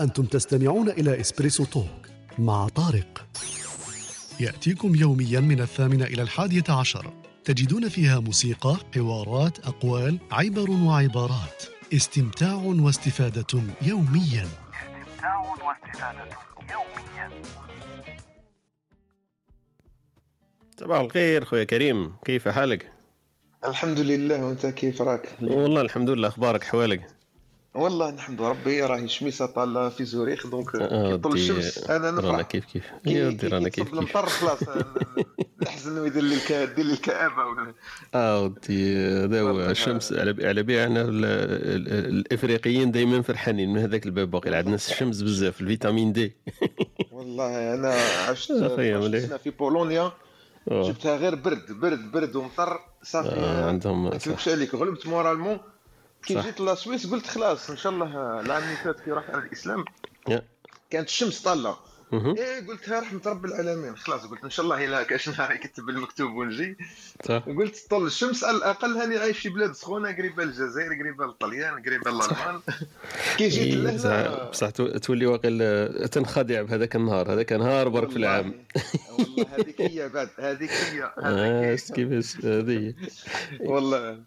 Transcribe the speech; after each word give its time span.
أنتم 0.00 0.24
تستمعون 0.24 0.88
إلى 0.88 1.20
إسبريسو 1.20 1.64
توك 1.64 2.06
مع 2.38 2.68
طارق. 2.68 3.26
يأتيكم 4.40 4.94
يوميا 4.94 5.40
من 5.40 5.60
الثامنة 5.60 6.04
إلى 6.04 6.22
الحادية 6.22 6.64
عشر. 6.68 7.12
تجدون 7.44 7.88
فيها 7.88 8.20
موسيقى، 8.20 8.76
حوارات، 8.94 9.58
أقوال، 9.58 10.18
عبر 10.32 10.70
وعبارات. 10.70 11.64
استمتاع 11.94 12.54
واستفادة 12.54 13.62
يوميا. 13.82 14.48
استمتاع 14.48 15.38
واستفادة 15.38 16.28
يوميا 16.70 17.30
صباح 20.80 21.00
الخير 21.00 21.44
خويا 21.44 21.64
كريم. 21.64 22.12
كيف 22.24 22.48
حالك؟ 22.48 22.92
الحمد 23.64 23.98
لله 23.98 24.44
وأنت 24.44 24.66
كيف 24.66 25.02
راك؟ 25.02 25.28
والله 25.42 25.80
الحمد 25.80 26.10
لله. 26.10 26.28
أخبارك 26.28 26.62
أحوالك؟ 26.62 27.19
والله 27.74 28.10
نحمد 28.10 28.42
ربي 28.42 28.82
راهي 28.82 29.08
شميسة 29.08 29.46
طالة 29.46 29.88
في 29.88 30.04
زوريخ 30.04 30.46
donc 30.46 30.74
آه، 30.76 31.10
كي 31.10 31.18
طل 31.18 31.30
ودي- 31.30 31.40
الشمس 31.40 31.78
أنا 31.90 32.06
رانا 32.10 32.20
نفرح 32.20 32.40
كيف؟ 32.40 32.64
كيف 32.64 32.84
كي- 33.04 33.10
يا 33.12 33.30
كي- 33.30 33.34
ودي 33.36 33.46
رانا 33.48 33.68
كي 33.68 33.70
كيف 33.82 33.84
كيف؟ 33.90 33.98
المطر 33.98 34.26
خلاص 34.26 34.58
نحزن 35.66 35.98
ويدير 35.98 36.22
لي 36.22 36.34
يدير 36.50 36.84
لي 36.84 36.92
الكآبة 36.92 37.44
ولا 37.46 37.74
آه 38.14 38.42
ودي 38.42 38.96
هذا 38.96 39.40
هو. 39.40 39.60
الشمس. 39.60 40.12
على 40.12 40.46
على 40.48 40.62
بها 40.62 40.84
إحنا 40.84 41.02
الإفريقيين 41.08 42.90
دائما 42.92 43.22
فرحانين 43.22 43.72
من 43.72 43.78
هذاك 43.80 44.06
الباب 44.06 44.30
باقي 44.30 44.54
عندنا 44.54 44.74
الشمس 44.90 45.20
بزاف 45.22 45.60
ال 45.60 45.66
vitamine 45.66 46.12
D. 46.12 46.32
والله 47.12 47.74
أنا 47.74 47.94
عشت 48.28 48.52
مليح. 48.98 49.24
سنة 49.26 49.36
في 49.36 49.50
بولونيا 49.50 50.12
آه. 50.70 50.82
جبتها 50.88 51.16
غير 51.16 51.34
برد 51.34 51.72
برد 51.72 52.12
برد 52.12 52.36
ومطر 52.36 52.78
صافي. 53.02 53.28
آه، 53.28 53.68
عندهم 53.68 54.04
ما 54.04 54.18
عليك 54.48 54.74
غلبت 54.74 55.06
moralement. 55.06 55.58
كي. 56.26 56.40
جيت 56.40 56.60
la 56.60 56.72
Suisse 56.72 57.06
قلت 57.06 57.26
خلاص 57.26 57.70
إن 57.70 57.76
شاء 57.76 57.92
الله 57.92 58.40
العام 58.40 58.62
اللي 58.62 58.76
فات 58.76 59.00
كي 59.00 59.10
رحت 59.10 59.30
على 59.30 59.42
الإسلام. 59.42 59.84
كانت 60.90 61.08
الشمس 61.08 61.42
طالة 61.42 61.76
مهم. 62.12 62.36
إيه 62.36 62.66
قلت 62.66 62.88
ها 62.88 63.00
رحمة 63.00 63.20
رب 63.26 63.44
العالمين 63.44 63.96
خلاص 63.96 64.26
قلت 64.26 64.44
إن 64.44 64.50
شاء 64.50 64.64
الله 64.64 64.84
الا 64.84 65.02
كأش 65.02 65.28
نهار 65.38 65.52
يكتب 65.52 65.88
المكتوب 65.88 66.32
ونجي 66.34 66.76
قلت 67.28 67.76
طل 67.90 68.06
الشمس 68.06 68.44
على 68.44 68.56
الأقل 68.56 68.96
هاني 68.96 69.16
عايش 69.16 69.38
في 69.38 69.48
بلاد 69.48 69.72
سخونة 69.72 70.12
قريبه 70.16 70.44
للجزائر 70.44 70.94
قريبه 71.02 71.26
للطليان 71.26 71.74
قريبه 71.82 72.10
للالمان 72.10 72.60
كي 73.38 73.48
جيت 73.48 73.76
إيه، 73.76 73.94
بصح 73.94 74.04
لهنا 74.06 74.48
بصح 74.50 74.70
تو- 74.70 74.98
تولي 74.98 75.26
واقيلا 75.26 76.06
تنخدع 76.06 76.62
بهذاك 76.62 76.96
النهار. 76.96 77.32
هذاك 77.32 77.52
نهار 77.52 77.88
برك 77.88 78.10
في 78.10 78.16
العام. 78.16 78.54
والله- 79.18 79.46
هذيك 79.58 79.80
هي 79.80 80.08
بعد. 80.08 80.28
هذيك 80.38 80.70
هي. 80.70 81.02
آه 81.18 81.70
هذيك 81.72 81.80
كيفاش 81.94 82.36
هذه. 82.44 82.94
والله. 83.60 84.18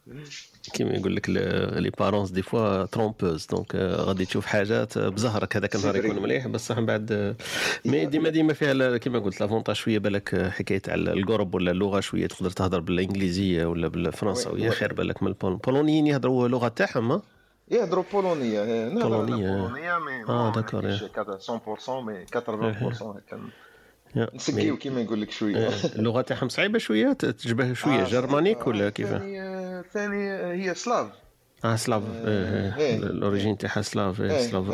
كيما 0.74 0.92
يقول 0.94 1.16
لك 1.16 1.30
les 1.30 1.92
apparences 2.00 2.32
des 2.32 2.42
fois 2.42 2.86
trompeuses 2.86 3.46
donc 3.46 3.76
آه، 3.76 3.96
غادي 3.96 4.26
تشوف 4.26 4.46
حاجات 4.46 4.98
آه، 4.98 5.10
بزهرك 5.10 5.56
هذاك 5.58 5.76
النهار. 5.76 5.96
يكون 5.96 6.22
مليح. 6.22 6.48
بصح 6.48 6.78
من 6.78 6.86
بعد 6.86 7.12
آه، 7.12 7.36
mais 7.86 8.06
ديما 8.06 8.30
ديما 8.30 8.54
فيها 8.54 8.98
كيما 8.98 9.20
قلت 9.20 9.42
l'avantage 9.42 9.76
شوية 9.76 10.00
بالك 10.00 10.34
آه، 10.36 10.50
حكاية 10.50 10.82
على 10.88 11.14
القرب 11.14 11.56
ولا 11.56 11.72
اللغة 11.72 12.00
شوية 12.00 12.28
تقدر 12.28 12.50
تهضر 12.50 12.80
بالإنجليزية 12.80 13.66
ولا 13.66 13.88
بالفرنساوية 13.88 14.64
oui. 14.64 14.72
خير 14.72 14.94
بالك 14.94 15.24
من 15.24 15.30
البول- 15.30 15.52
البولونيين 15.52 16.08
يهضروا 16.08 16.46
اللغة 16.46 16.68
تاعهم 16.68 17.22
يهضروا 17.72 18.04
بولونية 18.14 18.64
إيه،. 18.64 18.90
بولونية 18.90 20.00
mais 20.00 20.24
آه، 20.30 20.52
bon، 20.52 20.62
d'accord، 20.62 20.82
ماشي 20.86 21.06
إيه. 21.06 21.12
كذا 21.12 21.40
100% 21.50 22.02
mais 22.02 22.26
80% 22.26 23.18
هكا 23.18 23.40
يا، 24.16 24.28
نسقيو 24.36 24.78
كيما 24.78 25.04
نقول 25.04 25.22
لك 25.22 25.32
شوية 25.32 25.58
آه، 25.68 25.72
اللغة 25.96 26.22
تاعهم 26.22 26.50
صعيبة 26.50 26.80
شوية 26.80 27.14
تشبه 27.14 27.74
شوية 27.74 28.02
آه، 28.02 28.10
germanique. 28.10 28.68
ولا 28.68 28.90
كيف 28.90 29.08
ثاني 29.10 29.40
آه، 29.42 29.84
آه، 29.94 30.54
هي 30.54 30.74
slave 30.76 31.08
آه 31.66 31.76
slave 31.76 32.04
آه، 32.16 32.78
إيه،. 32.78 32.96
ال 32.98 33.05
origine 33.05 33.58
تاعها 33.58 33.82
slave 33.82 34.22
إيه، 34.22 34.38
slave. 34.48 34.70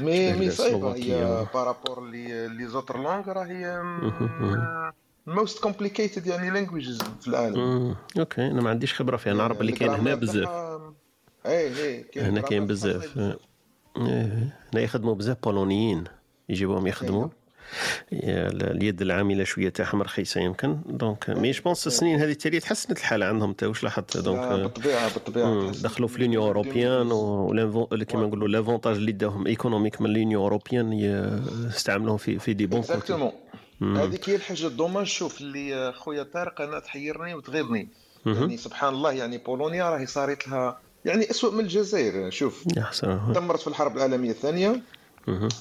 مي 0.00 0.32
مي 0.32 0.50
صعيبه. 0.50 0.94
هي 0.96 1.46
par 1.54 1.69
rapport 1.69 2.04
les 2.10 2.66
les 2.66 2.76
autres 2.76 2.96
langues 2.96 3.28
راهي 3.32 3.82
مهم. 3.82 4.92
most 5.26 5.58
complicated 5.62 6.26
يعني 6.26 6.50
languages 6.50 6.98
في 7.20 7.28
العالم 7.28 7.94
okay 8.18 8.46
أنا 8.46 8.62
ما 8.62 8.70
عنديش 8.70 8.94
خبرة 8.94 9.16
فيها 9.16 9.34
نعرف 9.34 9.60
اللي 9.60 9.72
كاين 9.72 9.90
هنا 9.90 10.14
بزاف 10.14 10.48
إيه 11.46 11.76
إيه 12.16 12.28
هنا 12.28 12.40
كاين 12.40 12.66
بزاف 12.66 13.18
إيه. 13.18 13.38
إيه. 13.96 14.56
هنا 14.72 14.80
يخدموا 14.82 15.14
بزاف 15.14 15.36
بولونيين 15.44 16.04
يجيبوهم 16.48 16.86
يخدموا 16.86 17.24
ال- 17.24 17.30
اليد 18.12 19.02
العامله 19.02 19.44
شوية 19.44 19.68
تاعهم 19.68 20.02
رخيصه 20.02 20.40
يمكن. 20.40 20.78
donc 20.86 21.30
mais 21.30 21.50
je 21.50 21.62
pense 21.62 21.86
السنين 21.86 22.20
هذه 22.20 22.30
التالية 22.30 22.58
تحسنت 22.58 22.98
الحالة 22.98 23.26
عندهم 23.26 23.52
تا 23.52 23.66
واش 23.66 23.82
لاحظت؟ 23.84 24.16
لا، 24.16 24.22
donc 24.22 24.48
بالطبيعة 24.48 25.14
بالطبيعة. 25.14 25.70
دخلوا 25.82 26.08
في 26.08 26.18
l'union 26.20 26.44
européenne 26.46 27.08
وكيما 27.12 28.26
نقولوا 28.26 28.48
l'avantage 28.48 28.96
اللي 28.96 29.12
داهم 29.12 29.46
économique 29.46 30.00
من 30.00 30.10
l'union 30.12 30.42
européenne 30.42 30.92
ي- 30.92 31.40
استعملوهم 31.68 32.16
في 32.16 32.38
في 32.38 32.54
des 32.54 32.66
bons 32.66 32.78
exactement 32.80 33.32
هذيك 33.82 34.28
هي 34.30 34.36
الحاجة 34.36 34.66
dommage 34.66 35.06
شوف 35.06 35.40
اللي 35.40 35.92
خويا 35.92 36.22
طارق 36.22 36.60
أنا 36.60 36.78
تحيرني 36.78 37.34
وتغيظني. 37.34 37.88
يعني 38.26 38.56
سبحان 38.56 38.94
الله 38.94 39.12
يعني 39.12 39.38
بولونيا 39.38 39.90
راهي 39.90 40.06
صارت 40.06 40.48
لها 40.48 40.78
يعني 41.04 41.30
اسوء 41.30 41.52
من 41.54 41.60
الجزائر. 41.60 42.30
شوف 42.30 42.64
دمرت 43.34 43.60
في 43.60 43.66
الحرب 43.66 43.96
العالمية 43.96 44.30
الثانية. 44.30 44.80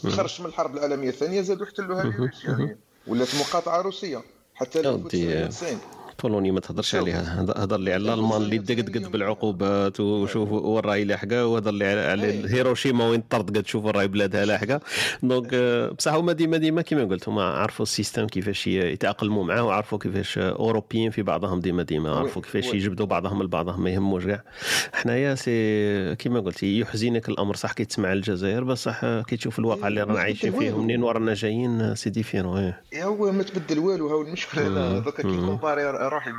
خرجت 0.09 0.39
من 0.41 0.45
الحرب 0.45 0.77
العالمية 0.77 1.09
الثانية 1.09 1.41
زادوا 1.41 1.65
احتلوها 1.65 2.31
يعني 2.43 2.77
ولات 3.07 3.35
مقاطعة 3.35 3.81
روسية 3.81 4.21
حتى 4.53 4.81
يا 4.81 4.89
ودي. 4.89 5.43
1990 5.43 6.02
بولونيا 6.23 6.51
ما 6.51 6.59
تهضرش. 6.59 6.95
عليها 6.95 7.41
هض- 7.41 7.57
هضر 7.59 7.77
لي 7.77 7.93
على 7.93 8.03
الالمان 8.13 8.41
اللي 8.41 8.57
دقدقت 8.57 9.09
بالعقوبات 9.11 9.99
وشوف 9.99 10.51
وين 10.51 10.79
راهي 10.79 11.03
لاحقه 11.03 11.45
وهضر 11.47 11.71
لي 11.71 11.85
على, 11.85 12.25
إيه. 12.25 12.47
هيروشيما 12.55 13.07
وين 13.09 13.21
طردقت 13.29 13.67
شوف 13.67 13.85
وين 13.85 13.95
راهي 13.95 14.07
بلادها 14.07 14.45
لاحقه 14.45 14.79
donc 15.23 15.49
آه، 15.53 15.89
بصح 15.91 16.13
هما 16.13 16.33
ديما 16.33 16.57
ديما 16.57 16.81
كيما 16.81 17.03
قلت 17.03 17.29
هما 17.29 17.43
عرفوا 17.43 17.83
ال 17.83 17.89
système 17.89 18.27
كيفاش 18.27 18.67
يتأقلموا 18.67 19.43
معاه 19.43 19.63
وعرفوا 19.63 19.97
كيفاش 19.97 20.37
أوروبيين 20.37 21.11
في 21.11 21.21
بعضهم 21.21 21.59
ديما 21.59 21.83
ديما 21.83 22.15
عرفوا 22.15 22.41
كيفاش. 22.41 22.73
يجبدوا 22.73 23.05
بعضهم 23.05 23.43
لبعضهم 23.43 23.83
ما 23.83 23.89
يهموش 23.89 24.25
كاع 24.25 24.43
حنايا 24.93 25.35
c'est 25.35 26.15
كيما 26.15 26.39
قلت 26.39 26.63
يحزنك 26.63 27.29
الأمر 27.29 27.55
صح 27.55 27.71
كي 27.73 27.85
تسمع 27.85 28.13
الجزائر 28.13 28.63
بصح 28.63 29.01
كي 29.21 29.37
تشوف 29.37 29.59
الواقع 29.59 29.87
اللي 29.87 30.01
رانا 30.01 30.13
ما 30.13 30.19
عايشين 30.19 30.51
فيه. 30.59 30.77
منين 30.81 31.03
ورانا 31.03 31.33
جايين 31.33 31.95
c'est 31.95 32.09
différent 32.09 32.57
إيه. 32.93 33.05
هو 33.05 33.31
ما 33.31 33.43
تبدل 33.43 33.79
والو 33.79 34.07
هاو 34.09 34.21
المشكلة 34.21 34.67
أنا 34.67 34.99
دوكا 34.99 35.23
كي 35.23 35.27
comparer 35.37 35.83
روحي 36.07 36.31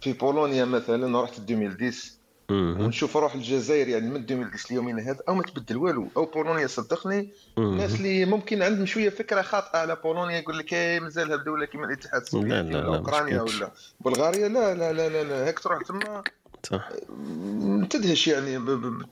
في 0.00 0.12
بولونيا 0.12 0.64
مثلا 0.64 1.22
رحت 1.22 1.38
2010 1.38 2.18
مم. 2.50 2.76
ونشوف 2.80 3.16
روح 3.16 3.34
الجزائر 3.34 3.88
يعني 3.88 4.10
من 4.10 4.16
2010 4.16 4.72
ليومين 4.72 5.00
هذا 5.00 5.18
أو 5.28 5.34
ما 5.34 5.42
تبدل 5.42 5.76
والو. 5.76 6.08
أو 6.16 6.24
بولونيا 6.24 6.66
صدقني. 6.66 7.32
الناس 7.58 7.94
اللي 7.94 8.24
ممكن 8.24 8.62
عندهم 8.62 8.86
شوية 8.86 9.10
فكرة 9.10 9.42
خاطئة 9.42 9.78
على 9.78 9.96
بولونيا 10.04 10.38
يقول 10.38 10.58
لك 10.58 10.72
إيه 10.72 11.00
مازالها 11.00 11.36
دوله 11.36 11.66
كيما 11.66 11.86
الاتحاد 11.86 12.20
السوفيتي 12.22 12.48
لا، 12.48 12.62
لا، 12.62 12.78
ولا 12.78 12.90
لا، 12.90 12.96
اوكرانيا 12.96 13.42
ولا 13.42 13.70
بلغاريا. 14.00 14.48
لا 14.48 14.74
لا 14.74 14.92
لا 14.92 15.08
لا, 15.08 15.24
لا. 15.24 15.46
هيك 15.46 15.58
تروح 15.58 15.82
تما 15.82 16.22
صح. 16.62 16.88
تدهش 17.90 18.28
يعني. 18.28 18.58
ب... 18.58 18.64
ب... 18.70 19.02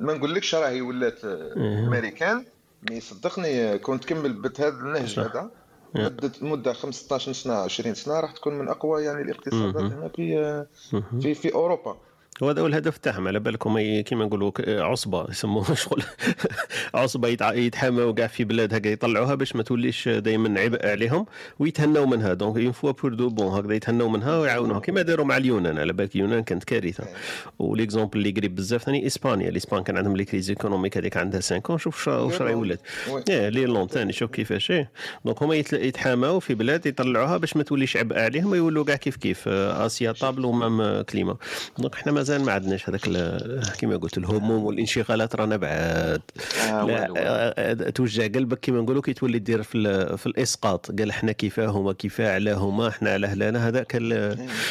ما 0.00 0.14
نقولكش 0.14 0.54
راهي 0.54 0.80
ولات. 0.80 1.24
أمريكان. 1.24 2.44
مي 2.90 3.00
صدقني 3.00 3.78
كنت 3.78 4.04
تكمل 4.04 4.32
بهذا 4.32 4.68
النهج. 4.68 5.20
هذا. 5.20 5.50
مدة 5.94 6.32
مدة 6.42 6.72
15 6.72 7.32
سنة 7.32 7.54
20 7.54 7.94
سنة 7.94 8.20
راح 8.20 8.32
تكون 8.32 8.54
من 8.58 8.68
أقوى 8.68 9.04
يعني 9.04 9.22
الاقتصادات. 9.22 9.92
هنا 9.92 10.08
في 10.08 10.66
في 11.20 11.34
في 11.34 11.54
أوروبا 12.42 12.46
وهذا 12.46 12.62
هو 12.62 12.66
الهدف 12.66 12.98
تاعهم 12.98 13.28
على 13.28 13.40
بالك 13.40 13.66
هما 13.66 13.80
ي- 13.80 14.02
كيما 14.02 14.24
نقولوا 14.24 14.52
عصبة 14.68 15.26
يسموها 15.30 15.74
شغل. 15.84 16.02
عصبة 16.94 17.28
يتحاموا 17.52 18.12
كاع 18.12 18.26
في 18.26 18.44
بلاد 18.44 18.74
هكا 18.74 18.88
يطلعوها 18.88 19.34
باش 19.34 19.56
ما 19.56 19.62
توليش 19.62 20.08
دائما 20.08 20.60
عبء 20.60 20.86
عليهم 20.86 21.26
ويتهنوا 21.58 22.06
منها. 22.06 22.34
donc 22.34 22.56
une 22.56 22.72
fois 22.72 22.90
pour 22.90 23.14
de 23.14 23.28
bon 23.28 23.46
هكذا 23.46 23.74
يتهنوا 23.74 24.08
منها 24.08 24.38
ويعاونوها. 24.38 24.80
كيما 24.80 25.02
داروا 25.02 25.26
مع 25.26 25.36
اليونان 25.36 25.78
على 25.78 25.92
بالك 25.92 26.14
اليونان 26.14 26.42
كانت 26.42 26.64
كارثة. 26.64 27.04
و 27.58 27.64
l'exemple 27.64 28.18
اللي 28.18 28.30
قريب 28.30 28.54
بزاف 28.54 28.82
ثاني 28.82 29.06
إسبانيا. 29.06 29.48
الإسبان 29.48 29.82
كان 29.82 29.96
عندهم 29.96 30.16
les 30.16 30.24
crises 30.24 30.50
économiques 30.50 30.96
هذيك 30.98 31.16
عندها 31.16 31.40
5 31.40 31.76
شوف 31.76 32.02
شا- 32.04 32.16
واش 32.18 32.40
راهي 32.42 32.54
ولات. 32.54 32.80
إيه 33.30 33.48
l'Irlande 33.48 33.86
ثاني 33.88 34.12
شوف 34.12 34.30
كيفاش 34.30 34.70
إيه. 34.70 34.90
donc 35.24 35.42
هما 35.42 35.54
يتحاماو 35.72 36.40
في 36.40 36.54
بلاد 36.54 36.86
يطلعوها 36.86 37.36
باش 37.36 37.56
ما 37.56 37.62
توليش 37.62 37.96
عبء 37.96 38.18
عليهم 38.18 38.50
ويولوا 38.50 38.84
كاع 38.84 38.96
كيف 38.96 39.16
كيف 39.16 39.44
آه، 39.48 39.86
c'est 39.86 40.12
stable 40.12 40.44
و 40.44 40.56
même 40.56 41.02
climat. 41.02 41.36
donc 41.78 41.94
حنا 41.94 42.12
مازال 42.24 42.44
ما 42.44 42.52
عندناش 42.52 42.88
هذاك 42.88 43.00
كيما 43.78 43.96
قلت 43.96 44.18
الهموم 44.18 44.64
والانشغالات 44.64 45.36
رانا 45.36 45.56
بعاد. 45.56 46.20
آه، 46.68 46.84
لا. 46.86 47.08
آه، 47.16 47.54
آه، 47.58 47.90
توجع 47.90 48.26
قلبك 48.26 48.60
كيما 48.60 48.80
نقولوا 48.80 49.02
كي 49.02 49.12
تولي 49.12 49.38
دير 49.38 49.62
في, 49.62 50.16
في 50.16 50.26
الإسقاط. 50.26 50.90
قال 50.98 51.10
إحنا 51.10 51.32
كيفاهما 51.32 51.92
كيفاه 51.92 52.34
علاهما 52.34 52.88
إحنا 52.88 53.10
على 53.12 53.26
هلانا 53.26 53.68
هذاك 53.68 53.96
ال- 53.96 54.12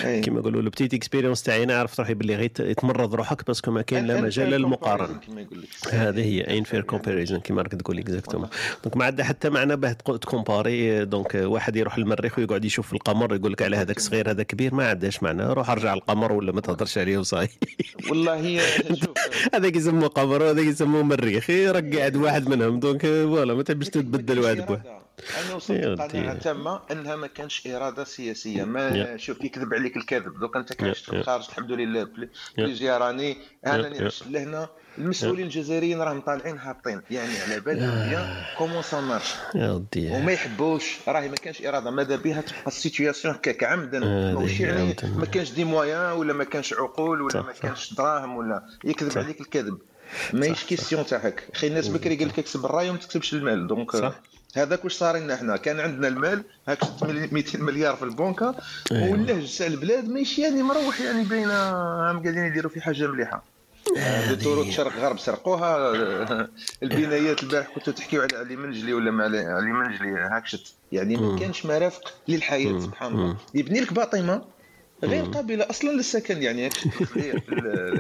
إيه. 0.03 0.21
كيما 0.21 0.39
نقولوا 0.39 0.61
ال 0.61 0.66
petite 0.66 0.93
expérience 0.93 1.43
تاعي 1.43 1.63
أنا 1.63 1.79
عرفت 1.79 1.99
روحي 1.99 2.13
باللي 2.13 2.35
غير 2.35 2.51
يتمرض 2.59 3.15
روحك 3.15 3.47
parce 3.47 3.62
que 3.62 3.71
ما 3.71 3.81
كاين 3.81 4.05
لا 4.05 4.21
مجال 4.21 4.49
للمقارنه 4.49 5.19
كما 5.27 5.45
هذه 5.91 6.21
هي 6.21 6.57
unfair 6.57 6.81
comparison 6.81 7.39
كيما 7.39 7.61
راك 7.61 7.71
تقول 7.71 7.97
exactement 7.99 8.49
donc 8.83 8.97
ما 8.97 9.05
عندها 9.05 9.25
حتى 9.25 9.49
معنى 9.49 9.75
باه 9.75 9.91
ت 9.91 10.04
comparer 10.04 11.05
donc 11.05 11.35
واحد 11.35 11.75
يروح 11.75 11.99
للمريخ 11.99 12.39
ويقعد 12.39 12.65
يشوف 12.65 12.93
القمر 12.93 13.35
يقول 13.35 13.51
لك 13.51 13.61
على 13.61 13.77
هذاك 13.77 13.99
صغير 13.99 14.29
هذا 14.31 14.43
كبير 14.43 14.75
ما 14.75 14.89
عندهاش 14.89 15.23
معنى 15.23 15.43
روح 15.43 15.69
ارجع 15.69 15.93
القمر 15.93 16.31
ولا 16.31 16.51
ما 16.51 16.61
تهضرش 16.61 16.97
عليه 16.97 17.17
وصاي 17.17 17.42
والله 18.09 18.33
والله 18.33 18.95
شوف 19.03 19.17
هذاك 19.53 19.75
يسموه 19.75 20.07
قبر 20.07 20.41
وهذاك 20.43 20.65
يسموه 20.65 21.03
مريخ 21.03 21.51
قاعد 21.51 22.15
واحد 22.15 22.49
منهم 22.49 22.79
donc 22.79 23.01
voilà 23.01 23.53
ما 23.53 23.63
تبيش 23.63 23.89
تبدل 23.89 24.39
واحد 24.39 24.65
بواحد 24.65 24.85
أنا 25.45 25.55
وصلت 25.55 25.99
ودي. 25.99 26.39
تامة 26.39 26.81
أنها 26.91 27.15
ما 27.15 27.27
كانش 27.27 27.67
إرادة 27.67 28.03
سياسية 28.03 28.63
ما. 28.63 29.17
شوف 29.17 29.43
يكذب 29.43 29.73
عليك 29.73 29.97
الكذب 29.97 30.39
دوك 30.39 30.57
أنت 30.57 30.81
يا. 30.81 30.93
الخارج 31.13 31.45
الحمد 31.49 31.71
لله 31.71 32.03
بلي- 32.03 32.29
y 32.57 32.63
a. 32.65 32.72
plusieurs 32.72 33.01
années 33.01 33.37
أنا. 33.67 34.05
عشت 34.05 34.27
لهنا 34.27 34.69
المسؤولين 34.97 35.45
الجزائريين 35.45 36.01
راهم 36.01 36.21
طالعين 36.21 36.57
هابطين. 36.57 37.01
يعني 37.11 37.39
على 37.39 37.59
بالهم 37.59 38.09
bien 38.09 38.43
comment 38.57 38.83
ça 38.83 39.01
marche 39.01 39.33
وما 39.97 40.31
يحبوش. 40.31 40.97
راهي 41.07 41.29
ما 41.29 41.35
كانش 41.35 41.65
إرادة. 41.65 41.91
ماذا 41.91 42.15
بها؟ 42.15 42.41
تبقى 42.41 42.67
ال 42.67 42.74
situation 42.74 43.33
هكاك 43.33 43.63
عمدا. 43.63 43.97
هذه 43.97 44.39
ماشي 44.39 44.63
يعني. 44.63 44.95
ما 45.15 45.25
كانش 45.25 45.51
des 45.51 45.63
moyens 45.63 46.11
ولا 46.11 46.33
ما 46.33 46.43
كانش 46.43 46.73
عقول 46.73 47.21
ولا 47.21 47.41
ما. 47.41 47.51
كانش 47.51 47.93
دراهم 47.93 48.37
ولا 48.37 48.63
يكذب. 48.83 49.17
عليك 49.17 49.41
الكذب. 49.41 49.77
ماهيش 50.33 50.63
question 50.63 51.05
تاع 51.05 51.17
هك 51.17 51.47
خي 51.53 51.67
الناس 51.67 51.87
بكري 51.87 52.15
قال 52.15 52.27
لك 52.27 52.35
تكسب 52.35 52.65
الراي 52.65 52.89
وما 52.89 52.99
تكسبش 52.99 53.33
المال. 53.33 53.67
donc. 53.67 54.13
هذاك 54.55 54.83
واش 54.83 54.93
صار 54.93 55.17
لنا 55.17 55.33
إحنا 55.33 55.57
كان 55.57 55.79
عندنا 55.79 56.07
المال 56.07 56.43
هاك 56.67 56.79
200 57.03 57.59
مليار 57.59 57.95
في 57.95 58.03
البنكة 58.03 58.55
أيوة. 58.91 59.11
واللهج 59.11 59.57
تاع 59.57 59.67
البلاد 59.67 60.09
ماشي 60.09 60.41
يعني 60.41 60.63
مروح 60.63 61.01
يعني 61.01 61.23
بين 61.23 61.49
هم 61.49 62.21
قاعدين 62.23 62.45
يديروا 62.45 62.71
في 62.71 62.81
حاجة 62.81 63.07
مليحة. 63.07 63.52
الطرق 64.31 64.69
شرق 64.69 64.97
غرب 64.97 65.19
سرقوها 65.19 65.91
البنايات 66.83 67.43
البارح 67.43 67.67
كنتوا 67.75 67.93
تحكيوا 67.93 68.23
على 68.23 68.37
علي 68.37 68.55
منجلي 68.55 68.93
ولا 68.93 69.11
ما 69.11 69.23
علي 69.23 69.71
منجلي 69.71 70.09
هاك 70.19 70.47
شت 70.47 70.73
يعني 70.91 71.15
ما. 71.15 71.39
كانش 71.39 71.65
مرافق 71.65 72.13
للحياة. 72.27 72.79
سبحان. 72.79 73.13
الله 73.13 73.37
يبني 73.53 73.79
لك 73.79 73.93
باطمه 73.93 74.41
غير 75.03 75.23
قابلة 75.23 75.69
أصلا 75.69 75.89
للسكن 75.89 76.43
يعني 76.43 76.69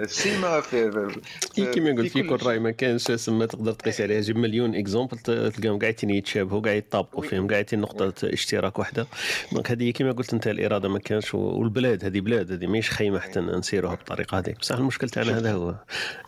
السيما 0.03 0.61
في, 0.61 0.91
في, 0.91 1.21
إيه 1.57 1.71
كيما 1.71 1.91
قلت 1.91 2.11
في 2.11 2.23
كل 2.23 2.45
رأي 2.45 2.59
ما 2.59 2.71
كانش 2.71 3.11
سما 3.11 3.45
تقدر 3.45 3.71
تقيس 3.71 4.01
عليها. 4.01 4.21
جيب 4.21 4.37
مليون 4.37 4.75
exemples 4.75 5.17
تلقاهم 5.17 5.79
قاعدين 5.79 6.09
يتشابهوا 6.09 6.61
قاعد 6.61 6.77
يطابقوا. 6.77 7.23
فيهم 7.23 7.47
قاعدين 7.47 7.79
نقطه 7.79 8.13
اشتراك 8.23 8.79
واحدة 8.79 9.07
donc 9.51 9.71
هذه 9.71 9.89
كيما 9.91 10.11
قلت 10.11 10.33
أنت 10.33 10.47
الإرادة 10.47 10.89
ما 10.89 10.99
كانش 10.99 11.33
والبلاد 11.33 12.05
هذه 12.05 12.19
بلاد 12.19 12.51
هذه 12.51 12.67
ماهيش 12.67 12.89
خيمه 12.91 13.19
حتى 13.19 13.39
نسيروها 13.39 13.95
بالطريقة 13.95 14.37
هذيك. 14.37 14.59
بصح 14.59 14.75
المشكل 14.75 15.09
تاعنا 15.09 15.37
هذا 15.37 15.53
هو 15.53 15.75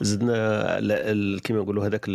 زدنا 0.02 1.38
كيما 1.44 1.60
نقولوا 1.60 1.86
هذاك 1.88 2.06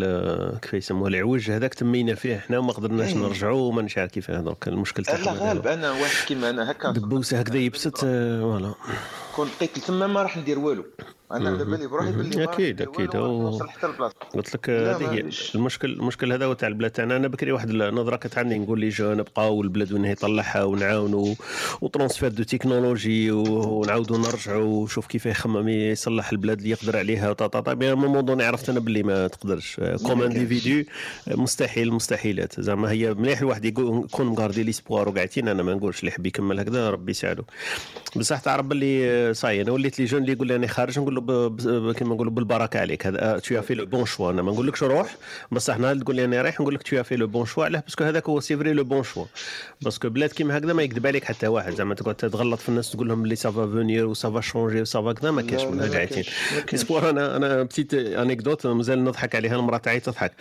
كيف 0.62 0.74
يسموه 0.74 1.08
العوج 1.08 1.50
هذاك 1.50 1.74
تمينا 1.74 2.14
فيه 2.14 2.36
إحنا 2.36 2.58
وما 2.58 2.72
قدرناش 2.72 3.08
أي. 3.08 3.14
نرجعوا 3.14 3.60
وما 3.60 3.82
نعرف 3.82 4.10
كيف. 4.10 4.30
donc 4.30 4.68
المشكل 4.68 5.02
لا 5.02 5.16
تاعنا 5.16 5.30
هذا 5.30 5.48
غالب. 5.48 5.66
أنا 5.66 5.90
واحد 5.90 6.26
كيما 6.26 6.50
أنا 6.50 6.70
هكا. 6.70 6.90
دبوسة 6.90 7.40
هكذا 7.40 7.58
يبست 7.58 8.04
آه، 8.04 8.44
voilà. 8.50 8.74
كون 9.36 9.48
لقيت 9.48 9.78
تما 9.78 10.06
ما 10.06 10.22
راح 10.22 10.36
ندير 10.36 10.58
والو. 10.58 10.84
أنا 11.32 11.48
على 11.50 11.64
بالي 11.64 11.86
بروحي 11.86 12.12
باللي 12.12 12.46
أو- 12.46 12.48
وراح 13.14 13.14
نوصل 13.14 13.68
حتى 13.68 13.86
البلاصة. 13.86 14.14
قلت 14.34 14.54
لك 14.54 14.70
هذه 14.70 15.12
هي. 15.12 15.24
المشكل 15.54 15.92
المشكل 15.92 16.32
هذا 16.32 16.44
هو 16.46 16.52
تاع 16.52 16.68
البلاد. 16.68 16.90
تاعنا 16.90 17.16
أنا 17.16 17.28
بكري 17.28 17.52
واحد 17.52 17.70
النظره 17.70 18.16
كانت 18.16 18.38
عندي 18.38 18.58
نقول 18.58 18.80
les 18.80 18.88
jeunes 18.88 19.12
نبقاو 19.12 19.62
البلاد 19.62 19.92
وين 19.92 20.04
هي 20.04 20.12
يطلعها 20.12 20.64
ونعاونوا 20.64 21.34
و 21.80 21.85
transfert 21.85 22.28
de 22.28 22.42
technologie 22.42 23.30
ونعاودوا 23.30 24.18
نرجعوا 24.18 24.64
وشوف 24.82 25.06
كيف 25.06 25.26
يخمم 25.26 25.68
يصلح 25.68 26.30
البلاد 26.32 26.58
اللي 26.58 26.70
يقدر 26.70 26.96
عليها 26.98 27.30
و 27.30 27.36
ta 27.36 27.46
ta 27.46 27.60
ta 27.60 27.74
moment 27.74 28.24
donné 28.24 28.44
عرفت 28.44 28.68
أنا 28.68 28.80
باللي 28.80 29.02
ما 29.02 29.26
تقدرش. 29.26 29.80
comme. 30.06 30.22
individu 30.22 30.90
مستحيل 31.28 31.88
المستحيلات 31.88 32.60
زعما 32.60 32.90
هي 32.90 33.14
مليح 33.14 33.38
الواحد 33.40 33.64
يقول- 33.64 34.04
يكون 34.04 34.26
م 34.26 34.31
garder 34.31 34.62
l'espoir 34.62 35.08
وقاعدين. 35.08 35.48
أنا 35.48 35.62
ما 35.62 35.74
نقولش 35.74 36.00
اللي 36.00 36.08
يحب 36.10 36.26
يكمل 36.26 36.60
هكذا 36.60 36.90
ربي 36.90 37.10
يساعده 37.10 37.44
بصح 38.16 38.40
تعرف 38.40 38.66
باللي 38.66 39.34
صاي 39.34 39.62
أنا 39.62 39.72
وليت 39.72 39.98
les 39.98 40.04
jeunes 40.04 40.20
اللي 40.22 40.32
يقول 40.32 40.48
لي 40.48 40.56
أنا 40.56 40.66
خارج 40.66 40.98
نقول 40.98 41.19
ب- 41.26 41.92
كيما 41.92 42.14
نقولوا 42.14 42.32
بالبركة 42.32 42.80
عليك. 42.80 43.06
هذا 43.06 43.38
tu 43.38 43.62
fais 43.62 43.74
le 43.74 43.86
bon 43.86 44.06
choix 44.06 44.30
أنا 44.30 44.42
ما 44.42 44.52
نقولكش 44.52 44.82
روح 44.82 45.16
بصح 45.52 45.78
نهار 45.78 45.96
تقول 45.96 46.16
لي 46.16 46.24
أنا 46.24 46.42
رايح 46.42 46.60
نقول 46.60 46.74
لك 46.74 46.82
tu 46.82 47.02
fais 47.02 47.16
le 47.16 47.26
bon 47.26 47.46
choix 47.46 47.64
علاه 47.64 47.80
parce 47.80 47.95
que 47.95 48.04
هذاك 48.04 48.28
هو 48.28 48.40
c'est 48.40 48.56
vrai 48.56 48.72
le 48.72 48.84
bon 48.84 49.02
choix 49.02 49.24
parce 49.82 49.98
que 49.99 50.08
بلاد 50.08 50.30
كيما 50.30 50.58
هكذا 50.58 50.72
ما 50.72 50.82
يكذب 50.82 51.06
عليك 51.06 51.24
حتى 51.24 51.46
واحد. 51.46 51.72
زعما 51.74 51.94
تقعد 51.94 52.14
تغلط 52.14 52.60
في 52.60 52.68
الناس 52.68 52.90
تقول 52.90 53.08
لهم 53.08 53.24
اللي 53.24 53.36
سافا 53.36 53.66
فونير 53.66 54.06
وسافا 54.06 54.40
شونجي 54.40 54.80
وسافا 54.80 55.12
كذا 55.12 55.30
ما 55.30 55.42
كاينش 55.42 55.62
لا، 55.62 55.70
من 55.70 55.78
لا، 55.78 55.84
هذا 55.84 55.90
ما 55.90 55.96
قاعدين. 55.96 56.24
أسبوع 56.74 57.10
أنا 57.10 57.36
أنا 57.36 57.62
petite 57.62 57.94
anecdote 57.94 58.66
مازال 58.66 59.04
نضحك 59.04 59.34
عليها 59.34 59.56
المرأة 59.56 59.78
تاعي 59.78 60.00
تضحك. 60.00 60.32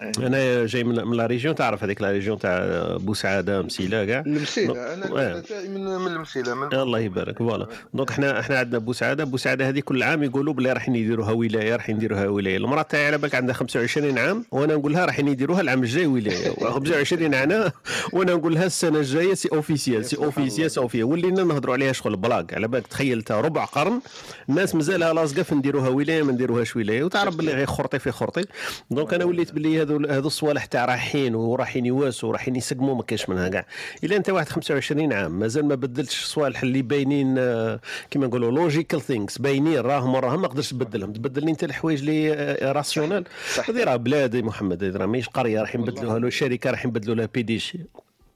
أنا 0.00 0.66
جاي 0.66 0.84
من 0.84 1.16
la 1.16 1.26
région 1.26 1.54
تعرف 1.54 1.84
هذيك 1.84 2.02
la 2.02 2.10
région 2.10 2.38
تاع 2.38 2.58
بوسعادة 2.96 3.62
مسيلة 3.62 4.04
كاع؟ 4.04 4.20
المسيله 4.26 4.94
أنا 4.94 5.40
تاعي 5.40 5.68
من 5.68 5.84
من 5.84 6.06
المسيلة 6.06 6.54
من 6.54 6.74
الله 6.74 6.98
يبارك 6.98 7.38
voilà. 7.38 7.66
donc 7.94 8.10
إحنا 8.10 8.40
إحنا 8.40 8.58
عندنا 8.58 8.78
بوسعادة 8.78 9.24
بوسعادة 9.24 9.68
هذه 9.68 9.80
كل 9.80 10.02
عام 10.02 10.22
يقولوا 10.22 10.54
بلي 10.54 10.72
راح 10.72 10.88
يديروها 10.88 11.32
ولاية 11.32 11.76
راح 11.76 11.90
يديروها 11.90 12.28
ولاية. 12.28 12.56
المرأة 12.56 12.82
تاعي 12.82 13.06
على 13.06 13.18
بالك 13.18 13.34
عندها 13.34 13.54
25 13.54 14.18
عام 14.18 14.44
وأنا 14.50 14.74
نقول 14.76 14.92
لها 14.92 15.04
راح 15.04 15.18
يديروها 15.18 15.60
العام 15.60 15.82
الجاي 15.82 16.06
ولاية. 16.06 16.50
25 16.74 17.34
عام 17.34 17.70
وأنا 18.12 18.34
نقول 18.34 18.54
لها 18.54 18.66
السنة 18.66 18.98
الجاية 18.98 19.34
c'est 19.34 19.48
officiel 19.52 20.04
c'est 20.04 20.16
officiel 20.16 20.70
c'est 20.70 20.80
officiel 20.80 21.04
ولينا 21.08 21.42
نهضروا 21.44 21.74
عليها 21.74 21.92
شغل 21.92 22.16
بلاك. 22.16 22.54
على 22.54 22.68
بالك 22.68 22.86
تخيلتها 22.86 23.40
ربع 23.40 23.64
قرن 23.64 24.00
الناس 24.48 24.74
مازالها 24.74 25.12
لاصقة 25.12 25.42
في 25.42 25.54
نديروها 25.54 25.88
ولاية 25.88 26.22
ما 26.22 26.32
نديروهاش 26.32 26.76
ولاية. 26.76 27.04
وتعرف 27.04 27.36
باللي 27.36 27.52
غير 27.52 27.66
خرطي 27.66 27.98
في 27.98 28.10
خرطي. 28.10 28.44
donc 28.90 29.14
أنا 29.14 29.24
وليت 29.24 29.52
باللي 29.52 29.87
هذو 29.88 30.06
هذو 30.08 30.26
الصوالح 30.26 30.64
تاع 30.64 30.84
رايحين 30.84 31.34
ورايحين 31.34 31.86
يواسوا 31.86 32.28
ورايحين 32.28 32.56
يسقموا 32.56 32.94
ما 32.94 33.02
كاينش 33.02 33.28
منها 33.28 33.48
كاع. 33.48 33.66
إلا 34.04 34.16
أنت 34.16 34.30
واحد 34.30 34.48
25 34.48 35.12
عام 35.12 35.38
مازال 35.38 35.64
ما 35.64 35.74
بدلتش 35.74 36.22
الصوالح 36.22 36.62
اللي 36.62 36.82
باينين 36.82 37.34
آه، 37.38 37.80
كيما 38.10 38.26
نقولوا 38.26 38.50
logical 38.50 39.00
things 39.00 39.38
باينين 39.38 39.78
راهم 39.78 40.14
وراهم 40.14 40.42
ما 40.42 40.48
تقدرش 40.48 40.70
تبدلهم. 40.70 41.12
تبدل 41.12 41.44
لي 41.44 41.50
أنت 41.50 41.64
الحوايج 41.64 41.98
اللي 42.00 42.32
آه، 42.32 42.72
rationnel 42.72 43.24
صح. 43.54 43.70
هذه 43.70 43.84
راه 43.84 43.96
بلاد 43.96 44.36
محمد 44.36 44.84
هذه 44.84 44.96
راه 44.96 45.06
ماهيش 45.06 45.28
قرية 45.28 45.60
راح 45.60 45.74
يبدلوها 45.74 46.18
له 46.18 46.30
شركة 46.30 46.70
راح 46.70 46.84
يبدلوا 46.84 47.14
لها 47.14 47.28
PDG 47.34 47.78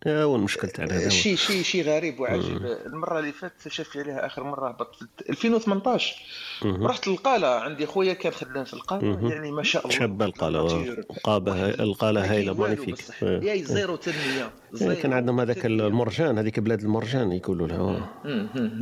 هو 0.07 0.37
المشكل 0.37 0.69
تاعنا 0.69 0.97
هذا 0.97 1.05
هو. 1.05 1.11
شيء 1.11 1.37
شيء 1.37 1.63
شيء 1.63 1.85
غريب 1.85 2.21
وعجيب. 2.21 2.57
المرة 2.87 3.19
اللي 3.19 3.33
فاتت 3.33 3.69
شفت 3.69 3.97
عليها 3.97 4.27
آخر 4.27 4.45
مرة 4.45 4.69
هبطت. 4.69 4.97
في 5.25 5.31
2018 5.31 6.17
رحت 6.65 7.09
القاله 7.09 7.47
عندي 7.47 7.87
خويا 7.87 8.13
كان 8.13 8.33
خدام 8.33 8.65
في 8.65 8.75
القاله 8.75 9.31
يعني 9.31 9.51
ما 9.51 9.63
شاء 9.63 9.87
الله. 9.87 9.99
شابه 9.99 10.25
القاله. 10.25 10.83
القابه 11.11 11.69
القاله 11.69 12.33
هايله 12.33 12.55
magnifique. 12.55 12.99
y 13.23 13.65
a 13.65 13.71
zéro 13.71 13.97
تنمية. 13.97 14.51
إيه، 14.75 14.79
كان 14.79 14.97
zéro 14.97 15.15
عندهم 15.15 15.41
هذاك. 15.41 15.67
المرجان 15.67 16.39
هذيك 16.39 16.61
بلاد 16.61 16.81
المرجان 16.81 17.33
يقولوا 17.33 17.69
لها. 17.69 18.11
آه. 18.25 18.79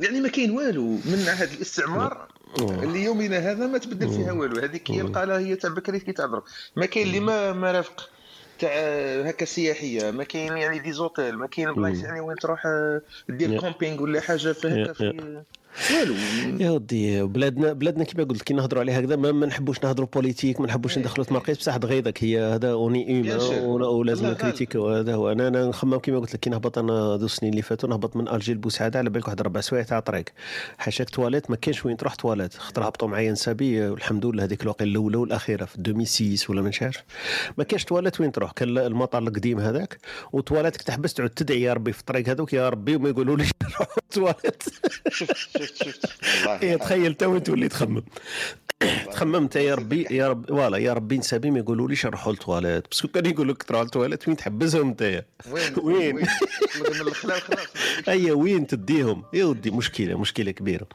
يعني 0.00 0.20
ما 0.20 0.28
كاين 0.28 0.50
والو. 0.50 0.82
من 0.82 1.24
عهد 1.28 1.52
الاستعمار 1.52 2.28
اللي 2.58 3.04
يومنا 3.04 3.38
هذا 3.38 3.66
ما 3.66 3.78
تبدل 3.78 4.08
فيها 4.08 4.32
والو. 4.32 4.60
هذيك 4.60 4.90
هي 4.90 5.00
القاله 5.00 5.38
هي 5.38 5.56
تاع 5.56 5.70
بكري 5.70 6.00
كي 6.00 6.12
تعذر 6.12 6.42
ما 6.76 6.86
كاين 6.86 7.06
اللي 7.06 7.20
ما 7.20 7.52
مرافق 7.52 8.10
تاع 8.62 9.28
هكا 9.28 9.44
سياحية 9.44 10.10
ما 10.10 10.24
كاين 10.24 10.56
يعني 10.56 10.78
des 10.78 10.92
hôtels 10.92 11.36
ما 11.36 11.46
كاين 11.46 11.72
بلايص 11.72 12.02
يعني 12.02 12.20
وين 12.20 12.36
تروح 12.36 12.66
آه، 12.66 13.02
دير. 13.28 13.60
camping 13.60 14.02
ولا 14.02 14.20
حاجة 14.20 14.52
في 14.52 14.68
هكا 14.68 14.78
يا. 14.78 14.92
في 14.92 15.42
والو. 15.94 16.14
يا 16.60 16.70
ودي 16.70 17.22
بلادنا 17.22 17.72
بلادنا 17.72 18.04
كيما 18.04 18.24
قلت 18.24 18.42
كي 18.42 18.54
نهضروا 18.54 18.82
عليها 18.82 19.00
هكذا 19.00 19.16
ما, 19.16 19.32
ما 19.32 19.46
نحبوش 19.46 19.84
نهضروا 19.84 20.08
politique 20.14 20.60
ما 20.60 20.66
نحبوش 20.66 20.98
ندخلوا 20.98 21.24
في 21.24 21.34
مرقيس 21.34 21.58
بصح 21.58 21.76
تغيضك 21.76 22.24
هي 22.24 22.40
هذا 22.40 22.70
أوني. 22.72 23.08
ايما 23.08 23.36
ولازم 23.66 24.24
الله 24.24 24.34
ن 24.36 24.40
critique 24.40 24.76
هذا 24.76 25.14
هو. 25.14 25.32
أنا 25.32 25.48
أنا 25.48 25.66
نخمم 25.66 25.98
كيما 25.98 26.18
قلت 26.18 26.34
لك 26.34 26.40
كي 26.40 26.50
نهبط 26.50 26.78
أنا 26.78 27.16
ذو 27.16 27.26
السنين 27.26 27.52
اللي 27.52 27.62
فاتوا 27.62 27.88
نهبط 27.88 28.16
من 28.16 28.28
الجي 28.28 28.54
لبوسعادة 28.54 28.98
على 28.98 29.10
بالك 29.10 29.26
واحد 29.28 29.42
ربع 29.42 29.60
سوايع 29.60 29.84
تاع 29.84 30.00
طريق. 30.00 30.24
حاشاك 30.78 31.10
تواليت 31.10 31.50
ما 31.50 31.56
كاينش 31.56 31.84
وين 31.86 31.96
تروح 31.96 32.14
تواليت. 32.14 32.54
خاطر 32.54 32.88
هبطوا 32.88 33.08
معايا 33.08 33.32
نسابي 33.32 33.88
والحمد 33.88 34.26
لله 34.26 34.44
هذيك 34.44 34.62
الوقت 34.62 34.82
الأولى 34.82 35.16
والأخيرة 35.16 35.64
في 35.64 35.76
2006 35.78 36.50
ولا 36.50 36.62
ما 36.62 36.70
نعرفش 36.82 36.98
ما 37.58 37.64
كاينش 37.64 37.84
تواليت 37.84 38.20
وين 38.20 38.32
تروح. 38.32 38.52
كان 38.52 38.78
المطار 38.78 39.22
القديم 39.22 39.60
هذاك 39.60 39.98
وتواليتك 40.32 40.82
تحبس 40.82 41.14
تعود 41.14 41.30
تدعي 41.30 41.62
يا 41.62 41.72
ربي 41.72 41.92
في 41.92 42.00
الطريق 42.00 42.28
هذوك 42.28 42.52
يا 42.52 42.68
ربي 42.68 42.96
وما 42.96 43.08
يقولوا 43.08 43.36
لي 43.36 43.44
تواليت. 44.10 44.62
شفت 45.66 45.84
شفت 45.84 46.06
هي 46.46 46.78
تخيل 46.78 47.14
تو 47.14 47.38
تولي 47.38 47.68
تخمم. 47.68 48.02
تخمم 49.10 49.36
انت 49.36 49.56
يا 49.56 49.74
ربي 49.74 50.06
يا 50.10 50.28
رب 50.28 50.48
فوالا 50.48 50.78
يا 50.78 50.92
ربي 50.92 51.18
نسابي 51.18 51.50
ما 51.50 51.58
يقولوا 51.58 51.88
ليش 51.88 52.06
نروحوا 52.06 52.32
لل 52.32 52.41
toilettes 52.41 52.84
parce 52.88 53.00
que 53.00 53.08
كان 53.08 53.26
يقول 53.26 53.48
لك 53.48 53.62
تروح 53.62 53.82
للتواليت 53.82 54.28
وين 54.28 54.36
تحبسهم 54.36 54.88
انت 54.88 55.24
وين؟ 55.50 55.74
وين؟ 55.82 56.16
من 56.16 56.26
الخلال 57.00 57.40
خلاص. 57.40 57.66
اي 58.08 58.30
وين 58.30 58.66
تديهم؟ 58.66 59.24
يا 59.32 59.44
ودي 59.44 59.70
مشكلة 59.70 60.18
مشكلة 60.18 60.50
كبيرة. 60.50 60.86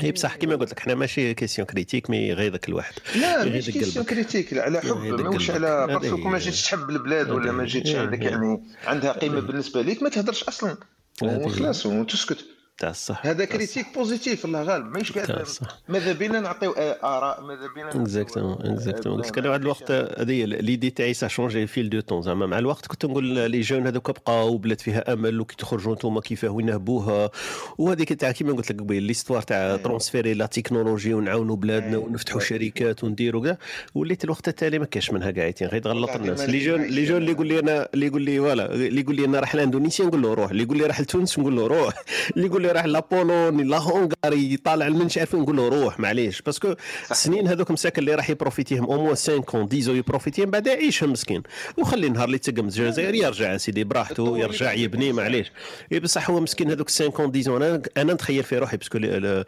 هي 0.00 0.12
بصح 0.12 0.36
كيما 0.36 0.56
قلت 0.56 0.70
لك 0.70 0.80
حنا 0.80 0.94
ماشي 0.94 1.34
question 1.34 1.66
critique 1.66 2.10
mais 2.10 2.32
غيظك 2.32 2.68
الواحد. 2.68 2.94
لا 3.16 3.44
مش 3.44 3.70
question. 3.70 4.04
critique 4.04 4.58
على 4.58 4.80
حب 4.80 4.96
ماهوش. 4.96 5.50
على 5.50 5.86
parce 5.86 6.05
que 6.05 6.16
ما. 6.16 6.38
جيتش 6.38 6.62
تحب 6.62 6.90
البلاد 6.90 7.30
ولا 7.30 7.52
ما 7.52 7.64
جيتش. 7.64 7.94
عندك. 7.94 8.22
يعني 8.22 8.62
عندها 8.86 9.12
قيمة 9.12 9.40
بالنسبة 9.40 9.82
ليك 9.82 10.02
ما 10.02 10.08
تهدرش 10.08 10.44
أصلا. 10.44 10.76
وخلاص 11.22 11.86
وتسكت. 11.86 12.44
تاع 12.80 12.90
الصح 12.90 13.26
هذا 13.26 13.44
critique 13.44 13.86
positive 13.94 14.44
الله 14.44 14.62
غالب 14.62 14.86
ماهيش 14.86 15.12
قاعد 15.12 15.46
ماذا 15.88 16.12
بينا 16.12 16.40
نعطيو 16.40 16.72
آراء 16.72 17.42
ماذا 17.42 17.68
بينا 17.74 17.88
exactement 17.88 18.58
exactement 18.60 19.18
آه، 19.18 19.22
قلت 19.22 19.32
لك 19.32 19.38
أنا 19.38 19.48
واحد 19.48 19.60
الوقت 19.60 19.90
هذه 19.90 20.44
l'idée 20.44 20.90
تاعي 20.90 21.14
ça 21.14 21.28
changé 21.28 21.66
fil 21.66 21.90
du 21.90 22.00
temps 22.00 22.22
زعما 22.22 22.46
مع 22.46 22.58
الوقت 22.58 22.86
كنت 22.86 23.04
نقول 23.04 23.24
les 23.24 23.60
jeunes 23.60 23.86
هذوك 23.86 24.10
بقاو 24.10 24.58
بلاد 24.58 24.80
فيها 24.80 25.12
أمل 25.12 25.40
وكي 25.40 25.56
تخرجوا 25.56 25.94
نتوما 25.94 26.20
كيفاه 26.20 26.48
وين 26.48 26.66
نهبوها 26.66 27.30
وهذيك 27.78 28.12
تاع 28.12 28.32
كيما 28.32 28.52
قلت 28.52 28.72
لك 28.72 28.80
قبيل 28.80 29.02
l'histoire 29.02 29.42
تاع 29.42 29.76
transférer 29.76 30.34
la 30.34 30.46
technologie 30.46 31.14
ونعاونوا 31.14 31.56
بلادنا 31.56 31.90
أيوة. 31.90 32.04
ونفتحوا 32.04 32.40
أيوة. 32.40 32.48
شركات 32.48 33.04
ونديروا 33.04 33.44
كاع. 33.44 33.58
وليت 33.94 34.24
الوقت 34.24 34.48
التالي 34.48 34.78
ما 34.78 34.84
كاش 34.84 35.10
منها 35.10 35.30
قاعدين 35.30 35.68
غير 35.68 35.82
تغلط 35.82 36.10
الناس 36.10 36.40
les 36.40 36.58
jeunes 36.58 36.82
les 36.82 37.04
jeunes 37.04 37.16
اللي 37.16 37.32
يقول 37.32 37.46
لي 37.46 37.58
أنا 37.58 37.88
اللي 37.94 38.06
يقول 38.06 38.22
لي 38.22 38.38
voilà 38.38 38.74
اللي 38.74 39.00
يقول 39.00 39.16
لي 39.16 39.24
أنا 39.24 39.40
راح 39.40 39.54
لإندونيسيا 39.54 40.04
نقول 40.04 40.22
له 40.22 40.34
روح. 40.34 40.50
اللي 40.50 40.62
يقول 40.62 40.78
لي 40.78 40.86
راح 40.86 41.00
لتونس 41.00 41.38
نقول 41.38 41.56
له 41.56 41.66
روح. 41.66 41.94
اللي 42.36 42.46
يقول 42.46 42.62
لي 42.62 42.69
راح 42.72 42.84
la 42.84 43.03
Pologne 43.03 43.68
la 43.68 43.78
Hongrie 43.78 44.56
طالع 44.56 44.86
المنش 44.86 45.18
عارف 45.18 45.34
نقول 45.34 45.56
له 45.56 45.68
روح 45.68 46.00
معليش. 46.00 46.42
parce 46.42 46.62
que 46.62 46.74
السنين 47.10 47.48
هذوك 47.48 47.70
مساكن 47.70 48.00
اللي 48.02 48.14
راح 48.14 48.30
يبروفيتيهم 48.30 48.84
au 48.84 48.96
moins 49.02 49.14
5 49.16 49.42
10 49.72 49.92
يبروفيتيهم 49.92 50.50
بعد 50.50 50.66
يعيشهم 50.66 51.12
مسكين. 51.12 51.42
وخلي 51.78 52.08
نهار 52.08 52.24
اللي 52.24 52.38
تقم 52.38 52.64
الجزائر 52.64 53.14
يرجع 53.14 53.56
سيدي 53.56 53.84
براحته 53.84 54.38
يرجع 54.38 54.72
يبني 54.72 55.12
معليش. 55.12 55.52
إي 55.92 56.00
بصح 56.00 56.30
هو 56.30 56.40
مسكين 56.40 56.70
هذوك 56.70 56.90
5 56.90 57.12
10 57.36 57.56
أنا 57.56 57.82
أنا 57.96 58.12
نتخيل 58.14 58.42
في 58.42 58.58
روحي 58.58 58.76
parce 58.76 58.90
que 58.90 58.98
ال- 58.98 59.04
ال- 59.04 59.44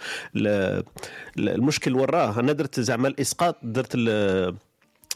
ال- 1.38 1.48
المشكل 1.48 1.94
وراه. 1.94 2.40
أنا 2.40 2.52
درت 2.52 2.80
زعما 2.80 3.08
الإسقاط 3.08 3.56
درت 3.62 3.96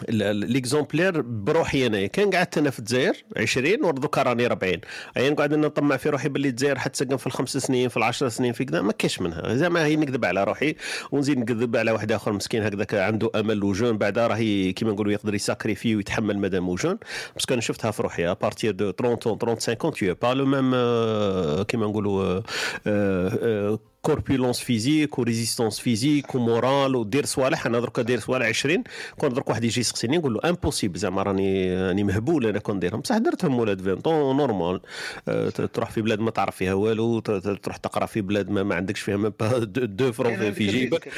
l'exemplaire 0.09 1.21
بروحي 1.21 1.87
انايا 1.87 2.07
كان 2.07 2.31
قعدت 2.31 2.59
أنا 2.59 2.71
في 2.71 2.79
الجزائر 2.79 3.25
20 3.37 3.85
ودوكا 3.85 4.23
راني 4.23 4.47
40 4.47 4.81
ايا 5.17 5.31
نقعد 5.31 5.53
أنا 5.53 5.67
نطمع 5.67 5.97
في 5.97 6.09
روحي 6.09 6.29
باللي 6.29 6.49
الجزائر 6.49 6.79
حتسقم 6.79 7.17
في 7.17 7.26
الخمس 7.26 7.57
سنين 7.57 7.88
في 7.88 7.97
العشر 7.97 8.29
سنين 8.29 8.53
في 8.53 8.65
كذا 8.65 8.83
ما 8.83 8.93
كاش 8.93 9.21
منها. 9.21 9.55
زعما 9.55 9.85
هي 9.85 9.97
نكذب 9.97 10.25
على 10.25 10.45
روحي 10.45 10.75
ونزيد 11.12 11.38
نكذب 11.38 11.76
على 11.76 11.91
واحد 11.91 12.12
آخر 12.12 12.33
مسكين 12.33 12.62
هكذاك 12.62 12.95
عنده 12.95 13.31
أمل 13.35 13.65
و 13.64 13.69
jeune. 13.69 13.99
بعدا 13.99 14.26
راهي 14.26 14.73
كيما 14.73 14.93
نقولوا 14.93 15.12
يقدر 15.12 15.35
يساكريفي 15.35 15.97
ويتحمل 15.97 16.38
مادام 16.38 16.69
و 16.69 16.73
jeune. 16.73 16.99
parce 17.35 17.47
que 17.47 17.55
أنا 17.55 17.62
شفتها 17.62 17.91
في 17.91 18.03
روحي. 18.03 18.31
à 18.31 18.37
partir 18.37 18.73
de 18.73 18.90
30 18.91 19.38
35 19.38 19.93
tu 19.93 20.09
es 20.11 20.15
pas 20.15 20.35
le 20.35 20.45
même 20.45 20.73
euh, 20.75 21.62
كيما 21.62 21.87
نقولوا 21.87 22.23
آه، 22.25 22.43
آه، 22.87 23.79
corpulence 24.07 24.61
physique 24.61 25.19
و 25.19 25.24
résistance 25.24 25.78
physique 25.81 26.35
و 26.35 26.43
morale 26.43 26.97
ودير 26.97 27.25
صوالح. 27.27 27.67
أنا 27.67 27.81
درك 27.81 28.01
داير 28.01 28.21
صوالح 28.21 28.47
20 28.47 28.85
كون 29.19 29.33
درك 29.33 29.49
واحد 29.51 29.65
يجي 29.65 29.81
يسقسيني 29.81 30.19
نقول 30.19 30.35
له 30.35 30.41
impossible 30.45 30.99
زعما 30.99 31.23
راني 31.23 31.77
راني 31.87 32.05
مهبول 32.05 32.47
أنا 32.47 32.59
كون 32.59 32.77
نديرهم 32.77 33.01
بصح 33.01 33.17
درتهم 33.19 33.59
ولاد 33.59 33.81
20 33.81 34.01
ans 34.00 34.37
normal 34.37 34.81
ت- 35.27 35.61
تروح 35.61 35.91
في 35.91 36.03
بلاد 36.03 36.21
ما 36.21 36.31
تعرف 36.31 36.57
فيها 36.57 36.75
والو 36.75 37.19
تروح 37.21 37.77
تقرا 37.77 38.07
في 38.07 38.21
بلاد 38.21 38.51
ما, 38.51 38.63
ما 38.63 38.75
عندكش 38.75 39.01
فيها 39.01 39.17
pas 39.16 39.59
deux 39.75 40.12
francs 40.12 40.52
في 40.53 40.67
جيبك. 40.67 41.09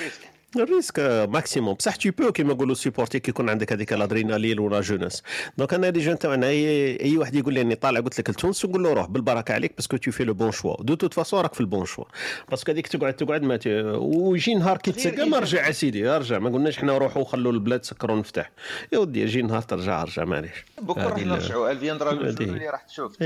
ال 0.56 0.65
risque- 0.65 1.28
maximum 1.28 1.74
بصح 1.74 1.96
tu 1.96 2.10
peux 2.10 2.32
كيما 2.32 2.54
نقولوا 2.54 2.74
supporter 2.74 3.20
كي 3.20 3.30
يكون 3.30 3.48
عندك 3.50 3.72
هذيك 3.72 3.92
الادرينالين 3.92 4.58
ولا 4.58 4.80
jeunesse 4.80 5.22
donc 5.58 5.74
أنا 5.74 5.90
jeunes 5.90 6.18
تاعنا 6.18 6.46
اي 6.46 7.00
اي 7.00 7.16
واحد 7.18 7.34
يقول 7.34 7.54
لي 7.54 7.60
اني 7.60 7.74
طالع 7.74 8.00
قلت 8.00 8.18
لك 8.20 8.30
لتونس 8.30 8.64
نقول 8.64 8.82
له 8.82 8.92
روح 8.92 9.06
بالبركه 9.06 9.54
عليك 9.54 9.72
parce 9.76 9.89
que 9.89 9.96
tu 9.96 10.10
fais 10.10 10.24
le 10.24 10.34
bon 10.34 10.50
choix 10.52 10.82
de 10.82 10.94
toute 10.94 11.14
façon 11.14 11.40
راك 11.40 11.54
في 11.54 11.60
ال 11.60 11.67
bon 11.67 11.86
choix 11.86 12.04
باسكو 12.50 12.72
هذيك 12.72 12.86
تقعد 12.86 13.12
تقعد 13.14 13.42
ما. 13.42 13.58
ويجي 13.96 14.54
نهار 14.54 14.76
كي 14.78 14.92
تسقى 14.92 15.28
ما 15.28 15.38
رجع 15.38 15.70
سيدي 15.70 16.08
ارجع 16.08 16.38
ما 16.38 16.50
قلناش 16.50 16.78
حنا 16.78 16.98
روحوا 16.98 17.24
خلوا 17.24 17.52
البلاد 17.52 17.84
سكروا 17.84 18.16
نفتح 18.16 18.50
يا 18.92 18.98
ودي 18.98 19.20
يجي 19.22 19.42
نهار 19.42 19.62
ترجع 19.62 20.02
ارجع 20.02 20.24
معليش 20.24 20.64
بكرة 20.82 21.02
راح 21.08 21.18
نرجعوا. 21.18 21.70
الفيندرا 21.70 22.10
اللي 22.12 22.68
راح 22.70 22.82
تشوف؟ 22.82 23.16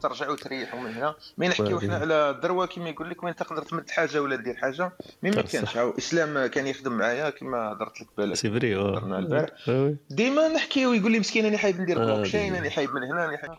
ترجعوا 0.00 0.36
تريحوا 0.36 0.80
من 0.80 0.94
هنا. 0.94 1.14
مي 1.38 1.48
نحكيو. 1.48 1.80
حنا 1.80 1.96
على 1.96 2.30
الدروه 2.30 2.66
كيما 2.66 2.88
يقول 2.88 3.10
لك 3.10 3.22
وين 3.24 3.36
تقدر 3.36 3.62
تمد 3.62 3.90
حاجة 3.90 4.22
ولا 4.22 4.36
دير 4.36 4.54
حاجة؟ 4.54 4.92
مي 5.22 5.30
ما. 5.30 5.42
كانش 5.42 5.76
إسلام 5.76 6.41
كان 6.46 6.66
يخدم 6.66 6.92
معايا 6.92 7.30
كيما 7.30 7.58
هضرت 7.72 8.00
لك 8.00 8.06
بالك. 8.18 8.34
سي 8.36 8.50
فري 8.50 8.76
هضرنا 8.76 9.18
البارح. 9.18 9.48
آه. 9.68 9.94
ديما 10.10 10.48
نحكيو 10.48 10.92
يقول 10.92 11.12
لي 11.12 11.18
مسكين 11.18 11.44
أنا 11.44 11.58
حايب 11.58 11.80
ندير 11.80 12.02
آه، 12.02 12.04
بلوك 12.14 12.26
تشين 12.26 12.52
دي. 12.52 12.58
أنا 12.58 12.70
حايب 12.70 12.90
من 12.94 13.02
هنا 13.02 13.24
أنا 13.28 13.36
حايب. 13.36 13.50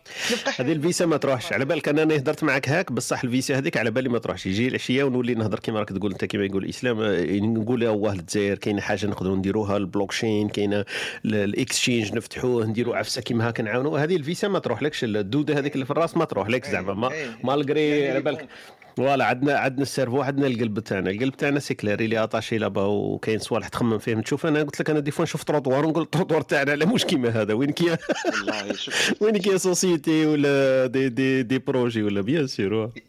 هذه 0.59 0.71
العفسة 0.73 1.05
ما 1.05 1.17
تروحش. 1.17 1.53
على 1.53 1.65
بالك 1.65 1.87
أنا 1.87 2.03
هدرت 2.15 2.43
معك 2.43 2.69
هاك 2.69 2.91
بصح 2.91 3.23
العفسة 3.23 3.57
هذيك 3.57 3.77
على 3.77 3.91
بالي 3.91 4.09
ما 4.09 4.19
تروحش. 4.19 4.45
يجي 4.45 4.67
العشية 4.67 5.03
ونولي 5.03 5.33
نهضر 5.35 5.59
كيما 5.59 5.79
راك 5.79 5.89
تقول 5.89 6.11
أنت 6.11 6.25
كيما 6.25 6.45
يقول 6.45 6.63
الاسلام 6.63 7.01
آه، 7.01 7.39
نقول 7.39 7.87
واه 7.87 8.13
الجزائر 8.13 8.57
كاينة 8.57 8.81
حاجة 8.81 9.05
نقدروا 9.05 9.35
نديروها؟ 9.35 9.77
البلوك 9.77 10.11
تشين 10.11 10.49
كاينة 10.49 10.79
ال- 11.25 11.35
ال 11.35 11.44
exchange 11.44 12.13
نفتحوه 12.13 12.65
نديروا 12.65 12.95
عفسة 12.95 13.21
كيما 13.21 13.47
هاك 13.47 13.61
نعاونوا 13.61 13.99
هذه 13.99 14.15
العفسة 14.15 14.47
ما 14.47 14.59
تروحلكش. 14.59 15.03
الدودة 15.03 15.59
هذيك 15.59 15.73
اللي 15.75 15.85
في 15.85 15.91
الراس 15.91 16.17
ما 16.17 16.25
تروحلكش 16.25 16.69
زعما. 16.69 16.93
ما. 16.93 17.11
malgré 17.43 18.09
على 18.09 18.21
بالك. 18.21 18.47
voilà 18.97 19.25
عندنا 19.25 19.57
عندنا 19.57 19.81
ال 19.81 19.86
cerveau 19.86 20.21
عندنا 20.21 20.47
القلب 20.47 20.79
تاعنا. 20.79 21.11
القلب 21.11 21.37
تاعنا 21.37 21.59
c'est 21.59 21.82
clair 21.82 22.05
اللي 22.05 22.23
attaché 22.23 22.57
là-bas 22.57 22.81
وكاين 22.81 23.39
صوالح 23.39 23.67
تخمم 23.67 23.97
فيهم 23.97 24.21
تشوف 24.21 24.45
أنا 24.45 24.63
قلت 24.63 24.79
لك 24.79 24.89
أنا 24.89 24.99
des 24.99 25.11
fois 25.11 25.23
نشوف 25.23 25.43
تروطوار 25.43 25.85
ونقول 25.85 26.03
التروطوار 26.03 26.41
تاعنا 26.41 26.71
لا 26.71 26.85
مش 26.85 27.05
كيما 27.05 27.29
هذا. 27.29 27.53
وين 27.53 27.71
كي 27.71 27.97
وين 29.21 29.37
كاين 29.37 29.57
société 29.57 30.25
ولا 30.25 30.85
des 30.85 31.09
des 31.09 31.43
des 31.43 31.57
projets 31.59 32.03
ولا 32.03 32.21
بيان 32.21 32.47
ربي 32.65 33.03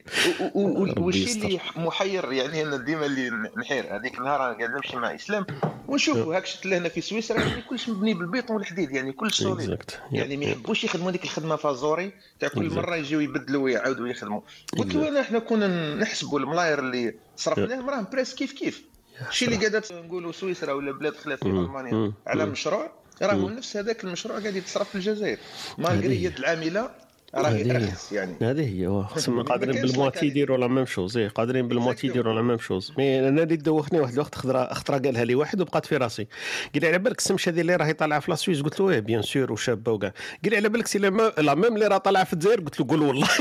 والشيء. 1.00 1.44
اللي 1.46 1.60
محير؟ 1.76 2.32
يعني 2.32 2.62
أنا 2.62 2.76
ديما 2.76 3.06
اللي 3.06 3.30
نحير. 3.58 3.96
هذيك 3.96 4.18
النهار 4.18 4.46
أنا 4.46 4.58
قاعد 4.58 4.70
نمشي 4.70 4.96
مع 4.96 5.14
إسلام. 5.14 5.46
ونشوفوا 5.88 6.36
هاك 6.36 6.46
شفت 6.46 6.66
لهنا 6.66 6.88
في 6.88 7.00
سويسرا 7.00 7.40
يعني 7.40 7.62
كلش 7.62 7.88
مبني 7.88 8.14
بالبيطون 8.14 8.56
والحديد 8.56 8.90
يعني 8.90 9.12
كلش 9.12 9.42
solide. 9.42 9.78
يعني 10.12 10.36
ما. 10.36 10.44
يحبوش 10.44 10.84
يخدموا 10.84 11.10
هذيك 11.10 11.24
الخدمة 11.24 11.56
فازوري 11.56 12.12
تاع 12.40 12.48
كل. 12.48 12.70
مرة 12.74 12.96
يجيو 12.96 13.20
يبدلوا 13.20 13.62
ويعاودوا 13.62 14.08
يخدموا. 14.08 14.40
قلت 14.78 14.94
له 14.94 15.08
أنا 15.08 15.20
إحنا 15.20 15.38
كنا 15.38 15.73
نحسبوا 15.74 16.38
الملاير 16.40 16.78
اللي 16.78 17.14
صرفناهم 17.36 17.90
راهم 17.90 18.06
presque 18.12 18.34
كيف 18.34 18.52
كيف 18.52 18.84
الشيء 19.28 19.48
اللي 19.48 19.60
قاعدة 19.60 19.82
نقولوا 19.92 20.32
سويسرا 20.32 20.72
ولا 20.72 20.92
بلاد 20.92 21.16
خلاف 21.16 21.38
في. 21.44 21.46
ألمانيا. 21.46 22.12
على. 22.26 22.46
مشروع 22.46 22.92
راهو 23.22 23.48
نفس 23.48 23.76
هذاك 23.76 24.04
المشروع 24.04 24.38
قاعد 24.38 24.56
يتصرف 24.56 24.88
في 24.88 24.94
الجزائر 24.94 25.38
malgré. 25.78 26.24
يد 26.24 26.38
العاملة 26.38 26.90
راهي 27.36 27.62
هذه. 27.62 27.76
ارخص 27.76 28.12
يعني. 28.12 28.34
هذه 28.42 28.74
هي. 28.80 28.86
واه 28.86 29.06
خصهم 29.06 29.42
قادرين 29.42 29.82
بال 29.82 29.93
moitié 29.93 30.26
يديروا 30.26 30.56
la 30.58 30.66
même 30.66 30.86
chose. 30.86 31.16
إيه، 31.16 31.28
قادرين 31.28 31.68
بال 31.68 31.77
moitié. 31.77 32.06
يديروا 32.06 32.34
la 32.34 32.42
même 32.42 32.58
chose. 32.58 32.92
mais 32.98 33.28
أنا 33.28 33.42
اللي 33.42 33.56
دوخني 33.56 34.00
واحد 34.00 34.12
الوقت 34.12 34.34
خضره 34.34 34.74
خطرة 34.74 34.98
قالها 34.98 35.24
لي. 35.24 35.34
واحد 35.34 35.60
وبقات 35.60 35.86
في 35.86 35.96
راسي. 35.96 36.26
قال 36.74 36.82
لي 36.82 36.88
على 36.88 36.98
بالك 36.98 37.18
السمش 37.18 37.48
هذه 37.48 37.60
اللي 37.60 37.76
راهي 37.76 37.92
طالعة 37.92 38.20
في 38.20 38.30
la 38.30 38.37
Suisse؟ 38.37 38.60
قلت 38.62 38.80
له 38.80 38.90
إيه 38.90 39.00
bien 39.00 39.22
sûr 39.22 39.52
وشابة 39.52 39.92
وكاع. 39.92 40.12
قال 40.44 40.50
لي 40.50 40.56
على 40.56 40.68
بالك 40.68 40.86
c'est 40.86 40.98
la 40.98 41.10
même- 41.10 41.32
la 41.38 41.54
même 41.54 41.74
اللي 41.74 41.86
راه 41.86 41.98
طالعة 41.98 42.24
في 42.24 42.32
الجزائر؟ 42.32 42.60
قلت 42.60 42.80
له 42.80 42.86
قول 42.88 43.02
والله. 43.02 43.28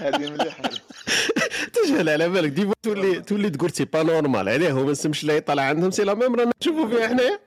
هذه 0.00 0.30
مليحة. 0.30 0.62
تجهل 1.72 2.08
على 2.08 2.28
بالك. 2.28 2.50
ديما 2.50 2.74
تولي 2.82 3.20
تولي 3.20 3.50
تقول 3.50 3.70
c'est 3.70 3.84
pas 3.84 4.02
normal. 4.02 4.48
عليه 4.48 4.72
هو 4.72 4.84
ما 4.84 4.90
السمش 4.90 5.22
اللي 5.22 5.40
طالع 5.40 5.62
عندهم 5.62 5.90
c'est 5.90 6.04
la 6.04 6.14
même 6.14 6.34
رانا 6.34 6.52
نشوفوا 6.62 6.88
فيها 6.88 7.08
حنايا 7.08 7.40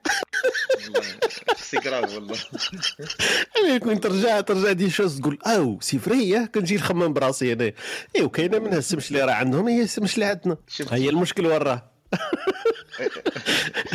c'est 1.58 1.78
grave 1.78 2.14
والله. 2.14 2.38
يعني 3.68 3.96
ترجع 4.00 4.42
ترجع 4.42 4.72
des 4.72 4.90
choses 4.90 5.20
تقول 5.20 5.38
oh 5.46 5.80
c'est 5.82 6.00
vrai 6.00 6.48
كنجي 6.48 6.76
نخمم 6.76 7.14
براسي 7.14 7.54
أنا 7.54 7.72
اي 8.16 8.22
وكاينة 8.22 8.60
منها 8.60 8.78
السمش 8.78 9.12
اللي 9.12 9.22
راه 9.22 9.34
عندهم 9.34 9.68
هي 9.68 9.82
السمش 9.82 10.16
اللي 10.16 10.26
عندنا. 10.26 10.58
هي 10.92 11.10
المشكل 11.10 11.46
وين 11.46 11.58
راه 11.58 11.92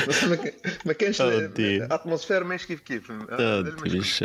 بس 0.08 0.24
ما 0.24 0.36
كان- 0.36 0.52
ما 0.86 0.92
كانش 0.92 1.20
أودي. 1.20 1.84
atmosphère 1.84 2.44
ماشي 2.44 2.66
كيف 2.66 2.80
كيف. 2.80 3.12
ليش 3.86 4.24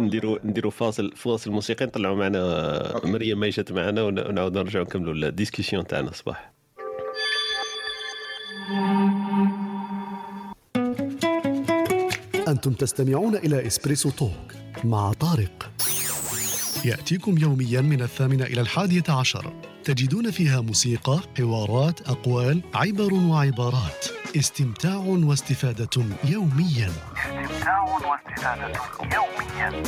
نديروا 0.00 0.38
نديروا 0.44 0.70
فاصل 0.70 1.12
فاصل 1.16 1.50
موسيقي 1.50 1.86
نطلعوا 1.86 2.16
معنا. 2.16 3.00
مريم 3.04 3.40
ما 3.40 3.50
جات 3.50 3.72
معنا 3.72 4.02
ون- 4.02 4.26
ونعاودوا 4.28 4.62
نرجعوا 4.62 4.84
نكملوا 4.84 5.14
ال 5.14 5.20
discussion 5.20 5.86
تاعنا 5.86 6.12
صباح 6.12 6.52
أنتم 12.48 12.72
تستمعون 12.72 13.36
إلى 13.36 13.66
إسبريسو 13.66 14.10
توك 14.10 14.32
مع 14.84 15.12
طارق 15.12 15.70
يأتيكم 16.84 17.38
يوميا 17.38 17.80
من 17.80 18.02
الثامنة 18.02 18.44
إلى 18.44 18.60
الحادية 18.60 19.02
عشر. 19.08 19.52
تجدون 19.84 20.30
فيها 20.30 20.60
موسيقى، 20.60 21.20
حوارات، 21.38 22.00
أقوال، 22.08 22.60
عبر 22.74 23.14
وعبارات. 23.14 24.06
استمتاع 24.36 24.96
واستفادة 24.96 26.04
يوميا. 26.24 26.92
استمتاع 27.16 27.82
واستفادة 27.82 28.80
يوميا 29.02 29.82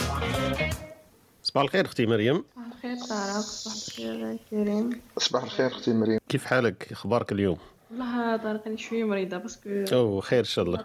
صباح 1.43 1.63
الخير 1.63 1.87
أختي 1.87 2.07
مريم. 2.07 2.45
صباح 2.55 2.67
الخير 2.77 2.97
طارق 3.09 3.41
صباح 3.41 3.75
الخير 3.75 4.39
كريم. 4.51 5.01
صباح 5.19 5.43
الخير 5.43 5.67
أختي 5.67 5.93
مريم. 5.93 6.19
كيف 6.29 6.45
حالك؟ 6.45 6.89
إخبارك 6.93 7.33
اليوم؟ 7.33 7.59
والله 7.91 8.37
طارق 8.37 8.67
أنا 8.67 8.77
شوية 8.77 9.05
مريضة 9.05 9.37
parce 9.37 9.67
que 9.67 9.85
أو 9.93 10.21
خير 10.21 10.39
إن 10.39 10.45
شاء 10.45 10.65
الله. 10.65 10.85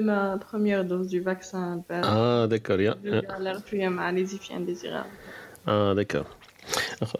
ma 0.00 0.38
première 0.38 0.84
dose 0.84 1.08
du 1.08 1.20
vaccin 1.20 1.54
البارح 1.54 2.06
آه 2.06 2.46
d'accord 2.46 2.80
يا 2.80 3.62
شوية 3.70 3.88
مع 3.88 4.10
les 4.10 4.24
effets 4.24 4.56
indésirables 4.56 5.08
آه 5.68 5.94
d'accord 5.94 6.26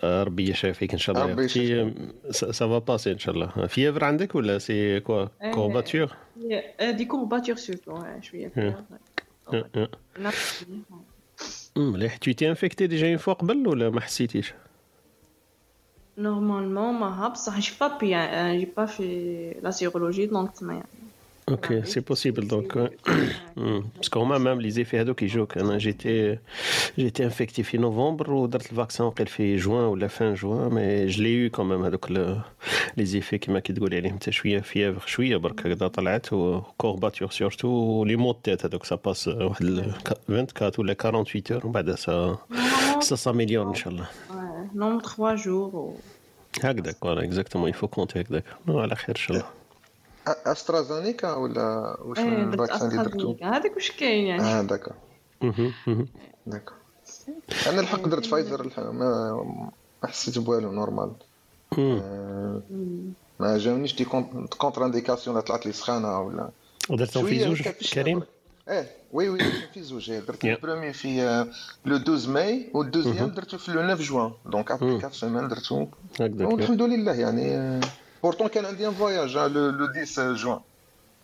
ربي 0.05 0.51
يشافيك 0.51 0.93
إن 0.93 0.99
شاء 0.99 1.17
الله 1.17 1.33
ربي 1.33 1.47
أختي. 1.47 1.95
ça 2.31 2.55
va 2.55 2.79
passer 2.79 3.13
إن 3.13 3.19
شاء 3.19 3.35
الله. 3.35 3.67
fièvre 3.67 4.05
عندك 4.05 4.35
ولا 4.35 4.59
c'est 4.59 5.01
quoi. 5.01 5.27
courbatures 5.55 6.17
des 6.81 7.05
courbatures 7.05 7.57
surtout 7.57 8.05
شوية. 8.21 8.53
مليح 11.77 12.17
tu 12.17 12.35
t'es 12.35 12.47
infecté 12.47 12.89
déjà 12.89 13.07
une 13.07 13.19
fois 13.19 13.35
قبل 13.35 13.69
ولا 13.69 13.91
ما 13.91 14.01
حسيتيش؟ 14.01 14.55
Normalement, 16.19 16.93
ما 16.93 17.29
بصح 17.29 17.59
j'ai 17.61 17.75
pas 17.79 17.97
bien, 18.01 18.27
euh, 18.27 18.59
j'ai 18.59 18.67
pas 18.67 18.87
fait 18.89 19.57
la 19.63 19.71
sérologie 19.73 20.27
donc 20.27 20.53
تما 20.53 20.75
يعني. 20.75 20.89
OK 21.49 21.83
c'est 21.83 22.01
possible 22.01 22.49
donc 22.49 22.91
parce 23.97 24.12
que 24.12 24.21
هما 24.21 24.39
même 24.39 24.61
les 24.61 24.71
effets 24.71 25.01
هذوك 25.01 25.23
يجوك 25.23 25.59
أنا 25.59 25.79
j'étais 25.79 26.39
j'étais 26.99 27.25
infecté 27.25 27.63
في 27.63 27.79
نوفمبر 27.79 28.33
ودرت 28.33 28.71
ال 28.71 28.76
vaccin 28.76 29.07
وقيل 29.07 29.27
في 29.27 29.57
جوان 29.57 29.85
ولا 29.85 30.07
fin 30.07 30.35
جوان 30.35 30.75
mais 30.75 31.07
je 31.07 31.19
l'ai 31.19 31.45
eu 31.45 31.51
quand 31.51 31.69
même 31.69 31.85
هذوك 31.85 32.11
les 32.11 32.43
effets 32.99 33.39
كيما 33.39 33.61
كي 33.61 33.73
تقولي 33.73 33.97
عليهم 33.97 34.13
انت 34.13 34.31
شوية 34.31 34.61
fièvre 34.61 35.07
شوية 35.07 35.37
برك 35.37 35.67
هكذا 35.67 35.89
طلعت 35.89 36.33
و 36.33 36.41
courbatures 36.41 37.31
surtout 37.31 38.05
les 38.05 38.17
maux 38.17 38.33
de 38.33 38.43
tête 38.43 38.65
هذوك 38.65 38.85
ça 38.85 38.97
passe 38.97 39.29
واحد 39.29 39.65
ال 39.65 39.95
24 40.31 40.73
ولا 40.79 40.95
48 40.95 41.43
heures 41.51 41.67
ومن 41.67 41.73
بعد 41.73 41.95
سا 41.95 42.39
سا 43.01 43.33
trois 45.03 45.37
jours. 45.45 45.75
ou- 45.75 46.01
هكذاك 46.65 46.97
voilà 46.97 47.25
exactement 47.25 47.71
il 47.71 47.77
faut 47.77 47.89
compter 47.89 48.21
هكذاك. 48.21 48.45
على 48.69 48.95
خير 48.95 49.17
إن 49.17 49.21
شاء 49.21 49.37
الله. 49.37 49.49
أ- 50.29 50.49
استرازينيكا 50.49 51.35
ولا 51.35 51.97
واش 52.01 52.19
درت 52.19 52.29
ال 52.55 52.60
vaccin 52.60 52.91
اللي 52.91 53.03
درتو 53.03 53.37
هذاك 53.43 53.75
واش 53.77 53.91
كاين 53.91 54.27
يعني؟ 54.27 54.43
آه 54.43 54.63
داكا. 54.63 54.93
داكا 56.47 56.73
أنا 57.67 57.81
الحق 57.81 58.09
درت 58.09 58.27
فايزر 58.27 58.61
الحق 58.61 58.83
ما 58.83 59.71
حسيت 60.05 60.39
بوالو 60.39 60.73
normal. 60.73 61.11
آه، 61.79 62.61
ما 63.41 63.59
جاونيش 63.59 63.95
des 63.97 64.05
contre- 64.05 64.55
contre-indications 64.55 65.37
ولا 65.37 65.45
طلعت 65.45 65.67
لي 65.67 65.73
سخانة 65.73 66.21
ولا 66.21 66.51
درتهم 66.91 67.27
في 67.27 67.41
زوج 67.41 67.63
كريم. 67.95 68.23
إيه. 68.69 68.87
oui 69.13 69.29
oui 69.29 69.39
في 69.75 69.83
زوج 69.83 70.11
إيه. 70.11 70.21
درت. 70.21 70.45
ال 70.45 70.51
premier 70.51 70.93
في 70.93 71.23
le 71.85 71.97
12 71.97 72.31
ماي 72.31 72.71
وال 72.75 72.84
deuxième. 72.84 73.29
درتو 73.29 73.59
في 73.59 73.73
لو 73.73 73.95
9 73.95 73.95
جوان 74.09 74.33
donc 74.47 74.71
après 74.71 74.95
4 74.95 75.11
semaines 75.11 75.49
درتو 75.49 75.87
والحمد 76.21 76.83
لله 76.83 77.13
يعني 77.15 77.81
pourtant 78.23 78.47
كان 78.49 78.65
عندي 78.65 78.89
un 78.89 78.95
voyage 78.95 79.37
le 79.37 79.47
le 79.71 79.87
10 79.97 80.33
جوان 80.33 80.61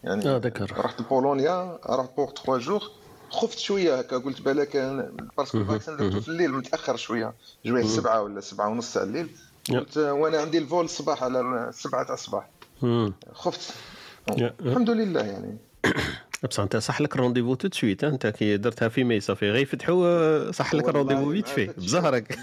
يعني 0.04 0.28
آه 0.28 0.38
d'accord 0.38 0.72
رحت 0.78 1.00
لبولونيا 1.00 1.78
رحت 1.86 2.16
pour 2.16 2.30
3 2.46 2.58
jours 2.58 2.90
خفت 3.30 3.58
شوية 3.58 3.98
هكا 3.98 4.18
قلت 4.18 4.40
بالك 4.40 4.76
parce 5.38 5.49
que. 5.49 5.58
ال 5.58 5.64
vaccin 5.64 5.96
درتو. 5.96 6.20
في 6.20 6.28
الليل 6.28 6.52
متاخر 6.52 6.96
شوية 6.96 7.34
جويه 7.66 7.84
سبعة 7.84 8.22
ولا 8.22 8.40
سبعة 8.40 8.68
ونص 8.68 8.92
تاع 8.94 9.02
الليل. 9.02 9.28
قلت 9.70 9.96
وأنا 9.98 10.38
عندي 10.40 10.58
ال 10.58 10.65
vol 10.65 10.84
الصباح 10.84 11.22
على 11.22 11.40
السبعة 11.68 12.02
تاع 12.04 12.14
الصباح. 12.14 12.48
خفت. 13.32 13.74
الحمد 14.60 14.90
لله 14.90 15.20
يعني 15.20 15.56
بصح 16.44 16.62
انت 16.62 16.76
صح 16.76 17.00
لك 17.00 17.16
rendez-vous 17.16 17.54
tout 17.54 17.63
de 17.63 17.68
suite 17.72 18.04
انت 18.04 18.26
كي 18.26 18.56
درتها 18.56 18.88
في 18.88 19.04
مي 19.04 19.20
صافي 19.20 19.50
غير 19.50 19.62
يفتحوا 19.62 20.52
صح 20.52 20.74
لك 20.74 20.84
والله 20.86 21.00
rendez-vous 21.00 21.24
ما 21.24 21.32
فيت 21.32 21.48
في 21.48 21.66
فتحوا. 21.66 21.84
بزهرك. 21.84 22.38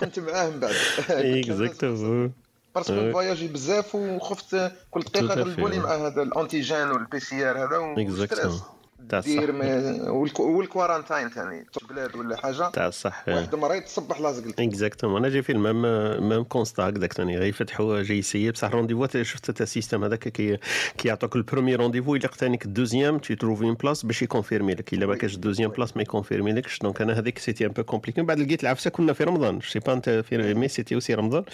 كنت 0.00 0.18
معاه 0.18 0.50
من 0.50 0.60
بعد 0.60 0.74
exactement 1.10 2.32
parce 2.74 2.95
que. 2.95 3.12
فواياجي 3.12 3.48
بزاف 3.48 3.94
وخفت 3.94 4.72
كل 4.90 5.00
دقيقه 5.00 5.34
à 5.34 5.38
غلبوا 5.38 5.68
لي 5.68 5.78
مع 5.78 5.94
هذا 5.94 6.22
ال 6.22 6.90
antigène 6.90 7.20
وال 7.20 7.50
PCR 7.50 7.58
هذا 7.58 7.94
exactement 8.02 8.60
تاع 9.08 9.20
دير 9.20 9.50
الصح 9.50 10.40
وال 10.40 10.55
quarantine 10.55 11.28
ثاني 11.28 11.66
بلاد 11.90 12.16
ولا 12.16 12.36
حاجة. 12.36 12.70
تاع 12.70 12.88
الصح 12.88 13.24
واحد 13.28 13.54
مريض 13.54 13.82
تصبح 13.82 14.20
لازق 14.20 14.44
exactement 14.58 15.16
أنا 15.16 15.28
جاي 15.28 15.42
في 15.42 15.52
ال 15.52 15.58
même 15.58 15.82
même 16.28 16.44
constat 16.44 16.88
هكذاك 16.88 17.12
ثاني. 17.12 17.38
غير 17.38 17.48
يفتحوا 17.48 18.02
جاي 18.02 18.18
ي 18.18 18.22
essayer 18.22 18.50
بصح 18.50 18.70
rendez-vous 18.70 19.06
شفت 19.22 19.50
تا 19.50 19.62
ال 19.62 19.67
système 19.67 20.04
هذاك 20.04 20.28
كي 20.28 20.58
كي 20.98 21.08
يعطوك 21.08 21.36
ال 21.36 21.41
premier 21.41 21.74
rendez-vous 21.74 22.14
يلق 22.14 22.34
ثانيك 22.34 22.64
ال 22.64 22.69
deuxième. 22.69 23.18
te 23.18 23.34
trouver 23.34 23.64
une 23.64 23.74
place 23.74 24.06
باش 24.06 24.22
ي 24.22 24.27
confirmer 24.27 24.74
لك. 24.74 24.92
إلا 24.92 25.06
ما 25.06 25.16
كانش 25.16 25.34
ال 25.34 25.38
deuxième 25.38 25.70
place 25.70 25.96
ما 25.96 26.02
ي 26.02 26.07
confirmer 26.07 26.52
لكش. 26.52 26.78
donc 26.78 27.02
أنا 27.02 27.18
هذيك 27.18 27.38
c'était 27.38 27.66
un 27.66 27.70
peu 27.72 27.82
compliqué 27.82 28.20
من 28.20 28.26
بعد 28.26 28.38
لقيت 28.38 28.62
العفسة 28.62 28.90
كنا 28.90 29.12
في 29.12 29.24
رمضان. 29.24 29.60
sais 29.60 29.78
pas 29.78 29.92
أنت 29.92 30.10
في 30.10 30.54
mai 30.54 30.68
c'était 30.68 30.94
aussi 30.94 31.14
رمضان. 31.14 31.44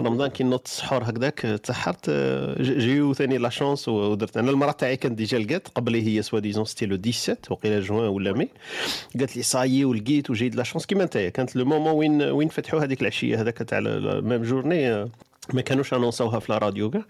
رمضان 0.00 0.30
كي 0.30 0.44
نوض 0.44 0.60
السحور 0.64 1.02
هكذاك 1.02 1.40
تسحرت. 1.40 2.10
j'ai 2.60 2.96
eu 2.96 3.14
ثاني 3.14 3.38
la 3.38 3.48
chance 3.48 3.88
ودرت. 3.88 4.36
أنا 4.36 4.50
المراه 4.50 4.72
تاعي 4.72 4.96
كانت 4.96 5.18
déjà 5.18 5.38
لقات 5.38 5.68
قبلي 5.68 6.06
هي 6.06 6.22
soit 6.22 6.40
disons 6.40 6.64
c'était 6.64 6.86
le 6.96 7.12
17 7.12 7.38
وقيلا 7.50 7.80
جوان 7.80 8.08
ولا 8.08 8.32
مي 8.32 8.48
قالت 9.18 9.36
لي 9.36 9.42
صايي 9.42 9.84
ولقيت 9.84 10.30
و 10.30 10.35
j'ai 10.35 10.56
eu 10.56 10.59
la 10.59 10.62
chance 10.62 10.86
كيما 10.86 11.04
نتايا. 11.04 11.28
كانت 11.28 11.56
le 11.56 11.64
moment 11.64 11.92
وين 11.92 12.22
وين 12.22 12.48
فتحوا 12.48 12.80
هذيك 12.80 13.00
العشية 13.00 13.40
هذاك 13.40 13.58
تاع 13.58 13.80
même 14.20 14.42
journée 14.42 15.08
ما 15.54 15.60
كانوش 15.60 15.94
annonc 15.94 16.27
اوها 16.27 16.38
في 16.38 16.52
la 16.52 16.58
radio 16.58 16.90
كاع. 16.90 17.02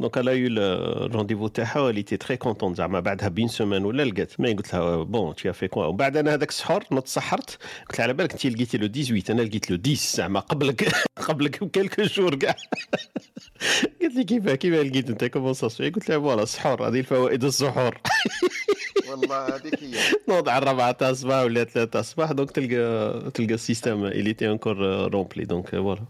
donc 0.00 0.18
elle 0.18 0.32
a 0.32 0.48
eu 0.48 0.62
ال 0.62 0.69
rendez-vous 0.69 1.48
تاعها 1.48 1.80
و 1.80 1.84
elle 1.84 2.02
était 2.02 2.16
très 2.16 2.36
contente 2.36 2.74
زعما 2.74 3.00
بعدها 3.00 3.28
بين 3.28 3.48
سومان 3.48 3.84
ولا 3.84 4.02
لقات. 4.02 4.40
ما 4.40 4.48
قلت 4.48 4.74
لها 4.74 5.02
bon 5.02 5.34
tu 5.34 5.52
fais 5.52 5.68
quoi 5.68 5.84
وبعد 5.84 6.16
أنا 6.16 6.34
هذاك 6.34 6.48
السحور 6.48 6.84
نوض 6.92 7.06
سحرت. 7.06 7.58
قلت 7.90 8.00
على 8.00 8.12
بالك 8.12 8.32
انت 8.32 8.46
لقيتي 8.46 8.78
le 8.78 8.88
18 8.88 9.32
أنا 9.32 9.42
لقيت 9.42 9.70
le 9.70 9.78
10 9.84 9.94
زعما 9.94 10.40
قبلك 10.40 10.92
قبلك 11.28 11.64
ب 11.64 11.68
quelques 11.68 12.02
jours 12.02 12.34
كاع. 12.34 12.56
قالت 14.02 14.14
لي 14.14 14.24
كيفاه 14.24 14.54
كيفاه 14.54 14.82
لقيت 14.82 15.10
أنت؟ 15.10 15.24
comment 15.24 15.54
ça 15.54 15.68
قلت 15.68 16.08
لها 16.08 16.18
voilà 16.18 16.42
السحور 16.42 16.88
هذه 16.88 17.00
الفوائد 17.00 17.44
السحور. 17.44 17.98
والله 19.14 19.56
هذيك 19.56 19.82
هي. 19.82 19.94
نوض 20.28 20.48
على 20.48 20.62
الرابعة 20.62 20.92
تاع 20.92 21.10
الصباح 21.10 21.44
ولا 21.44 21.64
ثلاثة 21.64 21.90
تاع 21.90 22.00
الصباح 22.00 22.32
donc 22.32 22.50
تلقى 22.50 23.30
تلقى 23.30 23.54
ال 23.54 23.60
système 23.60 24.04
il 24.04 24.32
était 24.34 24.50
encore 24.50 24.76
rempli 25.12 25.44
donc 25.44 25.68
voilà 25.68 26.02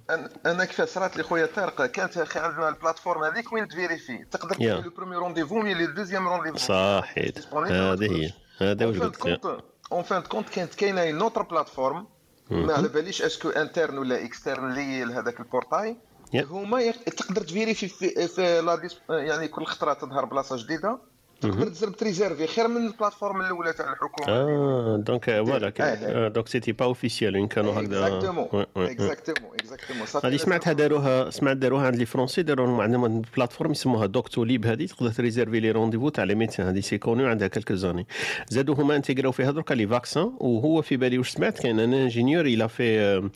أنا 0.47 0.65
كيفاش 0.65 0.89
صرات 0.89 1.17
لي 1.17 1.23
خويا 1.23 1.47
طارق. 1.47 1.87
كانت 1.87 2.19
أخي 2.19 2.39
عندنا 2.39 2.69
ال 2.69 2.74
plateforme 2.74 3.25
هذيك 3.25 3.53
وين 3.53 3.69
ت 3.69 3.74
vérifier؟ 3.74 4.25
تقدر. 4.31 4.55
تدير 4.55 4.81
le 4.81 4.91
premier 4.91 5.17
rendez-vous 5.17 5.59
mais 5.59 5.75
le 5.75 5.87
deuxième 5.87 6.29
rendez-vous 6.29 6.57
صحيت 6.57 7.39
هذه 7.55 8.17
هي. 8.17 8.31
هذا 8.59 8.87
واش 8.87 8.99
قلت 8.99 9.63
en 9.93 10.03
fin 10.03 10.23
de 10.23 10.29
compte 10.29 10.49
كانت 10.49 10.75
كاينة 10.75 11.03
une 11.03 11.23
autre 11.23 11.43
plateforme 11.43 12.07
ما 12.51 12.73
على 12.73 12.89
باليش 12.89 13.23
est-ce 13.23 13.40
que 13.40 13.49
interne 13.49 13.99
ولا 13.99 14.25
externe 14.25 14.73
لي 14.75 15.05
لهذاك 15.05 15.41
ال 15.41 15.47
portail. 15.47 15.97
هما 16.35 16.91
تقدر 16.91 17.41
ت 17.43 17.48
vérifier 17.48 17.89
في, 17.89 18.29
في 18.29 18.61
لا 18.61 18.77
ديس 18.77 18.97
يعني 19.11 19.49
كل 19.49 19.65
خطرة 19.65 19.93
تظهر 19.93 20.25
بلاصة 20.25 20.57
جديدة. 20.65 20.99
تقدر 21.43 21.69
تزرب 21.69 21.97
ت 21.97 22.02
réserver 22.02 22.47
خير 22.47 22.69
من 22.69 22.87
ال 22.87 22.92
plateforme 22.92 23.41
الأولى 23.41 23.73
تاع 23.73 23.93
الحكومة. 23.93 24.29
آه 24.29 24.97
donc 24.97 25.25
voilà 25.25 25.67
آه، 25.67 25.83
آه. 25.83 26.27
آه، 26.27 26.29
donc 26.29 26.49
c'était 26.49 26.73
pas 26.73 26.85
officiel 26.85 27.37
وين 27.37 27.49
كانوا 27.49 27.73
هكذا. 27.73 28.07
exactement. 28.07 28.49
exactement 28.77 29.51
exactement 29.61 30.07
هذه 30.25 30.37
سمعتها 30.37 30.73
داروها 30.73 31.31
سمعت 31.31 31.57
داروها 31.57 31.87
عند 31.87 31.97
les 31.97 32.07
Français 32.07 32.43
داروا 32.43 32.83
عندهم 32.83 33.23
plateforme 33.37 33.71
يسموها 33.71 34.07
Doctolib 34.07 34.67
هذه 34.67 34.87
تقدر 34.87 35.11
ت 35.11 35.16
réserver 35.16 35.61
les 35.61 35.71
rendez-vous 35.71 36.09
تاع 36.09 36.25
les 36.25 36.35
médecins 36.35 36.67
هذه 36.67 36.81
c'est 36.81 36.99
connu 36.99 37.27
عندها 37.27 37.49
quelques 37.49 37.75
années. 37.75 38.07
زادوا 38.49 38.75
هما 38.75 38.97
intégr 38.97 39.28
او 39.28 39.33
فيها 39.33 39.51
دركا 39.51 39.75
les 39.75 39.87
vaccins 39.87 40.33
وهو 40.41 40.83
في 40.83 40.97
بالي 40.97 41.19
واش 41.19 41.31
سمعت 41.31 41.59
كاين 41.59 41.81
un 41.81 41.95
ingénieur 41.95 42.47
il 42.47 42.69
a 42.69 42.81
fait 42.81 43.31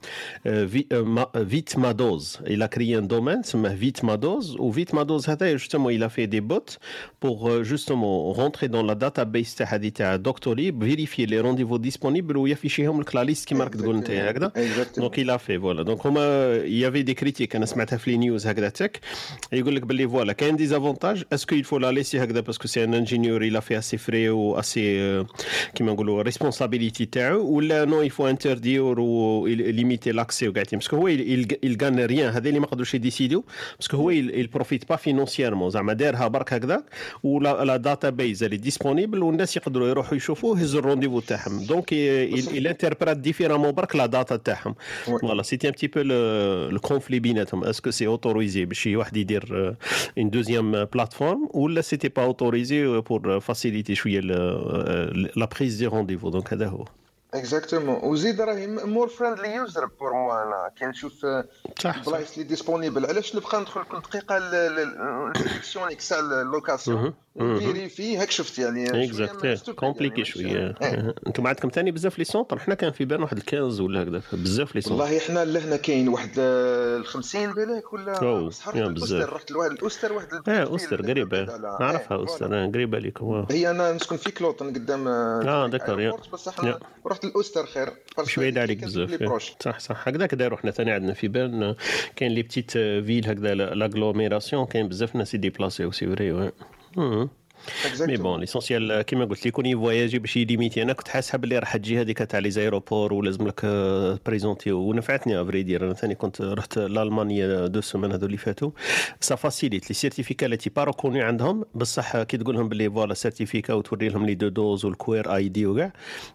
ViteMaDose 1.49 2.39
il 2.47 2.69
a 2.69 2.75
créé 2.75 2.99
un 2.99 3.09
domaine 3.09 3.43
سماه 3.43 3.75
ViteMaDose 3.75 4.57
و 4.61 4.95
ViteMaDose 4.95 5.31
هذا 5.31 5.53
justement 5.53 5.93
il 5.93 6.09
a 6.09 6.12
fait 6.12 6.27
des 6.27 6.41
bots 6.41 6.79
pour 7.23 7.63
justement 7.63 7.96
rentrer 8.05 8.67
dans 8.67 8.87
la 8.87 8.93
database 8.93 9.55
تاع 9.55 9.67
هذه 9.67 9.89
تاع 9.89 10.17
Doctolib 10.17 10.85
vérifier 10.85 11.27
les 11.27 11.41
rendez-vous 11.41 11.77
disponibles 11.77 12.37
وي 12.37 12.48
afficher 12.48 12.90
هم 12.90 13.01
لك 13.01 13.15
la 13.15 13.25
liste 13.25 13.49
كيما 13.49 13.65
راك 13.65 13.75
تقول 13.75 13.97
انت 13.97 14.11
هكذا 14.11 14.53
دونك 14.97 15.21
il 15.21 15.31
a 15.31 15.39
fait 15.39 15.59
voilà. 15.59 15.85
Donc 15.85 16.07
هما 16.07 16.57
il 16.65 16.79
y 16.79 16.85
avait 16.85 17.05
des 17.11 17.15
critiques 17.15 17.57
أنا 17.57 17.67
سمعتها 17.67 17.97
في 17.97 18.11
les 18.11 18.17
news 18.17 18.47
هكذا 18.47 18.69
تك 18.69 19.01
يقول 19.53 19.77
لك 19.77 19.83
باللي 19.83 20.09
voilà 20.09 20.33
كاين 20.33 20.57
des 20.57 20.67
avantages 20.67 21.25
est-ce 21.33 21.49
que 21.49 21.57
il 21.57 21.65
faut 21.65 21.81
la 21.81 21.93
laisser 21.93 22.17
هكذا 22.17 22.41
parce 22.41 22.58
que 22.58 22.69
c'est 22.69 22.85
un 22.85 22.95
ingénieur 22.95 23.51
il 23.51 23.57
a 23.57 23.61
fait 23.61 23.77
assez 23.77 23.99
frais 23.99 24.29
و 24.29 24.61
assez 24.61 25.27
كيما 25.75 25.93
نقولوا 25.93 26.23
responsabilité 26.23 27.07
تاعو 27.07 27.47
ولا 27.47 27.85
نو 27.85 28.05
il 28.05 28.11
faut 28.11 28.37
interdire 28.37 28.99
و 28.99 29.49
limiter 29.49 30.13
l'accès 30.13 30.43
وقاعدين 30.43 30.79
parce 30.79 30.90
que 30.90 30.97
هو 30.97 31.09
il 31.09 31.47
il 31.65 31.77
gagne 31.77 32.07
rien. 32.07 32.35
هذا 32.35 32.49
اللي 32.49 32.61
ما 32.61 32.67
قدروش 32.67 32.95
ي 32.95 33.01
décid 33.01 33.32
يو 33.32 33.45
parce 33.79 33.90
que 33.90 33.97
هو 33.97 34.13
il 34.13 34.45
il 34.45 34.59
profite 34.59 34.85
pas 34.93 34.97
financièrement. 34.97 35.69
زعما 35.69 35.93
دارها 35.93 36.29
برك 36.29 36.53
هكذا 36.53 36.85
ولا 37.23 37.77
la 37.87 37.95
database 37.95 38.43
اللي 38.43 38.57
disponible 38.57 39.23
والناس 39.23 39.57
يقدروا 39.57 39.89
يروحوا 39.89 40.17
يشوفوا 40.17 40.59
يهزوا 40.59 40.81
ال 40.81 40.84
rendez-vous 40.84 41.21
تاعهم. 41.21 41.67
donc 41.67 41.91
il 41.91 42.47
il 42.59 42.67
interprète 42.67 43.21
différemment 43.21 43.71
برك 43.71 43.97
la 43.97 44.07
data 44.07 44.37
تاعهم. 44.37 44.75
voilà 45.05 45.43
c'était 45.43 45.69
un 45.69 45.73
petit 45.73 45.87
peu 45.87 46.01
le 46.71 46.81
conflit 46.81 47.19
بيناتهم 47.19 47.65
est-ce 47.65 47.82
que 47.82 47.91
c'est 47.91 48.07
autorisé 48.07 48.65
باش 48.65 48.81
شي 48.81 48.97
واحد 48.97 49.17
يدير 49.17 49.77
une 50.19 50.31
deuxième 50.31 50.85
plateforme 50.85 51.49
ولا 51.55 51.81
c'était 51.81 52.09
pas 52.09 52.23
autorisé 52.23 53.01
pour 53.01 53.41
faciliter 53.41 53.95
شوية 53.95 54.21
la 54.21 55.49
prise 55.57 55.77
des 55.77 55.87
rendez-vous 55.87 56.31
donc 56.31 56.53
هذا 56.53 56.67
هو. 56.67 56.85
exactement 57.35 58.01
وزيد 58.03 58.41
راهي 58.41 58.67
more 58.67 59.09
friendly 59.09 59.55
user 59.55 59.87
pour 60.01 60.13
moi 60.13 60.43
أنا. 60.43 60.71
كي 60.79 60.85
نشوف 60.87 61.27
البلايص 61.85 62.33
اللي 62.33 62.45
disponible 62.45 63.07
علاش 63.07 63.37
نبقى 63.37 63.61
ندخل 63.61 63.83
كل 63.83 63.99
دقيقة 64.01 64.39
لل 64.39 64.68
sélection 64.68 65.97
تاع 65.97 66.19
ال 66.43 66.51
location 66.51 67.15
vérifier 67.39 68.17
هاك 68.17 68.31
شفت 68.31 68.59
يعني 68.59 69.05
exact 69.05 69.71
compliqué 69.71 70.15
يعني 70.15 70.25
شوية. 70.25 70.75
إيه. 70.83 71.15
أنتم 71.27 71.47
عندكم 71.47 71.69
ثاني 71.69 71.91
بزاف 71.91 72.19
les 72.19 72.25
centres 72.25 72.59
حنا 72.59 72.75
كان 72.75 72.93
في 72.93 73.05
بالنا 73.05 73.23
واحد 73.25 73.39
15 73.39 73.83
ولا 73.83 74.03
هكذا. 74.03 74.23
بزاف 74.33 74.75
les 74.75 74.81
centres 74.81 75.03
والله 75.03 75.19
إحنا 75.19 75.45
لهنا 75.45 75.77
كاين 75.77 76.09
واحد 76.09 76.31
آه، 76.39 76.97
ال 76.97 77.07
50 77.07 77.53
بالك 77.53 77.93
ولا 77.93 78.23
الاوستر 78.23 78.93
بزاف. 78.93 79.31
رحت 79.31 79.51
لواحد 79.51 79.71
الاوستر 79.71 80.13
واحد 80.13 80.29
آه 80.49 80.65
اوستر 80.65 81.03
قريبة. 81.03 81.45
نعرفها 81.81 82.17
اوستر 82.17 82.65
آه، 82.65 82.67
قريبة 82.67 82.99
ليكم 82.99 83.27
آه. 83.27 83.47
هي 83.51 83.71
أنا 83.71 83.93
نسكن 83.93 84.17
في 84.17 84.31
كلوطن 84.31 84.67
قدام 84.67 85.09
آه، 85.09 85.71
يا. 85.99 86.13
بس 86.33 86.49
إحنا 86.49 86.69
يا. 86.69 86.79
رحت 87.07 87.25
الاوستر 87.25 87.67
خير. 87.67 87.89
مش 88.19 88.39
بعيد 88.39 88.59
عليك 88.59 88.85
بزاف. 88.85 89.43
صح 89.61 89.79
صح. 89.79 90.09
هكذاك 90.09 90.35
داروا 90.35 90.59
حنا 90.59 90.71
ثاني 90.71 90.91
عندنا 90.91 91.15
في 91.15 91.29
بالنا. 91.29 91.77
كاين 92.17 92.33
les 92.33 92.43
petites 92.43 92.71
villes 92.71 93.29
هكذا 93.29 93.55
l'agglomération 93.55 94.67
كاين 94.67 94.89
بزاف 94.89 95.17
ناس 95.17 95.35
ي 95.35 95.43
déplac 95.43 95.93
يو 95.93 95.97
c'est 95.97 96.07
vrai 96.07 96.53
oui 96.97 97.05
مم. 97.05 97.31
mais 98.01 98.17
bon 98.17 98.41
l'essentiel 98.41 99.03
كيما 99.03 99.25
قلت 99.25 99.45
لي 99.45 99.49
يكون 99.49 99.67
يفواياجي 99.67 100.19
باش 100.19 100.37
ي 100.37 100.43
limiter 100.43 100.83
أنا 100.83 100.93
كنت 100.93 101.09
حاسها 101.09 101.39
باللي 101.39 101.59
راح 101.59 101.77
تجي 101.77 102.01
هذيك 102.01 102.19
تاع 102.19 102.39
les 102.39 102.51
aéroports 102.51 103.13
ولازم 103.13 103.49
لك 103.49 103.67
présenter 104.27 104.73
ونفعتني 104.73 105.41
à 105.41 105.45
vrai 105.45 105.63
dire 105.63 105.85
أنا 105.85 105.95
ثاني 105.95 106.15
كنت 106.15 106.43
رحت 106.43 106.79
لالمانيا 106.79 107.67
deux 107.67 107.81
semaines 107.81 108.13
هذو 108.13 108.27
اللي 108.27 108.37
فاتوا 108.37 108.71
ça 109.21 109.35
facilite 109.35 109.89
les 109.89 109.95
certificats 109.95 110.47
il 110.47 110.54
était 110.54 110.71
pas 110.71 110.85
reconnu 110.85 111.23
عندهم 111.23 111.65
بصح 111.75 112.23
كي 112.23 112.37
تقول 112.37 112.55
لهم 112.55 112.69
باللي 112.69 112.91
voilà 112.91 113.15
certificat 113.15 113.75
وتوري 113.75 114.09
لهم 114.09 114.27
les 114.27 114.35
deux 114.35 114.49
doses 114.49 114.85
وال 114.85 115.35
QR 115.37 115.49
ID 115.49 115.67
وكاع 115.67 115.93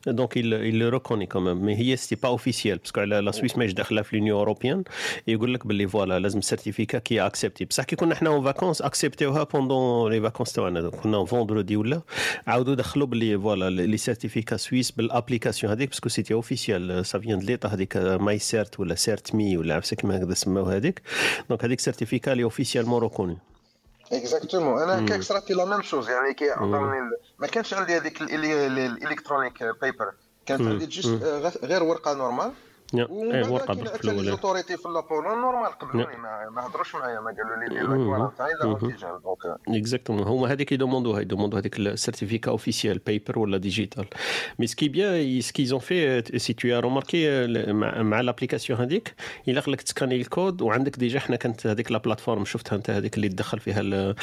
donc 0.08 0.40
il 0.40 0.84
reconnaît 0.84 1.26
quand 1.26 1.66
même 1.66 1.71
mais 1.71 1.76
هي 1.76 1.96
c'était 1.96 2.22
pas 2.22 2.30
officiel 2.30 2.78
parce 2.78 2.93
que 2.93 3.02
على 3.02 3.20
la 3.20 3.32
Suisse 3.32 3.58
ماهيش 3.58 3.74
داخله 3.74 4.02
في 4.02 4.18
l'Union 4.18 4.38
européenne 4.38 4.84
يقول 5.28 5.54
لك 5.54 5.68
باللي 5.68 5.88
voilà 5.88 6.20
لازم 6.20 6.42
certificat 6.42 7.00
qui 7.00 7.22
est 7.22 7.35
accepté 7.35 7.66
بصح 7.66 7.84
كي 7.84 7.96
كنا 7.96 8.16
حنا 8.16 8.30
en 8.30 8.44
vacances 8.44 8.82
accept 8.82 9.44
يوها 9.44 9.64
pendant 9.64 10.12
les 10.12 10.22
vacances 10.22 10.54
تاعنا 10.54 10.90
كنا 10.90 11.21
vendredi 11.26 11.76
ولا 11.76 12.02
عاودوا 12.48 12.76
دخلوا 12.76 13.08
باللي 13.08 13.38
voilà 13.38 13.70
les 13.70 13.98
certificats 13.98 14.58
suisses 14.58 14.92
ب 14.92 14.98
l'application 14.98 15.72
هذيك 15.72 15.90
parce 15.90 16.02
que 16.02 16.10
c'était 16.10 16.34
officiel 16.34 17.06
ça 17.06 17.20
vient 17.20 17.40
de 17.40 17.46
l'État 17.46 17.70
هذيك 17.70 17.98
my 17.98 18.40
cert 18.40 18.80
ولا 18.80 18.96
cert 18.96 19.36
me 19.36 19.58
ولا 19.58 19.76
عرفت 19.76 19.94
كيما 19.94 20.18
هكذا 20.18 20.34
سماو 20.34 20.66
هذيك 20.66 21.02
donc 21.50 21.66
هذيك 21.66 21.80
certificat 21.80 22.32
لي 22.32 22.44
officiellement 22.44 23.02
reconnu 23.02 23.38
exactement 24.12 24.82
أنا 24.82 25.06
كيك 25.06 25.22
صرات 25.22 25.50
لي 25.50 25.56
la 25.56 25.66
même 25.66 25.82
chose 25.82 26.10
يعني 26.10 26.34
كي 26.34 26.50
عطاوني 26.50 26.98
ما 27.40 27.48
كانش 27.48 27.74
عندي 27.74 27.98
هذيك 27.98 28.22
ال 28.22 28.35
electronic 28.35 29.64
paper 29.82 30.14
كانت 30.46 30.62
عندي 30.62 31.02
آه، 31.26 31.52
غير 31.64 31.84
ورقه 31.84 32.14
normal 32.14 32.52
ورقه 32.94 33.74
كاين 33.74 33.86
في 33.86 33.94
حتى 33.94 34.08
لي 34.08 34.12
الأول 34.12 34.26
autorités 34.26 34.78
في 34.78 34.90
لابولون 34.90 35.42
normal 35.42 35.80
قبلوني 35.80 36.18
ما 36.18 36.50
ما 36.50 36.68
هضروش 36.68 36.96
معايا 36.96 37.20
ما 37.20 37.32
قالوا 37.32 37.56
لي 37.64 37.70
دير 37.70 37.92
لك 37.92 38.06
quarantine 38.06 38.56
لا 38.62 38.72
antigène 38.72 39.10
donc 39.24 39.60
exactement 39.68 40.24
هما 40.24 40.52
هذيك 40.52 40.72
يدوموندوها 40.72 41.22
يدوموندو 41.22 41.58
هذيك 41.58 41.80
السيرتيفيكا 41.80 42.52
اوفيسيال 42.52 42.98
بيبر 42.98 43.40
ولا 43.40 43.58
ديجيتال 43.58 44.06
مي 44.60 44.68
سكي 44.68 44.88
بيان 44.88 45.42
سكيزون 45.42 45.80
في 45.80 46.24
سي 46.38 46.54
تو 46.54 46.80
روماركي 46.80 47.48
مع, 48.04 48.22
l'application 48.22 48.80
هذيك 48.80 49.14
إلا 49.48 49.64
لك 49.68 49.82
ت 49.82 49.86
scanner 49.86 50.16
ال 50.16 50.25
code 50.25 50.62
وعندك 50.62 50.98
déjà 50.98 51.20
حنا 51.20 51.36
كانت 51.36 51.68
هذيك 51.68 51.92
la 51.92 51.98
plateforme 51.98 52.46
شفتها 52.46 52.76
أنت 52.76 52.90
هذيك 52.90 53.16
اللي 53.16 53.30
تدخل 53.30 53.60
فيها 53.60 53.82
آه، 53.82 54.16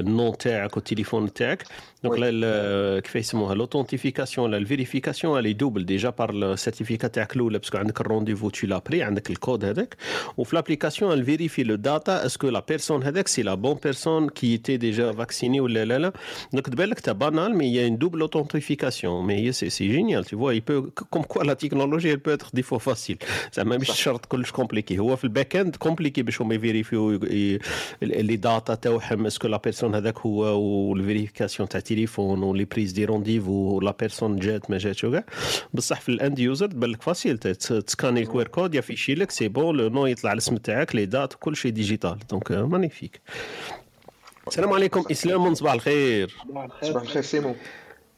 ال 0.00 0.09
nom 0.09 0.36
تاعك 0.38 0.76
والتليفون 0.76 1.32
تاعك. 1.32 1.64
donc 2.04 3.04
كيف 3.04 3.16
يسموها؟ 3.16 3.54
l'authentification 3.54 4.46
ولا 4.46 4.56
ال 4.56 4.62
vérification 4.62 5.38
اللي 5.38 5.52
double 5.52 5.86
déjà 5.86 6.10
par 6.10 6.30
ال 6.30 6.37
certificat 6.37 7.08
تاعك 7.08 7.36
الأولى 7.36 7.58
parce 7.68 7.74
que 7.74 7.78
عندك 7.78 8.00
ال 8.00 8.04
rendez-vous 8.04 8.50
tu 8.50 8.66
l'as 8.66 8.78
pris 8.78 9.02
عندك 9.02 9.30
الكود 9.30 9.64
هذاك 9.64 9.96
وفي 10.36 10.56
l'application 10.56 11.12
elle 11.12 11.30
vérifie 11.30 11.62
les 11.62 11.74
data 11.74 12.26
est-ce 12.26 12.41
que 12.41 12.48
la 12.48 12.64
personne 12.68 13.02
هذاك 13.02 13.28
c'est 13.28 13.42
la 13.42 13.54
bonne 13.54 13.78
personne 13.84 14.28
qui 14.28 14.56
était 14.56 14.76
déjà 14.76 15.12
vaccinée 15.12 15.60
ولا 15.60 15.84
لا 15.84 15.98
لا 15.98 16.12
donc 16.52 16.66
تبان 16.66 16.88
لك 16.88 17.00
تا 17.00 17.12
banal 17.12 17.56
mais 17.56 17.64
هي 17.64 17.86
un 17.86 17.98
double 17.98 18.20
authentification 18.20 19.26
mais 19.26 19.34
هي 19.34 19.52
c'est 19.52 19.70
c'est 19.70 19.88
génial 19.88 20.24
tu 20.24 20.36
vois. 20.36 20.54
Il 20.54 20.62
peut 20.62 20.82
comme 21.12 21.26
quoi 21.32 21.44
la 21.44 21.56
technologie 21.56 22.08
elle 22.08 22.20
peut 22.26 22.34
être 22.38 22.50
des 22.54 22.62
fois 22.62 22.80
facile. 22.80 23.18
زعما 23.54 23.76
مش 23.76 23.90
شرط 23.90 24.26
كلش 24.26 24.50
compliqué 24.50 24.98
هو 24.98 25.16
في 25.16 25.24
ال 25.24 25.56
back-end 25.56 25.76
compliqué 25.76 26.22
باش 26.22 26.42
هما 26.42 26.54
ي 26.54 26.60
vérifi 26.60 26.98
يو 26.98 27.10
les 28.02 28.36
data 28.36 28.74
تاعهم 28.74 29.26
est-ce 29.26 29.41
que 29.41 29.48
la 29.48 29.56
personne 29.56 29.94
هذاك 29.94 30.18
هو 30.18 30.60
و 30.60 30.67
la 30.67 30.82
vérification 30.82 31.68
تاع 31.68 31.80
تليفون 31.80 32.42
و 32.42 32.48
les 32.48 32.64
prises 32.64 32.92
de 32.92 33.04
rendez-vous 33.04 33.52
و 33.52 33.66
la 33.66 33.94
personne 34.00 34.36
جات 34.36 34.70
ما 34.70 34.78
جاتش 34.78 35.04
وكاع 35.04 35.24
بصح 35.74 36.00
في 36.00 36.08
ال 36.08 36.15
end 36.15 36.38
user 36.38 36.66
تبان 36.66 36.90
لك 36.90 37.02
facile 37.02 37.38
تسكاني 37.58 38.20
ال 38.20 38.29
QR 38.29 38.48
code 38.48 38.74
يافيشي 38.74 39.14
لك 39.14 39.30
c'est 39.30 39.48
bon 39.48 39.76
le 39.76 39.88
nom 39.88 40.06
يطلع 40.06 40.32
الاسم 40.32 40.56
تاعك 40.56 40.94
les 40.94 41.06
dates 41.06 41.34
كل 41.34 41.56
شيء 41.56 41.72
digital. 41.72 42.18
donc 42.30 42.52
magnifique 42.52 43.20
السلام 44.48 44.72
عليكم 44.72 45.04
اسلام 45.10 45.54
صباح 45.54 45.72
الخير 45.72 46.36
صباح 46.82 47.02
الخير 47.02 47.22
سيمو 47.22 47.54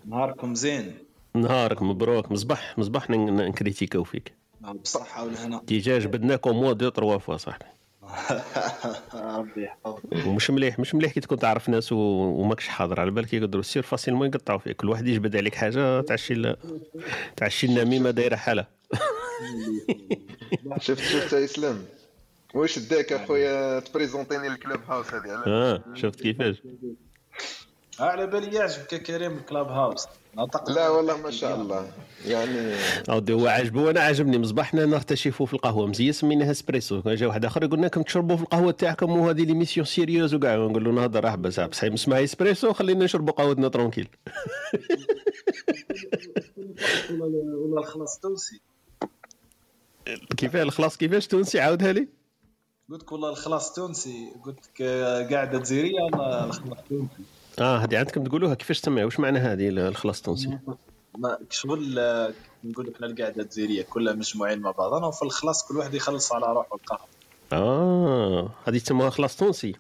نهاركم 0.09 0.55
زين. 0.55 0.95
نهارك 1.35 1.83
مبروك. 1.83 2.33
مصباح 2.33 2.79
مصباح 2.79 3.11
ن- 3.11 3.37
نكريتيكاو 3.37 4.05
فيك 4.05 4.33
بالصحة 4.61 5.25
والهنا 5.25 5.61
déjà 5.67 5.99
جبدناك 5.99 6.47
au 6.47 6.53
moins 6.53 6.73
deux 6.73 6.89
trois 6.89 7.19
fois 7.19 7.37
صاحبي 7.37 7.65
ربي 9.15 9.65
يحفظك. 9.65 10.27
ومش 10.27 10.51
مليح 10.51 10.79
مش 10.79 10.95
مليح 10.95 11.13
كي 11.13 11.21
تكون 11.21 11.39
تعرف 11.39 11.69
ناس. 11.69 11.93
وماكش 11.93 12.69
حاضر. 12.69 13.01
على 13.01 13.11
بالك 13.11 13.35
يقدروا 13.35 13.63
sûr 13.63 13.83
facilement 13.83 14.27
يقطعوا 14.29 14.59
فيك. 14.59 14.77
كل 14.77 14.89
واحد 14.89 15.07
يجبد 15.07 15.37
عليك 15.37 15.55
حاجة 15.55 16.01
تعشي. 16.01 16.55
تعشي 17.37 17.67
النميمة 17.67 18.11
دايرة 18.11 18.37
حالها 18.37 18.69
شفت 20.81 21.03
شفت 21.03 21.33
يا 21.33 21.45
إسلام. 21.45 21.85
واش 22.55 22.79
داك 22.79 23.13
أخويا 23.13 23.81
تبريزونتيني 23.81 24.49
ال 24.49 24.81
Clubhouse 24.89 25.15
هذه؟ 25.15 25.31
على 25.31 25.45
آه 25.47 25.85
شفت 25.95 26.21
كيفاش؟ 26.21 26.63
آه، 28.01 28.03
على 28.03 28.27
بالي 28.27 28.57
يعجبك 28.57 28.95
كريم 29.03 29.37
ال 29.37 29.67
Clubhouse. 29.67 30.07
نطق 30.37 30.71
لا 30.71 30.89
والله 30.89 31.17
ما 31.17 31.31
شاء 31.31 31.61
الله. 31.61 31.93
يعني 32.27 32.75
اودي 33.11 33.33
هو 33.33 33.47
عاجبه 33.47 33.83
وأنا 33.83 34.01
عاجبني 34.01 34.39
مصباحنا 34.39 34.87
نرتشفوا 34.87 35.47
في 35.47 35.55
القهوة. 35.55 35.87
مزيان 35.87 36.13
سميناها 36.13 36.51
اسبريسو. 36.51 37.01
جا 37.01 37.27
واحد 37.27 37.45
آخر 37.45 37.65
يقول 37.65 37.83
لكم 37.83 38.03
تشربوا 38.03 38.37
في 38.37 38.43
القهوة 38.43 38.73
تاعكم 38.73 39.19
وهذه 39.19 39.45
l'émission 39.45 39.87
sérieuse 39.87 40.35
وكاع. 40.35 40.57
نقول 40.57 40.85
له 40.85 40.91
نهضر 40.93 41.25
راه 41.25 41.35
بس 41.35 41.61
بصح 41.61 41.85
اسمها 41.85 42.25
اسبريسو 42.25 42.73
خلينا 42.73 43.05
نشربوا 43.05 43.33
قهوتنا 43.33 43.69
tranquille. 43.69 44.09
ولا 47.11 47.27
ولا 47.57 47.81
الخلاص 47.81 48.19
تونسي 48.19 48.61
كيفاه 50.37 50.63
الخلاص 50.63 50.97
كيفاش 50.97 51.27
تونسي؟ 51.27 51.61
عاودها 51.61 51.93
لي. 51.93 52.09
قلت 52.91 53.03
لك 53.03 53.13
والله 53.13 53.31
الخلاص 53.31 53.73
تونسي. 53.73 54.33
قلت 54.45 54.59
لك 54.59 54.83
آه، 54.83 55.29
قاعدة 55.29 55.59
جزيرية 55.59 56.03
ولا 56.03 56.45
الخلاص 56.45 56.79
تونسي. 56.89 57.23
آه 57.59 57.79
هذه 57.79 57.99
عندكم 57.99 58.25
تقولوها 58.25 58.55
كيفاش 58.55 58.81
تسمى 58.81 59.05
واش 59.05 59.21
معنى 59.21 59.39
هذه 59.39 59.69
الخلاص 59.69 60.17
التونسي 60.17 60.59
ما 61.19 61.39
شغل 61.51 61.99
آه، 61.99 62.33
نقول 62.65 62.87
لك 62.87 62.95
إحنا 62.95 63.07
القاعدة 63.07 63.43
الجزيرية 63.43 63.83
كلها 63.83 64.13
مجموعين 64.15 64.59
مع 64.59 64.71
بعضنا 64.71 65.07
وفي 65.07 65.23
الخلاص 65.23 65.69
كل 65.69 65.77
واحد 65.77 65.95
يخلص 65.95 66.33
على 66.33 66.47
روحه 66.47 66.75
القهوة 66.75 67.09
آه 67.53 68.51
هذه 68.65 68.79
تسموها 68.79 69.11
خلاص 69.11 69.37
تونسي. 69.37 69.75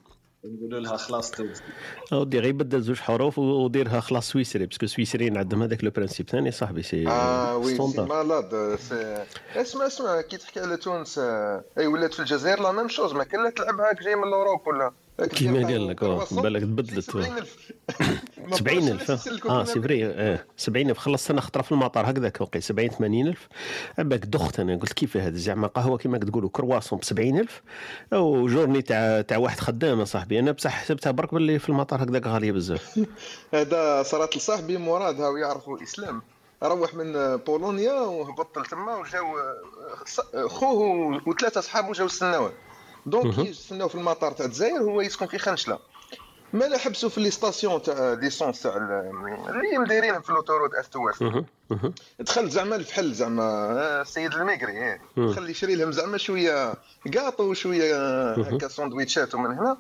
نقولوا 0.44 0.81
لها 0.81 0.96
خلاص 0.96 1.31
تونسي 1.31 1.62
أودي 2.12 2.38
غير 2.38 2.53
بدل 2.53 2.81
زوج 2.81 2.98
حروف 2.98 3.38
وديرها 3.38 4.00
خلاص 4.00 4.31
سويسري 4.31 4.66
parce 4.66 4.78
que 4.78 4.84
السويسريين 4.85 5.37
عندهم 5.37 5.62
هذاك 5.62 5.85
le 5.84 5.90
principe 5.90 6.30
ثاني 6.31 6.50
صاحبي 6.50 6.83
سي 6.83 7.09
آه 7.09 7.57
وي 7.57 7.76
سي 7.76 8.00
malade 8.00 8.78
c'est 8.88 9.24
اسمع 9.57 9.87
اسمع 9.87 10.20
كي 10.20 10.37
تحكي 10.37 10.61
على 10.61 10.76
تونس 10.76 11.18
آه، 11.18 11.64
أي 11.79 11.87
ولات 11.87 12.14
في 12.14 12.20
الجزائر 12.20 12.62
la 12.62 12.72
même 12.72 12.88
chose 12.88 13.12
ما 13.12 13.24
كان 13.24 13.44
لا 13.44 13.50
تلعب 13.50 13.81
هاك 13.81 14.03
جاي 14.03 14.16
من 14.16 14.24
l'Europe 14.24 14.66
ولا؟ 14.66 14.92
كيما 15.29 15.66
قال 15.66 15.88
لك، 15.88 16.03
آه، 16.03 16.26
بالك 16.33 16.62
تبدلت، 16.62 17.16
آه. 18.52 18.56
70000 18.56 18.90
ما 18.90 18.96
70000 18.96 19.08
بقاش 19.08 19.10
نسلكو 19.28 19.48
آه 19.48 19.64
c'est 19.64 19.80
vrai 19.82 20.06
آه 20.06 20.44
70000 20.56 20.98
خلصت 20.98 21.30
أنا 21.30 21.40
خطرة 21.40 21.62
في 21.62 21.72
المطار. 21.72 22.10
هكذاك 22.10 22.40
وقي. 22.40 22.60
70 22.60 22.88
80000 22.90 23.48
عباك 23.98 24.24
دخت 24.24 24.60
أنا. 24.60 24.76
قلت 24.76 24.92
كيف 24.92 25.16
هذا 25.16 25.36
زعما 25.36 25.66
قهوة 25.66 25.98
كيما 25.98 26.18
تقولوا 26.18 26.50
كرواسون 26.52 26.98
ب 26.98 27.04
70000 27.04 27.62
une 28.12 28.48
journée 28.48 28.82
تاع 28.82 29.20
تاع 29.20 29.38
واحد 29.38 29.60
خدام 29.60 30.04
صاحبي. 30.04 30.38
أنا 30.38 30.52
بصح 30.52 30.70
حسبتها 30.70 31.10
برك 31.10 31.34
باللي 31.34 31.58
في 31.58 31.68
المطار 31.68 32.02
هكذاك 32.04 32.26
غالية 32.26 32.52
بزاف. 32.52 32.98
هذا 33.54 34.02
صارت 34.02 34.36
لصاحبي 34.36 34.76
مراد. 34.78 35.20
هاو 35.20 35.36
يعرفوا 35.36 35.76
الإسلام. 35.76 36.22
روح 36.62 36.94
من 36.94 37.36
بولونيا 37.36 37.92
وهبط 37.92 38.58
لتما 38.58 38.96
وجاو 38.96 39.24
ص- 40.06 40.36
خوه 40.46 40.80
وثلاثة 41.28 41.60
صحابه 41.60 41.92
جاو 41.92 42.06
استناوه 42.06 42.52
donc. 43.06 43.38
يستناو 43.38 43.88
في 43.88 43.94
المطار 43.94 44.32
تاع 44.32 44.46
الجزائر. 44.46 44.78
هو 44.82 45.00
يسكن 45.00 45.26
في 45.26 45.38
خنشلة. 45.38 45.78
مالا 46.52 46.78
حبسوا 46.78 47.08
في 47.08 47.20
les 47.20 47.30
stations 47.30 47.82
تاع 47.82 48.14
d'essence 48.14 48.62
تاع 48.62 48.76
ال- 48.76 49.10
اللي 49.48 49.78
مدايرين 49.78 50.20
في 50.20 50.32
l'autoroute 50.32 50.74
est 50.74 51.10
ouest. 51.10 51.22
دخل 52.20 52.48
زعما 52.50 52.76
الفحل 52.76 53.12
زعما 53.12 53.42
آه، 53.42 54.02
السيد 54.02 54.34
ال 54.34 54.42
émigré. 54.42 54.98
مم. 55.16 55.32
خلي 55.32 55.50
يشري 55.50 55.74
لهم 55.74 55.92
زعما 55.92 56.18
شوية 56.18 56.74
قاطو 57.16 57.42
وشوية 57.50 57.94
آه، 57.96 58.34
هكا 58.34 58.68
سندويتشات 58.68 59.34
ومن 59.34 59.50
هنا. 59.58 59.76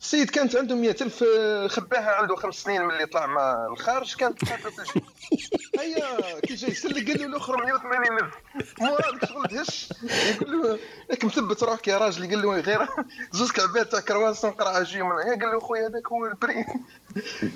السيد 0.00 0.30
كانت 0.30 0.56
عنده 0.56 0.74
100000 0.74 1.24
آه، 1.38 1.66
خباها 1.66 2.10
عنده 2.10 2.36
خمس 2.36 2.54
سنين 2.54 2.82
ملي 2.82 3.06
طلع 3.06 3.26
مع 3.26 3.66
الخارج 3.72 4.14
كانت 4.14 4.44
حاطه 4.44 4.70
في 4.70 4.78
الجيب 4.78 5.02
هيا 5.78 6.40
كي 6.40 6.54
جا 6.54 6.68
يسلك 6.68 7.10
قال 7.10 7.20
له 7.20 7.26
الآخر 7.26 7.56
180000 7.56 8.34
مراد 8.80 9.24
شغل 9.24 9.46
دهش 9.46 9.88
يقول 10.30 10.62
له 10.62 10.78
ياك 11.10 11.24
مثبت 11.24 11.62
روحك 11.62 11.88
يا 11.88 11.98
راجل. 11.98 12.30
قال 12.30 12.42
له 12.42 12.60
غير 12.60 12.88
زوج 13.32 13.50
كعبات 13.50 13.92
تاع 13.92 14.00
كرواسون 14.00 14.50
قرعه 14.50 14.82
jus 14.82 15.02
من 15.02 15.12
قال 15.12 15.40
له 15.40 15.60
خويا 15.60 15.88
هذاك 15.88 16.08
هو 16.08 16.26
ال 16.26 16.32
prix. 16.32 16.64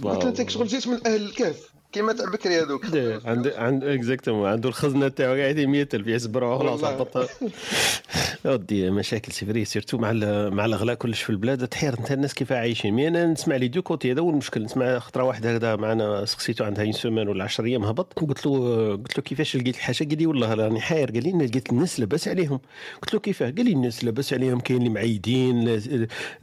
قلت 0.02 0.24
له 0.24 0.28
أنت 0.28 0.50
شغل 0.50 0.66
جيت 0.66 0.88
من 0.88 1.06
أهل 1.06 1.22
الكهف. 1.22 1.68
كيما 1.94 2.12
تاع 2.12 2.30
بكري 2.30 2.60
هذوك. 2.62 2.84
عنده 3.24 3.52
عنده 3.56 3.94
exactement 3.94 4.48
عنده 4.48 4.68
الخزنة 4.68 5.08
تاعو 5.08 5.34
قاعد 5.34 5.58
100000 5.60 6.06
يحسب 6.06 6.36
روحه 6.36 6.58
خلاص 6.58 6.82
والله. 6.82 6.88
هبط 6.96 7.30
ودي 8.44 8.90
مشاكل 8.90 9.32
c'est 9.32 9.46
vrai 9.46 9.64
surtout 9.64 9.98
مع 9.98 10.12
مع 10.50 10.64
الأغلاء 10.64 10.94
كلش 10.96 11.22
في 11.22 11.30
البلاد. 11.30 11.68
تحير 11.68 11.98
أنت 11.98 12.12
الناس 12.12 12.34
كيف 12.34 12.52
عايشين. 12.52 12.94
mais 12.94 13.08
أنا 13.08 13.26
نسمع 13.26 13.56
les 13.56 13.68
deux 13.68 13.82
côtés 13.82 14.12
هذا 14.12 14.20
هو 14.20 14.30
المشكل 14.30 14.62
نسمع 14.62 14.98
خطرة 14.98 15.22
واحد 15.22 15.46
هكذا. 15.46 15.76
معنا 15.76 16.24
سقسيتو 16.24 16.64
عندها 16.64 16.84
une 16.84 16.92
semaine 16.92 17.28
ولا 17.28 17.44
10 17.44 17.64
أيام 17.64 17.84
هبط. 17.84 18.12
قلت 18.18 18.46
له 18.46 18.52
قلت 18.92 19.16
له 19.18 19.22
كيفاش 19.22 19.56
لقيت 19.56 19.76
الحاجة؟ 19.76 19.96
قال 20.08 20.18
لي 20.18 20.26
والله 20.26 20.54
راني 20.54 20.80
حاير. 20.80 21.10
قال 21.10 21.22
لي 21.38 21.46
لقيت 21.46 21.72
الناس 21.72 22.00
لاباس 22.00 22.28
عليهم. 22.28 22.60
قلت 23.02 23.14
له 23.14 23.20
كيفاه؟ 23.20 23.50
قال 23.50 23.64
لي 23.64 23.72
الناس 23.72 24.04
لاباس 24.04 24.32
عليهم 24.32 24.60
كاين 24.60 24.78
اللي 24.78 24.90
معيدين 24.90 25.64
ناس- 25.64 25.88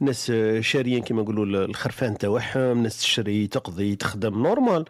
ناس 0.00 0.32
شاريين 0.60 1.02
كيما 1.02 1.22
نقولوا 1.22 1.64
الخرفان 1.64 2.18
تاعهم 2.18 2.82
ناس 2.82 2.98
تشري 3.00 3.46
تقضي 3.46 3.96
تخدم 3.96 4.42
normal 4.42 4.84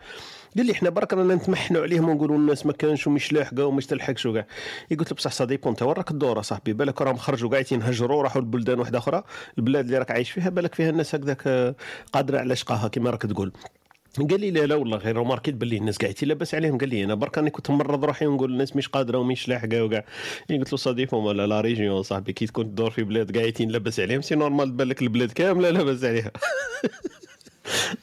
قال 0.56 0.66
لي 0.66 0.72
إحنا 0.72 0.90
برك 0.90 1.12
رانا 1.12 1.34
نتمحنوا 1.34 1.82
عليهم 1.82 2.08
ونقولوا 2.08 2.36
الناس 2.36 2.66
ما 2.66 2.72
كانش 2.72 3.06
ومش 3.06 3.32
لاحقة 3.32 3.66
ومش 3.66 3.86
تلحقش 3.86 4.26
وكاع. 4.26 4.46
قلت 4.90 5.10
له 5.10 5.16
بصح 5.16 5.44
dépend 5.44 5.72
انت 5.72 5.82
وراك 5.82 6.10
الدور 6.10 6.42
صاحبي 6.42 6.72
بالك 6.72 7.02
راهم 7.02 7.16
خرجوا 7.16 7.50
قاعد 7.50 7.72
ينهجروا 7.72 8.22
راحوا 8.22 8.42
لبلدان 8.42 8.78
واحدة 8.80 8.98
أخرى 8.98 9.22
البلاد 9.58 9.84
اللي 9.84 9.98
راك 9.98 10.10
عايش 10.10 10.30
فيها 10.30 10.48
بالك 10.48 10.74
فيها 10.74 10.90
الناس 10.90 11.14
هكذاك 11.14 11.42
آه، 11.46 11.74
قادرة 12.12 12.38
على 12.38 12.56
شقاها 12.56 12.88
كما 12.88 13.10
راك 13.10 13.22
تقول. 13.22 13.52
قال 14.30 14.40
لي 14.40 14.50
لا 14.50 14.66
لا 14.66 14.74
والله 14.74 14.96
غير 14.96 15.22
ماركيت 15.22 15.54
باللي 15.54 15.76
الناس 15.76 15.98
قاعدين 15.98 16.28
لاباس 16.28 16.54
عليهم. 16.54 16.78
قال 16.78 16.88
لي 16.88 17.04
أنا 17.04 17.14
برك 17.14 17.38
راني 17.38 17.50
كنت 17.50 17.70
مرض 17.70 18.04
روحي 18.04 18.26
ونقول 18.26 18.52
الناس 18.52 18.76
مش 18.76 18.88
قادرة 18.88 19.18
ومش 19.18 19.48
لاحقة 19.48 19.84
وكاع. 19.84 20.04
قلت 20.50 20.72
له 20.72 20.78
صديق 20.78 21.14
ولا 21.14 21.46
la 21.46 21.60
région 21.60 22.02
صاحبي 22.02 22.32
كي 22.32 22.46
تكون 22.46 22.64
تدور 22.64 22.90
في 22.90 23.02
بلاد 23.02 23.38
قاعدين 23.38 23.70
لاباس 23.70 24.00
عليهم 24.00 24.20
c'est 24.22 24.34
normal 24.34 24.70
بالك 24.72 25.02
البلاد 25.02 25.32
كاملة 25.32 25.70
لاباس 25.70 26.04
عليها. 26.04 26.32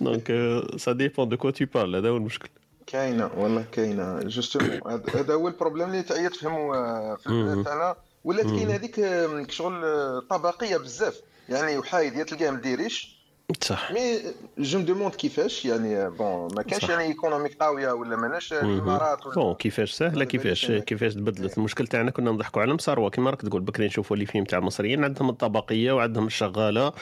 donc 0.02 0.32
ça 0.78 0.91
dépend 0.91 1.30
de 1.30 1.38
quoi 1.38 1.52
tu 1.52 1.63
parles 1.73 1.95
هذا 1.95 2.10
هو 2.10 2.17
المشكل 2.17 2.50
كاينة 2.88 3.30
والله 3.38 3.65
كاينة 3.72 4.19
justement 4.19 4.80
هذا 5.15 5.34
هو 5.34 5.48
ال 5.47 5.52
problème 5.52 5.88
اللي 5.88 6.04
تعيط 6.04 6.32
تفهموا 6.32 6.76
آه، 6.76 7.15
في 7.15 7.28
البلاد. 7.28 7.65
تاعنا 7.65 7.95
ولات. 8.24 8.45
كاينة 8.45 8.76
هذيك 8.76 9.52
شغل 9.52 9.84
آه، 9.86 10.24
طبقية 10.30 10.78
بزاف 10.78 11.22
يعني 11.50 11.78
وحايد 11.78 12.15
يا 12.15 12.24
تلقاه 12.24 12.52
مديريش 12.52 13.18
صح 13.62 13.91
mais 13.91 14.19
je 14.58 14.80
demande 14.80 15.15
كيفاش 15.15 15.65
يعني 15.65 16.09
bon 16.10 16.56
ما 16.55 16.62
كانش. 16.62 16.89
يعني 16.89 17.03
économique 17.04 17.58
قويه 17.63 17.91
ولا 17.91 18.15
ماناش. 18.15 18.53
الامارات 18.53 19.25
ولا 19.25 19.35
bon 19.36 19.54
كيفاش 19.53 19.91
سهله 19.91 20.25
كيفاش 20.25 20.71
كيفاش 20.71 21.13
تبدلت 21.13 21.57
المشكل 21.57 21.88
تاعنا 21.88 22.12
كنا 22.12 22.31
نضحكوا 22.31 22.62
على 22.62 22.73
مصاروه 22.73 23.09
كيما 23.09 23.29
راك 23.29 23.41
تقول 23.41 23.62
بكري 23.62 23.85
نشوفوا 23.85 24.15
اللي 24.15 24.25
فيهم 24.25 24.43
تاع 24.43 24.59
المصريين 24.59 25.03
عندهم 25.03 25.29
الطبقيه 25.29 25.91
وعندهم 25.91 26.27
الشغاله 26.27 26.93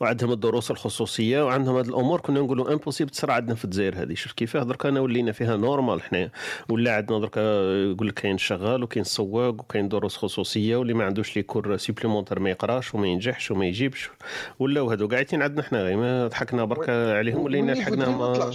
وعندهم 0.00 0.32
الدروس 0.32 0.70
الخصوصيه 0.70 1.44
وعندهم 1.44 1.76
هذه 1.76 1.88
الأمور 1.88 2.20
كنا 2.20 2.40
نقولوا 2.40 2.72
impossible 2.72 3.10
تصرى 3.10 3.32
عندنا 3.32 3.54
في 3.54 3.64
الجزائر 3.64 4.02
هذه 4.02 4.14
شوف 4.14 4.32
كيفاه 4.32 4.62
درك 4.62 4.86
انا 4.86 5.00
ولينا 5.00 5.32
فيها 5.32 5.56
normal 5.56 6.02
حنايا 6.02 6.30
ولا 6.68 6.96
عندنا 6.96 7.18
درك 7.18 7.36
يقول 7.36 8.08
لك 8.08 8.14
كاين 8.14 8.38
شغال 8.38 8.82
وكاين 8.82 9.04
سواق 9.04 9.54
وكاين 9.54 9.88
دروس 9.88 10.16
خصوصيه 10.16 10.76
واللي 10.76 10.94
ما 10.94 11.04
عندوش 11.04 11.36
les 11.36 11.42
cours 11.42 11.76
supplémentaires 11.76 12.38
ما 12.38 12.50
يقراش 12.50 12.94
وما 12.94 13.06
ينجحش 13.06 13.50
وما 13.50 13.66
يجيبش 13.66 14.10
ولاو 14.58 14.90
هذو 14.90 15.08
قاعدين 15.08 15.42
عندنا 15.42 15.62
حنا 15.62 15.95
ما 15.96 16.26
ضحكنا 16.28 16.64
برك 16.64 16.88
عليهم 16.90 17.44
ولينا 17.44 17.74
و 17.74 17.84
ال 17.84 17.93
niveau 17.93 18.52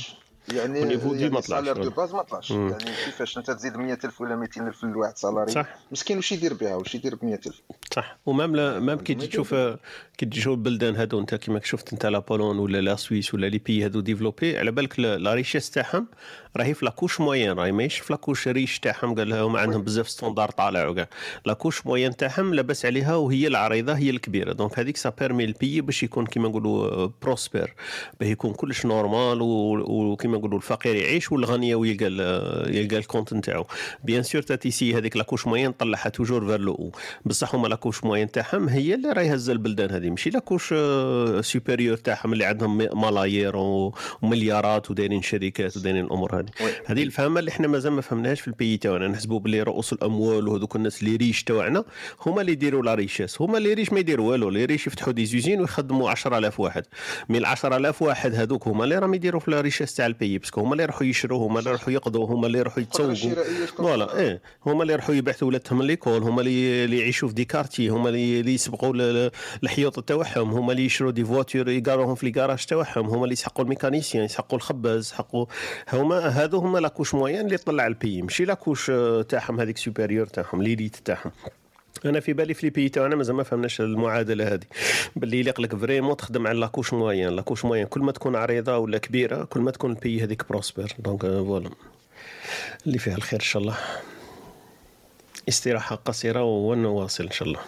يعني 0.53 0.79
و 0.79 0.83
ال 0.84 0.88
niveau 0.88 1.13
ديال 1.15 1.33
ما 1.33 1.39
طلعش، 1.39 1.59
ال 1.61 1.64
salaire 1.64 1.83
de. 1.83 1.89
base 1.89 2.13
ما 2.13 2.21
طلعش. 2.23 2.51
يعني 2.51 2.77
كيفاش 3.05 3.37
انت 3.37 3.51
تزيد 3.51 3.77
100000 3.77 4.21
ولا 4.21 4.35
200000 4.35 4.83
لواحد 4.83 5.17
salarié 5.17 5.51
صح. 5.51 5.65
مسكين 5.91 6.17
واش 6.17 6.31
يدير 6.31 6.53
بها 6.53 6.75
واش 6.75 6.95
يدير 6.95 7.15
ب 7.15 7.25
100000 7.25 7.61
صح 7.95 8.17
و 8.25 8.31
même 8.31 8.55
la 8.55 8.79
même 8.79 8.97
كي 8.97 9.13
تجي 9.13 9.27
تشوف 9.27 9.53
كي 9.53 10.25
تجي 10.25 10.39
تشوف 10.39 10.53
البلدان 10.53 10.95
هادو 10.95 11.19
انت 11.19 11.35
كيما 11.35 11.61
شفت 11.63 11.93
انت 11.93 12.05
la 12.05 12.19
Pologne 12.19 12.59
ولا 12.59 12.81
la 12.81 12.95
Suisse 12.95 13.33
ولا 13.33 13.47
les 13.47 13.57
pays 13.57 13.85
هادو 13.85 13.99
développés 13.99 14.57
على 14.57 14.71
بالك 14.71 14.99
la 14.99 15.33
richesse 15.33 15.71
تاعهم 15.71 16.07
راهي 16.57 16.73
في 16.73 16.85
la 16.85 16.94
couche 16.94 17.21
moyenne 17.21 17.51
راهي 17.51 17.71
ماهيش 17.71 17.99
في 17.99 18.13
la 18.13 18.22
couche 18.22 18.47
riche 18.47 18.79
تاعهم 18.79 19.15
قال 19.15 19.29
لهم 19.29 19.57
عندهم 19.57 19.81
بزاف 19.81 20.09
standard 20.09 20.51
طالع 20.51 20.87
وكاع 20.87 21.07
la 21.45 21.55
couche 21.55 21.85
moyenne 21.85 22.15
تاعهم 22.15 22.53
لاباس 22.53 22.85
عليها 22.85 23.15
وهي 23.15 23.47
العريضه 23.47 23.93
هي 23.93 24.09
الكبيره 24.09 24.53
donc 24.53 24.79
هذيك 24.79 24.97
ça 24.97 25.09
permet 25.09 25.43
ال 25.43 25.51
pays 25.51 25.81
باش 25.81 26.03
يكون 26.03 26.25
كيما 26.25 26.49
نقولوا 26.49 27.09
prospère 27.21 27.73
باه 28.19 28.27
يكون 28.27 28.53
كلش 28.53 28.85
normal 28.85 29.37
وكيما 29.41 30.37
نقولوا 30.41 30.57
الفقير 30.57 30.95
يعيش 30.95 31.31
والغني 31.31 31.75
ويلقى 31.75 32.07
ال- 32.07 32.75
يلقى 32.75 32.97
ال 32.97 33.02
compte 33.02 33.33
نتاعو. 33.33 33.65
bien 34.03 34.23
sûr 34.23 34.41
تاتيسي 34.41 34.97
هذيك 34.97 35.17
la 35.17 35.25
couche 35.25 35.47
moyenne 35.47 35.71
طلعها 35.71 36.09
toujours 36.09 36.45
vers 36.47 36.59
le 36.59 36.70
haut 36.70 36.91
بصح 37.25 37.55
هما 37.55 37.67
la 37.67 37.76
couche 37.76 38.03
moyenne 38.03 38.31
تاعهم 38.31 38.69
هي 38.69 38.93
اللي 38.93 39.11
راهي 39.11 39.33
هزه 39.35 39.53
البلدان 39.53 39.91
هذه. 39.91 40.09
ماشي 40.09 40.29
la 40.29 40.39
couche 40.39 40.69
آه، 40.77 41.41
supérieure 41.41 41.97
تاعهم 41.97 42.33
اللي 42.33 42.45
عندهم 42.45 42.77
ملايير 43.01 43.53
ومليارات 44.23 44.91
ودايرين 44.91 45.21
شركات 45.21 45.77
ودايرين 45.77 46.05
الأمور 46.05 46.39
هذه. 46.39 46.45
هذه 46.85 47.03
الفهمة 47.03 47.39
اللي 47.39 47.51
إحنا 47.51 47.67
مازال 47.67 47.91
ما 47.91 48.01
فهمناهاش 48.01 48.41
في 48.41 48.47
ال 48.47 48.53
pays 48.53 48.77
تاعنا. 48.77 49.07
نحسبوا 49.07 49.39
باللي 49.39 49.61
رؤوس 49.63 49.93
الأموال 49.93 50.47
وهذوك 50.47 50.75
الناس 50.75 51.03
les 51.03 51.15
riches 51.15 51.43
تاعنا 51.43 51.83
هما 52.25 52.41
اللي 52.41 52.51
يديروا 52.51 52.83
la 52.83 52.93
richesse. 52.95 53.41
هما 53.41 53.57
les 53.57 53.73
riches 53.73 53.93
ما 53.93 53.99
يديروا 53.99 54.31
والو. 54.31 54.47
les 54.49 54.65
riches 54.65 54.87
يفتحوا 54.87 55.13
des 55.13 55.25
usines 55.25 55.61
ويخدموا 55.61 56.09
10000 56.09 56.59
واحد. 56.59 56.83
من 57.29 57.35
ال 57.35 57.45
10000 57.45 58.01
واحد 58.01 58.35
هذوك 58.35 58.67
هما 58.67 58.83
اللي 58.83 58.97
راهم 58.99 59.13
يديروا 59.13 59.39
في 59.39 59.51
la 59.51 59.61
richesse 59.61 59.93
تاع 59.95 60.05
parce 60.23 60.47
que 60.47 60.61
هما 60.61 60.71
اللي 60.71 60.83
يروحوا 60.83 61.07
يشروا 61.07 61.47
هما 61.47 61.59
اللي 61.59 61.69
يروحوا 61.69 61.93
يقضوا 61.93 62.25
هما 62.27 62.47
اللي 62.47 62.59
يروحوا 62.59 62.83
يتسوقوا. 62.83 63.13
تكون 63.65 63.85
voilà 63.85 64.17
إيه 64.19 64.41
هما 64.65 64.81
اللي 64.81 64.93
يروحوا 64.93 65.15
يبعثوا 65.15 65.47
ولادهم 65.47 65.83
l'école 65.83 66.23
هما 66.23 66.41
اللي 66.41 66.85
اللي 66.85 66.99
يعيشوا 66.99 67.27
في 67.27 67.33
des 67.33 67.45
quartiers 67.45 67.87
هما 67.89 68.09
اللي 68.09 68.39
اللي 68.39 68.53
يصبغوا 68.53 69.29
الحيوط 69.63 69.99
تاعهم 69.99 70.51
هما 70.51 70.71
اللي 70.71 70.85
يشروا 70.85 71.11
des 71.11 71.25
voitures 71.25 71.69
يقاروهم 71.69 72.15
في 72.15 72.25
les 72.25 72.31
garages 72.31 72.65
تاعهم 72.65 73.05
هما 73.07 73.23
اللي 73.23 73.33
يسحقوا 73.33 73.63
ال 73.63 73.69
mécanicien 73.69 74.23
يسحقوا 74.25 74.57
الخباز 74.57 74.99
يسحقوا 75.05 75.45
هما 75.93 76.15
هادو 76.43 76.57
هما 76.57 76.79
la 76.79 76.88
couche 76.88 77.13
moyenne 77.15 77.45
اللي 77.45 77.57
طلع 77.57 77.87
ال 77.87 77.94
pays 77.94 78.21
ماشي 78.21 78.45
la 78.45 78.56
couche 78.56 78.89
آه، 78.89 79.21
تاعهم 79.21 79.59
هذيك 79.59 79.77
supérieure 79.77 80.27
تاعهم 80.27 80.63
l'élite 80.63 80.95
تاعهم. 80.95 81.31
أنا 82.05 82.19
في 82.19 82.33
بالي 82.33 82.53
في 82.53 82.65
les 82.65 82.69
pays 82.69 82.89
تاعنا 82.89 83.15
مازال 83.15 83.35
ما 83.35 83.43
فهمناش 83.43 83.81
المعادلة 83.81 84.53
هذه. 84.53 84.65
باللي 85.15 85.39
يليق 85.39 85.61
لك 85.61 85.75
vraiment 85.75 86.17
تخدم 86.17 86.47
على 86.47 86.59
la 86.59 86.68
couche 86.68 86.93
moyenne 86.93 87.29
la 87.29 87.38
couche 87.38 87.65
moyenne 87.65 87.85
كل 87.85 88.01
ما 88.01 88.11
تكون 88.11 88.35
عريضة 88.35 88.77
ولا 88.77 88.97
كبيرة 88.97 89.43
كل 89.43 89.59
ما 89.59 89.71
تكون 89.71 89.91
ال 89.91 89.98
pays 89.98 90.23
هذيك 90.23 90.49
prospère. 90.49 90.95
donc 90.99 91.25
آه، 91.25 91.43
voilà. 91.43 91.69
اللي 92.87 92.97
فيها 92.97 93.15
الخير 93.15 93.39
إن 93.39 93.45
شاء 93.45 93.61
الله. 93.61 93.77
استراحة 95.49 95.95
قصيرة 95.95 96.43
ونواصل 96.43 97.23
إن 97.23 97.31
شاء 97.31 97.47
الله. 97.47 97.59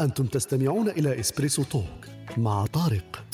أنتم 0.00 0.26
تستمعون 0.26 0.88
إلى 0.88 1.20
Espresso 1.20 1.62
Talk 1.62 1.84
مع 2.36 2.66
طارق. 2.66 3.24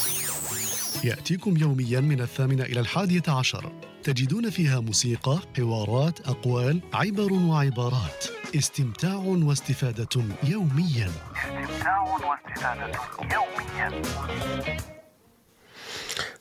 يأتيكم 1.04 1.56
يوميا 1.56 2.00
من 2.00 2.20
الثامنة 2.20 2.64
إلى 2.64 2.80
الحادية 2.80 3.22
عشر. 3.28 3.72
تجدون 4.04 4.50
فيها 4.50 4.80
موسيقى، 4.80 5.38
حوارات، 5.56 6.28
أقوال، 6.28 6.80
عبر 6.92 7.32
وعبارات. 7.32 8.24
استمتاع 8.56 9.14
واستفادة 9.14 10.08
يوميا. 10.44 11.10
استمتاع 11.36 12.02
واستفادة 12.02 12.92
يوميا. 13.22 14.02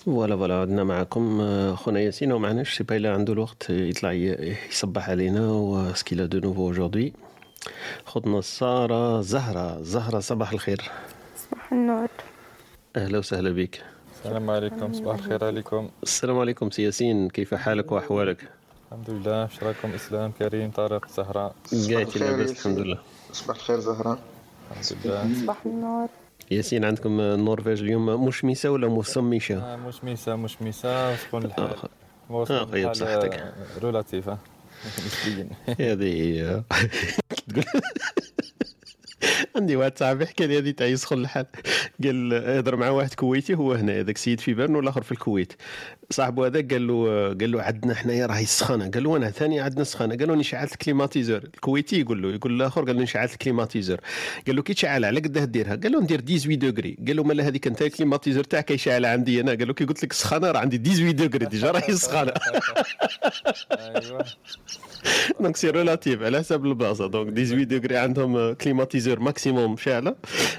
voilà 0.05 0.36
voilà 0.38 0.62
عدنا 0.62 0.84
معكم. 0.84 1.41
خونا 1.76 2.00
ياسين 2.00 2.32
ومعنا 2.32 2.63
sais 2.63 2.84
pas 2.84 2.95
الا 2.95 3.13
عنده 3.13 3.34
الوقت 3.34 3.69
يطلع 3.69 4.12
يصبح 4.72 5.10
علينا 5.10 5.52
و 5.51 5.58
est-ce 5.58 5.95
qu'il 5.95 6.25
a 6.25 6.30
du 6.30 6.39
nouveau 6.39 6.71
aujourd'hui 6.71 7.13
خدنا 8.06 8.41
سارة 8.41 9.22
زهرة. 9.22 9.82
زهرة 9.82 10.19
صباح 10.19 10.52
الخير. 10.52 10.82
صباح 11.38 11.74
النور. 11.74 12.08
أهلا 12.95 13.17
وسهلا 13.17 13.50
بك 13.50 13.84
السلام 14.25 14.49
عليكم 14.49 14.93
صباح 14.93 15.15
الخير 15.15 15.43
عليكم. 15.45 15.89
السلام 16.03 16.39
عليكم 16.39 16.69
سي 16.71 16.84
ياسين 16.84 17.29
كيف 17.29 17.53
حالك 17.53 17.91
وأحوالك؟ 17.91 18.49
الحمد 18.91 19.10
لله 19.10 19.45
اش 19.45 19.63
راكم؟ 19.63 19.91
إسلام 19.91 20.32
كريم 20.32 20.71
طارق 20.71 21.08
زهراء. 21.08 21.55
قاعد 21.91 22.08
الخير 22.08 22.23
لاباس. 22.29 22.51
الحمد 22.51 22.79
لله. 22.79 22.97
صباح 23.32 23.55
الخير 23.55 23.79
زهره 23.79 24.19
الحمد 24.71 24.97
لله. 25.05 25.41
صباح 25.41 25.58
النور. 25.65 26.08
ياسين 26.51 26.86
عندكم 26.86 27.19
النرويج 27.19 27.82
اليوم 27.84 28.25
مشمسة 28.25 28.69
ولا 28.71 28.88
مسمشة 28.88 29.58
آه، 29.73 29.75
مشمسة 29.75 30.36
مشمسة 30.36 31.15
سخون 31.15 31.45
الحال؟ 31.45 31.75
آه، 32.29 32.43
طيب، 32.45 32.75
الحال، 32.75 32.89
بصحتك. 32.91 33.53
relatif 33.82 34.29
آه، 34.29 34.38
نسبيا 35.05 35.47
هذه 35.79 36.63
تقول 37.49 37.65
عندي 39.55 39.75
واحد 39.75 39.97
صاحبي 39.97 40.25
حكى 40.25 40.47
لي 40.47 40.58
هذه 40.58 40.71
تاع 40.71 40.88
يسخن 40.88 41.17
الحال 41.17 41.45
قال 42.03 42.34
هضر 42.34 42.75
مع 42.75 42.89
واحد 42.89 43.13
كويتي 43.13 43.55
هو 43.55 43.73
هنا 43.73 43.99
هذاك 43.99 44.17
سيد 44.17 44.39
في 44.39 44.53
بيرن 44.53 44.75
والآخر 44.75 45.01
في 45.01 45.12
الكويت. 45.12 45.53
صاحبو 46.12 46.45
هذا 46.45 46.62
قال 46.62 46.88
له 46.88 47.28
قال 47.28 47.52
له 47.52 47.62
عندنا 47.62 47.93
حنايا 47.93 48.26
راهي 48.26 48.45
سخانة. 48.45 48.89
قال 48.89 49.04
له 49.04 49.17
أنا 49.17 49.32
ثاني 49.32 49.60
عندنا 49.60 49.84
سخانة. 49.84 50.15
قال 50.15 50.28
له 50.28 50.34
راني 50.34 50.43
شعلت 50.43 50.72
ال 50.71 50.77
climatiseur. 50.77 51.38
الكويتي 51.38 52.00
يقول 52.00 52.22
له 52.22 52.34
يقول 52.34 52.56
الآخر 52.56 52.84
قال 52.86 52.98
له 52.98 53.06
شعلت 53.06 53.34
ال 53.34 53.38
climatiseur. 53.38 53.97
قال 54.48 54.56
له 54.56 54.62
كي 54.62 54.74
تشعل 54.74 55.06
على 55.06 55.19
قداه 55.19 55.45
ديرها. 55.45 55.76
قال 55.76 55.91
له 55.91 56.02
ندير 56.02 56.22
18 56.22 56.56
degrés. 56.55 56.97
قال 57.08 57.15
له 57.15 57.24
مالا 57.24 57.48
هذيك 57.48 57.67
أنت 57.67 57.82
ال 57.82 57.87
climatiseur 57.87 58.43
تاعك 58.43 58.65
كيشعل 58.65 59.06
عندي 59.06 59.41
أنا. 59.41 59.52
قال 59.52 59.67
له 59.67 59.74
كي 59.74 59.86
قلت 59.86 60.04
لك 60.04 60.13
سخانة 60.13 60.52
راه 60.52 60.60
عندي 60.60 60.78
18 60.78 61.12
degrés 61.12 61.45
déjà 61.45 61.71
راهي 61.72 61.95
سخانة. 61.95 62.34
أيوه. 63.72 64.26
donc 65.39 65.58
c'est 65.58 65.69
relatif 65.69 66.21
على 66.22 66.39
حسب 66.39 66.65
البلاصه 66.65 67.08
donc 67.08 67.29
18 67.30 67.63
degrés 67.63 67.97
عندهم 67.98 68.54
climatiseur 68.53 69.19
maximum 69.19 69.77
شاعله 69.78 70.15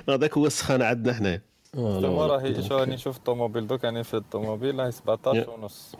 هذاك 0.08 0.38
هو 0.38 0.46
السخانة 0.46 0.84
عندنا 0.84 1.14
حنايا. 1.14 1.49
ثم 1.74 2.04
راهي 2.18 2.62
شو 2.62 2.76
راني 2.78 2.94
نشوف 2.94 3.16
الطوموبيل 3.16 3.66
دوك 3.66 3.84
يعني 3.84 4.04
في 4.04 4.14
الطوموبيل 4.14 4.78
راهي 4.78 4.90
17 4.92 5.50
ونص 5.50 5.94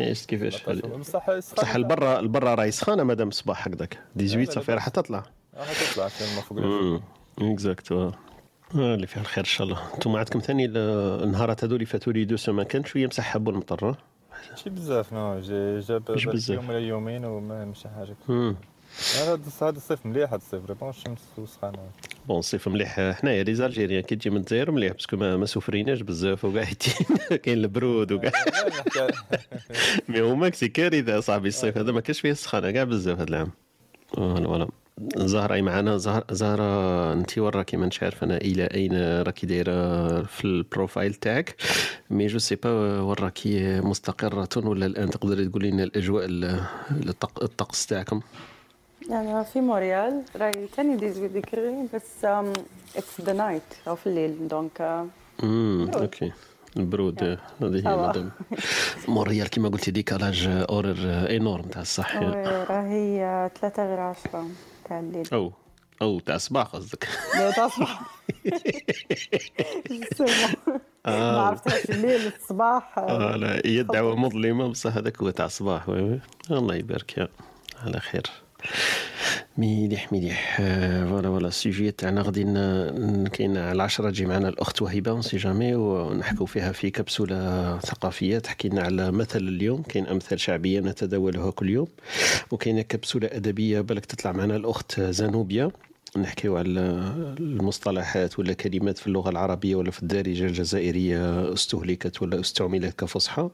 إيش 0.00 0.26
كيفاش 0.26 0.56
17 0.56 0.86
ونص. 0.94 1.08
بصح 1.10 1.30
بصح 1.30 1.74
البرا 1.74 2.18
البرا 2.20 2.54
راهي 2.54 2.70
سخانه 2.70 3.02
مادام 3.02 3.28
الصباح 3.28 3.66
هكذاك 3.68 3.98
18 4.18 4.50
صافي 4.52 4.72
راح 4.74 4.88
تطلع 4.88 5.22
راح 5.56 5.72
تطلع 5.92 6.08
كان 6.08 6.34
ما 6.36 6.40
فوق. 6.40 7.00
exact 7.52 7.92
اللي 8.74 9.06
فيها 9.06 9.22
الخير 9.22 9.44
ان 9.44 9.48
شاء 9.48 9.66
الله 9.66 9.94
أنتم 9.94 10.16
عندكم 10.16 10.38
ثاني 10.38 10.64
ال- 10.64 11.22
النهارات 11.24 11.64
هذو 11.64 11.74
اللي 11.74 11.86
فاتوا 11.86 12.12
les 12.12 12.24
deux 12.24 12.36
semaines 12.36 12.66
كان 12.66 12.84
شوية 12.84 13.06
مسحب 13.06 13.46
والمطر 13.48 13.88
ها؟ 13.90 13.96
ماشي 14.50 14.70
بزاف 14.70 15.12
نو 15.12 15.40
جاب. 15.40 16.02
يوم 16.50 16.68
ولا 16.68 16.78
يومين 16.78 17.24
وما 17.24 17.64
مشي 17.64 17.88
حاجة. 17.88 18.16
هذا 19.18 19.38
هذا 19.62 19.76
الصيف 19.76 20.06
مليح 20.06 20.28
هذا 20.32 20.36
الصيف 20.36 20.64
vraiment 20.66 20.90
الشمس 20.90 21.18
وسخانه 21.38 21.78
bon 22.28 22.38
الصيف 22.38 22.68
مليح 22.68 23.00
حنايا 23.00 23.42
les 23.42 23.54
Algériens 23.54 24.02
كي 24.02 24.16
تجي 24.16 24.30
من 24.30 24.36
الجزائر 24.36 24.70
مليح 24.70 24.92
parce 24.92 25.07
que 25.07 25.16
ما, 25.16 25.36
ما 25.36 25.46
سفريناش 25.46 26.00
بزاف 26.00 26.44
وقاعدين 26.44 26.76
كاين 27.42 27.58
البرود 27.58 28.12
وكاع 28.12 28.32
mais 30.08 30.20
هما 30.20 30.50
c'est 30.50 30.68
كارثه 30.68 31.20
صاحبي 31.20 31.48
الصيف 31.48 31.78
هذا 31.78 31.92
ما 31.92 32.00
كانش 32.00 32.20
فيه 32.20 32.30
السخانه 32.30 32.70
كاع 32.70 32.84
بزاف 32.84 33.18
هذا 33.20 33.28
العام 33.28 33.50
voilà 34.16 34.44
voilà 34.44 34.68
زهرة 35.16 35.60
معنا 35.60 35.96
زهر 35.96 36.24
زهرة 36.30 37.12
انت 37.12 37.38
وين 37.38 37.50
راكي 37.50 37.76
مانيش 37.76 38.02
عارف 38.02 38.24
أنا 38.24 38.36
إلى 38.36 38.64
اين 38.64 39.22
راكي 39.22 39.46
دايره 39.46 40.22
في 40.22 40.44
ال 40.44 40.53
profile 40.53 41.14
تاعك 41.14 41.54
mais 42.10 42.26
je 42.26 42.38
sais 42.38 42.54
pas 42.56 43.00
وين 43.00 43.14
راكي 43.20 43.80
مستقرة 43.80 44.48
ولا 44.56 44.86
الان 44.86 45.10
تقدري 45.10 45.44
تقولي 45.48 45.70
لنا 45.70 45.82
الاجواء 45.84 46.24
ال- 46.24 46.60
الطق- 47.08 47.42
الطقس 47.42 47.86
تاعكم 47.86 48.20
أنا 49.10 49.42
في 49.42 49.60
مونريال 49.60 50.22
راهي 50.36 50.66
تاني 50.76 50.98
18 50.98 51.26
degree 51.26 51.88
بس 51.94 52.24
it's 52.96 53.20
the 53.20 53.32
night 53.32 53.62
أو 53.88 53.96
في 53.96 54.06
الليل 54.06 54.48
donc 54.48 54.80
آه، 54.80 55.06
امم. 55.42 55.90
okay. 55.94 56.32
البرود 56.76 57.22
هذه 57.22 57.76
هي 57.76 57.82
سوا. 57.82 58.08
مدام 58.08 58.30
مونريال 59.08 59.48
كيما 59.50 59.68
قلتي 59.68 59.90
décalage 59.90 60.46
horaire 60.48 60.96
énorme 61.36 61.62
تاع 61.64 61.82
الصح. 61.82 62.16
راهي 62.16 63.24
آه، 63.24 63.50
ثلاثة 63.60 63.86
غير 63.86 64.00
عشرة 64.00 64.46
تاع 64.88 65.00
الليل. 65.00 65.28
أو 65.32 65.52
أو 66.02 66.20
تاع 66.20 66.34
الصباح 66.34 66.66
قصدك. 66.66 67.08
لا 67.38 67.50
تصبح 67.50 68.00
ما 71.06 71.40
عرفتهاش. 71.40 71.84
الليل 71.90 72.26
الصباح 72.40 72.98
آه 72.98 73.36
لا 73.36 73.62
هي 73.64 73.80
الدعوة 73.80 74.16
مظلمة 74.16 74.68
بصح 74.68 74.96
هذاك 74.96 75.22
هو 75.22 75.30
تاع 75.30 75.44
الصباح. 75.46 75.88
الله 76.50 76.74
يبارك 76.74 77.18
يا 77.18 77.28
على 77.84 78.00
خير. 78.00 78.22
مليح 79.58 80.12
مليح 80.12 80.56
آه، 80.60 81.04
voilà 81.06 81.28
voilà. 81.28 81.48
ال 81.48 81.55
sujet 81.55 81.90
تاعنا 81.90 82.22
غادي 82.22 82.42
كاين 83.28 83.56
على 83.56 83.72
العشرة 83.72 84.10
تجي 84.10 84.26
معنا 84.26 84.48
الأخت 84.48 84.82
وهبة 84.82 85.10
on 85.10 85.22
sait 85.22 85.36
jamais 85.36 85.74
ونحكوا 85.74 86.46
فيها 86.46 86.72
في 86.72 86.90
كبسولة 86.90 87.78
ثقافية 87.78 88.38
تحكي 88.38 88.68
لنا 88.68 88.82
على 88.82 89.10
مثل 89.12 89.38
اليوم. 89.38 89.82
كاين 89.82 90.06
أمثال 90.06 90.40
شعبية 90.40 90.80
نتداولها 90.80 91.50
كل 91.50 91.70
يوم. 91.70 91.86
وكاينة 92.50 92.82
كبسولة 92.82 93.28
أدبية 93.32 93.80
بالك 93.80 94.06
تطلع 94.06 94.32
معنا 94.32 94.56
الأخت 94.56 95.00
زانوبيا. 95.00 95.70
نحكيو 96.16 96.56
على 96.56 96.80
المصطلحات 97.40 98.38
ولا 98.38 98.52
كلمات 98.52 98.98
في 98.98 99.06
اللغة 99.06 99.30
العربية 99.30 99.74
ولا 99.74 99.90
في 99.90 100.02
الدارجة 100.02 100.44
الجزائرية 100.44 101.52
أستهلكت 101.52 102.22
ولا 102.22 102.40
أستعملت 102.40 103.00
كفصحى. 103.00 103.48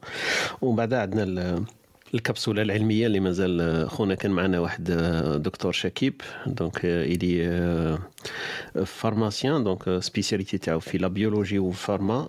ومن 0.61 0.75
بعد 0.75 0.93
عندنا 0.93 1.63
ال- 2.11 2.15
الكبسولة 2.15 2.61
العلمية 2.61 3.07
اللي 3.07 3.19
مازال 3.19 3.89
خونا 3.89 4.15
كان 4.15 4.31
معنا 4.31 4.59
واحد 4.59 4.83
دكتور 5.43 5.71
شكيب. 5.71 6.21
donc 6.47 6.79
il 6.85 7.97
est 8.85 9.03
pharmacien 9.03 9.63
donc 9.63 9.99
spécialité 9.99 10.57
تاعو 10.57 10.79
في 10.79 10.97
la 10.97 11.07
biologie 11.07 11.71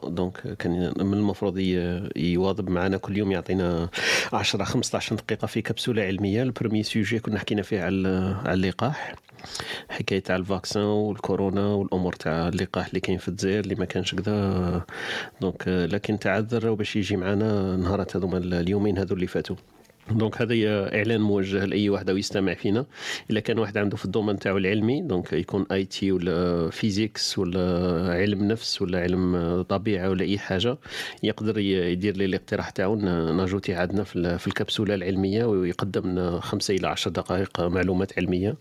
donc 0.04 0.56
كان 0.58 0.92
من 0.98 1.14
المفروض 1.14 1.58
يواظب 2.16 2.70
معنا 2.70 2.96
كل 2.96 3.16
يوم 3.18 3.32
يعطينا 3.32 3.88
10 4.32 4.64
15 4.64 5.16
دقيقة 5.16 5.46
في 5.46 5.62
كبسولة 5.62 6.02
علمية. 6.02 6.42
ال 6.42 6.47
premier 6.47 6.82
sujet 6.82 7.18
كنا 7.18 7.38
حكينا 7.38 7.62
فيه 7.62 7.80
على 7.82 7.96
اللقاح. 8.48 9.14
حكاية 9.88 10.20
تاع 10.20 10.36
ال 10.36 10.43
vaccin 10.43 10.82
والكورونا 10.82 11.66
والأمور 11.66 12.12
تاع 12.12 12.48
اللقاح 12.48 12.86
اللي 12.86 13.00
كاين 13.00 13.18
في 13.18 13.28
الجزائر 13.28 13.60
اللي 13.60 13.74
ما 13.74 13.84
كانش 13.84 14.14
كذا 14.14 14.84
donc 15.40 15.62
لكن 15.68 16.18
تعذر 16.18 16.74
باش 16.74 16.96
يجي 16.96 17.16
معنا 17.16 17.76
نهارات 17.76 18.16
هذوما 18.16 18.38
اليومين 18.38 18.98
هذو 18.98 19.14
اللي 19.14 19.26
فاتوا. 19.26 19.56
donc 20.10 20.42
هذا 20.42 20.54
إعلان 20.96 21.20
موجه 21.20 21.64
لأي 21.64 21.90
واحد 21.90 22.10
ويستمع 22.10 22.54
فينا. 22.54 22.86
إلا 23.30 23.40
كان 23.40 23.58
واحد 23.58 23.78
عنده 23.78 23.96
في 23.96 24.04
ال 24.04 24.09
domaine 24.09 24.38
تاعو 24.38 24.56
العلمي 24.58 25.02
donc 25.02 25.32
يكون 25.32 25.66
IT 25.72 26.12
ولا 26.12 26.70
physics 26.70 27.38
ولا 27.38 27.60
علم 28.12 28.44
نفس 28.44 28.82
ولا 28.82 29.00
علم 29.00 29.62
طبيعة 29.68 30.10
ولا 30.10 30.22
أي 30.24 30.38
حاجة 30.38 30.78
يقدر 31.22 31.58
يدير 31.58 32.16
لي 32.16 32.24
الاقتراح 32.24 32.70
تاعو. 32.70 32.96
ناجوتي 32.96 33.74
عندنا 33.74 34.04
في 34.04 34.16
ال- 34.16 34.38
في 34.38 34.46
الكبسولة 34.46 34.94
العلمية 34.94 35.44
ويقدم 35.44 36.10
لنا 36.10 36.40
خمسة 36.40 36.74
إلى 36.74 36.88
عشر 36.88 37.10
دقائق 37.10 37.60
معلومات 37.60 38.18
علمية. 38.18 38.56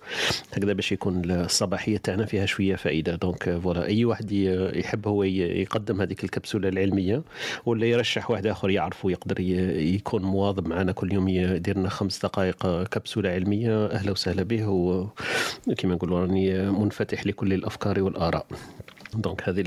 هكذا 0.54 0.74
باش 0.74 0.92
يكون 0.92 1.32
الصباحية 1.32 1.98
تاعنا 1.98 2.26
فيها 2.26 2.46
شوية 2.46 2.76
فائدة. 2.76 3.16
donc 3.16 3.60
voilà 3.64 3.86
أي 3.86 4.06
واحد 4.06 4.32
يحب 4.76 5.08
هو 5.08 5.24
يقدم 5.24 6.02
هذيك 6.02 6.24
الكبسولة 6.24 6.70
العلمية 6.70 7.24
ولا 7.66 7.86
يرشح 7.86 8.32
واحد 8.32 8.48
آخر 8.48 8.70
يعرفه 8.70 9.12
يقدر 9.12 9.40
يكون 9.40 10.22
مواظب 10.22 10.68
معنا 10.68 10.92
كل 10.92 11.14
يوم 11.14 11.31
يدير 11.36 11.78
لنا 11.78 11.89
خمس 11.89 12.20
دقائق 12.26 12.84
كبسولة 12.84 13.30
علمية 13.30 13.86
أهلا 13.86 14.12
وسهلا 14.12 14.44
به 14.44 14.67
وكما 14.67 15.96
نقولوا 15.96 16.20
راني 16.20 16.72
منفتح 16.72 17.26
لكل 17.28 17.54
الأفكار 17.54 18.02
والآراء. 18.04 18.46
donc 19.16 19.50
هذه 19.50 19.63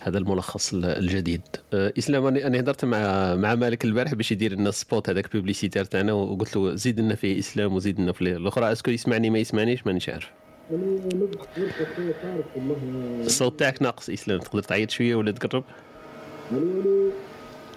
هذا 0.00 0.18
الملخص 0.18 0.72
ال- 0.74 0.84
الجديد. 0.84 1.40
أه، 1.74 1.92
إسلام 1.98 2.26
أنا 2.26 2.60
هضرت 2.60 2.84
مع 2.84 3.34
مع 3.34 3.54
مالك 3.54 3.84
البارح 3.84 4.14
باش 4.14 4.32
يدير 4.32 4.52
لنا 4.52 4.70
spot 4.70 5.10
هذاك 5.10 5.32
publicitaire 5.32 5.84
تاعنا 5.84 6.12
وقلت 6.12 6.56
له 6.56 6.74
زيد 6.74 7.00
لنا 7.00 7.14
فيه 7.14 7.38
إسلام 7.38 7.74
وزيد 7.74 8.00
لنا 8.00 8.12
في 8.12 8.22
الأخرى. 8.22 8.72
est-ce 8.72 8.84
que 8.84 8.90
يسمعني 8.90 9.30
ما 9.30 9.38
يسمعنيش؟ 9.38 9.86
مانيش 9.86 10.08
عارف 10.08 10.30
الصوت 13.26 13.58
تاعك 13.58 13.82
ناقص 13.82 14.10
إسلام 14.10 14.38
تقدر 14.38 14.62
تعيط 14.62 14.90
شوية 14.90 15.14
ولا 15.14 15.30
تقرب؟ 15.32 15.64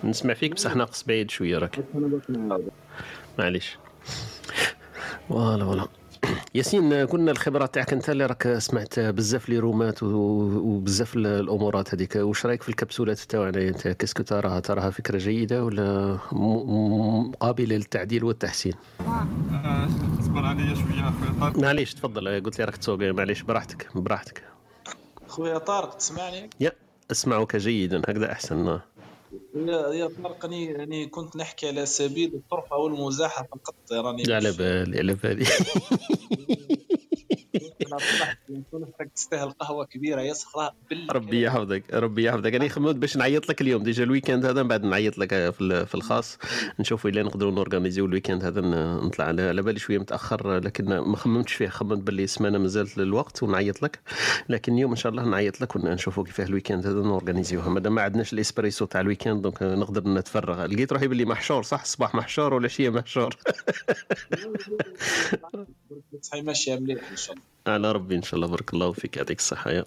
نسمع 0.03 0.33
فيك 0.33 0.53
بصح 0.53 0.75
ناقص 0.75 1.03
بعيد 1.03 1.31
شوية 1.31 1.57
راك. 1.57 1.79
معليش. 3.39 3.77
voilà 5.29 5.65
voilà. 5.65 5.87
ياسين 6.55 6.93
قلنا 6.93 7.31
الخبرة 7.31 7.65
تاعك 7.65 7.93
انت 7.93 8.09
اللي 8.09 8.25
راك 8.25 8.57
سمعت 8.57 8.99
بزاف 8.99 9.49
لي 9.49 9.59
رومات 9.59 10.03
وبزاف 10.03 11.15
ال- 11.15 11.27
الأمورات 11.27 11.93
هذيك. 11.95 12.15
واش 12.15 12.45
رأيك 12.45 12.63
في 12.63 12.69
الكبسولات 12.69 13.19
تاعنا 13.19 13.61
انت 13.67 13.87
كيسكو 13.87 14.23
تراها 14.23 14.59
تراها 14.59 14.89
فكرة 14.89 15.17
جيدة 15.17 15.63
ولا 15.63 16.17
قابله 17.39 17.75
للتعديل 17.75 18.23
والتحسين؟ 18.23 18.73
اصبر 20.19 20.45
عليا 20.45 20.75
شوية 20.75 21.09
اخويا 21.09 21.39
طارق 21.39 21.59
معليش 21.59 21.93
تفضل. 21.93 22.41
قلت 22.43 22.59
لي 22.59 22.65
راك 22.65 22.77
تسوق. 22.77 22.99
معليش 22.99 23.41
براحتك 23.41 23.87
براحتك. 23.95 24.43
خويا 25.27 25.57
طارق 25.57 25.97
تسمعني؟ 25.97 26.49
يا 26.59 26.71
اسمعك 27.11 27.55
جيدا 27.55 27.99
هكذا 27.99 28.31
أحسن. 28.31 28.79
يا 29.55 29.93
يا 29.93 30.09
طارق 30.23 30.45
اني 30.45 30.65
يعني 30.65 31.05
كنت 31.05 31.35
نحكي 31.35 31.67
على 31.67 31.85
سبيل 31.85 32.35
الطرفة 32.35 32.75
والمزاحة 32.75 33.43
فقط 33.43 33.75
راني 33.91 34.23
لا 34.23 34.35
على 34.35 34.51
بالي 34.51 34.99
على 34.99 35.13
بالي 35.13 35.45
أنا 37.55 37.97
طلعت 37.97 38.37
كنت 38.99 39.15
تستاهل 39.15 39.51
قهوة 39.51 39.85
كبيرة 39.85 40.21
يا 40.21 40.33
صخره 40.33 40.75
ربي 41.11 41.41
يحفظك 41.41 41.83
ربي 41.93 42.23
يحفظك. 42.23 42.53
أنا 42.53 42.67
خممت 42.67 42.95
باش 42.95 43.17
نعيط 43.17 43.49
لك 43.49 43.61
اليوم. 43.61 43.83
déjà 43.83 44.03
ال 44.03 44.08
week-end 44.08 44.45
هذا 44.45 44.61
من 44.63 44.67
بعد 44.69 44.83
نعيط 44.83 45.17
لك 45.17 45.29
في 45.29 45.61
ال- 45.61 45.85
في 45.87 45.95
الخاص. 45.95 46.37
نشوفوا 46.79 47.09
إلا 47.09 47.23
نقدروا 47.23 47.51
ن 47.51 47.57
organisé 47.57 48.05
و 48.05 48.09
ال 48.09 48.13
week-end 48.13 48.43
هذا 48.43 48.61
نطلع 49.01 49.25
على 49.25 49.61
بالي 49.61 49.79
شوية 49.79 49.97
متأخر 49.97 50.57
لكن 50.57 50.85
ما 50.99 51.15
خممتش 51.17 51.53
فيه 51.53 51.67
خممت 51.67 51.97
باللي 51.97 52.27
سمانه 52.27 52.57
مازالت 52.57 52.97
للوقت 52.97 53.43
ونعيط 53.43 53.81
لك. 53.83 53.99
لكن 54.49 54.73
اليوم 54.73 54.91
إن 54.91 54.97
شاء 54.97 55.11
الله 55.11 55.23
نعيط 55.25 55.61
لك 55.61 55.75
ونشوفوا 55.75 56.23
كيفاه 56.23 56.45
ال 56.45 56.50
week-end 56.50 56.87
هذا 56.87 56.99
ن 57.01 57.07
organisé 57.07 57.52
وها. 57.52 57.69
مادام 57.69 57.95
ما 57.95 58.01
عندناش 58.01 58.33
الإسبريسو 58.33 58.85
تاع 58.85 59.01
ال 59.01 59.05
week-end 59.05 59.41
donc 59.41 59.63
نقدر 59.63 60.09
نتفرغ. 60.09 60.65
لقيت 60.65 60.93
روحي 60.93 61.07
باللي 61.07 61.25
محشور 61.25 61.63
صح؟ 61.63 61.81
الصباح 61.81 62.15
محشور 62.15 62.53
والعشيه 62.53 62.89
محشور؟ 62.89 63.35
صحيح 66.21 66.43
ماشيه 66.43 66.75
مليح 66.79 67.11
إن 67.11 67.17
شاء 67.17 67.35
الله. 67.35 67.38
على 67.67 67.91
ربي 67.91 68.15
إن 68.15 68.21
شاء 68.21 68.35
الله 68.35 68.47
بارك 68.47 68.73
الله 68.73 68.91
فيك 68.91 69.17
يعطيك 69.17 69.39
الصحة 69.39 69.71
يا. 69.71 69.85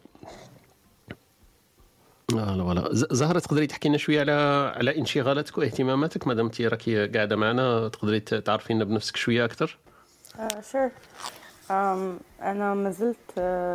فوالا 2.31 2.63
فوالا. 2.65 2.95
ز- 2.95 3.07
زهرة 3.11 3.39
تقدري 3.39 3.67
تحكي 3.67 3.89
لنا 3.89 3.99
شوية 3.99 4.21
على 4.21 4.33
على 4.77 4.99
انشغالاتك 4.99 5.59
واهتماماتك؟ 5.59 6.27
مادام 6.27 6.45
أنت 6.47 6.61
راكي 6.61 7.07
قاعدة 7.07 7.37
معنا 7.37 7.89
تقدري 7.89 8.21
ت- 8.21 8.35
تعرفينا 8.35 8.85
بنفسك 8.85 9.17
شوية 9.17 9.45
أكثر 9.45 9.79
شور 10.73 10.91
أنا 12.41 12.75
مازلت 12.75 13.17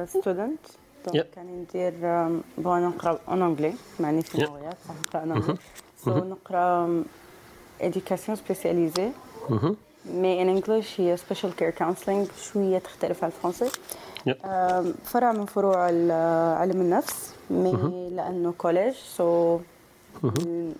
ستودنت. 0.09 0.59
دونك 1.07 1.27
كاني 1.35 1.51
ندير 1.51 1.91
um, 1.93 2.59
بغا 2.61 2.79
نقرأ 2.79 3.19
اون 3.27 3.41
انجلي 3.41 3.73
معني 3.99 4.21
في. 4.21 4.45
موريال 4.45 4.73
صح 5.13 5.23
نقرأ 5.25 5.57
سو 6.05 6.11
نقرا 6.17 7.03
éducation 7.81 8.37
spécialisée. 8.37 9.09
mais 10.13 10.41
in 10.41 10.49
English 10.49 11.01
هي 11.01 11.17
special 11.17 11.55
care 11.55 11.69
counseling 11.69 12.25
شوية 12.41 12.79
تختلف 12.79 13.23
على 13.23 13.33
الفرنسي. 13.33 13.71
فرع 15.03 15.31
من 15.31 15.45
فروع 15.45 15.77
علم 16.57 16.81
النفس 16.81 17.33
mais 17.49 18.09
لأنه 18.09 18.53
collège 18.57 18.93
so 18.93 19.59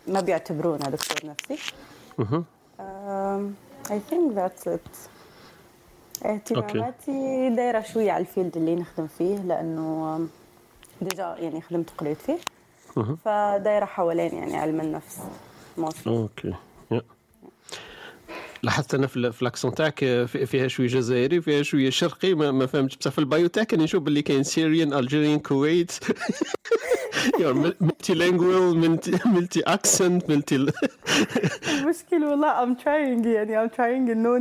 ما 0.08 0.22
بيعتبرونا 0.22 0.90
دكتور 0.90 1.32
نفسي. 1.32 1.74
I 3.92 4.00
think 4.10 4.34
that's 4.34 4.68
it 4.68 4.82
اهتماماتي 6.26 7.50
دايرة 7.50 7.82
شوية 7.82 8.12
على 8.12 8.22
ال 8.22 8.28
field 8.28 8.58
اللي 8.58 8.76
نخدم 8.76 9.08
فيه 9.08 9.38
لأنه 9.38 10.20
déjà 11.02 11.36
يعني 11.40 11.62
خدمت 11.62 11.90
قريت 11.98 12.18
فيه. 12.18 12.38
فدايرة 13.26 13.86
حوالين 13.86 14.34
يعني 14.34 14.58
علم 14.58 14.82
النفس 14.82 15.20
okay. 16.08 16.54
لاحظت 18.64 18.94
أنا 18.96 19.08
في 19.08 19.42
ال 19.42 19.47
accent 19.47 19.76
تاعك 19.76 20.00
في- 20.00 20.46
فيها 20.46 20.68
شوية 20.68 20.88
جزائري 20.88 21.42
فيها 21.42 21.64
شوية 21.64 21.90
شرقي 21.90 22.34
ما, 22.34 22.52
ما 22.52 22.66
فهمتش 22.66 22.96
بصح 22.98 23.12
في 23.12 23.20
ال 23.20 23.27
bio 23.27 23.48
تاعك 23.48 23.74
راني 23.74 23.84
نشوف 23.84 24.04
باللي 24.04 24.22
كاين 24.22 24.44
Syrian 24.44 24.94
Algerian 24.94 25.40
Kuwait 25.40 25.92
multi-lingual 27.82 28.80
multi 29.26 29.62
accent 29.62 30.30
multi 30.30 30.56
المشكل 30.56 32.24
والله 32.24 32.64
I'm 32.64 32.74
trying 32.74 33.26
يعني 33.26 33.62
I'm 33.62 33.68
trying 33.68 34.10
إنه 34.10 34.38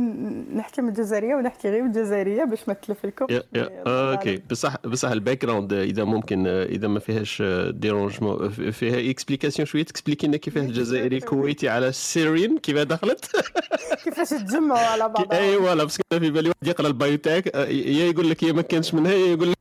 نحكي 0.55 0.81
من 0.81 0.89
الجزائرية 0.89 1.35
ونحكي 1.35 1.69
غير 1.69 1.83
بالجزائريه 1.83 2.43
باش 2.43 2.59
ما 2.67 2.73
تلفلكم. 2.73 3.25
يا 3.29 3.43
يا 3.55 3.83
أوكي 3.87 4.41
بصح 4.51 4.75
بصح 4.87 5.09
ال 5.09 5.45
background 5.45 5.73
إذا 5.73 6.03
ممكن 6.03 6.47
إذا 6.47 6.87
ما 6.87 6.99
فيهاش 6.99 7.43
dérangement 7.69 8.49
فيها 8.49 9.11
explication 9.11 9.65
شوية. 9.65 9.83
ت 9.83 9.87
expliquer 9.87 10.27
لنا 10.27 10.37
كيفاه 10.37 10.61
الجزائري 10.67 11.17
الكويتي 11.17 11.69
على 11.69 11.87
ال 11.87 11.97
Syrian 11.97 12.57
كيفاه 12.57 12.83
دخلت؟ 12.83 13.25
كيفاش 14.09 14.29
تجمعوا 14.29 14.79
على 14.79 15.09
بعض؟ 15.09 15.33
ايوا 15.33 15.75
لا 15.75 15.83
parce 15.83 15.96
que 15.96 16.03
أنا 16.11 16.19
في 16.19 16.29
بالي 16.29 16.49
واحد 16.49 16.67
يقرأ 16.67 16.87
ال 16.87 16.95
bio 16.95 17.17
تاعك 17.17 17.47
آه، 17.47 17.65
يا 17.65 18.05
يقول 18.05 18.29
لك 18.29 18.43
يا 18.43 18.51
ما 18.51 18.61
كانش 18.61 18.93
منها 18.93 19.11
يا 19.11 19.27
يقول 19.27 19.51
لك 19.51 19.57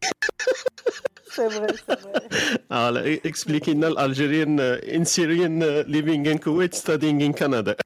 c'est 1.30 1.50
vrai 1.50 3.20
expliquer 3.26 3.74
لنا 3.74 3.88
ال 3.88 3.96
Algerian 3.96 4.60
and 4.60 5.04
Syrian 5.04 5.62
living 5.80 6.30
in 6.30 6.38
Kuwait 6.38 6.74
studying 6.74 7.24
in 7.26 7.32
Canada 7.32 7.76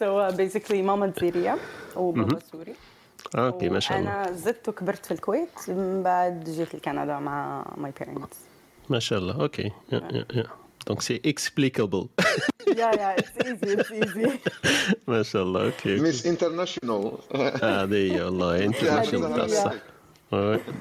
so 0.00 0.30
basically 0.30 0.82
ماما 0.82 1.06
جزائريه 1.06 1.56
وبابا 1.96 2.38
سوري 2.52 2.74
okay 3.36 3.68
ما 3.68 3.80
شاء 3.80 3.98
الله. 3.98 4.10
أنا 4.10 4.32
زدت 4.32 4.68
وكبرت 4.68 5.06
في 5.06 5.14
الكويت 5.14 5.50
من 5.68 6.02
بعد 6.02 6.44
جيت 6.44 6.74
لكندا 6.74 7.18
مع 7.18 7.64
my 7.76 7.92
parents 8.00 8.36
ما 8.88 8.98
شاء 8.98 9.18
الله 9.18 9.40
okay. 9.42 9.72
yeah 9.92 10.02
yeah 10.12 10.24
yeah. 10.34 10.44
donc 10.86 11.02
c'est 11.02 11.20
explicable 11.26 12.08
yeah 12.68 12.74
yeah 12.76 13.18
it's 13.18 13.46
easy 13.46 13.72
it's 13.80 13.92
easy 13.92 14.30
ما 15.08 15.22
شاء 15.22 15.42
الله 15.42 15.64
okay 15.64 15.96
mix 16.00 16.26
international 16.26 17.12
آه، 17.34 17.82
هذه 17.84 17.94
هي 18.14 18.22
والله 18.22 18.64
انت 18.64 18.84
هذه 18.84 19.18
ماشي 19.18 19.54
هي. 19.54 19.64
صح 19.64 19.72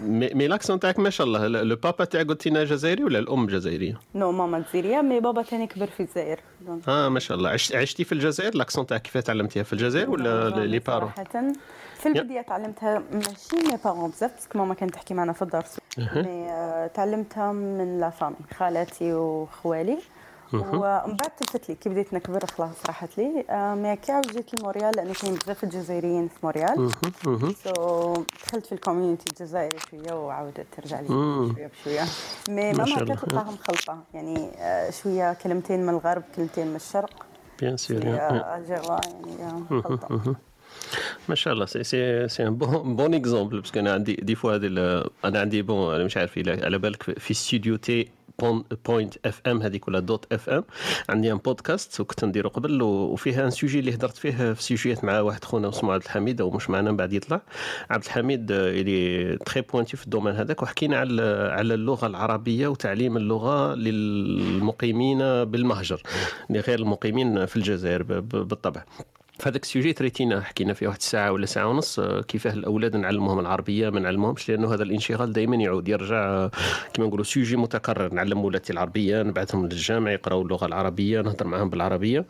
mais 0.04 0.48
l'accent 0.48 0.80
تاعك 0.80 1.00
ما 1.00 1.10
شاء 1.10 1.28
الله 1.28 1.48
لو 1.48 1.76
بابا 1.76 2.06
تاعك 2.06 2.28
قلت 2.28 2.48
لنا 2.48 2.64
جزائري 2.64 3.04
ولا 3.04 3.20
الام 3.20 3.48
جزائريه؟ 3.48 4.00
no 4.16 4.32
ماما 4.32 4.60
جزائريه 4.70 5.02
mais 5.02 5.20
بابا 5.20 5.42
تاني 5.42 5.68
كبر 5.68 5.88
في 5.88 6.00
الجزائر 6.00 6.40
آه 6.88 7.10
ما 7.10 7.20
شاء 7.20 7.38
الله 7.38 7.50
عشت 7.50 7.76
عشتي 7.76 8.04
في 8.04 8.12
الجزائر 8.12 8.56
l'accent 8.56 8.86
تاعك 8.86 9.02
كيف 9.02 9.18
تعلمتيها 9.18 9.64
في 9.64 9.74
الجزائر 9.74 10.10
ولا 10.10 10.50
les 10.50 10.80
parents؟ 10.80 11.10
صراحة. 11.18 11.52
في 12.00 12.06
البداية 12.06 12.42
تعلمتها 12.42 13.02
ماشي 13.12 13.56
mes 13.56 13.78
parents 13.86 14.10
بزاف 14.10 14.34
parce 14.34 14.49
que 14.49 14.58
ماما 14.58 14.74
كانت 14.74 14.94
تحكي 14.94 15.14
معنا 15.14 15.34
في 15.34 15.42
الدار 15.42 15.66
mais 15.98 16.50
آه، 16.52 16.88
تعلمتها 16.88 17.52
من 17.52 18.00
la 18.00 18.10
famille 18.10 18.36
خالاتي 18.58 19.14
وخوالي. 19.14 19.98
ومن 20.54 21.16
بعد 21.16 21.32
تلفت 21.38 21.70
لي 21.70 21.76
كي 21.76 21.90
بديت 21.90 22.14
نكبر 22.14 22.46
خلاص 22.46 22.86
راحت 22.88 23.18
لي. 23.18 23.46
آه، 23.50 23.76
mais 23.76 23.96
كي 23.96 24.22
جيت 24.22 24.60
لموريال 24.60 24.96
لأنه 24.96 25.14
كاين 25.14 25.36
بزاف 25.36 25.64
الجزائريين 25.64 26.28
في 26.28 26.36
موريال. 26.44 26.92
so 27.64 28.14
دخلت 28.44 28.66
في 28.66 28.72
ال 28.72 28.77
community 28.77 29.26
الجزائري 29.32 29.78
شوية 29.80 30.14
وعاودت 30.14 30.66
ترجع 30.78 31.00
لي 31.00 31.08
شوية 31.08 31.68
بشوية. 31.68 32.02
مي 32.50 32.74
ماما. 32.74 32.96
كانت 32.96 33.12
تلقاهم 33.12 33.58
خلطة. 33.58 33.98
يعني 34.14 34.50
آه، 34.58 34.90
شوية 34.90 35.34
كلمتين 35.34 35.84
من 35.84 35.90
الغرب 35.90 36.24
كلمتين 36.36 36.68
من 36.68 36.76
الشرق. 36.76 37.26
بيان 37.60 37.78
سور 37.78 37.98
الجوا 37.98 38.98
يعني 39.40 39.44
آه، 39.72 40.36
ما 41.30 41.36
شاء 41.36 41.54
الله. 41.54 41.66
سي 41.66 41.84
سي 41.84 42.28
سي 42.28 42.50
بون 42.50 42.96
بون 42.96 43.14
اكزومبل 43.14 43.60
باسكو 43.60 43.80
أنا 43.80 43.94
عندي 43.94 44.14
دي 44.14 44.36
فوا 44.36 44.56
هذه 44.56 44.68
أنا 45.26 45.40
عندي 45.40 45.62
بون 45.62 45.96
أنا 45.96 46.04
مش 46.04 46.18
عارف 46.18 46.40
على 46.48 46.78
بالك 46.78 47.20
في 47.20 47.34
ستوديو 47.34 47.76
تي 47.76 48.08
بوينت 48.88 49.14
اف 49.26 49.42
ام 49.48 49.62
هذيك 49.62 49.88
ولا 49.88 50.00
دوت 50.00 50.34
اف 50.34 50.50
ام 50.50 50.64
عندي 51.10 51.32
ان 51.32 51.38
بودكاست 51.38 52.00
وكنت 52.00 52.26
نديرو 52.26 52.50
قبل 52.50 52.82
وفيها 52.82 53.46
ان 53.46 53.50
سوجي 53.50 53.80
اللي 53.80 53.94
هدرت 53.96 54.18
فيه 54.18 54.54
في 54.54 54.64
سوجيات 54.64 55.04
مع 55.04 55.20
واحد 55.20 55.44
خونا 55.46 55.70
اسمه 55.70 55.94
عبد 55.94 56.04
الحميد 56.04 56.42
أو 56.42 56.52
مش 56.52 56.70
معنا 56.70 56.92
من 56.92 56.98
بعد 56.98 57.14
يطلع. 57.14 57.42
عبد 57.90 58.04
الحميد 58.04 58.52
اللي 58.52 59.38
très 59.38 59.62
pointu 59.62 59.98
في 59.98 60.04
ال 60.06 60.10
domaine 60.10 60.36
هذاك 60.36 60.64
وحكينا 60.64 60.98
على 60.98 61.50
على 61.52 61.74
اللغة 61.74 62.08
العربية 62.08 62.68
وتعليم 62.68 63.18
اللغة 63.18 63.76
للمقيمين 63.76 65.20
بالمهجر. 65.44 66.02
اللي 66.50 66.60
غير 66.60 66.80
المقيمين 66.80 67.46
في 67.46 67.56
الجزائر 67.56 68.04
بالطبع. 68.20 68.84
في 69.40 69.50
هذاك 69.50 69.64
ال 69.64 69.69
sujet 69.69 69.94
traité 69.94 70.35
نا 70.35 70.42
حكينا 70.42 70.74
فيه 70.74 70.88
واحد 70.88 70.98
الساعة 71.00 71.32
ولا 71.32 71.46
ساعة 71.46 71.68
ونص 71.68 72.00
آه، 72.00 72.22
كيفاه 72.22 72.54
الأولاد 72.54 72.96
نعلموهم 72.96 73.40
العربية 73.40 73.90
ما 73.90 74.00
نعلموهمش؟ 74.00 74.50
لأنه 74.50 74.74
هذا 74.74 74.84
الانشغال 74.84 75.34
دائما 75.34 75.56
يعود 75.56 75.88
يرجع 75.88 76.16
آه، 76.26 76.52
كما 76.94 77.06
نقولوا 77.08 77.26
sujet 77.26 77.56
متكرر. 77.58 78.14
نعلم 78.14 78.46
ولادي 78.46 78.70
العربية 78.74 79.24
نبعثهم 79.24 79.66
للجامع 79.66 80.12
يقراوا 80.12 80.44
اللغة 80.44 80.66
العربية 80.66 81.22
نهضر 81.22 81.48
معاهم 81.48 81.70
بالعربية. 81.70 82.26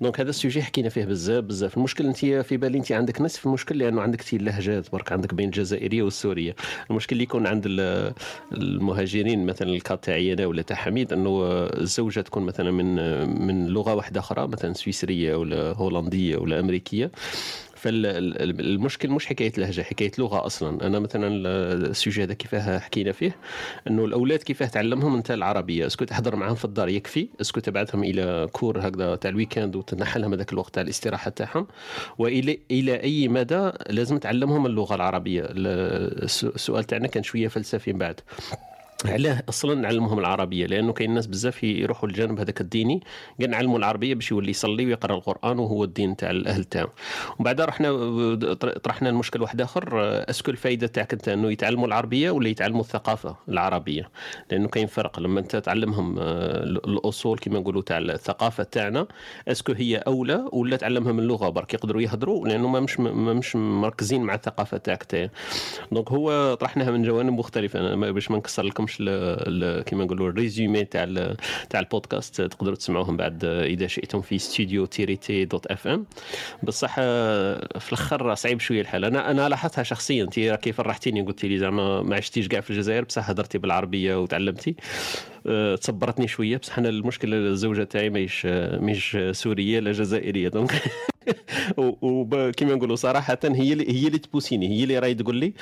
donc 0.00 0.20
هذا 0.20 0.30
ال 0.30 0.35
sujet 0.35 0.62
حكينا 0.62 0.88
فيه 0.88 1.04
بزاف 1.04 1.44
بزاف. 1.44 1.76
المشكل 1.76 2.06
أنت 2.06 2.16
في 2.18 2.56
بالي 2.56 2.78
أنت 2.78 2.92
عندك 2.92 3.20
نصف 3.20 3.46
المشكل 3.46 3.78
لأنه 3.78 4.02
عندك 4.02 4.22
تي 4.22 4.36
اللهجات 4.36 4.92
برك 4.92 5.12
عندك 5.12 5.34
بين 5.34 5.46
الجزائرية 5.46 6.02
والسورية. 6.02 6.56
المشكل 6.90 7.12
اللي 7.12 7.22
يكون 7.24 7.46
عند 7.46 7.62
ال- 7.66 8.12
المهاجرين 8.52 9.46
مثلا 9.46 9.68
ال 9.68 9.77
cas 9.77 10.04
تاعي 10.04 10.32
أنا 10.32 10.46
ولا 10.46 10.62
تاع 10.62 10.76
حميد 10.76 11.12
إنه 11.12 11.40
الزوجة 11.66 12.20
تكون 12.20 12.42
مثلا 12.42 12.70
من 12.70 12.94
من 13.46 13.66
لغة 13.66 13.94
واحدة 13.94 14.20
أخرى 14.20 14.48
مثلا 14.48 14.72
سويسرية 14.72 15.34
ولا 15.36 15.72
هولندية 15.72 16.35
ولا 16.38 16.60
أمريكية. 16.60 17.10
فالمشكل 17.74 19.10
مش 19.10 19.26
حكاية 19.26 19.52
لهجه 19.58 19.82
حكاية 19.82 20.10
لغة 20.18 20.46
أصلا. 20.46 20.86
أنا 20.86 20.98
مثلا 20.98 21.28
ال 21.90 21.95
sujet 21.95 22.22
هذا 22.22 22.34
كيفاه 22.34 22.78
حكينا 22.78 23.12
فيه؟ 23.12 23.36
إنه 23.88 24.04
الأولاد 24.04 24.38
كيفاه 24.38 24.66
تعلمهم؟ 24.66 25.14
أنت 25.14 25.30
العربية. 25.30 25.86
est-ce 25.86 25.98
que 25.98 26.04
تهضر 26.04 26.36
معاهم 26.36 26.54
في 26.54 26.64
الدار 26.64 26.88
يكفي. 26.88 27.28
est-ce 27.40 27.53
que 27.53 27.60
تبعثهم 27.60 28.04
les 28.04 28.48
cours 28.52 28.88
هكذا 28.88 29.16
تاع 29.16 29.30
ال 29.30 29.35
week-end 29.35 29.76
وتنحى 29.76 30.20
لهم 30.20 30.32
هذاك 30.32 30.52
الوقت 30.52 30.74
تاع 30.74 30.82
الاستراحة 30.82 31.30
تاعهم. 31.30 31.66
والى 32.18 32.58
إلى 32.70 33.02
أي 33.02 33.28
مدى 33.28 33.70
لازم 33.90 34.18
تعلمهم 34.18 34.66
اللغة 34.66 34.94
العربية. 34.94 35.42
الس- 35.50 36.44
السؤال 36.44 36.84
تاعنا 36.84 37.06
كان 37.08 37.22
شوية 37.22 37.48
فلسفي 37.48 37.92
من 37.92 37.98
بعد. 37.98 38.20
علاه 39.08 39.42
أصلا 39.48 39.74
نعلمهم 39.74 40.18
العربية 40.18 40.66
لأنه 40.66 40.92
كاين 40.92 41.14
ناس 41.14 41.26
بزاف 41.26 41.64
يروحوا 41.64 42.08
للجانب 42.08 42.40
هذاك 42.40 42.60
الديني 42.60 43.02
قال 43.40 43.50
نعلموا 43.50 43.78
العربية 43.78 44.14
باش 44.14 44.30
يولي 44.30 44.50
يصلي 44.50 44.86
ويقرأ 44.86 45.14
القرآن 45.14 45.58
وهو 45.58 45.84
الدين 45.84 46.16
تاع 46.16 46.30
الأهل 46.30 46.64
تاعو. 46.64 46.88
ومن 47.38 47.44
بعد 47.44 47.60
رحنا 47.60 47.90
طرحنا 48.82 49.08
المشكل 49.08 49.42
واحد 49.42 49.60
آخر 49.60 49.88
أسكو 50.30 50.50
الفائده 50.50 50.86
تاعك 50.86 51.12
أنت 51.12 51.28
إنه 51.28 51.52
يتعلموا 51.52 51.86
العربية 51.86 52.30
ولا 52.30 52.48
يتعلموا 52.48 52.80
الثقافة 52.80 53.36
العربية؟ 53.48 54.10
لأنه 54.50 54.68
كاين 54.68 54.86
فرق 54.86 55.20
لما 55.20 55.40
أنت 55.40 55.56
تعلمهم 55.56 56.18
آه، 56.18 56.62
الأصول 56.62 57.38
كما 57.38 57.58
نقولوا 57.58 57.82
تاع 57.82 57.98
الثقافة 57.98 58.62
تاعنا 58.62 59.06
est-ce 59.48 59.64
que 59.64 59.72
هي 59.72 59.96
أولى 59.96 60.44
ولا 60.52 60.76
تعلمهم 60.76 61.18
اللغة 61.18 61.48
برك 61.48 61.74
يقدروا 61.74 62.02
يهضروا 62.02 62.48
لأنه 62.48 62.68
ما 62.68 62.80
مش 62.80 63.00
ما 63.00 63.32
مش 63.32 63.56
مركزين 63.56 64.22
مع 64.22 64.34
الثقافة 64.34 64.76
تاعك 64.76 65.02
تاعي. 65.02 65.30
donc 65.92 66.12
هو 66.12 66.54
طرحناها 66.54 66.90
من 66.90 67.02
جوانب 67.02 67.32
مختلفة 67.32 67.94
باش 67.94 68.30
ما 68.30 68.36
نكسر 68.36 68.62
لكمش 68.62 68.95
ال- 69.00 69.84
كما 69.84 70.04
نقولوا 70.04 70.28
ال 70.28 70.36
résumé 70.36 70.84
تاع 70.84 71.34
تاع 71.70 71.80
البودكاست 71.80 72.40
تقدروا 72.42 72.76
تسمعوهم 72.76 73.16
بعد 73.16 73.44
إذا 73.44 73.86
شئتم 73.86 74.20
في 74.20 74.38
ستوديو 74.38 74.86
تيريتي 74.86 75.44
dot 75.44 75.66
FM 75.66 76.06
بصح 76.62 76.96
آه، 76.98 77.78
في 77.78 77.88
الأخر 77.92 78.34
صعيب 78.34 78.60
شوية 78.60 78.80
الحال. 78.80 79.04
أنا 79.04 79.30
أنا 79.30 79.48
لاحظتها 79.48 79.82
شخصيا. 79.82 80.24
أنت 80.24 80.38
راكي 80.38 80.72
فرحتيني 80.72 81.22
قلت 81.22 81.44
لي 81.44 81.58
زعما 81.58 82.02
ما 82.02 82.16
عشتيش 82.16 82.48
كاع 82.48 82.60
في 82.60 82.70
الجزائر 82.70 83.04
بصح 83.04 83.30
هضرتي 83.30 83.58
بالعربية 83.58 84.22
وتعلمتي. 84.22 84.74
آه، 85.46 85.76
تصبرتني 85.76 86.28
شوية. 86.28 86.56
بصح 86.56 86.78
أنا 86.78 86.88
المشكل 86.88 87.34
الزوجة 87.34 87.84
تاعي 87.84 88.10
ماهيش 88.10 88.46
ماهيش 88.80 89.16
سورية 89.30 89.80
لا 89.80 89.92
جزائرية. 89.92 90.48
donc 90.48 90.72
وكما 91.76 92.74
نقولوا 92.74 92.96
صراحة 92.96 93.38
هي 93.44 93.72
اللي 93.72 93.90
هي 94.02 94.06
اللي 94.06 94.18
تبوسيني 94.18 94.68
هي 94.68 94.82
اللي 94.82 94.98
راهي 94.98 95.14
تقول 95.14 95.36
لي 95.36 95.52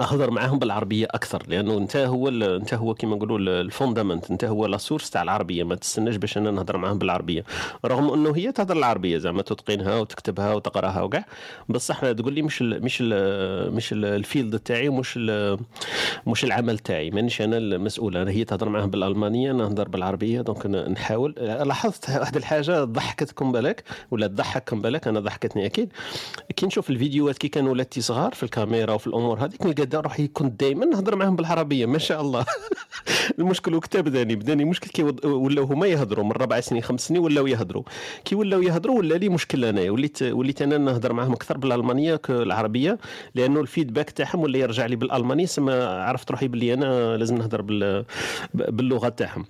اهضر 0.00 0.30
معاهم 0.30 0.58
بالعربية 0.58 1.06
أكثر 1.10 1.42
لأنه 1.48 1.78
أنت 1.78 1.96
هو 1.96 2.28
أنت 2.28 2.74
هو 2.74 2.94
كيما 2.94 3.16
نقولوا 3.16 3.38
ال- 3.38 3.48
ال 3.48 3.56
fondement 3.56 4.30
أنت 4.30 4.44
هو 4.44 4.66
la 4.66 4.76
source 4.76 5.10
تاع 5.10 5.22
العربية 5.22 5.64
ما 5.64 5.74
تستناش 5.74 6.16
باش 6.16 6.36
أنا 6.38 6.50
نهضر 6.50 6.76
معاهم 6.76 6.98
بالعربية. 6.98 7.44
رغم 7.84 8.12
أنه 8.12 8.36
هي 8.36 8.52
تهضر 8.52 8.76
العربية 8.76 9.18
زعما 9.18 9.42
تتقنها 9.42 9.98
وتكتبها 10.00 10.54
وتقراها 10.54 11.02
وكاع 11.02 11.24
بصح 11.68 12.12
تقول 12.12 12.32
لي 12.32 12.42
مش 12.42 12.60
ال 12.62 12.84
مش 12.84 12.98
ال 13.00 13.74
مش 13.74 13.92
ال- 13.92 14.04
ال 14.04 14.13
field 14.13 14.58
تاعي 14.58 14.88
ومش 14.88 15.14
ال- 15.16 15.58
مش 16.26 16.44
العمل 16.44 16.78
تاعي 16.78 17.10
مانيش 17.10 17.42
أنا 17.42 17.56
المسؤول. 17.58 18.16
أنا 18.16 18.30
هي 18.30 18.44
تهضر 18.44 18.68
معاهم 18.68 18.90
بالألمانية 18.90 19.50
أنا 19.50 19.62
نهضر 19.62 19.88
بالعربية 19.88 20.40
donc 20.40 20.66
نحاول. 20.66 21.30
لاحظت 21.40 22.10
واحد 22.10 22.36
الحاجة 22.36 22.84
ضحكتكم 22.84 23.52
بالك 23.52 23.84
ولا 24.10 24.26
تضحككم 24.26 24.80
بالك 24.82 25.08
أنا 25.08 25.20
ضحكتني 25.20 25.66
أكيد. 25.66 25.92
كي 26.56 26.66
نشوف 26.66 26.90
الفيديوهات 26.90 27.38
كي 27.38 27.48
كانوا 27.48 27.72
ولادتي 27.72 28.00
صغار 28.00 28.34
في 28.34 28.42
الكاميرا 28.42 28.92
وفي 28.92 29.06
الأمور 29.06 29.44
هذيك 29.44 29.66
دا 29.84 30.00
روحي 30.00 30.28
كنت 30.28 30.60
دائما 30.60 30.86
نهضر 30.86 31.16
معاهم 31.16 31.36
بالعربية 31.36 31.86
ما 31.86 31.98
شاء 31.98 32.20
الله. 32.20 32.46
المشكل 33.38 33.74
وقتها 33.74 34.00
بداني 34.00 34.36
بداني 34.36 34.64
مشكل 34.64 34.90
كي 34.90 35.02
ولاو 35.24 35.64
هما 35.64 35.86
يهضروا 35.86 36.24
من 36.24 36.32
ربع 36.32 36.60
سنين 36.60 36.82
خمس 36.82 37.00
سنين 37.00 37.20
ولاو 37.20 37.46
يهضروا. 37.46 37.82
كي 38.24 38.34
ولاو 38.34 38.62
يهضروا 38.62 38.98
ولا 38.98 39.14
لي 39.14 39.28
مشكل 39.28 39.64
انايا 39.64 39.90
وليت 39.90 40.22
وليت 40.22 40.62
أنا 40.62 40.78
نهضر 40.78 41.12
معاهم 41.12 41.32
أكثر 41.32 41.58
بالألمانية 41.58 42.16
كالعربية 42.16 42.98
لأنه 43.34 43.60
ال 43.60 43.66
feedback 43.66 44.10
تاعهم 44.10 44.40
ولا 44.40 44.58
يرجع 44.58 44.86
لي 44.86 44.96
بالألماني 44.96 45.46
سما 45.46 46.02
عرفت 46.02 46.30
روحي 46.30 46.48
باللي 46.48 46.74
أنا 46.74 47.16
لازم 47.16 47.36
نهضر 47.36 47.62
بال 47.62 48.04
باللغة 48.54 49.08
تاعهم. 49.08 49.44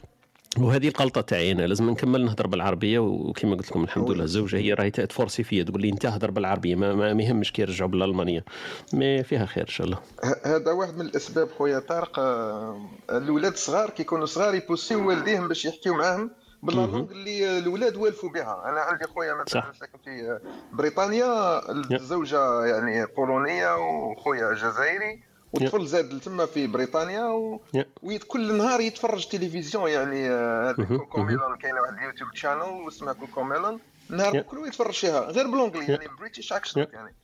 وهذه 0.59 0.89
الغلطه 0.89 1.21
تاعي 1.21 1.53
أنا 1.53 1.63
لازم 1.63 1.91
نكمل 1.91 2.25
نهضر 2.25 2.47
بالعربية 2.47 2.99
وكما 2.99 3.57
قلت 3.57 3.71
لكم 3.71 3.85
الحمد 3.85 4.11
لله 4.11 4.25
الزوجة 4.25 4.57
هي 4.57 4.73
راهي 4.73 4.91
تفورسي 4.91 5.45
فيا 5.45 5.63
تقول 5.63 5.83
لي 5.83 5.89
أنت 5.89 6.07
هضر 6.07 6.31
بالعربية 6.31 6.75
ما, 6.75 7.15
ما 7.15 7.23
يهمش 7.23 7.53
كي 7.53 7.63
يرجعوا 7.63 7.91
بالألمانية 7.91 8.45
mais 8.93 9.22
فيها 9.23 9.47
خير 9.47 9.63
إن 9.63 9.69
شاء 9.69 9.87
الله. 9.87 9.99
هذا 10.45 10.73
واحد 10.73 10.95
من 10.95 11.01
الأسباب 11.01 11.49
خويا 11.59 11.79
طارق 11.79 12.19
آه، 12.19 12.81
الاولاد 13.11 13.53
الصغار 13.53 13.91
كيكونوا 13.91 14.27
صغار 14.27 14.55
يبوسيو 14.55 15.09
والديهم 15.09 15.49
باش 15.49 15.65
يحكيو 15.65 15.95
معاهم 15.95 16.31
بال 16.62 16.75
langue 16.75 17.12
اللي 17.13 17.59
الاولاد 17.59 17.97
والفوا 17.97 18.31
بها. 18.31 18.63
أنا 18.65 18.81
عندي 18.81 19.05
خويا 19.05 19.35
مثلا. 19.35 19.73
ساكن 19.81 19.99
في 20.05 20.39
بريطانيا 20.73 21.61
الزوجة 21.71 22.65
يعني 22.65 23.07
بولونية 23.17 23.77
وخويا 23.77 24.55
جزائري. 24.55 25.34
والطفل 25.55 25.87
زاد 25.87 26.21
تما 26.21 26.47
في 26.47 26.67
بريطانيا 26.67 27.25
و... 27.25 27.61
وكل 28.03 28.59
نهار 28.59 28.81
يتفرج 28.81 29.29
تلفزيون 29.29 29.91
يعني 29.91 30.31
آه، 30.31 30.71
هذا 30.71 30.77
مهم، 30.79 30.99
كوكو 30.99 31.19
مهم. 31.19 31.27
ميلون 31.27 31.57
كاينة 31.57 31.81
واحد 31.81 31.93
ال 31.93 31.98
YouTube 31.98 32.35
channel 32.35 32.62
واسمها 32.63 33.13
Cocomelon 33.12 33.81
النهار 34.11 34.35
يا. 34.35 34.43
كله 34.43 34.67
يتفرج 34.67 34.95
فيها 34.95 35.21
غير 35.21 35.47
بال 35.47 35.55
anglais 35.55 35.85
يعني 35.85 36.09
British 36.20 36.53
يا. 36.53 36.89
يعني. 36.93 37.15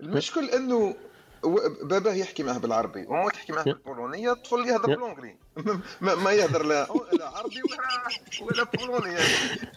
المشكل 0.00 0.50
إنه 0.50 0.94
باباه 1.82 2.12
يحكي 2.12 2.42
معاه 2.42 2.58
بالعربي 2.58 3.06
وما 3.06 3.30
تحكي 3.30 3.52
معاه. 3.52 3.64
بالبولونية 3.64 4.32
الطفل 4.32 4.68
يهضر 4.68 4.90
يا. 4.90 5.36
ما, 6.00 6.14
ما 6.14 6.32
يهضر 6.32 6.62
لا 6.66 6.86
لا 7.18 7.28
عربي 7.28 7.56
ولا 7.62 8.46
ولا 8.46 8.64
بولوني 8.64 9.14
يعني. 9.14 9.28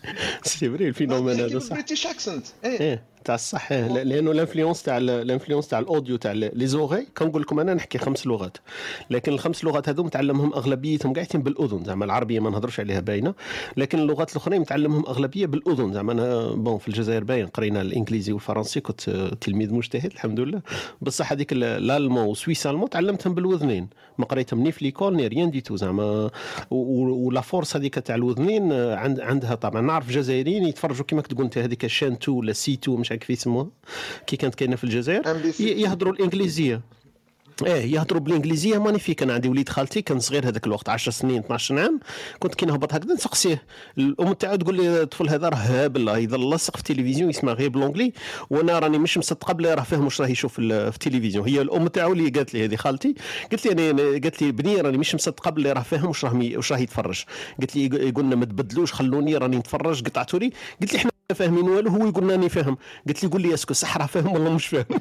c'est 0.44 0.70
vrai 0.70 0.88
ال 0.88 0.93
phénomène 0.93 1.40
هذا 1.40 1.60
صح. 1.60 1.74
British 1.74 2.08
accent 2.08 2.46
إيه. 2.66 2.80
إيه 2.80 3.04
تاع 3.26 3.36
الصح. 3.36 3.72
إيه. 3.72 3.88
لا- 3.88 4.04
لأنه 4.04 4.32
ال 4.32 4.37
influence 4.37 4.84
تاع 4.84 4.98
ال- 4.98 5.10
ال 5.10 5.16
influence 5.16 5.68
تاع 5.68 5.80
ال 5.80 5.86
audio 5.86 6.16
تاع 6.18 6.32
les 6.32 6.68
oreilles 6.68 7.08
كنقول 7.18 7.42
لكم 7.42 7.60
أنا 7.60 7.74
نحكي 7.74 7.98
خمس 7.98 8.28
لغات. 8.28 8.58
لكن 9.10 9.32
الخمس 9.34 9.64
لغات 9.64 9.90
هذو 9.90 10.04
متعلمهم 10.04 10.54
أغلبيتهم 10.54 11.14
قاعدين 11.14 11.42
بالأذن 11.42 11.84
زعما 11.84 12.06
العربية 12.06 12.40
ما 12.40 12.50
نهضرش 12.50 12.80
عليها 12.80 13.00
باينة. 13.00 13.34
لكن 13.78 14.00
اللغات 14.00 14.32
الأخرين 14.32 14.62
متعلمهم 14.62 15.06
أغلبية 15.06 15.46
بالأذن 15.46 15.94
زعما 15.94 16.12
أنا 16.12 16.48
bon 16.52 16.78
في 16.78 16.88
الجزائر 16.88 17.24
باين 17.24 17.48
قرينا 17.48 17.82
الإنجليزي 17.82 18.32
والفرنسي 18.34 18.82
كنت 18.82 19.10
تلميذ 19.42 19.74
مجتهد 19.74 20.12
الحمد 20.14 20.40
لله. 20.40 20.62
بصح 21.02 21.32
هذيك 21.32 21.52
ال- 21.54 21.64
ال 21.64 21.71
allemand 21.71 22.24
و 22.26 22.32
suisse 22.32 22.68
allemand 22.68 22.90
تعلمتهم 22.90 23.34
بالوذنين. 23.34 23.90
ما 24.20 24.26
قريتهم 24.26 24.64
ni 24.64 24.72
في 24.72 24.86
l'école 24.86 25.16
ni 25.16 25.28
rien 25.28 25.52
du 25.52 25.62
tout 25.62 25.76
زعما. 25.76 26.30
و 26.72 26.95
la 26.95 27.42
force 27.42 27.76
هذيك 27.76 27.96
تاع 27.96 28.16
الوذنين 28.16 28.72
آه، 28.72 28.96
عند 28.96 29.20
عندها 29.20 29.56
طبعا. 29.56 29.82
نعرف 29.82 30.12
جزائريين 30.12 30.64
يتفرجوا 30.64 31.06
كما 31.06 31.22
تقول 31.22 31.44
أنت 31.44 31.58
هذيك 31.58 31.88
chaîne 31.88 32.14
2 32.14 32.38
ولا 32.38 32.54
سي 32.54 32.74
2 32.74 33.00
مش 33.00 33.12
عارف 33.12 33.22
كيف 33.22 33.30
يسموها 33.30 33.68
كي 34.28 34.38
كانت 34.38 34.56
كاينة 34.56 34.76
في 34.76 34.84
الجزائر 34.84 35.24
يهضروا 35.60 36.14
الإنجليزية. 36.14 36.82
إيه 37.66 37.94
يهضروا 37.96 38.22
بالإنجليزية. 38.22 38.78
magnifique 38.78 39.24
أنا 39.24 39.34
عندي 39.34 39.50
وليد 39.50 39.70
خالتي 39.70 40.02
كان 40.02 40.20
صغير 40.20 40.48
هذاك 40.48 40.68
الوقت 40.68 40.90
10 40.90 41.12
سنين 41.12 41.40
12 41.40 41.80
عام. 41.80 42.00
كنت 42.40 42.56
كي 42.56 42.66
نهبط 42.66 42.94
هكذا 42.94 43.14
نسقسيه. 43.14 43.64
الأم 43.98 44.34
تاعو 44.34 44.56
تقول 44.56 44.76
لي 44.78 45.02
الطفل 45.02 45.30
هذا 45.30 45.50
راه 45.50 45.56
هابل 45.58 46.08
يظل 46.08 46.50
لاصق 46.50 46.78
في 46.78 46.80
التلفزيون 46.90 47.30
يسمع 47.30 47.54
غير 47.54 47.70
بال 47.70 47.80
anglais 47.80 48.14
وأنا 48.50 48.80
راني 48.80 48.98
مش 48.98 49.18
مصدقة 49.18 49.54
بلي 49.54 49.74
راه 49.74 49.82
فاهم 49.84 50.06
واش 50.06 50.22
راه 50.22 50.28
يشوف 50.28 50.54
في 50.54 50.60
ال- 50.60 50.92
في 50.92 50.98
التلفزيون. 51.08 51.48
هي 51.48 51.62
الأم 51.62 51.88
تاعو 51.88 52.14
اللي 52.14 52.30
قالت 52.30 52.54
لي 52.54 52.66
هذه 52.66 52.76
خالتي 52.76 53.16
قالت 53.52 53.66
لي 53.68 53.90
أنا 53.92 54.02
قالت 54.12 54.42
لي 54.42 54.52
بني 54.52 54.82
راني 54.82 54.98
مش 54.98 55.16
مصدقة 55.16 55.52
بلي 55.52 55.72
راه 55.74 55.82
فاهم 55.82 56.06
واش 56.08 56.26
راه 56.26 56.36
واش 56.56 56.72
راه 56.72 56.78
يتفرج. 56.80 57.24
قالت 57.60 57.76
لي 57.76 57.86
يق- 57.86 58.08
يقول 58.08 58.26
لنا 58.26 58.36
ما 58.36 58.46
تبدلوش 58.46 58.94
خلوني 58.94 59.38
راني 59.38 59.58
نتفرج. 59.58 60.04
قطعتوا 60.04 60.40
لي 60.40 60.52
قلت 60.82 60.94
لي 60.94 61.00
إحنا 61.00 61.12
فاهمين 61.36 61.70
والو 61.70 61.90
هو 61.92 62.08
يقول 62.08 62.32
راني 62.32 62.50
فاهم 62.50 62.78
قلت 63.08 63.24
لي 63.24 63.30
قول 63.30 63.42
لي 63.42 63.54
est-ce 63.54 63.67
que 63.67 63.74
صح 63.74 63.98
راه 63.98 64.06
فاهم 64.06 64.32
ولا 64.34 64.50
مش 64.50 64.68
فاهم. 64.68 64.86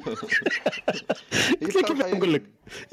قلت 1.61 1.75
لها 1.75 1.83
كيف 1.83 2.05
نقول 2.15 2.33
لك؟ 2.33 2.43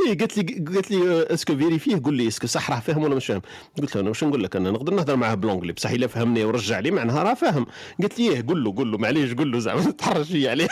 اي 0.08 0.14
قالت 0.14 0.36
لي 0.38 0.42
قالت 0.64 0.90
لي 0.90 0.96
آه، 1.20 1.34
est-ce 1.34 1.49
que 1.49 1.56
vérifier 1.56 2.00
قول 2.04 2.14
لي 2.14 2.28
est-ce 2.28 2.40
que 2.40 2.46
صح 2.46 2.70
راه 2.70 2.80
فاهم 2.80 3.02
ولا 3.02 3.14
مش 3.14 3.26
فاهم. 3.26 3.42
قلت 3.80 3.94
له 3.96 4.00
أنا 4.00 4.08
واش 4.08 4.24
نقول 4.24 4.44
لك؟ 4.44 4.56
أنا 4.56 4.70
نقدر 4.70 4.94
نهضر 4.94 5.16
معاه 5.16 5.34
بال 5.34 5.43
anglais 5.43 5.72
بصح 5.72 5.90
إلا 5.90 6.06
فهمني 6.06 6.44
ورجع 6.44 6.78
لي 6.78 6.90
معناها 6.90 7.22
راه 7.22 7.34
فاهم 7.34 7.66
قالت 8.00 8.18
لي 8.18 8.30
إيه 8.30 8.46
قول 8.48 8.64
له 8.64 8.74
قول 8.76 8.92
له 8.92 8.98
معليش 8.98 9.34
قول 9.34 9.52
له 9.52 9.58
زعما 9.58 9.90
تحرج 9.98 10.24
فيا 10.24 10.50
عليه. 10.50 10.68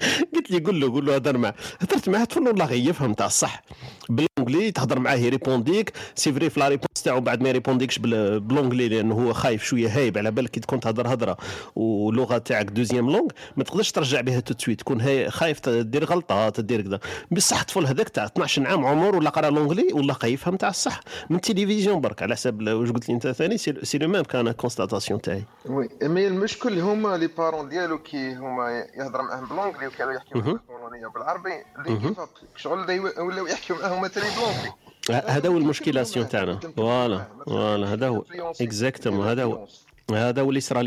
قلت 0.34 0.50
لي 0.50 0.58
قول 0.58 0.80
له 0.80 0.90
قول 0.92 1.06
له 1.06 1.14
هضر 1.14 1.38
معاه. 1.38 1.54
هضرت 1.80 2.08
معاه 2.08 2.24
طفل 2.24 2.40
والله 2.48 2.72
يفهم 2.72 3.14
تاع 3.14 3.26
الصح. 3.26 3.62
بال 4.08 4.22
anglais 4.22 4.70
تهضر 4.70 4.98
معاه 4.98 5.14
يريبونديك 5.16 5.92
c'est 6.14 6.32
vrai 6.32 6.50
في 6.50 6.60
la 6.60 6.68
réponse 6.68 7.02
تاعو 7.04 7.20
بعد 7.20 7.42
ما 7.42 7.48
يريبونديكش 7.48 7.98
بال- 7.98 8.40
بال 8.40 8.51
anglais 8.51 8.88
لأنه 8.88 9.14
هو 9.14 9.32
خايف 9.32 9.64
شوية 9.64 9.88
هايب 9.96 10.18
على 10.18 10.30
بالك 10.30 10.50
كي 10.50 10.60
تكون 10.60 10.80
تهضر 10.80 11.08
هضرة. 11.14 11.36
ولغه 11.76 12.38
تاعك 12.38 12.66
deuxième 12.66 13.10
langue 13.10 13.28
ما 13.56 13.64
تقدرش 13.64 13.90
ترجع 13.92 14.20
بها 14.20 14.40
tout 14.40 14.49
de 14.49 14.54
suite. 14.58 14.80
تكون 14.80 15.30
خايف 15.30 15.68
دير 15.68 16.04
غلطات 16.04 16.60
دير 16.60 16.82
كذا. 16.82 17.00
بصح 17.30 17.60
الطفل 17.60 17.86
هذاك 17.86 18.08
تاع 18.08 18.24
12 18.24 18.66
عام 18.66 18.84
عمر 18.86 19.16
ولا 19.16 19.30
قرا 19.30 19.50
l'anglais 19.50 19.88
والله 19.92 20.16
يفهم 20.24 20.56
تاع 20.56 20.68
الصح. 20.68 21.00
من 21.30 21.36
التلفزيون 21.36 22.00
برك 22.00 22.22
على 22.22 22.34
حسب 22.34 22.62
واش 22.68 22.90
قلت 22.90 23.08
لي 23.08 23.14
انت 23.14 23.26
ثاني؟ 23.28 23.58
c'est 23.58 23.98
le 23.98 24.08
même 24.08 24.22
كان 24.22 24.52
constatation 24.52 25.20
تاعي. 25.20 25.44
oui 25.66 25.88
mais 26.02 26.26
المشكل 26.26 26.78
هما 26.80 27.16
les 27.16 27.26
parents 27.26 27.68
ديالو 27.68 27.98
كي 27.98 28.34
هما 28.34 28.84
يهضر 28.98 29.22
معاهم 29.22 29.72
بال 29.86 29.88
anglais 29.88 29.94
وكانوا 29.94 30.12
يحكيو 30.12 30.40
معاهم 30.40 30.60
بالبولونيه 30.68 31.06
بالعربي 31.06 31.64
اللي 31.78 32.16
شغل 32.56 33.00
ولاو 33.18 33.46
يحكيو 33.46 33.76
معاهم 33.76 34.02
مثلا 34.02 34.24
بال 34.24 34.35
anglais 34.35 34.72
هذا 35.10 35.48
هو 35.48 35.58
المشكلاسيون 35.58 36.28
تاعنا. 36.28 36.58
voilà 36.76 37.26
voilà 37.46 37.92
هذا 37.92 38.08
هو. 38.08 38.24
exactement 38.60 39.28
هذا 39.28 39.44
هو. 39.44 39.66
هذا 40.10 40.42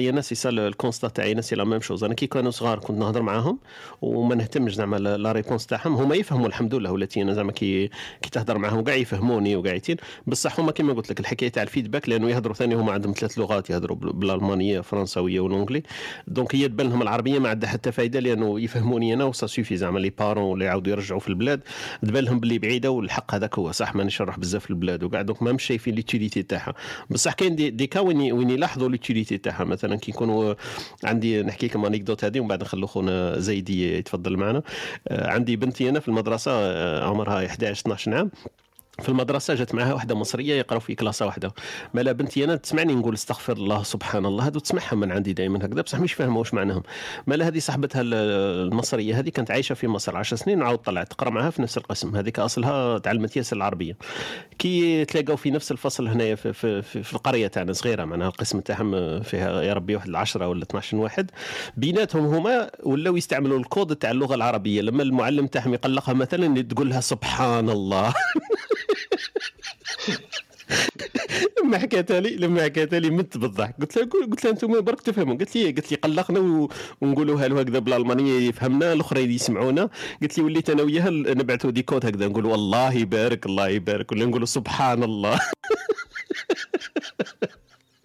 أنا 0.09 0.21
c'est 0.21 0.35
ça 0.35 0.49
ال 0.49 0.57
constat 0.57 1.07
تاعي 1.07 1.41
c'est 1.41 1.55
la 1.55 1.63
même 1.63 1.81
chose. 1.81 2.03
أنا 2.03 2.13
كي 2.13 2.27
كانوا 2.27 2.51
صغار 2.51 2.79
كنت 2.79 2.97
نهضر 2.99 3.21
معاهم 3.21 3.59
وما 4.01 4.35
نهتمش 4.35 4.73
زعما 4.75 4.95
la 4.97 5.31
réponse 5.31 5.65
تاعهم. 5.67 5.93
هما 5.95 6.15
يفهموا 6.15 6.47
الحمد 6.47 6.75
لله 6.75 6.91
ولاتي 6.91 7.21
أنا 7.21 7.33
زعما 7.33 7.51
كي 7.51 7.87
كي 8.21 8.29
تهضر 8.31 8.57
معاهم 8.57 8.83
كاع 8.83 8.95
يفهموني 8.95 9.55
وقاعدين 9.55 9.97
بصح 10.27 10.59
هما 10.59 10.71
كما 10.71 10.93
قلت 10.93 11.09
لك 11.11 11.19
الحكاية 11.19 11.49
تاع 11.49 11.63
ال 11.63 11.68
feedback 11.68 12.09
لأنه 12.09 12.29
يهضروا 12.29 12.55
ثاني 12.55 12.75
هما 12.75 12.91
عندهم 12.91 13.13
ثلاث 13.13 13.37
لغات 13.39 13.69
يهضروا 13.69 13.97
بال- 13.97 14.13
بالألمانية 14.13 14.81
فرنساوية 14.81 15.39
وال 15.39 15.49
anglais 15.49 15.83
donc 16.27 16.55
هي 16.55 16.67
تبان 16.67 16.89
لهم 16.89 17.01
العربية 17.01 17.39
ما 17.39 17.49
عندها 17.49 17.69
حتى 17.69 17.91
فائده 17.91 18.19
لأنه 18.19 18.59
يفهموني 18.59 19.13
أنا 19.13 19.23
و 19.23 19.31
ça 19.31 19.47
suffit 19.47 19.77
زعما 19.77 19.99
les 19.99 20.09
parents 20.09 20.53
اللي 20.53 20.65
يعاودوا 20.65 20.91
يرجعوا 20.91 21.19
في 21.19 21.27
البلاد. 21.27 21.61
تبان 22.01 22.23
لهم 22.23 22.39
باللي 22.39 22.59
بعيدة 22.59 22.91
والحق 22.91 23.35
هذاك 23.35 23.59
هو 23.59 23.71
صح؟ 23.71 23.95
مانيش 23.95 24.21
نروح 24.21 24.39
بزاف 24.39 24.63
في 24.63 24.69
البلاد 24.69 25.03
وكاع 25.03 25.21
donc 25.21 25.43
ما 25.43 25.51
مش 25.51 25.63
شايفين 25.63 25.95
l'utilité 25.95 26.43
تاعها. 26.43 26.73
بصح 27.09 27.33
كاين 27.33 27.55
دي, 27.55 27.69
دي 27.69 27.87
كا 27.87 27.99
وين 27.99 28.49
يلاحظوا 28.49 28.89
l'utilité 29.13 29.37
تاعها. 29.37 29.63
مثلا 29.63 29.95
كي 29.95 30.11
يكونوا 30.11 30.53
عندي 31.03 31.43
نحكي 31.43 31.67
لكم 31.67 31.85
anecdote 31.85 32.23
هذه 32.25 32.39
ومن 32.39 32.47
بعد 32.47 32.61
نخلو 32.63 32.87
خونا 32.87 33.39
زيدي 33.39 33.97
يتفضل 33.97 34.37
معنا. 34.37 34.61
آه، 35.07 35.31
عندي 35.31 35.55
بنتي 35.55 35.89
أنا 35.89 35.99
في 35.99 36.07
المدرسة 36.07 36.51
آه، 36.51 37.07
عمرها 37.09 37.45
11 37.45 37.81
12 37.81 38.13
عام. 38.13 38.31
في 38.99 39.09
المدرسة 39.09 39.53
جات 39.53 39.75
معها 39.75 39.93
واحدة 39.93 40.15
مصرية 40.15 40.55
يقراو 40.55 40.79
في 40.79 40.95
كلاسة 40.95 41.25
واحدة. 41.25 41.53
مالا 41.93 42.11
بنتي 42.11 42.43
أنا 42.43 42.55
تسمعني 42.55 42.95
نقول 42.95 43.13
استغفر 43.13 43.53
الله 43.53 43.83
سبحان 43.83 44.25
الله 44.25 44.47
هذو 44.47 44.59
تسمعها 44.59 44.95
من 44.95 45.11
عندي 45.11 45.33
دائما 45.33 45.65
هكذا 45.65 45.81
بصح 45.81 45.99
مش 45.99 46.13
فاهمة 46.13 46.39
واش 46.39 46.53
معناهم. 46.53 46.83
مالا 47.27 47.47
هذه 47.47 47.59
صاحبتها 47.59 48.01
ال- 48.01 48.13
المصرية 48.67 49.19
هذه 49.19 49.29
كانت 49.29 49.51
عايشة 49.51 49.73
في 49.75 49.87
مصر 49.87 50.17
10 50.17 50.37
سنين 50.37 50.61
وعاود 50.61 50.77
طلعت 50.77 51.11
تقرا 51.11 51.29
معها 51.29 51.49
في 51.49 51.61
نفس 51.61 51.77
القسم. 51.77 52.15
هذيك 52.15 52.39
أصلها 52.39 52.97
تعلمت 52.97 53.37
ياسر 53.37 53.57
العربية. 53.57 53.97
كي 54.59 55.05
تلاقاو 55.05 55.35
في 55.35 55.51
نفس 55.51 55.71
الفصل 55.71 56.07
هنايا 56.07 56.35
في, 56.35 56.53
في, 56.53 56.81
في, 56.81 57.03
في 57.03 57.13
القرية 57.13 57.47
تاعنا 57.47 57.73
صغيرة 57.73 58.05
معناها 58.05 58.27
القسم 58.27 58.59
تاعهم 58.59 59.21
فيها 59.21 59.61
يا 59.61 59.73
ربي 59.73 59.95
واحد 59.95 60.15
10 60.15 60.47
ولا 60.47 60.63
12 60.63 60.97
واحد. 60.97 61.31
بيناتهم 61.77 62.25
هما 62.25 62.69
ولاو 62.83 63.17
يستعملوا 63.17 63.59
الكود 63.59 63.95
تاع 63.95 64.11
اللغة 64.11 64.35
العربية. 64.35 64.81
لما 64.81 65.03
المعلم 65.03 65.47
تاعهم 65.47 65.73
يقلقها 65.73 66.13
مثلا 66.13 66.61
تقول 66.61 66.89
لها 66.89 67.01
سبحان 67.01 67.69
الله. 67.69 68.13
لما 71.63 71.77
حكاتها 71.77 72.19
لي 72.19 72.35
لما 72.35 72.63
حكاتها 72.63 72.99
لي 72.99 73.09
مت 73.09 73.37
بالضحك. 73.37 73.75
قلت 73.81 73.97
لها 73.97 74.05
قلت 74.05 74.43
لها 74.43 74.53
أنتم 74.53 74.81
برك 74.81 75.01
تفهموا. 75.01 75.37
قالت 75.37 75.55
لي 75.55 75.63
قالت 75.63 75.91
لي 75.91 75.97
قلقنا 75.97 76.69
ونقولوها 77.01 77.47
له 77.47 77.59
هكذا 77.59 77.79
بالألمانية 77.79 78.49
يفهمنا 78.49 78.93
الاخرين 78.93 79.31
يسمعونا. 79.31 79.89
قلت 80.21 80.37
لي 80.37 80.43
وليت 80.43 80.69
أنا 80.69 80.83
وياها 80.83 81.09
نبعثوا 81.09 81.71
des 81.71 81.81
codes 81.81 82.05
هكذا. 82.05 82.27
نقول 82.27 82.45
والله 82.45 82.93
يبارك 82.93 83.45
الله 83.45 83.69
يبارك. 83.69 84.11
ولا 84.11 84.25
نقولوا 84.25 84.45
سبحان 84.45 85.03
الله. 85.03 85.39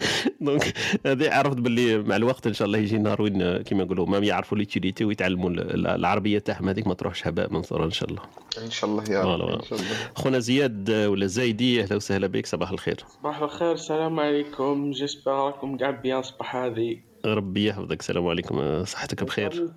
donc 0.40 0.72
هذه 1.06 1.30
عرفت 1.34 1.56
باللي 1.56 1.98
مع 1.98 2.16
الوقت 2.16 2.46
إن 2.46 2.52
شاء 2.52 2.66
الله 2.66 2.78
يجي 2.78 2.98
نهار 2.98 3.22
وين 3.22 3.56
كيما 3.62 3.84
نقولوا 3.84 4.06
ما 4.06 4.18
يعرفوا 4.18 4.58
l'utilité 4.58 5.04
ويتعلموا 5.04 5.50
ال- 5.50 5.86
العربية 5.86 6.38
تاعهم 6.38 6.68
هذيك 6.68 6.86
ما 6.86 6.94
تروحش 6.94 7.26
هباء 7.26 7.52
منثورا 7.52 7.84
إن 7.84 7.90
شاء 7.90 8.08
الله. 8.10 8.22
إن 8.64 8.70
شاء 8.70 8.90
الله 8.90 9.04
يا 9.10 9.22
رب. 9.36 9.48
إن 9.48 9.62
شاء 9.62 9.78
الله. 9.78 9.88
خونا 10.14 10.38
زياد 10.38 10.90
ولا 10.90 11.26
زايدي 11.26 11.82
أهلا 11.82 11.96
وسهلا 11.96 12.26
بك 12.26 12.46
صباح 12.46 12.70
الخير. 12.70 13.04
صباح 13.20 13.42
الخير 13.42 13.72
السلام 13.72 14.20
عليكم. 14.20 14.90
j'espère 14.90 15.32
راكم 15.32 15.76
قاع 15.78 15.90
bien 15.90 16.22
صباح 16.22 16.56
هذه. 16.56 16.96
ربي 17.24 17.66
يحفظك 17.66 18.00
السلام 18.00 18.26
عليكم 18.26 18.84
صحتك 18.84 19.24
بخير. 19.24 19.68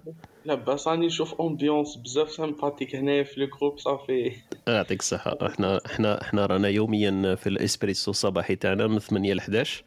لاباس 0.48 0.88
راني 0.88 1.06
نشوف 1.06 1.41
ambiance 1.41 1.95
بزاف 1.95 2.32
sympathique 2.32 2.95
هنايا 2.95 3.24
في 3.24 3.38
ال 3.43 3.49
groupe 3.49 3.80
صافي. 3.80 4.32
يعطيك 4.68 5.00
الصحة. 5.00 5.38
إحنا 5.48 5.80
إحنا 5.86 6.22
إحنا 6.22 6.45
رانا 6.45 6.68
يوميا 6.68 7.36
في 7.36 7.48
الإسبريسو 7.48 8.12
الصباحي 8.12 8.56
تاعنا 8.56 8.88
من 8.88 9.00
8 9.00 9.34
ل 9.34 9.39
11 9.39 9.84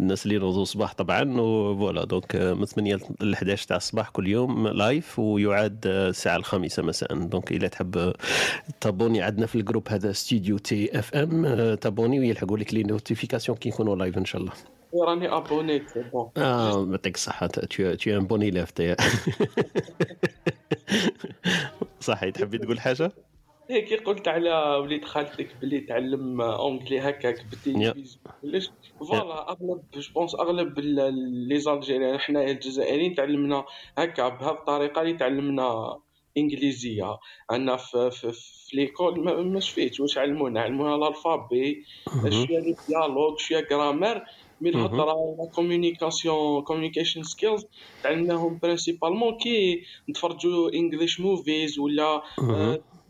الناس 0.00 0.24
اللي 0.24 0.34
ينوضوا 0.34 0.62
الصباح 0.62 0.94
طبعا 0.94 1.40
و 1.40 1.51
voilà 1.51 2.04
donc 2.04 2.36
من 2.36 2.64
8 2.64 2.98
ل 3.20 3.32
11 3.32 3.68
تاع 3.68 3.76
الصباح 3.76 4.08
كل 4.08 4.28
يوم 4.28 4.68
live 4.68 5.18
ويعاد 5.18 5.86
الساعة 5.86 6.36
الخامسة 6.36 6.82
مساء. 6.82 7.14
donc 7.14 7.52
إذا 7.52 7.68
تحب 7.68 8.12
تابوني 8.80 9.22
عندنا 9.22 9.46
في 9.46 9.54
الجروب 9.54 9.88
هذا 9.88 10.12
ستوديو 10.12 10.58
تي 10.58 10.98
اف 10.98 11.14
ام 11.14 11.74
تابوني 11.74 12.18
ويلحقوا 12.20 12.58
لك 12.58 12.74
لي 12.74 12.82
نوتيفيكاسيون 12.82 13.58
كي 13.58 13.68
نكونوا 13.68 13.96
لايف 13.96 14.18
إن 14.18 14.24
شاء 14.24 14.40
الله. 14.40 14.52
راني 14.94 15.28
ابونيت 15.36 15.88
سي 15.88 16.02
بون 16.02 16.30
آه 16.36 16.88
يعطيك 16.90 17.16
es 17.16 17.28
un 18.06 18.22
bon 18.22 18.40
élève 18.42 18.72
t'es- 18.72 18.96
صحيح 22.00 22.30
تحبي 22.30 22.58
تقول 22.58 22.80
حاجة؟ 22.80 23.12
هيك 23.70 24.02
قلت 24.02 24.28
على 24.28 24.50
وليد 24.82 25.04
خالتك 25.04 25.48
بلي 25.62 25.80
تعلم 25.80 26.40
اونجلي 26.40 27.00
هكاك 27.00 27.44
بالتلفزيون 27.50 28.04
علاش 28.44 28.70
فوالا 28.98 29.48
اغلب 29.50 29.82
جو 29.94 30.12
بونس 30.14 30.34
اغلب 30.34 30.78
لي 30.78 31.58
زالجيريان 31.58 32.18
حنايا 32.18 32.50
الجزائريين 32.50 33.14
تعلمنا 33.14 33.64
هكا 33.98 34.28
بهذه 34.28 34.50
الطريقة 34.50 35.02
اللي 35.02 35.12
تعلمنا 35.12 35.98
انجليزيه 36.36 37.18
عندنا 37.50 37.76
في 37.76 38.10
في, 38.10 38.32
في 38.32 38.76
l'école 38.76 39.24
ما 39.24 39.42
ما 39.42 39.60
شفيتش 39.60 40.00
واش 40.00 40.18
علمونا 40.18 40.60
علمونا 40.60 40.94
ا 40.94 41.02
l'alphabet 41.02 41.84
شوية 42.30 42.58
les 42.58 42.76
dialogues 42.88 43.38
شوية 43.38 43.60
grammaire 43.70 44.24
mais 44.60 44.70
la 44.70 44.88
communication 45.54 46.62
communication 46.62 47.22
skills 47.22 47.64
تعلمناهم 48.02 48.58
principalement 48.62 49.36
كي 49.38 49.82
نتفرجوا 50.10 50.70
English 50.74 51.20
movies 51.20 51.78
ولا. 51.78 52.22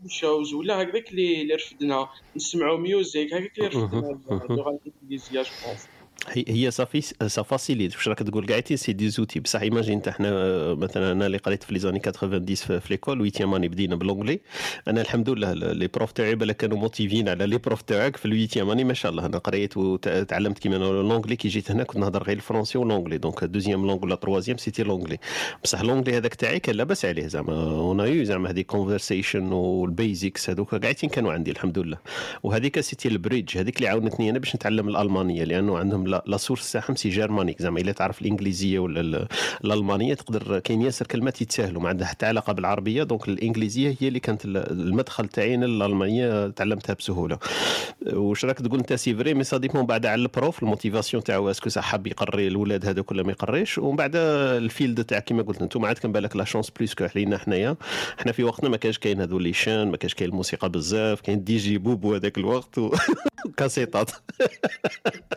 shows 0.07 0.53
ولا 0.53 0.81
هكذاك 0.81 1.11
اللي 1.11 1.53
رفدنا 1.55 2.07
نسمعوا 2.35 2.77
music 2.77 3.33
هكاك 3.33 3.57
اللي 3.57 3.67
رفدنا. 3.67 4.09
اللغة 4.49 4.79
الإنجليزية 4.85 5.41
je 5.41 5.75
هي 6.27 6.71
صافي 6.71 7.01
ça 7.27 7.41
facilite 7.41 7.95
واش 7.95 8.07
راك 8.07 8.19
تقول 8.19 8.47
قاعدين 8.47 8.77
c'est 8.77 8.93
des 8.93 9.09
outils؟ 9.09 9.39
بصح 9.39 9.61
imagine 9.61 9.93
انت 9.93 10.07
إحنا 10.07 10.29
مثلا 10.73 11.11
أنا 11.11 11.25
اللي 11.25 11.37
قريت 11.37 11.63
في 11.63 11.73
les 11.73 11.79
années 11.79 11.99
90 11.99 12.55
في, 12.55 12.81
l'école 12.89 13.21
huitième 13.21 13.53
année 13.53 13.67
بدينا 13.67 13.95
بال 13.95 14.05
anglais 14.05 14.39
أنا 14.87 15.01
الحمد 15.01 15.29
لله 15.29 15.53
les 15.53 15.87
profs 15.87 16.11
تاعي 16.11 16.35
بالك 16.35 16.57
كانوا 16.57 16.77
motivés 16.77 17.29
على 17.29 17.45
les 17.45 17.57
profs 17.57 17.81
تاعك 17.81 18.17
في 18.17 18.25
ال 18.25 18.30
huitième 18.30 18.69
année 18.69 18.83
ما 18.83 18.93
شاء 18.93 19.11
الله 19.11 19.25
أنا 19.25 19.37
قريت 19.37 19.77
وتعلمت 19.77 20.59
كيما 20.59 20.75
l'anglais 20.75 21.35
كي 21.35 21.47
جيت 21.47 21.71
هنا 21.71 21.83
كنت 21.83 21.97
نهضر 21.97 22.23
غير 22.23 22.35
الفرنسي 22.35 22.77
و 22.77 22.81
l'anglais 22.81 23.17
donc 23.17 23.43
deuxième 23.43 23.87
langue 23.87 24.03
ولا 24.05 24.15
troisième 24.15 24.57
c'était 24.57 24.83
l'anglais 24.83 25.17
بصح 25.63 25.81
l'anglais 25.81 26.17
هذاك 26.17 26.35
تاعي 26.35 26.59
كان 26.59 26.75
لاباس 26.75 27.05
عليه 27.05 27.27
زعما. 27.27 27.53
un 27.53 27.99
peu 27.99 28.23
زعما 28.23 28.49
هذيك 28.49 28.65
conversation 28.65 29.51
وال 29.51 29.75
basics 29.75 30.49
هذوك. 30.49 30.75
قاعدين 30.75 31.09
كانوا 31.09 31.33
عندي 31.33 31.51
الحمد 31.51 31.79
لله. 31.79 31.97
وهذيك 32.43 32.79
c'était 32.79 33.07
ال 33.07 33.14
bridge 33.14 33.57
هذيك 33.57 33.77
اللي 33.77 33.87
عاونتني 33.87 34.29
أنا 34.29 34.39
باش 34.39 34.55
نتعلم 34.55 34.89
الألمانية 34.89 35.43
لأنه 35.43 35.77
عندهم 35.77 36.07
la 36.09 36.23
la 36.27 36.37
source 36.37 36.71
تاعهم 36.71 36.95
c'est 36.95 37.09
germanique 37.09 37.61
زعما 37.61 37.79
إلا 37.79 37.91
تعرف 37.91 38.21
الإنجليزية 38.21 38.79
ولا 38.79 39.01
ال- 39.01 39.27
الألمانية 39.65 40.13
تقدر 40.13 40.59
كاين 40.59 40.81
ياسر 40.81 41.07
كلمات 41.07 41.41
يتساهلوا 41.41 41.81
ما 41.81 41.89
عندها 41.89 42.07
حتى 42.07 42.25
علاقة 42.25 42.53
بالعربية 42.53 43.03
donc 43.03 43.27
الإنجليزية 43.27 43.95
هي 43.99 44.07
اللي 44.07 44.19
كانت 44.19 44.45
ال- 44.45 44.57
المدخل 44.71 45.27
تاعي 45.27 45.57
للالمانيه 45.57 46.47
تعلمتها 46.47 46.93
بسهولة. 46.93 47.39
واش 48.13 48.45
راك 48.45 48.57
تقول 48.57 48.79
أنت 48.79 48.93
c'est 48.93 49.15
vrai 49.15 49.33
mais 49.33 49.43
ça 49.43 49.57
dépend 49.57 49.85
بعد 49.85 50.05
على 50.05 50.21
ال 50.21 50.29
prof 50.29 50.63
ال 50.63 50.68
motivation 50.68 51.23
تاعو 51.23 51.49
est-ce 51.51 51.63
que 51.63 51.69
صح 51.69 51.83
حاب 51.83 52.07
يقري 52.07 52.47
الاولاد 52.47 52.85
هذوك 52.85 53.11
ولا 53.11 53.23
ما 53.23 53.31
يقريش 53.31 53.77
ومن 53.77 53.95
بعد 53.95 54.11
ال 54.15 54.30
field 54.30 55.03
تاع 55.03 55.19
كيما 55.19 55.43
قلت 55.43 55.61
أنتم 55.61 55.85
عندكم 55.85 56.11
بالك 56.11 56.35
la 56.35 56.43
chance 56.43 56.69
plus 56.69 56.93
que 56.93 57.03
علينا 57.15 57.37
حنايا. 57.37 57.75
حنا 58.17 58.31
في 58.31 58.43
وقتنا 58.43 58.69
ما 58.69 58.77
كانش 58.77 58.97
كاين 58.97 59.21
هذو 59.21 59.39
les 59.39 59.53
chaînes 59.53 59.91
ما 59.91 59.97
كانش 59.97 60.13
كاين 60.13 60.29
الموسيقى 60.29 60.69
بزاف 60.69 61.21
كاين 61.21 61.43
دي 61.43 61.57
جي 61.57 61.77
بوبو 61.77 62.15
هذاك 62.15 62.37
الوقت. 62.37 62.79
وكاسيطات 63.45 64.11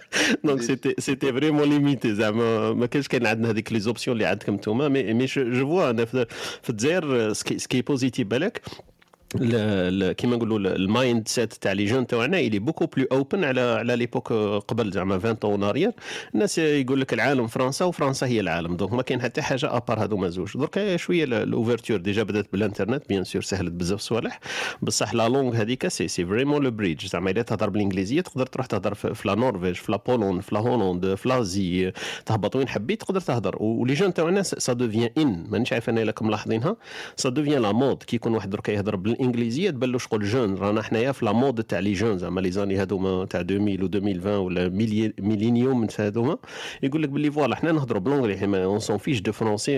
donc 0.44 0.61
c'était 0.62 0.94
c'était 0.98 1.32
vraiment 1.32 1.68
limité 1.68 2.14
زعما 2.14 2.72
ما 2.72 2.86
كانش 2.86 3.08
كاين 3.08 3.26
عندنا 3.26 3.50
هذيك 3.50 3.72
les 3.72 3.80
options 3.80 4.16
اللي 4.16 4.26
عندكم 4.26 4.54
نتوما 4.54 4.88
mais 4.88 5.12
mais 5.14 5.24
je 5.24 5.66
vois 5.66 5.90
أنا 5.90 6.04
في 6.04 6.26
في 6.62 6.70
الجزائر 6.70 7.32
ce 7.32 7.43
qui 7.43 7.58
ce 7.58 7.68
qui 7.68 7.82
est 7.82 7.95
positif 7.95 8.26
بالك 8.28 8.60
ل- 8.66 8.70
ل- 8.70 8.91
كيما 9.32 10.36
نقولوا 10.36 10.58
ال 10.58 11.28
mindset 11.28 11.52
تاع 11.52 11.72
les 11.72 11.84
jeunes 11.84 12.06
تاعنا 12.06 12.40
اللي 12.40 12.58
beaucoup 12.58 12.86
plus 12.86 13.06
open 13.12 13.44
على 13.44 13.60
على 13.60 13.96
l'époque 13.96 14.32
قبل 14.68 14.90
زعما 14.90 15.14
20 15.14 15.36
ans 15.44 15.62
arrière 15.62 15.92
الناس 16.34 16.58
يقول 16.58 17.00
لك 17.00 17.12
العالم 17.12 17.46
فرنسا 17.46 17.84
وفرنسا 17.84 18.26
هي 18.26 18.40
العالم 18.40 18.76
donc 18.76 18.92
ما 18.92 19.02
كاين 19.02 19.22
حتى 19.22 19.42
حاجة 19.42 19.76
à 19.76 19.82
part 19.82 20.04
هذوما 20.04 20.28
زوج 20.28 20.56
درك 20.56 20.96
شوية 20.96 21.24
ال 21.24 21.31
ouverture 21.31 21.96
déjà 21.96 22.22
بدات 22.22 22.46
بالانترنت 22.52 23.08
bien 23.08 23.24
sûr 23.24 23.42
سهلت 23.42 23.72
بزاف 23.72 24.00
صوالح 24.00 24.40
بصح 24.82 25.14
la 25.14 25.28
langue 25.28 25.54
هذيك 25.54 25.88
c'est 25.88 26.08
c'est 26.08 26.26
vraiment 26.26 26.62
le 26.62 26.70
bridge 26.70 27.06
زعما 27.06 27.30
الا 27.30 27.42
تهضر 27.42 27.70
بالانجليزيه 27.70 28.20
تقدر 28.20 28.46
تروح 28.46 28.66
تهضر 28.66 28.94
في 28.94 29.28
la 29.28 29.34
Norvège 29.34 29.74
في 29.74 29.92
la 29.92 29.98
Pologne 30.06 30.40
في 30.40 30.54
la 30.54 30.60
هولندا 30.60 31.14
في 31.14 31.28
l'Asie 31.28 31.92
تهبط 32.26 32.56
وين 32.56 32.68
حبيت 32.68 33.00
تقدر 33.00 33.20
تهضر 33.20 33.62
و 33.62 33.70
les 33.70 33.94
jeunes 33.94 34.14
تاعنا 34.14 34.42
ça 34.42 34.72
devient 34.72 35.10
un 35.18 35.46
مانيش 35.48 35.72
عارف 35.72 35.88
أنا 35.88 36.02
راكم 36.02 36.26
ملاحظينها 36.26 36.76
ça 37.16 37.28
devient 37.28 37.62
la 37.62 37.72
mode 37.72 38.02
كي 38.02 38.16
يكون 38.16 38.34
واحد 38.34 38.50
درك 38.50 38.68
يهضر 38.68 38.96
بالانجليزيه 39.26 39.70
تبان 39.70 39.92
له 39.92 39.98
شغل 39.98 40.24
jeune. 40.24 40.54
رانا 40.54 40.82
حنايا 40.82 41.12
في 41.12 41.24
la 41.24 41.32
mode 41.32 41.62
تاع 41.64 41.78
les 41.78 41.92
jeunes 41.92 42.18
زعما 42.18 42.40
les 42.40 42.50
années 42.50 42.82
هذوما 42.82 43.24
تاع 43.24 43.40
2000 43.40 43.82
و 43.82 43.86
2020 43.86 44.36
ولا 44.36 44.68
millé- 44.68 45.14
millennium 45.20 45.86
هذوما 45.98 46.38
يقول 46.82 47.02
لك 47.02 47.08
باللي 47.08 47.30
voilà 47.30 47.56
حنا 47.56 47.72
نهضروا 47.72 48.00
ب 48.00 48.07
l'anglais 48.07 48.64
on 48.64 48.78
s'en 48.80 48.98
fiche 48.98 49.20
du 49.20 49.32
français 49.32 49.76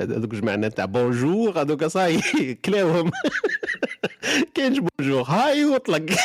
هذوك 0.00 0.34
جمعنا 0.34 0.68
تاع 0.68 0.84
بونجور 0.84 1.60
هذوك 1.60 1.84
صاي 1.84 2.20
كلاوهم. 2.64 3.10
كاينش 4.54 4.78
بونجور 4.78 5.22
هاي 5.22 5.64
وطلق. 5.64 6.06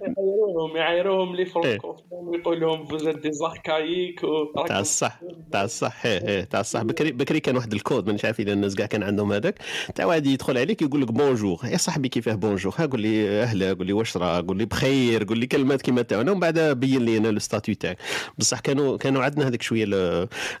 يعايروهم 0.00 0.76
يعايروهم 0.76 1.36
لي 1.36 1.46
فرانكوفون 1.46 2.28
ويقول 2.28 2.60
لهم 2.60 2.86
فوز 2.86 3.08
دي 3.08 3.32
زاركايك 3.32 4.20
تاع 4.68 4.80
الصح 4.80 5.20
تاع 5.52 5.64
الصح 5.64 6.06
إيه 6.06 6.28
إيه 6.28 6.44
تاع 6.44 6.60
الصح. 6.60 6.82
بكري 6.82 7.12
بكري 7.12 7.40
كان 7.40 7.56
واحد 7.56 7.72
الكود 7.72 8.06
مانيش 8.06 8.24
عارف 8.24 8.40
إذا 8.40 8.52
الناس 8.52 8.74
كاع 8.74 8.86
كان 8.86 9.02
عندهم 9.02 9.32
هذاك. 9.32 9.58
تاع 9.94 10.04
واحد 10.04 10.26
يدخل 10.26 10.58
عليك 10.58 10.82
يقول 10.82 11.02
لك 11.02 11.12
بونجور 11.12 11.58
يا 11.64 11.76
صاحبي 11.76 12.08
كيفاه؟ 12.08 12.34
بونجور 12.34 12.74
ها 12.78 12.86
قول 12.86 13.00
لي 13.00 13.42
أهلا. 13.42 13.72
قول 13.72 13.86
لي 13.86 13.92
واش 13.92 14.16
راه؟ 14.16 14.44
قول 14.48 14.58
لي 14.58 14.64
بخير. 14.64 15.24
قول 15.24 15.38
لي 15.38 15.46
كلمات 15.46 15.82
كيما 15.82 16.02
تاعنا 16.02 16.30
ومن 16.30 16.40
بعد 16.40 16.58
بين 16.58 17.04
لي 17.04 17.16
أنا 17.16 17.28
لو 17.28 17.38
ستاتيو 17.38 17.74
تاعك. 17.74 17.98
بصح 18.38 18.60
كانوا 18.60 18.96
كانوا 18.96 19.22
عندنا 19.22 19.48
هذيك 19.48 19.62
شوية 19.62 19.84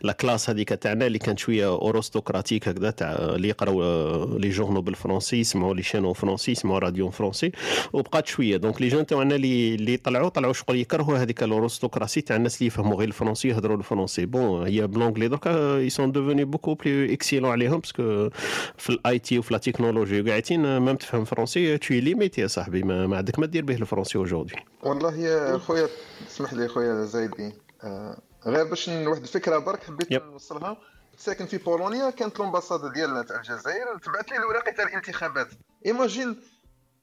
la 0.02 0.12
classe 0.20 0.50
هذيك 0.50 0.68
تاعنا 0.68 1.06
اللي 1.06 1.18
كانت 1.18 1.38
شوية 1.38 1.68
aristocratique 1.68 2.68
هكذا 2.68 2.90
تاع 2.90 3.12
اللي 3.12 3.48
يقراو 3.48 4.38
les 4.38 4.48
journaux 4.48 4.80
بالفرنسي 4.80 5.40
يسمعوا 5.40 5.74
les 5.74 5.82
chaînes 5.82 6.12
فرنسي 6.12 6.52
يسمعوا 6.52 6.78
راديو 6.78 7.10
فرنسي 7.10 7.52
وبقات 7.92 8.26
شوية. 8.26 8.56
donc 8.56 8.82
les 8.82 8.88
jeunes 8.88 9.01
تاعنا 9.02 9.34
اللي 9.34 9.74
اللي 9.74 9.96
طلعوا 9.96 10.28
طلعوا 10.28 10.52
شغل 10.52 10.76
يكرهوا 10.76 11.18
هذيك 11.18 11.42
ال 11.42 11.48
aristocratie 11.48 12.20
تاع 12.20 12.36
الناس 12.36 12.56
اللي 12.56 12.66
يفهموا 12.66 12.96
غير 12.96 13.08
الفرنسي 13.08 13.48
يهضروا 13.48 13.76
الفرنسي. 13.76 14.26
bon 14.26 14.66
هي 14.66 14.86
ب 14.86 14.90
l'anglais 14.90 15.28
دركا 15.28 15.76
ils 15.76 15.90
sont 15.90 16.12
devenus 16.12 16.44
beaucoup 16.44 16.74
plus 16.74 17.12
excellents 17.12 17.50
عليهم 17.50 17.78
parce 17.80 18.11
que 18.11 18.30
في 18.78 18.90
ال 18.90 19.18
IT 19.18 19.38
وفي 19.38 19.52
la 19.54 19.58
technologie. 19.58 20.20
وقاعدين 20.20 20.80
même 20.80 20.96
تفهم 20.96 21.24
فرنسي 21.24 21.78
tu 21.78 21.89
es 21.89 22.00
limité 22.00 22.40
يا 22.40 22.46
صاحبي. 22.46 22.82
ما, 22.82 23.06
ما 23.06 23.16
عندك 23.16 23.38
ما 23.38 23.46
دير 23.46 23.64
به 23.64 23.74
الفرنسي 23.74 24.18
aujourd'hui 24.18 24.54
والله 24.82 25.16
يا 25.16 25.58
خويا 25.58 25.88
اسمح 26.28 26.52
لي 26.52 26.68
خويا 26.68 27.04
زايدي 27.04 27.52
آه، 27.84 28.18
غير 28.46 28.64
باش 28.64 28.88
واحد 28.88 29.22
الفكرة 29.22 29.58
برك 29.58 29.82
حبيت. 29.84 30.12
نوصلها. 30.12 30.76
ساكن 31.18 31.46
في 31.46 31.58
بولونيا 31.58 32.10
كانت 32.10 32.40
ال 32.40 32.45
ambassade 32.45 32.92
ديالنا 32.92 33.22
تاع 33.22 33.36
الجزائر 33.36 33.98
تبعت 34.02 34.30
لي 34.30 34.36
الوراق 34.36 34.64
تاع 34.70 34.84
الانتخابات. 34.84 35.48
imagine 35.86 36.36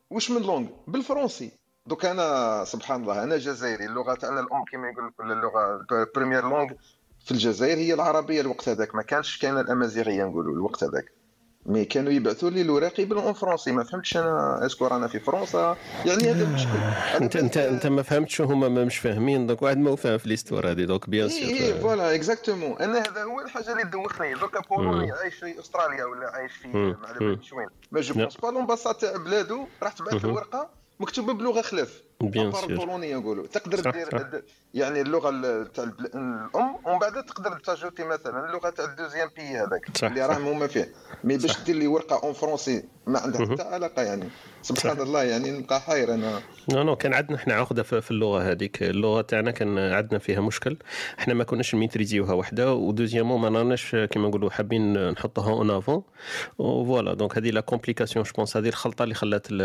واش 0.10 0.32
من 0.32 0.42
langue؟ 0.42 0.68
بالفرنسي. 0.88 1.52
donc 1.86 2.06
أنا 2.06 2.64
سبحان 2.66 3.02
الله 3.02 3.24
أنا 3.24 3.38
جزائري 3.38 3.86
اللغة 3.86 4.14
تاعنا 4.14 4.40
الام 4.40 4.64
كما 4.72 4.90
يقول 4.90 5.08
لك 5.08 5.14
اللغة 5.20 5.86
première 6.16 6.44
langue 6.50 6.68
في 7.26 7.32
الجزائر 7.32 7.78
هي 7.78 7.94
العربية 7.94 8.42
الوقت 8.42 8.70
هذاك. 8.70 8.96
ما 8.96 9.02
كانش 9.02 9.38
كاينة 9.38 9.62
الأمازيغية 9.62 10.24
نقولوا 10.24 10.54
الوقت 10.54 10.84
هذاك. 10.84 11.06
mais 11.66 11.86
كانوا 11.86 12.12
يبعثوا 12.12 12.50
لي 12.50 12.62
الوراقي 12.62 13.06
بال 13.06 13.20
en 13.20 13.34
français 13.34 13.72
ما 13.72 13.84
فهمتش 13.84 14.18
أنا 14.18 14.66
est-ce 14.66 14.80
que 14.80 14.88
رانا 14.88 15.08
في 15.08 15.20
فرنسا. 15.20 15.78
يعني 16.06 16.32
هذا 16.32 16.44
المشكل 16.44 16.70
انت 17.22 17.36
انت 17.36 17.58
أنت 17.58 17.88
ما 17.88 18.02
فهمتش 18.02 18.42
هما 18.42 18.70
ما 18.70 18.86
مش 18.86 18.98
فاهمين. 18.98 19.48
دونك 19.48 19.62
واحد 19.62 19.78
ما 19.78 19.96
فاهم 19.96 20.18
في 20.18 20.30
ليستوار 20.30 20.72
هذه 20.72 20.84
دونك 20.86 21.10
بيان 21.10 21.30
سور 21.30 21.50
اي 21.50 21.74
فوالا 21.74 22.16
اكزاكتومون 22.16 22.78
أنا 22.82 23.00
هذا 23.00 23.24
هو 23.24 23.42
الحاجة 23.42 23.72
اللي 23.72 23.84
دوخني. 23.84 24.34
دوكا 24.34 24.60
بولوني 24.60 25.12
عايش 25.12 25.36
في 25.36 25.60
أستراليا 25.60 26.06
ولا 26.06 26.30
عايش 26.30 26.52
في. 26.52 26.68
ما 26.68 26.98
على 27.08 27.20
باليش 27.20 27.54
وين 27.54 27.68
ما 27.92 28.02
جو. 28.02 28.14
بونس 28.14 28.38
با 28.38 28.48
لومباساد 28.48 28.96
تاع 28.96 29.18
بلادو 29.18 29.68
راح 29.84 29.94
تبعث 29.94 30.26
له 30.26 30.34
ورقه 30.34 30.79
مكتوبه 31.01 31.33
بلغه 31.33 31.63
خلاف 31.63 32.03
بيان 32.22 32.52
سور 32.52 32.70
البولونيه 32.70 33.16
نقولوا 33.18 33.48
تقدر 33.48 33.92
دير 33.92 34.44
يعني 34.74 35.02
اللغة 35.02 35.30
ال- 35.30 35.72
تاع 35.72 35.84
الأم 35.84 36.50
ومن 36.86 37.00
بعد 37.00 37.26
تقدر 37.26 37.60
تاجوتي 37.60 38.04
مثلا 38.04 38.50
اللغة 38.50 38.70
تاع 38.70 38.86
الدوزيام 38.86 39.30
بي 39.36 39.42
هذاك 39.42 40.04
اللي. 40.04 40.26
راهم 40.26 40.48
هما 40.48 40.68
فيه. 40.68 40.90
mais 41.24 41.38
باش. 41.38 41.62
دير 41.62 41.76
لي 41.76 41.88
ورقة 41.88 42.24
en 42.24 42.34
français 42.34 42.84
ما 43.08 43.20
عندها. 43.20 43.46
حتى 43.52 43.62
علاقة 43.64 44.02
يعني. 44.02 44.30
سبحان 44.62 45.02
الله 45.02 45.24
يعني 45.24 45.52
نبقى 45.52 45.82
حاير 45.82 46.14
أنا. 46.14 46.40
non 46.74 46.84
non 46.84 46.96
كان 46.96 47.14
عندنا 47.14 47.36
إحنا 47.38 47.54
عقدة 47.54 47.84
في 47.84 48.12
اللغة 48.12 48.52
هذيك. 48.52 48.84
اللغة 48.84 49.22
تاعنا 49.22 49.52
كان 49.52 49.78
عندنا 49.78 50.20
فيها 50.20 50.42
مشكل. 50.42 50.78
إحنا 51.20 51.34
ما 51.34 51.44
كناش 51.44 51.76
maîtriser 51.76 52.19
يوها 52.19 52.34
وحدة. 52.34 52.74
و 52.74 52.79
deuxièmement 52.79 53.42
ما 53.52 53.60
راناش 53.60 53.96
كيما 53.96 54.28
نقولوا 54.28 54.50
حابين 54.50 55.10
نحطوها 55.12 55.50
en 55.52 55.72
avant 55.72 56.04
voilà 56.58 57.14
donc 57.14 57.38
هذه 57.38 57.50
la 57.50 57.62
complication 57.62 58.26
je 58.26 58.32
pense 58.38 58.58
هذه 58.58 58.68
الخلطة 58.68 59.04
اللي 59.04 59.16
خلات 59.16 59.48
ال- 59.52 59.62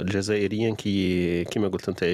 الجزائريين 0.00 0.74
كي 0.74 1.44
كيما 1.44 1.68
قلت 1.68 1.83
أنت 1.88 2.04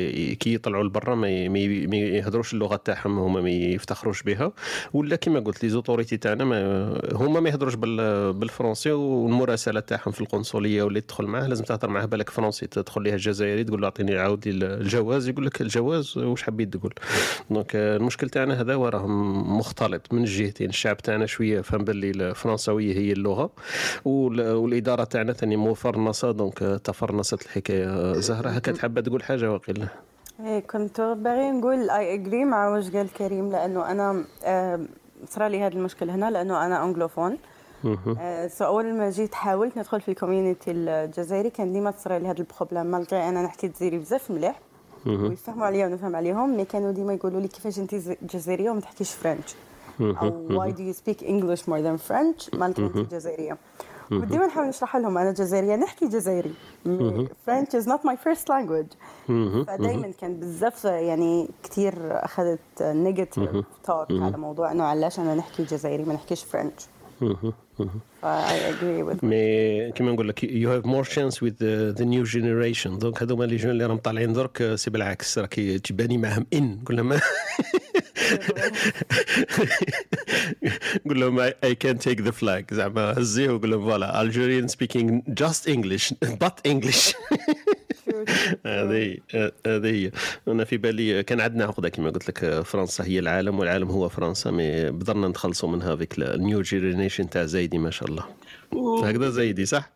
كي 0.41 0.55
يطلعوا 0.55 0.85
لبرا 0.85 1.15
ما 1.15 1.29
ي- 1.29 1.49
ما 1.49 1.59
ي- 1.59 1.87
ما 1.87 1.97
يهضروش 1.97 2.53
اللغة 2.55 2.77
تاعهم 2.77 3.19
هما 3.19 3.41
ما 3.41 3.51
يفتخروش 3.51 4.23
بها. 4.23 4.53
ولا 4.93 5.17
كيما 5.17 5.41
قلت 5.41 5.63
les 5.63 5.69
autorités 5.69 6.17
تاعنا 6.17 6.45
ما 6.45 7.01
هما 7.13 7.41
ما 7.41 7.49
يهضروش 7.51 7.75
بال- 7.75 8.33
بالفرنسي 8.33 8.93
والمراسلة 8.93 9.81
تاعهم 9.81 10.13
في 10.13 10.21
القنصلية 10.21 10.83
واللي 10.83 11.01
تدخل 11.01 11.25
معاه 11.27 11.47
لازم 11.47 11.65
تهضر 11.65 11.91
معاه 11.91 12.05
بالك 12.07 12.31
فرنسي 12.31 12.67
تدخل 12.67 13.03
ليها 13.03 13.15
الجزائري 13.15 13.65
تقول 13.65 13.81
له 13.81 13.85
أعطيني 13.87 14.19
عاود 14.19 14.49
لي 14.49 14.67
الجواز 14.67 15.29
يقول 15.29 15.47
لك 15.47 15.61
الجواز 15.61 16.19
واش 16.19 16.43
حبيت 16.43 16.77
تقول. 16.77 16.95
donc 17.51 17.77
آه، 17.77 17.97
المشكل 17.97 18.29
تاعنا 18.29 18.61
هذا 18.61 18.75
وراهم 18.75 19.59
مختلط 19.59 20.13
من 20.13 20.21
الجهتين 20.21 20.69
الشعب 20.69 20.97
تاعنا 20.97 21.27
شوية 21.27 21.61
فهم 21.61 21.85
باللي 21.85 22.11
الفرنساوية 22.11 22.95
هي 22.97 23.13
اللغة 23.13 23.51
وال- 24.05 24.53
والإدارة 24.55 25.05
تاعنا 25.05 25.33
ثاني 25.33 25.57
مفرنصه 25.57 26.31
donc 26.31 26.63
آه، 26.63 26.77
تفرنصت 26.77 27.43
الحكاية 27.43 28.13
زهرة. 28.13 28.49
هكا 28.49 28.73
تحب 28.73 29.01
تقول 29.01 29.23
حاجة؟ 29.23 29.60
وقيل 29.63 29.89
إيه 30.45 30.61
كنت 30.61 31.01
باغي 31.01 31.51
نقول 31.51 31.91
I 31.91 32.15
agree 32.15 32.45
مع 32.45 32.69
واش 32.69 32.91
قال 32.91 33.13
كريم 33.13 33.53
لأنه 33.53 33.91
أنا 33.91 34.25
آه، 34.45 34.81
صرا 35.29 35.49
لي 35.49 35.61
هذا 35.63 35.75
المشكل 35.75 36.11
هنا 36.11 36.31
لأنه 36.31 36.67
أنا 36.67 36.85
anglophone. 36.85 37.39
آه، 38.21 38.47
so 38.49 38.65
أول 38.65 38.95
ما 38.95 39.11
جيت 39.11 39.35
حاولت 39.35 39.77
ندخل 39.79 40.01
في 40.01 40.09
ال 40.09 40.15
community 40.15 40.71
الجزائري 40.71 41.51
كان 41.51 41.73
ديما 41.73 41.91
تصرى 41.91 42.19
لي 42.19 42.29
هذا 42.29 42.39
ال 42.39 42.44
problème 42.44 42.87
malgré 42.87 43.29
أنا 43.29 43.43
نحكي 43.43 43.69
جزائري 43.69 43.99
بزاف 43.99 44.31
مليح. 44.31 44.61
ويفهموا 45.07 45.67
عليا 45.67 45.87
ونفهم 45.87 46.17
عليهم 46.17 46.57
mais 46.57 46.65
كانوا 46.65 46.93
ديما 46.93 47.13
يقولوا 47.13 47.41
لي 47.41 47.49
كيفاش 47.49 47.79
انت 47.79 47.95
جزائرية 48.23 48.71
وما 48.71 48.81
تحكيش 48.81 49.15
French 49.15 49.55
or 50.01 50.47
why 50.51 50.73
do 50.73 50.83
you 50.83 50.93
speak 50.93 51.25
English 51.25 51.69
more 51.69 51.79
than 51.79 51.97
French 51.97 52.51
مالك 52.55 52.79
انت 52.79 53.15
جزائرية. 53.15 53.57
وديما 54.11 54.47
نحاول 54.47 54.69
نشرح 54.69 54.97
لهم 54.97 55.19
أنا 55.19 55.33
جزائرية 55.33 55.77
نحكي 55.77 56.09
جزائري. 56.09 56.51
French 57.47 57.75
is 57.75 57.89
not 57.89 58.07
my 58.07 58.17
first 58.17 58.49
language 58.49 58.87
مهم. 59.29 59.65
فدايما 59.65 60.13
كان 60.21 60.41
بزاف 60.41 60.85
يعني 60.85 61.49
كثير 61.63 61.95
أخذت 62.25 62.59
negative 62.81 63.51
talk 63.85 64.07
على 64.11 64.37
موضوع 64.37 64.73
إنه 64.73 64.85
علاش 64.85 65.19
أنا 65.19 65.35
نحكي 65.35 65.65
جزائري 65.65 66.05
ما 66.05 66.15
نحكيش 66.15 66.45
فرنش 66.45 66.83
مي 69.23 69.93
كيما 69.93 70.13
نقول 70.13 70.29
لك 70.29 70.45
you 70.45 70.71
have 70.73 70.87
more 70.87 71.05
chance 71.05 71.43
with 71.43 71.65
the 71.91 72.05
new 72.05 72.23
generation 72.25 72.99
donc 72.99 73.23
هذوما 73.23 73.45
les 73.45 73.57
jeunes 73.57 73.71
اللي 73.71 73.87
راهم 73.87 73.97
طالعين 73.99 74.33
درك 74.33 74.75
c'est 74.75 74.91
بالعكس 74.91 75.39
راك 75.39 75.55
تجباني 75.55 76.19
معاهم 76.19 76.47
إن 76.55 76.79
قول 76.87 76.97
لهم 76.97 77.13
قول 81.09 81.21
لهم 81.21 81.41
I 81.65 81.75
can 81.75 81.99
take 81.99 82.21
the 82.21 82.31
flag 82.31 82.75
زعما 82.75 83.15
هزيه 83.19 83.51
وقول 83.51 83.71
لهم 83.71 83.85
voilà 83.85 84.23
Algerian 84.23 84.69
speaking 84.69 85.23
just 85.29 85.69
English 85.69 86.15
but 86.41 86.67
English 86.67 87.15
هذه 88.67 89.17
هذه 89.67 89.87
هي. 89.87 90.11
أنا 90.49 90.65
في 90.65 90.77
بالي 90.77 91.23
كان 91.23 91.41
عندنا 91.41 91.65
عقدة 91.65 91.89
كما 91.89 92.11
قلت 92.11 92.29
لك 92.29 92.63
فرنسا 92.63 93.05
هي 93.05 93.19
العالم 93.19 93.59
والعالم 93.59 93.91
هو 93.91 94.09
فرنسا 94.09 94.51
mais 94.51 94.91
بدينا 94.91 95.29
نتخلصوا 95.29 95.69
منها 95.69 95.97
avec 95.97 96.19
ال 96.19 96.30
new 96.30 96.63
generation 96.63 97.31
تاع 97.31 97.45
زايدي 97.45 97.79
ما 97.79 97.91
شاء 97.91 98.09
الله. 98.09 98.25
هكذا 99.09 99.31
زايدي 99.31 99.67
صح؟ 99.67 99.93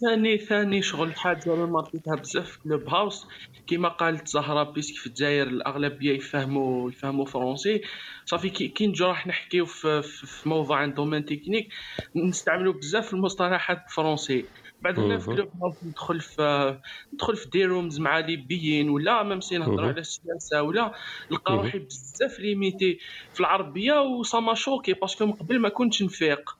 ثاني 0.00 0.38
ثاني 0.38 0.82
شغل 0.82 1.14
حاجة 1.14 1.54
أنا 1.54 1.66
ماركيتها 1.66 2.16
بزاف 2.16 2.50
في 2.50 2.58
كلوب 2.58 2.88
هاوس 2.88 3.26
كيما 3.66 3.88
قالت 3.88 4.28
زهرة 4.28 4.62
parce 4.62 4.82
que 4.82 4.94
في 4.96 5.06
الجزائر 5.06 5.46
الأغلبية 5.46 6.16
يفهموا 6.16 6.90
يفهموا 6.90 7.24
فرونسي 7.24 7.82
ça 8.24 8.33
fait 8.33 8.50
que, 8.50 8.86
نجو 8.86 9.06
راح 9.06 9.26
نحكيو 9.26 9.66
في, 9.66 10.02
في, 10.02 10.48
موضوع 10.48 10.78
عن 10.78 10.94
domaine 10.94 11.24
technique 11.24 11.68
نستعملوا 12.16 12.72
بزاف 12.72 13.14
المصطلحات 13.14 13.78
الفرنسي 13.88 14.44
بعد 14.82 14.98
هنا 14.98 15.18
في. 15.18 15.26
كلوب 15.26 15.48
هاوس 15.62 15.84
ندخل 15.84 16.20
في 16.20 16.78
ندخل 17.14 17.36
في 17.36 17.48
des 17.48 17.64
rooms 17.64 18.00
مع 18.00 18.18
ليبيين 18.18 18.90
ولا 18.90 19.22
même 19.22 19.46
si 19.46 19.58
نهضروا 19.58 19.76
مهم. 19.76 19.88
على 19.88 20.00
السياسة 20.00 20.62
ولا 20.62 20.92
نلقى. 21.30 21.54
روحي 21.54 21.78
بزاف 21.78 22.40
limité 22.40 22.98
في 23.32 23.40
العربية 23.40 24.00
و 24.02 24.19
ça 24.19 24.54
choquait 24.54 24.92
parce 24.92 25.13
que 25.13 25.26
من 25.26 25.32
قبل 25.32 25.58
ما 25.58 25.68
كنتش 25.68 26.02
نفيق. 26.02 26.50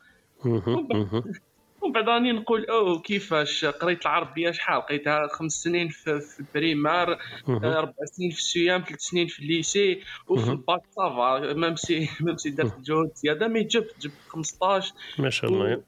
ومن 1.83 1.93
بعد 1.93 2.09
راني 2.09 2.33
نقول 2.33 2.65
oh 2.65 3.01
كيفاش 3.01 3.65
قريت 3.65 4.03
العربيه 4.03 4.51
شحال 4.51 4.81
قريتها 4.81 5.27
خمس 5.29 5.53
سنين 5.53 5.89
في, 5.89 6.21
في 6.21 6.41
ال 6.41 6.49
primaire 6.49 7.19
مهم. 7.49 7.65
آه، 7.65 7.79
أربع 7.79 7.93
سنين 8.05 8.31
في 8.31 8.39
ال 8.39 8.50
CEM 8.50 8.85
ثلاث 8.89 9.01
سنين 9.01 9.27
في 9.27 9.39
ال 9.39 9.49
lycée 9.49 10.01
وفي. 10.27 10.51
ال 10.51 10.58
bac 10.58 10.81
ça 10.97 11.25
va 11.25 11.53
même 11.53 11.77
si 11.77 12.09
même 12.21 12.37
si 12.37 12.51
درت 12.51 12.81
جهد 12.81 13.11
زياده 13.15 13.49
mais 13.49 13.63
جبت 13.65 13.95
جبت 14.01 14.13
15 14.29 14.93
ما 15.19 15.31
شاء 15.31 15.51
الله. 15.51 15.83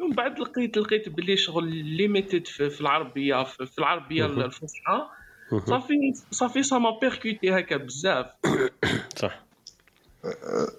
ومن 0.00 0.14
بعد 0.14 0.38
لقيت 0.38 0.76
لقيت 0.76 1.08
باللي 1.08 1.36
شغل 1.36 1.64
limited 1.74 2.46
في, 2.46 2.70
في 2.70 2.80
العربيه 2.80 3.42
في, 3.44 3.66
في 3.66 3.78
العربيه. 3.78 4.26
الفصحى. 4.26 5.08
ça 5.66 5.75
fait 5.75 5.94
ça 6.30 6.41
fait 6.41 6.62
ça 6.62 6.78
m'a 6.78 6.98
percuté 7.00 7.50
هكا 7.58 7.76
بزاف 7.76 8.26
صح 9.16 9.40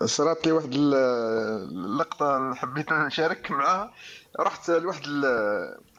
صرات 0.05 0.45
لي 0.45 0.51
واحد 0.51 0.73
ال- 0.73 0.93
اللقطة 1.71 2.53
حبيت 2.53 2.91
نشارك 2.91 3.51
معاها. 3.51 3.93
رحت 4.39 4.69
لواحد 4.69 5.01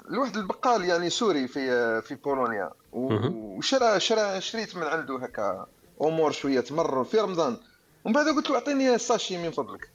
لواحد 0.08 0.36
البقال 0.36 0.84
يعني 0.84 1.10
سوري 1.10 1.48
في 1.48 2.02
في 2.02 2.14
بولونيا. 2.14 2.70
و- 2.92 3.08
مهم. 3.08 3.34
وشرى 3.36 4.00
شرى 4.00 4.40
شريت 4.40 4.76
من 4.76 4.82
عنده 4.82 5.16
هكا 5.16 5.66
أمور 6.02 6.30
شوية 6.32 6.60
تمر 6.60 7.04
في 7.04 7.18
رمضان. 7.18 7.56
ومن 8.04 8.14
بعد 8.14 8.26
قلت 8.26 8.50
له 8.50 8.54
أعطيني 8.56 8.98
ساشي 8.98 9.38
من 9.38 9.50
فضلك. 9.50 9.93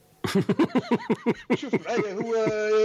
شوف 1.55 1.73
معايا 1.73 2.13
هو 2.13 2.35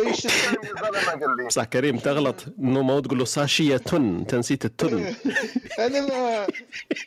يشتري 0.08 0.70
الظلمه 0.70 1.10
قال 1.10 1.36
لي. 1.36 1.46
بصح 1.46 1.64
كريم 1.64 1.98
تغلط. 1.98 2.44
نو 2.58 2.82
ما 2.82 3.00
تقول 3.00 3.18
له 3.18 3.24
ساشية 3.24 3.76
تن 3.76 4.18
انت 4.18 4.34
نسيت 4.34 4.64
التن. 4.64 5.14
أنا 5.78 6.00
ما 6.00 6.46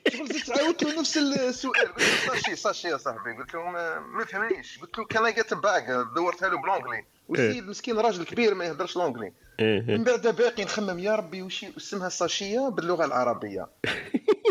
شغل 0.08 0.28
زدت 0.28 0.60
عاودت 0.60 0.84
له 0.84 1.00
نفس 1.00 1.18
السؤال. 1.18 1.94
قلت 1.94 2.00
له 2.00 2.34
ساشي 2.34 2.56
ساشي 2.56 2.88
يا 2.88 2.98
صاحبي. 2.98 3.32
قلت 3.38 3.54
له 3.54 3.70
ما, 3.70 4.26
فهمنيش. 4.26 4.80
قلت 4.80 4.98
له 4.98 5.06
كان 5.06 5.26
اي 5.26 5.36
باك 5.52 5.84
دورتها 6.16 6.50
له 6.50 6.62
بالونجلي 6.62 7.06
والسيد 7.30 7.68
مسكين 7.68 7.98
راجل 7.98 8.24
كبير 8.26 8.56
ما 8.56 8.66
يهدرش 8.66 8.96
لونجلي 8.96 9.32
إيه، 9.60 9.90
إيه. 9.90 9.98
من 9.98 10.04
بعد 10.04 10.28
باقي 10.28 10.64
نخمم 10.64 11.00
يا 11.00 11.16
ربي 11.16 11.42
وش 11.42 11.66
اسمها 11.78 12.10
ساشيه 12.10 12.70
باللغة 12.70 13.06
العربية. 13.06 13.68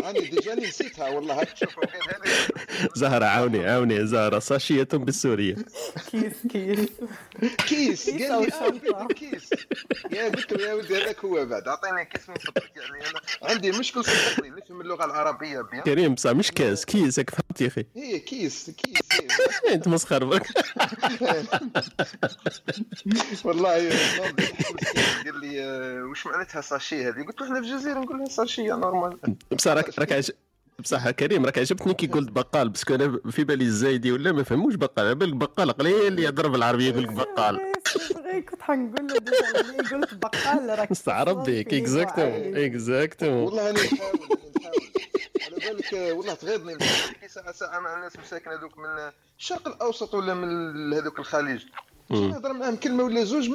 أنا 0.03 0.19
ديجاني 0.19 0.67
نسيتها 0.67 1.09
والله 1.09 1.41
هاك 1.41 1.49
زهرة 2.95 3.25
عاوني 3.25 3.67
عاوني 3.67 4.07
زهرة 4.07 4.39
ساشية 4.39 4.87
بالسورية. 4.93 5.55
كيس 6.11 6.33
كيس. 6.49 6.89
كيس 7.67 8.09
كيس 8.09 8.31
قال 8.31 8.81
لي. 8.83 8.95
آه 8.95 9.07
كيس. 9.07 9.49
يا 10.11 10.29
قلت 10.29 10.53
له 10.53 10.67
يا 10.67 10.73
ولدي 10.73 10.97
هذاك 10.97 11.25
هو 11.25 11.45
بعد. 11.45 11.67
أعطيني 11.67 12.05
كيس 12.05 12.29
من 12.29 12.35
فضلك 12.35 12.71
يعني 12.75 13.09
أنا 13.09 13.19
عندي 13.51 13.71
مشكل 13.71 14.05
صدقني 14.05 14.49
نفهم 14.49 14.81
اللغة 14.81 15.05
العربية 15.05 15.61
بيان. 15.61 15.81
كريم 15.83 16.13
بصح 16.15 16.29
مش 16.31 16.51
كاس 16.51 16.85
كيس 16.85 17.19
هيك 17.19 17.29
فهمت 17.29 17.61
يا 17.61 17.67
أخي. 17.67 17.85
هي 17.95 18.19
كيس 18.19 18.69
كيس. 18.69 18.97
أنت 19.73 19.87
مسخر 19.87 20.25
برك 20.25 20.47
والله 23.45 23.89
قال 25.25 25.39
لي 25.39 25.63
آه، 25.63 26.03
وش 26.03 26.27
معناتها 26.27 26.61
sachet 26.61 27.03
هذه؟ 27.09 27.23
قلت 27.23 27.41
له 27.41 27.47
إحنا 27.47 27.61
في 27.61 27.67
الجزائر 27.67 27.99
نقول 27.99 28.17
لها 28.17 28.25
sachet 28.29 28.73
normal. 28.73 29.17
بصح 29.51 29.71
راك 29.71 29.99
راك. 29.99 30.25
بصح 30.79 31.09
كريم 31.09 31.45
راك 31.45 31.57
عجبتني 31.59 31.93
كي 31.93 32.07
قلت 32.07 32.31
بقال 32.31 32.69
parce 32.69 32.85
que 32.85 32.95
أنا 32.95 33.19
في 33.31 33.43
بالي 33.43 33.65
الزايدي 33.65 34.11
ولا 34.11 34.31
ما 34.31 34.43
فهموش 34.43 34.75
بقال 34.75 35.05
على 35.05 35.15
بالك 35.15 35.33
بقال 35.33 35.71
قليل 35.71 36.07
اللي 36.07 36.23
يهضر 36.23 36.47
بالعربيه 36.47 36.89
يقول 36.89 37.03
لك 37.03 37.11
بقال 37.11 37.59
غير 38.25 38.39
كنت 38.41 38.61
حنقول 38.61 39.07
له 39.07 39.17
déjà 39.19 39.71
لما 39.71 39.89
قلت 39.89 40.13
بقال 40.13 40.79
راك 40.79 40.91
مستعرب 40.91 41.43
بك 41.43 41.73
اكزاكتومون 41.73 42.57
اكزاكتومون 42.57 43.43
والله 43.43 43.69
أنا 43.69 43.79
نحاول 43.83 44.19
على 45.45 45.55
بالك 45.55 45.93
آه، 45.93 46.13
والله 46.13 46.33
تغيظني 46.33 46.77
كي 47.21 47.27
ساعة 47.27 47.51
ساعة 47.51 47.79
مع 47.79 47.95
الناس 47.95 48.19
مساكن 48.19 48.51
هذوك 48.51 48.77
من 48.77 49.11
الشرق 49.39 49.67
الأوسط 49.67 50.13
ولا 50.13 50.33
من 50.33 50.93
هذوك 50.93 51.19
الخليج. 51.19 51.65
نهضر 52.09 52.53
معاهم 52.53 52.75
كلمة 52.75 53.03
ولا 53.03 53.23
زوج 53.23 53.49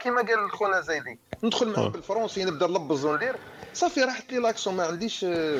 كيما 0.00 0.22
قال 0.22 0.50
خونا 0.50 0.80
زايدي 0.80 1.18
ندخل 1.44 1.68
معاهم 1.68 1.86
آه. 1.86 1.88
بالفرونسي 1.88 2.44
نبدأ 2.44 2.66
نلبز 2.66 3.04
وندير 3.04 3.36
صافي 3.74 4.00
راحت 4.00 4.32
لي 4.32 4.38
لاكسون 4.38 4.74
ما 4.74 4.84
عنديش 4.84 5.24
آه، 5.24 5.58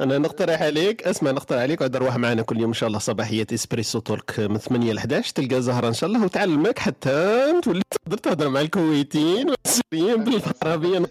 أنا 0.00 0.18
نقترح 0.18 0.62
عليك 0.62 1.02
اسمع 1.02 1.30
نقترح 1.30 1.60
عليك 1.60 1.80
وعد 1.80 1.96
روح 1.96 2.16
معنا 2.16 2.42
كل 2.42 2.60
يوم 2.60 2.68
إن 2.70 2.74
شاء 2.74 2.86
الله 2.86 2.98
صباحية 2.98 3.46
إسبريسو 3.54 3.98
تولك 3.98 4.40
من 4.40 4.58
8 4.58 4.92
ل 4.92 4.98
11 4.98 5.34
تلقى 5.34 5.62
زهرة 5.62 5.88
إن 5.88 5.92
شاء 5.92 6.10
الله 6.10 6.24
وتعلمك 6.24 6.78
حتى 6.78 7.52
تولي 7.62 7.82
تقدر 7.90 8.18
تهضر 8.18 8.48
مع 8.48 8.60
الكويتيين 8.60 9.50
والسوريين 9.50 10.24
بالعربية. 10.24 11.02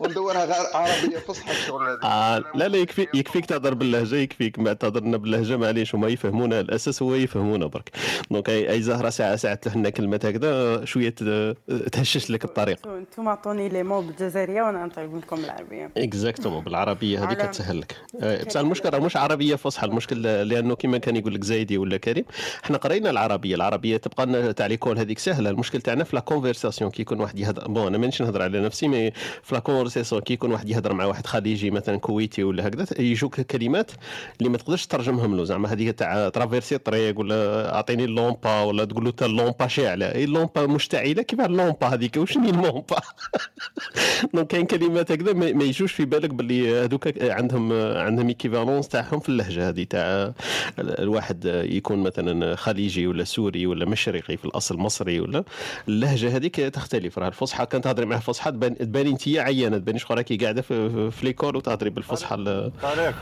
وندورها 0.00 0.44
غير 0.44 0.66
عربية 0.74 1.18
فصحى 1.18 1.52
الشغل 1.52 1.82
هذا. 1.88 1.98
آه 2.04 2.38
لا 2.54 2.68
لا 2.68 2.78
يكفي 2.78 3.06
يكفيك 3.14 3.46
تهضر 3.46 3.74
باللهجة 3.74 4.16
يكفيك 4.16 4.58
ما 4.58 4.72
تهضر 4.72 5.00
لنا 5.00 5.16
باللهجة 5.16 5.56
معليش 5.56 5.94
هما 5.94 6.08
يفهمونا 6.08 6.60
الأساس 6.60 7.02
هو 7.02 7.14
يفهمونا 7.14 7.66
برك. 7.66 7.90
donc 8.30 8.50
أي 8.50 8.79
زهرة 8.82 9.10
ساعه 9.10 9.36
ساعة 9.36 9.54
تلوح 9.54 9.76
لنا 9.76 9.90
كلمات 9.90 10.26
هكذا 10.26 10.84
شوية 10.84 11.08
ت- 11.10 11.56
تهشش 11.92 12.30
لك 12.30 12.44
الطريق. 12.44 12.88
أنتم 12.88 13.28
اعطوني 13.28 13.68
لي 13.68 13.82
مو 13.82 14.00
بالجزائريه 14.00 14.62
وأنا 14.62 14.86
نطيب 14.86 15.16
لكم 15.16 15.36
بالعربيه 15.36 15.90
exactement 15.96 16.64
بالعربية 16.64 17.24
هذيك 17.24 17.42
على- 17.42 17.50
تسهل 17.50 17.80
لك. 17.80 17.96
آه، 18.20 18.44
بصح 18.44 18.60
المشكل 18.60 18.90
راه 18.90 18.98
مش 18.98 19.16
عربية 19.16 19.54
فصحى 19.56 19.86
المشكل 19.86 20.22
لأنه 20.22 20.74
كما 20.74 20.98
كان 20.98 21.16
يقول 21.16 21.34
لك 21.34 21.44
زايدي 21.44 21.78
ولا 21.78 21.96
كريم 21.96 22.24
إحنا 22.64 22.76
قرينا 22.76 23.10
العربية 23.10 23.54
العربية 23.54 23.96
تبقى 23.96 24.26
لنا 24.26 24.52
تاع 24.52 24.66
l'école 24.66 24.98
هذيك 24.98 25.18
سهلة. 25.18 25.50
المشكل 25.50 25.80
تاعنا 25.80 26.04
في 26.04 26.16
la 26.16 26.20
conversation 26.22 26.90
كي 26.90 27.02
يكون 27.02 27.20
واحد 27.20 27.38
يهضر. 27.38 27.68
bon 27.68 27.86
أنا 27.86 27.98
مانيش 27.98 28.22
نهضر 28.22 28.42
على 28.42 28.60
نفسي 28.60 28.88
mais 28.88 29.10
في 29.42 29.54
la 29.54 29.58
conversation 29.60 30.20
كي 30.22 30.32
يكون 30.32 30.52
واحد 30.52 30.68
يهضر 30.68 30.92
مع 30.92 31.04
واحد 31.04 31.26
خليجي 31.26 31.70
مثلا 31.70 31.96
كويتي 31.96 32.44
ولا 32.44 32.66
هكذا 32.68 32.86
يجوك 33.00 33.40
كلمات 33.40 33.90
اللي 34.38 34.48
ما 34.50 34.58
تقدرش 34.58 34.86
تترجمهم 34.86 35.36
له. 35.36 35.44
زعما 35.44 35.72
هذيك 35.72 35.98
تاع 35.98 36.28
traverser 36.28 36.74
الطريق 36.74 37.18
ولا 37.20 37.74
أعطيني 37.74 38.04
اللامبا 38.04 38.60
ولا 38.70 38.84
تقول 38.84 39.04
له 39.04 39.12
اللامبا 39.22 39.66
شاعله 39.66 40.06
اي 40.14 40.24
اللامبا 40.24 40.66
مشتعلة. 40.66 41.22
كيف 41.22 41.40
اللامبا 41.40 41.86
هذيك 41.86 42.16
واش 42.16 42.38
هي 42.38 42.50
اللامبا 42.50 42.96
donc 44.34 44.46
كاين 44.46 44.66
كلمات 44.66 45.12
هكذا 45.12 45.32
ما 45.32 45.64
يجوش 45.64 45.92
في 45.92 46.04
بالك 46.04 46.30
باللي 46.30 46.80
هذوك 46.84 47.22
عندهم 47.22 47.72
عندهم 47.96 48.28
équivalence 48.28 48.88
تاعهم 48.88 49.20
في 49.20 49.28
اللهجة 49.28 49.68
هذه 49.68 49.84
تاع 49.84 50.32
الواحد 50.78 51.44
يكون 51.64 51.98
مثلا 51.98 52.56
خليجي 52.56 53.06
ولا 53.06 53.24
سوري 53.24 53.66
ولا 53.66 53.84
مشرقي 53.86 54.36
في 54.36 54.44
الأصل 54.44 54.76
مصري 54.78 55.20
ولا 55.20 55.44
اللهجة 55.88 56.36
هذيك 56.36 56.56
تختلف. 56.56 57.18
راه 57.18 57.28
الفصحى 57.28 57.66
كان 57.66 57.80
تهضري 57.80 58.06
معاه 58.06 58.18
فصحى 58.18 58.50
تبان 58.50 58.78
تباني 58.78 59.10
انت 59.10 59.28
عيانة 59.28 59.78
تباني 59.78 59.98
شكون 59.98 60.16
راكي 60.16 60.36
قاعدة 60.36 60.62
في, 60.62 61.10
l'école 61.22 61.56
وتهضري 61.56 61.90
بالفصحى 61.90 62.34
ال- 62.34 62.72
طارق 62.82 63.14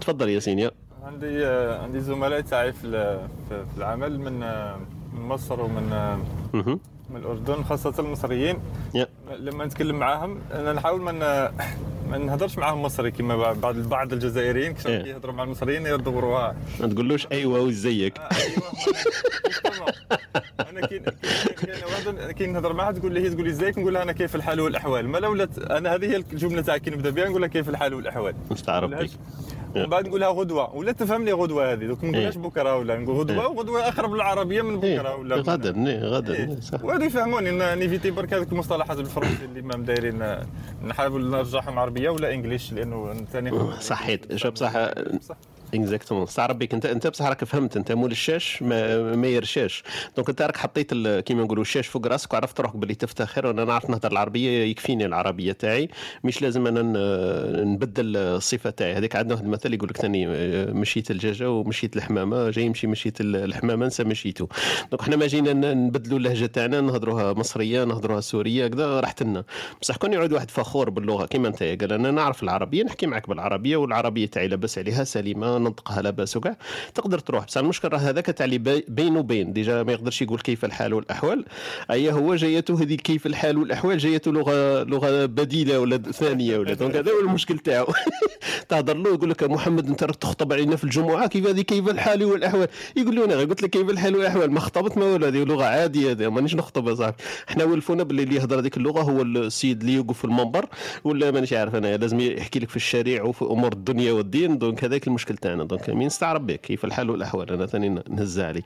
تفضل 0.00 0.28
ياسين 0.28 0.58
يا. 0.58 0.70
عندي 1.08 1.46
آه، 1.46 1.82
عندي 1.82 2.00
زملاء 2.00 2.40
تاعي 2.40 2.72
في 2.72 2.84
ال- 2.86 3.28
في 3.48 3.64
في 3.66 3.78
العمل 3.78 4.20
من 4.20 4.42
آه، 4.42 4.76
من 5.14 5.22
مصر 5.28 5.60
ومن 5.60 5.92
آه،. 5.92 6.18
من 7.10 7.16
الأردن 7.16 7.62
خاصة 7.64 7.94
المصريين. 7.98 8.58
يا. 8.94 9.06
لما 9.38 9.64
نتكلم 9.64 9.96
معاهم 9.96 10.38
أنا 10.54 10.72
نحاول 10.72 11.00
ما 11.00 11.12
ن- 11.12 11.52
ما 12.10 12.18
نهضرش 12.18 12.58
معاهم 12.58 12.82
مصري 12.82 13.10
كما 13.10 13.52
بعض 13.52 13.76
بعض 13.76 14.12
الجزائريين. 14.12 14.72
كي 14.74 14.88
إيه. 14.88 15.04
يهضروا 15.04 15.34
مع 15.34 15.42
المصريين 15.42 15.86
يدوروها 15.86 16.56
ما 16.80 16.86
تقولوش 16.86 17.26
أيوه 17.32 17.60
وزيك 17.60 18.18
آه، 18.18 18.28
أيوه 18.34 19.92
أنا 20.70 20.86
كي 20.86 20.98
كاين 20.98 21.84
واحد 21.84 22.32
كي 22.32 22.46
نهضر 22.46 22.72
معها 22.72 22.92
تقول 22.92 23.12
لي 23.14 23.20
هي 23.20 23.30
تقول 23.30 23.44
لي 23.44 23.50
ازيك 23.50 23.78
نقول 23.78 23.94
لها 23.94 24.02
أنا 24.02 24.12
كيف 24.12 24.34
الحال 24.36 24.60
والأحوال. 24.60 25.08
ما 25.08 25.18
لولا 25.18 25.48
أنا 25.70 25.94
هذه 25.94 26.04
هي 26.06 26.16
الجملة 26.16 26.62
تاعي 26.62 26.80
كي 26.80 26.90
نبدا 26.90 27.10
بها 27.10 27.28
نقول 27.28 27.40
لها 27.40 27.48
كيف 27.48 27.68
الحال 27.68 27.94
والأحوال. 27.94 28.34
مستعرف 28.50 28.90
بك 28.90 29.10
ومن 29.76 29.86
بعد 29.86 30.08
نقولها 30.08 30.28
غدوة. 30.28 30.74
ولا 30.76 30.92
تفهم 30.92 31.24
لي 31.24 31.32
غدوة 31.32 31.72
هذه. 31.72 31.84
دوك 31.86 32.04
ما 32.04 32.10
نقولهاش 32.10 32.36
إيه. 32.36 32.42
بكرة 32.42 32.76
ولا 32.76 32.96
نقول 32.98 33.16
غدوة 33.16 33.40
إيه. 33.42 33.46
وغدوه 33.50 33.88
أقرب 33.88 34.14
للعربية 34.14 34.62
من 34.62 34.80
إيه، 34.84 34.98
بكره 35.00 35.14
ولا 35.16 35.36
من- 35.36 35.42
غدا 35.42 35.86
إيه، 35.86 35.98
غدا 36.00 36.34
صح 36.98 37.04
وهذا 37.04 37.06
يفهموني 37.06 37.74
نيفيتي 37.74 38.10
برك 38.10 38.34
هذوك 38.34 38.52
المصطلحات 38.52 38.96
بالفرنسي 38.96 39.44
اللي 39.44 39.62
ما 39.62 39.76
دايرين 39.76 40.36
نحاول 40.86 41.30
نرجعهم 41.30 41.78
عربية 41.78 42.10
ولا 42.10 42.34
إنجليش 42.34 42.72
لأنه 42.72 43.14
ثاني 43.32 43.50
صحيت. 43.80 44.36
شوف 44.36 44.52
بصح 44.52 44.72
اكزاكتومون 45.74 46.22
استعرب 46.22 46.58
بك 46.58 46.74
انت 46.74 46.86
أنت 46.86 47.06
بصح 47.06 47.24
راك 47.26 47.44
فهمت 47.44 47.76
أنت 47.76 47.92
مول 47.92 48.10
الشاش 48.10 48.62
ما, 48.62 49.02
ما 49.16 49.26
يرشاش 49.26 49.82
دونك 50.16 50.28
أنت 50.28 50.42
راك 50.42 50.56
حطيت 50.56 50.94
كيما 50.96 51.42
نقولوا 51.42 51.62
الشاش 51.62 51.86
فوق 51.86 52.06
راسك 52.06 52.32
وعرفت 52.32 52.60
روحك 52.60 52.76
باللي 52.76 52.94
تفتخر 52.94 53.46
وأنا 53.46 53.64
نعرف 53.64 53.90
نهضر 53.90 54.12
العربية 54.12 54.64
يكفيني 54.64 55.06
العربية 55.06 55.52
تاعي. 55.52 55.88
مش 56.24 56.42
لازم 56.42 56.66
أنا 56.66 56.82
نبدل 57.64 58.16
الصفة 58.16 58.70
تاعي. 58.70 58.94
هذيك 58.94 59.16
عندنا 59.16 59.34
واحد 59.34 59.44
المثل 59.44 59.74
يقول 59.74 59.88
لك 59.88 59.96
ثاني 59.96 60.26
مشيت 60.72 61.10
الدجاجه 61.10 61.50
ومشيت 61.50 61.96
الحمامة 61.96 62.50
جاي 62.50 62.64
يمشي 62.64 62.86
مشيت 62.86 63.20
ال- 63.20 63.36
الحمامة 63.36 63.86
نسى 63.86 64.04
مشيتو 64.04 64.46
donc 64.90 65.00
إحنا 65.02 65.16
ما 65.16 65.26
جينا 65.26 65.74
نبدلوا 65.74 66.18
اللهجة 66.18 66.46
تاعنا 66.46 66.80
نهضروها 66.80 67.32
مصرية 67.32 67.84
نهضروها 67.84 68.20
سورية 68.20 68.64
هكذا 68.64 69.00
راحت 69.00 69.22
لنا. 69.22 69.44
بصح 69.82 69.96
كون 69.96 70.12
يعود 70.12 70.32
واحد 70.32 70.50
فخور 70.50 70.90
باللغة 70.90 71.26
كيما 71.26 71.48
أنت 71.48 71.62
قال 71.62 71.92
أنا 71.92 72.10
نعرف 72.10 72.42
العربية 72.42 72.82
نحكي 72.84 73.06
معك 73.06 73.28
بالعربية 73.28 73.76
والعربية 73.76 74.26
تاعي 74.26 74.48
لاباس 74.48 74.78
عليها 74.78 75.04
سليمة 75.04 75.57
ننطقها 75.58 76.02
لاباس 76.02 76.36
وكاع 76.36 76.56
تقدر 76.94 77.18
تروح 77.18 77.44
بصح 77.44 77.60
المشكل 77.60 77.88
راه 77.88 77.98
هذاك 77.98 78.26
تاع 78.26 78.44
اللي 78.46 78.58
بي- 78.58 78.84
بين 78.88 79.16
وبين. 79.16 79.52
déjà 79.52 79.82
ما 79.82 79.92
يقدرش 79.92 80.22
يقول 80.22 80.38
كيف 80.40 80.64
الحال 80.64 80.94
والأحوال. 80.94 81.44
اي 81.90 82.12
هو 82.12 82.34
جايته 82.34 82.82
هذه 82.82 82.94
كيف 82.94 83.26
الحال 83.26 83.58
والأحوال؟ 83.58 83.98
جايته 83.98 84.32
لغه 84.32 84.82
لغة 84.82 85.26
بديلة 85.26 85.80
ولا 85.80 85.96
ثانية 85.96 86.58
ولا. 86.58 86.74
donc 86.74 86.96
هذا 86.96 87.12
هو 87.12 87.20
المشكل 87.20 87.58
تاعو. 87.58 87.86
تهضر 88.68 88.96
له 88.96 89.10
يقول 89.14 89.30
لك 89.30 89.42
محمد 89.44 89.86
أنت 89.88 90.02
راك 90.04 90.16
تخطب 90.16 90.52
علينا 90.52 90.76
في 90.76 90.84
الجمعة. 90.84 91.26
كيف 91.26 91.46
هذه؟ 91.46 91.60
كيف 91.60 91.88
الحال 91.88 92.24
والأحوال؟ 92.24 92.68
يقول 92.96 93.16
له 93.16 93.24
أنا 93.24 93.34
قلت 93.36 93.62
لك 93.62 93.70
كيف 93.70 93.90
الحال 93.90 94.16
والأحوال. 94.16 94.50
ما 94.52 94.60
خطبت 94.60 94.98
ما 94.98 95.04
والو. 95.04 95.26
هذه 95.26 95.44
لغة 95.44 95.64
عادية 95.64 96.10
هذه. 96.10 96.28
مانيش 96.28 96.54
نخطب 96.54 96.88
يا 96.88 96.94
صاحبي. 96.94 97.16
إحنا 97.48 97.64
ولفونا 97.64 98.02
باللي 98.02 98.22
اللي 98.22 98.36
يهضر 98.36 98.58
هذيك 98.60 98.76
اللغة 98.76 99.00
هو 99.02 99.22
السيد 99.22 99.80
اللي 99.80 99.94
يوقف 99.94 100.18
في 100.18 100.24
المنبر. 100.24 100.66
ولا 101.04 101.30
مانيش 101.30 101.52
عارف 101.52 101.74
أنا. 101.74 101.96
لازم 101.96 102.20
يحكي 102.20 102.58
لك 102.58 102.68
في 102.70 102.76
الشريعه 102.76 103.24
وفي 103.24 103.44
أمور 103.44 103.72
الدنيا 103.72 104.12
والدين. 104.12 104.58
donc 104.58 104.84
هذاك 104.84 105.06
المشكل 105.06 105.36
تاعنا 105.48 105.64
donc 105.64 105.90
مين 105.90 106.06
استعرب 106.06 106.46
بك. 106.46 106.60
كيف 106.60 106.84
الحال 106.84 107.10
والأحوال؟ 107.10 107.52
أنا 107.52 107.66
ثاني 107.66 107.88
نهز 107.88 108.40
عليك 108.40 108.64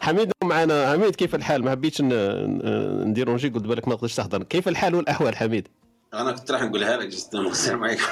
حميد 0.00 0.32
معنا. 0.44 0.92
حميد 0.92 1.16
كيف 1.16 1.34
الحال؟ 1.34 1.64
ما 1.64 1.70
حبيتش 1.70 2.02
ن 2.02 2.18
déranger 2.18 3.48
قلت 3.48 3.64
بالك 3.64 3.88
ما 3.88 3.94
تقدرش 3.94 4.14
تهضر 4.14 4.42
كيف 4.42 4.68
الحال 4.68 4.94
والأحوال 4.94 5.36
حميد؟ 5.36 5.68
أنا 6.14 6.32
كنت 6.32 6.50
راح 6.50 6.62
نقولها 6.62 6.96
لك 6.96 7.08
juste 7.08 7.34
السلام 7.34 7.84
عليكم 7.84 8.02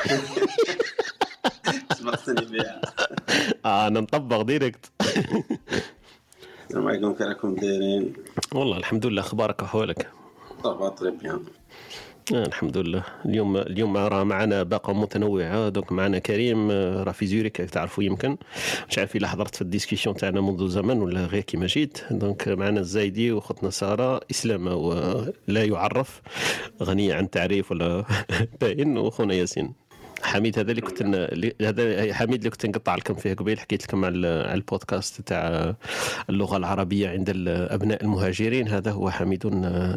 سبقتني 1.92 2.44
بها. 2.46 2.80
آه 3.64 3.86
أنا 3.86 4.00
نطبق 4.00 4.42
direct. 4.42 4.92
السلام 6.68 6.88
عليكم 6.88 7.12
كيف 7.12 7.22
راكم 7.22 7.54
دايرين؟ 7.54 8.12
والله 8.54 8.76
الحمد 8.76 9.06
لله 9.06 9.22
أخبارك 9.22 9.62
وأحوالك؟ 9.62 10.10
ça 10.62 10.75
va 10.75 10.88
très 10.88 11.10
bien 11.10 11.44
آه 12.34 12.46
الحمد 12.46 12.76
لله 12.78 13.02
اليوم 13.24 13.56
اليوم 13.56 13.96
راه 13.96 14.24
معنا 14.24 14.62
باقة 14.62 14.92
متنوعة 14.92 15.68
دوك 15.68 15.92
معنا 15.92 16.18
كريم 16.18 16.70
آه، 16.70 17.02
راه 17.02 17.12
في 17.12 17.26
زوريك 17.26 17.56
تعرفوا 17.56 18.04
يمكن. 18.04 18.36
مش 18.88 18.98
عارف 18.98 19.16
إلا 19.16 19.28
حضرت 19.28 19.54
في 19.54 19.62
ال 19.62 19.67
discussion 19.67 20.16
تاعنا 20.16 20.40
منذ 20.40 20.68
زمن 20.68 20.98
ولا 21.02 21.26
غير 21.26 21.42
كيما 21.42 21.66
جيت. 21.66 22.00
donc 22.10 22.48
معنا 22.48 22.80
الزايدي 22.80 23.32
واختنا 23.32 23.70
سارة 23.70 24.20
إسلام 24.30 24.66
ولا 24.66 25.64
يعرف 25.64 26.20
غني 26.82 27.12
عن 27.12 27.30
تعريف 27.30 27.70
ولا 27.70 28.04
باين 28.60 28.98
واخونا 28.98 29.34
ياسين. 29.34 29.72
حميد 30.22 30.58
هذا 30.58 30.70
اللي 30.70 30.80
كنت 30.82 31.02
هذا 31.62 32.14
حميد 32.14 32.38
اللي 32.38 32.50
كنت 32.50 32.66
نقطع 32.66 32.94
لكم 32.94 33.14
فيه 33.14 33.34
قبيل 33.34 33.60
حكيت 33.60 33.82
لكم 33.84 34.04
على 34.04 34.26
البودكاست 34.54 35.20
تاع 35.20 35.74
اللغة 36.30 36.56
العربية 36.56 37.08
عند 37.08 37.30
الابناء 37.30 38.02
المهاجرين. 38.02 38.68
هذا 38.68 38.90
هو 38.90 39.10
حميد 39.10 39.46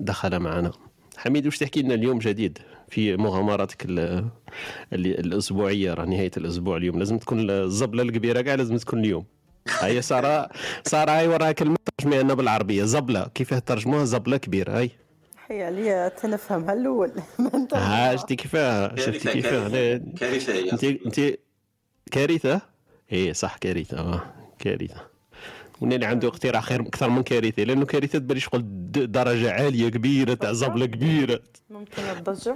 دخل 0.05 0.39
معنا. 0.39 0.71
حميد 1.17 1.47
وش 1.47 1.57
تحكي 1.57 1.81
لنا 1.81 1.93
اليوم 1.93 2.19
جديد 2.19 2.57
في 2.89 3.17
مغامراتك 3.17 3.85
الأسبوعية؟ 4.93 5.93
راه 5.93 6.05
نهاية 6.05 6.31
الأسبوع 6.37 6.77
اليوم 6.77 6.99
لازم 6.99 7.17
تكون 7.17 7.49
الزبلة 7.49 8.03
الكبيرة 8.03 8.41
كاع 8.41 8.55
لازم 8.55 8.77
تكون 8.77 8.99
اليوم. 8.99 9.25
هيا 9.79 10.01
سارة 10.01 10.49
سارة 10.85 11.11
هاي 11.11 11.27
وراها 11.27 11.51
كلمه 11.51 11.75
ترجميها 11.97 12.23
لنا 12.23 12.33
بالعربية 12.33 12.83
زبلة. 12.83 13.27
كيف 13.35 13.53
ترجموها 13.53 14.05
زبلة 14.05 14.37
كبيرة 14.37 14.77
هاي. 14.77 14.91
حي 15.37 15.63
عليا 15.63 16.07
تنفهمها 16.09 16.73
الأول 16.73 17.11
ها 17.73 18.15
شتي 18.15 18.35
كيفاه؟ 18.35 18.95
شفتي 18.95 19.31
كيفاه؟ 19.31 19.67
كارثة 20.19 20.53
هي 20.53 20.71
انت 20.71 20.83
انت 20.83 21.37
كارثة؟ 22.11 22.61
إيه 23.11 23.33
صح 23.33 23.57
كارثة. 23.57 23.99
آه 23.99 24.21
كارثة. 24.59 25.10
وأنا 25.81 25.95
اللي 25.95 26.05
عنده 26.05 26.27
اقتراح 26.27 26.63
خير 26.63 26.81
أكثر 26.81 27.09
من 27.09 27.23
كارثة 27.23 27.63
لأنه 27.63 27.85
كارثة 27.85 28.19
تبان 28.19 28.39
شغل 28.39 28.63
درجة 29.11 29.51
عالية 29.51 29.89
كبيرة 29.89 30.33
تاع 30.33 30.51
زبلة 30.53 30.85
كبيرة. 30.85 31.39
ممكن 31.69 32.01
الضجة؟ 32.17 32.55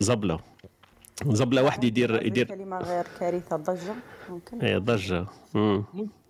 زبلة. 0.00 0.38
زبلة 1.26 1.62
واحد 1.62 1.84
يدير 1.84 2.26
يدير 2.26 2.46
كلمة 2.46 2.78
غير 2.78 3.04
كارثة 3.20 3.56
ضجه 3.56 3.94
ممكن. 4.30 4.60
إيه 4.60 4.78
ضجه 4.78 5.26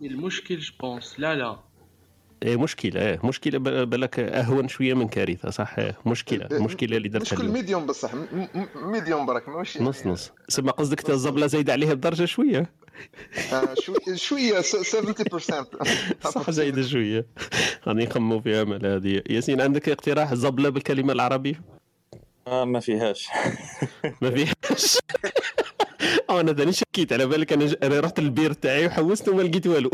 المشكل 0.03 0.59
je 0.59 0.73
pense 0.81 1.21
لا 1.21 1.35
لا. 1.35 1.57
إيه 2.43 2.57
مشكلة 2.57 3.01
إيه 3.01 3.21
مشكلة 3.25 3.59
ب- 3.59 3.91
بالك 3.91 4.19
أهون 4.21 4.69
شوية 4.69 4.95
من 4.95 5.09
كارثة 5.09 5.51
صح؟ 5.51 5.79
إيه 5.79 5.99
مشكلة 6.07 6.47
المشكلة 6.51 6.97
اللي 6.97 7.09
درتها 7.09 7.35
مشكل 7.37 7.49
medium 7.49 7.87
بصح 7.87 8.11
ميديوم 8.77 9.27
برك 9.27 9.49
ماشي 9.49 9.83
نص 9.85 10.07
نص. 10.07 10.33
سما 10.49 10.71
قصدك 10.73 11.11
الزبلة 11.11 11.47
زايدة 11.47 11.73
عليها 11.73 11.95
بدرجة 11.95 12.25
شوية. 12.25 12.51
شوي- 12.53 12.84
شوية 14.15 14.61
س- 14.61 14.97
70% 14.97 15.67
صح 16.35 16.51
زايده 16.51 16.83
شوية. 16.83 17.27
غادي 17.89 18.05
نخمو 18.05 18.41
فيها 18.41 18.65
مال 18.65 18.87
هذه. 18.87 19.23
ياسين 19.31 19.61
عندك 19.61 19.89
اقتراح 19.89 20.35
زبلة 20.35 20.69
بالكلمة 20.69 21.13
العربية؟ 21.13 21.61
آه 22.47 22.65
ما 22.65 22.81
فيهاش. 22.81 23.29
ما 24.23 24.31
فيهاش. 24.31 24.99
أو 26.31 26.41
أنا 26.41 26.53
داني 26.53 26.73
شكيت. 26.73 27.13
على 27.13 27.27
بالك 27.27 27.53
أنا 27.53 27.65
ج- 27.67 27.77
أنا 27.83 28.01
رحت 28.01 28.21
للبير 28.21 28.53
تاعي 28.53 28.87
وحوست 28.87 29.29
وما 29.29 29.43
لقيت 29.43 29.67
والو. 29.67 29.91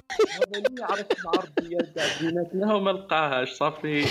عرفت 0.82 1.16
العربيه 1.20 1.78
تاع 1.96 2.04
بيناتنا 2.20 2.74
وما 2.74 2.90
لقاهاش 2.90 3.50
صافي. 3.50 4.04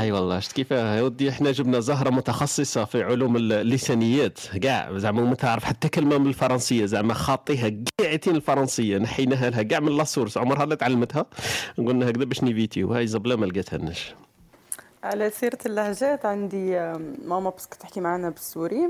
أي 0.00 0.12
والله. 0.12 0.40
شفت 0.40 0.52
كيفاه 0.52 0.96
يا 0.96 1.02
ودي؟ 1.02 1.28
إحنا 1.28 1.52
جبنا 1.52 1.80
زهرة 1.80 2.10
متخصصة 2.10 2.84
في 2.84 3.02
علوم 3.02 3.36
اللسانيات. 3.36 4.38
كاع 4.62 4.98
زعما 4.98 5.22
ما 5.22 5.34
تعرف 5.34 5.64
حتى 5.64 5.88
كلمة 5.88 6.18
من 6.18 6.26
الفرنسية. 6.26 6.86
زعما 6.86 7.14
خاطيها 7.14 7.70
كاعتين 8.00 8.36
الفرنسية. 8.36 8.98
نحيناها 8.98 9.50
لها 9.50 9.62
كاع 9.62 9.80
من 9.80 9.96
la 9.96 10.07
source 10.07 10.38
عمرها 10.38 10.66
لا 10.66 10.74
تعلمتها. 10.74 11.26
قلنا 11.78 12.10
هكذا 12.10 12.24
باش 12.24 12.42
ن 12.42 12.48
éviter 12.48 12.86
و 12.86 12.92
هاي 12.92 13.06
زبلة 13.06 13.36
ما 13.36 13.46
لقيتهاش. 13.46 14.14
على 15.08 15.30
سيرة 15.30 15.58
اللهجات 15.66 16.26
عندي 16.26 16.70
ماما 17.24 17.50
بس 17.50 17.68
تحكي 17.68 18.00
معنا 18.00 18.30
بالسوري. 18.30 18.88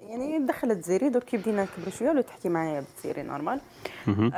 يعني 0.00 0.38
دخلت 0.38 0.84
زيري 0.84 1.08
دوك 1.08 1.22
كي 1.22 1.36
بدينا 1.36 1.62
نكبر 1.62 1.90
شوية 1.98 2.10
ولا 2.10 2.20
تحكي 2.20 2.48
معايا 2.48 2.80
بالسوري 2.80 3.22
normal 3.22 3.60
مهم. 4.06 4.32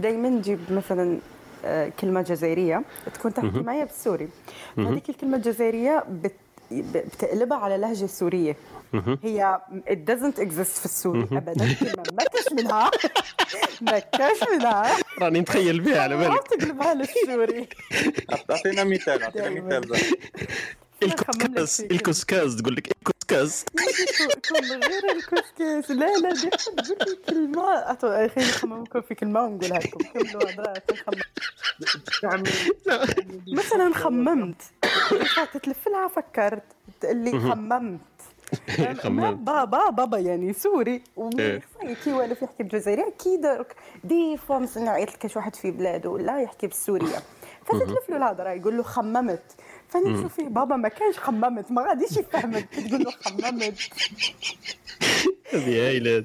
دائما 0.00 0.28
نجيب 0.28 0.60
مثلا 0.70 1.18
آه، 1.64 1.92
كلمة 2.00 2.22
جزائرية 2.22 2.82
تكون 3.14 3.34
تحكي. 3.34 3.60
معايا 3.60 3.84
بالسوري. 3.84 4.28
هذيك 4.78 5.10
الكلمة 5.10 5.36
الجزائرية 5.36 6.04
بت... 6.10 6.34
بتقلبها 6.70 7.58
على 7.58 7.76
لهجة 7.76 8.06
سورية. 8.06 8.56
هي 9.22 9.60
it 9.88 10.10
doesn't 10.10 10.38
exist 10.38 10.78
في 10.78 10.84
السوري. 10.84 11.28
ابدا. 11.32 11.76
ما 12.12 12.24
كاش 12.24 12.52
منها. 12.52 12.90
ما 13.80 13.98
كاش 13.98 14.38
منها. 14.52 14.96
راني 15.20 15.40
نتخيل 15.40 15.80
بها 15.80 16.00
على 16.00 16.16
ما 16.16 16.28
بالك 16.28 16.48
تقلبها 16.48 16.94
للسوري. 16.94 17.68
أعطينا 18.50 18.84
مثال 18.84 19.22
أعطينا. 19.22 19.50
مثال. 19.50 20.00
زين. 21.02 21.10
الكسكاس 21.12 21.80
الكسكاس 21.80 22.56
تقول 22.56 22.76
لك 22.76 22.88
الكسكاس 22.88 23.64
كل 24.48 24.66
غير 24.66 25.12
الكسكس 25.16 25.90
لا 25.90 26.16
لا 26.18 26.32
دي 26.32 26.50
قلت 26.94 27.30
لي 27.30 27.84
أتو 27.90 28.28
خليني 28.28 28.50
نخممكم 28.50 29.00
في 29.00 29.14
كلمة 29.14 29.42
ونقولها 29.44 29.78
لكم. 29.78 29.98
كملوا 32.22 32.44
مثلا 33.58 33.94
خممت. 33.94 34.62
فاتت 35.36 35.64
تلف 35.64 35.88
لها 35.88 36.08
فكرت. 36.08 36.62
تقول 37.00 37.16
لي 37.16 37.32
مهم. 37.32 37.50
خممت. 37.50 38.00
بابا 39.46 39.90
بابا 39.90 40.18
يعني 40.18 40.52
سوري. 40.52 41.02
إيه. 41.38 41.62
كي 42.04 42.12
والف 42.12 42.42
يحكي 42.42 42.62
بالجزائري 42.62 43.08
أكيد 43.08 43.40
درك 43.40 43.76
des 44.04 44.36
fois 44.36 44.58
مثلا 44.58 44.90
عيط 44.90 45.08
لك 45.24 45.36
واحد 45.36 45.54
في 45.56 45.70
بلاده 45.70 46.10
ولا 46.10 46.40
يحكي 46.42 46.66
بالسورية. 46.66 47.18
فتتلف 47.64 48.10
له 48.10 48.16
الهضرة 48.16 48.50
يقول 48.50 48.76
له 48.76 48.82
خممت. 48.82 49.42
فانا 49.90 50.28
فيه 50.28 50.48
بابا 50.48 50.76
ما 50.76 50.88
كانش 50.88 51.18
خممت 51.18 51.70
ما 51.70 51.82
غاديش 51.82 52.16
يفهمك 52.16 52.68
تقول 52.74 53.02
له 53.04 53.10
خممت. 53.10 53.74
هذه 55.54 55.86
هايلة. 55.88 56.16
هذه. 56.18 56.24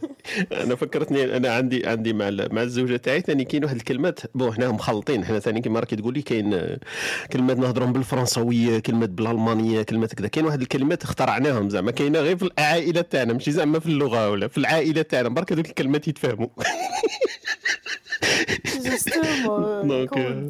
أنا 0.63 0.76
فكرتني 0.76 1.38
أنا 1.38 1.53
عندي 1.53 1.88
عندي 1.88 2.13
مع 2.13 2.30
مع 2.30 2.61
الزوجة 2.61 2.97
تاعي 2.97 3.22
ثاني 3.22 3.45
كاين 3.45 3.63
واحد 3.63 3.76
الكلمات. 3.76 4.20
bon 4.36 4.53
حنا 4.53 4.72
مخلطين 4.72 5.26
حنا 5.26 5.39
ثاني 5.39 5.61
كيما 5.61 5.80
راكي 5.80 5.95
تقولي 5.95 6.22
كاين 6.22 6.53
آه، 6.53 6.80
كلمات 7.34 7.57
نهضرهم 7.57 7.93
بالفرنسوية 7.93 8.80
كلمات 8.80 9.09
بالألمانية 9.09 9.84
كلمات 9.84 10.13
كذا. 10.13 10.28
كاين 10.28 10.45
واحد 10.45 10.61
الكلمات 10.61 11.03
اخترعناهم 11.03 11.70
زعما. 11.70 11.91
كاينة 11.91 12.20
غير 12.20 12.38
في 12.38 12.43
العائلة 12.43 13.01
تاعنا 13.01 13.34
ماشي 13.34 13.51
زعما 13.51 13.80
في 13.80 13.86
اللغة 13.86 14.30
ولا 14.30 14.47
في 14.47 14.57
العائلة 14.57 15.01
تاعنا. 15.01 15.30
برك 15.30 15.51
هذوك 15.51 15.66
الكلمات 15.66 16.07
يتفهموا 16.07 16.47
justement 18.86 19.88
donc 19.88 20.17
آه، 20.18 20.49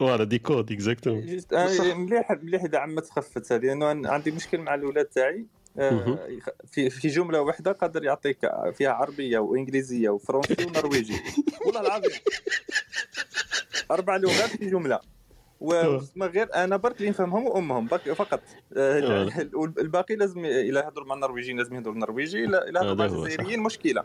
voilà 0.00 0.24
des 0.24 0.38
codes 0.38 0.72
exactement 0.72 1.40
آه، 1.52 1.94
مليح 1.94 2.30
مليح 2.30 2.64
اذا 2.64 2.78
عمت 2.78 3.10
خفت 3.10 3.52
هذه 3.52 3.66
لأنه 3.66 4.10
عندي 4.10 4.30
مشكل 4.30 4.58
مع 4.58 4.74
الأولاد 4.74 5.04
تاعي 5.04 5.46
آه، 5.78 6.18
في 6.66 6.90
في 6.90 7.08
جملة 7.08 7.40
واحدة 7.40 7.72
قادر 7.72 8.04
يعطيك 8.04 8.38
فيها 8.72 8.90
عربية 8.90 9.38
وإنجليزية 9.38 10.08
وفرنسي 10.08 10.66
ونرويجي. 10.66 11.14
والله 11.66 11.80
العظيم. 11.80 12.10
أربع 13.90 14.16
لغات 14.16 14.50
في 14.50 14.70
جملة. 14.70 15.00
وما 15.60 16.26
غير 16.26 16.54
أنا 16.54 16.76
برك 16.76 16.96
اللي 16.96 17.10
نفهمهم 17.10 17.46
وامهم 17.46 17.86
برك 17.86 18.12
فقط. 18.12 18.40
آه، 18.76 19.00
آه. 19.00 19.48
والباقي 19.54 20.16
لازم 20.16 20.44
إلى 20.44 20.80
يهضروا 20.80 21.06
مع 21.06 21.14
النرويجيين 21.14 21.58
لازم 21.58 21.74
يهضروا 21.74 21.94
النرويجي 21.94 22.44
إلى 22.44 22.56
يهضروا 22.66 22.94
مع. 22.94 23.04
الجزائريين 23.04 23.60
مشكلة. 23.60 24.04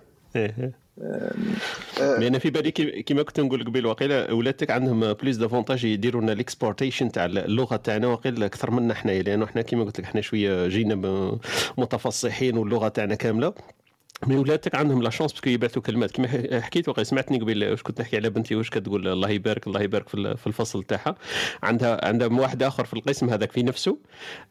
mais 2.20 2.28
أنا 2.28 2.40
في 2.40 2.50
بالي 2.50 2.72
كي- 2.72 3.02
كيما 3.04 3.24
كنت 3.24 3.40
نقول 3.40 3.64
قبيل 3.64 3.86
واقيلا 3.86 4.32
ولادك 4.32 4.72
عندهم 4.72 5.14
plus 5.14 5.38
d'avantages 5.38 5.84
يديروا 5.86 6.22
لنا 6.22 6.32
ال 6.34 6.40
exportation 6.40 7.12
تاع 7.12 7.26
اللغة 7.26 7.76
تاعنا 7.76 8.08
واقيلا 8.08 8.46
أكثر 8.46 8.72
منا 8.72 8.94
حنايا 8.94 9.24
لأنه 9.24 9.46
حنا 9.46 9.62
كيما 9.62 9.84
قلت 9.84 10.00
لك 10.00 10.06
حنا 10.06 10.22
شوية 10.22 10.68
جينا 10.68 10.96
متفصحين 11.78 12.58
واللغة 12.58 12.88
تاعنا 12.88 13.16
كاملة. 13.16 13.54
mais 14.24 14.36
ولادك 14.38 14.76
عندهم 14.76 15.02
la 15.02 15.10
chance 15.10 15.32
parce 15.32 15.43
que 15.43 15.50
يبعثوا 15.50 15.82
كلمات. 15.82 16.12
كيما 16.12 16.28
ح- 16.28 16.60
حكيت 16.64 16.90
وقيل 16.90 17.06
سمعتني 17.06 17.40
قبيل 17.40 17.70
واش 17.72 17.82
كنت 17.84 18.02
نحكي 18.02 18.16
على 18.18 18.30
بنتي 18.30 18.56
واش 18.56 18.70
كتقول 18.70 19.08
الله 19.08 19.30
يبارك 19.30 19.68
الله 19.68 19.82
يبارك 19.82 20.08
في 20.10 20.16
ال- 20.16 20.38
في 20.38 20.48
الفصل 20.48 20.84
تاعها. 20.84 21.16
عندها 21.64 22.06
عندها 22.08 22.28
واحد 22.28 22.64
آخر 22.64 22.86
في 22.86 22.94
القسم 22.94 23.30
هذاك 23.30 23.52
في 23.52 23.64
نفسه. 23.64 23.98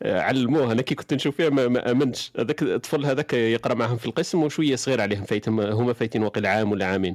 آه، 0.03 0.21
علموه. 0.21 0.73
أنا 0.73 0.83
كي 0.83 0.95
كنت 0.95 1.15
نشوف 1.15 1.37
فيها 1.37 1.49
ما, 1.49 1.91
آمنتش. 1.91 2.33
هذاك 2.39 2.63
الطفل 2.63 3.07
هذاك 3.07 3.33
يقرأ 3.33 3.75
معهم 3.75 3.97
في 3.97 4.07
القسم 4.07 4.43
وشوية 4.43 4.77
صغير 4.77 5.01
عليهم 5.01 5.25
فايتهم 5.25 5.61
هما 5.61 5.93
فايتين 5.93 6.23
وقيل 6.25 6.47
عام 6.47 6.73
ولا 6.73 6.87
عامين. 6.87 7.15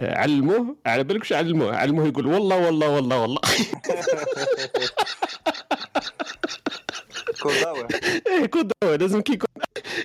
آه، 0.00 0.18
علموه. 0.18 0.76
على 0.86 1.04
بالك 1.04 1.20
واش 1.20 1.32
علموه. 1.32 1.76
علموه 1.76 2.06
يقول 2.06 2.26
والله 2.26 2.66
والله 2.66 2.88
والله 2.88 3.22
والله. 3.22 3.40
كوزاوه 7.42 7.88
إيه 8.28 8.46
كون 8.46 8.68
دواء 8.82 8.96
لازم 8.98 9.20
كي 9.20 9.32
يكون 9.32 9.48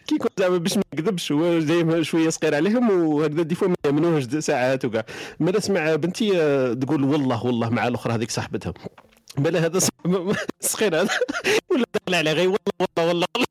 كي 0.07 0.15
يكون 0.15 0.29
زعما 0.39 0.57
باش 0.57 0.77
ما 0.77 0.83
يكذبش 0.93 1.31
هو 1.31 1.59
دايما 1.59 2.03
شوية 2.03 2.29
صغير 2.29 2.55
عليهم 2.55 2.89
وهكذا 2.89 3.41
دي 3.43 3.55
فوا 3.55 3.67
ما 3.67 3.75
يامنوهش 3.86 4.23
ساعات 4.23 4.86
وكاع. 4.86 5.05
ما 5.39 5.51
نسمع 5.57 5.95
بنتي 5.95 6.31
آه، 6.41 6.73
تقول 6.73 7.03
والله 7.03 7.45
والله 7.45 7.69
مع 7.69 7.88
الأخرى 7.88 8.13
هذيك 8.13 8.31
صاحبتها. 8.31 8.73
بلا 9.38 9.65
هذا 9.65 9.79
صغير 10.61 11.01
هذا. 11.01 11.09
ولا 11.71 11.86
داخل 11.93 12.15
عليه 12.15 12.31
غير 12.31 12.47
والله 12.49 12.57
والله 12.79 13.07
والله 13.07 13.27
والله. 13.36 13.47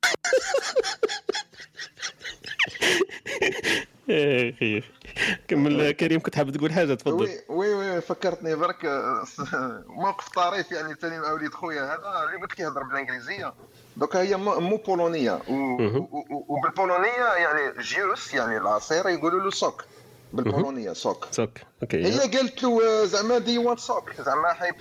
أخي 4.50 4.82
كمل 5.48 5.90
كريم 5.90 6.20
كنت 6.20 6.36
حاب 6.36 6.50
تقول 6.50 6.72
حاجة 6.72 6.94
تفضل. 6.94 7.22
وي 7.22 7.38
وي 7.48 7.74
وي 7.74 8.00
فكرتني 8.00 8.54
برك 8.54 8.84
موقف 10.02 10.28
طريف 10.28 10.72
يعني 10.72 10.94
ثاني 10.94 11.18
مع 11.18 11.32
وليد 11.32 11.54
خويا. 11.54 11.82
هذا 11.84 12.24
اللي 12.28 12.42
قلت 12.42 12.52
لك 12.52 12.60
يهضر 12.60 12.82
بالإنجليزية. 12.82 13.54
دوكا 13.96 14.20
هي 14.20 14.36
مو 14.36 14.76
بولونية. 14.76 15.40
وبالبولونية 16.48 17.32
يعني 17.36 17.82
juice 17.82 18.34
يعني 18.34 18.56
العصير 18.56 19.08
يقولوا 19.08 19.40
له 19.40 19.50
sok. 19.50 19.84
بالبولونية 20.32 20.92
sok. 20.92 21.26
sok. 21.30 21.58
okay. 21.82 22.06
هي 22.06 22.18
قالت 22.18 22.62
له 22.62 23.04
زعما 23.04 23.38
do 23.38 23.58
you 23.58 23.66
want 23.66 23.76
sok. 23.76 24.12
زعما 24.20 24.52
تحب 24.52 24.74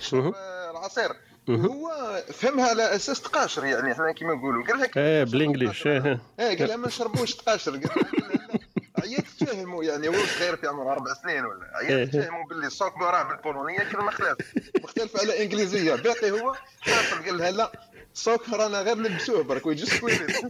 العصير. 0.70 1.12
هو 1.50 1.90
فهمها 2.32 2.68
على 2.68 2.96
أساس 2.96 3.20
تقاشر 3.20 3.64
يعني 3.64 3.92
إحنا 3.92 4.12
كيما 4.12 4.34
نقولوا. 4.34 4.66
قال 4.66 4.78
لها 4.78 4.88
إيه 4.96 5.24
بال 5.24 5.38
English 5.38 5.86
إيه. 5.86 6.20
إيه 6.40 6.58
قال 6.58 6.68
لها 6.68 6.76
ما 6.76 6.86
نشربوش 6.86 7.34
تقاشر. 7.34 7.70
قال 7.70 7.82
لها 7.82 8.63
عيات 9.04 9.24
تفهموا 9.40 9.84
يعني 9.84 10.08
هو 10.08 10.12
صغير 10.12 10.56
في 10.56 10.66
عمره 10.66 10.92
أربع 10.92 11.14
سنين 11.14 11.44
ولا؟ 11.44 11.70
عيات 11.74 11.90
إيه. 11.90 12.04
تفهموا 12.22 12.44
باللي 12.48 12.66
ال 12.66 12.72
sok 12.72 12.92
راه 13.00 13.22
بالبولونية 13.22 13.78
كلمة 13.92 14.10
خلاف 14.10 14.36
مختلف 14.82 15.20
على 15.20 15.42
إنجليزية. 15.42 15.94
باقي 15.94 16.30
هو 16.30 16.54
حاصل 16.80 17.24
قال 17.24 17.38
لها 17.38 17.50
لا 17.50 17.72
sock 18.14 18.48
رانا 18.48 18.80
غير 18.80 18.94
نلبسوه 18.96 19.42
برك 19.42 19.66
ويجي 19.66 19.86
سكويلت 19.86 20.40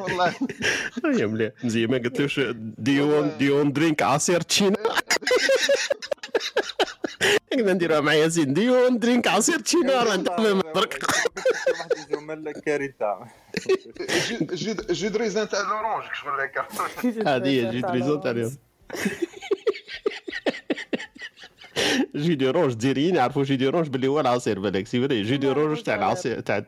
والله. 0.00 0.34
يا 1.20 1.26
مليح. 1.26 1.52
مزيان 1.64 1.90
ما 1.90 1.98
قلتلوش 1.98 2.40
ديون 2.78 3.38
ديون 3.38 3.72
درينك 3.72 4.02
عصير 4.02 4.40
تشينا؟ 4.40 4.76
كنا 7.52 7.72
نديروها 7.72 8.00
مع 8.00 8.14
ياسين 8.14 8.52
ديون 8.54 8.98
درينك 8.98 9.28
عصير 9.28 9.58
تشينا؟ 9.60 10.02
راه 10.02 10.14
انت 10.14 10.28
برك 10.74 11.02
واحد 11.70 11.92
الجمل 11.98 12.52
كارثه 12.52 13.18
جو 14.52 14.74
جو 14.90 15.08
دريزان 15.08 15.48
تاع 15.48 15.60
لورونج 15.60 16.04
شغل 16.14 16.40
هكا. 16.40 16.66
هذه 17.36 17.48
هي 17.48 17.70
جي 17.70 17.80
دريزون 17.80 18.20
تاع 18.20 18.30
اليوم. 18.30 18.56
جي 22.16 22.34
دي 22.34 22.50
روج 22.50 22.74
ديريين 22.74 23.14
يعرفوا 23.14 23.44
جي 23.44 23.56
دي 23.56 23.68
روج 23.68 23.88
باللي 23.88 24.06
هو 24.06 24.20
العصير 24.20 24.58
بالك 24.58 24.86
سي 24.86 25.00
فري 25.00 25.22
جي 25.22 25.36
دي 25.36 25.48
روج 25.48 25.82
تاع 25.82 25.94
العصير 25.94 26.40
تاع 26.40 26.64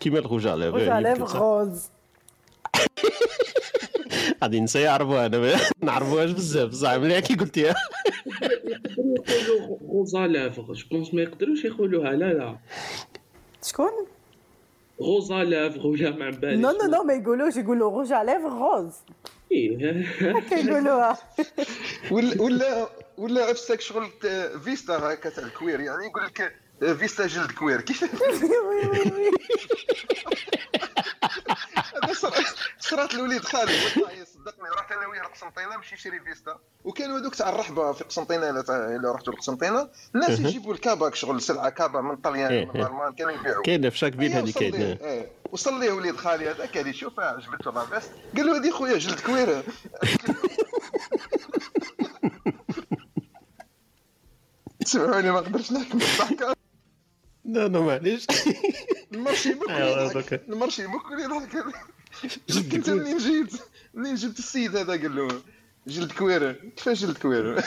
كيما 0.00 0.18
الغوج 0.18 0.46
على 0.46 0.68
روج 0.68 0.88
على 0.88 1.12
غوز 1.12 1.90
غادي 4.42 4.60
نسى 4.64 4.80
يعرفوها 4.80 5.26
أنا 5.26 5.38
ما 5.38 5.52
نعرفوهاش 5.82 6.30
بزاف 6.30 6.72
صح 6.72 6.92
مليح 6.92 7.18
كي 7.18 7.34
قلتيها 7.34 7.74
يقولوا 8.42 9.78
غوزا 9.88 10.26
لافغ 10.26 10.72
جو 10.72 10.86
بونس 10.90 11.14
ما 11.14 11.22
يقدروش 11.22 11.64
يقولوها 11.64 12.12
لا 12.12 12.32
لا. 12.32 12.56
شكون؟ 13.64 13.90
غوزا 15.00 15.44
لافغ 15.44 15.86
ولا 15.86 16.10
ما 16.10 16.30
بالي 16.30 16.56
نو 16.56 16.70
نو 16.70 16.90
نو 16.90 17.02
ما 17.02 17.14
يقولوش 17.14 17.56
يقولوا 17.56 18.14
على 18.14 18.32
ليفر 18.32 18.48
غوز 18.48 18.92
إيه. 19.52 20.06
هكا 20.20 20.54
يقولوها 20.54 21.18
ولا 22.10 22.42
ولا 22.42 22.88
ولا 23.18 23.44
عفسك 23.44 23.80
شغل 23.80 24.10
فيستا 24.64 24.92
هكا 24.92 25.30
تاع 25.30 25.44
الكوير 25.44 25.80
يعني 25.80 26.06
يقول 26.06 26.24
لك 26.24 26.54
فيستا 26.98 27.26
جلد 27.26 27.50
cuir 27.50 27.80
كيف؟ 27.80 28.04
هذا 32.04 32.12
صرا- 32.90 32.96
صرات 32.96 33.14
لوليد 33.14 33.44
خالد. 33.44 33.70
والله 33.96 34.24
صدقني 34.24 34.68
رحت 34.76 34.92
أنا 34.92 35.06
وياه 35.06 35.22
لقسنطينه 35.22 35.76
باش 35.76 35.92
يشري 35.92 36.20
فيستا. 36.20 36.58
وكانوا 36.84 37.18
هذوك 37.18 37.34
تاع 37.34 37.48
الرحبة 37.48 37.92
في 37.92 38.04
قسنطينه 38.04 38.50
إلا 38.50 39.12
رحتوا 39.12 39.32
لقسنطينه 39.32 39.88
الناس. 40.14 40.40
يجيبوا 40.40 40.74
ال 40.74 40.81
cabas 40.81 41.14
شغل 41.14 41.42
سلعة 41.42 41.70
cabas 41.70 42.00
من 42.00 42.16
طليان 42.16 42.52
إيه، 42.52 42.64
من 42.64 42.70
إيه. 42.76 42.82
الالمان 42.82 43.12
كانوا 43.12 43.32
يبيعوا. 43.32 43.62
كاينة 43.62 43.88
في 43.88 43.98
chaque 43.98 44.14
ville 44.14 44.32
هذه 44.32 44.42
وصل 44.42 44.60
ليه، 44.60 44.70
كاينة 44.70 44.98
إيه. 45.00 45.28
وصل 45.52 45.80
ليه 45.80 45.92
وليد 45.92 46.16
خالي 46.16 46.50
هذاك 46.50 46.76
هذه 46.78 46.92
شوفها 46.92 47.24
عجبته 47.24 47.70
لاباس 47.72 48.10
قال 48.36 48.46
له 48.46 48.56
هذه 48.56 48.70
خويا 48.70 48.98
جلد 48.98 49.20
cuir 49.20 49.64
تسمعوني 54.80 55.30
ما 55.32 55.40
نقدرش 55.40 55.72
نحكم. 55.72 55.98
الضحكه 55.98 56.56
لا 57.44 57.68
لا 57.68 57.80
معليش. 57.80 58.26
المرشي 59.12 59.54
بكل 59.54 59.70
أيوة،. 59.72 60.24
المرشي 60.48 60.86
بكل 60.86 61.20
يضحك. 61.20 61.74
كنت 62.72 62.90
منين 62.90 63.18
جيت 63.18 63.52
منين 63.94 64.14
جبت 64.14 64.38
السيد 64.38 64.76
هذا 64.76 64.92
قال 64.92 65.16
له 65.16 65.28
جلد 65.86 66.12
كويره 66.12 66.52
كيفاش 66.76 67.04
جلد 67.04 67.18
كويره 67.18 67.64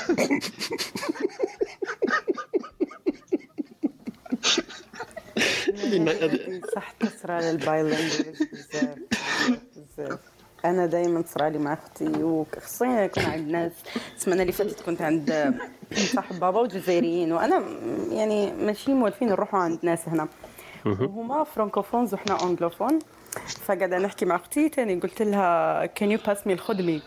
صح 6.75 6.91
تصرى 6.91 7.41
للبايلينجوال 7.41 8.35
بزاف. 8.53 8.97
بزاف. 9.75 10.19
أنا 10.65 10.85
دائما 10.85 11.21
تصرى 11.21 11.49
لي 11.49 11.57
مع 11.57 11.73
أختي 11.73 12.23
وخصوصا 12.23 12.85
يكون 12.85 13.23
عند 13.23 13.47
ناس. 13.47 13.71
السمانة 14.15 14.41
اللي 14.41 14.53
فاتت 14.53 14.81
كنت 14.81 15.01
عند 15.01 15.55
صاحب 15.93 16.39
بابا 16.39 16.59
وجزائريين 16.59 17.31
وأنا 17.31 17.63
يعني 18.11 18.51
ماشي 18.51 18.93
موالفين 18.93 19.27
نروحوا 19.27 19.59
عند 19.59 19.79
ناس 19.83 19.99
هنا. 20.07 20.27
وهما 20.85 21.43
francophones 21.43 22.13
وحنا 22.13 22.43
anglophones 22.43 22.99
فقاعدة 23.39 23.97
نحكي 23.97 24.25
مع 24.25 24.35
أختي 24.35 24.69
تاني 24.69 24.99
قلت 24.99 25.21
لها 25.21 25.85
can 25.85 26.11
you 26.11 26.19
pass 26.27 26.47
me 26.47 26.53
الخدمي 26.53 27.01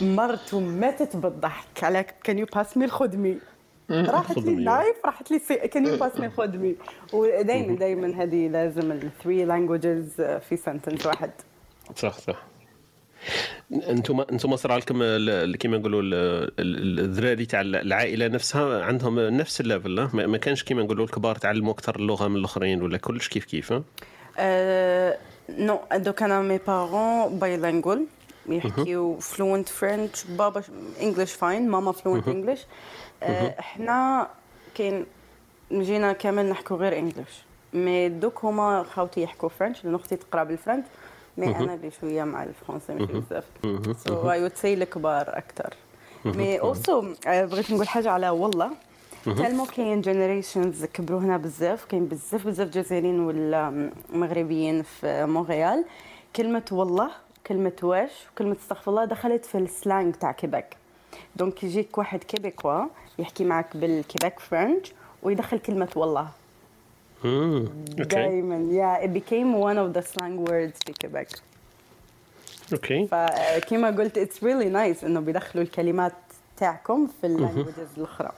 مرته 0.00 0.60
ماتت 0.60 1.16
بالضحك. 1.16 1.84
على 1.84 2.04
can 2.24 2.38
you 2.38 2.46
pass 2.54 2.76
me 2.76 2.84
الخدمي 2.84 3.38
راحت 3.90 4.38
لي. 4.38 4.50
ال 4.50 4.59
life 4.59 4.96
راحت 5.04 5.30
لي 5.30 5.38
can 5.68 5.86
you 5.86 5.96
pass 5.96 6.20
me 6.20 6.26
الخدمي 6.26 6.76
ودائما 7.12 7.76
دائما 7.76 8.22
هذه 8.22 8.48
لازم 8.48 8.92
ال 8.92 9.01
three 9.01 9.44
languages 9.44 10.10
في 10.48 10.56
sentence 10.56 11.06
واحد. 11.06 11.30
صح 11.96 12.18
صح. 12.18 12.42
أنتم 13.72 14.20
أنتم 14.20 14.56
صرا 14.56 14.78
لكم 14.78 14.98
كيما 15.56 15.78
نقولوا 15.78 16.02
ال- 16.02 16.14
ال- 16.58 16.98
الذراري 17.00 17.46
تاع 17.46 17.60
العائلة 17.60 18.28
نفسها؟ 18.28 18.84
عندهم 18.84 19.20
نفس 19.20 19.60
ال 19.60 19.67
level؟ 19.67 20.08
ما 20.14 20.38
كانش 20.38 20.62
كيما 20.62 20.82
نقولوا 20.82 21.04
الكبار 21.04 21.36
تعلموا 21.36 21.72
أكثر 21.72 21.96
اللغة 21.96 22.28
من 22.28 22.36
الأخرين 22.36 22.82
ولا 22.82 22.98
كلش 22.98 23.28
كيف 23.28 23.44
كيف 23.44 23.72
ها؟ 23.72 23.82
Non, 25.48 25.78
donc 25.96 26.22
أنا 26.22 26.40
mes 26.40 26.58
parents 26.58 27.38
bilingual 27.38 28.06
يحكيو 28.48 29.18
fluent 29.18 29.68
French 29.68 30.24
بابا 30.24 30.62
English 31.02 31.32
fine 31.32 31.68
ماما 31.68 31.92
fluent 31.92 32.28
English 32.28 32.66
إحنا 33.22 34.28
كاين 34.74 35.06
جينا 35.72 36.12
كامل 36.12 36.48
نحكوا 36.48 36.76
غير 36.76 36.98
English 36.98 37.44
mais 37.74 38.08
donc 38.08 38.44
هما 38.44 38.82
خاوتي 38.82 39.22
يحكوا 39.22 39.48
French 39.48 39.84
لأن 39.84 39.94
أختي 39.94 40.16
تقرأ 40.16 40.44
بال 40.44 40.53
French. 40.53 40.84
mais 41.38 41.56
أنا 41.56 41.74
اللي 41.74 41.90
شوية 41.90 42.24
مع 42.24 42.42
الفرنسي 42.42 42.94
ماشي 42.94 43.12
بزاف. 43.12 43.44
so 44.06 44.30
I 44.30 44.42
would 44.42 44.56
say 44.56 44.74
الكبار 44.74 45.38
أكثر 45.38 45.74
mais 46.24 46.60
aussi 46.60 47.14
بغيت 47.26 47.70
نقول 47.70 47.88
حاجة 47.88 48.10
على 48.10 48.30
والله. 48.30 48.70
tellement 49.24 49.64
كاين 49.64 50.00
generations 50.00 50.84
كبروا 50.84 51.20
هنا 51.20 51.36
بزاف 51.36 51.84
كاين 51.84 52.06
بزاف 52.06 52.46
بزاف 52.46 52.68
جزائريين 52.68 53.20
ولا 53.20 53.90
مغربيين 54.12 54.82
في 54.82 55.26
مونريال 55.26 55.84
كلمة 56.36 56.62
والله 56.72 57.10
كلمة 57.46 57.72
واش 57.82 58.10
وكلمة 58.32 58.56
استغفر 58.62 58.90
الله 58.90 59.04
دخلت 59.04 59.44
في 59.44 59.58
ال 59.58 59.67
slang 59.67 60.14
تاع 60.14 60.32
كيباك. 60.32 60.76
donc 61.36 61.64
يجيك 61.64 61.98
واحد 61.98 62.24
québécois 62.24 62.84
يحكي 63.18 63.44
معك 63.44 63.76
بال 63.76 63.92
Québec 63.92 64.40
French 64.40 64.92
ويدخل 65.22 65.58
كلمة 65.58 65.88
والله. 65.96 66.28
امم 67.24 67.68
okay. 67.90 68.04
دائما 68.04 68.56
yeah 68.72 69.06
it 69.06 69.10
became 69.10 69.54
one 69.54 69.76
of 69.76 69.98
the 69.98 70.08
slang 70.12 70.50
words 70.50 70.86
في 70.86 70.92
كيباك. 71.00 71.28
okay. 72.72 73.06
فكما 73.06 73.90
قلت 73.90 74.18
it's 74.18 74.38
really 74.38 74.72
nice 74.72 75.04
إنه 75.04 75.20
بيدخلوا 75.20 75.64
الكلمات 75.64 76.12
تاعكم 76.56 77.08
في 77.20 77.26
ال 77.26 77.32
languages 77.32 77.88
الأخرى. 77.96 78.32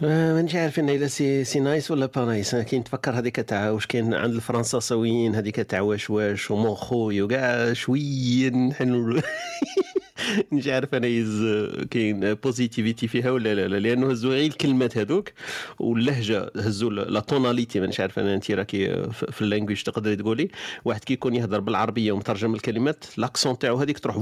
مانيش 0.00 0.54
عارف 0.54 0.78
إن 0.78 0.88
إلا 0.90 1.06
c'est 1.06 1.44
c'est 1.44 1.60
nice 1.60 1.90
ولا 1.90 2.06
pas 2.06 2.24
nice. 2.24 2.54
أنا 2.54 2.62
كاين 2.62 2.84
تفكر 2.84 3.18
هذيك 3.18 3.36
تاع 3.36 3.70
واش 3.70 3.86
كاين 3.86 4.14
عند 4.14 4.34
الفرنساويين 4.34 5.34
هذيك 5.34 5.56
تاع 5.56 5.80
واش 5.80 6.10
واش 6.10 6.50
و 6.50 6.56
mon 6.56 6.74
خوي 6.74 7.22
وكاع 7.22 7.72
شوية 7.72 8.50
نحن 8.50 9.22
مش 10.52 10.68
عارف 10.68 10.94
nice 10.94 11.44
كاين 11.90 12.34
positivity 12.34 13.08
فيها 13.08 13.30
ولا 13.30 13.54
لا, 13.54 13.68
لا 13.68 13.76
لأنه 13.76 14.10
هزوا 14.10 14.32
غير 14.32 14.50
الكلمات 14.50 14.98
هذوك 14.98 15.30
واللهجة 15.78 16.50
هزوا 16.56 16.90
la 16.90 17.20
tonalité 17.20 17.80
مانيش 17.80 18.00
عارف 18.00 18.18
أنا 18.18 18.34
انت 18.34 18.50
راكي 18.50 19.02
في 19.12 19.42
ال 19.42 19.46
language 19.46 19.82
تقدري 19.82 20.16
تقولي. 20.16 20.48
واحد 20.84 21.04
كي 21.04 21.12
يكون 21.12 21.34
يهضر 21.34 21.60
بالعربية 21.60 22.12
ومترجم 22.12 22.54
الكلمات 22.54 23.04
l'accent 23.18 23.58
تاعو 23.58 23.76
هذيك 23.76 23.98
تروح 23.98 24.16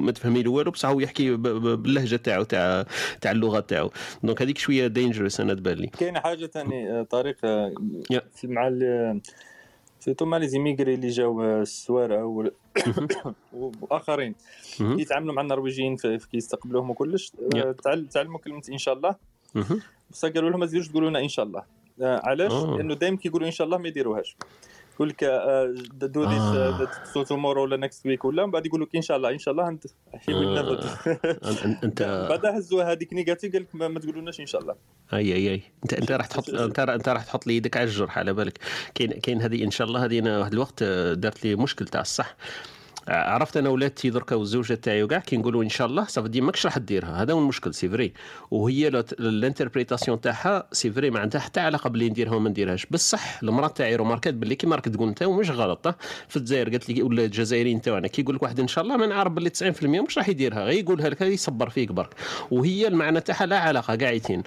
ما 0.00 0.12
تفهمي 0.12 0.42
له 0.42 0.50
والو 0.50 0.70
بصح 0.70 0.88
هو 0.88 1.00
يحكي 1.00 1.36
باللهجة 1.36 2.16
تاعو 2.16 2.42
تاع 2.42 2.86
تاع 3.20 3.30
اللغة 3.30 3.60
تاعو. 3.60 3.90
donc 4.22 4.42
هذيك 4.42 4.58
شوية 4.58 4.86
dangerous 4.86 5.40
أنا 5.40 5.54
تبان 5.54 5.78
لي. 5.78 5.86
كاين 5.86 6.18
حاجة 6.18 6.46
ثاني 6.46 7.04
طريقة 7.04 7.72
مع 8.44 8.68
surtout 10.02 10.24
مع 10.24 10.36
les 10.36 10.48
immigrés 10.48 10.94
اللي 10.94 11.08
جاو 11.08 11.42
السوارع 11.62 12.22
وال- 12.22 12.52
واخرين. 13.90 14.34
كي 14.76 15.00
يتعاملوا 15.02 15.34
مع 15.34 15.42
النرويجيين 15.42 15.96
في 15.96 16.18
في 16.18 16.28
كي 16.28 16.36
يستقبلوهم 16.36 16.90
وكلش. 16.90 17.32
آه، 17.56 17.74
تعلموا 18.12 18.38
كلمه 18.38 18.62
إن 18.72 18.78
شاء 18.78 18.94
الله. 18.94 19.14
بصح 20.10 20.28
قالوا 20.28 20.50
لهم 20.50 20.60
ما 20.60 20.66
تزيدوش 20.66 20.88
تقولوا 20.88 21.10
لنا 21.10 21.18
إن 21.20 21.28
شاء 21.28 21.44
الله. 21.44 21.62
آه، 22.02 22.20
علاش؟ 22.24 22.52
لأنه 22.52 22.94
دائما 22.94 23.16
كيقولوا 23.16 23.46
إن 23.46 23.52
شاء 23.52 23.64
الله 23.64 23.78
ما 23.78 23.88
يديروهاش. 23.88 24.36
يقول 24.94 25.08
لك 25.08 25.24
do. 25.94 26.24
this 26.24 27.12
to 27.14 27.22
tomorrow 27.22 27.62
ولا 27.62 27.76
next 27.76 28.06
week 28.06 28.24
ولا 28.24 28.46
من 28.46 28.50
بعد 28.52 28.66
يقول 28.66 28.80
لك 28.82 28.96
إن 28.96 29.02
شاء 29.02 29.16
الله. 29.16 29.30
إن 29.30 29.38
شاء 29.38 29.52
الله 29.52 29.68
انت 29.68 29.86
آه. 30.14 31.78
انت 31.84 32.02
بعدها 32.30 32.58
هزوها 32.58 32.92
هذيك 32.92 33.12
negative 33.12 33.52
قال 33.52 33.62
لك 33.62 33.74
ما 33.74 34.00
تقولوناش 34.00 34.40
إن 34.40 34.46
شاء 34.46 34.60
الله. 34.62 34.74
أي 35.12 35.34
أي 35.34 35.50
أي. 35.50 35.62
أنت 35.84 35.94
أنت 35.94 36.12
راح 36.12 36.26
تحط 36.26 36.50
أنت 36.68 36.78
أنت 36.78 37.08
راح 37.08 37.24
تحط 37.24 37.46
لي 37.46 37.56
يدك 37.56 37.76
على 37.76 37.84
الجرح 37.84 38.18
على 38.18 38.32
بالك. 38.32 38.58
كاين 38.94 39.12
كاين 39.12 39.42
هذه 39.42 39.64
إن 39.64 39.70
شاء 39.70 39.86
الله 39.86 40.04
هذه 40.04 40.18
أنا 40.18 40.38
واحد 40.38 40.52
الوقت 40.52 40.82
آه، 40.82 41.14
دارت 41.14 41.44
لي 41.44 41.56
مشكل 41.56 41.88
تاع 41.88 42.00
الصح. 42.00 42.36
آه، 43.08 43.30
عرفت 43.30 43.56
أنا 43.56 43.68
ولادتي 43.68 44.10
دركا 44.10 44.36
والزوجة 44.36 44.74
تاعي 44.74 45.02
وكاع 45.02 45.18
كي 45.18 45.36
نقولوا 45.36 45.62
إن 45.62 45.68
شاء 45.68 45.86
الله 45.86 46.04
ça 46.04 46.12
veut 46.12 46.28
dire 46.28 46.40
ماكش 46.40 46.66
راح 46.66 46.78
ديرها 46.78 47.22
هذا 47.22 47.32
هو 47.32 47.38
المشكل 47.38 47.74
c'est 47.74 47.88
vrai. 47.88 48.12
وهي 48.50 48.88
ال 49.20 49.27
interprétation 49.27 50.20
تاعها 50.20 50.68
c'est 50.72 50.90
vrai 50.90 51.10
ما 51.10 51.20
عندها 51.20 51.40
حتى 51.40 51.60
علاقه 51.60 51.90
باللي 51.90 52.08
نديرها 52.08 52.34
وما 52.34 52.50
نديرهاش. 52.50 52.86
بصح 52.86 53.42
المرأة 53.42 53.68
تاعي 53.68 53.96
روماركات 53.96 54.34
باللي 54.34 54.54
كيما 54.54 54.76
راك 54.76 54.84
تقول 54.84 55.08
انت 55.08 55.22
ومش 55.22 55.50
غلط. 55.50 55.88
في 56.28 56.36
الجزائر 56.36 56.70
قالت 56.70 56.88
لي 56.88 57.02
ولا 57.02 57.24
الجزائريين 57.24 57.80
تاعنا 57.80 58.08
كي 58.08 58.22
يقول 58.22 58.34
لك 58.34 58.42
واحد 58.42 58.60
إن 58.60 58.68
شاء 58.68 58.84
الله 58.84 58.96
ما 58.96 59.06
نعرف 59.06 59.32
باللي 59.32 59.50
90% 59.50 59.84
مش 59.84 60.18
راح 60.18 60.28
يديرها. 60.28 60.64
غير 60.64 60.78
يقولها 60.78 61.08
لك 61.08 61.20
يصبر 61.20 61.70
فيك 61.70 61.92
برك. 61.92 62.14
وهي 62.50 62.88
المعنى 62.88 63.20
تاعها 63.20 63.46
لا 63.46 63.58
علاقة 63.58 63.96
قاعدين. 63.96 64.42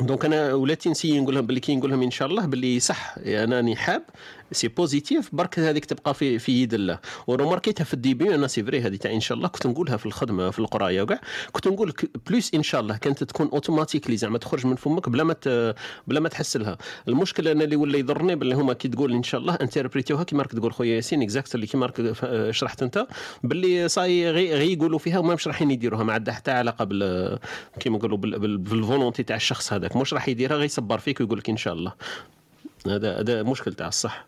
donc 0.00 0.24
أنا 0.24 0.54
ولاتي 0.54 0.90
نسي 0.90 1.20
نقول 1.20 1.34
لهم 1.34 1.46
باللي 1.46 1.60
كي 1.60 1.76
نقول 1.76 1.90
لهم 1.90 2.02
إن 2.02 2.10
شاء 2.10 2.28
الله 2.28 2.46
باللي 2.46 2.80
صح 2.80 3.14
أنا 3.26 3.56
راني 3.56 3.76
حاب 3.76 4.02
c'est 4.52 4.68
positif 4.68 5.28
برك 5.34 5.58
هذيك 5.58 5.84
تبقى 5.84 6.14
في 6.14 6.38
في 6.38 6.62
يد 6.62 6.74
الله. 6.74 6.98
وروماركيتها 7.26 7.84
في 7.84 7.94
ال 7.94 8.01
début 8.01 8.34
أنا 8.34 8.46
c'est 8.46 8.62
vrai 8.64 8.80
هذه 8.80 8.96
تاع 8.96 9.12
إن 9.12 9.20
شاء 9.20 9.36
الله. 9.38 9.48
كنت 9.48 9.66
نقولها 9.66 9.96
في 9.96 10.06
الخدمة 10.06 10.50
في 10.50 10.58
القراية 10.58 11.02
وكاع. 11.02 11.20
كنت 11.52 11.68
نقول 11.68 11.92
plus 12.26 12.54
إن 12.54 12.62
شاء 12.62 12.80
الله 12.80 12.96
كانت 12.96 13.24
تكون 13.24 13.48
automatically 13.52 14.16
زعما 14.16 14.38
تخرج 14.38 14.66
من 14.66 14.76
فمك 14.76 15.08
بلا 15.08 15.24
ما 15.24 15.36
بلا 16.06 16.20
ما 16.20 16.28
تحس 16.28 16.56
لها. 16.56 16.78
المشكلة 17.08 17.52
أنا 17.52 17.64
اللي 17.64 17.76
ولا 17.76 17.98
يضرني 17.98 18.34
باللي 18.34 18.54
هما 18.54 18.72
كي 18.72 18.88
تقول 18.88 19.12
إن 19.12 19.22
شاء 19.22 19.40
الله 19.40 19.54
انتربريتيوها 19.54 20.24
كيما 20.24 20.42
راك 20.42 20.52
تقول 20.52 20.72
خويا 20.72 20.94
ياسين 20.96 21.22
exact 21.22 21.54
اللي 21.54 21.66
كيما 21.66 21.86
راك 21.86 22.14
شرحت 22.50 22.82
أنت. 22.82 23.06
باللي 23.42 23.88
صاي 23.88 24.30
غير 24.30 24.56
غي 24.56 24.72
يقولوا 24.72 24.98
فيها 24.98 25.18
وما 25.18 25.34
مش 25.34 25.46
رايحين 25.46 25.70
يديروها. 25.70 26.04
ما 26.04 26.12
عندها 26.12 26.34
حتى 26.34 26.50
علاقة 26.50 26.84
بال 26.84 27.38
كيما 27.80 27.98
نقولوا 27.98 28.18
بال- 28.18 28.38
بال- 28.38 28.58
بال 28.58 28.72
volonté 28.72 29.22
تاع 29.22 29.36
الشخص 29.36 29.72
هذاك. 29.72 29.96
مش 29.96 30.14
راح 30.14 30.28
يديرها 30.28 30.56
غير 30.56 30.64
يصبر 30.64 30.98
فيك 30.98 31.20
ويقول 31.20 31.38
لك 31.38 31.50
إن 31.50 31.56
شاء 31.56 31.74
الله. 31.74 31.92
هذا 32.86 33.20
هذا 33.20 33.42
مشكل 33.42 33.72
تاع 33.74 33.88
الصح. 33.88 34.26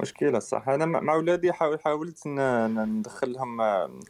مشكلة 0.00 0.38
صح 0.38 0.68
أنا 0.68 0.86
مع 0.86 1.14
ولادي 1.14 1.52
حاول 1.52 1.80
حاولت 1.80 2.26
ن- 2.26 2.30
ن- 2.74 2.98
ندخل 2.98 3.32
لهم 3.32 3.58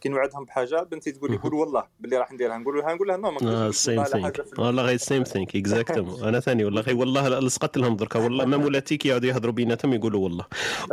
كي 0.00 0.08
نوعدهم 0.08 0.44
بحاجة 0.44 0.82
بنتي 0.82 1.12
تقول 1.12 1.30
لي 1.30 1.36
قول 1.36 1.54
والله 1.54 1.84
باللي 2.00 2.16
راح 2.18 2.32
نديرها. 2.32 2.58
نقول 2.58 2.78
لها 2.78 2.94
نقول 2.94 3.08
لها 3.08 3.16
no 3.16 3.30
mais 3.30 3.70
same 3.70 4.04
thing 4.04 4.42
في 4.42 4.60
والله 4.60 4.82
غير 4.82 4.96
same 4.96 5.22
thing 5.22 5.56
exactement 5.56 6.24
أنا 6.24 6.40
ثاني 6.40 6.64
والله 6.64 6.80
غير 6.80 6.96
والله 6.96 7.38
لصقت 7.38 7.78
لهم 7.78 7.96
دركا. 7.96 8.18
والله 8.18 8.44
même 8.44 8.64
ولاتي 8.64 8.96
كي 8.96 9.08
يقعدوا 9.08 9.28
يهضروا 9.28 9.52
بيناتهم 9.52 9.92
يقولوا 9.92 10.20
والله. 10.24 10.44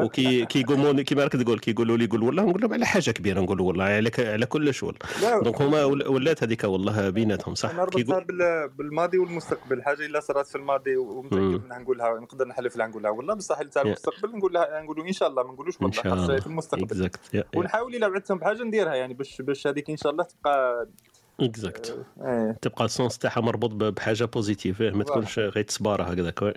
وكي 0.02 0.46
كي 0.46 0.60
يقومون 0.60 1.02
كيما 1.02 1.24
راك 1.24 1.32
تقول؟ 1.32 1.60
كي 1.60 1.72
يقولوا 1.72 1.98
لي 1.98 2.06
قول 2.08 2.24
والله 2.24 2.44
نقول 2.44 2.62
لهم 2.62 2.74
على 2.74 2.86
حاجة 2.86 3.12
كبيرة 3.12 3.40
نقول 3.42 3.62
والله 3.62 3.84
على 3.84 4.12
على 4.20 4.46
كلش 4.46 4.84
والله 4.84 5.00
donc 5.44 5.62
هما 5.62 5.84
ول- 5.86 6.08
ولات 6.08 6.44
هذيك 6.44 6.64
والله 6.64 7.10
بيناتهم 7.10 7.56
صح؟ 7.56 7.70
أنا 7.70 7.86
كي 7.86 8.02
ربطها 8.02 8.14
يقول 8.14 8.24
بال- 8.24 8.70
بالماضي 8.70 9.18
والمستقبل. 9.18 9.84
حاجة 9.84 10.06
إلا 10.06 10.20
صارت 10.20 10.48
في 10.48 10.56
الماضي 10.56 10.96
ومتأكد. 10.98 11.40
منها 11.66 11.80
نقولها 11.80 12.20
نقدر 12.20 12.48
نحلف 12.48 12.76
لها 12.76 12.88
نقول 12.88 13.04
لها 13.04 13.12
والله 13.12 13.34
بصح 13.34 13.60
اللي 13.60 13.72
تاع. 13.72 13.82
المستقبل 13.82 14.38
نقول 14.38 14.54
لها 14.54 14.79
نقولوا 14.82 15.08
إن 15.08 15.12
شاء 15.14 15.30
الله 15.30 15.44
ما 15.44 15.54
نقولوش 15.54 15.76
والله 15.82 16.40
في 16.40 16.48
المستقبل. 16.48 17.10
ونحاول 17.56 17.96
الا 17.96 18.08
وعدتهم 18.08 18.38
بحاجه 18.38 18.64
نديرها 18.64 18.96
يعني 18.96 19.14
باش 19.14 19.42
باش 19.42 19.68
هذيك 19.68 19.90
إن 19.90 19.98
شاء 19.98 20.12
الله 20.12 20.24
تبقى 20.24 20.88
exact 21.42 22.06
إيه 22.22 22.58
تبقى 22.62 22.86
ال 22.86 22.92
sens 22.92 23.18
تاعها 23.18 23.42
مربوط 23.42 23.72
بحاجة 23.72 24.26
positive 24.26 24.82
ما 24.82 25.04
تكونش 25.04 25.40
غير 25.40 25.64
تصباره 25.64 26.04
هكذاك. 26.04 26.54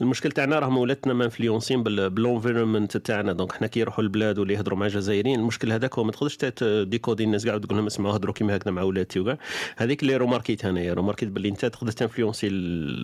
المشكل 0.00 0.32
تاعنا 0.32 0.58
راهم 0.58 0.78
ولاتنا 0.78 1.14
ما 1.14 1.24
انفلونسين 1.24 1.82
بال 1.82 1.99
environment 1.99 2.96
تاعنا. 2.96 3.32
donc 3.32 3.52
حنا 3.52 3.66
كي 3.66 3.80
يروحوا 3.80 4.04
البلاد 4.04 4.38
ولا 4.38 4.52
يهضروا 4.52 4.78
مع 4.78 4.86
جزائريين 4.86 5.40
المشكل 5.40 5.72
هذاك 5.72 5.98
هو 5.98 6.04
ما 6.04 6.12
تقدرش 6.12 6.38
décoder 6.62 7.24
الناس 7.24 7.44
كاع 7.44 7.54
وتقول 7.54 7.76
لهم 7.76 7.86
اسمعوا 7.86 8.16
هضروا 8.16 8.34
كيما 8.34 8.56
هكذا 8.56 8.70
مع 8.72 8.82
ولاتي 8.82 9.20
وكاع. 9.20 9.38
هذيك 9.76 10.02
اللي 10.02 10.16
روماركيت 10.16 10.64
انايا 10.64 10.94
روماركيت 10.94 11.28
باللي 11.28 11.48
انت 11.48 11.64
تقدر 11.64 11.92
تنفلونسي 11.92 12.48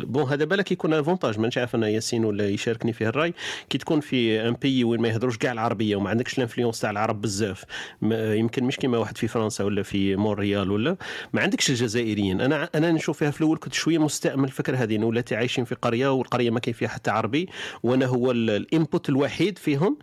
bon 0.04 0.22
هذا 0.22 0.44
بالك 0.44 0.72
يكون 0.72 0.94
avantage 0.94 1.38
مانيش 1.38 1.58
عارف 1.58 1.74
أنا 1.74 1.88
ياسين 1.88 2.24
ولا 2.24 2.48
يشاركني 2.48 2.92
فيه 2.92 3.08
الراي 3.08 3.34
كي 3.70 3.78
تكون 3.78 4.00
في 4.00 4.48
un 4.48 4.52
pays 4.52 4.84
وين 4.84 5.00
ما 5.00 5.08
يهضروش 5.08 5.38
كاع 5.38 5.52
العربية 5.52 5.96
وما 5.96 6.10
عندكش 6.10 6.38
ال 6.38 6.42
influence 6.42 6.80
تاع 6.80 6.90
العرب 6.90 7.20
بزاف 7.20 7.64
يمكن 8.12 8.64
مش 8.64 8.76
كيما 8.76 8.98
واحد 8.98 9.18
في 9.18 9.28
فرنسا 9.28 9.64
ولا 9.64 9.82
في 9.82 10.16
مونريال 10.16 10.70
ولا. 10.70 10.96
ما 11.32 11.40
عندكش 11.42 11.70
الجزائريين. 11.70 12.40
أنا 12.40 12.68
أنا 12.74 12.92
نشوف 12.92 13.18
فيها 13.18 13.30
في 13.30 13.40
الأول 13.40 13.58
كنت 13.58 13.74
شوية 13.74 13.98
مستأمن 13.98 14.44
الفكرة 14.44 14.76
هذه 14.76 14.96
إنه 14.96 15.06
ولاتي 15.06 15.36
عايشين 15.36 15.64
في 15.64 15.74
قرية 15.74 16.12
والقرية 16.12 16.50
ما 16.50 16.60
كاين 16.60 16.74
فيها 16.74 16.88
حتى 16.88 17.10
عربي 17.10 17.48
وأنا 17.82 18.06
هو 18.06 18.30
ال- 18.30 18.50
ال 18.50 18.60
input 18.60 19.08
الوحيد 19.08 19.58
فيهم. 19.58 19.96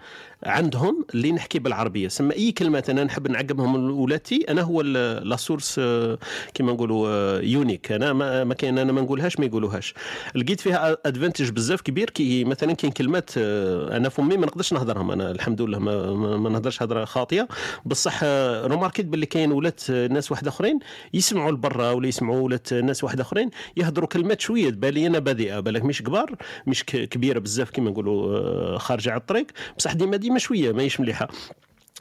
عندهم 0.45 1.05
اللي 1.13 1.31
نحكي 1.31 1.59
بالعربية. 1.59 2.07
سما 2.07 2.33
أي 2.33 2.51
كلمات 2.51 2.89
أنا 2.89 3.03
نحب 3.03 3.27
نعقبهم 3.27 3.87
لولاتي 3.87 4.45
أنا 4.49 4.61
هو 4.61 4.81
la 4.81 5.35
source 5.35 5.75
آه، 5.79 6.17
كيما 6.53 6.71
نقولوا 6.71 7.07
آه، 7.09 7.41
unique 7.41 7.91
أنا 7.91 8.13
ما, 8.13 8.43
ما 8.43 8.53
كاين 8.53 8.77
أنا 8.77 8.91
ما 8.91 9.01
نقولهاش 9.01 9.39
ما 9.39 9.45
يقولوهاش. 9.45 9.93
لقيت 10.35 10.59
فيها 10.59 10.97
avantage 11.05 11.49
بزاف 11.49 11.81
كبير 11.81 12.09
كي 12.09 12.43
مثلا 12.43 12.73
كاين 12.73 12.91
كلمات 12.93 13.29
آه، 13.37 13.97
أنا 13.97 14.09
فمي 14.09 14.37
ما 14.37 14.45
نقدرش 14.45 14.73
نهضرهم. 14.73 15.11
أنا 15.11 15.31
الحمد 15.31 15.61
لله 15.61 15.79
ما, 15.79 16.13
ما, 16.37 16.49
نهضرش 16.49 16.83
هضرة 16.83 17.05
خاطئة. 17.05 17.47
بصح 17.85 18.19
آه، 18.23 18.67
روماركيت 18.67 19.05
باللي 19.05 19.25
كاين 19.25 19.51
ولات 19.51 19.89
آه، 19.89 20.07
ناس 20.07 20.31
واحد 20.31 20.47
أخرين 20.47 20.79
يسمعوا 21.13 21.51
لبرا 21.51 21.91
ولا 21.91 22.07
يسمعوا 22.07 22.39
ولات 22.41 22.73
ناس 22.73 23.03
واحد 23.03 23.19
أخرين 23.19 23.49
يهضروا 23.77 24.07
كلمات 24.07 24.41
شوية. 24.41 24.69
تبان 24.69 24.93
لي 24.93 25.07
أنا 25.07 25.19
بادئة 25.19 25.59
بالك 25.59 25.83
مش 25.85 26.01
كبار 26.03 26.35
مش 26.67 26.83
كبيرة 26.85 27.39
بزاف 27.39 27.69
كيما 27.69 27.89
نقولوا 27.91 28.37
آه، 28.37 28.77
خارجة 28.77 29.11
على 29.11 29.19
الطريق. 29.19 29.47
بصح 29.77 29.93
ديما 29.93 30.17
ديما 30.17 30.34
شوية 30.39 30.71
ماهيش 30.71 30.99
مليحة. 30.99 31.27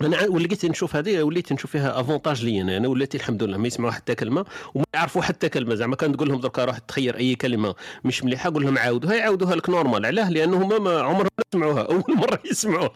أنا 0.01 0.27
وليت 0.28 0.65
نشوف 0.66 0.97
هذه 0.97 1.23
وليت 1.23 1.52
نشوف 1.52 1.70
فيها 1.70 2.01
avantage 2.01 2.45
لي 2.44 2.61
أنا 2.61 2.77
أنا 2.77 2.89
وليت 2.89 3.15
الحمد 3.15 3.43
لله 3.43 3.59
ما 3.59 3.66
يسمعوا 3.66 3.93
حتى 3.93 4.15
كلمة 4.15 4.44
وما 4.74 4.85
يعرفوا 4.94 5.23
حتى 5.23 5.48
كلمة. 5.48 5.74
زعما 5.74 5.97
كان 5.97 6.16
تقول 6.16 6.28
لهم 6.28 6.40
دركا 6.40 6.65
روح 6.65 6.78
تخير 6.78 7.16
أي 7.16 7.35
كلمة 7.35 7.74
مش 8.05 8.24
مليحة 8.24 8.51
قول 8.51 8.62
لهم 8.62 8.78
عاودوها 8.78 9.15
يعاودوها 9.15 9.55
لك 9.56 9.70
normal 9.71 10.07
علاه 10.06 10.31
لأنه 10.31 10.56
هما 10.56 10.78
ما 10.78 11.01
عمرهم 11.01 11.28
ما 11.39 11.44
سمعوها 11.52 11.82
أول 11.93 12.05
مرة 12.09 12.39
يسمعوها. 12.51 12.90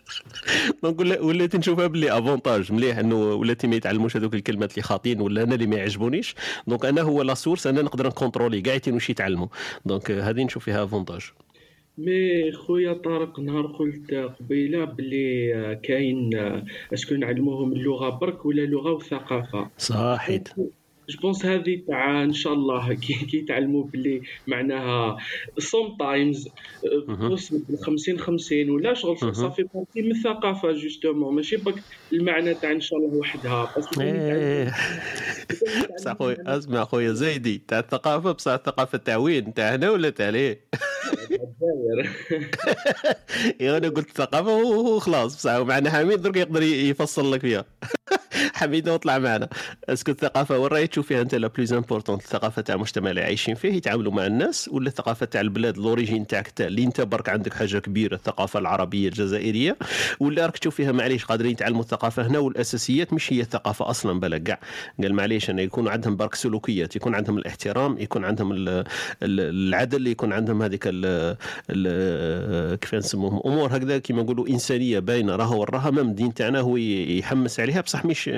donc 0.82 1.00
وليت 1.00 1.56
نشوفها 1.56 1.86
باللي 1.86 2.18
avantage 2.18 2.72
مليح 2.72 2.98
إنه 2.98 3.16
ولاتي 3.16 3.66
ما 3.66 3.76
يتعلموش 3.76 4.16
هذوك 4.16 4.34
الكلمات 4.34 4.70
اللي 4.70 4.82
خاطين 4.82 5.20
ولا 5.20 5.42
أنا 5.42 5.54
اللي 5.54 5.66
ما 5.66 5.76
يعجبونيش. 5.76 6.34
donc 6.66 6.84
أنا 6.84 7.02
هو 7.02 7.22
la 7.22 7.34
source 7.34 7.66
أنا 7.66 7.82
نقدر 7.82 8.06
نكونترولي 8.06 8.60
كاع 8.60 8.80
واش 8.88 9.10
يتعلموا. 9.10 9.46
donc 9.84 10.10
هذه 10.10 10.44
نشوف 10.44 10.64
فيها 10.64 10.84
avantage 10.84 11.22
mais 11.98 12.52
خويا 12.52 12.92
طارق 12.92 13.40
نهار 13.40 13.66
قلت 13.66 14.14
قبيله 14.14 14.84
بلي 14.84 15.54
آه، 15.54 15.74
كاين 15.74 16.36
آه، 16.36 16.64
est-ce 16.94 17.07
que 17.07 17.14
نعلموهم 17.14 17.72
اللغة 17.72 18.08
برك 18.10 18.46
ولا 18.46 18.62
اللغة 18.62 18.92
والثقافه 18.92 19.70
صحيت 19.78 20.48
je 21.08 21.18
pense 21.22 21.44
هذه 21.46 21.82
تاع 21.88 22.22
إن 22.22 22.32
شاء 22.32 22.52
الله 22.52 22.94
كي 23.04 23.36
يتعلموا 23.38 23.84
بلي 23.84 24.22
معناها 24.46 25.16
sometimes 25.58 26.48
مهم. 27.08 27.36
50 27.82 28.18
50 28.18 28.70
ولا 28.70 28.94
شغل. 28.94 29.36
صافي 29.36 29.62
partie 29.74 30.02
من 30.02 30.10
الثقافة 30.10 30.72
justement 30.72 31.34
ماشي 31.34 31.56
برك 31.56 31.82
المعنى 32.12 32.54
تاع 32.54 32.72
إن 32.72 32.80
شاء 32.80 32.98
الله 32.98 33.16
وحدها. 33.18 33.74
بصح 35.96 36.12
خويا 36.18 36.36
أسمع 36.46 36.84
خويا 36.84 37.12
زايدي 37.12 37.62
تاع 37.68 37.78
الثقافة 37.78 38.32
بصح 38.32 38.50
الثقافة 38.52 38.98
تاع 38.98 39.16
وين 39.16 39.54
تاع 39.54 39.74
هنا 39.74 39.90
ولا 39.90 40.10
تاع 40.10 40.28
لهيه؟ 40.28 40.60
الجزائر 41.30 42.08
إيه 43.60 43.76
أنا 43.76 43.88
قلت 43.88 44.10
ثقافه 44.10 44.56
وخلاص 44.56 45.36
بصح 45.36 45.52
معنا 45.56 45.90
حميد 45.90 46.22
درك 46.22 46.36
يقدر 46.36 46.62
يفصل 46.62 47.32
لك 47.32 47.40
فيها. 47.40 47.64
حميد 48.54 48.88
اطلع 48.88 49.18
معنا. 49.18 49.48
est-ce 49.88 50.03
que 50.03 50.10
الثقافة 50.12 50.58
وين 50.58 50.70
راهي 50.72 50.86
تشوف 50.94 51.06
فيها 51.06 51.20
أنت 51.22 51.34
la 51.34 51.46
plus 51.46 51.72
importante 51.72 52.16
الثقافة 52.16 52.62
تاع 52.62 52.74
المجتمع 52.74 53.10
اللي 53.10 53.22
عايشين 53.22 53.54
فيه 53.54 53.72
يتعاملوا 53.72 54.12
مع 54.12 54.26
الناس 54.26 54.68
ولا 54.72 54.88
الثقافة 54.88 55.26
تاع 55.26 55.40
البلاد 55.40 55.78
l'origine 55.78 56.26
تاعك 56.26 56.48
تاع 56.48 56.66
اللي 56.66 56.84
أنت 56.84 57.00
برك 57.00 57.28
عندك 57.28 57.54
حاجة 57.54 57.78
كبيرة 57.78 58.14
الثقافة 58.14 58.58
العربية 58.58 59.08
الجزائرية 59.08 59.76
ولا 60.20 60.46
راك 60.46 60.58
تشوف 60.58 60.74
فيها 60.74 60.92
معليش 60.92 61.24
قادرين 61.24 61.50
يتعلموا 61.52 61.80
الثقافة 61.82 62.26
هنا 62.26 62.38
والأساسيات 62.38 63.12
مش 63.12 63.32
هي 63.32 63.40
الثقافة 63.40 63.90
أصلا 63.90 64.20
بالك 64.20 64.42
كاع 64.42 64.60
قال 65.02 65.14
معليش 65.14 65.50
أنا 65.50 65.62
يكون 65.62 65.88
عندهم 65.88 66.16
برك 66.16 66.34
سلوكيات 66.34 66.96
يكون 66.96 67.14
عندهم 67.14 67.38
الاحترام 67.38 67.98
يكون 67.98 68.24
عندهم 68.24 68.52
ال- 68.52 68.68
ال- 68.68 68.84
العدل 69.22 70.06
يكون 70.06 70.32
عندهم 70.32 70.62
هذيك 70.62 70.88
كيف 72.80 72.94
نسموهم 72.94 73.40
أمور 73.46 73.76
هكذا 73.76 73.98
كيما 73.98 74.22
نقولوا 74.22 74.48
إنسانية 74.48 74.98
باينة 74.98 75.36
راها 75.36 75.54
وراها 75.54 75.90
même 75.90 76.08
الدين 76.08 76.34
تاعنا 76.34 76.60
هو 76.60 76.76
يحمس 76.76 77.60
عليها 77.60 77.80
بصح 77.80 78.04
مش 78.04 78.30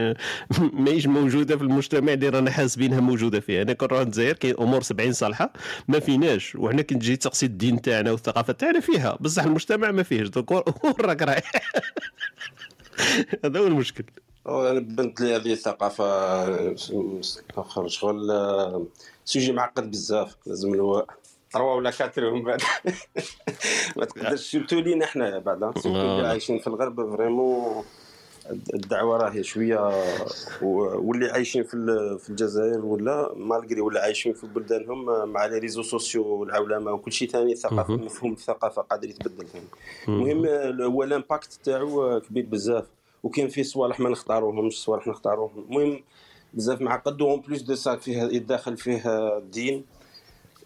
ماهيش 0.73 1.07
موجودة 1.07 1.57
في 1.57 1.63
المجتمع 1.63 2.13
اللي 2.13 2.29
رانا 2.29 2.46
حاسبينها 2.51 3.01
موجودة 3.01 3.41
فيه 3.41 3.63
أنا 3.63 3.73
كون 3.73 3.89
نروح 3.89 4.01
الجزائر 4.01 4.35
كاين 4.35 4.55
أمور 4.61 4.83
70 4.83 5.13
صالحة 5.13 5.53
ما 5.89 6.01
فيناش. 6.01 6.57
وحنا 6.57 6.83
كي 6.83 6.95
تجي 6.95 7.17
تقصي 7.17 7.47
الدين 7.47 7.83
تاعنا 7.83 8.11
والثقافة 8.11 8.53
تاعنا 8.53 8.81
فيها. 8.81 9.19
بصح 9.21 9.45
المجتمع 9.45 9.91
ما 9.91 10.03
فيهش. 10.03 10.29
donc 10.29 10.51
وين 10.85 10.95
راك 11.01 11.23
رايح 11.23 11.51
هذا 13.45 13.61
هو 13.61 13.67
المشكل. 13.67 14.05
أنا 14.49 14.81
بنت 14.81 15.21
لي 15.21 15.37
هذه 15.37 15.53
الثقافة 15.53 16.07
اخر 17.59 17.89
شغل 17.89 18.31
آه، 18.31 18.87
sujet 19.25 19.53
معقد 19.53 19.91
بزاف. 19.91 20.37
لازم 20.47 20.75
له 20.75 21.07
trois 21.51 21.75
ولا 21.75 21.91
quatre 21.91 22.25
ومن 22.25 22.43
بعد. 22.43 22.63
ما 23.97 24.05
تقدرش 24.05 24.51
surtout 24.51 24.81
لينا 24.81 25.07
حنايا 25.07 25.39
بعد 25.39 25.79
surtout 25.79 26.01
اللي 26.01 26.27
آه. 26.27 26.29
عايشين 26.29 26.59
في 26.59 26.67
الغرب 26.67 27.17
vraiment 27.17 27.85
الدعوة 28.51 29.17
راهي 29.17 29.43
شوية 29.43 30.05
واللي 30.63 31.31
عايشين 31.31 31.63
في 31.63 31.77
في 32.21 32.31
الجزائر 32.31 32.85
ولا 32.85 33.35
malgré 33.37 33.81
ولا 33.81 34.01
عايشين 34.01 34.33
في 34.33 34.47
بلدانهم 34.47 35.29
مع 35.29 35.47
les 35.47 35.59
réseaux 35.59 35.83
sociaux 35.83 36.27
والعولمة 36.27 36.93
وكل 36.93 37.13
شيء 37.13 37.29
ثاني 37.29 37.53
الثقافه. 37.53 37.97
مفهوم 37.97 38.33
الثقافة 38.33 38.83
قادر 38.83 39.09
يتبدل 39.09 39.47
ثاني 39.47 39.65
المهم 40.09 40.47
هو 40.83 41.03
ال 41.03 41.11
impact 41.11 41.59
تاعو 41.65 42.21
كبير 42.21 42.47
بزاف. 42.47 42.85
وكاين 43.23 43.49
فيه 43.49 43.63
صوالح 43.63 44.01
ما 44.01 44.11
نختاروهمش 44.11 44.83
صوالح 44.83 45.07
نختاروهم. 45.07 45.65
المهم 45.69 46.03
بزاف 46.55 46.81
معقد 46.81 47.23
en 47.23 47.41
plus 47.41 47.63
de 47.63 47.75
ça 47.75 47.97
فيه 47.97 48.23
يداخل 48.23 48.77
فيه 48.77 49.03
الدين 49.37 49.85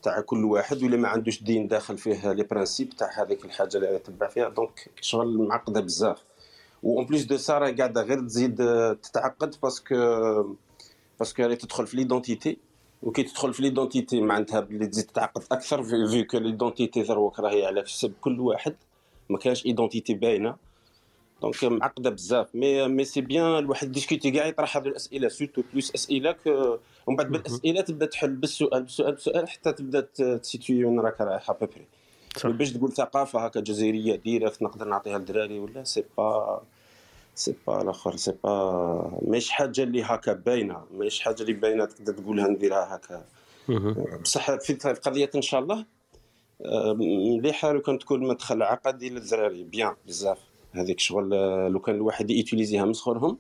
تاع 0.02 0.20
كل 0.20 0.44
واحد 0.44 0.82
واللي 0.82 0.96
ما 0.96 1.08
عندوش 1.08 1.42
دين 1.42 1.68
داخل 1.68 1.98
فيه 1.98 2.32
les 2.32 2.42
principes 2.42 2.90
تاع 2.90 3.22
هذيك 3.22 3.44
الحاجة 3.44 3.76
اللي 3.76 3.94
يتبع 3.94 4.28
فيها. 4.28 4.48
donc 4.48 4.90
شغل 5.00 5.38
معقدة 5.38 5.80
بزاف. 5.80 6.18
و 6.82 6.90
en 6.90 7.06
plus 7.06 7.24
de 7.24 7.36
ça 7.36 7.58
راهي 7.58 7.72
قاعدة 7.72 8.02
غير 8.02 8.20
تزيد 8.20 8.60
آه، 8.60 8.92
تتعقد 8.92 9.54
parce 9.62 9.82
que 9.82 9.94
parce 11.18 11.33
que 11.33 11.42
راهي 11.42 11.56
تدخل 11.56 11.86
في 11.86 11.96
l'identité 11.96 12.58
وكي 13.02 13.22
تدخل 13.22 13.54
في 13.54 13.62
l'identité 13.62 14.20
معناتها 14.20 14.60
باللي 14.60 14.86
تزيد 14.86 15.04
تتعقد 15.04 15.42
أكثر 15.52 15.82
في 15.82 16.06
في 16.10 16.24
que 16.24 16.38
l'identité 16.38 17.02
دروك 17.02 17.40
راهي 17.40 17.66
على 17.66 17.82
حسب 17.82 18.12
كل 18.20 18.40
واحد. 18.40 18.74
ما 19.30 19.38
كانش 19.38 19.66
identité 19.66 20.14
باينة. 20.14 20.56
donc 21.42 21.64
معقدة 21.64 22.10
بزاف. 22.10 22.54
mais 22.54 22.88
mais 22.88 23.04
c'est 23.04 23.20
bien 23.20 23.58
الواحد 23.58 23.92
discuter 23.92 24.30
كاع 24.30 24.46
يطرح 24.46 24.76
هذه 24.76 24.88
الأسئلة 24.88 25.28
surtout 25.28 25.62
plus 25.72 25.94
أسئلة 25.94 26.32
ك- 26.32 26.78
ومن 27.06 27.16
بعد 27.16 27.28
بالأسئلة 27.30 27.80
تبدأ 27.80 28.06
تحل 28.06 28.30
بالسؤال 28.36 28.82
بالسؤال 28.82 29.12
بالسؤال 29.12 29.48
حتى 29.48 29.72
تبدأ 29.72 30.00
تسيتوي 30.36 30.84
وين 30.84 31.00
راك 31.00 31.20
رايح 31.20 31.52
à 31.52 31.56
peu 31.57 31.69
près 31.69 31.86
باش 32.44 32.72
تقول 32.72 32.92
ثقافة 32.92 33.44
هكا 33.44 33.60
جزائريه 33.60 34.16
direct 34.16 34.62
نقدر 34.62 34.88
نعطيها 34.88 35.18
للدراري 35.18 35.58
ولا؟ 35.58 35.84
c'est 35.84 36.04
pas 36.18 36.62
c'est 37.34 37.54
pas 37.66 37.82
الأخر 37.82 38.16
c'est 38.16 38.32
pas 38.44 39.18
ماهيش 39.22 39.50
حاجة 39.50 39.82
اللي 39.82 40.02
هكا 40.02 40.32
باينة 40.32 40.84
ماهيش 40.94 41.20
حاجة 41.20 41.40
اللي 41.40 41.52
باينة 41.52 41.84
تقدر 41.84 42.12
تقولها 42.12 42.48
نديرها 42.48 42.96
هكا. 42.96 43.24
بصح 44.22 44.54
في 44.54 44.90
القضية 44.90 45.30
إن 45.34 45.42
شاء 45.42 45.60
الله 45.60 45.84
آه، 46.64 46.92
مليحه 46.92 47.72
لو 47.72 47.80
كان 47.80 47.98
تكون 47.98 48.20
مدخل 48.28 48.62
عقدي 48.62 49.08
للدراري 49.10 49.64
bien 49.64 49.94
بزاف. 50.06 50.38
هذيك 50.72 51.00
شغل 51.00 51.34
آه، 51.34 51.68
لو 51.68 51.80
كان 51.80 51.94
الواحد 51.94 52.30
يوتيليزيها 52.30 52.84
من 52.84 52.92
صغرهم 52.92 53.38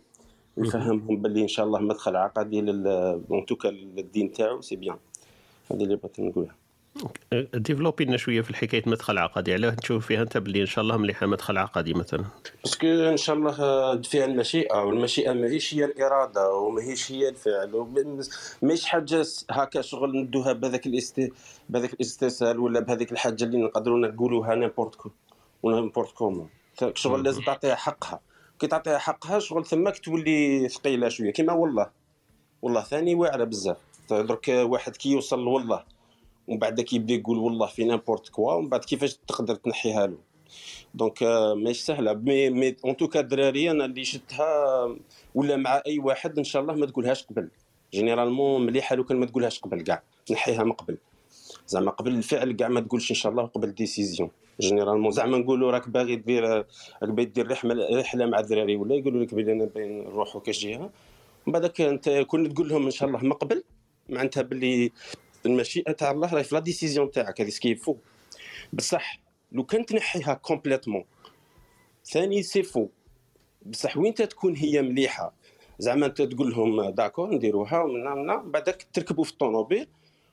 يفهمهم 0.56 1.16
باللي 1.16 1.42
إن 1.42 1.48
شاء 1.48 1.66
الله 1.66 1.78
مدخل 1.78 2.16
عقدي 2.16 2.60
لل 2.60 2.86
en 3.30 3.46
tout 3.46 3.59
cas 3.59 3.68
للدين 3.68 4.32
تاعو 4.32 4.60
c'est 4.60 4.76
bien 4.76 4.96
هذه 5.70 5.82
اللي 5.82 5.96
بغيت 5.96 6.20
نقولها. 6.20 6.54
développe 7.54 8.04
لنا 8.04 8.16
شوية 8.16 8.40
في 8.40 8.50
الحكاية 8.50 8.82
مدخل 8.86 9.18
عقدي. 9.18 9.52
علاه 9.52 9.70
تشوف 9.70 10.06
فيها. 10.06 10.22
أنت 10.22 10.38
باللي 10.38 10.60
إن 10.60 10.66
شاء 10.66 10.82
الله 10.82 10.96
مليحة 10.96 11.26
مدخل 11.26 11.58
عقدي 11.58 11.94
مثلا. 11.94 12.24
parce 12.64 12.78
que 12.78 12.86
إن 12.86 13.16
شاء 13.16 13.36
الله 13.36 13.52
فيها 14.02 14.24
المشيئة. 14.24 14.82
والمشيئة 14.84 15.32
ماهيش 15.32 15.74
هي 15.74 15.84
الإرادة 15.84 16.52
وماهيش 16.52 17.12
هي 17.12 17.28
الفعل. 17.28 17.86
ماهيش 18.62 18.84
حاجة 18.84 19.26
هكا 19.50 19.80
شغل 19.80 20.16
ندوها 20.16 20.52
بهذاك 20.52 20.86
الاست 20.86 21.32
بهذاك 21.68 21.92
الاستسهال 21.92 22.58
ولا 22.58 22.80
بهذيك 22.80 23.12
الحاجة 23.12 23.44
اللي 23.44 23.58
نقدروا 23.58 23.98
نقولوها 23.98 24.54
n'importe 24.54 24.94
quoi 24.94 25.10
ولا 25.62 25.80
n'importe 25.80 26.12
comment 26.12 26.48
شغل 26.94 27.22
لازم 27.22 27.42
تعطيها 27.42 27.74
حقها. 27.74 28.20
كي 28.58 28.66
تعطيها 28.66 28.98
حقها 28.98 29.38
شغل 29.38 29.66
ثماك 29.66 29.98
تولي 29.98 30.68
ثقيلة 30.68 31.08
شوية. 31.08 31.30
كيما 31.30 31.52
والله. 31.52 31.90
والله 32.62 32.80
ثاني 32.80 33.14
واعرة 33.14 33.44
بزاف. 33.44 33.76
درك 34.10 34.48
واحد 34.48 34.96
كي 34.96 35.10
يوصل 35.10 35.46
والله. 35.46 35.99
ومن 36.48 36.58
بعد 36.58 36.80
كيبدا 36.80 37.14
يقول 37.14 37.38
والله 37.38 37.66
في 37.66 37.84
n'importe 37.84 38.28
quoi 38.28 38.52
ومن 38.52 38.68
بعد 38.68 38.84
كيفاش 38.84 39.14
تقدر 39.26 39.54
تنحيها 39.54 40.06
له. 40.06 40.18
donc 40.94 41.22
آه، 41.22 41.54
ماهيش 41.54 41.80
سهلة. 41.80 42.12
mais 42.12 42.50
mais 42.50 42.76
en 42.84 42.96
tout 42.96 43.10
cas 43.10 43.20
الدراري 43.20 43.70
أنا 43.70 43.84
اللي 43.84 44.04
شفتها 44.04 44.48
ولا 45.34 45.56
مع 45.56 45.82
أي 45.86 45.98
واحد 45.98 46.38
إن 46.38 46.44
شاء 46.44 46.62
الله 46.62 46.74
ما 46.74 46.86
تقولهاش 46.86 47.24
قبل. 47.24 47.48
généralement 47.92 48.66
مليحة 48.66 48.96
لو 48.96 49.04
كان 49.04 49.16
ما 49.16 49.26
تقولهاش 49.26 49.60
قبل 49.60 49.82
كاع. 49.82 50.02
تنحيها 50.26 50.64
من 50.64 50.72
قبل. 50.72 50.96
زعما 51.66 51.90
قبل 51.90 52.14
الفعل 52.14 52.52
كاع 52.52 52.68
ما 52.68 52.80
تقولش 52.80 53.10
إن 53.10 53.16
شاء 53.16 53.32
الله 53.32 53.46
قبل 53.46 53.74
décision 53.74 54.30
généralement 54.60 55.10
زعما 55.10 55.38
نقولوا 55.38 55.70
راك 55.70 55.88
باغي 55.88 56.16
دير 56.16 56.44
راك 56.44 56.66
باغي 57.10 57.24
دير 57.24 57.50
رحله 57.50 58.00
رحلة 58.00 58.26
مع 58.26 58.38
الدراري 58.40 58.76
ولا 58.76 58.94
يقولوا 58.94 59.24
لك 59.24 59.34
بلي 59.34 59.52
أنا 59.52 59.64
باغي 59.64 59.88
نروحوا 59.88 60.40
كاش 60.40 60.66
جهة. 60.66 60.90
من 61.46 61.52
بعدك 61.52 61.80
أنت 61.80 62.08
كون 62.26 62.54
تقول 62.54 62.68
لهم 62.68 62.84
إن 62.84 62.90
شاء 62.90 63.08
الله 63.08 63.24
من 63.24 63.32
قبل 63.32 63.62
معناتها 64.08 64.42
باللي 64.42 64.92
المشيئة 65.46 65.92
تاع 65.92 66.10
الله 66.10 66.34
راهي 66.34 66.44
في 66.44 66.54
la 66.54 66.60
décision 66.60 67.10
تاعك 67.10 67.40
هذه 67.40 67.48
ce 67.48 67.55
qu'il 67.55 67.74
faut 67.74 67.96
بصح 68.72 69.20
لو 69.52 69.64
كان 69.64 69.86
تنحيها 69.86 70.34
complètement 70.34 71.04
ثاني 72.04 72.42
c'est 72.42 72.62
faux 72.62 72.88
بصح 73.66 73.96
وين 73.96 74.14
تكون 74.14 74.56
هي 74.56 74.82
مليحة؟ 74.82 75.32
زعما 75.78 76.06
أنت 76.06 76.22
تقول 76.22 76.50
لهم 76.50 76.90
d'accord 76.90 77.34
نديروها 77.34 77.82
ومنا 77.82 78.14
منا 78.14 78.36
بعدك 78.36 78.86
تركبوا 78.92 79.24
في 79.24 79.30
الطوموبيل 79.30 79.86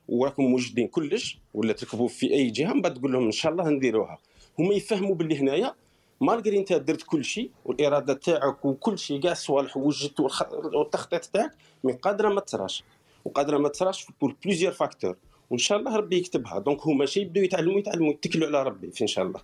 وراكم 0.08 0.44
موجدين 0.44 0.88
كلش 0.88 1.40
ولا 1.54 1.74
تركبوا 1.74 2.08
في 2.08 2.34
أي 2.34 2.50
جهة 2.50 2.74
من 2.74 2.82
بعد 2.82 2.94
تقول 2.94 3.12
لهم 3.12 3.26
إن 3.26 3.32
شاء 3.32 3.52
الله 3.52 3.70
نديروها. 3.70 4.18
هما 4.60 4.74
يفهموا 4.74 5.16
باللي 5.16 5.40
هنايا 5.40 5.76
malgré 6.22 6.58
أنت 6.58 6.74
درت 6.74 7.04
كل 7.04 7.26
شيء 7.26 7.52
والإرادة 7.66 8.14
تاعك 8.14 8.66
وكل 8.66 9.00
شيء 9.00 9.22
كاع 9.22 9.32
الصوالح 9.32 9.78
وجدت 9.78 10.20
والتخطيط 10.20 11.26
تاعك 11.26 11.52
من 11.84 11.94
قادرة 11.94 12.30
ما 12.30 12.42
تصراش 12.42 12.84
وقادرة 13.28 13.58
ما 13.58 13.70
تصراش 13.70 14.06
pour 14.22 14.36
plusieurs 14.46 14.72
facteurs 14.74 15.16
وان 15.50 15.58
شاء 15.60 15.80
الله 15.80 15.96
ربي 15.96 16.18
يكتبها. 16.18 16.60
donc 16.60 16.88
هما 16.88 17.06
شي 17.06 17.22
يبداو 17.22 17.44
يتعلموا 17.44 17.80
يتعلموا. 17.80 18.10
يتكلوا 18.14 18.48
على 18.48 18.64
ربي 18.64 18.92
في 18.92 19.02
ان 19.02 19.08
شاء 19.08 19.26
الله 19.26 19.40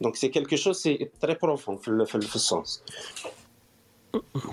donc 0.00 0.16
c'est 0.16 0.28
quelque 0.28 0.56
chose 0.56 0.76
c'est 0.76 1.08
très 1.20 1.36
profond 1.42 1.76
في 1.76 2.04
في, 2.06 2.14
ال- 2.14 2.22
في 2.22 2.36
ال 2.36 2.45
sens 2.45 2.82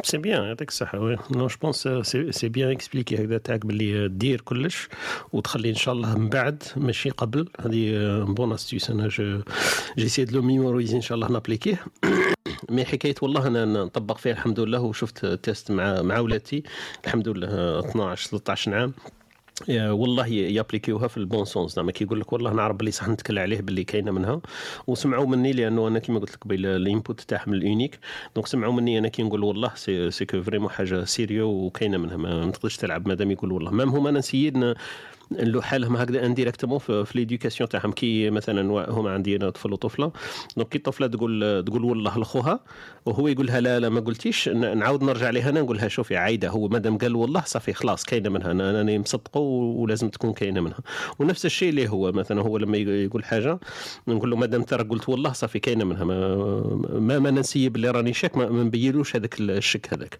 c'est 0.04 0.18
bien 0.18 0.44
يعطيك 0.44 0.70
الصحة 0.70 1.00
oui 1.00 1.18
non 1.32 1.48
je 1.48 1.56
pense 1.62 1.88
c'est 2.32 2.50
bien 2.50 2.72
expliqué 2.72 3.16
هكذا 3.16 3.38
تاعك 3.38 3.66
باللي 3.66 4.08
دير 4.08 4.42
كلش 4.42 4.88
وتخلي 5.34 5.70
ان 5.70 5.76
شاء 5.76 5.94
الله 5.94 6.18
من 6.18 6.30
بعد 6.30 6.64
ماشي 6.78 7.10
قبل. 7.10 7.50
هذه 7.60 8.20
bonne 8.24 8.54
astuce 8.54 8.90
أنا 8.90 9.08
je 9.08 9.42
j'essaie 9.98 10.26
de 10.26 10.36
le 10.36 10.42
mémoriser 10.42 10.96
ان 10.96 11.02
شاء 11.02 11.16
الله 11.16 11.32
ن 11.32 11.37
appliquer 11.37 11.86
mais 12.70 12.86
حكاية 12.86 13.16
والله 13.22 13.48
أنا 13.48 13.66
نطبق 13.66 14.18
فيها 14.18 14.32
الحمد 14.32 14.60
لله 14.60 14.82
وشفت 14.82 15.26
test 15.26 15.72
مع 15.72 16.02
مع 16.02 16.20
ولادي 16.20 16.64
الحمد 17.06 17.28
لله 17.28 17.80
12 17.80 18.30
13 18.30 18.74
عام 18.76 18.94
والله 19.70 20.28
ي 20.28 20.34
appliquer 20.34 20.94
وها 20.94 21.08
في 21.08 21.18
ال 21.18 21.25
bon 21.25 21.46
sens. 21.46 21.76
زعما 21.76 21.92
كيقول 21.92 22.20
لك 22.20 22.34
والله 22.34 22.54
نعرف 22.54 22.76
باللي 22.76 22.92
صح 22.92 23.08
نتكل 23.08 23.40
عليه 23.40 23.62
باللي 23.62 23.84
كاينة 23.84 24.12
منها. 24.12 24.42
وسمعوا 24.88 25.26
مني 25.26 25.52
لأنه 25.52 25.88
أنا 25.88 26.00
كما 26.00 26.20
قلت 26.20 26.32
لك 26.32 26.44
قبيل 26.44 26.66
ال 26.66 26.75
input 26.75 27.22
تاعهم 27.22 27.54
ال 27.54 27.59
unique. 27.59 28.00
donc 28.36 28.48
سمعوا 28.48 28.74
مني 28.74 28.98
أنا 28.98 29.08
كي 29.08 29.24
نقول 29.24 29.44
والله 29.44 29.72
c'est 29.76 30.12
c'est 30.12 30.26
que 30.26 30.42
vraiment 30.42 30.70
حاجة 30.70 31.04
sérieux 31.04 31.48
وكاينة 31.50 31.98
منها. 31.98 32.18
ما 32.18 32.52
تقدرش 32.52 32.78
تلعب. 32.78 33.08
مادام 33.08 33.32
يقول 33.32 33.52
والله. 33.52 33.72
même 33.72 33.90
هما 33.90 34.10
أنا 34.10 34.20
j'essaie 34.20 34.64
de 34.64 34.76
نلوحها 35.32 35.62
لهم 35.62 35.96
هكذا 35.98 36.26
indirectement 36.26 36.80
في, 36.80 37.06
l'éducation 37.16 37.70
تاعهم. 37.70 37.92
كي 37.92 38.30
مثلا 38.30 38.92
هما 38.92 39.12
عندي 39.12 39.38
طفل 39.38 39.74
وطفلة 39.74 40.12
donc 40.58 40.70
كي 40.70 40.78
الطفلة 40.78 41.08
تقول 41.08 41.64
تقول 41.66 41.84
والله 41.84 42.20
لخوها 42.20 42.60
وهو 43.06 43.28
يقولها 43.28 43.62
لا 43.62 43.80
لا 43.80 43.90
ما 43.90 44.00
قلتيش 44.00 44.50
نعاود 44.50 45.04
نرجع 45.04 45.30
لها 45.30 45.50
أنا 45.50 45.62
نقولها 45.62 45.88
شوفي 45.88 46.18
عايدة 46.18 46.50
هو 46.50 46.68
مادام 46.68 46.98
قال 46.98 47.16
والله 47.16 47.42
صافي 47.46 47.74
خلاص 47.74 48.04
كاينة 48.04 48.30
منها 48.30 48.52
أنا 48.52 48.82
أنا 48.82 48.98
مصدقه 48.98 49.40
ولازم 49.40 50.10
تكون 50.10 50.34
كاينة 50.34 50.62
منها. 50.62 50.80
ونفس 51.20 51.46
الشيء 51.46 51.70
اللي 51.70 51.90
هو 51.90 52.12
مثلا 52.12 52.42
هو 52.42 52.58
لما 52.58 52.78
يقول 52.78 53.24
حاجة 53.26 53.60
نقول 54.08 54.30
له 54.30 54.36
مادام 54.38 54.64
ترى 54.64 54.84
قلت 54.84 55.10
والله 55.10 55.34
صافي 55.34 55.60
كاينة 55.60 55.86
منها 55.86 56.04
ما 56.04 56.36
ما, 57.00 57.20
ما 57.20 57.32
نسيب 57.32 57.76
اللي 57.76 57.90
راني 57.92 58.14
شاك 58.14 58.38
ما 58.38 58.50
ما 58.50 58.64
نبينوش 58.64 59.16
هذاك 59.16 59.40
الشك 59.40 59.94
هذاك. 59.94 60.20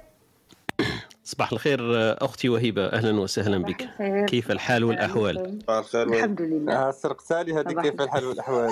صباح 1.31 1.51
الخير 1.51 1.79
أختي 2.25 2.49
وهبه 2.49 2.85
أهلا 2.85 3.19
وسهلا 3.19 3.57
بك. 3.57 3.89
كيف 4.29 4.51
الحال 4.51 4.83
والأحوال؟ 4.83 5.59
الحمد 5.95 6.41
لله. 6.41 6.73
آه، 6.73 6.91
سرقتها 6.91 7.43
لي 7.43 7.53
هذه 7.53 7.69
صباح 7.69 7.83
كيف 7.87 8.01
الحال 8.01 8.25
والأحوال؟ 8.25 8.69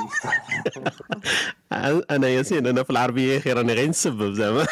أنا 2.12 2.28
ياسين 2.28 2.68
أنا 2.68 2.84
في 2.84 2.90
العربية 2.90 3.34
يا 3.34 3.38
أخي 3.38 3.54
راني 3.54 3.74
غير 3.74 3.90
نسبب 3.90 4.34
زعما. 4.34 4.66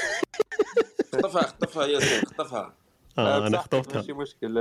خطفها 1.13 1.41
خطفها 1.41 1.85
ياسين 1.85 2.21
خطفها 2.25 2.73
آه 3.17 3.47
أنا 3.47 3.57
خطفتها 3.57 3.95
ماشي 3.97 4.13
مشكل. 4.13 4.57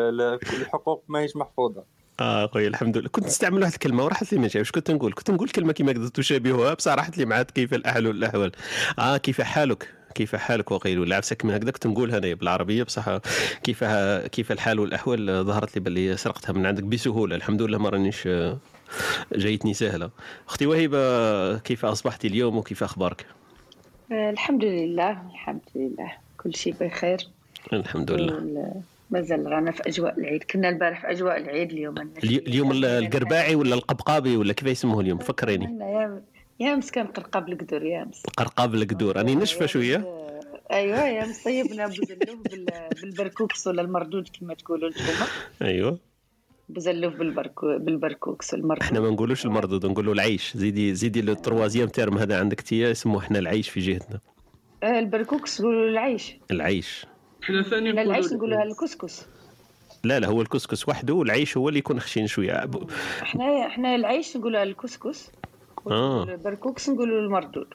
الحقوق 0.61 1.05
ماهيش 1.09 1.37
محفوظة. 1.37 1.85
آه 2.21 2.47
خويا 2.47 2.69
الحمد 2.69 2.97
لله. 2.97 3.09
كنت 3.09 3.25
نستعمل 3.27 3.61
واحد 3.63 3.73
الكلمة 3.73 4.05
وراحت 4.05 4.33
لي 4.33 4.39
ما 4.39 4.49
جاوش 4.49 4.71
كنت 4.71 4.91
نقول؟ 4.91 5.13
كنت 5.13 5.31
نقول 5.31 5.49
كلمة 5.49 5.73
كما 5.73 6.09
تشابهها 6.09 6.75
بصح 6.75 6.93
راحت 6.93 7.19
لي 7.19 7.25
معاد 7.25 7.51
كيف 7.51 7.75
الاحوال 7.75 8.07
والأحوال. 8.07 8.53
آه 8.99 9.17
كيف 9.17 9.41
حالك؟ 9.41 9.96
كيف 10.17 10.37
حالك 10.37 10.71
وغيره 10.71 11.05
لا 11.05 11.17
عفسك 11.17 11.45
من 11.45 11.55
هكذا 11.55 11.71
كنت 11.71 11.87
نقولها 11.87 12.19
أنا 12.19 12.35
بالعربية 12.35 12.83
بصح 12.83 13.19
كيف 13.63 13.85
كيف 14.33 14.53
الحال 14.53 14.81
والأحوال 14.81 15.45
ظهرت 15.45 15.75
لي 15.77 15.81
باللي 15.81 16.17
سرقتها 16.17 16.53
من 16.53 16.67
عندك 16.67 16.83
بسهولة. 16.83 17.37
الحمد 17.37 17.63
لله 17.63 17.79
ما 17.79 17.89
رانيش 17.89 18.27
آه، 18.27 18.59
جايتني 19.33 19.75
سهلة. 19.75 20.11
أختي 20.49 20.67
وهبه 20.67 21.59
كيف 21.59 21.85
اصبحتي 21.85 22.29
اليوم 22.29 22.57
وكيف 22.57 22.83
أخبارك؟ 22.83 23.27
آه، 24.13 24.31
الحمد 24.31 24.65
لله 24.65 25.11
الحمد 25.11 25.61
لله. 25.75 26.13
كل 26.39 26.55
شيء 26.55 26.75
بخير. 26.81 27.19
الحمد 27.73 28.11
لله. 28.11 28.73
مازال 29.11 29.47
رانا 29.47 29.71
في 29.71 29.83
أجواء 29.89 30.19
العيد. 30.19 30.43
كنا 30.45 30.69
البارح 30.69 31.01
في 31.01 31.11
أجواء 31.11 31.37
العيد 31.37 31.71
اليوم 31.71 32.11
اليوم. 32.25 32.73
القرباعي 32.73 33.55
ولا 33.55 33.75
القبقابي 33.75 34.37
ولا 34.37 34.53
كيف 34.53 34.69
يسموه 34.69 35.01
اليوم؟ 35.01 35.19
فكريني. 35.19 35.67
عندنا 36.61 36.67
يا 36.67 36.71
يا 36.71 36.75
امس 36.75 36.91
كان 36.91 37.07
قرقاب 37.07 37.49
القدور 37.49 37.83
يا 37.83 38.03
امس 38.03 38.23
قرقاب 38.37 38.75
القدور. 38.75 39.17
راني 39.17 39.35
نشفة 39.35 39.67
شوية. 39.67 39.97
آه، 39.97 40.41
أيوه 40.73 40.99
يا 41.09 41.27
طيبنا 41.45 41.87
بوزلوف 41.87 42.43
بال- 42.51 42.89
بالبركوكس 43.03 43.67
ولا 43.67 43.83
المردود 43.83 44.29
كما 44.41 44.55
تقولوا 44.55 44.89
أنتم 44.89 45.03
أيوه. 45.63 45.99
بوزلوف 46.69 47.15
بالبركو 47.15 47.79
بالبركوكس 47.79 48.55
المردود 48.55 48.83
إحنا 48.83 49.01
ما 49.01 49.11
نقولوش 49.11 49.45
المردود 49.47 49.87
نقولوا 49.87 50.15
العيش. 50.15 50.57
زيدي 50.57 50.95
زيدي 50.95 51.21
ال 51.21 51.27
troisième 51.27 51.89
terme 51.89 52.19
هذا 52.19 52.41
عندك 52.41 52.61
تيا 52.61 52.91
اسمه 52.91 53.19
إحنا 53.19 53.39
العيش 53.39 53.69
في 53.69 53.81
جهتنا. 53.81 54.21
آه، 54.83 54.99
البركوكس 54.99 55.61
نقولوا 55.61 55.89
العيش. 55.89 56.37
العيش. 56.51 57.07
إحنا 57.45 57.63
ثاني 57.63 57.91
إحنا 57.91 58.03
العيش 58.03 58.27
نقولوا 58.27 58.39
نقولوها 58.57 58.63
الكسكس. 58.63 59.27
لا 60.05 60.21
لا 60.21 60.27
هو 60.29 60.43
الكسكس 60.43 60.89
وحده 60.89 61.15
والعيش 61.15 61.57
هو 61.57 61.69
اللي 61.69 61.79
يكون 61.79 62.01
خشين 62.01 62.27
شوية. 62.27 62.69
إحنا 63.23 63.67
إحنا 63.67 63.95
العيش 63.95 64.37
نقولوها 64.37 64.63
الكسكس. 64.63 65.31
آه. 65.91 66.23
البركوكس 66.23 66.89
نقولوا 66.89 67.21
المردود. 67.21 67.67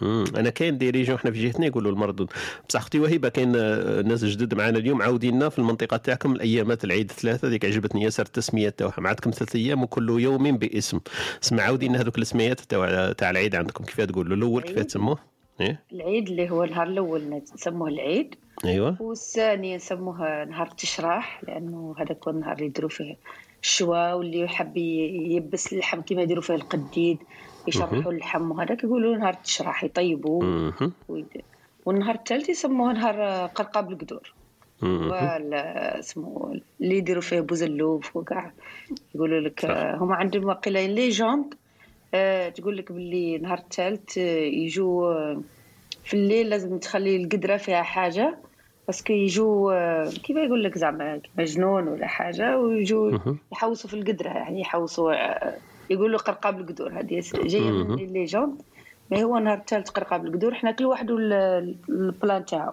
مم. 0.00 0.24
أنا 0.36 0.50
كاين 0.50 0.78
des 0.78 0.90
régions 0.90 1.16
إحنا 1.16 1.30
في 1.30 1.42
جهتنا 1.42 1.66
يقولوا 1.66 1.92
المردود. 1.92 2.30
بصح 2.68 2.80
أختي 2.80 2.98
وهبه 2.98 3.28
كاين 3.28 3.52
آه، 3.56 4.02
ناس 4.02 4.24
جدد 4.24 4.54
معنا 4.54 4.78
اليوم 4.78 5.02
عاودينا 5.02 5.48
في 5.48 5.58
المنطقة 5.58 5.96
تاعكم 5.96 6.32
الأيامات 6.32 6.84
العيد 6.84 7.12
ثلاثة 7.12 7.48
هذيك 7.48 7.64
عجبتني. 7.64 8.02
ياسر 8.02 8.22
التسمية 8.22 8.68
تاعها 8.68 8.92
عندكم 8.98 9.30
ثلاث 9.30 9.56
أيام 9.56 9.82
وكل 9.82 10.20
يوم 10.20 10.56
باسم. 10.56 11.00
اسمع 11.42 11.62
عاودينا 11.62 12.00
هذوك 12.00 12.18
الاسميات 12.18 12.60
تاع 12.60 13.12
تاع 13.12 13.30
العيد 13.30 13.54
عندكم. 13.54 13.84
كيف 13.84 14.00
تقولوا؟ 14.00 14.36
الأول 14.36 14.62
كيف. 14.62 14.78
تسموه؟ 14.78 15.18
إيه؟ 15.60 15.82
العيد 15.92 16.28
اللي 16.28 16.50
هو 16.50 16.64
النهار 16.64 16.86
الأول 16.86 17.42
نسموه 17.54 17.88
العيد. 17.88 18.34
أيوه. 18.64 18.96
والثاني 19.00 19.76
نسموه 19.76 20.44
نهار 20.44 20.66
التشراح 20.66 21.44
لأنه 21.44 21.94
هذاك 21.98 22.28
هو 22.28 22.34
النهار 22.34 22.52
اللي 22.52 22.66
يديروا 22.66 22.90
فيه 22.90 23.16
الشوا 23.62 24.12
واللي 24.12 24.40
يحب 24.40 24.76
يبس 24.76 25.72
اللحم 25.72 26.00
كما 26.00 26.22
يديروا 26.22 26.42
فيه 26.42 26.54
القديد 26.54 27.18
يشرحوا 27.68 28.12
اللحم 28.12 28.50
وهذاك 28.50 28.84
يقولوا 28.84 29.16
نهار 29.16 29.32
التشراح 29.34 29.84
يطيبوه. 29.84 30.44
ويد- 31.08 31.42
والنهار 31.86 32.14
الثالث 32.14 32.48
يسموه 32.48 32.92
نهار 32.92 33.46
قرقاب 33.46 33.90
القدور. 33.92 34.34
اسمه 35.98 36.60
اللي 36.80 36.96
يديروا 36.98 37.22
فيه 37.22 37.40
بوزلوف 37.40 38.16
وكاع. 38.16 38.52
يقولوا 39.14 39.40
لك 39.40 39.64
هما 40.00 40.14
عندهم 40.14 40.44
واقيلا 40.44 40.86
ليجوند 40.86 41.54
آه، 42.14 42.48
تقول 42.48 42.76
لك 42.76 42.92
باللي 42.92 43.38
نهار 43.38 43.58
الثالث 43.58 44.18
آه، 44.18 44.22
يجوا 44.40 45.12
آه، 45.12 45.40
في 46.04 46.14
الليل 46.14 46.48
لازم 46.50 46.78
تخلي 46.78 47.16
القدرة 47.16 47.56
فيها 47.56 47.82
حاجة. 47.82 48.38
parce 48.88 49.03
que 49.03 49.12
يجوا 49.12 49.72
آه، 49.72 50.10
كيف 50.10 50.36
يقول 50.36 50.64
لك 50.64 50.78
زعما 50.78 51.16
كيما 51.16 51.44
جنون 51.44 51.88
ولا 51.88 52.06
حاجة 52.06 52.58
ويجوا. 52.58 53.18
يحوسوا 53.52 53.90
في 53.90 53.94
القدرة 53.96 54.28
يعني 54.28 54.60
يحوسوا 54.60 55.12
آه، 55.12 55.56
يقولوا 55.90 56.18
قرقاب 56.18 56.60
القدور. 56.60 56.92
هذه 56.92 57.22
جاية 57.34 57.70
من 57.70 57.88
مهم. 57.88 57.98
ال 57.98 58.06
légende 58.06 58.62
ما 59.10 59.22
هو 59.22 59.38
نهار 59.38 59.58
الثالث 59.58 59.90
قرقاب 59.90 60.26
القدور. 60.26 60.54
حنا 60.54 60.70
كل 60.70 60.86
واحد 60.86 61.10
ال 61.10 61.37
plan 61.37 62.44
تاعو. 62.44 62.72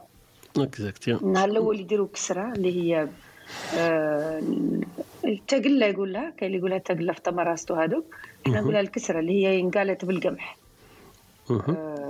exactly 0.57 1.15
النهار 1.15 1.49
الأول 1.49 1.79
يديروا 1.79 2.07
كسرة 2.13 2.53
اللي 2.53 2.81
هي 2.81 3.07
آه، 3.77 4.41
التقلة 5.25 5.85
يقول 5.85 6.13
لها 6.13 6.29
كاين 6.29 6.47
اللي 6.47 6.57
يقولها 6.57 6.77
تقلة 6.77 7.13
في 7.13 7.21
تمنراست 7.21 7.73
وهذوك 7.73 8.15
إحنا 8.47 8.61
نقولها 8.61 8.81
الكسرة 8.81 9.19
اللي 9.19 9.45
هي 9.45 9.59
une 9.59 9.73
galette 9.73 10.05
بالقمح. 10.05 10.57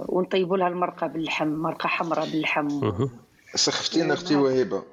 ونطيبوا 0.08 0.58
لها 0.58 0.68
المرقة 0.68 1.08
باللحم 1.08 1.48
مرقة 1.48 1.88
حمراء 1.88 2.26
باللحم. 2.26 2.68
سخفتينا 3.56 4.14
أختي 4.14 4.36
وهيبة. 4.36 4.84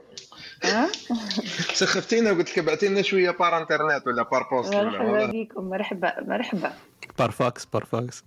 ها؟ 0.64 0.88
سخفتينا 1.82 2.32
وقلت 2.32 2.50
لك 2.50 2.58
ابعتي 2.58 2.88
لنا 2.88 3.02
شوية 3.02 3.30
par 3.30 3.58
internet 3.58 4.06
ولا 4.06 4.22
par 4.22 4.48
poste 4.50 4.74
ولا 4.74 4.84
مرحبا. 5.02 5.26
بكم 5.32 5.64
مرحبا 5.64 6.12
مرحبا 6.20 6.72
par 7.18 7.41
fax 7.41 7.64
par 7.64 7.94
fax 7.94 8.24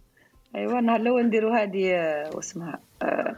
ايوا 0.56 0.80
النهار 0.80 0.99
الأول 0.99 1.24
نديروا 1.26 1.57
هذه 1.64 1.91
آه، 1.94 2.30
واسمها 2.36 2.80
آه، 3.02 3.36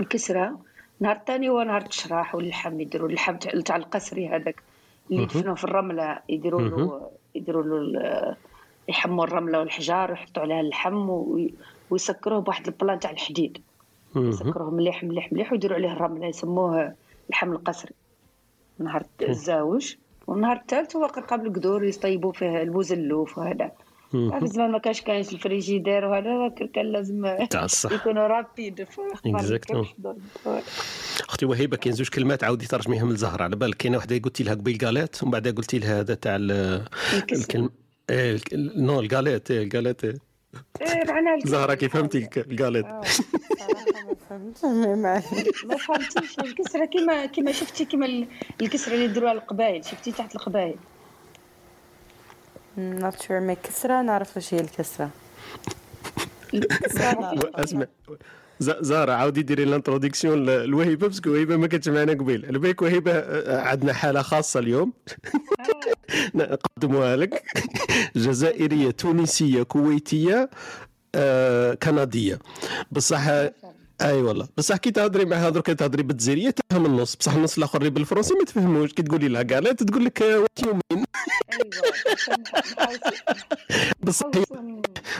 الكسرة. 0.00 0.58
النهار 1.00 1.16
الثاني 1.16 1.48
هو 1.48 1.62
نهار 1.62 1.80
التشراح 1.82 2.34
واللحم 2.34 2.80
يديروا 2.80 3.08
اللحم 3.08 3.36
تاع 3.36 3.76
القسري 3.76 4.28
هذاك. 4.28 4.62
اللي. 5.10 5.22
يدفنوه 5.22 5.54
في 5.54 5.64
الرملة 5.64 6.18
يديروا 6.28 6.60
له 6.60 7.10
يديروا 7.34 7.62
له 7.62 7.76
ال- 7.76 8.36
يحموا 8.88 9.24
الرملة 9.24 9.58
والحجار 9.58 10.10
ويحطوا 10.10 10.42
عليها 10.42 10.60
اللحم 10.60 11.08
وي- 11.10 11.54
ويسكروه 11.90 12.40
بواحد 12.40 12.66
ال 12.66 12.71
plaque 12.71 12.98
تاع 12.98 13.10
الحديد. 13.10 13.58
يسكروه 14.16 14.70
مليح 14.70 15.04
مليح 15.04 15.32
مليح 15.32 15.52
ويديروا 15.52 15.76
عليه 15.76 15.92
الرمله 15.92 16.26
يسموه 16.26 16.94
اللحم 17.26 17.52
القسري. 17.52 17.92
نهار 18.78 19.06
الزاوج 19.22 19.94
والنهار 20.26 20.56
الثالث 20.56 20.96
هو 20.96 21.04
قرقاب 21.04 21.46
القدور 21.46 21.84
يطيبوا 21.84 22.32
فيه 22.32 22.62
البوزلوف 22.62 23.38
وهذا. 23.38 23.72
مهم. 24.12 24.32
عارف 24.32 24.44
زمان 24.44 24.70
ما 24.70 24.78
كانش 24.78 25.00
كاينش 25.00 25.32
الفريجيدير 25.32 26.04
وهذا 26.04 26.48
كان 26.74 26.86
لازم 26.86 27.36
يكونوا 27.92 28.26
rapide. 28.26 28.86
أختي 31.28 31.46
وهيبة 31.46 31.76
كاين 31.76 31.94
زوج 31.94 32.08
كلمات 32.08 32.44
عاودي 32.44 32.66
ترجميهم 32.66 33.12
لزهره 33.12 33.42
على 33.42 33.56
بالك. 33.56 33.76
كاينة 33.76 33.98
وحدة 33.98 34.18
قلتي 34.18 34.44
لها 34.44 34.54
قبيل 34.54 34.78
galette 34.78 35.22
ومن 35.22 35.30
بعد 35.32 35.48
قلتي 35.48 35.78
لها 35.78 36.00
هذا 36.00 36.14
تاع 36.14 36.36
ال- 36.36 36.84
الكلمة 37.32 37.70
إيه، 38.10 38.40
non 38.76 39.00
ال 39.00 39.06
galette 39.06 39.50
إيه، 39.50 39.64
ال 39.64 39.68
galette. 39.68 40.04
إيه. 40.04 40.14
زهرة 41.44 41.74
كيف 41.74 41.92
فهمتي 41.92 42.28
ال 42.36 42.44
galette. 42.44 43.06
آه، 44.34 44.52
صراحة 44.54 45.22
ما 45.64 45.76
فهمتيش 45.76 46.38
الكسرة 46.38 46.84
كيما 46.84 47.26
كيما 47.26 47.52
شفتي 47.52 47.84
كيما 47.84 48.06
ال- 48.06 48.26
الكسرة 48.60 48.94
اللي 48.94 49.04
يديروها 49.04 49.32
القبايل 49.32 49.84
شفتي 49.84 50.12
تحت 50.12 50.34
القبايل؟ 50.34 50.74
not 52.78 53.22
sure 53.22 53.40
mais 53.40 53.54
كسرة 53.54 54.02
نعرف 54.02 54.36
واش 54.36 54.54
هي 54.54 54.60
نعرف. 54.60 55.08
أسمع. 57.54 57.86
ز- 58.60 58.74
زهره 58.80 59.12
عاودي 59.12 59.42
ديري 59.42 59.62
ال 59.62 59.69
introduction 59.69 60.46
لوهيبه 60.64 61.06
parce 61.08 61.22
que 61.22 61.30
وهيبة 61.30 61.56
ما 61.56 61.66
كانتش 61.66 61.88
معنا 61.88 62.12
قبيل. 62.12 62.46
على 62.46 62.58
بالك 62.58 62.82
وهيبه 62.82 63.12
آه، 63.12 63.60
عندنا 63.60 63.92
حالة 63.92 64.22
خاصة 64.22 64.60
اليوم. 64.60 64.92
نقدموها 66.34 67.16
لك. 67.16 67.42
جزائرية 68.16 68.90
تونسية 68.90 69.62
كويتية 69.62 70.50
آه، 71.14 71.74
كندية. 71.74 72.38
بصح 72.92 73.28
أي 74.02 74.22
والله. 74.22 74.48
بصح 74.56 74.76
كي 74.76 74.90
تهضري 74.90 75.24
معها 75.24 75.50
درك 75.50 75.66
تهضري 75.66 76.02
بالجزائريه 76.02 76.50
تفهم 76.50 76.86
النص. 76.86 77.16
بصح 77.16 77.32
النص 77.34 77.56
الآخر 77.58 77.78
اللي 77.78 77.90
بالفرنسي 77.90 78.34
ما 78.34 78.44
تفهموش. 78.44 78.92
كي 78.92 79.02
تقولي 79.02 79.28
لها 79.28 79.42
galette 79.42 79.82
تقول 79.82 80.04
لك 80.04 80.20
what 80.20 80.60
you 80.66 80.72
mean 80.92 81.04
بصح 84.02 84.26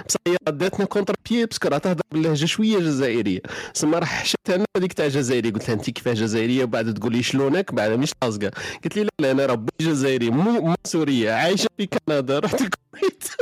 بصح 0.08 0.20
هي 0.26 0.36
رداتنا 0.48 0.84
كونتر 0.86 1.14
بيي 1.30 1.46
باسكو 1.46 1.68
راه 1.68 1.78
تهضر 1.78 2.02
باللهجه 2.12 2.44
شوية 2.46 2.78
جزائرية. 2.78 3.40
سما 3.74 3.98
راح 3.98 4.22
حشتها 4.22 4.54
أنا 4.56 4.64
هذيك 4.76 4.92
تاع 4.92 5.08
جزائري 5.08 5.50
قلت 5.50 5.68
لها 5.68 5.76
انت 5.76 5.90
كيفاه 5.90 6.12
جزائرية؟ 6.12 6.64
وبعد 6.64 6.94
تقولي 6.94 7.22
شلونك؟ 7.22 7.74
بعد 7.74 7.90
مش 7.92 8.12
لازقه 8.22 8.50
قلت 8.84 8.96
لي 8.96 9.02
لا 9.04 9.10
لا 9.20 9.30
أنا 9.30 9.46
ربي 9.46 9.72
جزائري 9.80 10.30
مو 10.30 10.60
مو 10.60 10.74
سورية. 10.86 11.32
عايشة 11.32 11.68
في 11.78 11.86
كندا 11.86 12.38
رحت 12.38 12.60
الكويت. 12.60 13.24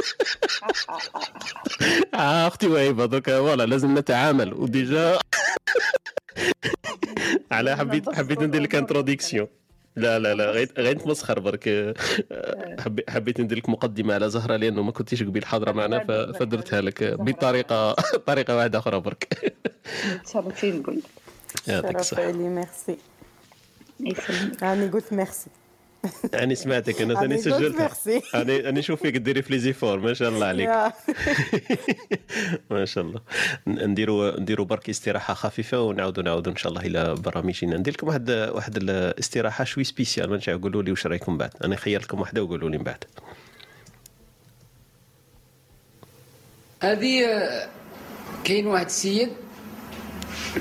آه 2.14 2.46
أختي 2.48 2.66
وهيبة 2.66 3.06
دوك 3.06 3.30
فوالا 3.30 3.66
لازم 3.66 3.98
نتعامل. 3.98 4.54
وديجا 4.54 5.18
على 7.52 7.76
حبيت 7.76 8.10
حبيت 8.14 8.42
ندير 8.42 8.62
لك 8.62 8.74
انتروديكسيون 8.74 9.46
لا 9.96 10.18
لا 10.18 10.34
لا 10.34 10.50
غير 10.50 10.72
غير 10.78 10.96
نتمسخر 10.96 11.38
برك 11.40 11.68
آه، 11.68 11.94
حبي- 12.80 13.04
حبيت 13.08 13.40
ندير 13.40 13.58
لك 13.58 13.68
مقدمة 13.68 14.14
على 14.14 14.30
زهرة 14.30 14.56
لأنه 14.56 14.82
ما 14.82 14.92
كنتيش 14.92 15.22
قبيل 15.22 15.44
حاضرة 15.44 15.72
معنا 15.72 15.98
فدرتها 16.32 16.80
لك. 16.80 17.04
بطريقه 17.04 17.92
طريقة 18.26 18.56
واحدة 18.56 18.78
أخرى 18.78 19.00
برك. 19.00 19.52
متشرفين 20.24 20.78
نقول 20.80 21.02
يعطيك 21.68 21.96
الصحة. 21.96 22.32
ميرسي. 22.32 22.96
راني 24.62 24.88
قلت 24.88 25.12
ميرسي. 25.12 25.50
أنا 26.34 26.54
سمعتك 26.54 27.00
أنا 27.02 27.12
أنا 27.12 27.20
ثاني 27.20 27.38
سجلتها. 27.42 27.80
ميرسي. 27.82 28.22
أنا 28.34 28.56
أنا 28.68 28.70
نشوف 28.78 29.02
فيك 29.02 29.16
ديري 29.16 29.42
في 29.42 29.52
les 29.52 29.66
efforts 29.66 29.98
ما 29.98 30.14
شاء 30.14 30.28
الله 30.28 30.46
عليك. 30.52 30.68
ما 32.70 32.84
شاء 32.84 33.04
الله. 33.04 33.20
نديروا 33.66 34.40
نديروا 34.40 34.66
برك 34.66 34.88
استراحة 34.88 35.34
خفيفة 35.34 35.80
ونعاودوا 35.82 36.22
نعاودوا 36.22 36.52
إن 36.52 36.56
شاء 36.56 36.72
الله 36.72 36.86
إلى 36.86 37.14
برامجنا 37.14 37.76
ندير 37.76 37.92
لكم 37.94 38.06
واحد 38.08 38.30
واحد 38.30 38.76
الاستراحة 38.76 39.64
شوي 39.64 39.84
spéciale 39.84 40.30
ما 40.30 40.58
قولوا 40.62 40.82
لي 40.82 40.90
واش 40.90 41.06
رأيكم 41.06 41.38
بعد. 41.38 41.50
أنا 41.64 41.76
خير 41.76 42.02
لكم 42.02 42.20
واحدة 42.20 42.42
وقولوا 42.42 42.70
لي 42.70 42.78
من 42.78 42.84
بعد. 42.84 43.04
هذه 46.82 47.24
آه، 47.24 47.68
كاين 48.44 48.66
واحد 48.66 48.86
السيد 48.86 49.28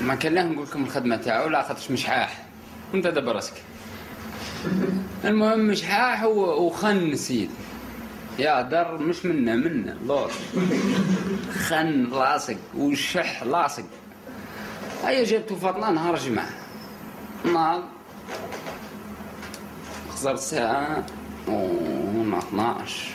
ما 0.00 0.14
كان 0.14 0.34
له 0.34 0.42
نقول 0.42 0.66
لكم 0.66 0.84
الخدمة 0.84 1.16
تاعو 1.16 1.48
لا 1.48 1.62
خاطرش 1.62 1.90
مشحاح. 1.90 2.44
وانت 2.92 3.06
دابا 3.06 3.32
راسك. 3.32 3.54
المهم 5.24 5.60
مشحاح 5.60 6.24
و- 6.24 6.66
وخن 6.66 6.96
السيد 6.96 7.50
يا 8.38 8.62
در 8.62 8.96
مش 8.98 9.24
منا 9.24 9.56
منا 9.56 9.96
لور 10.06 10.30
خن 11.68 12.04
لاصق 12.10 12.56
وشح 12.78 13.42
لاصق 13.42 13.84
هيا 15.04 15.24
جبتو 15.24 15.56
فاطمه 15.56 15.90
نهار 15.90 16.16
جمعه 16.18 16.48
نهار 17.44 17.82
خسرت 20.10 20.38
ساعة 20.38 21.06
ونهار 21.48 22.42
12 22.42 23.08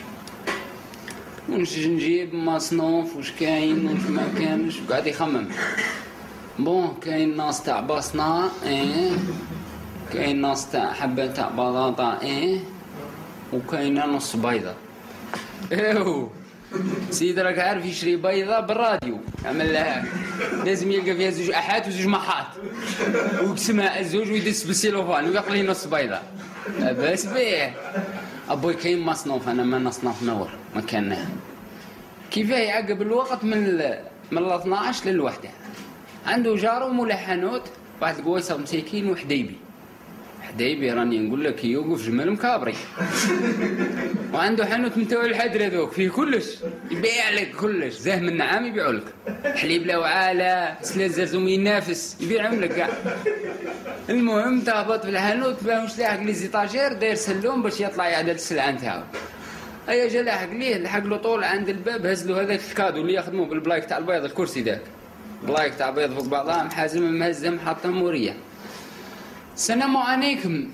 ونجي 1.48 1.88
نجيب 1.88 2.34
مصنوف 2.34 3.16
واش 3.16 3.30
كاين 3.40 3.86
واش 3.88 4.02
ما 4.10 4.22
كانش 4.38 4.80
وقاعد 4.80 5.06
يخمم. 5.06 5.48
بون 6.58 6.94
كاين 7.02 7.36
ناس 7.36 7.62
تاع 7.62 7.80
بصنة 7.80 8.48
إيه. 8.66 9.10
كاين 10.12 10.40
ناس 10.40 10.70
تاع 10.70 10.92
حبة 10.92 11.26
تاع 11.26 11.48
بطاطا 11.48 12.20
إيه؟ 12.22 12.60
وكاينة 13.52 14.06
نص 14.06 14.36
بيضة. 14.36 14.74
أيوه 15.72 16.30
سيد 17.10 17.38
راك 17.38 17.58
عارف 17.58 17.84
يشري 17.84 18.16
بيضة؟ 18.16 18.60
بالراديو. 18.60 19.18
عمل 19.44 19.72
لها. 19.72 20.04
لازم 20.64 20.90
يلقى 20.90 21.16
فيها 21.16 21.30
زوج 21.30 21.50
احات 21.50 21.88
وزوج 21.88 22.06
محات 22.06 22.46
ويقسمها 23.42 24.00
الزوج 24.00 24.30
ويدس 24.30 24.64
بالسيلوفان 24.64 25.28
ويعطي 25.28 25.62
نص 25.62 25.86
بيضة. 25.86 26.18
بس 26.80 27.26
بيه. 27.26 27.74
أبوي 28.48 28.74
كاين 28.74 29.00
مصنوف 29.00 29.48
أنا 29.48 29.62
ما 29.62 29.78
نصنف 29.78 30.22
نور. 30.22 30.48
ما 30.74 30.80
كان. 30.80 31.16
كيفاه؟ 32.30 32.58
يعقب 32.58 33.02
الوقت 33.02 33.44
من 33.44 33.78
من 34.30 34.38
ال 34.38 34.52
12 34.52 35.10
للوحدة. 35.10 35.48
عنده 36.26 36.56
جارة 36.56 36.88
مولا 36.88 37.16
حانوت 37.16 37.62
واحد 38.02 38.18
القويصه 38.18 38.56
مساكين 38.56 39.10
وحديبي. 39.10 39.56
حدايبي 40.54 40.90
راني 40.92 41.18
نقول 41.18 41.44
لك 41.44 41.64
يوقف 41.64 42.06
جمال 42.06 42.32
مكابري 42.32 42.74
وعنده 44.34 44.66
حانوت 44.66 44.98
توا 44.98 45.24
الحدر 45.24 45.66
هذوك 45.66 45.92
فيه 45.92 46.10
كلش 46.10 46.46
يبيع 46.90 47.30
لك 47.30 47.50
كلش 47.60 47.94
زاه 47.94 48.20
من 48.20 48.36
نعام 48.36 48.66
يبيعوا 48.66 48.92
لك 48.92 49.04
حليب 49.56 49.86
لا 49.86 49.98
وعالة 49.98 50.76
سلا 50.82 51.08
زرزوم 51.08 51.48
ينافس 51.48 52.16
يبيعهم 52.20 52.60
لك 52.60 52.70
كاع 52.74 52.88
المهم 54.10 54.60
تهبط 54.60 55.02
في 55.02 55.10
الحانوت 55.10 55.64
باش 55.64 55.98
لاحق 55.98 56.22
لي 56.22 56.32
زيتاجير 56.32 56.92
داير 56.92 57.14
سلوم 57.14 57.62
باش 57.62 57.80
يطلع 57.80 58.08
يعدل 58.08 58.30
السلعه 58.30 58.70
نتاعو 58.70 59.02
ايا 59.88 60.08
جا 60.08 60.22
لاحق 60.22 60.50
ليه 60.52 60.76
لحق 60.76 61.04
له 61.04 61.16
طول 61.16 61.44
عند 61.44 61.68
الباب 61.68 62.06
هز 62.06 62.26
له 62.26 62.40
هذاك 62.42 62.60
الكادو 62.70 63.00
اللي 63.00 63.14
يخدموه 63.14 63.46
بالبلايك 63.46 63.84
تاع 63.84 63.98
البيض 63.98 64.24
الكرسي 64.24 64.62
ذاك 64.62 64.82
بلايك 65.42 65.74
تاع 65.74 65.90
بيض 65.90 66.14
فوق 66.14 66.26
بعضها 66.26 66.62
محازم 66.62 67.02
مهزم 67.18 67.58
حاطه 67.58 67.90
موريه 67.90 68.36
السلام 69.54 69.96
عليكم. 69.96 70.68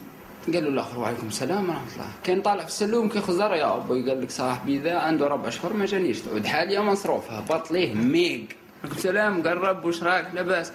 قالوا 0.55 0.71
الآخر 0.71 0.99
وعليكم 0.99 1.27
السلام 1.27 1.69
ورحمة 1.69 1.93
الله. 1.95 2.09
كان 2.25 2.43
طالع 2.43 2.63
في 2.63 2.69
السلوم 2.69 3.09
كي 3.09 3.21
خزر 3.21 3.55
يا 3.55 3.77
أبوي 3.77 4.11
قال 4.11 4.23
لك 4.23 4.31
صاحبي 4.31 4.79
ذا 4.79 4.99
عنده 4.99 5.27
ربع 5.27 5.49
اشهر 5.49 5.73
ما 5.73 5.87
جانيش. 5.87 6.21
تعود 6.21 6.47
حاليا 6.47 6.81
مصروف 6.81 7.31
هبط 7.31 7.71
ليه 7.71 7.95
ميق. 7.95 8.47
عليكم 8.85 8.97
السلام 8.99 9.43
قرب 9.43 9.85
وش 9.85 10.03
راك؟ 10.03 10.31
لاباس. 10.35 10.73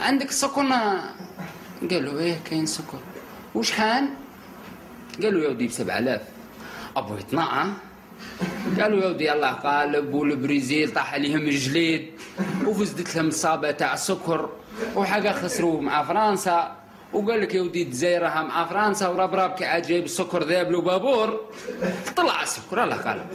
عندك 0.00 0.30
سكر 0.30 0.62
قالوا 1.90 2.20
إيه 2.20 2.38
كاين 2.50 2.66
سكر 2.66 2.98
وشحال؟ 3.54 4.08
قالوا 5.22 5.42
يا 5.42 5.48
ودي 5.48 5.66
ب 5.66 5.70
7000 5.70 6.20
ابو 6.96 7.14
يطنع 7.14 7.66
قالوا 8.80 9.02
يا 9.02 9.08
ودي 9.08 9.32
الله 9.32 9.50
قالب 9.50 10.14
والبريزيل 10.14 10.92
طاح 10.92 11.14
عليهم 11.14 11.40
الجليد 11.40 12.10
وفزدت 12.66 13.16
لهم 13.16 13.28
الصابه 13.28 13.70
تاع 13.70 13.94
السكر 13.94 14.50
وحاجة 14.96 15.32
خسروا 15.32 15.80
مع 15.82 16.02
فرنسا. 16.04 16.76
وقال 17.12 17.40
لك 17.40 17.54
يا 17.54 17.62
ودي 17.62 17.82
الجزائر 17.82 18.22
مع 18.22 18.64
فرنسا 18.64 19.08
وراب 19.08 19.54
كي 19.54 19.64
عاد 19.64 19.82
جايب 19.86 20.04
السكر 20.04 20.42
ذاب 20.44 20.70
له 20.70 20.80
بابور. 20.80 21.40
طلع 22.16 22.42
السكر 22.42 22.84
الله 22.84 22.96
قال 22.96 23.26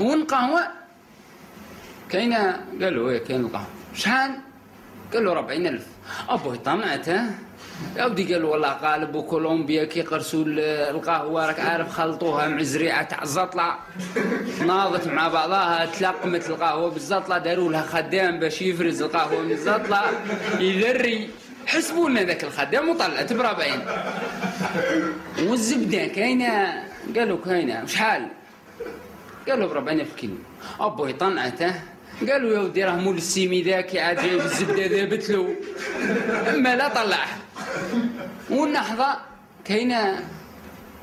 والقهوه 0.00 0.60
كاينة؟ 2.10 2.60
قالوا 2.82 3.10
إيه 3.10 3.18
كاين 3.18 3.40
القهوة. 3.40 3.66
شحال؟ 3.94 4.30
قال 5.14 5.24
له 5.24 5.32
40000 5.32 5.86
أبوي 6.28 6.58
طمعته 6.58 7.20
يا 7.96 8.04
ودي 8.04 8.34
قال 8.34 8.44
والله 8.44 8.76
غالب 8.82 9.14
وكولومبيا 9.14 9.84
كي 9.84 10.02
قرسوا 10.02 10.44
القهوة 10.90 11.46
راك 11.46 11.60
عارف 11.60 11.90
خلطوها 11.90 12.48
مع 12.48 12.62
زريعة 12.62 13.02
تاع 13.02 13.22
الزطلة. 13.22 13.74
ناضت 14.66 15.06
مع 15.06 15.28
بعضها 15.28 15.86
تلقمت 15.86 16.50
القهوة 16.50 16.90
بالزطلة 16.90 17.38
داروا 17.38 17.72
لها 17.72 17.82
خدام 17.82 18.40
باش 18.40 18.62
يفرز 18.62 19.02
القهوة 19.02 19.42
من 19.42 19.50
الزطلة. 19.50 20.00
يذري 20.58 21.30
حسبوا 21.66 22.10
لنا 22.10 22.22
ذاك 22.22 22.44
الخدام 22.44 22.88
وطلعت 22.88 23.32
بربعين. 23.32 23.80
والزبدة 25.38 26.06
كاينة؟ 26.06 26.84
قالوا 27.16 27.38
كاينة. 27.44 27.86
شحال؟ 27.86 28.28
قالوا 29.48 29.68
بربعين 29.68 30.04
في 30.04 30.14
كيلو. 30.16 30.34
أبوي 30.80 31.12
طنعته. 31.12 31.74
قالوا 32.20 32.54
يا 32.54 32.58
ودي 32.60 32.84
راه 32.84 32.96
مول 32.96 33.16
السيمي 33.16 33.62
ذاك 33.62 33.96
عاد 33.96 34.16
جايب 34.16 34.40
الزبدة 34.40 34.86
ذابت 34.86 35.30
له 35.30 35.54
أما 36.54 36.76
لا 36.76 36.88
طلعها 36.88 37.38
والنحظه 38.50 39.16
كاينة 39.64 40.24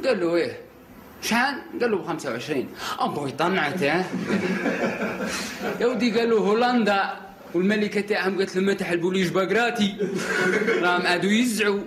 قال 0.05 0.19
له 0.19 0.35
إيه 0.35 0.57
شحال؟ 1.21 1.55
قال 1.81 1.91
له 1.91 1.97
ب 1.97 2.05
25 2.07 2.67
أبوي 2.99 3.31
طنعته 3.31 3.85
يا 5.79 5.85
ودي 5.87 6.19
قال 6.19 6.29
له 6.29 6.37
هولندا 6.37 7.13
والملكة 7.53 8.01
تاعهم 8.01 8.37
قالت 8.37 8.55
له 8.55 8.61
ما 8.61 8.73
تحلبوا 8.73 9.13
ليش 9.13 9.27
باقراتي. 9.29 9.95
راهم 10.81 11.07
عادوا 11.07 11.31
يزعوا. 11.31 11.79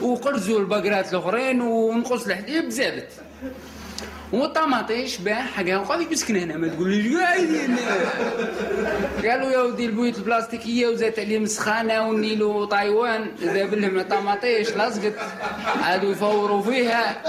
وقرزوا 0.00 0.60
الباقرات 0.60 1.12
الأخرين 1.12 1.60
ونقص 1.60 2.26
الحليب 2.26 2.68
زادت 2.68 3.08
والطماطيش 4.34 5.16
باع 5.18 5.42
حاجة 5.42 5.80
وقال 5.80 6.12
يسكن 6.12 6.36
هنا 6.36 6.56
ما 6.56 6.68
تقوليش 6.68 7.16
قاعدين 7.16 7.76
قالوا 9.24 9.50
يا 9.50 9.62
ودي 9.62 9.86
البيوت 9.86 10.18
البلاستيكية 10.18 10.88
وزات 10.88 11.18
عليهم 11.18 11.46
سخانه 11.46 12.08
والنيل 12.08 12.42
وطايوان 12.42 13.30
ذاب 13.40 13.74
لهم 13.74 13.98
الطماطيش 13.98 14.70
لصقت 14.70 15.12
عادوا 15.82 16.12
يفوروا 16.12 16.62
فيها. 16.62 17.22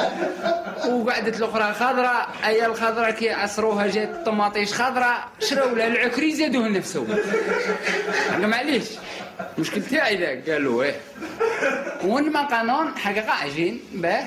وقعدت 0.90 1.40
الأخرى 1.40 1.73
خضراء 1.73 2.30
أي 2.45 2.65
الخضراء 2.65 3.11
كي 3.11 3.32
عصروها 3.32 3.88
جات 3.88 4.10
الطماطيش 4.10 4.73
خضراء 4.73 5.27
شراو 5.40 5.76
لها 5.76 5.88
العكري 5.88 6.36
زادوه 6.36 6.68
نفسهم. 6.68 7.07
معليش 8.40 8.86
المشكل 9.57 9.82
تاعي 9.82 10.18
ذاك. 10.18 10.49
قالوا 10.49 10.84
إيه. 10.84 10.95
وين 12.03 12.32
ما 12.32 12.41
قانون 12.41 12.98
حاجة 12.98 13.32
عجين 13.32 13.80
باه. 13.94 14.26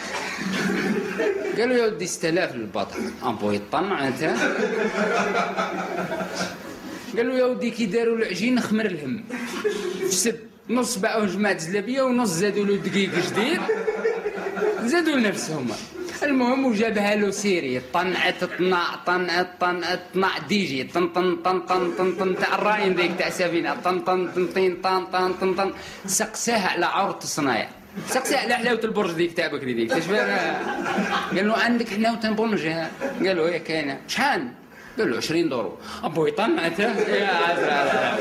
قالوا 1.59 1.77
يا 1.77 1.87
ودي 1.87 2.07
6000 2.07 2.55
للبطل 2.55 2.99
امبو 3.25 3.51
يطمع 3.51 4.09
انت 4.09 4.23
قالوا 7.17 7.35
يا 7.39 7.45
ودي 7.45 7.71
كي 7.71 7.87
داروا 7.87 8.17
العجين 8.17 8.61
خمر 8.61 8.87
الهم 8.87 9.25
سب 10.11 10.37
نص 10.71 10.97
باعوه 10.99 11.27
جماعة 11.27 11.59
زلابية 11.59 12.03
ونص 12.03 12.29
زادوا 12.29 12.65
له 12.65 12.77
دقيق 12.77 13.11
جديد 13.27 13.61
زادوا 14.85 15.17
نفسهم 15.17 15.67
المهم 16.23 16.67
وجابها 16.67 17.15
له 17.15 17.31
سيري 17.31 17.81
طنعت 17.95 18.45
طنع 18.45 18.85
طنعت 19.07 19.49
طنعت 19.61 20.01
طنع 20.15 20.39
ديجي 20.49 20.85
طن 20.85 21.09
طن 21.09 21.37
طن 21.37 21.61
طن 21.61 21.93
طن 21.99 22.13
طن 22.13 22.37
تاع 22.37 22.55
الراين 22.55 22.95
ذيك 22.95 23.13
تاع 23.19 23.31
سفينة 23.31 23.75
طن 23.85 24.01
طن 24.01 24.29
طن 24.35 24.47
طن 24.83 25.07
طن 25.13 25.33
طن 25.41 25.55
طن 25.55 25.71
سقساها 26.07 26.69
على 26.69 26.87
عورة 26.87 27.19
الصنايع 27.23 27.69
سقساها 28.09 28.41
على 28.41 28.55
حلاوة 28.55 28.81
البرج 28.85 29.11
ذيك 29.11 29.33
تاع 29.33 29.47
بكري 29.47 29.87
تشبه 29.87 30.19
قال 31.37 31.49
له 31.49 31.57
عندك 31.59 31.89
حلاوة 31.89 32.31
برج 32.31 32.67
قال 32.67 33.37
له 33.37 33.49
إيه 33.49 33.59
كاينة. 33.59 34.01
شحال؟ 34.09 34.49
قال 34.99 35.11
له 35.11 35.17
20 35.17 35.49
دورو. 35.49 35.79
أبوي 36.05 36.31
طمعته 36.31 36.83
يا 37.11 37.27
عزرا. 37.27 38.19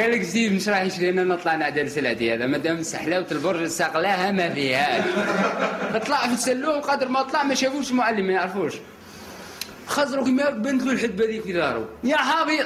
قال 0.00 0.12
لك 0.12 0.22
زيد 0.22 0.52
مش 0.52 0.68
راح 0.68 0.82
يشري 0.82 1.10
لنا 1.10 1.24
نطلع 1.24 1.56
نعدل 1.56 1.90
سلعتي 1.90 2.34
هذا. 2.34 2.46
ما 2.46 2.58
دام 2.58 2.82
حلاوة 2.94 3.26
البرج 3.32 3.66
ساقلاها 3.66 4.32
ما 4.32 4.48
فيها. 4.48 5.04
طلع 5.98 6.26
في 6.26 6.32
السلوم 6.32 6.80
قدر 6.80 7.08
ما 7.08 7.22
طلع 7.22 7.42
ما 7.42 7.54
شافوش 7.54 7.90
المعلم 7.90 8.26
ما 8.26 8.32
يعرفوش. 8.32 8.74
خزروا 9.86 10.24
كيما 10.24 10.50
بنت 10.50 10.82
له 10.82 10.92
الحدبة 10.92 11.24
ذيك 11.24 11.42
في 11.42 11.52
دارو. 11.52 11.84
يا 12.04 12.16
حابي 12.16 12.56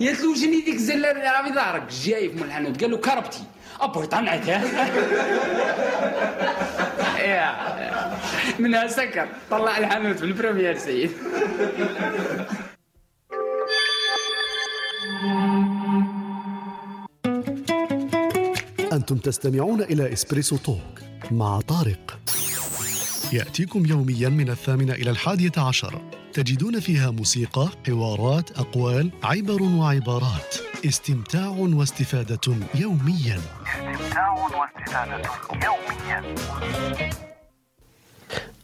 يا 0.00 0.12
له 0.12 0.34
جني 0.34 0.60
ديك 0.60 0.74
الزلة 0.74 1.10
اللي 1.10 1.22
راه 1.22 1.42
في 1.48 1.54
ظهرك 1.54 1.82
جاي 2.04 2.30
في 2.30 2.44
الحانوت 2.44 2.80
قال 2.80 2.90
له 2.90 2.96
كربتي. 2.96 3.42
أبوي 3.80 4.06
طنعته 4.06 4.60
يا 7.18 7.54
منها 8.58 8.86
سكر 8.86 9.28
طلع 9.50 9.78
الحانوت 9.78 10.18
في 10.18 10.24
البريمير 10.24 10.78
سيد. 10.78 11.10
أنتم 18.92 19.16
تستمعون 19.16 19.82
إلى 19.82 20.12
إسبريسو 20.12 20.56
توك 20.56 21.00
مع 21.30 21.60
طارق. 21.60 22.18
يأتيكم 23.32 23.86
يوميا 23.86 24.28
من 24.28 24.50
الثامنة 24.50 24.92
إلى 24.92 25.10
الحادية 25.10 25.52
عشر. 25.58 26.00
تجدون 26.32 26.80
فيها 26.80 27.10
موسيقى، 27.10 27.68
حوارات، 27.86 28.50
أقوال، 28.58 29.10
عبر 29.22 29.62
وعبارات. 29.62 30.54
استمتاع 30.86 31.48
واستفادة 31.48 32.40
يوميا. 32.74 33.40
استمتاع 33.66 34.32
واستفادة 34.32 35.22
يوميا. 35.64 36.34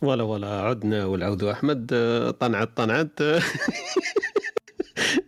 ولا 0.03 0.23
ولا 0.23 0.61
عدنا 0.61 1.05
والعود 1.05 1.45
أحمد 1.45 1.91
آه، 1.93 2.31
طنعت 2.31 2.71
طنعت. 2.77 3.21
إن 3.21 3.41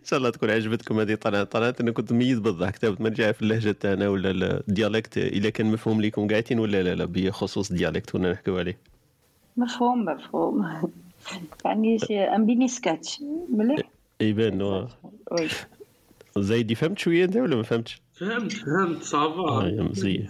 شاء 0.05 0.19
الله 0.19 0.29
تكون 0.29 0.49
عجبتكم 0.49 0.99
هذه 0.99 1.15
طنعت 1.15 1.51
طنعت. 1.51 1.81
أنا 1.81 1.91
كنت 1.91 2.11
مميز 2.11 2.39
بالضحك 2.39 2.77
تابت 2.77 3.01
ما 3.01 3.09
نرجع 3.09 3.31
في 3.31 3.41
اللهجة 3.41 3.71
تاعنا 3.71 4.09
ولا 4.09 4.31
الديالكت. 4.67 5.17
اذا 5.17 5.49
كان 5.49 5.71
مفهوم 5.71 6.01
لكم 6.01 6.27
قاعدين 6.27 6.59
ولا 6.59 6.83
لا 6.83 6.95
لا 6.95 7.05
بخصوص 7.05 7.71
الديالكت 7.71 8.09
كنا 8.09 8.31
نحكيو 8.31 8.57
عليه. 8.57 8.77
مفهوم 9.57 10.05
مفهوم. 10.05 10.91
يعني 11.65 11.99
c'est 11.99 12.19
un 12.19 12.45
petit 12.45 12.67
sketch. 12.67 13.17
مليح 13.49 13.89
يبان 14.21 14.61
وي 14.61 14.87
زايدي 16.37 16.75
فهمت 16.75 16.99
شوية 16.99 17.25
أنت 17.25 17.35
ولا 17.37 17.55
ما 17.55 17.63
فهمتش؟ 17.63 18.01
فهمت 18.13 18.51
فهمت 18.53 19.03
ça 19.03 19.29
va. 19.29 19.67
يا 19.67 19.81
مزيه 19.83 20.29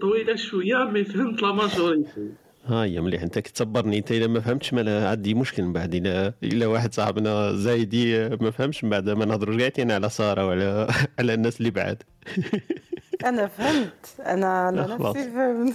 طويلة 0.00 0.36
شوية 0.36 0.76
mais 0.84 1.04
فهمت 1.04 1.42
la 1.42 1.52
majorité 1.52 2.28
ها 2.66 2.84
يا 2.84 3.00
مليح. 3.00 3.22
أنت 3.22 3.38
كتصبرني 3.38 3.98
أنت 3.98 4.12
اذا 4.12 4.26
ما 4.26 4.40
فهمتش 4.40 4.74
ما 4.74 4.80
لا 4.80 5.08
عندي 5.10 5.34
مشكل 5.34 5.62
من 5.62 5.72
بعد. 5.72 5.94
إلا 5.94 6.34
إلا 6.42 6.66
واحد 6.66 6.94
صاحبنا 6.94 7.52
زايدي 7.52 8.28
ما 8.28 8.50
فهمش 8.50 8.84
من 8.84 8.90
بعد 8.90 9.08
ما 9.10 9.24
نهضروا 9.24 9.58
قاعدين 9.58 9.90
على 9.90 10.08
سارة 10.08 10.46
وعلى 10.46 10.88
على 11.18 11.34
الناس 11.34 11.58
اللي 11.58 11.70
بعاد 11.70 12.02
أنا 13.28 13.46
فهمت. 13.46 14.06
أنا 14.26 14.68
أنا. 14.68 14.96
نفسي 14.96 15.30
فهمت. 15.30 15.74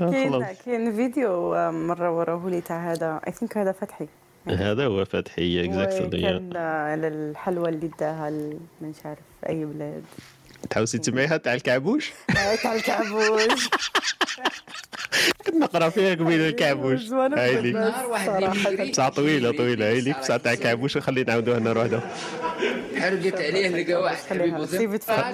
آه، 0.00 0.10
كاين. 0.10 0.44
كاين 0.64 0.92
فيديو 0.96 1.54
مرة 1.72 2.10
وراه 2.18 2.48
لي 2.48 2.60
تاع 2.60 2.92
هذا. 2.92 3.20
I 3.26 3.32
think 3.32 3.58
هذا 3.58 3.72
فتحي. 3.72 4.08
هذا 4.48 4.86
هو 4.86 5.04
فتحي 5.04 5.64
exactly 5.64 6.22
كان 6.22 6.56
على 6.56 7.08
الحلوى 7.08 7.68
اللي 7.68 7.90
داها 8.00 8.30
ل- 8.30 8.58
مش 8.82 8.96
عارف 9.04 9.18
أي 9.48 9.64
بلاد 9.64 10.02
تحوسي 10.70 10.98
تسمعيها 10.98 11.36
تاع 11.36 11.54
الكعبوش؟ 11.54 12.12
تاع 12.62 12.74
الكعبوش. 12.74 13.68
كنت 15.46 15.54
نقرأ 15.56 15.88
فيها 15.88 16.14
قبيل 16.14 16.40
الكعبوش. 16.40 17.00
زوينة 17.00 17.36
هاي 17.36 17.62
لي. 17.62 17.72
نهار 17.72 18.06
واحد 18.06 18.28
اللي 18.28 18.72
يجري 18.72 18.90
بصح 18.90 19.08
طويلة 19.08 19.50
طويلة. 19.52 19.88
هاي 19.88 20.00
لي 20.00 20.12
بصح 20.20 20.36
تاع 20.36 20.52
الكعبوش 20.52 20.98
خلي 20.98 21.24
نعاودوها 21.24 21.58
نهار 21.58 21.78
واحدة 21.78 22.00
حرقت 23.00 23.40
عليه 23.40 23.68
لقى 23.68 23.94
واحد 23.94 24.38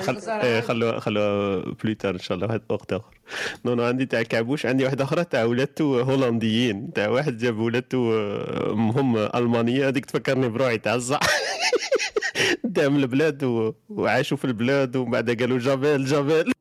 خل... 0.02 0.18
إيه، 0.30 0.60
خلوها 0.60 1.00
خلوها 1.00 1.64
plus 1.84 1.99
tard 1.99 2.14
إن 2.14 2.18
شاء 2.18 2.36
الله 2.36 2.46
واحد 2.46 2.60
وقت 2.68 2.92
آخر. 2.92 3.18
no 3.64 3.74
no 3.74 3.84
عندي 3.84 4.06
تاع 4.06 4.20
الكعبوش 4.20 4.66
عندي 4.66 4.84
واحدة 4.84 5.04
أخرى 5.04 5.24
تاع 5.24 5.44
ولادته 5.44 6.00
هولنديين. 6.02 6.92
تاع 6.92 7.08
واحد 7.08 7.36
جاب 7.36 7.58
ولادته 7.58 8.12
آه، 8.14 8.72
هم 8.72 9.16
ألمانية. 9.16 9.88
هذيك 9.88 10.06
تفكرني 10.06 10.48
بروحي 10.48 10.78
تاع 10.78 10.94
الزع. 10.94 11.18
دام 12.64 12.96
البلاد. 12.96 13.44
وعاشوا 13.88 14.36
في 14.36 14.44
البلاد 14.44 14.96
ومن 14.96 15.17
بعد 15.18 15.40
قالوا 15.40 15.58
جابيل 15.58 16.04
جابيل 16.04 16.52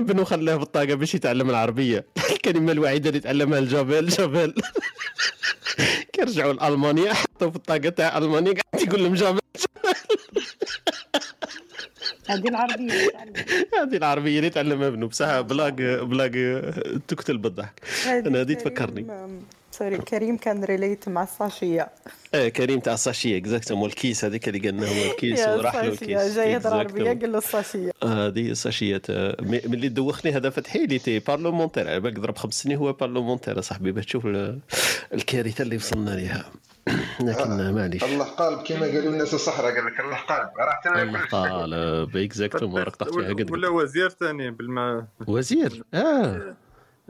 بنو 0.00 0.24
خلاه 0.24 0.56
بالطاقة 0.56 0.94
باش 0.94 1.14
يتعلم 1.14 1.50
العربية. 1.50 2.04
الكلمة 2.30 2.72
الوحيدة 2.72 3.08
اللي 3.08 3.20
تعلمها 3.20 3.58
الجابيل 3.58 4.08
جابيل 4.08 4.54
كي 6.12 6.22
رجعوا 6.22 6.52
لألمانيا 6.52 7.12
حطوا 7.14 7.50
في 7.50 7.56
الطاقة 7.56 7.88
تاع 7.88 8.18
ألمانيا 8.18 8.52
قاعد 8.52 8.88
يقول 8.88 9.02
لهم 9.02 9.14
جابيل 9.14 9.40
هذه 12.28 12.48
العربية 12.48 13.10
هذه 13.82 13.96
العربية 13.96 14.38
اللي 14.38 14.50
تعلمها 14.50 14.88
ابنه. 14.88 15.06
بصح 15.06 15.40
blague 15.40 15.74
blague 16.02 16.30
تقتل 17.08 17.38
بالضحك. 17.38 17.80
أنا 18.06 18.40
هذه 18.40 18.52
تفكرني. 18.52 19.06
sorry 19.80 19.98
كريم 19.98 20.36
كان 20.36 20.64
related 20.64 21.08
مع 21.08 21.22
ال 21.22 21.31
sachet 21.31 21.88
إيه 22.34 22.48
كريم 22.48 22.80
تاع 22.80 22.92
ال 22.94 23.00
sachet 23.00 23.36
exactement 23.38 23.88
الكيس 23.88 24.24
هذيك 24.24 24.48
اللي 24.48 24.68
قلنا 24.68 24.86
هو 24.86 25.10
الكيس 25.10 25.40
وراح 25.48 25.74
له 25.76 25.88
الكيس. 25.88 26.34
جاي 26.36 26.52
يهضر 26.52 26.74
عربيه. 26.74 27.04
قال 27.04 27.32
له 27.32 27.38
الساشيه 27.38 27.90
هذه 28.04 28.50
الساشيه 28.50 29.02
ملي 29.40 29.88
دوخني 29.88 30.32
هذا 30.32 30.50
فتحي 30.50 30.86
il 30.86 30.98
était 30.98 31.18
parlementaire 31.18 31.88
على 31.88 32.00
بالك 32.00 32.18
ضرب 32.20 32.36
خمس 32.38 32.54
سنين 32.54 32.76
هو 32.76 32.92
parlementaire 32.92 33.60
صاحبي 33.60 33.92
باش 33.92 34.06
تشوف 34.06 34.26
ال- 34.26 34.58
الكارثة 35.14 35.62
اللي 35.62 35.76
وصلنا 35.76 36.10
لها 36.10 36.44
لكن 37.20 37.74
معليش. 37.74 38.04
الله 38.04 38.24
قالب 38.24 38.58
كما 38.62 38.86
قالوا 38.86 39.12
الناس 39.12 39.34
الصحراء 39.34 39.74
قال 39.74 39.86
لك 39.86 40.00
الله 40.00 40.16
قالب. 40.16 40.48
راه 40.58 40.80
تما 40.84 41.02
الله 41.02 41.20
قال 41.26 41.74
exactement 42.24 42.82
راك 42.82 42.96
طحت 42.96 43.10
فيها 43.14 43.28
قد 43.32 43.50
ولا 43.50 43.68
وزير 43.68 44.08
ثاني 44.08 44.50
بالما 44.50 45.06
وزير؟ 45.26 45.82
آه. 45.94 46.56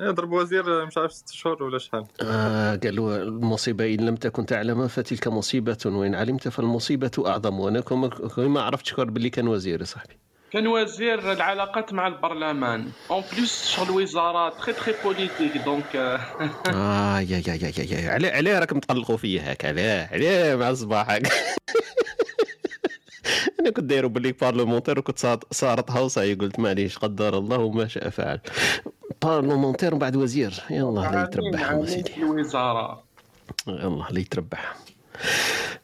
يضرب 0.00 0.32
وزير 0.32 0.86
مش 0.86 0.98
عارف 0.98 1.12
ست 1.12 1.30
شهور 1.32 1.62
ولا 1.62 1.78
شحال. 1.78 2.04
آه 2.22 2.76
قالوا 2.76 3.16
المصيبة 3.16 3.94
إن 3.94 4.00
لم 4.06 4.16
تكن 4.16 4.46
تعلمها 4.46 4.86
فتلك 4.88 5.28
مصيبة 5.28 5.78
وإن 5.86 6.14
علمت 6.14 6.48
فالمصيبة 6.48 7.10
أعظم. 7.26 7.60
وأنا 7.60 7.80
كم- 7.80 8.06
كم 8.06 8.52
ما 8.54 8.62
عرفت 8.62 8.86
شكون 8.86 9.04
باللي 9.04 9.30
كان 9.30 9.48
وزير 9.48 9.80
يا 9.80 9.84
صاحبي. 9.84 10.16
كان 10.52 10.66
وزير 10.66 11.32
العلاقات 11.32 11.92
مع 11.92 12.06
البرلمان. 12.06 12.88
en 13.10 13.22
plus 13.36 13.66
شغل 13.66 13.90
وزاره 13.90 14.48
très 14.48 14.72
très 14.72 14.94
politique 15.04 15.56
donc 15.64 15.96
آه 15.96 17.20
يا 17.20 17.42
يا 17.46 17.54
يا 17.54 17.72
يا, 17.78 17.84
يا. 18.00 18.10
علاه 18.10 18.30
علاه 18.30 18.58
راكم 18.58 18.78
تقلقوا 18.78 19.16
فيا 19.16 19.52
هكا. 19.52 19.68
علاه 19.68 20.08
علاه 20.12 20.56
مع 20.56 20.70
الصباح 20.70 21.10
هكا 21.10 21.30
أنا 23.60 23.70
كنت 23.70 23.84
دايرو 23.84 24.08
باللي 24.08 24.32
parlementaire 24.32 24.98
وكنت 24.98 25.38
صارت 25.50 25.90
هوسه 25.90 26.34
قلت 26.34 26.58
معليش 26.58 26.98
قدر 26.98 27.38
الله 27.38 27.58
وما 27.58 27.88
شاء 27.88 28.08
فعل. 28.10 28.40
parlementaire 29.22 29.90
ومن 29.90 29.98
بعد 29.98 30.16
وزير. 30.16 30.62
يلا 30.70 31.00
لا 31.00 31.22
يتربح 31.22 31.84
سيدي. 31.84 32.16
الوزاره 32.16 33.02
الله 33.68 34.10
لا 34.10 34.20
يتربح. 34.20 34.76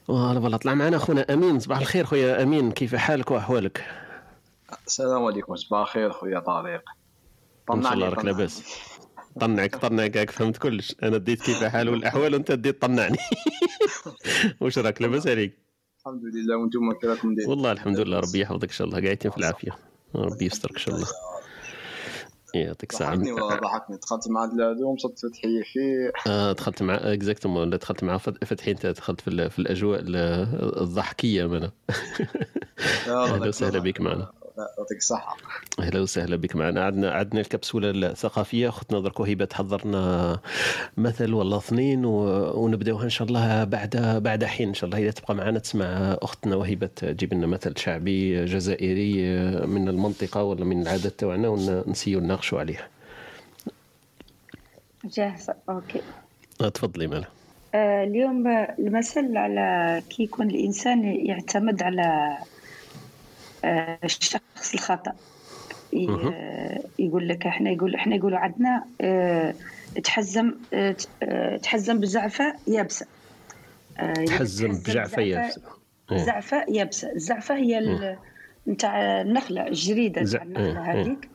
والله 0.08 0.40
والله 0.40 0.56
طلع 0.56 0.74
معنا 0.74 0.96
أخونا 0.96 1.34
أمين. 1.34 1.60
صباح 1.60 1.78
الخير 1.78 2.04
خويا 2.04 2.42
أمين. 2.42 2.72
كيف 2.72 2.94
حالك 2.94 3.30
وأحوالك؟ 3.30 3.84
السلام 4.86 5.24
عليكم. 5.24 5.56
صباح 5.56 5.80
الخير 5.80 6.12
خويا 6.12 6.40
طارق. 6.40 6.82
ان 7.70 7.82
شاء 7.82 7.92
الله 7.92 8.08
راك. 8.08 8.24
لاباس 8.24 8.62
طنعك 9.40 9.76
طنعك 9.76 10.16
هاك 10.16 10.30
فهمت 10.30 10.56
كلش. 10.56 10.94
أنا 11.02 11.18
ديت 11.18 11.42
كيف 11.42 11.64
حال 11.64 11.88
والأحوال 11.88 12.34
وأنت 12.34 12.52
ديت 12.52 12.82
طنعني. 12.82 13.18
واش 14.60 14.78
راك 14.78 15.02
لاباس 15.02 15.26
عليك 15.26 15.58
الحمد 16.00 16.22
لله 16.34 16.56
وأنتم 16.56 16.92
كي 16.92 17.06
راكم 17.06 17.34
دايرين 17.34 17.50
والله 17.50 17.72
الحمد 17.72 17.98
لله 17.98 18.18
ربي 18.18 18.40
يحفظك 18.40 18.64
إن 18.64 18.74
شاء 18.74 18.86
الله. 18.86 19.00
قاعدين 19.00 19.30
في 19.30 19.38
العافية. 19.38 19.78
ربي 20.14 20.44
يسترك 20.44 20.72
إن 20.72 20.78
شاء 20.78 20.94
الله. 20.94 21.08
يعطيك 22.62 22.92
الصحة 22.92 23.14
ضحكني 23.14 23.32
والله 23.32 23.56
ضحكني. 23.56 23.96
دخلت 23.96 24.28
مع 24.28 24.44
الهادو 24.44 24.88
ومشات 24.90 25.18
فتحيه 25.18 25.62
خير 25.74 26.12
آه 26.26 26.52
دخلت 26.52 26.82
مع 26.82 26.94
exactement 26.94 27.70
دخلت 27.70 28.04
مع 28.04 28.18
فت- 28.18 28.44
فتحي 28.44 28.70
انت 28.70 28.86
دخلت 28.86 29.20
في, 29.20 29.28
ال- 29.28 29.50
في 29.50 29.58
الأجواء 29.58 30.00
ال- 30.00 30.16
الضحكية 30.82 31.46
معنا 31.46 31.70
أهلا 33.08 33.48
وسهلا 33.48 33.78
بك 33.78 34.00
معنا. 34.00 34.30
يعطيك 34.78 34.96
الصحة. 34.98 35.36
أهلا 35.80 36.00
وسهلا 36.00 36.36
بك 36.36 36.56
معنا. 36.56 36.84
عندنا 36.84 37.10
عندنا 37.10 37.40
الكبسولة 37.40 37.90
الثقافية. 37.90 38.68
اختنا 38.68 39.00
درك 39.00 39.20
وهبه 39.20 39.44
تحضر 39.44 39.86
لنا 39.86 40.38
مثل 40.96 41.34
ولا 41.34 41.56
اثنين 41.56 42.04
و- 42.04 42.52
ونبدأوها 42.64 43.04
إن 43.04 43.08
شاء 43.10 43.28
الله 43.28 43.64
بعد 43.64 44.20
بعد 44.24 44.44
حين. 44.44 44.68
إن 44.68 44.74
شاء 44.74 44.84
الله 44.90 44.98
إذا 45.02 45.10
تبقى 45.10 45.34
معنا 45.34 45.58
تسمع 45.58 46.16
أختنا 46.22 46.56
وهبه 46.56 46.86
تجيب 46.96 47.34
لنا 47.34 47.46
مثل 47.46 47.72
شعبي 47.78 48.44
جزائري 48.44 49.22
من 49.66 49.88
المنطقة 49.88 50.42
ولا 50.42 50.64
من 50.64 50.82
العادات 50.82 51.12
تاعنا 51.12 51.48
ونسيو 51.48 52.20
نناقشوا 52.20 52.60
عليه 52.60 52.88
جاهزة. 55.04 55.54
أوكي. 55.68 56.00
آه، 56.60 56.68
تفضلي 56.68 57.06
مالا. 57.06 57.24
آه، 57.74 58.04
اليوم 58.04 58.46
المثل 58.78 59.36
على 59.36 60.02
كي 60.10 60.22
يكون 60.22 60.50
الإنسان 60.50 61.04
يعتمد 61.26 61.82
على 61.82 62.36
الشخص 63.64 64.74
الخطأ. 64.74 65.12
آه، 66.34 66.80
يقول 66.98 67.28
لك 67.28 67.46
إحنا 67.46 67.70
يقول 67.70 67.94
إحنا 67.94 68.16
يقولوا 68.16 68.38
عندنا 68.38 68.84
آه، 69.00 69.54
تحزم 70.04 70.54
آه، 70.74 70.96
آه، 71.22 71.56
تحزم 71.56 72.00
آه، 73.98 74.02
يقول 74.02 74.22
لك 74.24 74.28
تحزم 74.28 74.66
تحزم 74.72 74.92
بزعفة 74.92 75.22
يابسة. 75.22 75.60
إيه. 76.12 76.18
زعفة 76.18 76.64
يابسة. 76.68 77.12
الزعفة 77.12 77.56
هي 77.56 77.78
ال- 77.78 78.16
نتاع 78.68 79.20
النخلة 79.20 79.66
الجريدة 79.66 80.24
زع- 80.24 80.42
نتاع 80.42 80.42
النخلة 80.42 80.84
إيه، 80.90 80.92
إيه. 80.94 81.02
هذيك. 81.02 81.28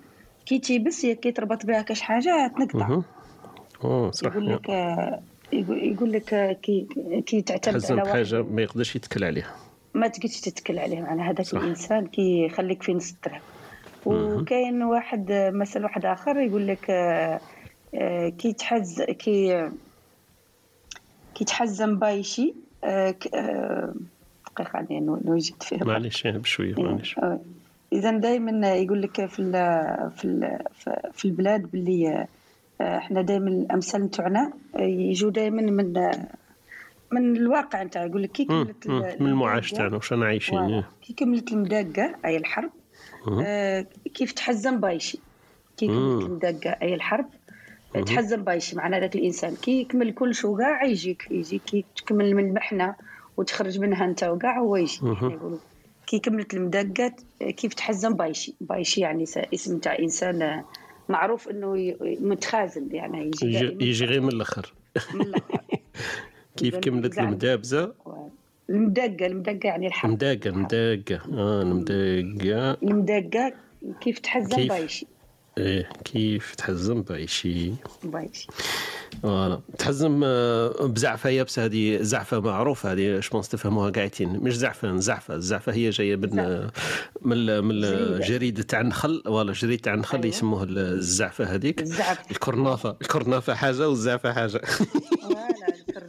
كي 0.45 0.59
تيبس 0.59 1.05
كي 1.05 1.31
تربط 1.31 1.65
بها 1.65 1.81
كاش 1.81 2.01
حاجة 2.01 2.47
تنقطع. 2.47 2.87
يقول 4.27 4.49
لك 4.53 4.69
آه، 4.69 5.21
يقول 5.67 6.11
لك 6.11 6.33
آه، 6.33 6.53
كي 6.53 6.87
كي 7.25 7.41
تعتمد 7.41 7.75
على 7.91 8.01
بحاجة 8.01 8.41
ما 8.43 8.61
يقدرش 8.61 8.95
يتكل 8.95 9.23
عليها. 9.23 9.55
ما 9.93 10.07
تقدرش 10.07 10.39
تتكل 10.39 10.79
عليه 10.79 11.01
معناها 11.01 11.31
هذاك 11.31 11.53
الإنسان 11.53 12.07
كي 12.07 12.45
يخليك 12.45 12.83
في 12.83 12.93
نص 12.93 13.11
الدرهم 13.13 13.41
وكاين 14.05 14.83
واحد 14.83 15.31
آه، 15.31 15.49
مثل 15.49 15.83
واحد 15.83 16.05
آخر 16.05 16.37
يقول 16.39 16.67
لك 16.67 16.89
آه، 16.89 17.39
آه، 17.95 18.29
كي 18.29 18.53
تحز 18.53 19.01
كي 19.01 19.69
كي 21.35 21.45
تحزم 21.45 21.99
بايشي 21.99 22.53
آه، 22.83 23.15
علي 24.59 24.99
نو- 24.99 25.21
نوجد 25.25 25.63
فيها 25.63 25.83
معليش 25.83 26.27
بشوية 26.27 26.75
معليش. 26.77 27.19
إذا 27.93 28.11
دائما 28.17 28.73
يقول 28.75 29.01
لك 29.01 29.25
في 29.25 29.39
ال 29.39 29.51
في 30.17 30.25
ال 30.25 30.59
في 31.13 31.25
البلاد 31.25 31.71
باللي 31.71 32.27
إحنا 32.81 33.21
دائما 33.21 33.47
الأمثال 33.49 34.01
نتوعنا 34.03 34.53
آه، 34.75 34.81
يجوا 34.81 35.31
دائما 35.31 35.61
من 35.61 36.11
من 37.11 37.35
الواقع 37.35 37.83
نتاع 37.83 38.05
يقول 38.05 38.23
لك 38.23 38.31
كي 38.31 38.45
كملت 38.45 38.87
من 38.87 39.27
المعاش 39.27 39.71
تاعنا 39.71 39.97
وش 39.97 40.13
أنا 40.13 40.25
عايشين 40.25 40.59
voilà. 40.59 40.75
إيه. 40.75 40.89
كي 41.01 41.13
كملت 41.13 41.51
المداقة 41.51 42.15
أي 42.25 42.37
الحرب. 42.37 42.71
آه، 43.43 43.87
كيف 44.13 44.31
تحزم 44.31 44.79
بايشي 44.79 45.19
كي 45.77 45.87
كملت 45.87 46.23
مم. 46.23 46.25
المداقة 46.25 46.77
أي 46.81 46.93
الحرب 46.95 47.29
مم. 47.95 48.03
تحزم 48.03 48.43
بايشي 48.43 48.75
معناها 48.75 48.99
ذاك 48.99 49.15
الإنسان 49.15 49.55
كي 49.55 49.81
يكمل 49.81 50.13
كل 50.13 50.35
شو 50.35 50.57
كاع 50.57 50.83
يجيك 50.83 51.27
يجيك 51.31 51.61
كي 51.61 51.85
تكمل 51.95 52.35
من 52.35 52.45
المحنة 52.45 52.95
وتخرج 53.37 53.79
منها 53.79 54.05
أنت 54.05 54.23
وكاع 54.23 54.59
هو 54.59 54.75
يجي 54.75 54.99
يقولوا 55.03 55.59
كي 56.07 56.19
كملت 56.19 56.53
المداقة 56.53 57.13
كيف 57.41 57.73
تحزم 57.73 58.13
بايشي 58.13 58.55
بايشي 58.61 59.01
يعني 59.01 59.23
اسم 59.53 59.77
تاع 59.77 59.99
إنسان 59.99 60.41
آه، 60.41 60.65
معروف 61.09 61.49
إنه 61.49 61.95
متخاذل 62.01 62.95
يعني 62.95 63.25
يجي 63.27 63.45
يجي, 63.45 63.59
دائما 63.59 63.83
يجي 63.83 64.05
غير 64.05 64.21
من 64.21 64.29
الآخر 64.29 64.73
كيف 66.57 66.75
كملت 66.75 67.17
المدابزة؟ 67.19 67.93
المدقة 68.69 69.25
المدقة 69.25 69.59
يعني 69.63 69.87
الحرب 69.87 70.11
مداقه 70.11 70.51
مداقه 70.51 71.19
آه 71.33 71.61
المداقة. 71.61 72.77
المدقة 72.83 73.53
كيف 74.01 74.19
تحزم 74.19 74.55
كيف؟ 74.55 74.69
بايشي 74.69 75.07
إيه 75.57 75.89
كيف 76.05 76.55
تحزم 76.55 77.01
بايشي 77.01 77.71
بايشي 78.03 78.47
voilà. 79.23 79.59
تحزم 79.77 80.21
آه، 80.23 80.69
بزعفة 80.87 81.29
يابسة 81.29 81.65
هذه 81.65 81.97
زعفة 82.01 82.39
معروفة 82.39 82.91
هذه 82.91 83.19
je 83.19 83.28
pense 83.28 83.49
تفهموها 83.49 83.89
قاعدين. 83.89 84.29
مش 84.39 84.57
زعفة 84.57 84.95
زعفة. 84.97 85.35
الزعفة 85.35 85.73
هي 85.73 85.89
جاية 85.89 86.15
من 86.15 86.39
آه، 86.39 86.71
من 87.21 87.63
من 87.63 87.83
الجريده 87.83 88.63
تاع 88.63 88.81
النخل 88.81 89.23
ولا 89.27 89.53
جريدة 89.53 89.81
تاع 89.81 89.93
النخل 89.93 90.25
يسموها 90.25 90.63
الزعفة 90.69 91.45
هذيك. 91.45 91.81
الزعف 91.81 92.31
الكرنافة. 92.31 92.95
الكرنافة 93.01 93.53
حاجة 93.53 93.89
والزعفة 93.89 94.33
حاجة. 94.33 94.61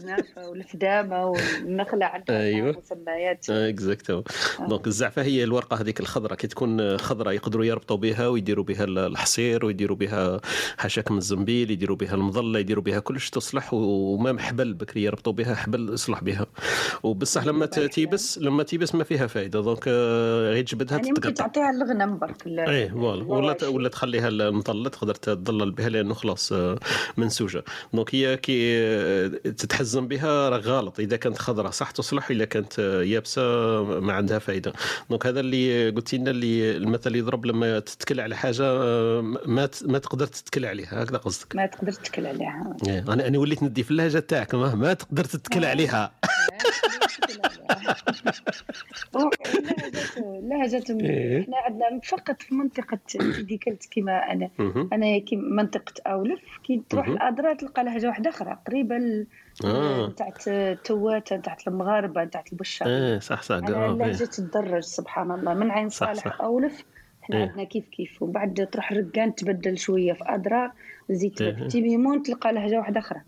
الكرنافه 0.02 0.48
والفدامه 0.48 1.26
والنخلة 1.26 2.06
عندها 2.06 2.40
أيوه. 2.40 2.76
مسميات 2.78 3.50
exacto 3.51 4.22
donc 4.68 4.86
الزعفة 4.86 5.22
هي 5.22 5.44
الورقة 5.44 5.80
هذيك 5.80 6.00
الخضراء 6.00 6.34
كي 6.34 6.46
تكون 6.46 6.98
خضراء 6.98 7.34
يقدروا 7.34 7.64
يربطوا 7.64 7.96
بها 7.96 8.28
ويديروا 8.28 8.64
بها 8.64 8.84
الحصير 8.84 9.64
ويديروا 9.66 9.96
بها 9.96 10.40
حشاك 10.78 11.10
من 11.10 11.18
الزنبيل 11.18 11.70
يديروا 11.70 11.96
بها 11.96 12.14
المظلة 12.14 12.58
يديروا 12.58 12.84
بها 12.84 12.98
كلش 12.98 13.30
تصلح 13.30 13.74
وما 13.74 14.40
حبل 14.40 14.74
بكري 14.74 15.02
يربطوا 15.02 15.32
بها 15.32 15.54
حبل 15.54 15.92
يصلح 15.92 16.24
بها. 16.24 16.46
وبصح 17.02 17.44
لما 17.44 17.66
تيبس 17.66 18.38
لما 18.38 18.62
تيبس 18.62 18.94
ما 18.94 19.04
فيها 19.04 19.26
فائده 19.26 19.60
donc 19.60 19.84
آه، 19.88 20.50
غير 20.50 20.64
تجبدها 20.64 20.96
يعني 20.96 21.08
ممكن 21.08 21.34
تعطيها 21.34 21.70
الغنم 21.70 22.18
برك 22.18 22.46
إيه 22.46 22.88
voilà. 22.89 23.24
ولا 23.24 23.68
ولا 23.68 23.88
تخليها 23.88 24.28
المظلة 24.28 24.88
تقدر 24.88 25.14
تظلل 25.14 25.70
بها 25.70 25.88
لأنه 25.88 26.14
خلاص 26.14 26.52
آه، 26.52 26.78
منسوجة. 27.16 27.64
donc 27.93 28.14
هي 28.14 28.36
كي 28.36 28.78
آه، 28.78 29.30
تتحزم 29.93 30.09
بها 30.09 30.48
راه 30.48 30.59
غلط. 30.59 31.01
إذا 31.01 31.16
كانت 31.16 31.39
خضراء 31.39 31.70
صح 31.70 31.90
تصلح 31.90 32.31
اذا 32.31 32.44
كانت 32.44 32.78
يابسة 33.05 33.43
ما 34.01 34.12
عندها 34.12 34.39
فائده 34.39 34.73
donc 35.10 35.26
هذا 35.27 35.40
اللي 35.40 35.90
قلت 35.90 36.14
لنا 36.14 36.31
اللي 36.31 36.77
المثل 36.77 37.16
يضرب 37.16 37.47
لما 37.47 37.78
تتكل 37.78 38.20
على 38.20 38.36
حاجة 38.36 38.62
ما 39.47 39.69
ما 39.85 39.98
تقدر 39.98 40.27
تتكل 40.27 40.66
عليها. 40.66 41.02
هكذا 41.02 41.19
قصدك. 41.19 41.56
ما 41.56 41.66
تقدر 41.66 41.93
تتكل 41.93 42.27
عليها. 42.27 42.77
إيه، 42.89 43.05
أنا 43.09 43.28
أنا 43.28 43.39
وليت 43.39 43.62
ندي 43.62 43.82
في 43.82 43.90
اللهجة 43.90 44.19
تاعك 44.19 44.55
ما, 44.55 44.74
ما 44.74 44.94
تقدر 44.94 45.24
تتكل 45.24 45.64
عليها. 45.64 46.12
لهجة 50.43 50.85
إيه. 50.90 51.40
إحنا 51.40 51.56
عندنا 51.56 52.01
فقط 52.05 52.43
في 52.43 52.55
منطقة 52.55 52.98
سيدي 53.06 53.59
كلت 53.59 53.89
كما 53.90 54.32
أنا. 54.32 54.51
أنا 54.93 55.19
كي 55.19 55.36
منطقة 55.36 55.93
أولف 56.06 56.40
كي 56.64 56.82
تروح. 56.90 57.09
الادرا 57.09 57.55
تلقى 57.55 57.85
لهجة 57.85 58.06
واحدة 58.06 58.31
أخرى. 58.31 58.59
قريبة 58.66 58.97
آه. 59.64 60.08
تاعت 60.08 60.48
التواتة 60.48 61.36
تاعت 61.36 61.68
المغاربة 61.68 62.24
تاعت 62.24 62.52
البشار 62.52 62.88
إيه 62.88 63.18
صح 63.18 63.42
صح 63.42 63.54
أنا 63.54 63.76
آه، 63.76 63.90
اللهجة 63.92 64.20
إيه. 64.22 64.28
تدرج 64.28 64.82
سبحان 64.82 65.30
الله 65.30 65.54
من 65.54 65.70
عين 65.70 65.88
صح، 65.88 66.12
صالح 66.12 66.24
صح. 66.24 66.40
أولف 66.40 66.84
إحنا 67.22 67.36
إيه. 67.36 67.42
عندنا 67.48 67.64
كيف 67.64 67.88
كيف 67.88 68.22
ومن 68.22 68.32
بعد 68.32 68.68
تروح 68.72 68.92
رقان 68.92 69.34
تبدل 69.34 69.78
شوية 69.78 70.12
في 70.12 70.24
ادرا 70.26 70.72
زيت 71.10 71.42
إيه. 71.42 71.68
تيميمون 71.68 72.22
تلقى 72.22 72.52
لهجة 72.52 72.78
واحدة 72.78 73.00
أخرى 73.00 73.20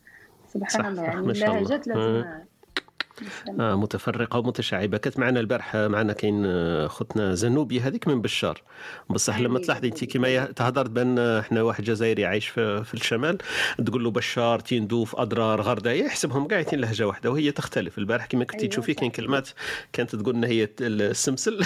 سبحان 0.48 0.68
صح، 0.82 0.86
الله 0.86 1.02
صح، 1.02 1.09
يعني. 1.09 1.32
اللهجات 1.32 1.86
لازم 1.86 2.24
آه. 3.61 3.73
آه 3.73 3.74
متفرقة 3.77 4.39
ومتشعبة. 4.39 4.99
كانت 4.99 5.19
معنا 5.19 5.41
البارحة 5.41 5.89
معنا 5.89 6.12
كاين 6.12 6.43
آه، 6.47 6.86
خوتنا 6.86 7.35
زنوبي 7.35 7.81
هذيك 7.81 8.09
من 8.09 8.20
بشار. 8.23 8.62
بصح 9.11 9.41
لما 9.41 9.59
تلاحظي 9.59 9.89
انت 9.89 10.05
كيما 10.05 10.28
يه- 10.28 10.45
تهضر 10.45 10.89
بأن 10.89 11.19
آه، 11.19 11.41
إحنا 11.41 11.62
واحد 11.62 11.85
جزائري 11.85 12.24
عايش 12.27 12.49
في, 12.49 12.85
في 12.85 12.95
الشمال 12.95 13.39
تقول 13.86 14.05
له 14.05 14.11
بشار 14.11 14.59
تيندوف 14.61 15.16
أضرار 15.16 15.61
غردة 15.61 15.93
يحسبهم 15.93 16.47
كاع 16.47 16.59
يتين 16.61 16.81
لهجة 16.81 17.07
واحدة 17.07 17.31
وهي 17.31 17.51
تختلف. 17.53 17.99
البارح 17.99 18.27
كما 18.27 18.45
كنتي 18.45 18.59
أيوة، 18.62 18.70
تشوفي 18.70 18.95
كاين. 18.95 19.11
كلمات 19.11 19.49
كانت 19.93 20.16
تقول 20.16 20.35
إن 20.35 20.45
هي 20.45 20.69
السمسل. 20.81 21.61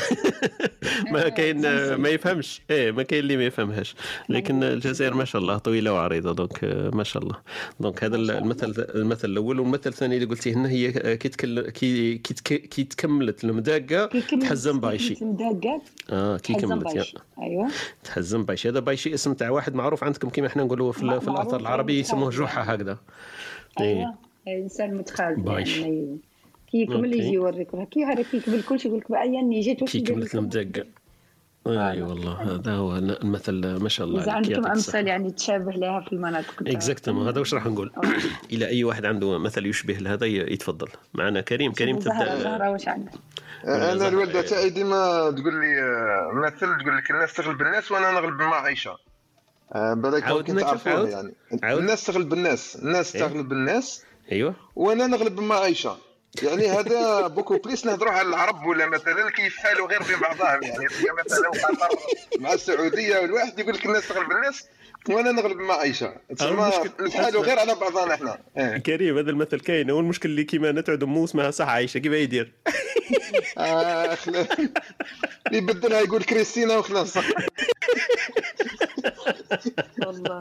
ما 1.12 1.28
كاين 1.28 1.64
آه، 1.66 1.96
ما 1.96 2.08
يفهمش. 2.08 2.60
إيه 2.70 2.90
ما 2.92 3.02
كاين 3.02 3.20
اللي 3.22 3.36
ما 3.36 3.44
يفهمهاش. 3.44 3.94
لكن 4.28 4.62
الجزائر 4.62 5.14
ما 5.14 5.24
شاء 5.24 5.42
الله 5.42 5.58
طويلة 5.58 5.92
وعريضة 5.92 6.32
donc 6.32 6.64
آه، 6.64 6.90
ما 6.90 7.04
شاء 7.04 7.22
الله. 7.22 7.36
donc 7.80 8.04
هذا 8.04 8.16
المثل 8.16 8.74
المثل 8.94 9.28
الأول 9.28 9.60
والمثل 9.60 9.90
الثاني 9.90 10.14
اللي 10.16 10.26
قلتيه 10.26 10.54
لنا 10.54 10.68
هي 10.68 10.88
آه، 10.88 11.14
كي 11.14 11.28
تكل- 11.38 11.70
كي 11.70 12.18
كي 12.18 12.34
تك- 12.34 12.68
كي 12.68 12.84
تكملت 12.84 13.44
المداقة 13.44 14.06
تحزم 14.40 14.80
بايشي. 14.80 15.24
مدقق 15.24 15.80
آه 16.10 16.36
كي 16.36 16.54
كملت 16.54 16.86
يا. 16.86 16.92
بايشي. 16.94 17.16
أيوه. 17.40 17.68
تحزم 18.04 18.44
بايشي. 18.44 18.68
هذا 18.68 18.80
بايشي 18.80 19.14
اسم 19.14 19.34
تاع 19.34 19.50
واحد 19.50 19.74
معروف 19.74 20.04
عندكم 20.04 20.28
كيما 20.30 20.46
إحنا 20.46 20.64
نقولوا 20.64 20.92
في, 20.92 20.98
في 20.98 21.04
معروف 21.04 21.28
الاثر 21.28 21.60
العربي 21.60 21.98
يسموه. 22.00 22.30
جحا 22.30 22.74
هكذا. 22.74 22.98
أيوه. 23.80 24.14
إنسان 24.48 24.94
متخاذل 24.94 25.40
بايش. 25.40 25.78
يعني 25.78 26.18
كي 26.70 26.78
يكمل. 26.82 27.14
يجي 27.14 27.32
يوريك 27.32 27.68
كي 27.90 28.04
هذا 28.04 28.22
كي 28.22 28.36
يكمل 28.36 28.62
كل 28.62 28.80
شيء 28.80 28.90
يقول 28.90 29.00
لك 29.00 29.10
بعيا 29.10 29.60
جيت 29.60 29.84
كي 29.84 30.00
كملت 30.00 30.34
لكم؟ 30.34 30.48
أي 31.68 32.02
والله 32.02 32.54
هذا 32.54 32.72
هو 32.72 32.96
المثل 32.96 33.76
ما 33.82 33.88
شاء 33.88 34.06
الله 34.06 34.22
إذا 34.22 34.32
عندكم. 34.32 34.66
أمثال 34.66 35.06
يعني 35.06 35.30
تشابه 35.30 35.72
لها 35.72 36.00
في 36.00 36.12
المناطق 36.12 36.54
اكزاكتومون 36.66 37.28
هذا 37.28 37.38
واش 37.38 37.54
راح 37.54 37.66
نقول 37.66 37.92
إلى 38.52 38.68
أي 38.68 38.84
واحد 38.84 39.04
عنده 39.04 39.38
مثل 39.38 39.66
يشبه 39.66 39.94
لهذا 39.94 40.26
يتفضل 40.26 40.88
معنا 41.14 41.40
كريم 41.40 41.72
كريم 41.72 41.98
تبدأ 41.98 42.36
زهرة 42.36 42.70
واش 42.70 42.88
عندك؟ 42.88 43.12
ولا 43.64 43.92
أنا. 43.92 44.08
الوالده 44.08 44.42
تاعي 44.42 44.70
ديما 44.70 45.30
تقول 45.30 45.60
لي 45.60 45.82
آه، 45.82 46.30
مثل 46.34 46.58
تقول 46.58 46.96
لك 46.96 47.10
الناس 47.10 47.34
تغلب 47.34 47.62
الناس 47.62 47.92
وأنا 47.92 48.10
نغلب 48.12 48.40
آه، 49.74 49.94
بالك 49.94 50.24
كنت 50.42 50.62
عاود. 50.88 51.08
يعني. 51.08 51.34
الناس 51.78 52.06
تغلب 52.06 52.32
الناس 52.32 52.76
الناس 52.76 53.16
إيه. 53.16 53.22
تغلب 53.22 53.52
الناس 53.52 54.04
أيوه 54.32 54.54
وأنا 54.76 55.06
نغلب 55.06 55.38
عايشه 55.52 55.96
يعني 56.42 56.68
هذا 56.68 57.26
بوكو 57.26 57.58
بليس 57.58 57.86
نهضروا 57.86 58.12
على 58.12 58.28
العرب 58.28 58.66
ولا 58.66 58.86
مثلا 58.86 59.30
كيف 59.30 59.56
حالوا 59.56 59.88
غير 59.88 60.02
بين 60.02 60.18
بعضهم 60.18 60.62
يعني 60.62 60.88
تلقى 60.88 61.24
مثلا 61.24 61.48
قطر 61.48 61.98
مع 62.38 62.52
السعودية 62.52 63.18
والواحد 63.18 63.58
يقول 63.58 63.74
لك 63.74 63.86
الناس 63.86 64.08
تغلب 64.08 64.32
الناس 64.32 64.68
وأنا 65.08 65.32
نغلب 65.32 65.56
ما 65.56 65.74
عايشه 65.74 66.14
تسمى 66.36 66.72
نفعلوا 67.00 67.42
غير 67.42 67.58
على 67.58 67.74
بعضنا 67.74 68.14
إحنا. 68.14 68.38
إيه. 68.56 68.78
كريم 68.78 69.18
هذا 69.18 69.30
المثل 69.30 69.60
كاين. 69.60 69.90
هو 69.90 70.00
المشكل 70.00 70.28
اللي 70.28 70.44
كيما 70.44 70.72
نتعد 70.72 71.04
مو 71.04 71.24
اسمها 71.24 71.50
صح 71.50 71.68
عايشه 71.68 71.98
كيف 71.98 72.12
يدير؟ 72.12 72.52
آه 73.58 74.16
اللي 74.28 74.46
يبدلها 75.52 76.00
يقول 76.00 76.24
كريستينا 76.24 76.76
وخلاص. 76.76 77.18
والله. 80.06 80.38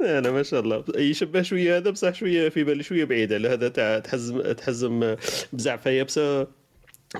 أنا 0.18 0.30
ما 0.30 0.42
شاء 0.42 0.60
الله. 0.60 0.84
يشبه 0.96 1.42
شوية 1.42 1.76
هذا 1.76 1.90
بصح 1.90 2.14
شوية 2.14 2.48
في 2.48 2.64
بالي 2.64 2.82
شوية 2.82 3.04
بعيد 3.04 3.32
على 3.32 3.48
هذا 3.48 3.68
تاع 3.68 3.98
تحزم 3.98 4.52
تحزم 4.52 5.16
بزعفه 5.52 5.90
يابسه 5.90 6.46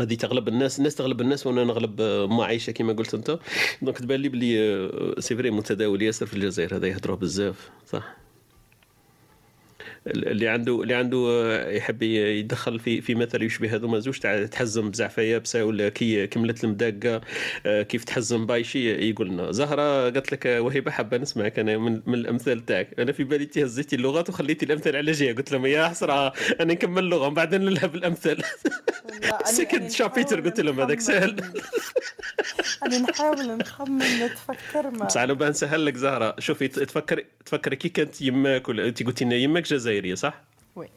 هذه 0.01 0.15
تغلب 0.15 0.49
الناس 0.49 0.79
الناس 0.79 0.95
تغلب 0.95 1.21
الناس 1.21 1.47
وأنا 1.47 1.65
نغلب 1.65 2.03
ما 2.31 2.45
عايشه 2.45 2.71
كما 2.71 2.93
قلت 2.93 3.15
أنت. 3.15 3.39
donc 3.83 3.99
تبان 3.99 4.21
لي 4.21 4.29
بلي 4.29 4.91
c'est 5.19 5.37
vrai 5.37 5.51
متداول 5.51 6.03
ياسر 6.03 6.27
في 6.27 6.35
الجزائر 6.35 6.77
هذا 6.77 6.87
يهضروا 6.87 7.17
بزاف 7.17 7.71
صح؟ 7.87 8.26
اللي 10.07 10.49
عنده 10.49 10.83
اللي 10.83 10.95
عنده 10.95 11.71
يحب 11.71 12.03
يدخل 12.03 12.79
في 12.79 13.01
في 13.01 13.15
مثل 13.15 13.43
يشبه 13.43 13.75
هذوما 13.75 13.99
زوج 13.99 14.19
تاع 14.19 14.47
تحزم 14.47 14.91
بزعفه 14.91 15.23
يابسه 15.23 15.65
ولا 15.65 15.89
كي 15.89 16.27
كملت 16.27 16.65
المداقة 16.65 17.21
كيف 17.83 18.05
تحزم 18.05 18.47
بايشي؟ 18.47 19.09
يقول 19.11 19.29
لنا 19.29 19.53
زهرة 19.53 20.03
قالت 20.03 20.33
لك 20.33 20.47
وهبه 20.47 20.91
حابه 20.91 21.17
نسمعك 21.17 21.59
أنا 21.59 21.79
من, 21.79 22.03
من 22.07 22.15
الأمثال 22.15 22.67
تاعك. 22.67 23.01
أنا 23.01 23.13
في 23.13 23.25
بالي 23.25 23.49
هزيتي 23.57 23.97
اللغات 23.97 24.29
وخليتي 24.29 24.67
الأمثال 24.67 24.97
على 24.97 25.13
جهه 25.13 25.35
قلت 25.35 25.53
لهم 25.53 25.67
يا 25.67 25.89
حسرة 25.89 26.33
أنا 26.61 26.73
نكمل 26.75 27.05
اللغة 27.05 27.27
ومن 27.27 27.35
بعد 27.35 27.55
نلعب 27.55 27.95
الأمثال. 27.95 28.43
second 29.45 29.91
chapitre 29.91 30.41
قلت 30.41 30.61
لهم 30.61 30.81
هذاك 30.81 31.01
سهل. 31.01 31.37
أنا 32.83 32.99
نحاول 32.99 33.57
نخمن 33.57 33.99
نتفكر 33.99 34.91
ما. 34.91 35.09
أنا 35.17 35.33
بان 35.33 35.51
نسهل 35.51 35.87
لك 35.87 35.97
زهرة. 35.97 36.35
شوفي 36.39 36.69
تفكر 36.69 37.25
تفكر 37.45 37.75
كي 37.75 37.89
كانت 37.89 38.23
يماك 38.23 38.69
ولا 38.69 38.89
انت 38.89 39.03
قلتي 39.03 39.25
لنا 39.25 39.35
يماك 39.35 39.67
جزائريه 39.97 40.15
صح؟ 40.15 40.43
oui. 40.77 40.89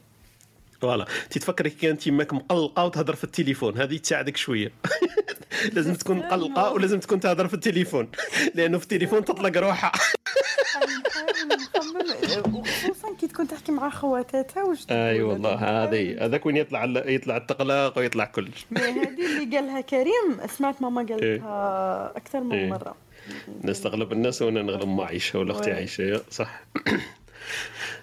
voilà. 0.82 1.06
تتفكري 1.30 1.70
كي 1.70 1.78
كانت 1.88 2.08
يماك 2.08 2.34
مقلقة 2.34 2.86
وتهضر 2.86 3.16
في 3.16 3.24
التليفون 3.24 3.78
هذه 3.78 3.98
تساعدك 3.98 4.38
شوية. 4.38 4.72
لازم 5.74 5.94
تكون 5.94 6.18
مقلقة 6.18 6.72
ولازم 6.74 7.00
تكون 7.00 7.20
تهضر 7.20 7.48
في 7.48 7.54
التليفون 7.54 8.10
لأنه 8.56 8.78
في 8.78 8.84
التليفون 8.84 9.26
تطلق 9.26 9.58
روحها. 9.58 9.92
نخمم 11.76 12.56
وخصوصا 12.56 13.16
كي 13.20 13.28
تكون 13.28 13.48
تحكي 13.48 13.72
مع 13.72 13.90
خواتاتها 13.90 14.64
واش 14.64 14.86
أي. 14.92 15.22
والله 15.22 15.54
هذه 15.54 16.26
هذاك 16.26 16.46
وين 16.46 16.58
يطلع 16.58 16.84
يطلع 17.06 17.38
التقلاق 17.38 17.98
ويطلع 17.98 18.26
كلش 18.26 18.66
هذه 18.78 19.04
اللي 19.04 19.58
قالها 19.58 19.82
كريم 19.82 20.48
سمعت 20.58 20.82
ماما 20.82 21.02
قالتها 21.02 22.18
أكثر 22.18 22.40
من 22.40 22.58
إيه. 22.58 22.70
مرة. 22.70 22.96
نستغلب 23.64 24.12
الناس 24.12 24.42
وأنا 24.42 24.62
نغلب 24.62 25.02
عايشة 25.02 25.40
ولا 25.40 25.52
أختي 25.52 25.70
وي. 25.70 25.76
عايشة 25.76 26.22
صح. 26.32 26.62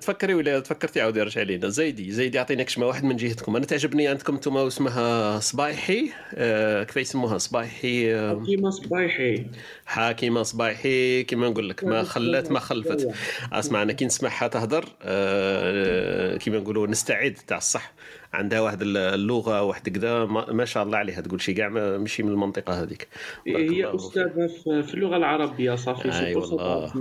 تفكري 0.00 0.34
ولا 0.34 0.60
تفكرتي 0.60 1.00
عاودي 1.00 1.22
رجعي 1.22 1.44
لينا؟ 1.44 1.68
زيدي 1.68 2.12
زيدي 2.12 2.36
يعطيناك 2.36 2.68
شما 2.68 2.86
واحد 2.86 3.04
من 3.04 3.16
جهتكم. 3.16 3.56
أنا 3.56 3.66
تعجبني 3.66 4.08
عندكم 4.08 4.34
أنتم 4.34 4.56
اسمها 4.56 5.38
صبايحي. 5.40 6.10
أه 6.34 6.82
كيف 6.82 6.96
يسموها؟ 6.96 7.38
صبايحي 7.38 8.14
أه 8.14 8.42
كيما 8.46 8.70
صبايحي. 8.70 9.46
حاكمه 9.86 10.42
صبايحي 10.42 11.22
كما 11.24 11.48
نقول 11.48 11.68
لك 11.68 11.84
ما 11.84 12.02
خلات 12.02 12.52
ما 12.52 12.60
خلفت. 12.60 13.08
أسمع 13.52 13.82
أنا 13.82 13.92
كي 13.92 14.04
نسمعها 14.04 14.48
تهضر 14.48 14.84
أه 15.02 16.36
كما 16.36 16.58
نقولوا 16.58 16.86
نستعد 16.86 17.34
تاع 17.46 17.56
الصح 17.56 17.92
عندها 18.32 18.60
واحد 18.60 18.78
اللغة 18.82 19.62
واحد 19.62 19.88
كذا 19.88 20.24
ما 20.24 20.64
شاء 20.64 20.82
الله 20.82 20.98
عليها 20.98 21.20
تقول 21.20 21.40
شي 21.40 21.52
كاع 21.54 21.68
ما- 21.68 21.98
ماشي 21.98 22.22
من 22.22 22.28
المنطقة 22.32 22.82
هذيك. 22.82 23.08
هي 23.46 23.94
أستاذة 23.94 24.46
في 24.82 24.94
اللغة 24.94 25.16
العربية 25.16 25.74
صافي 25.74 26.12
أي 26.26 26.34
والله. 26.34 26.92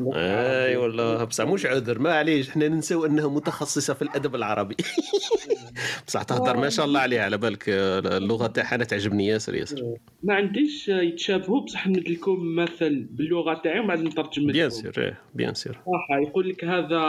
أي 0.66 0.76
والله 0.78 1.24
بصح 1.24 1.45
مش 1.45 1.66
عذر 1.66 1.99
ما 1.99 2.14
عليش 2.14 2.49
إحنا 2.49 2.68
ننساو 2.68 3.06
إنها 3.06 3.28
متخصصة 3.30 3.94
في 3.94 4.02
الأدب 4.02 4.36
العربي. 4.36 4.76
بصح 6.08 6.24
تهضر 6.24 6.58
ما 6.58 6.70
شاء 6.70 6.86
الله 6.86 6.99
عليها 6.99 7.24
على 7.24 7.38
بالك 7.38 7.64
اللغة 7.70 8.48
تاعها 8.48 8.76
أنا 8.76 8.84
تعجبني 8.84 9.28
ياسر 9.28 9.56
ياسر. 9.56 9.94
ما 10.24 10.34
عنديش 10.34 10.88
يتشابهوا 10.90 11.62
بصح 11.62 11.88
نمد 11.88 12.10
لكم 12.10 12.56
مثل 12.56 13.08
باللغة 13.12 13.62
تاعي 13.64 13.80
ومن 13.80 13.88
بعد 13.88 13.99
نترجم 14.04 14.48
bien 14.52 14.69
sûr 14.69 14.94
إيه، 14.98 15.20
bien 15.36 15.53
sûr. 15.53 15.80
يقول 16.28 16.49
لك 16.49 16.66
هذا 16.66 16.99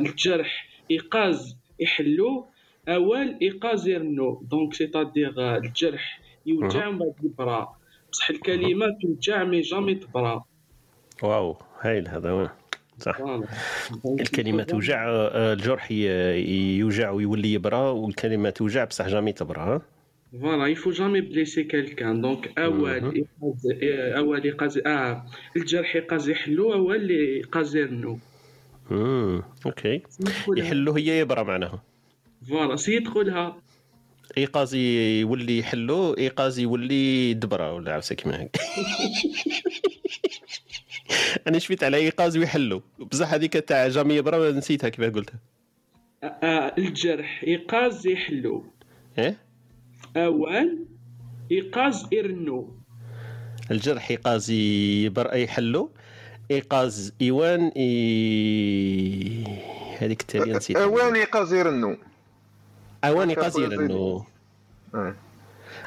الجرح 0.00 0.68
iqqaz 0.90 1.56
iḥellu 1.80 2.46
awal 2.88 3.36
iqqaz 3.42 3.88
irennu. 3.88 4.42
donc 4.50 4.74
c'est-à-dire 4.74 5.56
الجرح 5.56 6.20
يوجع. 6.46 6.88
ومن 6.88 6.98
بعد 6.98 7.14
يبرا 7.22 7.76
بصح 8.12 8.30
الكلمة 8.30 8.86
توجع 9.02 9.44
mais 9.44 9.60
jamais 9.60 9.94
تبرا. 9.94 10.44
واو 11.22 11.56
هايل 11.80 12.08
هذا 12.08 12.32
وين 12.32 12.48
صح. 12.98 13.18
الكلمة 14.20 14.62
توجع 14.62 15.08
آه، 15.08 15.52
الجرح 15.52 15.90
يوجع 15.90 17.10
ويولي 17.10 17.52
يبرى 17.52 17.76
والكلمة 17.76 18.50
توجع 18.50 18.84
بصح 18.84 19.08
jamais 19.08 19.32
تبرى 19.32 19.60
ها؟ 19.60 19.82
voilà 20.40 20.59
il 20.59 20.66
faut 20.66 20.90
jamais 20.90 21.20
blesser 21.20 21.64
quelqu'un 21.64 22.20
donc 22.20 22.58
awal. 22.58 22.88
iqqaz 22.90 23.66
awal 24.16 24.42
iqqaz 24.42 24.78
آه 24.78 25.24
الجرح 25.56 25.94
iqqaz 25.94 26.28
iḥellu 26.28 26.72
awal 26.72 27.10
iqqaz 27.10 27.76
irennu. 27.76 28.18
أمم 28.90 29.42
OK. 29.66 30.02
iḥellu 30.56 30.92
هي 30.92 31.20
يبرى 31.20 31.44
معناها. 31.44 31.82
voilà 32.48 32.76
سي 32.76 33.00
تقولها. 33.00 33.56
iqqaz 34.38 34.74
يولي 34.74 35.58
iḥellu 35.58 36.14
iqqaz 36.14 36.58
يولي 36.58 37.34
دبرة 37.34 37.72
ولا 37.72 37.94
عفسه 37.94 38.14
كيما 38.14 38.40
هيك 38.40 38.56
أنا 41.46 41.58
شفت 41.58 41.84
على 41.84 41.96
ايقاز 41.96 42.36
ويحلو. 42.36 42.82
بصح 42.98 43.32
هذيك 43.32 43.52
تاع 43.52 43.88
jamais 43.88 44.14
يبرى 44.14 44.52
نسيتها 44.52 44.88
كيف 44.88 45.04
قلتها. 45.04 45.38
آه، 46.22 46.74
الجرح 46.78 47.44
ايقاز 47.46 48.06
يحلو. 48.06 48.64
إيه؟ 49.18 49.36
أول 50.16 50.86
ايقاز 51.50 52.06
يرنو 52.12 52.74
الجرح 53.70 54.10
ايقاز 54.10 54.50
يبر 54.50 55.36
يحلو. 55.36 55.90
ايقاز 56.50 57.12
إيوان 57.20 57.72
إي... 57.76 59.44
هذيك 59.98 60.20
التالية 60.20 60.56
نسيتها. 60.56 60.84
اواني 60.84 61.24
قصير 61.24 61.68
النو 61.68 61.96
اوان 63.04 63.28
ايقاز 63.28 63.58
يرنو 63.58 64.24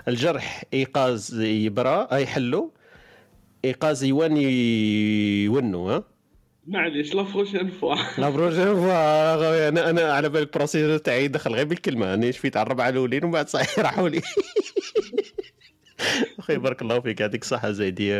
الجرح 0.07 0.63
إيقاز 0.73 1.39
يبرى 1.39 2.07
أي 2.11 2.25
حلو. 2.27 2.71
إيقاز 3.65 4.03
يوان 4.03 4.37
يونو 4.37 5.89
ها؟ 5.89 6.03
معليش 6.67 7.13
la 7.15 7.21
prochaine 7.21 7.67
fois 7.69 7.95
la 8.17 8.29
prochaine 8.29 8.65
fois 8.75 9.67
أنا 9.69 9.89
أنا 9.89 10.13
على 10.13 10.29
بالي 10.29 10.43
ال 10.43 10.48
processeur 10.48 10.97
تاعي 10.97 11.27
دخل 11.27 11.53
غير 11.55 11.65
بالكلمة. 11.65 12.13
أنا 12.13 12.31
شفيت 12.31 12.57
على 12.57 12.65
الربعه 12.65 12.89
الاولين 12.89 13.23
ومن 13.23 13.33
بعد 13.33 13.49
صحيح 13.49 13.79
راحوا 13.79 14.09
لي 14.09 14.21
أخي 16.39 16.57
بارك 16.57 16.81
الله 16.81 16.99
فيك 16.99 17.21
يعطيك 17.21 17.41
الصحه 17.41 17.71
زيدي 17.71 18.13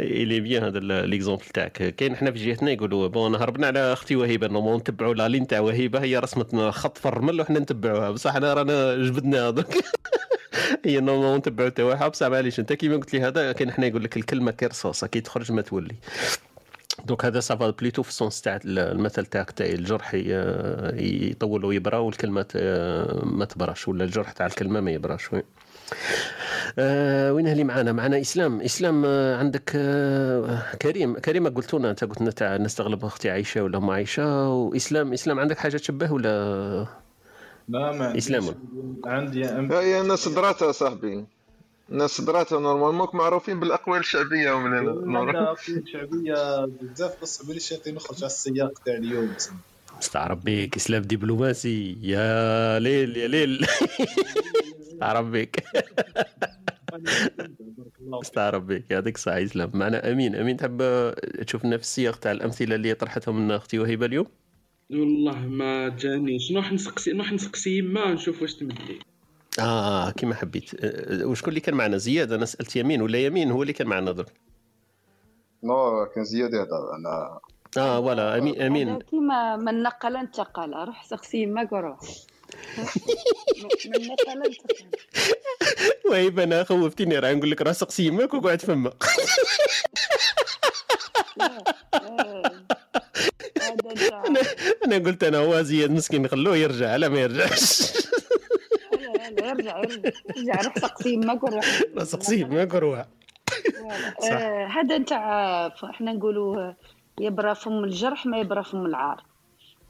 الي 0.00 0.40
bien 0.40 0.64
هذا 0.64 0.78
l'exemple 1.06 1.44
تاعك. 1.44 1.72
كاين 1.72 2.16
حنا 2.16 2.30
في 2.30 2.38
جهتنا 2.46 2.70
يقولوا 2.70 3.06
bon 3.08 3.34
هربنا 3.34 3.66
على 3.66 3.92
أختي 3.92 4.16
وهيبة 4.16 4.46
normal 4.46 4.76
نتبعوا 4.76 5.14
la 5.14 5.28
ligne 5.28 5.46
تاع 5.46 5.60
وهيبة 5.60 6.02
هي 6.02 6.18
رسمت 6.18 6.54
خط 6.54 6.98
في 6.98 7.08
الرمل 7.08 7.40
وحنا 7.40 7.58
نتبعوها. 7.58 8.10
بصح 8.10 8.36
أنا 8.36 8.54
رانا 8.54 8.96
جبدنا 8.96 9.48
هذاك 9.48 9.74
هي 10.84 11.00
normal 11.00 11.38
نتبعوا 11.38 11.68
تاعها. 11.68 12.08
بصح 12.08 12.26
معليش 12.26 12.60
أنت 12.60 12.72
كيما 12.72 12.96
قلت 12.96 13.12
لي 13.14 13.20
هذا 13.20 13.52
كاين 13.52 13.72
حنا 13.72 13.86
يقول 13.86 14.04
لك 14.04 14.16
الكلمة 14.16 14.50
كرصاصه 14.50 15.06
كي 15.06 15.20
تخرج 15.20 15.52
ما 15.52 15.62
تولي. 15.62 15.94
donc 17.04 17.24
هذا 17.24 17.40
ça 17.40 17.55
va 17.55 17.70
plutôt 17.70 18.02
في 18.02 18.08
ال 18.08 18.14
sens 18.14 18.40
تاع 18.40 18.60
المثل 18.64 19.26
تاعك 19.26 19.50
تاع 19.50 19.66
الجرح 19.66 20.14
يطول 20.94 21.64
ويبرى 21.64 21.96
والكلمة 21.96 22.46
ما 23.22 23.44
تبراش 23.44 23.88
ولا 23.88 24.04
الجرح 24.04 24.32
تاع 24.32 24.46
الكلمة 24.46 24.80
ما 24.80 24.90
يبراش 24.90 25.32
وين 25.32 25.42
آه 26.78 27.32
وين 27.32 27.48
اللي 27.48 27.64
معانا؟ 27.64 27.92
معانا 27.92 28.20
إسلام. 28.20 28.60
إسلام 28.60 29.04
آه 29.06 29.36
عندك 29.36 29.72
آه 29.74 30.62
كريم. 30.82 31.18
كريم 31.18 31.48
قلت 31.48 31.74
لنا 31.74 31.90
أنت 31.90 32.04
قلت 32.04 32.20
لنا 32.20 32.30
تاع 32.30 32.56
نستغلب 32.56 33.04
أختي 33.04 33.30
عايشة 33.30 33.62
ولا 33.62 33.78
أم 33.78 33.90
عايشة. 33.90 34.48
وإسلام 34.52 35.12
إسلام 35.12 35.40
عندك 35.40 35.58
حاجة 35.58 35.76
تشبه 35.76 36.12
ولا؟ 36.12 36.86
لا 37.68 37.92
ما 37.92 38.06
عنديش. 38.06 38.24
إسلام. 38.24 38.54
عندي. 39.04 39.46
هي 39.74 40.00
الناس 40.00 40.28
دراتها 40.28 40.72
صاحبي. 40.72 41.24
الناس 41.90 42.20
دراتها 42.20 42.60
normalement 42.60 43.08
معروفين 43.14 43.60
بالأقوال 43.60 44.00
الشعبية 44.00 44.52
ومن 44.52 44.78
هنا 44.78 45.40
هذا 45.40 45.54
في 45.54 45.82
شعبية 45.92 46.64
بزاف 46.64 47.22
بس 47.22 47.72
يعطي 47.72 47.92
نخرج 47.92 48.16
على 48.16 48.26
السياق 48.26 48.72
تاع 48.86 48.94
اليوم. 48.94 49.34
استعرب 50.02 50.40
بك 50.44 50.76
إسلام 50.76 51.02
دبلوماسي. 51.02 51.98
يا 52.02 52.78
ليل 52.78 53.16
يا 53.16 53.28
ليل. 53.28 53.66
استعرب 54.86 55.32
بك 55.32 55.64
استعرب 58.22 58.66
بك 58.66 58.90
يعطيك 58.90 59.14
الصحة 59.14 59.42
اسلام 59.44 59.70
معنا 59.74 60.12
أمين. 60.12 60.34
أمين 60.34 60.56
تحب 60.56 60.82
تشوف 61.46 61.62
في 61.66 61.74
السياق 61.74 62.16
تاع 62.16 62.32
الأمثلة 62.32 62.74
اللي 62.74 62.94
طرحتهم 62.94 63.40
من 63.46 63.50
أختي 63.50 63.78
وهبه 63.78 64.06
اليوم؟ 64.06 64.26
والله 64.90 65.38
ما 65.38 65.88
جانيش 65.88 66.52
نروح 66.52 66.72
نسقسي 66.72 67.12
نروح 67.12 67.32
نسقسي؟ 67.32 67.78
يما 67.78 68.12
نشوف 68.14 68.42
واش 68.42 68.54
تمدلي 68.54 68.98
آه 69.60 70.10
كيما 70.10 70.34
حبيت. 70.34 70.70
آه، 70.84 71.26
وشكون 71.26 71.48
اللي 71.48 71.60
كان 71.60 71.74
معنا؟ 71.74 71.96
زياد 71.96 72.32
أنا 72.32 72.44
سألت 72.44 72.76
يمين 72.76 73.02
ولا 73.02 73.18
يمين 73.18 73.50
هو 73.50 73.62
اللي 73.62 73.72
كان 73.72 73.86
معنا 73.86 74.12
درك 74.12 74.32
نو 75.64 76.06
كان 76.14 76.24
زياد 76.24 76.52
يهضر 76.54 76.94
أنا 76.96 77.38
آه 77.78 78.00
ولا 78.00 78.38
أمين. 78.38 78.62
امين 78.62 78.98
كيما 78.98 79.56
من 79.56 79.82
نقل 79.82 80.16
انتقل 80.16 80.72
روح 80.86 81.04
سقسي 81.04 81.38
يماك 81.42 81.72
وروح 81.72 81.98
وهيبه 86.10 86.42
أنا 86.42 86.64
خوفتيني 86.64 87.18
راه 87.18 87.32
نقول 87.32 87.50
لك 87.50 87.62
راه 87.62 87.72
سقسي 87.72 88.06
يماك 88.06 88.34
وقعد 88.34 88.62
فما. 88.62 88.92
أنا 94.26 94.40
أنا 94.86 94.98
قلت 94.98 95.24
أنا 95.24 95.38
هو 95.38 95.62
زياد 95.62 95.90
مسكين 95.90 96.22
نخلوه 96.22 96.56
يرجع 96.56 96.96
لا 96.96 97.08
ما 97.08 97.20
يرجعش. 97.20 97.92
ارجع 99.42 99.78
ارجع 99.78 100.60
روح 100.62 100.78
سقسي 100.78 101.12
يماك 101.12 101.42
وروح 101.42 101.80
راه 101.96 102.04
سقسي 102.04 102.40
يماك 102.40 102.74
وروح 102.74 103.06
صح. 104.22 104.32
آه، 104.32 104.66
هذا 104.66 104.98
نتاع 104.98 105.66
إحنا 105.66 106.12
نقولوا 106.12 106.72
يبرى 107.20 107.54
فم 107.54 107.84
الجرح 107.84 108.26
ما 108.26 108.38
يبرى 108.38 108.64
فم 108.64 108.86
العار. 108.86 109.24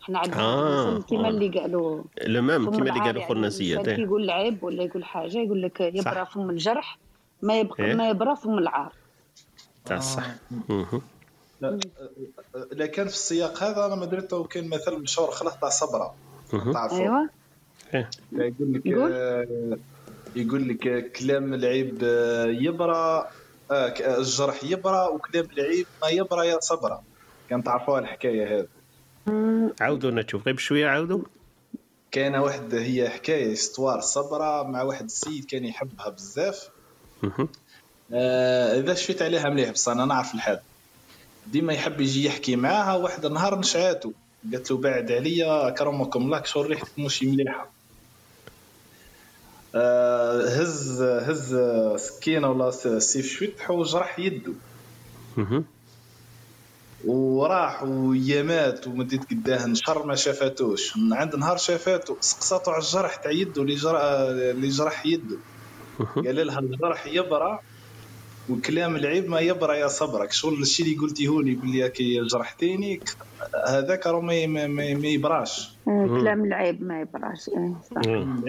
إحنا 0.06 0.18
عندنا 0.18 0.40
آه، 0.42 0.98
كيما 1.00 1.26
آه. 1.26 1.30
اللي 1.30 1.60
قالوا 1.60 2.02
المام 2.20 2.70
كيما 2.70 2.88
اللي 2.90 3.00
قالوا 3.00 3.22
خونا 3.26 3.40
يعني 3.40 3.50
زياد 3.50 3.88
إيه. 3.88 3.98
يقول 3.98 4.30
عيب 4.30 4.62
ولا 4.62 4.82
يقول 4.82 5.04
حاجة 5.04 5.38
يقول 5.38 5.62
لك 5.62 5.80
يبرى. 5.80 6.26
فم 6.26 6.50
الجرح 6.50 6.98
ما 7.42 7.58
يبقى 7.60 7.84
إيه. 7.84 7.94
ما 7.94 8.08
يبرى 8.08 8.36
فم 8.36 8.58
العار 8.58 8.92
تاع 9.84 9.96
الصح 9.96 10.26
مهم. 10.68 11.02
لا 12.72 12.86
كان 12.86 13.06
في 13.06 13.12
السياق 13.14 13.62
هذا 13.62 13.86
أنا 13.86 13.94
ما 13.94 14.04
درته 14.06 14.44
كان 14.44 14.68
مثل 14.68 14.98
مشهور 14.98 15.30
خلق 15.30 15.60
تاع 15.60 15.68
صبرة. 15.68 16.14
تعرفوا 16.50 16.98
أيوه 16.98 17.28
يقول 18.32 18.72
لك 18.72 18.94
قول. 18.94 19.12
آه، 19.12 19.78
يقول 20.36 20.68
لك 20.68 20.86
آه، 20.86 21.00
كلام 21.00 21.54
العيب 21.54 21.98
آه، 22.04 22.44
يبرى 22.46 22.94
آه، 23.70 23.74
آه، 23.74 24.18
الجرح 24.18 24.64
يبرى 24.64 25.08
وكلام 25.12 25.46
العيب 25.58 25.86
ما 26.02 26.08
يبرى 26.08 26.48
يا 26.48 26.60
صبرة 26.60 27.02
كان 27.50 27.64
تعرفوها 27.64 28.00
الحكاية 28.00 28.58
هذه 28.60 28.66
عاودوا 29.80 30.10
نشوف 30.10 30.46
غير 30.46 30.54
بشويه 30.54 30.86
عاودوا. 30.86 31.20
كان 32.10 32.34
واحد 32.34 32.74
هي 32.74 33.08
حكاية 33.08 33.52
إستوار 33.52 34.00
صبرة 34.00 34.62
مع 34.62 34.82
واحد 34.82 35.04
السيد 35.04 35.44
كان 35.44 35.64
يحبها 35.64 36.08
بزاف. 36.08 36.68
آه، 38.12 38.80
إذا 38.80 38.94
شفت 38.94 39.22
عليها 39.22 39.50
مليح 39.50 39.70
بس 39.70 39.88
أنا 39.88 40.04
نعرف 40.04 40.34
الحال. 40.34 40.60
ديما 41.46 41.72
يحب 41.72 42.00
يجي 42.00 42.24
يحكي 42.24 42.56
معاها 42.56 42.94
واحد 42.96 43.24
النهار 43.24 43.58
نشعاتو. 43.58 44.12
قالت 44.52 44.70
له 44.70 44.76
بعد 44.76 45.12
عليا 45.12 45.70
كرمكم 45.70 46.22
الله 46.22 46.42
شو 46.42 46.62
ريحتك 46.62 46.98
مش 46.98 47.22
مليحه 47.22 47.68
آه، 49.74 50.42
هز 50.48 51.02
هز 51.02 51.56
سكينة 52.00 52.50
ولا 52.50 52.70
سيف 52.98 53.26
شويتح 53.26 53.70
وجرح 53.70 54.18
يده. 54.18 54.52
وراح 57.05 57.82
ويامات 57.82 58.86
ومديت 58.86 59.31
قداه 59.31 59.66
نشر 59.66 60.06
ما 60.06 60.14
شافاتوش 60.14 60.97
من 60.97 61.12
عند 61.12 61.36
نهار 61.36 61.56
شافاتو 61.56 62.16
سقساتو 62.20 62.70
على 62.70 62.82
الجرح 62.82 63.16
تاع 63.16 63.31
يده 63.31 63.62
اللي 63.62 63.74
جرح 63.74 64.01
اللي 64.02 64.68
جرح 64.68 65.06
يده 65.06 65.36
قال 66.16 66.47
لها 66.47 66.59
الجرح 66.59 67.06
يبرى 67.06 67.59
وكلام 68.48 68.97
العيب 68.97 69.28
ما 69.31 69.40
يبرى 69.40 69.78
يا 69.78 69.89
صبرك. 69.89 70.32
شغل 70.32 70.62
الشيء 70.62 70.86
اللي 70.86 70.98
قلتيه 70.98 71.28
هوني 71.28 71.52
يقول 71.52 71.70
لي 71.70 71.89
كي 71.89 72.20
جرحتيني 72.27 73.01
هذاك 73.68 74.06
راه 74.06 74.20
ما 74.20 74.47
ما- 74.47 74.66
ما 74.66 75.06
يبراش. 75.09 75.70
آه، 75.89 76.06
كلام 76.06 76.44
العيب 76.44 76.82
ما 76.82 77.01
يبراش 77.01 77.48
إيه، 77.48 77.74
صح. 77.94 78.09
مم. 78.09 78.44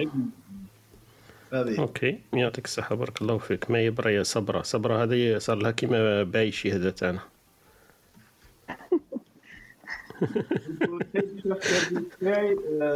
OK 1.53 2.19
يعطيك 2.33 2.65
الصحة 2.65 2.95
بارك 2.95 3.21
الله 3.21 3.37
فيك. 3.37 3.71
ما 3.71 3.81
يبرى 3.81 4.13
يا 4.15 4.23
صبرة. 4.23 4.61
صبرة 4.61 5.03
هذه 5.03 5.37
صار 5.37 5.55
لها 5.57 5.71
كيما 5.71 6.23
بايشي 6.23 6.71
هذا 6.71 6.89
تاعنا. 6.89 7.19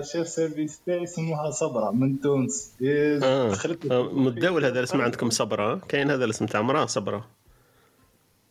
chef 0.02 0.28
service 0.28 0.80
تاعي 0.86 1.04
اسمها 1.04 1.52
صبرا 1.52 1.92
من 1.92 2.22
تونس 2.22 2.74
إيه، 2.82 3.18
دخلت 3.50 3.86
متداول 3.92 4.66
هذا 4.66 4.80
الاسم 4.80 5.02
عندكم 5.02 5.30
صبرة. 5.30 5.82
كاين 5.88 6.12
هذا 6.12 6.26
الاسم 6.26 6.46
تاع 6.46 6.62
مراه 6.62 6.86
صبرة. 6.86 7.28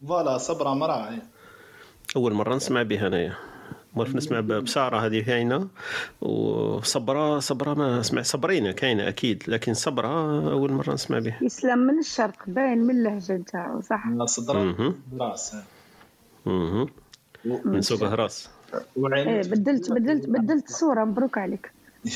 voilà 0.08 0.38
صبرا 0.38 0.74
مرأة 0.74 1.10
إيه. 1.10 1.22
أول 2.16 2.32
مرة 2.32 2.54
نسمع 2.54 2.82
به 2.82 3.06
انايا 3.06 3.34
مورف 3.94 4.14
نسمع 4.14 4.40
بسارة 4.40 5.06
هذه 5.06 5.20
كاينة. 5.20 5.68
وصبرة 6.20 7.38
صبرة 7.38 7.74
ما 7.74 8.02
سمع 8.02 8.22
صبرينة 8.22 8.72
كاينة 8.72 9.08
أكيد 9.08 9.42
لكن 9.48 9.74
صبرة 9.74 10.52
أول 10.52 10.72
مرة 10.72 10.92
نسمع 10.92 11.18
به 11.18 11.36
يسلم 11.42 11.78
من 11.78 11.98
الشرق 11.98 12.36
باين 12.46 12.78
من 12.78 12.90
اللهجة 12.90 13.32
نتاعو 13.32 13.80
صح؟ 13.80 14.24
صدرا 14.24 14.64
مهم. 14.64 14.94
راس 15.20 15.56
مهم. 16.46 16.88
من 17.44 17.82
سوق 17.82 18.02
اهراس. 18.02 18.48
إيه 19.14 19.40
بدلت 19.40 19.90
بدلت 19.90 20.26
بدلت 20.26 20.68
الصورة 20.68 21.04
مبروك 21.04 21.38
عليك. 21.38 21.72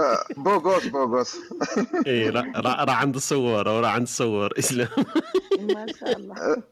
آه، 0.00 0.24
beau 0.36 0.58
gosse 0.58 0.86
beau 0.86 1.08
gosse 1.08 1.36
اي 2.06 2.28
راه 2.28 2.52
راه 2.56 2.84
راه 2.84 2.92
عند 2.92 3.14
الصور 3.14 3.68
وراه 3.68 3.88
عند 3.88 4.02
الصور 4.02 4.58
إسلام. 4.58 4.88
ما 5.74 5.86
شاء 6.00 6.16
الله. 6.16 6.62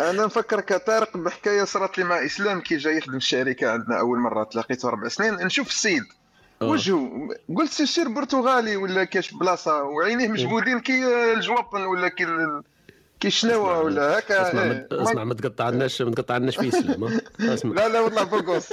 أنا 0.00 0.24
نفكرك 0.24 0.72
طارق 0.86 1.16
بحكاية 1.16 1.64
صارت 1.64 1.98
لي 1.98 2.04
مع 2.04 2.24
إسلام 2.24 2.60
كي 2.60 2.76
جاي 2.76 2.96
يخدم 2.96 3.12
في 3.12 3.16
الشركة 3.16 3.70
عندنا 3.70 3.98
أول 3.98 4.18
مرة 4.18 4.44
تلاقيته 4.44 4.88
أربع 4.88 5.08
سنين. 5.08 5.34
نشوف 5.34 5.68
السيد. 5.68 6.02
وجهه. 6.62 7.28
قلت 7.56 7.70
c'est 7.70 7.86
sûr 7.86 8.08
برتغالي 8.08 8.76
ولا 8.76 9.04
كاش 9.04 9.34
بلاصة 9.34 9.82
وعينيه 9.82 10.28
مجبودين 10.28 10.80
كي 10.80 11.32
الجوابن 11.32 11.82
ولا 11.82 12.08
كي 12.08 12.26
ال- 13.20 13.22
كي 13.22 13.28
الشناوه 13.28 13.80
ولا 13.80 14.18
هكا؟ 14.18 14.48
اسمع 14.48 14.62
إيه. 14.62 14.88
ما 14.90 15.02
اسمع 15.02 15.24
ما 15.24 15.34
تقطعناش 15.34 16.02
ما 16.02 16.10
تقطعناش 16.10 16.56
في 16.56 16.68
اسلام؟ 16.68 17.20
اسمع. 17.40 17.74
لا 17.74 17.88
لا 17.88 18.00
والله 18.00 18.22
beau 18.24 18.45
gosse 18.45 18.72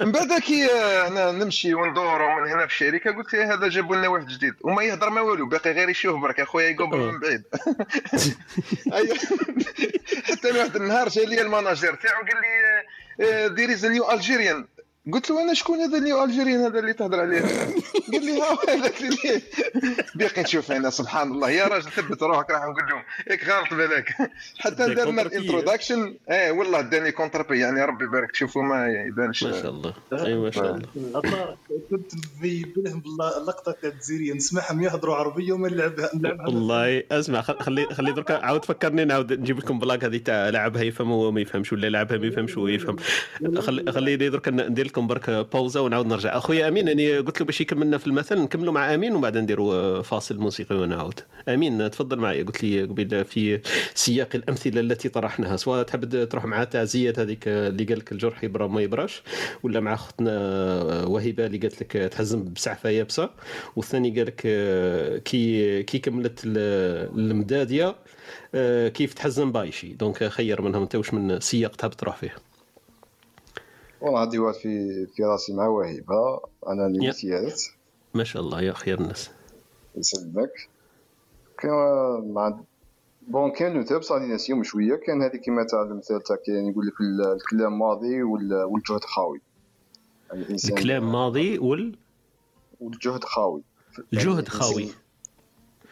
من 0.00 0.12
بعد 0.12 0.40
كي 0.40 0.66
أنا 1.06 1.32
نمشي 1.32 1.74
وندور 1.74 2.22
ومن 2.22 2.50
هنا 2.50 2.66
في 2.66 2.72
الشركة 2.72 3.10
قلت 3.16 3.34
إيه 3.34 3.54
هذا 3.54 3.68
جابوا 3.68 3.96
لنا 3.96 4.08
واحد 4.08 4.26
جديد. 4.26 4.54
وما 4.62 4.82
يهضر 4.82 5.10
ما 5.10 5.20
والو 5.20 5.46
باقي 5.48 5.72
غير 5.72 5.88
يشوف 5.88 6.20
برك. 6.20 6.40
أخويا 6.40 6.68
يقبل 6.68 6.96
من 6.98 7.20
بعيد. 7.20 7.42
حتى 10.24 10.50
واحد 10.58 10.76
النهار 10.76 11.08
جا 11.08 11.22
لي 11.24 11.40
ال 11.40 11.47
manager 11.47 11.94
تاعو 11.94 12.22
قال 12.22 12.36
لي 12.42 13.48
there 13.48 13.70
is 13.72 13.86
new 13.86 14.10
Algerian 14.10 14.66
قلت 15.12 15.30
له 15.30 15.42
أنا 15.42 15.54
شكون 15.54 15.78
هذا 15.80 15.98
ال 15.98 16.04
new 16.04 16.24
Algerian 16.24 16.60
هذا 16.60 16.78
اللي 16.78 16.92
تهضر 16.92 17.20
عليه؟ 17.20 17.40
قال 18.12 18.24
لي 18.24 18.40
ها 18.40 18.52
هو 18.52 18.58
هذاك 18.68 19.00
اللي 19.02 19.42
باقي 20.14 20.42
نشوف 20.42 20.72
أنا 20.72 20.90
سبحان 20.90 21.32
الله. 21.32 21.50
يا 21.50 21.66
راجل 21.66 21.90
ثبت 21.90 22.22
روحك 22.22 22.50
راح 22.50 22.62
نقول 22.62 22.82
لهم. 22.90 23.02
هيك 23.30 23.48
غلط 23.48 23.74
بالك 23.74 24.08
حتى 24.62 24.94
كونتربي. 24.94 25.22
ال 25.22 25.29
introduction 25.29 26.14
إيه 26.30 26.50
والله 26.50 26.80
داني 26.80 27.12
كونتربي 27.12 27.58
يعني 27.60 27.84
ربي 27.84 28.04
يبارك. 28.04 28.30
تشوفوا 28.30 28.62
ما 28.62 28.88
يبانش 29.06 29.44
ما 29.44 29.52
شاء 29.52 29.70
الله. 29.70 29.94
اي 30.12 30.34
ما 30.34 30.50
شاء 30.50 30.74
الله. 30.74 31.56
كنت 31.90 32.12
لهم 32.76 33.00
بالله 33.00 33.38
اللقطة 33.38 33.72
تاع 33.72 33.90
الجزيريه 33.90 34.32
نسمعهم 34.34 34.82
يهضروا 34.82 35.14
عربية 35.16 35.52
وما 35.52 35.68
نلعبها 35.68 36.10
نلعبها 36.14 36.46
والله 36.46 37.02
أسمع 37.10 37.40
خ- 37.42 37.62
خلي 37.62 37.86
خلي 37.86 38.12
درك 38.12 38.30
عاود 38.30 38.64
فكرني 38.64 39.04
نعاود 39.04 39.32
نجيب 39.32 39.58
لكم 39.58 39.78
بلاك 39.78 40.04
هذه 40.04 40.16
تاع 40.16 40.48
لعبها 40.48 40.82
يفهم 40.82 41.10
وهو 41.10 41.30
ما 41.32 41.40
يفهمش 41.40 41.72
ولا 41.72 41.86
لعبها 41.90 42.18
ما 42.18 42.26
يفهمش 42.26 42.56
وهو 42.56 42.68
يفهم. 42.68 42.96
خلي 43.58 43.92
خليني 43.92 44.28
درك 44.28 44.48
ندير 44.48 44.93
لكم 44.94 45.06
برك 45.06 45.30
باوزه 45.30 45.80
ونعاود 45.80 46.06
نرجع. 46.06 46.36
اخويا 46.36 46.68
أمين 46.68 46.88
أني 46.88 47.18
قلت 47.18 47.40
له 47.40 47.46
باش 47.46 47.60
يكملنا 47.60 47.98
في 47.98 48.06
المثل 48.06 48.38
نكملوا 48.40 48.72
مع 48.72 48.94
أمين 48.94 49.14
وبعد 49.14 49.38
نديروا 49.38 50.02
فاصل 50.02 50.38
موسيقي 50.38 50.76
ونعود. 50.76 51.20
أمين 51.48 51.90
تفضل 51.90 52.18
معي. 52.18 52.42
قلت 52.42 52.64
لي 52.64 52.82
قبل 52.82 53.24
في 53.24 53.60
سياق 53.94 54.28
الأمثلة 54.34 54.80
التي 54.80 55.08
طرحناها 55.08 55.56
سواء 55.56 55.82
تحب 55.82 56.28
تروح 56.28 56.44
مع 56.44 56.64
تعزية 56.64 57.12
هذيك 57.18 57.48
اللي 57.48 57.84
قال 57.84 57.98
لك 57.98 58.12
الجرح 58.12 58.44
يبرى 58.44 58.68
ما 58.68 58.80
يبراش 58.80 59.22
ولا 59.62 59.80
مع 59.80 59.94
أختنا 59.94 60.30
وهبه 61.04 61.46
اللي 61.46 61.58
قالت 61.58 61.80
لك 61.82 61.92
تحزم 62.12 62.52
بسعفة 62.52 62.88
يابسة 62.90 63.30
والثاني 63.76 64.10
قال 64.10 64.26
لك 64.26 64.40
كي 65.24 65.82
كي 65.82 65.98
كملت 65.98 66.40
ال- 66.44 67.10
المدادية 67.30 67.94
كيف 68.88 69.14
تحزم 69.14 69.52
بايشي. 69.52 69.88
donc 69.92 70.24
خير 70.24 70.62
منهم 70.62 70.82
أنت 70.82 70.94
وش 70.96 71.14
من 71.14 71.40
سياق 71.40 71.76
تحب 71.76 71.90
تروح 71.90 72.16
فيه؟ 72.16 72.34
وأنا 74.04 74.18
عندي 74.18 74.38
واحد 74.38 74.58
في 74.58 75.06
في 75.06 75.22
راسي 75.24 75.52
مع 75.54 75.66
وهبه 75.66 76.40
أنا 76.68 76.86
اللي 76.86 77.04
يا. 77.04 77.10
مسيرت. 77.10 77.70
ما 78.14 78.24
شاء 78.24 78.42
الله 78.42 78.62
يا 78.62 78.72
خير 78.72 79.00
الناس. 79.00 79.30
يسلمك 79.96 80.52
كان 81.58 81.70
مع 82.32 82.60
bon 83.28 83.50
كان 83.52 83.76
نوتة 83.76 83.98
بصح 83.98 84.14
علينا 84.14 84.34
نسيهم 84.34 84.62
شوية. 84.62 84.94
كان 84.96 85.22
هذه 85.22 85.36
كما 85.36 85.64
تاع 85.64 85.82
المثال 85.82 86.22
تاع 86.22 86.36
كان 86.46 86.66
يقول 86.70 86.86
لك 86.86 87.00
ال- 87.00 87.32
الكلام 87.32 87.78
ماضي 87.78 88.22
وال- 88.22 88.64
والجهد 88.64 89.04
خاوي. 89.04 89.40
يعني 90.32 90.56
الكلام 90.64 91.12
ماضي 91.12 91.58
وال 91.58 91.96
والجهد 92.80 93.24
خاوي. 93.24 93.62
الجهد 94.12 94.48
خاوي. 94.48 94.88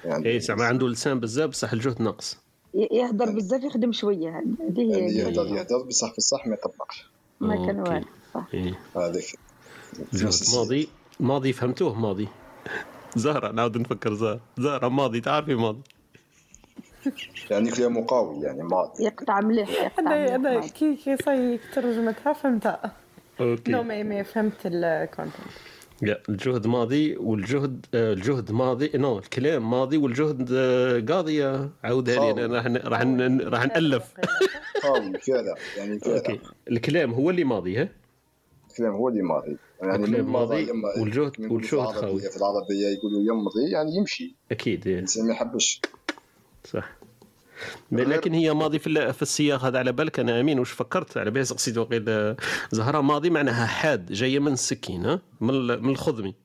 يعني 0.05 0.29
اي 0.29 0.41
زعما 0.41 0.65
عنده 0.65 0.89
لسان 0.89 1.21
بزاف 1.21 1.51
بصح 1.51 1.73
الجهد 1.73 2.03
ناقص. 2.03 2.39
ي- 2.75 2.89
يهدر 2.93 3.31
بزاف 3.31 3.63
يخدم 3.65 3.93
شوية. 3.93 4.39
هذه 4.39 4.81
هي 4.81 4.89
يعني 4.91 5.13
يهدر 5.13 5.43
هي 5.43 5.57
يهدر 5.57 5.83
بصح 5.89 6.13
في 6.13 6.19
الصح 6.19 6.47
ما 6.47 6.55
يطبقش. 6.55 7.12
ما 7.43 7.67
كان 7.67 8.05
صح. 8.35 8.45
إيه. 8.55 8.79
هذيك. 8.97 9.39
ماضي 10.55 10.89
ماضي 11.21 11.53
فهمتوه 11.53 11.95
ماضي. 11.95 12.29
زهرة 13.17 13.53
نعاود 13.53 13.79
نفكر 13.79 14.15
زهرة. 14.15 14.41
زهرة 14.59 14.89
ماضي 14.89 15.21
تعرفي 15.21 15.55
ماضي. 15.55 15.83
يعني 17.51 17.71
كلامه 17.71 18.05
قوي 18.09 18.41
يعني 18.41 18.63
ماضي 18.63 19.05
يقطع 19.05 19.41
مليح 19.41 19.71
يقطع 19.71 19.99
أنا 19.99 20.35
أنا 20.35 20.39
مليح 20.39 20.69
كي 20.69 20.97
كي 20.97 21.17
صاي 21.17 21.61
ترجمتها 21.75 22.33
فهمتها. 22.33 22.93
OK. 23.41 23.73
non 23.73 23.83
mais 23.83 24.05
mais 24.05 24.25
فهمت 24.25 24.57
ال 24.65 24.78
content 24.78 25.72
الجهد 26.03 26.67
ماضي 26.67 27.17
والجهد 27.17 27.87
آه، 27.95 28.13
الجهد 28.13 28.53
ماضي 28.53 28.91
non 28.95 29.19
الكلام 29.19 29.71
ماضي 29.71 29.97
والجهد 29.97 30.49
آه، 30.53 31.01
قاضي 31.01 31.37
يا 31.37 31.71
عاودها 31.85 32.33
لي 32.33 32.45
أنا 32.45 32.55
راح 32.57 32.67
راح 32.67 33.01
راح 33.53 33.67
نألف. 33.67 34.13
كذا 35.27 35.55
يعني 35.77 35.99
كذا 35.99 36.39
الكلام 36.71 37.13
هو 37.13 37.31
اللي 37.31 37.45
ماضي 37.45 37.77
ها؟ 37.79 37.89
الكلام 38.71 38.93
هو 38.93 39.09
اللي 39.09 39.23
ماضي. 39.23 39.57
يعني 39.83 40.05
الكلام 40.05 40.33
ماضي 40.33 40.69
والجهد 41.01 41.41
والجهد 41.41 41.65
في 41.65 41.77
العربية- 41.77 42.01
خاوي. 42.01 42.21
في 42.21 42.37
العربيه 42.37 42.87
يقولوا 42.89 43.21
يمضي 43.23 43.71
يعني 43.73 43.97
يمشي. 43.97 44.35
أكيد 44.51 44.87
إيه. 44.87 44.95
الانسان 44.95 45.27
ما 45.27 45.33
يحبش. 45.33 45.81
صح. 46.65 46.97
لكن 47.93 48.33
هي 48.35 48.55
ماضي 48.55 48.79
في 48.79 48.87
ال- 48.87 49.15
في 49.15 49.23
السياق 49.23 49.65
هذا 49.65 49.79
على 49.79 49.93
بالك؟ 49.93 50.21
أنا 50.21 50.41
أمين 50.41 50.59
وش 50.59 50.71
فكرت 50.71 51.17
على 51.17 51.31
بالي 51.31 51.45
قصيت 51.45 51.79
وقيل 51.79 52.05
آه، 52.09 52.37
زهره 52.71 53.01
ماضي 53.01 53.31
معناها 53.31 53.67
حاد 53.67 54.13
جاية 54.13 54.39
من 54.39 54.53
السكين 54.53 55.07
ها 55.07 55.21
من 55.41 55.51
ال- 55.51 55.83
من 55.83 55.91
الخضمي. 55.91 56.35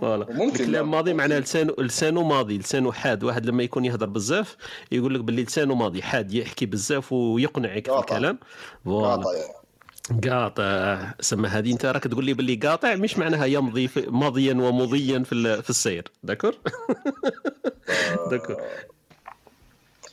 voilà. 0.00 0.26
ممكن 0.30 0.50
الكلام 0.64 0.72
لا. 0.72 0.82
ماضي 0.82 1.14
معناه 1.14 1.38
لسانه 1.38 1.74
لسانه 1.78 2.22
ماضي 2.22 2.58
لسانه 2.58 2.92
حاد. 2.92 3.24
واحد 3.24 3.46
لما 3.46 3.62
يكون 3.62 3.84
يهضر 3.84 4.06
بزاف 4.06 4.56
يقول 4.92 5.14
لك 5.14 5.20
باللي 5.20 5.42
لسانه 5.42 5.74
ماضي 5.74 6.02
حاد 6.02 6.32
يحكي 6.34 6.66
بزاف 6.66 7.12
ويقنعك 7.12 7.86
في. 7.90 7.98
الكلام. 7.98 8.38
voilà. 8.84 9.22
قاطع. 9.22 9.30
قاطع. 10.30 11.14
سما 11.20 11.48
هذه 11.48 11.72
أنت 11.72 11.86
راك 11.86 12.04
تقول 12.04 12.24
لي 12.24 12.34
باللي 12.34 12.54
قاطع 12.54 12.94
مش 12.94 13.18
معناها 13.18 13.44
يمضي 13.46 13.90
ماضيا 14.08 14.54
ومضيا 14.54 15.18
في 15.18 15.32
ال- 15.34 15.62
في 15.62 15.70
السير. 15.70 16.04
d'accord؟ 16.22 16.54
d'accord. 18.30 18.56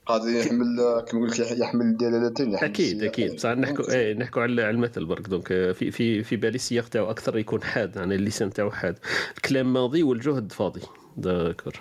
قادر 0.06 0.30
يحمل 0.30 1.04
كما 1.08 1.22
قلت 1.22 1.40
لك 1.40 1.60
يحمل 1.60 1.98
دلالتين 1.98 2.54
يحمل 2.54 2.70
أكيد. 2.70 3.04
أكيد. 3.04 3.36
بصح 3.36 3.50
نحكوا 3.50 3.94
إيه 3.94 4.14
نحكوا 4.14 4.42
على 4.42 4.62
على 4.62 4.70
المثل 4.72 5.06
برك. 5.06 5.28
donc 5.30 5.48
في 5.48 5.92
في 5.92 6.24
في 6.24 6.36
بالي 6.36 6.56
السياق 6.56 6.88
تاعو 6.88 7.10
أكثر 7.12 7.38
يكون 7.38 7.64
حاد 7.64 7.96
يعني 7.96 8.16
اللسان 8.16 8.50
تاعو 8.50 8.72
حاد. 8.72 9.00
الكلام 9.38 9.74
ماضي 9.74 10.04
والجهد 10.04 10.52
فاضي. 10.52 10.82
d'accord. 11.18 11.74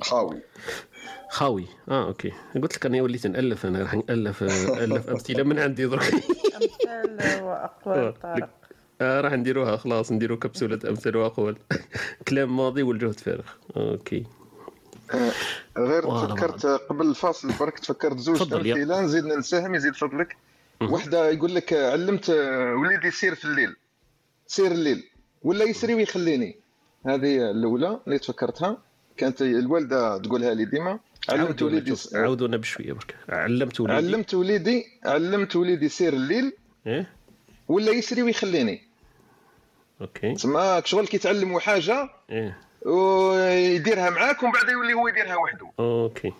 خاوي. 0.00 0.40
خاوي. 1.30 1.66
آه 1.88 2.06
OK. 2.06 2.32
قلت 2.62 2.76
لك 2.76 2.86
أنا 2.86 3.02
وليت 3.02 3.26
نألف 3.26 3.66
أنا 3.66 3.82
راح 3.82 3.94
نألف 3.94 4.42
ألف 4.42 5.08
أمثلة 5.10 5.42
من 5.42 5.58
عندي 5.58 5.86
درك. 5.86 6.14
امثال 6.54 7.42
وأقوال 7.42 8.14
طارق. 8.22 8.48
آه 9.00 9.20
راح 9.20 9.32
نديروها 9.32 9.76
خلاص 9.76 10.12
نديروا 10.12 10.36
كبسولة 10.36 10.78
أمثال 10.88 11.16
وأقوال. 11.16 11.56
كلام 12.28 12.56
ماضي 12.56 12.82
والجهد 12.82 13.20
فارغ. 13.20 13.44
OK. 13.76 14.24
غير 15.78 16.06
والله 16.06 16.26
تفكرت 16.26 16.66
قبل 16.66 17.06
الفاصل 17.06 17.52
برك 17.60 17.78
تفكرت 17.78 18.18
زوج 18.18 18.36
تفضل، 18.36 18.90
نزيد 19.04 19.24
نساهم 19.24 19.74
يزيد 19.74 19.94
فضلك. 19.94 20.36
وحدة 20.82 21.30
يقول 21.30 21.54
لك 21.54 21.72
علمت 21.72 22.30
وليدي 22.30 23.08
يسير 23.08 23.34
في 23.34 23.44
الليل. 23.44 23.76
سير 24.46 24.72
الليل. 24.72 25.04
ولا 25.42 25.64
يسري 25.64 25.94
ويخليني. 25.94 26.56
هذه 27.06 27.50
الأولى 27.50 28.00
اللي 28.06 28.18
تفكرتها. 28.18 28.78
كانت 29.16 29.42
الوالدة 29.42 30.18
تقولها 30.18 30.54
لي 30.54 30.64
ديما. 30.64 30.98
علمت 31.28 31.62
وليدي 31.62 31.94
عاودونا 32.14 32.56
بشوية 32.56 32.92
برك. 32.92 33.16
علمت 33.28 33.80
وليدي. 33.80 33.96
علمت 33.96 34.34
وليدي 34.34 34.84
علمت 35.04 35.56
وليدي 35.56 35.86
يسير 35.86 36.12
الليل. 36.12 36.52
إيه؟ 36.86 37.12
ولا 37.68 37.92
يسري 37.92 38.22
ويخليني. 38.22 38.82
OK. 40.00 40.34
تسمى 40.34 40.82
شغل 40.84 41.06
كي 41.06 41.18
تعلموا 41.18 41.60
حاجة. 41.60 42.08
إيه. 42.30 42.69
ويديرها 42.86 44.10
معاك 44.10 44.42
ومن 44.42 44.52
بعد 44.52 44.68
يولي 44.68 44.92
هو 44.94 45.08
يديرها 45.08 45.36
وحده. 45.36 45.66
OK. 45.78 46.32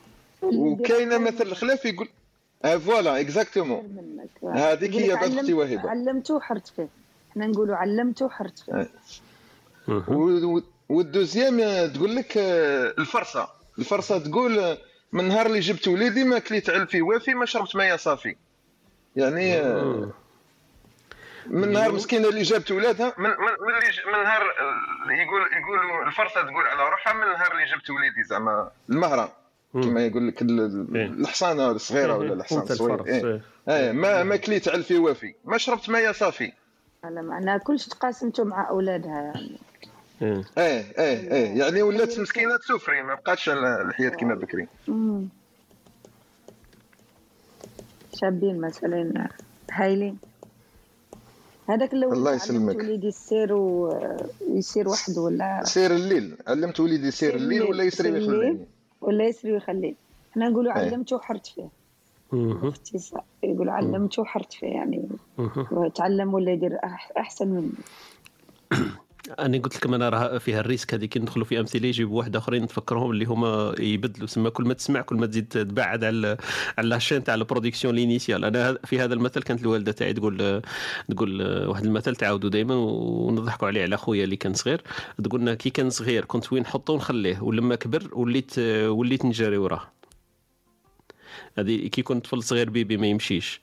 وكاينة 0.43 1.19
مثل 1.19 1.43
الخلاف 1.47 1.85
يقول 1.85 2.09
آه 2.65 2.77
voilà 2.77 3.21
exactement 3.21 4.07
هذيك 4.55 4.95
هي 4.95 5.15
بعد 5.15 5.35
أختي 5.39 5.53
وهبة. 5.55 5.91
علمته 5.91 6.35
وحرت 6.35 6.69
فيه 6.69 6.89
إحنا 7.31 7.47
نقولوا 7.47 7.77
علمته 7.77 8.27
وحرت 8.27 8.59
فيه 8.59 8.89
وال 10.89 11.08
deuxième 11.08 11.87
تقول 11.93 12.17
لك 12.17 12.37
آه، 12.37 12.95
الفرسة. 12.99 13.49
الفرسة 13.79 14.19
تقول 14.19 14.59
آه، 14.59 14.79
من 15.12 15.29
نهار 15.29 15.47
اللي 15.47 15.61
جبت 15.61 15.89
وليدي 15.89 16.25
ما 16.25 16.39
كليت 16.39 16.71
علفي 16.71 17.03
وافي 17.03 17.35
ما 17.35 17.47
شربت 17.47 17.77
ماء 17.77 17.97
صافي. 17.97 18.37
يعني 19.17 19.55
آه، 19.57 20.11
من 21.51 21.73
نهار 21.73 21.93
مسكينة 21.93 22.29
اللي 22.29 22.43
جابت 22.43 22.71
ولادها؟ 22.71 23.15
من 23.19 23.25
من 23.31 23.37
من, 23.37 24.13
من 24.13 24.23
نهار 24.23 24.43
يقول 25.11 25.41
يقولوا 25.63 26.07
الفرسة 26.07 26.43
تقول 26.43 26.67
على 26.67 26.89
روحها 26.91 27.13
من 27.13 27.21
نهار 27.33 27.53
اللي 27.53 27.65
جبت 27.65 27.91
وليدي 27.91 28.25
زعما. 28.25 28.71
المهران 28.91 29.29
كما 29.73 30.07
يقول 30.07 30.29
لك 30.29 30.43
ال- 30.43 30.97
الحصانة 31.21 31.71
الصغيرة 31.71 32.17
ولا 32.17 32.33
الحصان 32.35 32.59
أنت 32.61 32.71
الصغير. 32.71 32.95
الفرس، 33.01 33.09
إيه. 33.25 33.41
إيه. 33.69 33.93
ما 33.93 34.23
ما 34.23 34.37
كليت 34.37 34.69
علفي 34.69 34.99
وافي 34.99 35.35
ما 35.45 35.59
شربت 35.59 35.91
ماء 35.91 36.13
صافي. 36.13 36.53
على 37.05 37.23
معناها 37.23 37.59
كلش 37.59 37.87
تقاسمتوا 37.87 38.45
مع 38.45 38.69
أولادها 38.69 39.21
يعني. 39.21 39.59
إيه. 40.23 40.45
إيه 40.59 40.85
إيه 40.99 41.33
إيه. 41.33 41.59
يعني 41.59 41.83
ولات 41.83 42.19
مسكينة 42.21 42.57
ت 42.57 42.62
souffrir 42.62 43.03
ما 43.03 43.15
بقاتش 43.15 43.49
الحياة 43.49 44.09
كما 44.11 44.35
بكري. 44.35 44.67
شابين 48.15 48.61
مثلا 48.61 49.29
هايلين. 49.73 50.19
هذاك 51.71 51.93
اللي 51.93 52.07
الله 52.07 52.31
علمت 52.31 52.43
يسلمك. 52.43 52.77
وليدي 52.77 53.09
السير 53.09 53.53
ويسير 53.53 54.89
وحده 54.89 55.21
ولا 55.21 55.61
سير 55.65 55.91
الليل 55.91 56.37
علمت 56.47 56.81
وليدي 56.81 57.07
يسير 57.07 57.35
الليل 57.35 57.63
ولا 57.63 57.85
يسري 57.85 58.11
ويخليني 58.11 58.35
الليل 58.35 58.67
ولا 59.01 59.25
يسري 59.25 59.53
ويخليه 59.53 59.95
إحنا 60.33 60.49
نقولوا 60.49 60.77
أي. 60.77 60.87
علمته 60.89 61.17
وحرت 61.17 61.47
فيه 61.47 61.69
مهم. 62.33 62.69
اختصار 62.69 63.25
يقولوا 63.43 63.73
علمته 63.73 64.23
وحرت 64.23 64.53
فيه 64.53 64.67
يعني. 64.67 65.09
تعلم 65.95 66.35
ولا 66.35 66.53
يدير 66.53 66.79
أحسن 67.17 67.49
مني 67.49 67.73
أنا 69.39 69.59
قلت 69.59 69.77
لكم 69.77 69.94
أنا 69.94 70.09
راه 70.09 70.39
فيها 70.39 70.61
ال 70.61 70.65
risque 70.65 70.95
هذيك 70.94 71.16
ندخلوا 71.16 71.44
في 71.44 71.61
أمثلة 71.61 71.89
يجيبوا 71.89 72.19
واحد 72.19 72.36
آخرين 72.36 72.66
تفكرهم 72.66 73.11
اللي 73.11 73.24
هما 73.24 73.74
يبدلوا. 73.78 74.27
سما 74.27 74.51
كل 74.51 74.65
ما 74.65 74.74
تسمع 74.74 75.01
كل 75.01 75.16
ما 75.16 75.27
تزيد 75.27 75.48
تبعد 75.48 76.05
على 76.05 76.36
على 76.78 76.89
la 76.89 76.98
chaîne 76.98 77.25
تاع 77.24 77.35
ال 77.35 77.40
production 77.40 77.95
l'initiale 77.95 78.45
أنا 78.44 78.78
في 78.85 79.01
هذا 79.01 79.15
المثل 79.15 79.43
كانت 79.43 79.62
الوالدة 79.62 79.93
تاعي 79.93 80.12
تقول 80.12 80.62
تقول 81.11 81.43
واحد 81.66 81.85
المثل 81.85 82.16
تعاودوا 82.16 82.51
دائما 82.51 82.74
ونضحكوا 82.74 83.69
عليه 83.69 83.82
على 83.82 83.97
خويا 83.97 84.24
اللي 84.24 84.36
كان 84.36 84.55
صغير. 84.55 84.82
تقول 85.24 85.40
لنا 85.40 85.55
كي 85.55 85.70
كان 85.70 85.90
صغير 85.90 86.24
كنت 86.24 86.52
وين 86.52 86.62
نحطه 86.62 86.93
ونخليه 86.93 87.43
ولما 87.43 87.74
كبر 87.74 88.09
وليت 88.12 88.59
وليت 88.89 89.24
نجري 89.24 89.57
وراه. 89.57 89.93
هذه 91.59 91.89
كي 91.89 92.02
كنت 92.02 92.24
طفل 92.24 92.43
صغير 92.43 92.70
bébé 92.71 92.97
ما 92.97 93.07
يمشيش. 93.07 93.61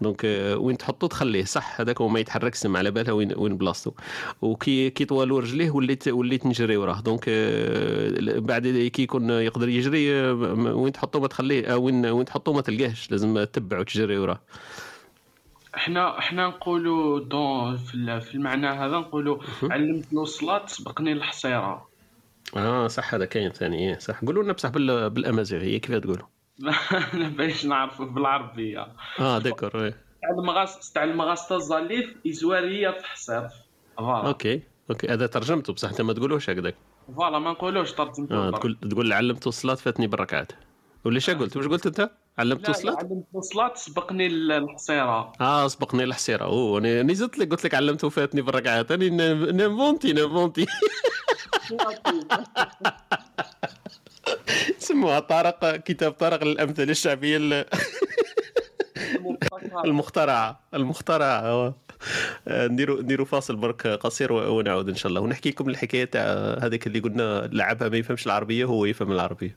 donc 0.00 0.24
آه، 0.24 0.56
وين 0.56 0.76
تحطه 0.78 1.06
تخليه 1.06 1.44
صح 1.44 1.80
هذاك 1.80 2.00
هو 2.00 2.08
ما 2.08 2.20
يتحركش 2.20 2.58
سمع 2.58 2.78
على 2.78 2.90
بالها 2.90 3.12
وين 3.12 3.32
وين 3.36 3.56
بلاصتو. 3.56 3.90
وكي 4.42 4.90
كي 4.90 5.04
طوالوا 5.04 5.40
رجليه 5.40 5.70
وليت 5.70 6.08
وليت 6.08 6.46
نجري 6.46 6.76
وراه 6.76 7.00
donc 7.00 7.24
آه، 7.28 8.38
بعد 8.38 8.66
كي 8.92 9.02
يكون 9.02 9.30
يقدر 9.30 9.68
يجري 9.68 10.12
آه، 10.14 10.32
وين 10.74 10.92
تحطه 10.92 11.20
ما 11.20 11.26
تخليه 11.28 11.74
وين 11.74 12.06
وين 12.06 12.24
تحطه 12.24 12.52
ما 12.52 12.60
تلقاهش. 12.60 13.10
لازم 13.10 13.44
تتبع 13.44 13.78
وتجري 13.80 14.18
وراه 14.18 14.40
إحنا 15.76 16.18
إحنا 16.18 16.46
نقولوا 16.46 17.20
دون 17.20 17.76
في 17.76 17.94
ال- 17.94 18.20
في 18.20 18.34
المعنى 18.34 18.66
هذا 18.66 18.98
نقولوا 18.98 19.38
علمتني 19.62 20.20
الصلاة 20.20 20.66
سبقني 20.66 21.12
الحصيرة 21.12 21.88
آه 22.56 22.86
صح 22.88 23.14
هذا 23.14 23.24
كاين 23.24 23.50
ثاني. 23.50 23.78
إيه، 23.88 23.98
صح. 23.98 24.24
قولوا 24.24 24.42
لنا 24.42 24.52
بصح 24.52 24.68
بال- 24.68 25.10
بالامازيغيه 25.10 25.78
كيف 25.78 25.94
تقولوا 25.96 26.26
أنا 27.14 27.28
باش 27.28 27.64
نعرفوا 27.66 28.06
بالعربية. 28.06 28.86
آه 29.20 29.38
داكور 29.38 29.84
إيه. 29.84 29.90
تاع 30.22 30.30
المغاس 30.38 30.92
تاع 30.92 31.04
المغاس 31.04 31.52
الزليف 31.52 32.14
إزوارية 32.26 32.90
تحصير 32.90 33.48
voilà. 33.96 34.26
Okay 34.28 34.62
okay. 34.90 35.08
هذا 35.08 35.26
ترجمته 35.26 35.72
بصح 35.72 35.88
أنت 35.88 36.00
ما 36.00 36.12
تقولوش 36.12 36.50
هكذاك. 36.50 36.74
voilà 37.16 37.38
ما 37.38 37.50
نقولوش 37.50 37.92
ترجمته 37.92 38.50
برك. 38.50 38.58
تقول 38.58 38.78
تقول 38.90 39.12
علمت 39.12 39.46
الصلاه 39.46 39.74
فاتني 39.74 40.06
بالركعات. 40.06 40.52
ولا 41.04 41.18
شا 41.18 41.32
قلت؟ 41.32 41.56
واش 41.56 41.66
قلت 41.66 41.86
أنت؟ 41.86 42.10
علمت 42.38 42.60
لا 42.60 42.64
لا 42.64 42.70
الصلاه 42.70 42.96
علمت 42.96 43.24
الصلاة 43.36 43.72
سبقني 43.74 44.26
ال- 44.26 44.52
الحصيرة. 44.52 45.32
آه 45.40 45.68
سبقني 45.68 46.04
الحصيرة. 46.04 46.44
أوه 46.44 46.78
أنا 46.78 47.14
زدت 47.14 47.38
لك 47.38 47.50
قلت 47.50 47.64
لك 47.64 47.74
علمته 47.74 48.08
فاتني 48.08 48.42
بالركعات. 48.42 48.92
أنا 48.92 49.08
ن- 49.08 49.56
ن 49.56 49.62
inventer 49.62 50.12
ن 50.12 50.18
inventer 50.18 50.66
سموها 54.78 55.20
طارق 55.20 55.76
كتاب 55.76 56.12
طارق 56.12 56.44
للأمثلة 56.44 56.90
الشعبية 56.90 57.36
ال- 57.36 57.64
المخترعه 59.84 60.60
المخترعه 60.74 61.74
نديروا 62.48 63.02
نديروا 63.02 63.26
فاصل 63.26 63.56
برك 63.56 63.86
قصير 63.86 64.32
ونعود 64.32 64.88
إن 64.88 64.94
شاء 64.94 65.08
الله. 65.10 65.20
ونحكي 65.20 65.50
لكم 65.50 65.68
الحكاية 65.68 66.04
تاع 66.04 66.24
هذيك 66.62 66.86
اللي 66.86 67.00
قلنا 67.00 67.48
لعبها 67.52 67.88
ما 67.88 67.96
يفهمش 67.96 68.26
العربية 68.26 68.64
هو 68.64 68.84
يفهم 68.84 69.12
العربية. 69.12 69.56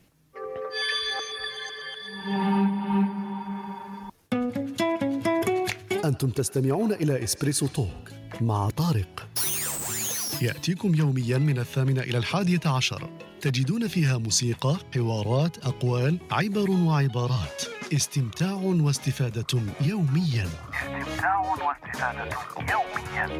أنتم 6.05 6.29
تستمعون 6.29 6.93
إلى 6.93 7.23
إسبريسو 7.23 7.67
توك 7.67 8.11
مع 8.41 8.69
طارق. 8.69 9.27
يأتيكم 10.41 10.95
يوميا 10.95 11.37
من 11.37 11.59
الثامنة 11.59 12.01
إلى 12.01 12.17
الحادية 12.17 12.59
عشر. 12.65 13.09
تجدون 13.41 13.87
فيها 13.87 14.17
موسيقى، 14.17 14.77
حوارات، 14.95 15.57
أقوال، 15.65 16.17
عبر 16.31 16.71
وعبارات. 16.71 17.63
استمتاع 17.93 18.51
واستفادة 18.53 19.61
يوميا. 19.81 20.47
استمتاع 20.73 21.39
واستفادة 21.39 22.29
يوميا. 22.59 23.39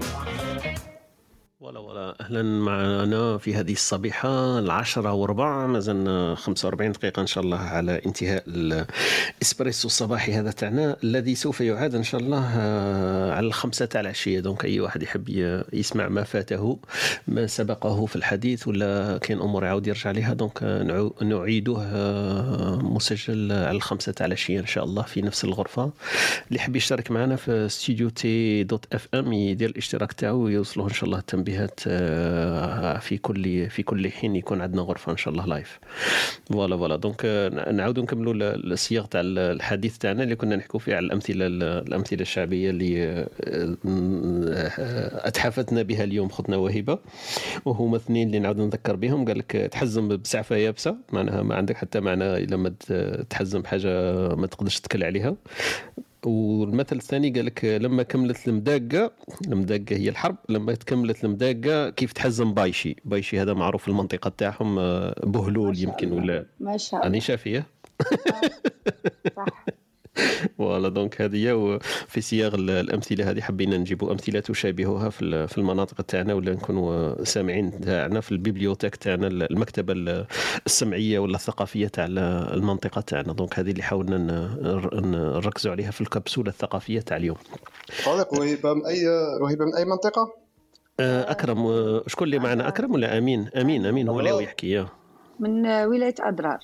ولا 1.60 1.80
ولا. 1.80 2.16
أهلا 2.22 2.42
معنا 2.44 3.38
في 3.38 3.56
هذه 3.56 3.72
الصبيحة 3.72 4.60
العشرة 4.60 5.14
وربع. 5.14 5.68
ما 5.68 5.80
زلنا 5.80 6.36
45 6.36 6.92
دقيقة 6.92 7.22
إن 7.22 7.28
شاء 7.28 7.44
الله 7.44 7.58
على 7.58 8.02
انتهاء 8.06 8.44
الإسبريسو 8.48 9.88
الصباحي 9.88 10.34
هذا 10.34 10.52
تاعنا 10.52 10.96
الذي 11.04 11.36
سوف 11.36 11.62
يعاد 11.62 11.96
إن 11.96 12.04
شاء 12.04 12.22
الله 12.22 12.52
آه، 12.58 13.34
على 13.34 13.48
الخمسة 13.48 13.86
تاع 13.86 14.02
العشية. 14.02 14.40
donc 14.40 14.66
أي 14.66 14.80
واحد 14.80 15.04
يحب 15.04 15.30
يسمع 15.74 16.08
ما 16.08 16.24
فاته 16.24 16.80
ما 17.28 17.48
سبقه 17.48 18.06
في 18.06 18.16
الحديث 18.16 18.68
ولا 18.68 19.18
كاين 19.18 19.42
أمور 19.42 19.64
يعاود 19.66 19.88
يرجع 19.88 20.12
لها 20.12 20.34
donc 20.34 20.60
آه، 20.64 21.12
نعيده 21.22 21.78
آه، 21.82 22.76
مسجل 22.84 23.52
على 23.52 23.72
الخمسة 23.72 24.12
تاع 24.12 24.26
العشية 24.26 24.60
إن 24.60 24.66
شاء 24.66 24.84
الله 24.84 25.02
في 25.04 25.22
نفس 25.22 25.44
الغرفة. 25.44 25.84
اللي 26.48 26.60
يحب 26.60 26.76
يشترك 26.76 27.12
معنا 27.12 27.36
في 27.36 27.70
ستوديو 27.70 28.10
T 28.10 28.64
dot 28.64 28.86
FM 28.94 29.34
يدير 29.34 29.70
الاشتراك 29.70 30.14
تاعو 30.14 30.38
ويوصله 30.38 30.84
إن 30.84 30.94
شاء 30.94 31.06
الله 31.06 31.20
التنبيهات 31.20 31.47
آه، 31.88 33.00
في 33.00 33.18
كل 33.18 33.70
في 33.70 33.84
كل 33.84 34.12
حين 34.12 34.36
يكون 34.36 34.62
عندنا 34.62 34.82
غرفة 34.82 35.12
إن 35.12 35.18
شاء 35.18 35.32
الله 35.34 35.46
live 35.46 35.80
voilà 36.52 36.78
voilà. 36.78 36.96
donc 36.96 37.26
نعاودوا 37.74 38.04
نكملوا 38.04 38.34
ال- 38.34 38.72
الصياغ 38.74 39.06
تاع 39.06 39.22
ال- 39.22 39.40
الحديث 39.40 39.98
تاعنا 39.98 40.24
اللي 40.24 40.36
كنا 40.36 40.56
نحكوا 40.56 40.80
فيه 40.80 40.96
على 40.96 41.06
الأمثلة 41.06 41.48
الأمثلة 41.48 42.22
الشعبية 42.22 42.70
اللي 42.70 43.04
آه، 43.04 43.28
أتحفتنا 45.28 45.82
بها 45.82 46.04
اليوم 46.04 46.30
ختنا 46.30 46.58
وهبه 46.58 47.00
وهما 47.66 47.98
اثنين 47.98 48.28
اللي 48.28 48.40
نعاود 48.40 48.58
نذكر 48.58 48.96
بهم. 48.96 49.26
قال 49.26 49.38
لك 49.38 49.52
تحزم 49.52 50.08
بسعفة 50.18 50.56
يابسة. 50.56 50.96
معناها 51.12 51.42
ما 51.44 51.56
عندك 51.56 51.78
حتى 51.78 52.00
معنى 52.00 52.38
إلا 52.38 52.58
ما 52.58 52.70
تحزم 53.30 53.62
بحاجة 53.62 53.90
ما 54.36 54.48
تقدرش 54.48 54.80
تكل 54.80 55.04
عليها. 55.04 55.36
والمثل 56.26 56.96
الثاني 56.96 57.30
قال 57.30 57.46
لك 57.46 57.66
لما 57.66 58.04
كملت 58.04 58.48
المداقة 58.48 59.12
المداقة 59.48 59.96
هي 59.96 60.10
الحرب 60.10 60.36
لما 60.50 60.74
كملت 60.74 61.26
المداقة 61.26 61.90
كيف 61.90 62.14
تحزم 62.14 62.54
بايشي؟ 62.54 62.96
بايشي 63.06 63.42
هذا 63.42 63.54
معروف 63.54 63.82
في 63.82 63.88
المنطقة 63.88 64.30
تاعهم 64.30 64.80
آه، 64.80 65.16
بهلول 65.24 65.80
يمكن 65.80 66.12
ولا 66.12 66.46
ما 66.60 66.78
شاء 66.78 67.00
الله. 67.00 67.10
أنا 67.10 67.20
شافية 67.20 67.66
voilà 70.58 70.90
donc 70.90 71.22
هذه 71.22 71.48
هي 71.48 71.52
وفي 71.54 72.48
ال- 72.48 72.70
الأمثلة 72.70 73.32
هذه. 73.32 73.42
حبينا 73.42 73.78
نجيبوا 73.78 74.12
أمثلة 74.12 74.40
تشابهها 74.40 75.10
في 75.10 75.22
ال- 75.22 75.48
في 75.48 75.58
المناطق 75.58 76.02
تاعنا 76.02 76.34
ولا 76.34 76.52
نكونوا 76.54 77.24
سامعين 77.24 77.82
تاعنا 77.82 78.22
في 78.22 78.32
ال 78.32 78.37
bibliothèque 78.37 78.96
تاعنا 78.96 79.28
المكتبة 79.28 79.94
ال- 79.94 80.26
السمعية 80.66 81.20
ولا 81.20 81.36
الثقافية 81.36 81.88
تاع 81.88 82.06
ال- 82.06 82.20
المنطقة 82.54 83.02
تاعنا. 83.02 83.34
donc 83.34 83.60
هذه 83.60 83.72
اللي 83.72 83.84
حاولنا 83.84 84.58
نركزوا 85.36 85.72
عليها 85.72 85.92
في 85.92 86.02
الكبسولة 86.02 86.50
الثقافية 86.50 87.00
تاع 87.00 87.18
اليوم. 87.18 87.38
طارق 88.06 88.34
وهبه 88.34 88.74
من 88.74 88.86
اي 88.86 89.08
وهبه 89.42 89.66
من 89.66 89.76
أي 89.76 89.86
منطقة؟ 89.86 90.34
آه، 91.00 91.32
أكرم 91.32 91.58
شكون 92.08 92.26
اللي 92.28 92.40
معنا؟ 92.40 92.68
أكرم 92.68 92.94
ولا 92.94 93.18
أمين؟ 93.18 93.50
أمين 93.56 93.86
أمين 93.86 94.10
هو 94.10 94.20
اللي 94.20 94.32
هو 94.32 94.40
يحكي 94.40 94.86
من 95.40 95.66
ولاية 95.68 96.16
أدرار 96.20 96.60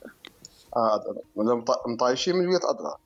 آه 0.75 0.95
أدرار. 0.95 1.17
ولا 1.35 1.55
مط- 1.55 1.87
مطايشي 1.87 2.33
من 2.33 2.39
ولاية 2.47 2.69
أدرار 2.69 2.97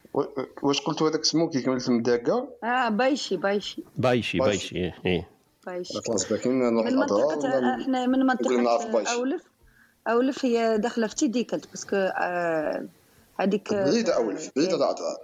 واش 0.64 0.82
قلتوا 0.82 1.10
هذاك 1.10 1.20
اسمه 1.20 1.50
كي 1.50 1.62
كملت 1.62 1.90
المداقه 1.90 2.48
آه 2.64 2.90
بايشي 2.90 3.38
بايشي. 3.38 3.84
بايشي 3.98 4.38
بايشي. 4.38 4.76
إيه، 4.76 4.96
إيه. 5.06 5.30
بايشي. 5.66 6.02
خلاص 6.08 6.30
باكين 6.30 6.60
نروح 6.60 6.86
من 6.86 6.98
ولا 6.98 7.82
إحنا 7.82 8.06
من 8.06 8.28
بايشي. 8.92 9.14
أولف. 9.14 9.44
أولف 10.08 10.46
هي 10.46 10.78
داخلة 10.78 11.08
في 11.08 11.16
تيديكلت 11.16 11.70
parce 11.70 11.86
que 11.86 11.96
آه، 11.96 12.86
هذيك 13.40 13.74
بعيدة 13.74 14.16
أولف 14.16 14.52
بعيدة 14.56 14.74
على 14.74 14.90
أدرار 14.90 15.18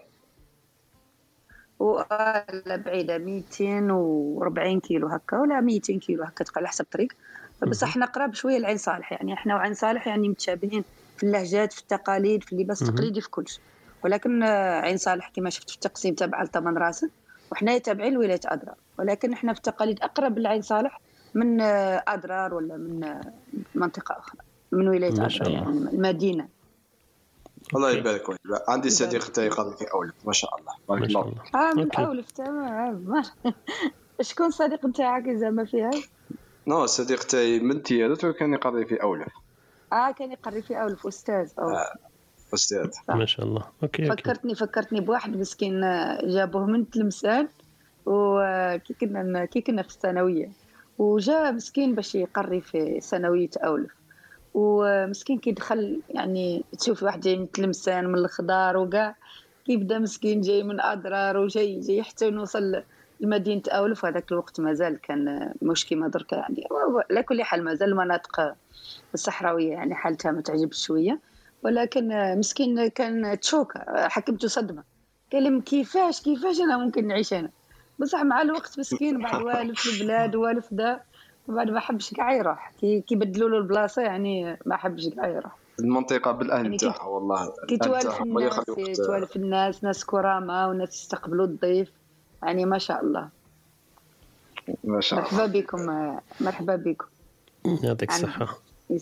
ولا 1.79 2.75
بعيدة 2.75 3.17
240 3.17 4.79
كيلو 4.79 5.07
هكا 5.07 5.39
ولا 5.39 5.61
200 5.61 5.99
كيلو 5.99 6.23
هكا 6.23 6.43
تقال 6.43 6.57
على 6.57 6.67
حسب 6.67 6.85
الطريق. 6.85 7.13
بس 7.61 7.83
إحنا 7.83 8.05
قراب 8.05 8.33
شوية 8.33 8.57
لعين 8.57 8.77
صالح 8.77 9.11
يعني 9.11 9.33
إحنا 9.33 9.55
وعين 9.55 9.73
صالح 9.73 10.07
يعني 10.07 10.29
متشابهين 10.29 10.83
في 11.17 11.23
اللهجات 11.23 11.73
في 11.73 11.81
التقاليد 11.81 12.43
في 12.43 12.53
اللباس. 12.53 12.81
التقليدي 12.81 13.21
في 13.21 13.29
كلش 13.29 13.59
ولكن 14.03 14.43
آه، 14.43 14.81
عين 14.81 14.97
صالح 14.97 15.29
كما 15.35 15.49
شفت 15.49 15.69
في 15.69 15.75
التقسيم 15.75 16.15
تابعه 16.15 16.43
لثمن 16.43 16.77
راسن 16.77 17.09
وحنايا 17.51 17.77
تابعين 17.77 18.13
لولاية 18.13 18.39
اضرار 18.45 18.75
ولكن 18.99 19.33
إحنا 19.33 19.53
في 19.53 19.57
التقاليد 19.59 19.99
أقرب 20.01 20.39
لعين 20.39 20.61
صالح 20.61 21.01
من 21.33 21.61
آه، 21.61 22.03
اضرار 22.07 22.53
ولا 22.53 22.77
من 22.77 23.03
آه، 23.03 23.21
منطقة 23.75 24.17
أخرى 24.19 24.41
من 24.71 24.87
ولاية 24.87 25.11
الله. 25.11 25.49
يعني 25.49 25.67
المدينة. 25.69 26.47
الله 27.75 27.91
يبارك 27.91 28.25
فيك. 28.31 28.39
عندي 28.67 28.89
صديق 28.89 29.31
تاعي 29.31 29.49
قاضي 29.49 29.75
في 29.77 29.85
اولى 29.93 30.11
ما 30.25 30.33
شاء 30.33 30.55
الله. 30.59 30.73
بارك 30.89 31.03
الله. 31.09 31.23
فيك. 31.23 31.55
آه 31.55 31.73
من. 31.73 31.95
اولف 32.05 32.31
تمام 32.31 33.03
ما- 33.07 33.53
شكون 34.21 34.51
صديق 34.51 34.85
نتاعك 34.85 35.29
زعما 35.29 35.65
فيها 35.65 35.91
نو 36.67 36.83
الصديق 36.83 37.23
تاعي 37.23 37.59
من 37.59 37.83
تيادت 37.83 38.25
وكان 38.25 38.53
يقضي 38.53 38.85
في 38.85 39.01
اولى 39.03 39.25
آه 39.93 40.11
كان 40.11 40.31
يقري 40.31 40.61
في 40.61 40.81
أولف 40.81 41.07
أستاذ 41.07 41.51
أولف. 41.59 41.77
أستاذ 42.53 42.89
ما 43.09 43.25
شاء 43.25 43.45
الله. 43.45 43.63
Okay 43.83 44.05
فكرتني 44.05 44.55
فكرتني 44.55 45.01
بواحد 45.01 45.37
مسكين 45.37 45.81
جابوه 46.23 46.65
من 46.65 46.89
تلمسان 46.89 47.47
وكي 48.05 48.93
كنا 48.93 49.45
كي 49.45 49.61
كنا 49.61 49.81
في 49.81 49.89
الثانوية. 49.89 50.49
وجا 50.97 51.51
مسكين 51.51 51.95
باش 51.95 52.15
يقري 52.15 52.61
في 52.61 53.01
ثانوية 53.01 53.49
أولف. 53.57 53.91
ومسكين 54.53 55.39
كي 55.39 55.51
دخل 55.51 56.01
يعني 56.09 56.63
تشوف 56.79 57.03
واحد 57.03 57.19
جاي 57.19 57.37
من 57.37 57.51
تلمسان 57.51 58.07
من 58.07 58.15
الخضار 58.15 58.77
وكاع 58.77 59.15
كي 59.65 59.77
بدا 59.77 59.99
مسكين 59.99 60.41
جاي 60.41 60.63
من 60.63 60.81
أدرار 60.81 61.37
وجاي 61.37 61.79
جاي 61.79 62.03
حتى 62.03 62.29
نوصل 62.29 62.83
لمدينة 63.19 63.61
أولف. 63.67 64.03
وهذاك 64.03 64.31
الوقت 64.31 64.59
مازال 64.59 65.01
كان 65.01 65.53
مش 65.61 65.85
كيما 65.85 66.07
دركا 66.07 66.35
يعني. 66.35 66.67
على 67.11 67.23
كل 67.23 67.43
حال 67.43 67.63
مازال 67.63 67.89
المناطق 67.89 68.55
الصحراويه 69.13 69.71
يعني 69.71 69.95
حالتها 69.95 70.31
ما 70.31 70.41
تعجبش 70.41 70.85
شوية. 70.85 71.19
ولكن 71.63 72.35
مسكين 72.39 72.87
كان 72.87 73.39
تشوك 73.39 73.73
حكمته 73.87 74.47
صدمة. 74.47 74.83
قال 75.33 75.43
لهم 75.43 75.61
كيفاش 75.61 76.21
كيفاش 76.21 76.59
أنا 76.59 76.77
ممكن 76.77 77.07
نعيش 77.07 77.33
أنا؟ 77.33 77.49
بصح 77.99 78.23
مع 78.23 78.41
الوقت 78.41 78.79
مسكين 78.79 79.21
بعد 79.21 79.41
والف 79.45 79.85
البلاد 79.93 80.35
والف 80.35 80.67
دا 80.71 81.01
بعد 81.47 81.69
ما 81.69 81.79
حبش 81.79 82.13
كاع 82.13 82.33
يروح. 82.33 82.71
كي 82.79 83.01
كي 83.01 83.15
بدلوا 83.15 83.49
له 83.49 83.57
البلاصة 83.57 84.01
يعني 84.01 84.59
ما 84.65 84.77
حبش 84.77 85.07
كاع 85.07 85.27
يروح. 85.27 85.55
المنطقة 85.79 86.31
بالأهل 86.31 86.63
يعني 86.63 86.75
نتاعها 86.75 87.03
والله 87.03 87.53
كي 87.67 87.77
توالف 87.77 88.21
الناس 88.21 88.97
توالف 88.97 89.35
الناس 89.35 89.83
ناس 89.83 90.05
كرامة 90.05 90.67
وناس 90.67 90.95
يستقبلوا 90.95 91.45
الضيف. 91.45 91.91
يعني 92.43 92.65
ما 92.65 92.77
شاء 92.77 93.03
الله. 93.03 93.29
ما 94.83 95.01
شاء 95.01 95.19
الله. 95.19 95.31
مرحبا 95.31 95.59
بكم 95.59 95.79
مرحبا 96.41 96.75
بكم. 96.75 97.05
يعطيك 97.83 98.11
يسلمك. 98.11 98.49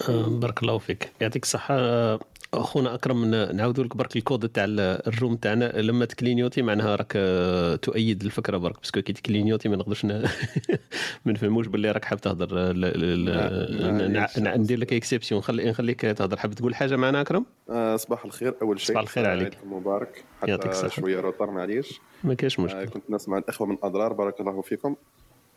آه، 0.10 0.28
بارك 0.30 0.64
الله 0.64 0.78
فيك. 0.78 1.12
يعطيك 1.22 1.44
الصحة. 1.44 1.76
آه، 1.80 2.20
أخونا 2.54 2.94
أكرم 2.96 3.26
نعاودوا 3.26 3.84
لك 3.84 3.98
برك 3.98 4.16
الكود 4.16 4.50
تاع 4.50 4.64
ال- 4.64 4.80
ال 5.08 5.13
room 5.13 5.36
تاعنا. 5.36 5.82
لما 5.82 6.06
ت 6.06 6.11
clignoter 6.11 6.62
معناها 6.62 6.96
راك 6.96 7.14
آه، 7.16 7.76
تؤيد 7.76 8.24
الفكرة 8.24 8.58
برك 8.58 8.78
parce 8.80 8.93
que 8.93 9.02
كي 9.02 9.14
ت 9.14 9.19
clignoter 9.19 9.70
ما 9.70 9.76
نقدرش 9.76 10.06
ن- 10.06 10.10
ما 11.26 11.32
نفهموش 11.34 11.68
باللي 11.68 11.92
راك 11.92 12.06
حاب 12.06 12.22
تهضر 12.22 12.54
ل- 12.74 12.82
ل- 12.82 13.26
ل- 13.26 14.60
ندير 14.60 14.80
لك 14.80 14.94
exception 14.94 15.42
خلي 15.42 15.70
نخليك 15.70 16.02
تهضر. 16.02 16.38
حاب 16.38 16.54
تقول 16.54 16.76
حاجة 16.76 16.96
معنا 16.96 17.22
أكرم؟ 17.22 17.46
آه، 17.70 17.96
صباح 17.96 18.26
الخير. 18.26 18.54
أول 18.62 18.80
شيء 18.80 18.88
صباح 18.90 19.02
الخير 19.02 19.30
عليك. 19.30 19.58
مبارك. 19.66 20.24
يعطيك 20.48 20.66
حتى 20.66 20.72
الصحة. 20.86 21.02
شوية 21.02 21.20
retard 21.20 21.52
معليش. 21.52 22.00
ما 22.24 22.34
كاينش 22.34 22.60
آه، 22.60 22.64
مشكل 22.64 22.86
كنت 22.86 23.04
نسمع 23.10 23.38
الإخوة 23.38 23.68
من 23.68 23.78
أدرار 23.84 24.14
بارك 24.14 24.40
الله 24.40 24.62
فيكم. 24.62 24.96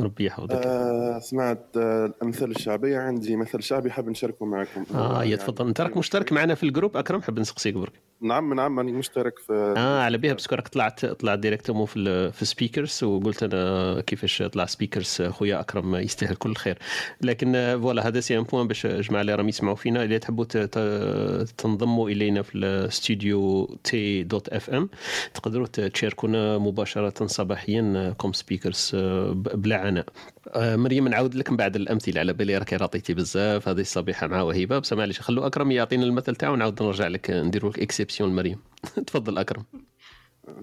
ربي 0.01 0.25
يحفظك. 0.25 0.51
آه 0.53 1.19
سمعت 1.19 1.67
آه 1.77 2.07
الأمثال 2.07 2.51
الشعبية. 2.51 2.99
عندي 2.99 3.37
مثل 3.37 3.63
شعبي 3.63 3.91
حاب 3.91 4.09
نشاركه 4.09 4.47
معكم. 4.47 4.85
آه 4.95 5.25
يا 5.25 5.37
تفضل. 5.37 5.67
أنت 5.67 5.81
راك 5.81 5.97
مشترك 5.97 6.33
معنا 6.33 6.55
في 6.55 6.63
ال 6.63 6.68
group؟ 6.68 6.97
أكرم 6.97 7.23
حاب 7.23 7.39
نسقسيك 7.41 7.75
برك. 7.75 7.93
نعم 8.21 8.55
نعم 8.55 8.79
راني 8.79 8.93
مشترك 8.93 9.39
في 9.39 9.75
آه 9.77 10.01
على 10.03 10.19
بها 10.19 10.33
parce 10.33 10.47
que 10.47 10.55
راك 10.55 10.69
طلعت 10.69 11.07
طلعت 11.07 11.39
directement 11.39 11.87
في 11.87 11.97
ال- 11.99 12.33
في 12.33 12.45
speakers 12.45 13.05
وقلت 13.05 13.43
أنا 13.43 14.01
كيفاش 14.01 14.43
طلع 14.43 14.65
speakers 14.67 15.23
خويا 15.23 15.61
أكرم 15.61 15.97
يستاهل 15.97 16.35
كل 16.37 16.51
الخير 16.51 16.79
لكن 17.21 17.57
آه، 17.57 17.77
voilà 17.77 18.07
هذا 18.09 18.21
c'est 18.21 18.39
un 18.39 18.43
point 18.43 18.67
باش 18.69 18.87
الجماعه 18.87 19.21
اللي 19.21 19.35
راهم 19.35 19.49
يسمعوا 19.49 19.77
فينا 19.77 20.03
اللي 20.05 20.19
تحبوا 20.19 20.45
ت- 20.45 20.59
تنضموا 21.59 22.09
إلينا 22.11 22.43
في 22.43 22.55
الاستوديو 22.55 23.65
T 23.85 24.23
dot 24.23 24.49
FM 24.49 24.89
تقدروا 25.35 25.67
تشاركونا 25.67 26.59
مباشرة 26.59 27.27
صباحيا 27.27 28.15
comme 28.19 28.33
speakers 28.33 28.91
بلا 29.35 29.84
عناء 29.85 30.07
آه، 30.49 30.77
مريم 30.77 31.09
نعاود 31.09 31.35
لك 31.35 31.51
من 31.51 31.57
بعد 31.57 31.77
الأمثلة 31.77 32.21
على 32.21 32.33
بالي. 32.33 32.59
راك 32.59 32.83
عطيتي 32.83 33.15
بزاف. 33.15 33.69
هذه 33.69 33.81
الصبيحة 33.81 34.27
مع 34.27 34.43
وهبه 34.43 34.79
بس 34.79 34.93
معليش 34.93 35.21
خلوا 35.21 35.47
أكرم 35.47 35.71
يعطينا 35.71 36.05
المثل 36.05 36.37
تاعو 36.37 36.53
ونعاود 36.53 36.83
نرجع 36.83 37.07
لك. 37.07 37.31
نديروا 37.31 37.71
لك 37.71 37.79
exception 37.79 38.37
مريم. 38.37 38.59
تفضل 39.07 39.39
أكرم. 39.39 39.65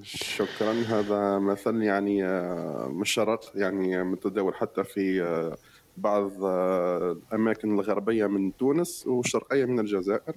شكرا. 0.03 0.73
هذا 0.87 1.39
مثل 1.39 1.81
يعني 1.81 2.25
آه، 2.25 2.87
مشرق 2.93 3.51
يعني 3.55 4.03
متداول 4.03 4.55
حتى 4.55 4.83
في 4.83 5.21
آه، 5.21 5.57
بعض 5.97 6.43
الأماكن 6.43 7.73
الغربية 7.73 8.27
من 8.27 8.57
تونس 8.57 9.07
والشرقيه 9.07 9.65
من 9.65 9.79
الجزائر. 9.79 10.35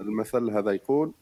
المثل 0.00 0.50
هذا 0.50 0.70
يقول 0.70 1.12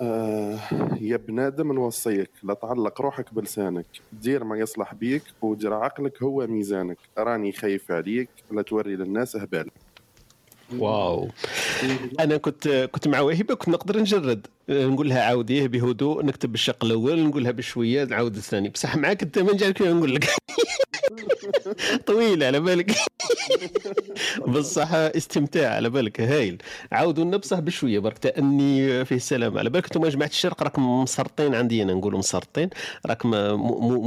آه 0.00 0.58
يا 1.00 1.16
بنادم 1.16 1.72
نوصيك 1.72 2.30
لا 2.42 2.54
تعلق 2.54 3.00
روحك 3.00 3.34
بلسانك. 3.34 3.86
دير 4.12 4.44
ما 4.44 4.58
يصلح 4.58 4.94
بيك 4.94 5.22
ودير 5.42 5.74
عقلك 5.74 6.22
هو 6.22 6.46
ميزانك. 6.46 6.98
راني 7.18 7.52
خايف 7.52 7.90
عليك 7.92 8.30
لا 8.50 8.62
توري 8.62 8.96
للناس 8.96 9.36
هبال 9.36 9.70
واو. 10.78 11.28
أنا 12.20 12.36
كنت 12.36 12.88
كنت 12.92 13.08
مع 13.08 13.20
وهبه 13.20 13.54
كنت 13.54 13.68
نقدر 13.68 14.00
نجرد. 14.00 14.46
نقول 14.68 15.08
لها 15.08 15.22
عاوديه 15.22 15.66
بهدوء 15.66 16.24
نكتب 16.24 16.54
الشق 16.54 16.84
الأول 16.84 17.20
نقول 17.26 17.42
لها 17.44 17.50
بشوية 17.50 18.04
نعاود 18.04 18.36
الثاني. 18.36 18.68
بصح 18.68 18.96
معاك 18.96 19.22
أنت 19.22 19.38
ما 19.38 19.52
نجعلك 19.52 19.82
نقول 19.82 20.14
لك. 20.14 20.28
طويلة 22.06 22.46
على 22.46 22.60
بالك. 22.60 22.94
بصح 24.48 24.88
استمتاع 24.92 25.74
على 25.74 25.90
بالك. 25.90 26.20
هايل. 26.20 26.62
عاودوا 26.92 27.24
لنا 27.24 27.36
بصح 27.36 27.58
بشوية 27.58 27.98
برك 27.98 28.18
تأني 28.18 29.04
فيه 29.04 29.16
السلام. 29.16 29.58
على 29.58 29.70
بالك 29.70 29.84
أنتم 29.84 30.08
جماعة 30.08 30.28
الشرق 30.28 30.62
راكم 30.62 31.02
مسرطين 31.02 31.54
عندي 31.54 31.82
أنا 31.82 31.92
نقولوا 31.94 32.18
مسرطين. 32.18 32.70
راكم 33.06 33.30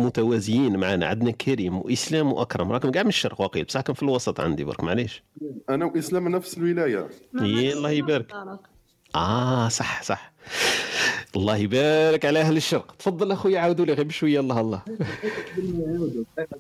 متوازيين 0.06 0.78
معنا. 0.78 1.06
عندنا 1.08 1.32
كريم 1.32 1.78
وإسلام 1.78 2.34
وأكرم. 2.34 2.72
راكم 2.72 2.92
كاع 2.92 3.04
من 3.04 3.10
الشرق 3.10 3.42
واقيل 3.42 3.64
بصح 3.64 3.78
راكم 3.78 3.94
في 3.94 4.04
الوسط 4.04 4.40
عندي 4.40 4.64
برك 4.64 4.84
معليش. 4.84 5.24
أنا 5.70 5.86
وإسلام 5.86 6.28
نفس 6.28 6.53
الولاية. 6.58 7.10
يا 7.42 7.74
الله 7.74 7.90
يبارك. 7.90 8.34
آه 9.16 9.70
صح 9.70 10.04
صح. 10.04 10.34
الله 11.36 11.58
يبارك 11.58 12.26
على 12.26 12.40
أهل 12.40 12.58
الشرق. 12.58 12.96
تفضل 13.00 13.32
اخويا 13.32 13.60
عاودوا 13.60 13.86
لي 13.86 13.94
غير 13.94 14.06
بشويه 14.06 14.40
الله 14.40 14.60
الله. 14.60 14.82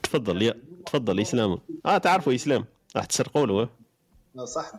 تفضل 0.03 0.41
يا 0.41 0.53
تفضل 0.85 1.19
إسلام. 1.19 1.57
آه 1.85 1.97
تعرفوا 1.97 2.35
إسلام. 2.35 2.65
راح 2.95 3.05
تسرقوا 3.05 3.47
له 3.47 3.69
لا 4.35 4.45
صح. 4.45 4.71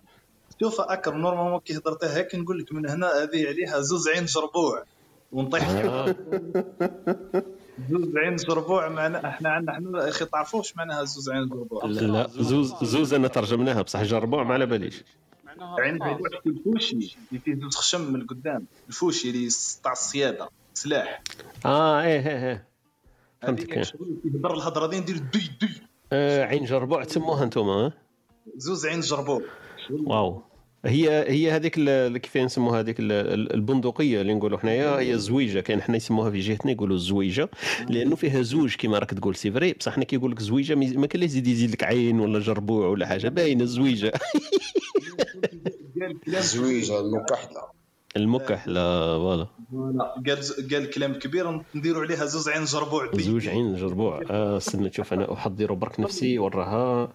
شوف 0.60 0.80
أكرم 0.80 1.18
normalement 1.18 1.60
كي 1.60 1.76
هضرتها 1.76 2.16
هيك 2.16 2.34
نقول 2.34 2.58
لك 2.58 2.72
من 2.72 2.88
هنا 2.90 3.06
هذه 3.06 3.46
عليها 3.48 3.80
زوز 3.80 4.08
عين 4.08 4.24
جربوع 4.24 4.84
ونطيح. 5.32 5.68
آه. 5.68 6.14
زوز 7.90 8.16
عين 8.16 8.36
جربوع 8.36 8.88
معنا 8.88 9.28
إحنا 9.28 9.48
عندنا 9.48 9.72
إحنا 9.72 10.08
أخي 10.08 10.24
تعرفوش 10.24 10.76
معناها 10.76 11.04
زوز 11.04 11.30
عين 11.30 11.48
جربوع 11.48 11.84
لا 11.84 12.26
زوز 12.30 12.74
زوز 12.82 13.14
أنا 13.14 13.28
ترجمناها 13.28 13.82
بصح 13.82 14.02
جربوع 14.02 14.42
ما 14.44 14.54
على 14.54 14.66
باليش. 14.66 15.02
عين 15.78 15.98
جربوع 15.98 16.28
في 16.42 16.48
ال 16.48 16.56
fusil 16.56 16.94
اللي 16.96 17.40
فيه 17.44 17.54
زوز 17.54 17.76
خشم 17.76 18.12
من 18.12 18.20
القدام. 18.20 18.66
ال 18.88 18.95
fusil 18.95 19.30
اللي 19.30 19.48
تاع 19.84 19.92
الصيادة 19.92 20.48
سلاح. 20.74 21.22
آه 21.66 22.02
إيه 22.02 22.28
إيه 22.28 22.48
إيه. 22.50 22.68
فهمتك 23.42 23.72
إيه. 23.76 23.84
يهضر 24.24 24.54
الهضرة 24.54 24.86
دي 24.86 25.00
ندير 25.00 25.16
دي 25.18 25.50
دي 25.60 25.68
آه 26.12 26.44
عين 26.44 26.64
جربوع 26.64 27.04
تسموها 27.04 27.44
أنتم 27.44 27.68
ها 27.68 27.92
زوز 28.56 28.86
عين 28.86 29.00
جربوع. 29.00 29.42
واو. 30.06 30.42
هي 30.86 31.24
هي 31.30 31.50
هذيك 31.50 31.74
ال- 31.78 32.18
كيف 32.18 32.36
نسموها 32.36 32.80
هذيك 32.80 33.00
ال- 33.00 33.12
ال- 33.12 33.54
البندقية 33.54 34.20
اللي 34.20 34.34
نقولوا 34.34 34.58
حنايا 34.58 34.98
هي 34.98 35.12
الزويجه 35.14 35.60
كاين 35.60 35.82
حنا 35.82 35.96
يسموها 35.96 36.30
في 36.30 36.40
جهتنا 36.40 36.72
يقولوا 36.72 36.96
الزويجه 36.96 37.48
لأنه 37.88 38.16
فيها 38.16 38.42
زوج 38.42 38.74
كما 38.76 38.98
راك 38.98 39.10
تقول 39.10 39.34
c'est 39.36 39.50
vrai؟ 39.50 39.72
بصح 39.72 39.92
حنا 39.92 40.04
كيقول 40.04 40.30
لك 40.32 40.40
زويجه 40.40 40.74
ما 40.74 41.06
كان 41.06 41.20
لا 41.20 41.24
يزيد 41.24 41.46
يزيد 41.46 41.70
لك 41.70 41.84
عين 41.84 42.20
ولا 42.20 42.38
جربوع 42.38 42.86
ولا 42.88 43.06
حاجة 43.06 43.28
باينة 43.28 43.62
الزويجه 43.62 44.12
زويجة 46.28 47.00
المكحلة. 47.00 47.62
المكحلة 48.16 48.82
voilà. 49.18 49.46
قال 50.26 50.40
قال 50.72 50.90
كلام 50.90 51.14
كبير 51.14 51.60
نديروا 51.74 52.02
عليها 52.02 52.24
زوز 52.24 52.48
عين 52.48 52.64
جربوع 52.64 53.10
زوج 53.14 53.48
عين 53.48 53.76
جربوع. 53.76 54.22
آه 54.30 54.56
استنى 54.56 54.88
تشوف 54.88 55.12
أنا 55.12 55.32
أحضر 55.32 55.72
برك 55.72 56.00
نفسي 56.00 56.38
وراها 56.38 57.12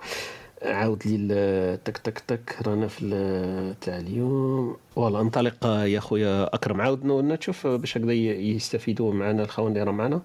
عاود 0.64 1.08
لي 1.08 1.80
تك 1.86 1.98
تك 1.98 2.20
تك 2.20 2.68
رانا 2.68 2.88
في 2.88 3.76
تاع 3.82 3.98
اليوم. 3.98 4.78
voilà 4.96 5.22
انطلق 5.22 5.66
يا 5.66 6.00
خويا 6.00 6.56
أكرم. 6.56 6.82
عاود 6.82 7.06
نو- 7.06 7.36
تشوف 7.36 7.68
باش 7.68 7.98
هكذا 7.98 8.14
يستفيدوا 8.14 9.14
معنا 9.14 9.44
الخوان 9.44 9.68
اللي 9.72 9.84
راهم 9.84 9.98
معنا. 9.98 10.22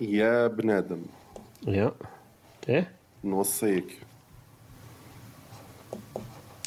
يا 0.00 0.46
بنادم. 0.46 1.02
يا. 1.66 1.92
إيه؟ 2.68 2.90
نوصيك. 3.24 3.98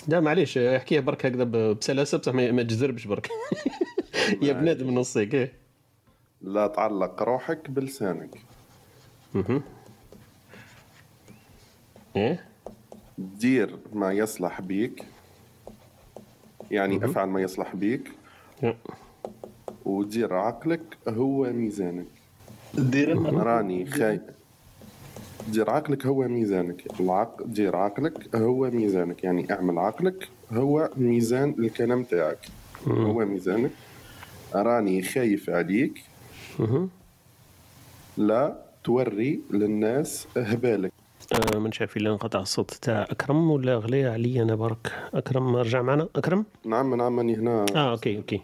لا 0.08 0.20
معليش 0.20 0.58
احكيه 0.58 1.00
برك 1.00 1.26
هكذا 1.26 1.44
بسلاسة 1.44 2.18
بصح 2.18 2.34
ما 2.34 2.64
تجزربش 2.64 3.08
برك. 3.08 3.30
يا 4.42 4.54
بنادم 4.54 4.94
نصيك 5.00 5.36
إيه. 5.36 5.54
لا 6.42 6.68
تعلق 6.68 7.24
روحك 7.24 7.70
بلسانك. 7.70 8.30
مهم. 9.34 9.62
إيه؟ 12.16 12.46
دير 13.40 13.78
ما 13.94 14.12
يصلح 14.12 14.62
بيك. 14.62 15.04
يعني 16.72 17.06
أفعل 17.06 17.28
ما 17.28 17.42
يصلح 17.42 17.76
بيك. 17.76 18.12
ودير 19.86 20.34
عقلك 20.34 20.98
هو 21.08 21.54
ميزانك. 21.54 22.06
دير 22.74 23.34
راني 23.34 23.86
خاي 23.86 24.22
دير 25.48 25.70
عقلك 25.70 26.06
هو 26.06 26.28
ميزانك. 26.28 27.00
العق... 27.00 27.44
دير 27.44 27.76
عقلك 27.76 28.36
هو 28.36 28.70
ميزانك. 28.72 29.24
يعني 29.24 29.54
اعمل 29.54 29.80
عقلك 29.80 30.28
هو 30.52 30.90
ميزان 30.98 31.56
الكلام 31.60 32.04
تاعك. 32.04 32.46
هو 32.88 33.26
ميزانك. 33.26 33.72
راني 34.56 35.02
خايف 35.02 35.50
عليك. 35.50 36.04
لا 38.18 38.56
توري 38.84 39.42
للناس 39.52 40.28
هبالك. 40.38 40.92
آه 41.34 41.58
من 41.60 41.72
شايف 41.72 41.98
اللي 41.98 42.10
انقطع 42.10 42.40
الصوت 42.40 42.72
تاع 42.72 43.04
أكرم 43.10 43.52
ولا 43.52 43.76
غلي 43.76 44.06
علي 44.06 44.42
أنا 44.42 44.56
برك 44.56 44.92
أكرم 45.14 45.56
رجع 45.56 45.82
معنا؟ 45.82 46.08
أكرم؟ 46.16 46.46
نعم 46.66 46.96
نعم 46.96 47.20
اني 47.20 47.36
هنا. 47.36 47.66
آه 47.76 47.92
OK 47.92 48.18
OK. 48.18 48.42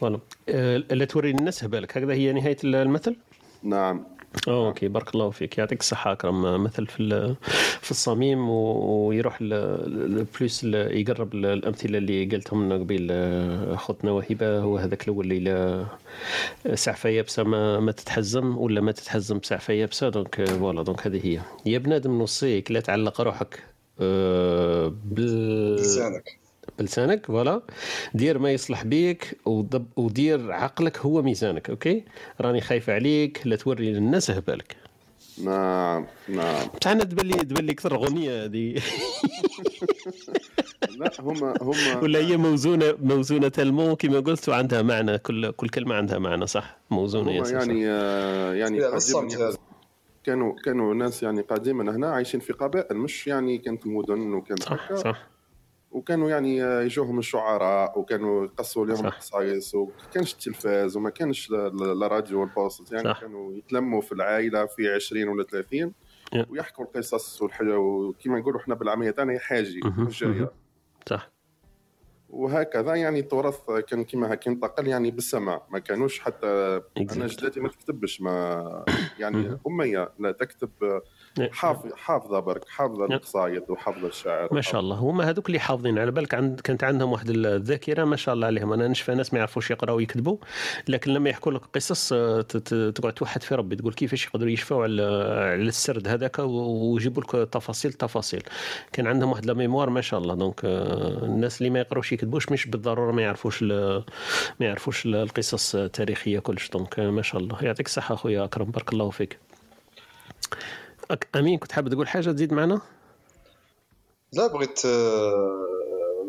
voilà 0.00 0.18
آه 0.48 0.76
لا 0.76 1.04
توري 1.04 1.30
الناس 1.30 1.64
هبالك 1.64 1.98
هكذا 1.98 2.12
هي 2.12 2.32
نهاية 2.32 2.56
المثل؟ 2.64 3.16
نعم. 3.62 4.04
OK 4.48 4.88
بارك 4.88 5.14
الله 5.14 5.30
فيك. 5.30 5.58
يعطيك 5.58 5.80
الصحة 5.80 6.12
أكرم. 6.12 6.62
مثل 6.64 6.86
في 6.86 7.34
في 7.80 7.90
الصميم 7.90 8.50
ويروح 8.50 9.38
plus 9.42 10.64
يقرب 10.64 11.34
الأمثلة 11.34 11.98
اللي 11.98 12.24
قلتهم 12.24 12.72
قبيل 12.72 13.08
آه، 13.10 13.74
اخوتنا 13.74 14.10
وهبه 14.10 14.58
هو 14.58 14.76
هذاك 14.78 15.02
الأول 15.02 15.32
اللي 15.32 15.40
لا- 15.40 15.86
سعفة 16.74 17.08
يابسة 17.08 17.42
ما, 17.42 17.80
ما 17.80 17.92
تتحزم 17.92 18.58
ولا 18.58 18.80
ما 18.80 18.92
تتحزم 18.92 19.38
بسعفه 19.38 19.74
يابسة. 19.74 20.08
donc 20.08 20.40
آه، 20.40 20.44
voilà 20.44 20.82
donc 20.82 21.06
هذه 21.06 21.20
هي. 21.26 21.40
يا 21.66 21.78
بنادم 21.78 22.22
نوصيك 22.22 22.70
لا 22.70 22.80
تعلق 22.80 23.20
روحك 23.20 23.62
آه، 24.00 24.92
بال 25.04 25.76
لسانك 25.76 26.38
بلسانك 26.78 27.26
voilà. 27.26 27.62
دير 28.14 28.38
ما 28.38 28.52
يصلح 28.52 28.84
بيك 28.84 29.38
ودب 29.46 29.86
ودير 29.96 30.52
عقلك 30.52 30.98
هو 30.98 31.22
ميزانك 31.22 31.70
OK؟ 31.70 32.04
راني 32.40 32.60
خايف 32.60 32.90
عليك 32.90 33.40
لا 33.44 33.56
توري 33.56 33.92
للناس 33.92 34.30
هبالك 34.30 34.76
نعم 35.38 36.06
نعم 36.28 36.66
بصح 36.80 36.90
أنا 36.90 37.04
تبان 37.04 37.26
لي 37.26 37.34
تبان 37.44 37.66
لي 37.66 37.72
أكثر 37.72 37.94
اغنيه 37.94 38.44
هذه. 38.44 38.74
لا 40.98 41.12
هما 41.20 41.54
هما 41.62 41.98
ولا 42.02 42.18
هي 42.18 42.36
موزونه 42.36 42.94
موزونة 43.02 43.48
تلمو 43.48 43.96
كما 43.96 44.20
قلت 44.20 44.48
وعندها 44.48 44.82
معنى 44.82 45.18
كل 45.18 45.50
كل 45.50 45.68
كلمة 45.68 45.94
عندها 45.94 46.18
معنى 46.18 46.46
صح؟ 46.46 46.78
موزونة 46.90 47.32
ياسر 47.32 47.54
يعني 47.54 47.88
آه، 47.88 48.54
يعني. 48.54 48.80
كانوا 50.24 50.54
كانوا 50.64 50.94
ناس 50.94 51.22
يعني 51.22 51.40
قديما 51.40 51.96
هنا 51.96 52.10
عايشين 52.10 52.40
في 52.40 52.52
قبائل 52.52 52.96
مش 52.96 53.26
يعني 53.26 53.58
كانت 53.58 53.86
مدن 53.86 54.32
وكانت 54.32 54.62
صح. 54.62 54.94
صح. 54.94 55.31
وكانوا 55.92 56.30
يعني 56.30 56.56
يجوهم 56.58 57.18
الشعراء 57.18 57.98
وكانوا 57.98 58.44
يقصوا 58.44 58.86
لهم 58.86 59.08
قصايص 59.08 59.74
وما 59.74 59.92
كانش 60.14 60.32
التلفاز 60.32 60.96
وما 60.96 61.10
كانش 61.10 61.50
لا- 61.50 61.68
لا 61.68 61.94
لا 61.94 62.06
راديو 62.06 62.40
والبوست 62.40 62.92
يعني 62.92 63.04
صح. 63.08 63.20
كانوا 63.20 63.54
يتلموا 63.54 64.00
في 64.00 64.12
العائلة 64.12 64.66
في 64.66 64.88
20 64.88 65.28
ولا 65.28 65.44
30 65.44 65.92
يا. 66.32 66.46
ويحكوا 66.50 66.84
القصص 66.84 67.42
والحاجة 67.42 67.78
وكما 67.78 68.38
نقولوا 68.38 68.60
إحنا 68.60 68.74
بالعامية 68.74 69.10
تاعنا 69.10 69.38
حاجي 69.38 69.80
جاية. 70.20 70.50
صح 71.08 71.30
وهكذا 72.30 72.94
يعني 72.94 73.20
التراث 73.20 73.70
كان 73.88 74.04
كما 74.04 74.32
هكا 74.34 74.48
ينتقل 74.50 74.88
يعني 74.88 75.10
بالسمع 75.10 75.62
ما 75.70 75.78
كانوش 75.78 76.20
حتى 76.20 76.46
أنا 76.46 76.82
Exact. 77.28 77.38
جداتي 77.38 77.60
ما 77.60 77.68
تكتبش 77.68 78.20
ما 78.20 78.84
يعني. 79.20 79.58
أمية 79.66 80.12
لا 80.18 80.32
تكتب 80.32 80.70
حافظ 81.52 81.92
حافظه 81.96 82.40
برك 82.40 82.68
حافظه 82.68 83.04
القصايد 83.04 83.62
وحافظه 83.70 84.06
الشعر. 84.08 84.48
ما 84.54 84.60
شاء 84.60 84.80
الله. 84.80 84.96
هما 84.96 85.30
هذوك 85.30 85.46
اللي 85.46 85.58
حافظين. 85.58 85.98
على 85.98 86.10
بالك 86.10 86.34
عند 86.34 86.60
كانت 86.60 86.84
عندهم 86.84 87.12
واحد 87.12 87.30
الذاكرة 87.30 88.04
ما 88.04 88.16
شاء 88.16 88.34
الله 88.34 88.46
عليهم. 88.46 88.72
أنا 88.72 88.88
نشفى 88.88 89.14
ناس 89.14 89.32
ما 89.32 89.38
يعرفوش 89.38 89.70
يقراوا 89.70 89.96
ويكتبوا 89.96 90.36
لكن 90.88 91.10
لما 91.12 91.30
يحكوا 91.30 91.52
لك 91.52 91.60
قصص 91.74 92.12
آه، 92.12 92.40
تقعد 92.94 93.12
توحد 93.12 93.42
في 93.42 93.54
ربي 93.54 93.76
تقول 93.76 93.92
كيفاش 93.92 94.26
يقدروا 94.26 94.50
يشفوا 94.50 94.82
على 94.82 95.02
على 95.52 95.62
السرد 95.68 96.08
هذاك 96.08 96.38
ويجيبوا 96.38 97.22
لك 97.22 97.48
تفاصيل 97.48 97.92
تفاصيل. 97.92 98.42
كان 98.92 99.06
عندهم 99.06 99.30
واحد 99.30 99.46
la 99.46 99.54
mémoire 99.54 99.90
ما 99.90 100.00
شاء 100.00 100.20
الله. 100.20 100.34
donc 100.34 100.60
آه، 100.64 101.24
الناس 101.24 101.58
اللي 101.60 101.70
ما 101.70 101.78
يقراوش 101.80 102.12
يكتبوش 102.12 102.48
مش 102.52 102.66
بالضرورة 102.66 103.12
ما 103.12 103.22
يعرفوش 103.22 103.62
ما 103.62 104.02
يعرفوش 104.60 105.06
ال- 105.06 105.14
القصص 105.14 105.74
التاريخية 105.74 106.38
كلش. 106.38 106.68
donc 106.70 106.98
آه، 106.98 107.10
ما 107.10 107.22
شاء 107.22 107.40
الله. 107.40 107.64
يعطيك 107.64 107.86
الصحة 107.86 108.14
أخويا 108.14 108.44
أكرم. 108.44 108.70
بارك 108.70 108.92
الله 108.92 109.10
فيك. 109.10 109.38
أمين 111.36 111.58
كنت 111.58 111.72
حاب 111.72 111.88
تقول 111.88 112.08
حاجة؟ 112.08 112.30
تزيد 112.30 112.52
معنا؟ 112.52 112.80
لا 114.32 114.46
بغيت 114.46 114.86
آه، 114.86 115.66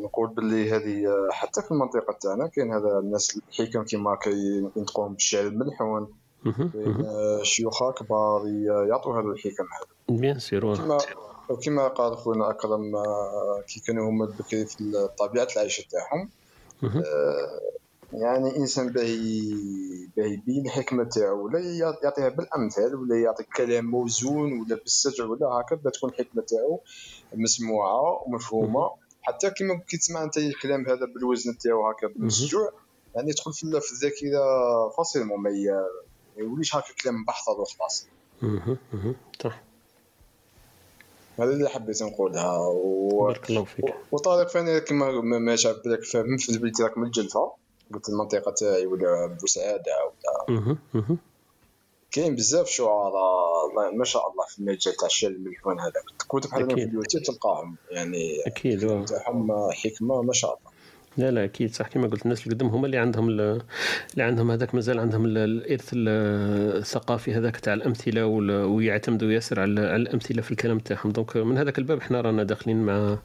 نقول 0.03 0.29
باللي 0.29 0.71
هذه 0.71 1.07
آه، 1.07 1.29
حتى 1.31 1.61
في 1.61 1.71
المنطقة 1.71 2.17
تاعنا 2.21 2.47
كاين 2.47 2.73
هذا 2.73 2.99
الناس 2.99 3.39
الحكم 3.49 3.83
كيما 3.83 4.15
كينطقوهم 4.15 5.13
بالشعر 5.13 5.47
الملحون. 5.47 6.07
آه، 7.05 7.39
شيوخ 7.43 7.91
كبار 7.91 8.47
يعطوا 8.89 9.13
هذا 9.13 9.27
الحكم 9.27 9.63
هذا. 9.63 10.17
بيان 10.19 10.39
سير 10.39 10.75
كما 10.75 10.97
وكما 11.49 11.87
قال 11.87 12.17
خونا 12.17 12.49
أكرم 12.49 12.91
كي 13.67 13.79
كانوا 13.79 14.09
هما 14.09 14.25
بكري 14.25 14.65
في 14.65 15.09
طبيعة 15.17 15.47
العيشه 15.55 15.83
تاعهم 15.89 16.29
يعني 18.13 18.57
إنسان 18.57 18.89
باهي 18.91 19.41
باهي 20.17 20.33
يبين 20.33 20.65
الحكمة 20.65 21.03
تاعو 21.03 21.45
ولا 21.45 21.59
يع- 21.59 21.97
يعطيها 22.03 22.29
بالأمثال 22.29 22.95
ولا 22.95 23.21
يعطي 23.21 23.43
كلام 23.43 23.85
موزون 23.85 24.59
ولا 24.59 24.75
بالسجع 24.75 25.25
ولا 25.25 25.47
هكا 25.47 25.89
تكون 25.89 26.09
الحكمة 26.09 26.41
تاعو 26.41 26.79
مسموعة 27.33 28.23
ومفهومة. 28.27 28.89
حتى 29.21 29.49
كيما 29.49 29.79
كي 29.87 29.97
تسمع 29.97 30.23
أنت 30.23 30.37
الكلام 30.37 30.85
هذا 30.87 31.05
بالوزن 31.15 31.57
تاعو 31.57 31.89
هكا 31.89 32.07
بالسجوع 32.15 32.69
يعني 33.15 33.29
يدخل 33.29 33.53
في 33.53 33.63
الذاكرة 33.91 34.43
فاسيلمون 34.97 35.39
ما 35.39 35.49
يوليش 36.37 36.75
هكا 36.75 36.93
كلام 37.03 37.15
محفظ 37.27 37.59
وخلاص. 37.59 38.07
صح. 39.43 39.61
هذا 41.39 41.49
اللي 41.53 41.69
حبيت 41.69 42.03
نقولها. 42.03 42.57
و... 42.57 43.19
بارك 43.27 43.49
الله 43.49 43.63
فيك. 43.63 43.85
وطارق 44.11 44.49
فانا 44.49 44.79
كما 44.79 45.11
ما 45.21 45.55
شعب 45.55 45.75
بالك 45.85 46.03
فاهم 46.03 46.37
في 46.37 46.57
بلدي 46.57 46.83
راك 46.83 46.97
من 46.97 47.05
الجلفه 47.05 47.62
قلت 47.93 48.09
المنطقة 48.09 48.51
تاعي 48.51 48.85
ولا 48.85 49.37
بوسعاده 49.41 49.91
ولا. 50.47 50.77
كاين 52.11 52.35
بزاف 52.35 52.67
شعراء 52.67 53.93
ما 53.93 54.05
شاء 54.05 54.31
الله 54.31 54.45
في 54.45 54.59
المجال 54.59 54.95
تاع 54.95 55.05
الشعر 55.07 55.31
الملحون 55.31 55.79
هذاك 55.79 56.03
كنت 56.27 56.47
بحال. 56.47 56.65
في 56.65 56.83
اليوتيوب 56.83 57.23
تلقاهم 57.23 57.75
يعني 57.91 58.41
أكيد. 58.47 59.05
تاعهم 59.05 59.71
حكمة 59.71 60.21
ما 60.21 60.33
شاء 60.33 60.57
الله 60.59 60.72
لا 61.17 61.31
لا 61.31 61.43
أكيد 61.43 61.73
صح. 61.75 61.87
كما 61.87 62.07
قلت 62.07 62.23
الناس 62.23 62.43
اللي 62.43 62.55
قدام 62.55 62.67
هما 62.67 62.85
اللي 62.85 62.97
عندهم 62.97 63.29
ال- 63.29 63.61
اللي 64.13 64.23
عندهم 64.23 64.51
هذاك 64.51 64.75
مازال 64.75 64.99
عندهم 64.99 65.25
ال- 65.25 65.37
الإرث 65.37 65.89
ال- 65.93 66.77
الثقافي 66.77 67.33
هذاك 67.33 67.57
تاع 67.57 67.73
الأمثلة 67.73 68.25
ويعتمدوا 68.25 69.31
ياسر 69.31 69.59
على 69.59 69.95
الأمثلة 69.95 70.41
في 70.41 70.51
الكلام 70.51 70.79
تاعهم. 70.79 71.11
دونك 71.11 71.37
من 71.37 71.57
هذاك 71.57 71.79
الباب 71.79 71.97
إحنا 71.97 72.21
رانا 72.21 72.43
داخلين 72.43 72.83
مع 72.83 73.17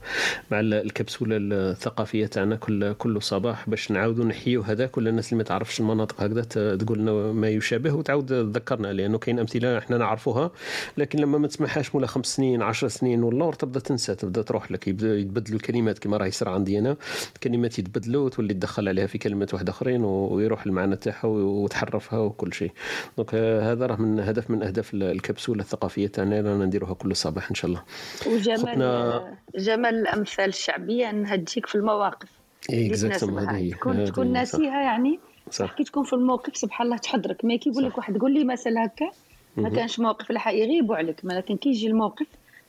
مع 0.50 0.60
ال- 0.60 0.74
الكبسولة 0.74 1.36
الثقافية 1.40 2.26
تاعنا 2.26 2.56
كل 2.56 2.92
كل 2.92 3.22
صباح 3.22 3.68
باش 3.70 3.90
نعاودوا 3.90 4.24
نحيوا 4.24 4.64
هذاك 4.64 4.96
ولا 4.96 5.10
الناس 5.10 5.26
اللي 5.32 5.36
ما 5.38 5.44
تعرفش 5.44 5.80
المناطق 5.80 6.22
هكذا 6.22 6.42
تقول 6.76 6.98
لنا 6.98 7.12
ما 7.32 7.48
يشابه 7.48 7.92
وتعاود 7.94 8.26
تذكرنا 8.26 8.92
لأنه 8.92 9.18
كاين 9.18 9.38
أمثلة 9.38 9.78
إحنا 9.78 9.98
نعرفوها 9.98 10.50
لكن 10.98 11.18
لما 11.18 11.38
ما 11.38 11.46
تسمعهاش 11.48 11.94
مولا 11.94 12.06
خمس 12.06 12.26
سنين 12.26 12.62
عشر 12.62 12.88
سنين 12.88 13.22
والله 13.22 13.52
تبدا 13.52 13.80
تنسى 13.80 14.14
تبدا 14.14 14.42
تروح 14.42 14.72
لك 14.72 14.88
يبدا 14.88 15.18
يتبدلوا 15.18 15.56
الكلمات 15.56 15.98
كما 15.98 16.16
راه 16.16 16.26
يصير 16.26 16.48
عندي 16.48 16.78
أنا. 16.78 16.96
كلمات 17.42 17.77
يتبدلوا 17.78 18.24
وتولي 18.26 18.54
تدخل 18.54 18.88
عليها 18.88 19.06
في 19.06 19.18
كلمات 19.18 19.54
واحد 19.54 19.68
آخرين 19.68 20.04
ويروح 20.04 20.66
المعنى 20.66 20.96
تاعها 20.96 21.26
وتحرفها 21.26 22.18
وكل 22.18 22.52
شيء. 22.54 22.72
donc 23.16 23.34
هذا 23.34 23.86
راه 23.86 23.96
من 23.96 24.20
هدف 24.20 24.50
من 24.50 24.62
أهداف 24.62 24.94
ال- 24.94 25.02
الكبسولة 25.02 25.60
الثقافية 25.62 26.06
تاعنا. 26.06 26.36
رانا 26.40 26.64
نديروها 26.64 26.94
كل 26.94 27.16
صباح 27.16 27.48
إن 27.48 27.54
شاء 27.54 27.70
الله. 27.70 27.82
وجمال 28.26 28.58
خطنا- 28.58 29.36
جمال 29.58 29.94
الأمثال 29.94 30.48
الشعبية 30.48 31.10
انها 31.10 31.36
تجيك 31.36 31.66
في 31.66 31.74
المواقف. 31.74 32.28
Exactement، 32.72 33.00
تناسبها. 33.00 33.50
هذه 33.50 33.56
هي، 33.56 33.70
تكون. 34.06 34.32
ناسيها 34.32 34.82
يعني. 34.82 35.20
صح. 35.50 35.72
كي 35.76 35.84
تكون 35.84 36.04
في 36.04 36.12
الموقف 36.12 36.56
سبحان 36.56 36.86
الله 36.86 36.96
تحضرك. 36.98 37.44
ما 37.44 37.56
كي 37.56 37.70
يقول 37.70 37.84
لك 37.84 37.98
واحد 37.98 38.18
قول 38.18 38.34
لي 38.34 38.44
مثل 38.44 38.78
هكا. 38.78 39.10
ما. 39.56 39.68
كانش 39.68 39.98
موقف 40.00 40.30
الحق 40.30 40.52
يغيبوا 40.54 40.96
عليك. 40.96 41.16
لكن 41.24 41.56
كي 41.56 41.68
يجي 41.68 41.86
الموقف 41.86 42.26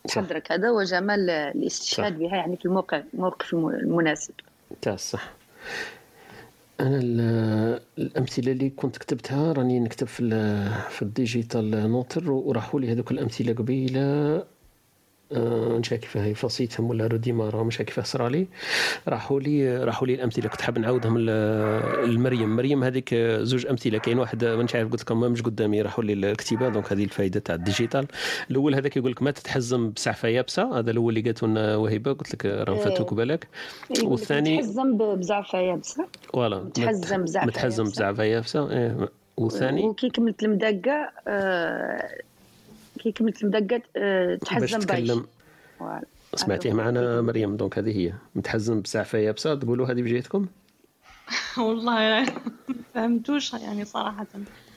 تحضرك. 0.08 0.52
هذا 0.52 0.70
هو 0.70 0.84
جمال 0.84 1.30
الاستشهاد 1.30 2.20
بها 2.20 2.36
يعني 2.36 2.58
في 2.58 2.66
الموقع 2.66 3.02
الموقف 3.14 3.54
الم- 3.54 3.70
المناسب. 3.70 4.34
تاع 4.82 4.96
صح. 4.96 5.34
أنا 6.80 6.98
ال- 7.04 7.82
الأمثلة 7.98 8.52
اللي 8.52 8.70
كنت 8.70 8.98
كتبتها 8.98 9.54
راني 9.54 9.80
نكتب 9.80 10.08
في 10.08 10.24
في 10.90 11.02
ال 11.02 11.10
digital 11.11 11.72
noter 11.92 12.32
وراحوا 12.32 12.80
لي 12.80 12.92
هذوك 12.92 13.12
الأمثلة 13.12 13.54
قبيلة. 13.54 14.44
مش 15.32 15.92
عارف 15.92 16.02
كيفاه 16.02 16.34
فاسيتهم 16.34 16.90
ولا 16.90 17.08
redémarra 17.08 17.64
مش 17.64 17.78
كيفاه 17.78 18.04
صرا 18.04 18.30
لي 18.30 18.48
راحوا 19.08 19.40
لي 19.40 19.78
راحوا 19.84 20.08
لي 20.08 20.14
الأمثلة. 20.14 20.50
كنت 20.50 20.62
حاب 20.62 20.80
نعاودهم 20.80 21.18
لمريم. 22.06 22.56
مريم 22.56 22.84
هذيك 22.84 23.16
زوج 23.16 23.66
أمثلة. 23.68 23.98
كاين 23.98 24.20
واحد 24.20 24.46
مانيش 24.46 24.76
عارف 24.76 24.92
قلت 24.92 25.02
لكم 25.02 25.20
مش 25.20 25.42
قدامي. 25.42 25.82
راحوا 25.82 26.04
لي 26.04 26.14
الكتيبة. 26.14 26.70
donc 26.70 26.92
هذه 26.94 27.04
الفائده 27.04 27.40
تاع 27.40 27.56
ال 27.56 27.62
digital. 27.62 28.08
الأول 28.52 28.76
هذاك 28.76 28.98
يقول 28.98 29.12
لك 29.12 29.22
ما 29.22 29.32
تتحزم 29.32 29.92
بسعفة 29.92 30.28
يابسة. 30.28 30.80
هذا 30.80 30.92
الأول 30.92 31.18
اللي 31.18 31.22
قالته 31.30 31.48
لنا 31.48 31.76
وهبه 31.76 32.14
قلت 32.14 32.34
لك 32.34 32.46
راه 32.46 32.74
إيه. 32.76 32.80
فاتوك 32.82 33.14
بالك. 33.14 33.48
لك 33.92 34.04
والثاني 34.04 34.58
متحزم 34.58 34.98
ب- 34.98 35.20
بزعفة 35.20 35.60
يابسة. 35.60 36.06
voilà. 36.34 36.60
متحزم 36.64 37.24
بزعفة 37.24 37.48
متحزم. 37.48 37.84
بزعفة 37.84 38.24
يابسة. 38.24 38.72
إيه. 38.72 39.10
والثاني 39.38 39.84
وكي 39.84 40.10
كملت 40.10 40.44
المدقة 40.44 41.10
آه، 41.28 42.10
كي 43.00 43.12
كملت 43.12 43.44
المدقة 43.44 43.82
آه، 43.98 44.36
باش 44.36 44.72
تحزم 44.72 44.80
فوالا. 45.80 46.02
سمعتيه 46.36 46.74
معنا 46.74 47.22
مريم 47.22 47.58
donc 47.58 47.78
هذه 47.78 47.98
هي. 47.98 48.14
متحزم 48.36 48.82
بزعفه 48.82 49.18
يابسه 49.18 49.56
تقولوا 49.56 49.88
هذه 49.88 50.02
بجهتكم 50.02 50.46
والله 51.58 52.22
ما 52.22 52.26
فهمتوش 52.94 53.54
يعني 53.54 53.86
صراحة. 53.86 54.28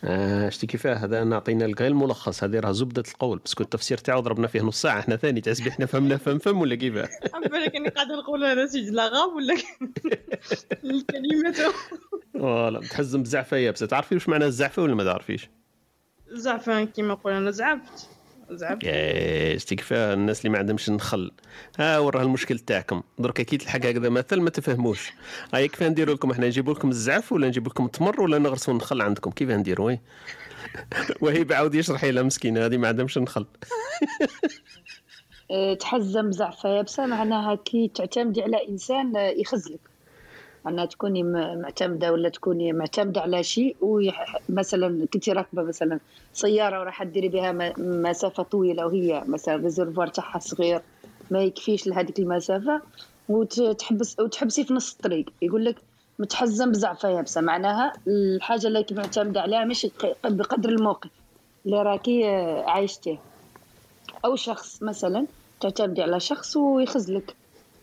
آه 0.05 0.49
شتي 0.49 0.67
كيفاه؟ 0.67 0.95
هذا 0.95 1.25
نعطينا 1.25 1.65
لك 1.65 1.81
غير 1.81 1.91
الملخص 1.91 2.45
هذه 2.45 2.61
راه 2.61 2.73
زبدة 2.73 3.03
القول 3.09 3.39
parce 3.39 3.54
que 3.54 3.63
التفسير 3.63 3.99
تاعو 3.99 4.21
ضربنا 4.21 4.47
فيه 4.47 4.61
نص 4.61 4.83
ساعة. 4.83 4.99
إحنا 5.01 5.17
ثاني 5.17 5.41
تحسبي 5.41 5.69
إحنا 5.71 5.87
فهمنا 5.87 6.17
فهم 6.17 6.39
فهم 6.39 6.61
ولا 6.61 6.75
كيفاه؟ 6.75 7.09
بالك 7.51 7.77
اني 7.77 7.89
قاعدة 7.89 8.17
نقول 8.17 8.45
هذا 8.45 8.67
سجل 8.67 9.01
غاب 9.01 9.33
ولا 9.37 9.55
الكلمة. 10.85 11.73
voilà 12.35 12.79
متحزم 12.81 13.23
بزعفة 13.23 13.57
يابسه 13.57 13.87
تعرفي 13.87 14.15
واش 14.15 14.29
معنى 14.29 14.45
الزعفة 14.45 14.83
ولا 14.83 14.95
ما 14.95 15.05
تعرفيش؟ 15.05 15.49
زعفان 16.33 16.87
كيما 16.87 17.15
نقول 17.15 17.33
أنا 17.33 17.51
زعفت 17.51 18.09
زعفت. 18.51 18.85
يا 18.85 19.59
شتي 19.59 19.77
كيفاه 19.77 20.15
الناس 20.15 20.41
اللي 20.41 20.51
ما 20.51 20.59
عندهمش 20.59 20.89
النخل 20.89 21.31
ها 21.79 21.99
وراه 21.99 22.23
المشكل 22.23 22.59
تاعكم. 22.59 23.03
درك 23.19 23.43
كي 23.43 23.59
تلحق 23.59 23.87
هكذا 23.87 24.09
مثل 24.09 24.41
ما 24.41 24.51
تفهموش. 24.51 25.13
هاي 25.55 25.69
كيفاه 25.69 25.89
نديروا 25.89 26.15
لكم؟ 26.15 26.31
إحنا 26.31 26.47
نجيبوا 26.47 26.75
لكم 26.75 26.89
الزعف 26.89 27.33
ولا 27.33 27.49
نجيب 27.49 27.67
لكم 27.67 27.85
التمر 27.85 28.21
ولا 28.21 28.39
نغرسوا 28.39 28.75
النخل 28.75 29.03
عندكم؟ 29.03 29.31
كيفاه 29.31 29.57
نديروا 29.57 29.87
oui. 29.87 30.01
وهي 31.23 31.47
عاود 31.51 31.75
يشرح 31.75 32.05
لها 32.05 32.23
مسكينة 32.23 32.67
هذه 32.67 32.77
ما 32.77 32.89
عندهمش 32.89 33.17
النخل 33.17 33.47
آه، 35.51 35.75
تحزم 35.75 36.29
بزعفه 36.29 36.69
يابسه 36.69 37.07
معناها 37.07 37.55
كي 37.55 37.89
تعتمدي 37.95 38.43
على 38.43 38.69
إنسان 38.69 39.17
آه، 39.17 39.29
يخذلك. 39.29 39.92
معناها 40.65 40.87
تكوني 40.87 41.23
معتمدة 41.57 42.13
ولا 42.13 42.29
تكوني 42.29 42.73
معتمدة 42.73 43.21
على 43.21 43.43
شيء 43.43 43.77
ويح... 43.81 44.37
مثلا 44.49 45.07
كنتي 45.13 45.33
راكبة 45.33 45.63
مثلا 45.63 46.01
سيارة 46.33 46.81
وراح 46.81 47.03
ديري 47.03 47.29
بها 47.29 47.73
مسافة 47.79 48.43
طويلة 48.43 48.87
وهي 48.87 49.23
مثلا 49.27 49.55
ال 49.55 49.60
réservoir 49.60 50.07
تاعها 50.07 50.39
صغير 50.39 50.81
ما 51.31 51.43
يكفيش 51.43 51.87
لهذيك 51.87 52.19
المسافة 52.19 52.81
وتحبس 53.29 54.21
وتحبسي 54.21 54.65
في 54.65 54.75
نص 54.75 54.93
الطريق. 54.93 55.27
يقول 55.43 55.65
لك 55.65 55.77
متحزم 56.19 56.71
بزعفة 56.71 57.09
يابسة. 57.09 57.41
معناها 57.41 57.93
الحاجة 58.09 58.67
اللي 58.67 58.87
معتمدة 58.91 59.41
عليها 59.41 59.65
مش 59.65 59.87
بقدر 60.25 60.69
الموقف 60.69 61.11
اللي 61.67 61.83
راكي 61.83 62.25
عايشتيه. 62.67 63.19
أو 64.25 64.37
شخص 64.37 64.83
مثلا 64.83 65.27
تعتمدي 65.61 66.03
على 66.03 66.21
شخص 66.21 66.57
ويخزلك. 66.57 67.35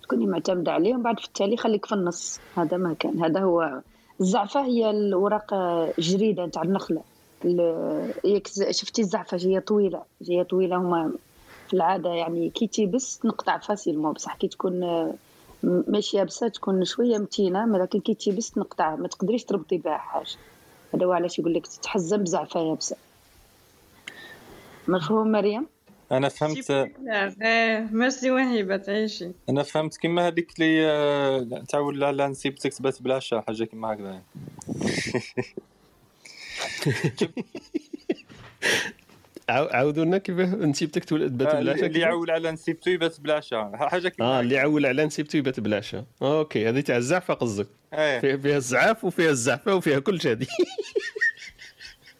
تكوني 0.10 0.26
معتمدة 0.26 0.72
عليه 0.72 0.94
ومن 0.94 1.04
بعد 1.04 1.20
في 1.20 1.26
التالي 1.26 1.58
خليك 1.58 1.86
في 1.86 1.96
النص. 1.96 2.40
هذا 2.58 2.78
ما 2.78 2.94
كان. 2.94 3.24
هذا 3.24 3.40
هو 3.40 3.82
الزعفة 4.22 4.66
هي 4.66 4.90
الورق 4.90 5.54
جريدة 6.00 6.48
تاع 6.48 6.62
النخلة. 6.62 7.02
ال- 7.46 8.14
ياك 8.24 8.48
ز- 8.48 8.70
شفتي 8.70 9.02
الزعفة؟ 9.02 9.38
هي 9.38 9.60
طويلة. 9.60 10.02
هي 10.30 10.44
طويلة 10.44 10.78
هما 10.78 11.12
في 11.68 11.74
العادة 11.74 12.10
يعني 12.10 12.50
كي 12.50 12.68
تيبس 12.68 13.20
تنقطع 13.20 13.58
facilement. 13.58 14.14
بصح 14.14 14.36
كي 14.36 14.48
تكون 14.48 15.08
ماشي 15.64 16.18
يابسة 16.18 16.48
تكون 16.48 16.86
شوية 16.86 17.18
متينة 17.18 17.78
لكن 17.78 18.00
كي 18.00 18.14
تيبس 18.14 18.52
تنقطع. 18.52 18.96
ما 18.96 19.08
تقدريش 19.08 19.44
تربطي 19.44 19.78
بها 19.78 19.98
حاجة. 19.98 20.38
هذا 20.94 21.06
هو 21.06 21.12
علاش 21.12 21.40
يقول 21.40 21.54
لك 21.54 21.68
تتحزم 21.68 22.18
بزعفة 22.24 22.60
يابسة. 22.60 22.96
مفهوم 24.88 25.32
مريم؟ 25.32 25.68
أنا 26.12 26.30
فهمت 26.30 26.90
ميرسي 27.92 28.32
وهبة 28.32 28.78
تعيشي 28.78 29.32
أنا 29.50 29.64
فهمت 29.64 29.98
كيما 29.98 30.28
هذيك 30.28 30.52
اللي 30.60 30.86
آه، 30.92 31.64
تاع 31.70 31.80
ولا 31.80 32.12
لا 32.12 32.28
نسيبتك 32.28 32.74
تبات 32.74 33.02
بلا 33.02 33.18
عشا 33.18 33.42
حاجة 33.48 33.64
كيما 33.64 33.94
هكذا. 33.94 34.22
عاو- 39.50 39.68
عاودوا 39.74 40.06
لنا 40.06 40.18
كيفاه 40.18 40.46
نسيبتك 40.46 41.06
تولد 41.06 41.38
بات 41.38 41.48
آه، 41.48 41.60
بلا 41.60 41.70
عشا 41.70 41.86
اللي؟ 41.86 42.00
يعول 42.00 42.32
على 42.32 42.52
نسيبتو 42.52 42.90
يبات 42.92 43.20
بلا 43.22 43.42
عشا 43.42 43.72
حاجة 43.76 44.10
كيما 44.10 44.28
آه. 44.38 44.40
اللي 44.40 44.60
عول 44.60 44.86
على 44.86 45.06
نسيبته 45.06 45.38
يبات 45.38 45.60
بلا 45.60 45.78
عشا 45.78 46.06
OK 46.22 46.70
هذه 46.70 46.80
تاع 46.80 46.98
الزعفة 46.98 47.34
قصدك. 47.34 47.68
فيها, 47.92 48.20
فيها 48.38 48.58
الزعاف 48.58 49.04
وفيها 49.06 49.30
الزعفة 49.30 49.76
وفيها 49.76 50.00
كل 50.00 50.22
شيء 50.22 50.32
هذه. 50.32 50.48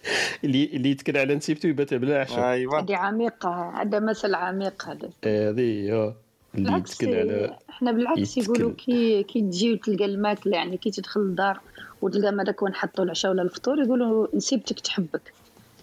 اللي 0.44 0.66
اللي 0.66 0.92
يتكل 0.92 1.18
على 1.18 1.36
نسيبته 1.36 1.68
يبات 1.68 1.94
بلا 1.94 2.17
عشا 2.17 2.52
ايوا 2.52 2.80
هذه 2.80 2.96
عميقة 2.96 3.82
هذا 3.82 4.00
مثل 4.00 4.36
عميق 4.36 4.86
هذا. 4.86 5.10
هذه 5.26 5.92
آه 5.92 6.16
اللي 6.56 6.78
يتكل 6.78 7.16
على 7.16 7.58
إحنا 7.70 7.92
بالعكس. 7.92 8.38
يقولوا 8.38 8.72
كي 8.74 9.24
كي 9.24 9.42
تجي 9.42 9.74
وتلقى 9.74 10.06
الماكلة 10.06 10.58
يعني 10.58 10.78
كي 10.78 10.92
تدخل 10.92 11.22
الدار 11.22 11.60
وتلقى 12.02 12.32
ماذاك 12.32 12.62
وين 12.62 12.74
حطوا 12.74 13.04
العشاء 13.04 13.32
ولا 13.32 13.42
الفطور 13.42 13.80
يقولوا 13.80 14.28
نسيبتك 14.36 14.80
تحبك. 14.80 15.34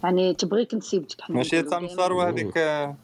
يعني 0.05 0.35
تبغيك 0.35 0.75
نسيبتك 0.75 1.31
ماشي 1.31 1.63
نقولوا 1.63 2.51
تاع 2.51 2.95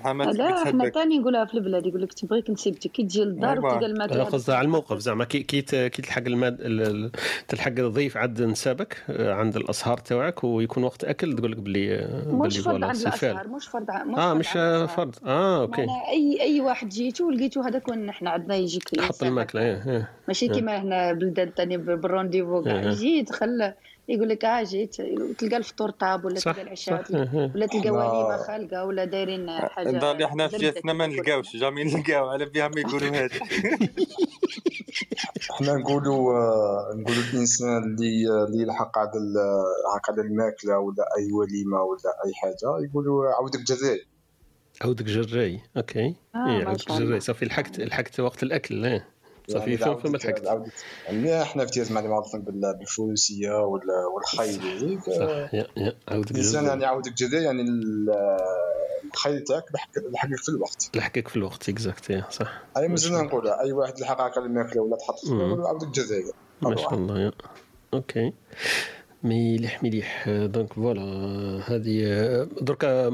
حماتك 0.00 0.38
لا 0.38 0.62
إحنا 0.62 0.90
ثاني 0.90 1.18
نقولها 1.18 1.44
في 1.44 1.54
البلاد 1.54 1.86
يقول 1.86 2.02
لك 2.02 2.12
تبغيك 2.12 2.50
نسيبتك 2.50 2.90
كي 2.90 3.02
تجي 3.02 3.24
للدار. 3.24 3.58
وتلقى 3.58 3.86
الماكله 3.86 4.16
لا 4.18 4.24
قصدها 4.24 4.56
على 4.56 4.64
الموقف 4.64 4.98
زعما 4.98 5.24
كي 5.24 5.42
كي 5.42 5.62
تلحق 5.88 6.22
الماد 6.26 6.60
ال- 6.60 6.82
ال- 6.82 7.10
تلحق 7.48 7.72
الضيف 7.78 8.16
عند 8.16 8.42
نسابك 8.42 9.04
آه، 9.10 9.34
عند 9.34 9.56
الأصهار 9.56 9.98
تاعك 9.98 10.44
ويكون 10.44 10.84
وقت 10.84 11.04
أكل 11.04 11.32
تقول 11.36 11.52
لك 11.52 11.58
بلي 11.58 11.94
آه، 11.94 12.24
مش 12.28 12.54
بلي 12.54 12.62
فرض 12.62 12.72
voilà 12.72 12.86
عند 12.86 12.96
الأصهار 12.96 13.48
مش 13.48 13.66
فرض 13.66 13.90
مش 13.90 14.16
آه 14.18 14.32
فرض 14.32 14.38
مش 14.38 14.56
آه،. 14.56 14.86
فرض 14.86 15.14
آه 15.26 15.62
OK 15.62 15.86
اي 16.10 16.40
أي 16.40 16.60
واحد 16.60 16.88
جيتو 16.88 17.26
ولقيتو 17.28 17.60
هذاك 17.60 17.88
وين 17.88 18.08
إحنا 18.08 18.30
عندنا 18.30 18.54
يجيك 18.56 18.88
حط 18.88 18.94
الإنسان 18.98 19.28
الماكلة. 19.28 19.62
إيه 19.62 19.82
إيه. 19.90 20.10
ماشي 20.28 20.46
إيه. 20.46 20.52
كيما 20.52 20.82
هنا 20.82 21.12
بلدان 21.12 21.50
ثانية 21.56 21.76
بال 21.76 21.89
rendez-vous 21.89 22.58
إيه. 22.58 22.64
كاع 22.64 22.82
يجي 22.82 23.18
يدخل 23.18 23.72
يقول 24.08 24.28
لك 24.28 24.44
آه 24.44 24.62
جيت 24.62 24.94
تلقى 25.38 25.56
الفطور 25.56 25.90
طاب 25.90 26.24
ولا 26.24 26.40
تلقى 26.40 26.62
العشاء 26.62 27.04
إيه. 27.14 27.52
ولا 27.54 27.66
تلقى 27.66 27.90
وليمة 27.90 28.36
خالقة 28.36 28.84
ولا 28.84 29.04
دايرين 29.04 29.50
حاجة 29.50 29.90
الدار 29.90 30.24
إحنا 30.24 30.48
في 30.48 30.58
زردة 30.58 30.70
جهتنا 30.70 30.92
ما 30.92 31.06
نلقاوش 31.06 31.56
jamais 31.56 31.84
نلقاو 31.84 32.28
على 32.28 32.44
بها 32.44 32.68
ما 32.68 32.80
يقولوا 32.80 33.08
هذا 33.08 33.28
إحنا 35.50 35.74
نقولوا 35.74 36.32
آه، 36.32 36.94
نقولوا 36.94 37.22
الإنسان 37.32 37.82
اللي 37.84 38.44
اللي 38.44 38.62
يلحق 38.62 38.98
على 38.98 39.10
ال- 39.10 39.64
هكا 39.96 40.12
على 40.12 40.22
الماكلة 40.22 40.78
ولا 40.78 41.04
أي 41.18 41.32
وليمة 41.32 41.82
ولا 41.82 42.10
أي 42.26 42.34
حاجة 42.34 42.84
يقولوا 42.88 43.30
عودك 43.30 43.60
جراي 43.60 44.06
عودك 44.82 45.04
جراي 45.04 45.60
OK. 45.76 46.14
آه، 46.34 46.76
شاء 46.76 46.96
الله. 46.96 47.06
جراي 47.06 47.20
صافي 47.20 47.44
لحقت 47.44 47.80
لحقت 47.80 48.20
وقت 48.20 48.42
الأكل 48.42 48.84
إيه. 48.84 49.13
صافي 49.48 49.70
يعني 49.70 49.84
عودك- 49.84 50.06
فما 50.06 50.16
لحقت 50.16 50.46
يعني 51.06 51.42
إحنا 51.42 51.64
في 51.64 51.70
تيارت 51.70 51.92
معني 51.92 52.08
معروفين 52.08 52.40
بال- 52.40 52.76
بالفروسية 52.78 53.50
والخيل 54.14 54.98
عودك 56.08 56.30
الانسان 56.30 56.64
يعني 56.64 56.84
عودك 56.84 57.12
جراي 57.12 57.44
يعني 57.44 57.62
ال- 57.62 58.10
الخيل 59.12 59.44
تاعك 59.44 59.64
لحق- 59.74 59.98
لحقك 60.12 60.36
في 60.36 60.48
الوقت. 60.48 60.90
لحقك 60.96 61.28
في 61.28 61.36
الوقت 61.36 61.68
exact 61.68 62.24
صح. 62.30 62.62
هاي 62.76 62.88
مازلنا 62.88 63.22
نقولها 63.22 63.60
أي 63.60 63.72
واحد 63.72 64.00
لحق 64.00 64.20
هكا 64.20 64.40
الماكله 64.40 64.82
ولا 64.82 64.96
تحط 64.96 65.18
في 65.18 65.32
عودك 65.66 65.88
جراي 65.88 66.24
ما 66.62 66.76
شاء 66.76 66.94
الله 66.94 67.20
يا. 67.20 67.32
OK. 67.94 68.32
مليح 69.24 69.82
مليح. 69.82 70.28
donc 70.28 70.72
voilà 70.72 71.02
هذه 71.66 72.04
دركا 72.60 73.06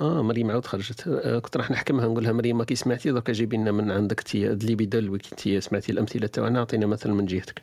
آه 0.00 0.22
مريم 0.22 0.50
عاود 0.50 0.66
خرجت. 0.66 1.08
كنت 1.44 1.56
راح 1.56 1.70
نحكمها 1.70 2.06
نقول 2.06 2.24
لها 2.24 2.32
مريم 2.32 2.62
كي 2.62 2.74
سمعتي 2.74 3.10
دركا 3.12 3.32
جيبي 3.32 3.56
لنا 3.56 3.72
من 3.72 3.90
عندك 3.90 4.20
تي 4.20 4.54
دليبي 4.54 4.86
دلوي 4.86 5.18
كي 5.18 5.34
تي 5.36 5.60
سمعتي 5.60 5.92
الأمثلة 5.92 6.26
تاعنا 6.26 6.58
اعطينا 6.58 6.86
مثل 6.86 7.10
من 7.10 7.26
جهتك. 7.26 7.62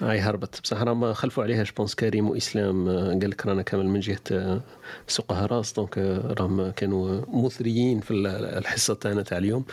هاي 0.00 0.18
هربت. 0.18 0.60
بصح 0.62 0.82
راه 0.82 0.94
ما 0.94 1.12
خلفوا 1.12 1.42
عليها 1.44 1.64
je 1.64 1.73
pense 1.73 1.94
كريم 1.94 2.30
وإسلام. 2.30 2.88
قال 2.88 3.30
لك 3.30 3.46
رانا 3.46 3.62
كامل 3.62 3.86
من 3.86 4.00
جهة 4.00 4.20
آه، 4.32 4.60
سوق 5.08 5.32
هراس 5.32 5.72
donc 5.72 5.98
راهم 6.38 6.70
كانوا 6.70 7.20
مثريين 7.44 8.00
في 8.00 8.10
ال- 8.10 8.26
الحصة 8.26 8.94
تاعنا 8.94 9.22
تاع 9.22 9.38
اليوم. 9.38 9.64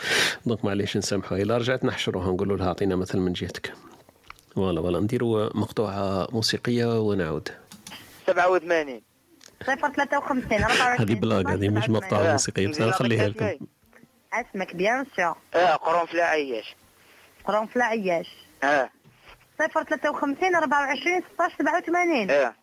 donc 0.46 0.66
معليش 0.66 0.98
نسامحوا 0.98 1.38
الا 1.38 1.58
رجعت 1.58 1.86
نحشروها 1.86 2.32
نقولوا 2.32 2.58
لها 2.58 2.68
أعطينا 2.68 2.96
مثل 2.96 3.20
من 3.20 3.34
جهتك. 3.34 3.74
voilà 4.58 4.82
voilà 4.82 5.00
نديروا 5.00 5.50
مقطوعة 5.58 6.28
موسيقية 6.32 7.00
ونعود. 7.00 7.50
87 8.28 9.02
صفر 9.64 9.76
53 9.76 10.64
24 10.64 11.10
هذه 11.10 11.20
blague 11.20 11.54
هذه 11.54 11.70
مش 11.70 11.90
مقطوعة 11.90 12.32
موسيقية. 12.32 12.68
بس 12.68 12.82
نخليها 12.82 13.28
لكم. 13.28 13.66
أسمك 14.34 14.76
bien 14.76 15.06
sûr. 15.16 15.36
آه 15.56 15.76
قرنفلة 15.76 16.24
عياش. 16.24 16.76
قرنفلة 17.46 17.84
عياش. 17.84 18.28
آه. 18.64 18.90
صفر 19.60 19.84
53 19.84 20.56
24 20.56 21.22
16 21.34 21.56
87 21.58 22.32
آه. 22.32 22.56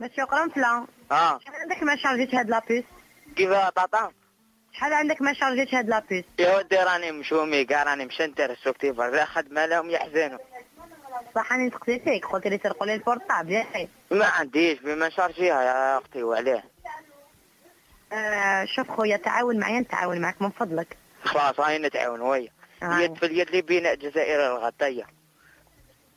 مسيو 0.00 0.26
قرنفلة 0.26 0.86
آه. 1.12 1.38
شحال 1.38 1.60
عندك 1.60 1.82
ما 1.82 1.96
شارجيت 1.96 2.34
هاد 2.34 2.50
la 2.50 2.60
puce؟ 2.60 2.84
كيف 3.36 3.50
طاطا 3.52 4.10
شحال 4.72 4.92
عندك 4.92 5.22
ما 5.22 5.32
شارجيتش 5.32 5.74
هاد 5.74 5.88
la 5.88 5.98
puce؟ 5.98 6.24
يا 6.38 6.56
ودي 6.56 6.76
راني 6.76 7.12
مشومي 7.12 7.64
كاع 7.64 7.82
راني 7.82 8.06
مشنتر 8.06 8.50
السوكتيفر 8.50 9.10
لا 9.10 9.24
خدمة 9.24 9.66
لهم 9.66 9.90
يحزنوا 9.90 10.38
صح 11.34 11.52
راني 11.52 11.70
فيك 11.84 12.26
قلت 12.26 12.46
لي 12.46 12.60
سرقوا 12.62 12.86
لي 12.86 12.94
البورطابل 12.94 13.52
ياك 13.52 13.88
ما 14.10 14.26
عنديش 14.26 14.78
بما 14.78 15.08
شارجيها 15.08 15.62
يا 15.62 15.98
أختي 15.98 16.22
وعليه. 16.22 16.64
آه 18.12 18.64
شوف 18.64 18.90
خويا 18.90 19.16
تعاون 19.16 19.58
معايا 19.58 19.80
نتعاون 19.80 20.20
معك 20.20 20.42
من 20.42 20.50
فضلك. 20.50 20.96
خلاص 21.24 21.60
هاي 21.60 21.78
نتعاون 21.78 22.20
ويا 22.20 22.48
آه. 22.82 22.98
يد 22.98 23.14
في 23.14 23.26
اليد 23.26 23.48
اللي 23.48 23.62
بين 23.62 23.86
الجزائر 23.86 24.46
الغطية 24.46 25.06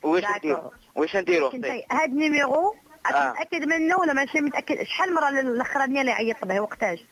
وش 0.02 0.20
داكور. 0.20 0.36
نديرو؟ 0.36 0.72
وش 0.94 1.16
نديرو 1.16 1.48
أختي؟ 1.48 1.84
هاد 1.90 2.08
النيميرو 2.08 2.76
آه. 3.14 3.30
متأكد 3.30 3.64
منه 3.64 3.98
ولا 3.98 4.12
ماشي 4.12 4.40
متأكد؟ 4.40 4.82
شحال 4.82 5.08
المره 5.08 5.28
الاخرانيه 5.28 6.00
اللي 6.00 6.12
عيطت 6.12 6.44
به 6.44 6.60
وقتاش؟ 6.60 7.04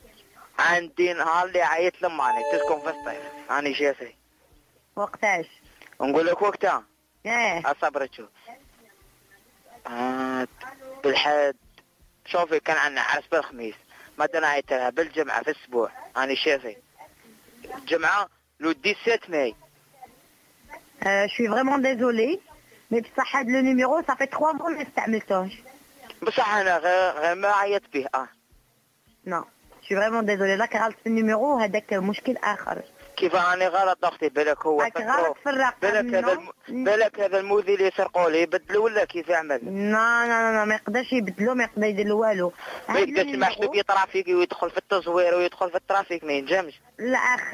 عندي 0.59 1.13
نهار 1.13 1.47
اللي 1.47 1.61
عيط 1.61 2.01
لماني 2.01 2.43
تسكن 2.51 2.79
في 2.79 2.89
الصيف. 2.89 3.21
راني 3.49 3.75
شافي 3.75 4.13
وقتاش؟ 4.95 5.45
نقول 6.01 6.25
لك 6.25 6.41
وقتها. 6.41 6.83
اصبر 7.25 8.05
تشوف 8.05 8.29
آه 9.87 10.47
بالحد. 11.03 11.55
شوفي 12.25 12.59
كان 12.59 12.77
عندنا 12.77 13.01
عرس 13.01 13.27
بالخميس 13.31 13.75
ما 14.17 14.27
عيط 14.33 14.71
لها 14.73 14.89
بالجمعة 14.89 15.43
في 15.43 15.51
الأسبوع. 15.51 15.91
راني 16.17 16.35
شافي 16.35 16.77
الجمعة 17.77 18.29
le 18.59 18.71
17 18.71 19.19
mai. 19.29 19.55
Je 21.03 21.33
suis 21.33 21.47
vraiment 21.47 21.79
désolée, 21.79 22.39
mais 22.91 23.01
بصح 23.01 23.35
هاد 23.35 23.49
le 23.49 23.59
numéro 23.59 24.03
صافي 24.07 24.25
3 24.25 24.53
mois 24.53 24.69
ما 24.69 24.81
استعملتوش. 24.81 25.53
بصح 26.21 26.53
أنا 26.55 26.77
غير 26.77 27.11
غير 27.11 27.35
ما 27.35 27.47
عيط 27.47 27.83
به. 27.93 28.07
آه. 28.15 28.27
non 29.25 29.43
je 29.81 29.85
suis 29.85 29.95
vraiment 29.95 30.23
désolée. 30.23 30.61
راك 30.61 30.75
غلط 30.75 30.95
في 31.03 31.09
ال 31.09 31.16
numéro 31.16 31.59
هذاك 31.59 31.93
مشكل 31.93 32.37
آخر. 32.37 32.83
كيف 33.17 33.35
راني 33.35 33.67
غلط 33.67 34.05
أختي 34.05 34.29
بالك 34.29 34.65
هو 34.65 34.81
غلط 34.81 35.37
في 35.43 35.49
الرقم 35.49 35.77
بالك 35.81 36.15
هذا 36.15 36.31
الم... 36.33 36.49
بالك 36.85 37.19
هذا 37.19 37.39
الموذي 37.39 37.73
اللي 37.75 37.91
سرقوا 37.97 38.29
لي 38.29 38.41
يبدلوا 38.41 38.85
ولا 38.85 39.05
كيف 39.05 39.29
يعمل 39.29 39.59
لا 39.91 40.27
لا 40.27 40.51
لا 40.53 40.65
ما 40.65 40.75
يقدرش 40.75 41.13
يبدلو 41.13 41.55
ما 41.55 41.63
يقدر 41.63 41.85
يدير 41.85 42.07
له 42.07 42.15
والو. 42.15 42.53
ما 42.89 42.99
يقدرش 42.99 43.35
محسوب 43.35 43.75
يترافيكي 43.75 44.35
ويدخل 44.35 44.69
في 44.69 44.77
التزوير 44.77 45.35
ويدخل 45.35 45.69
في 45.69 45.75
ال 45.75 45.82
trafic 45.82 46.23
ما 46.23 46.33
ينجمش 46.33 46.81
لا 46.99 47.17
أخ 47.17 47.51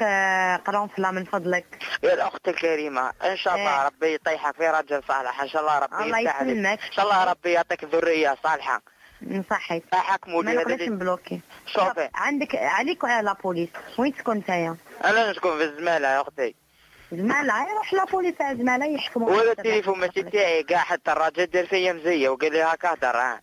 قرنفلة 0.66 1.10
من 1.10 1.24
فضلك. 1.24 1.66
يا 2.02 2.14
الأخت 2.14 2.48
الكريمة 2.48 3.12
إن 3.24 3.36
شاء 3.36 3.54
الله 3.54 3.80
إيه. 3.80 3.86
ربي 3.86 4.14
يطيحك 4.14 4.54
في 4.54 4.68
رجل 4.68 5.02
صالح 5.08 5.42
إن 5.42 5.48
شاء 5.48 5.62
الله 5.62 5.78
ربي 5.78 6.04
الله. 6.04 6.20
يسلمك. 6.20 6.80
إن 6.84 6.92
شاء 6.92 7.04
الله 7.04 7.24
ربي 7.24 7.52
يعطيك 7.52 7.84
ذرية 7.84 8.36
صالحة 8.42 8.82
نصحك. 9.22 9.82
حكموا 9.92 10.42
ما 10.42 10.54
نقدرش 10.54 10.88
نبلوكي. 10.88 11.40
شوفي. 11.66 12.08
عندك 12.14 12.54
عليك 12.54 13.04
وعلى 13.04 13.26
la 13.26 13.32
police. 13.32 13.68
وين 13.98 14.14
تكون 14.14 14.36
نتايا؟ 14.36 14.76
أنا 15.04 15.30
نسكن 15.30 15.58
في 15.58 15.64
الزمالة 15.64 16.08
يا 16.08 16.20
أختي. 16.20 16.54
زمالة 17.12 17.70
يروح 17.70 17.94
la 17.94 18.04
police 18.04 18.40
على 18.40 18.58
زمالة 18.58 18.86
يحكموا 18.86 19.30
ولا 19.30 19.52
التليفون 19.52 19.98
ماشي 19.98 20.22
تاعي 20.22 20.62
كاع 20.62 20.78
حتى 20.78 21.12
الراجل 21.12 21.46
دار 21.46 21.66
فيا 21.66 21.92
مزية 21.92 22.28
وقال 22.28 22.52
لي 22.52 22.62
هاك 22.62 22.86
هدر 22.86 23.16
ها. 23.16 23.40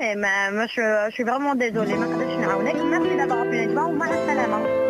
إيه 0.00 0.14
mais 0.14 0.50
je 0.50 0.66
suis 0.66 1.24
vraiment 1.24 1.58
désolée 1.58 1.94
ما 1.94 2.06
نقدرش 2.06 2.36
نعاونك. 2.36 2.74
ميرسي 2.74 3.16
دابا 3.16 3.82
ومع 3.82 4.06
السلامة. 4.06 4.89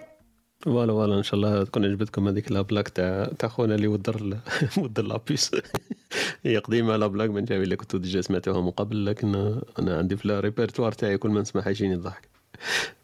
voilà 0.61 0.93
voilà 0.93 1.17
إن 1.17 1.23
شاء 1.23 1.35
الله 1.35 1.63
تكون 1.63 1.85
عجبتكم 1.85 2.27
هذيك 2.27 2.51
la 2.51 2.61
blague 2.61 2.89
تاع 2.89 3.31
تاع 3.39 3.49
خونا 3.49 3.75
اللي 3.75 3.87
ودر 3.87 4.37
ودر 4.83 5.03
la 5.03 5.19
puce 5.19 5.51
هي 6.43 6.57
قديمة 6.57 6.95
la 6.97 7.07
blague 7.07 7.29
من 7.29 7.45
جاوي 7.45 7.63
اللي 7.63 7.75
كنتو 7.75 7.97
déjà 7.97 8.21
سمعتوها 8.21 8.61
من 8.61 8.71
قبل 8.71 9.05
لكن 9.05 9.61
أنا 9.79 9.97
عندي 9.97 10.17
في 10.17 10.25
الريبرتوار 10.25 10.91
تاعي 10.91 11.17
كل 11.17 11.29
ما 11.29 11.41
نسمعها 11.41 11.69
يجيني 11.69 11.93
الضحك. 11.93 12.29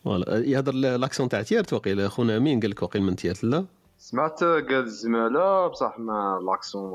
voilà 0.04 0.38
يهضر 0.38 0.74
l'accent 0.74 1.30
تاع 1.30 1.42
تيارت 1.42 1.74
وقيل 1.74 2.12
خونا 2.12 2.38
امين 2.38 2.60
قال 2.60 2.70
لك 2.70 2.84
وقيل 2.84 3.02
من 3.02 3.16
تيارت 3.16 3.44
لا؟ 3.44 3.66
سمعت 3.98 4.44
قال 4.44 4.74
الزمالة 4.74 5.68
بصح 5.68 6.00
ما 6.00 6.40
l'accent 6.46 6.92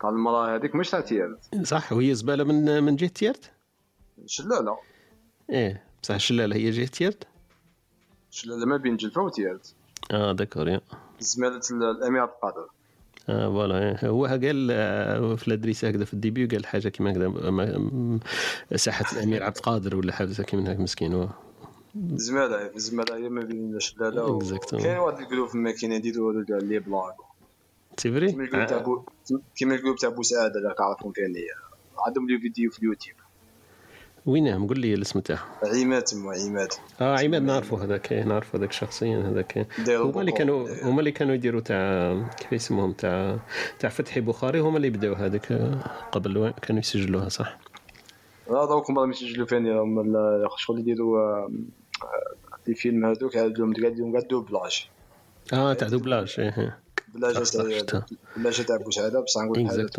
تاع 0.00 0.10
المراه 0.10 0.56
هذيك 0.56 0.74
مش 0.74 0.90
تاع 0.90 1.00
تيارت. 1.00 1.38
صح 1.62 1.92
وهي 1.92 2.14
زبالة 2.14 2.44
من 2.44 2.82
من 2.82 2.96
جهة 2.96 3.08
تيارت؟ 3.08 3.50
شلالة. 4.26 4.78
إيه 5.50 5.82
بصح 6.02 6.14
الشلاله 6.14 6.56
هي 6.56 6.70
جهة 6.70 6.86
تيارت؟ 6.86 7.26
شلالة 8.34 8.66
ما 8.66 8.76
بين 8.76 8.96
جلفة 8.96 9.22
وتيارت 9.22 9.74
آه 10.10 10.32
d'accord 10.32 10.68
يا. 10.68 10.80
زمالة 11.20 11.60
الأمير 11.70 12.20
عبد 12.20 12.32
القادر 12.32 12.66
آه 13.28 13.48
voilà. 13.48 14.06
هو 14.08 14.26
قال 14.26 14.68
آه، 14.70 15.34
في 15.34 15.48
ال 15.48 15.52
adresse 15.52 15.84
هكذا 15.84 16.04
في 16.04 16.14
ال 16.14 16.19
début 16.19 16.46
قال 16.46 16.66
حاجة 16.66 16.88
كيما 16.88 17.12
هكذا 17.12 17.28
ساحة 18.76 19.16
الامير 19.18 19.42
عبد 19.42 19.56
القادر 19.56 19.96
ولا 19.96 20.12
حاجة 20.12 20.42
كيما 20.42 20.72
هكا 20.72 20.82
مسكين 20.82 21.12
هو 21.12 21.28
زمالة 22.14 22.70
زمالة 22.76 23.16
هي 23.16 23.28
ما 23.28 23.42
بين 23.44 23.80
شلالة 23.80 24.38
Exactement. 24.40 24.82
كاين 24.82 24.96
واحد 24.98 25.22
ال 25.22 25.26
groupe 25.26 25.48
في 25.48 25.54
الماكينة 25.54 25.94
يديروا 25.94 26.32
هذوك 26.32 26.50
les 26.50 26.78
blagues 26.78 27.14
c'est 27.98 28.12
vrai 28.12 28.32
كيما 29.56 29.74
ال 29.74 29.77
groupe 29.77 29.96
تاع 29.96 30.08
بو 30.08 30.22
اللي 30.56 30.74
تعرفهم 30.78 31.12
كان 31.12 31.36
هي 31.36 31.46
عندهم 32.06 32.28
les 32.28 32.38
vidéos 32.38 32.70
في 32.70 32.78
اليوتيوب. 32.78 33.16
وينه؟ 34.26 34.68
قول 34.68 34.80
لي 34.80 34.94
الاسم 34.94 35.20
تاعه 35.20 35.44
عماد 35.62 36.02
تما 36.02 36.32
عماد. 36.32 36.68
آه 37.00 37.18
عماد 37.18 37.42
نعرفه 37.42 37.84
هذاك 37.84 38.12
إيه، 38.12 38.24
نعرفه 38.24 38.58
هذاك 38.58 38.72
شخصيا 38.72 39.18
هذاك. 39.18 39.66
هما 39.88 40.20
اللي. 40.20 40.32
كانوا 40.32 40.68
هما 40.82 40.98
اللي 41.00 41.12
كانوا 41.12 41.34
يديروا 41.34 41.60
تاع 41.60 42.14
كيف 42.40 42.52
يسموهم؟ 42.52 42.92
تاع 42.92 43.38
تاع 43.78 43.90
فتحي 43.90 44.20
بخاري 44.20 44.60
هما 44.60 44.76
اللي 44.76 44.90
بداو 44.90 45.14
هذاك 45.14 45.52
قبل 46.12 46.54
كانوا 46.62 46.80
يسجلوها 46.80 47.28
صح؟ 47.28 47.58
لا 48.50 48.64
دوك 48.64 48.90
هما 48.90 49.10
يسجلوا 49.10 49.46
فين 49.46 49.66
هما 49.72 50.02
ال- 50.02 50.48
شغل 50.56 50.78
يديروا 50.78 51.18
آه، 51.20 51.50
آه، 52.02 52.58
les 52.66 52.74
films 52.74 53.06
هذوك 53.06 53.36
عندهم 53.36 53.72
عندهم 53.84 54.12
كاع 54.12 54.20
دوبلاج 54.20 54.88
آه 55.52 55.74
تاع 55.74 55.88
doublage 55.88 56.34
إيه 56.38 56.54
إيه. 56.58 56.78
صح، 57.32 57.42
صح، 57.42 57.80
تاع. 57.80 58.06
بلاجة 58.36 58.62
تاع 58.62 58.76
بوسعادة 58.76 59.20
بصح 59.20 59.40
نقول 59.42 59.64
لك 59.64 59.98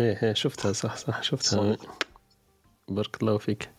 إيه 0.00 0.18
إيه 0.22 0.32
شفتها 0.34 0.72
صح 0.72 0.96
صح 0.96 1.22
شفتها. 1.22 1.76
بارك 2.88 3.22
الله 3.22 3.38
فيك. 3.38 3.70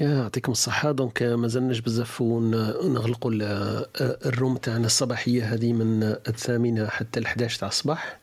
يعطيكم 0.00 0.52
الصحة. 0.52 0.92
donc 0.92 1.22
ما 1.22 1.48
زلناش 1.48 1.80
بزاف 1.80 2.20
ونغلقوا 2.20 3.30
ال- 3.32 3.86
ال 4.26 4.32
room 4.32 4.56
تاعنا 4.56 4.86
الصباحية 4.86 5.54
هذه 5.54 5.72
من 5.72 6.02
الثامنة 6.02 6.86
حتى 6.86 7.20
ال 7.20 7.26
11 7.26 7.58
تاع 7.60 7.68
الصباح. 7.68 8.18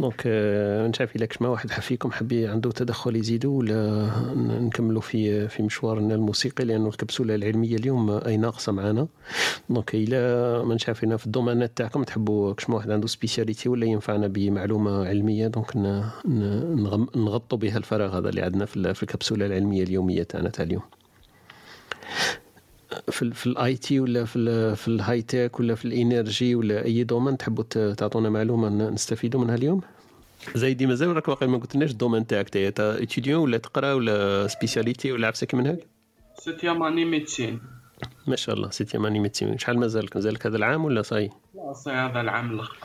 donc 0.00 0.22
آه، 0.26 0.86
نشاف 0.88 1.16
إلا 1.16 1.28
ما 1.40 1.48
واحد 1.48 1.70
فيكم 1.70 2.10
حب 2.12 2.32
عنده 2.32 2.70
تدخل 2.70 3.16
يزيدوا 3.16 3.58
ولا 3.58 4.10
نكملوا 4.34 5.00
في 5.00 5.48
في 5.48 5.62
مشوارنا 5.62 6.14
الموسيقي 6.14 6.64
لأنه 6.64 6.88
الكبسولة 6.88 7.34
العلمية 7.34 7.76
اليوم 7.76 8.10
أي 8.10 8.36
ناقصة 8.36 8.72
معنا 8.72 9.06
donc 9.70 9.94
إلا 9.94 10.62
ما 10.64 10.74
نشافينا 10.74 11.16
في 11.16 11.26
الدومانات 11.26 11.72
تاعكم 11.76 12.02
تحبوا 12.04 12.52
كش 12.52 12.70
ما 12.70 12.76
واحد 12.76 12.90
عنده 12.90 13.06
spécialité 13.06 13.68
ولا 13.68 13.86
ينفعنا 13.86 14.26
بمعلومة 14.26 15.06
علمية 15.08 15.46
donc 15.48 15.76
نغطوا 17.16 17.58
بها 17.58 17.78
الفراغ 17.78 18.18
هذا 18.18 18.28
اللي 18.28 18.42
عندنا 18.42 18.64
في 18.66 19.02
الكبسولة 19.02 19.46
العلمية 19.46 19.82
اليومية 19.82 20.22
تاعنا 20.22 20.48
تاع 20.48 20.64
اليوم. 20.64 20.82
في 23.10 23.22
ال 23.22 23.34
في 23.34 23.46
ال 23.46 23.76
IT 23.76 24.00
ولا 24.00 24.24
في 24.24 24.38
ال 24.38 24.76
في 24.76 24.88
ال 24.88 25.22
high-tech 25.22 25.60
ولا 25.60 25.74
في 25.74 25.84
ال 25.84 25.93
énergie 25.93 26.54
ولا 26.54 26.84
أي 26.84 27.04
domaine 27.04 27.36
تحبوا 27.36 27.64
تعطونا 27.92 28.30
معلومة 28.30 28.68
نستفيدوا 28.90 29.40
منها 29.40 29.54
اليوم؟ 29.54 29.80
زايدي 30.54 30.86
مازال 30.86 31.16
راك 31.16 31.28
واقع 31.28 31.46
ما 31.46 31.58
قلتلناش 31.58 31.90
ال 31.90 31.94
domaine 31.94 32.26
تاعك 32.26 32.48
تا 32.48 32.70
تا 32.70 33.02
étudiant 33.02 33.40
ولا 33.40 33.58
تقرا 33.58 33.92
ولا 33.92 34.46
spécialité 34.46 35.12
ولا 35.12 35.28
عفسه 35.28 35.46
كي 35.46 35.56
من 35.56 35.66
هاك؟ 35.66 35.86
septième 36.38 36.82
année 36.82 37.04
médecine 37.04 37.60
ما 38.26 38.36
شاء 38.36 38.54
الله 38.54 38.70
septième 38.70 38.98
année 38.98 39.20
médecine 39.20 39.58
شحال 39.58 39.78
مازالك؟ 39.78 40.16
مازالك 40.16 40.46
هذا 40.46 40.56
العام 40.56 40.84
ولا 40.84 41.02
صاي 41.02 41.30
لا 41.54 41.72
صي 41.72 41.90
هذا 41.90 42.20
العام 42.20 42.50
الأخر. 42.50 42.76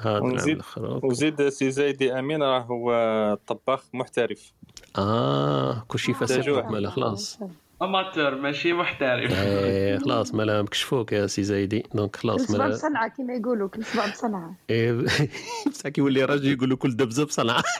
هذا 0.00 0.18
العام 0.18 0.24
ونزيد. 0.24 0.62
وزيد 0.76 1.48
سي 1.48 1.70
زايدي 1.70 2.18
أمين 2.18 2.42
راه 2.42 2.60
هو 2.60 3.38
طباخ 3.46 3.84
محترف. 3.94 4.52
آه 4.98 5.84
كلشي 5.88 6.14
فاسد 6.14 6.86
خلاص. 6.86 7.38
amateur 7.82 8.34
ماشي 8.34 8.72
محترف 8.72 9.32
إيه 9.42 9.98
خلاص 10.04 10.34
مالا 10.34 10.62
مكشفوك 10.62 11.12
يا 11.12 11.26
سي 11.26 11.42
زايدي 11.42 11.82
donc 11.94 12.16
خلاص 12.16 12.50
مالا 12.50 12.68
بصنعة 12.68 13.08
كما 13.08 13.34
يقولوا 13.34 13.68
كل 13.68 13.84
صباح 13.84 14.12
بصنعة 14.12 14.56
إيه، 14.70 14.92
بصح 15.66 15.88
كي 15.88 16.00
يولي 16.00 16.24
راجل 16.24 16.52
يقول 16.52 16.70
له 16.70 16.76
كل 16.76 16.96
دبزه 16.96 17.24
بصنعاء 17.26 17.62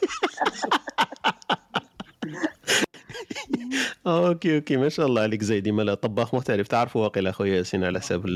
OK 4.06 4.56
OK 4.56 4.76
ما 4.76 4.88
شاء 4.88 5.06
الله 5.06 5.22
عليك 5.22 5.42
زيدي 5.42 5.72
مالا 5.72 5.94
طباخ 5.94 6.34
محترف. 6.34 6.68
تعرفوا 6.68 7.02
واقيلا 7.02 7.30
أخويا 7.30 7.56
ياسين 7.56 7.84
على 7.84 8.00
حساب 8.00 8.26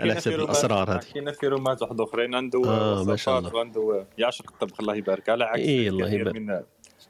على 0.00 0.14
حساب 0.14 0.40
الأسرار 0.40 0.92
هذه. 0.92 0.98
حكينا 0.98 1.32
في 1.32 1.46
رومات 1.46 1.82
واحد 1.82 2.00
أخرين. 2.00 2.34
عنده 2.34 2.62
آه، 2.66 3.04
ما 3.04 3.16
شاء 3.16 3.38
وصفات 3.38 3.54
وعنده 3.54 4.06
يعشق 4.18 4.52
الطبخ 4.52 4.80
الله 4.80 4.94
يبارك. 4.94 5.28
على 5.28 5.44
عكس 5.44 5.60
إيه، 5.60 5.88
الله 5.88 6.06
كثير 6.06 6.20
يبارك. 6.20 6.36
من 6.36 6.60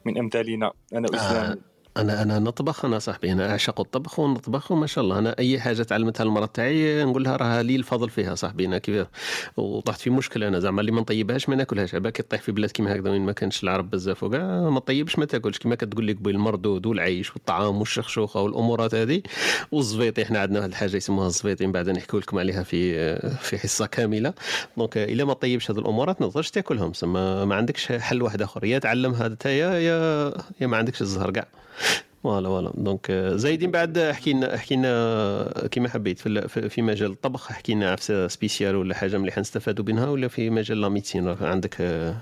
من 0.05 0.17
امثالنا 0.17 0.71
أنا 0.93 1.07
اسلامي 1.15 1.61
أنا 1.97 2.21
أنا 2.21 2.39
نطبخ 2.39 2.85
أنا 2.85 2.99
صاحبي 2.99 3.31
أنا 3.31 3.51
أعشق 3.51 3.79
الطبخ 3.79 4.19
ونطبخ 4.19 4.71
وما 4.71 4.87
شاء 4.87 5.03
الله. 5.03 5.19
أنا 5.19 5.35
أي 5.39 5.59
حاجة 5.59 5.83
تعلمتها 5.83 6.23
المراه 6.23 6.45
تاعي 6.45 7.03
نقول 7.03 7.23
لها 7.23 7.35
راه 7.35 7.61
لي 7.61 7.75
الفضل 7.75 8.09
فيها 8.09 8.35
صاحبي. 8.35 8.65
أنا 8.65 8.77
كيف 8.77 9.07
وطحت 9.57 9.99
في 9.99 10.09
مشكلة 10.09 10.47
أنا 10.47 10.59
زعما 10.59 10.81
اللي 10.81 10.91
ما 10.91 11.01
نطيبهاش 11.01 11.49
ما 11.49 11.55
ناكلهاش. 11.55 11.95
عباك 11.95 12.13
كي 12.13 12.23
طيح 12.23 12.41
في 12.41 12.51
بلاد 12.51 12.71
كيما 12.71 12.95
هكذا 12.95 13.09
وين 13.09 13.21
ما 13.21 13.31
كانش 13.31 13.63
العرب 13.63 13.89
بزاف 13.89 14.23
وكاع 14.23 14.69
ما 14.69 14.79
طيبش 14.79 15.19
ما 15.19 15.25
تاكلش. 15.25 15.57
كيما 15.57 15.75
كتقول 15.75 16.07
لك 16.07 16.17
قبيل 16.17 16.35
المردود 16.35 16.85
والعيش 16.85 17.35
والطعام 17.35 17.77
والشخشوخة 17.77 18.41
والأمورات 18.41 18.95
هذه 18.95 19.21
والزبيطي. 19.71 20.23
إحنا 20.23 20.39
عندنا 20.39 20.59
واحد 20.59 20.69
الحاجة 20.69 20.97
يسموها 20.97 21.27
الزبيطي 21.27 21.65
من 21.65 21.71
بعد 21.71 21.89
نحكي 21.89 22.17
لكم 22.17 22.39
عليها 22.39 22.63
في 22.63 23.15
في 23.35 23.57
حصة 23.57 23.85
كاملة. 23.85 24.33
donc 24.77 24.97
إلا 24.97 25.25
ما 25.25 25.33
طيبش 25.33 25.71
هذه 25.71 25.79
الأمورات 25.79 26.21
ما 26.21 26.27
تقدرش 26.27 26.49
تاكلهم. 26.49 26.93
سما 26.93 27.45
ما 27.45 27.55
عندكش 27.55 27.91
حل 27.91 28.21
واحد 28.21 28.41
آخر. 28.41 28.65
يا 28.65 28.79
تعلم 28.79 29.13
هذا 29.13 29.37
يا 29.45 29.73
يا 29.79 30.33
يا 30.61 30.67
ما 30.67 30.77
عندكش 30.77 31.01
الزهر 31.01 31.31
كاع. 31.31 31.47
voilà 32.23 32.49
voilà. 32.49 32.71
donc 32.75 33.11
زايدين 33.11 33.71
بعد 33.71 33.97
احكي 33.97 34.33
لنا 34.33 34.55
احكي 34.55 34.75
لنا 34.75 35.67
كيما 35.71 35.89
حبيت 35.89 36.19
في 36.19 36.47
في 36.47 36.69
في 36.69 36.81
مجال 36.81 37.11
الطبخ 37.11 37.51
احكي 37.51 37.73
لنا 37.73 37.91
عفسة 37.91 38.27
spéciale 38.27 38.75
ولا 38.75 38.95
حاجة 38.95 39.17
مليحه 39.17 39.41
نستفادوا 39.41 39.85
منها 39.85 40.09
ولا 40.09 40.27
في 40.27 40.49
مجال 40.49 40.81
la 40.81 40.89
médecine؟ 40.89 41.27
راه 41.27 41.37
عندك 41.47 41.81
آه، 41.81 42.15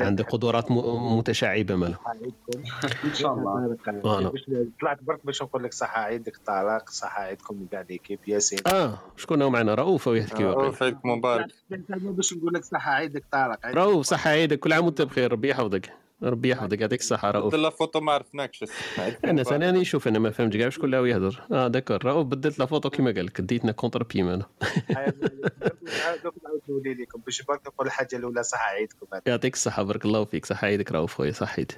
عندك 0.00 0.26
قدرات 0.30 0.70
متشعبة 0.70 1.74
مالا. 1.74 1.94
إن 3.04 3.14
شاء 3.14 3.32
الله. 3.34 3.76
voilà. 4.02 4.32
طلعت 4.80 5.02
برك 5.02 5.26
باش 5.26 5.42
نقول 5.42 5.64
لك 5.64 5.72
صحة 5.74 6.00
عيدك 6.00 6.36
طارق 6.46 6.90
صحة 6.90 7.22
عيدكم 7.22 7.66
كاع 7.72 7.84
l'équipe 7.90 8.18
ياسين 8.26 8.58
آه 8.66 8.98
شكون 9.16 9.42
هو 9.42 9.50
معنا؟ 9.50 9.74
رؤوف 9.74 10.08
ويحكي 10.08 10.44
رؤوف 10.44 10.82
عيدك 10.82 11.06
مبارك. 11.06 11.46
باش 11.90 12.32
نقول 12.34 12.54
لك 12.54 12.64
صحة 12.64 12.92
عيدك 12.92 13.24
طارق 13.32 13.66
رؤوف 13.66 14.06
صحة 14.06 14.30
عيدك 14.30 14.58
كل 14.58 14.72
عام 14.72 14.84
وانت 14.84 15.02
بخير 15.02 15.32
ربي 15.32 15.50
يحفظك. 15.50 16.01
ربي 16.22 16.48
يحفظك 16.50 16.80
يعطيك 16.80 17.00
الصحه 17.00 17.30
رؤوف 17.30 17.52
بدل 17.54 17.62
la 17.62 17.70
photo 17.70 18.00
ما 18.00 18.12
عرفناكش 18.12 18.64
أنا 19.24 19.42
ثاني 19.42 19.66
راني 19.66 19.80
نشوف 19.80 20.08
أنا 20.08 20.18
ما 20.18 20.30
فهمتش 20.30 20.56
كاع 20.56 20.68
شكون 20.68 20.94
اللي 20.94 21.10
يهضر 21.10 21.42
آه 21.52 21.68
d'accord 21.68 22.04
رؤوف 22.04 22.26
بدلت 22.26 22.58
la 22.58 22.66
photo 22.66 22.90
كيما 22.90 23.10
قال 23.10 23.26
لك. 23.26 23.40
ديتنا 23.40 23.72
contre-pied 23.72 24.28
أنا 24.28 24.46
نعاود 24.90 26.60
نولي 26.68 26.94
لكم 26.94 27.20
باش 27.26 27.42
برك 27.42 27.60
نقول 27.66 27.86
الحاجة 27.86 28.16
الاولى 28.16 28.42
صحه 28.42 28.70
عيدكم 28.74 29.06
يعطيك 29.26 29.54
الصحة 29.54 29.82
بارك 29.82 30.04
الله 30.04 30.24
فيك. 30.24 30.46
صحة 30.46 30.66
عيدك 30.66 30.92
رؤوف 30.92 31.14
خويا 31.14 31.32
صح 31.32 31.58
عيد 31.58 31.72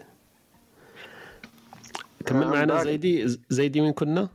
كمل 2.26 2.46
معنا 2.46 2.84
زيدي 2.84 3.38
زيدي 3.50 3.80
وين 3.80 3.92
كنا؟ 3.92 4.28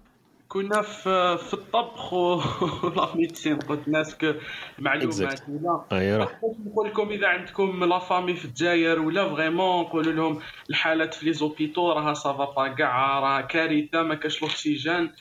كنا 0.50 0.82
في 0.82 1.38
في 1.38 1.54
الطبخ 1.54 2.14
و 2.14 2.42
la 2.98 3.16
médecine 3.16 3.60
قلت 3.60 3.88
ناس 3.88 4.16
ك 4.18 4.40
معلومات. 4.80 5.50
ولا 5.50 5.86
راه 6.18 6.40
نقول 6.66 6.90
لكم 6.90 7.10
إذا 7.10 7.28
عندكم 7.28 7.84
la 7.84 8.00
famille 8.00 8.34
في 8.34 8.46
الجزائر 8.46 9.00
ولا 9.00 9.30
vraiment 9.36 9.82
نقولوا 9.82 10.14
لهم 10.14 10.40
الحالات 10.70 11.14
في 11.14 11.26
les 11.26 11.34
hôpitaux 11.34 11.92
راها 11.92 12.14
سافا 12.14 12.46
با 12.46 12.68
كاع 12.68 13.20
راه 13.20 13.42
كارثة 13.42 14.04
ما 14.04 14.16
كاش 14.16 14.44
الاكسجين 14.44 15.12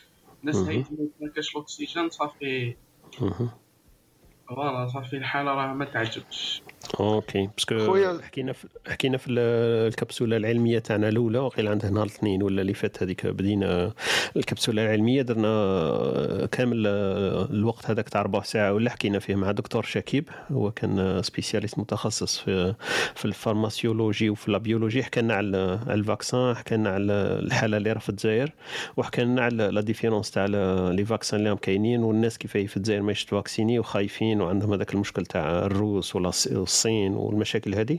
الناس. 0.41 0.57
هاي 0.57 0.85
ما 1.21 1.31
كاش 1.37 1.57
الاكسجين 1.57 2.11
صافي. 2.11 2.77
voilà 4.49 4.87
صافي 4.87 5.17
الحالة 5.17 5.51
راه 5.51 5.75
ما 5.75 5.85
تعجبش. 5.85 6.63
OK 7.01 7.49
parce 7.57 7.76
que 7.76 7.87
خويا- 7.87 8.23
حكينا 8.23 8.53
في 8.53 8.67
حكينا 8.89 9.19
في 9.19 9.31
ال- 9.31 9.39
الكبسولة 9.89 10.37
العلمية 10.37 10.79
تاعنا 10.79 11.09
الأولى 11.09 11.39
وقيل 11.39 11.69
عندها 11.69 11.91
نهار 11.91 12.07
الاثنين 12.07 12.43
ولا 12.43 12.63
اللي 12.63 12.75
فات 12.75 13.03
هذيك 13.03 13.27
بدينا 13.27 13.93
الكبسولة 14.37 14.83
العلمية 14.85 15.23
درنا 15.23 15.49
كامل 16.53 16.87
الوقت 16.87 17.91
هذاك 17.91 18.09
تاع 18.09 18.23
ربع 18.23 18.43
ساعة 18.43 18.73
ولا 18.73 18.91
حكينا 18.91 19.19
فيه 19.19 19.35
مع 19.35 19.51
دكتور 19.53 19.83
شكيب 19.83 20.29
هو 20.53 20.71
كان 20.71 21.23
spécialiste 21.23 21.79
متخصص 21.79 22.39
في 22.39 22.75
في 23.15 23.25
ال 23.25 23.32
pharmacologie 23.32 24.31
وفي 24.31 24.49
ال 24.49 24.55
biologie 24.55 25.03
حكى 25.03 25.21
لنا 25.21 25.35
على 25.35 25.81
ال 25.91 26.00
vaccin 26.00 26.55
حكى 26.57 26.75
لنا 26.77 26.91
على 26.91 27.13
الحالة 27.13 27.77
اللي 27.77 27.93
راه 27.93 27.99
في 27.99 28.09
الجزائر 28.09 28.53
وحكى 28.97 29.25
لنا 29.25 29.43
على 29.43 29.69
la 29.69 29.81
différence 29.81 30.31
تاع 30.31 30.47
les 30.47 31.05
vaccins 31.05 31.39
اللي 31.41 31.49
راهم 31.51 31.59
كاينين 31.59 32.03
والناس 32.03 32.39
كيف 32.39 32.53
في 32.53 32.77
الجزائر 32.77 33.03
ما 33.03 33.13
يتواكسيني 33.13 33.79
وخايفين 33.79 34.41
وعندهم 34.41 34.73
هذاك 34.73 34.95
المشكل 34.95 35.27
تاع 35.27 35.59
الروس 35.67 36.17
ولا 36.17 36.31
الصين 36.79 37.15
والمشاكل 37.15 37.75
هذه. 37.75 37.99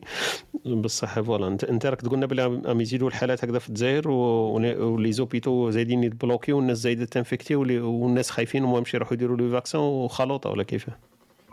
بصح 0.65 1.19
voilà 1.19 1.47
انت 1.47 1.85
راك 1.85 2.01
تقولنا 2.01 2.25
بلي 2.25 2.43
راهم 2.45 2.81
يزيدوا 2.81 3.07
الحالات 3.07 3.43
هكذا 3.43 3.59
في 3.59 3.69
الجزائر 3.69 4.09
و 4.09 5.11
les 5.11 5.27
hôpitaux 5.27 5.69
زايدين 5.69 6.03
يتبلوكي 6.03 6.53
والناس 6.53 6.77
زايدة 6.77 7.05
تنفكتي 7.05 7.55
والناس 7.55 8.29
خايفين 8.31 8.63
وما 8.63 8.77
يمشي 8.77 8.97
يروحوا 8.97 9.13
يديروا 9.13 9.37
les 9.37 9.49
vaccins 9.49 9.81
وخلوطه 9.81 10.49
ولا 10.49 10.63
كيف؟ 10.63 10.87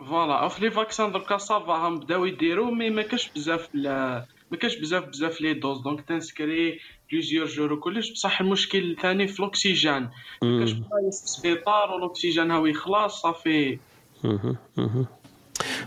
voilà 0.09 0.47
في 0.47 0.61
les 0.61 0.71
vaccins 0.71 1.11
دركا 1.11 1.37
ça 1.37 1.55
va 1.55 1.73
هم 1.73 1.99
بداو 1.99 2.25
يديروا 2.25 2.71
mais 2.71 2.89
ما 2.89 3.01
كاش 3.01 3.31
بزاف 3.35 3.69
لا- 3.73 4.25
ما 4.51 4.57
كاش 4.57 4.75
بزاف 4.79 5.03
بزاف 5.05 5.41
les 5.41 5.53
doses. 5.53 5.81
donc 5.81 6.01
تنسكري 6.01 6.79
plusieurs 7.11 7.45
jours 7.47 7.73
وكلش 7.73 8.11
بصح 8.11 8.41
المشكل 8.41 8.91
الثاني 8.91 9.27
في 9.27 9.39
الأكسجين. 9.39 10.09
ما 10.43 10.59
كاش 10.59 10.71
بلايص 10.71 11.19
في 11.19 11.23
السبيطار 11.25 11.91
والأكسجين 11.91 12.51
هاو 12.51 12.65
يخلص 12.65 13.21
صافي. 13.21 13.77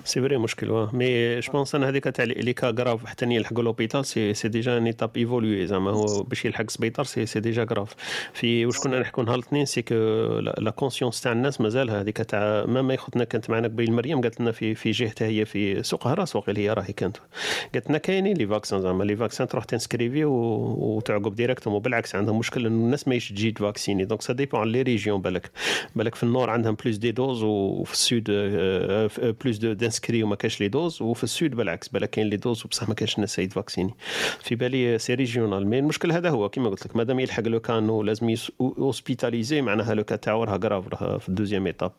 c'est 0.05 0.21
vrai 0.21 0.39
مشكل 0.39 0.71
واه. 0.71 0.91
mais 0.93 1.41
je 1.41 1.53
pense 1.53 1.75
أنا 1.75 1.89
هذيك 1.89 2.05
تاع 2.05 2.25
les 2.25 2.53
cas 2.53 2.71
graves 2.71 3.07
حتى 3.07 3.27
يلحقوا 3.27 3.63
l'hôpital 3.63 4.05
c'est 4.05 4.35
c'est 4.35 4.49
déjà 4.49 4.79
une 4.79 4.87
étape 4.87 5.11
évoluée 5.17 5.67
زعما 5.67 5.91
هو 5.91 6.23
باش 6.23 6.45
يلحق 6.45 6.61
السبيطار 6.61 7.07
c'est 7.07 7.27
c'est 7.27 7.41
déjà 7.41 7.65
grave 7.65 7.95
في 8.33 8.67
واش 8.67 8.79
كنا 8.79 8.99
نحكوا 8.99 9.25
نهار 9.25 9.35
الاثنين 9.35 9.65
c'est 9.65 9.83
que 9.83 9.95
la 10.59 10.71
conscience 10.71 11.21
تاع 11.21 11.33
الناس 11.33 11.61
مازال 11.61 11.91
هذيك 11.91 12.17
تاع 12.17 12.65
ما 12.67 12.97
خوتنا 12.97 13.25
كانت 13.25 13.51
معنا 13.51 13.69
قبيل 13.69 13.93
مريم 13.93 14.21
قالت 14.21 14.41
لنا 14.41 14.53
في 14.53 14.75
في 14.75 14.91
جهتها 14.91 15.29
هي 15.29 15.45
في 15.45 15.83
سوق 15.83 16.07
هراس 16.07 16.37
وقيل 16.37 16.57
هي 16.57 16.71
راهي 16.73 16.93
كانت. 16.93 17.17
قالت 17.75 17.89
لنا 17.89 17.99
كاينين 17.99 18.37
les 18.37 18.47
vaccins 18.47 18.81
زعما 18.83 19.05
les 19.05 19.17
vaccins 19.17 19.49
تروح 19.49 19.65
تنسكريفي 19.65 20.25
وتعقب 20.25 21.35
directement 21.35 21.75
وبالعكس 21.75 22.15
عندهم 22.15 22.39
مشكل 22.39 22.67
إنه 22.67 22.85
الناس 22.85 23.09
ما 23.09 23.19
تجي 23.19 23.51
تفاكسيني. 23.51 24.05
donc 24.05 24.23
ça 24.23 24.33
dépend 24.33 24.73
les 24.73 24.83
régions 24.83 25.23
بالك. 25.23 25.51
بالك 25.97 26.15
في 26.15 26.23
ال 26.23 26.28
nord 26.28 26.51
عندهم 26.51 26.77
plus 26.85 26.97
de 26.97 27.13
doses 27.13 27.43
وفي 27.43 27.93
ال 27.93 28.01
sud 28.01 28.25
plus 29.45 29.57
de 29.57 29.60
d'inscrits 29.65 30.23
وما 30.23 30.37
كاش 30.37 30.61
les 30.61 30.69
doses 30.69 31.03
وفي 31.03 31.25
ال 31.25 31.32
sud 31.32 31.55
بالعكس 31.55 31.89
بالك 31.89 32.11
كاين 32.11 32.27
les 32.27 32.37
doses 32.37 32.65
وبصح 32.65 32.89
ما 32.89 32.95
كاش 32.95 33.17
الناس 33.17 33.39
يتفاكسيني 33.39 33.95
في 34.43 34.55
بالي 34.55 34.99
c'est 34.99 35.15
régional 35.15 35.67
mais 35.67 35.79
المشكل 35.79 36.13
هذا 36.13 36.29
هو 36.31 36.49
كما 36.49 36.69
قلت 36.69 36.87
لك 36.87 36.97
مادام 36.97 37.21
يلحق 37.21 37.43
لو 37.43 37.61
كان 37.61 37.77
انه 37.77 38.05
لازم 38.05 38.35
hospitalisé 38.61 39.61
معناها 39.63 39.95
le 39.95 40.05
cas 40.05 40.17
تاعو 40.17 40.45
راه 40.45 40.57
grave 40.57 40.89
راه 40.89 41.19
في 41.19 41.29
ال 41.29 41.33
deuxième 41.33 41.67
étape 41.67 41.93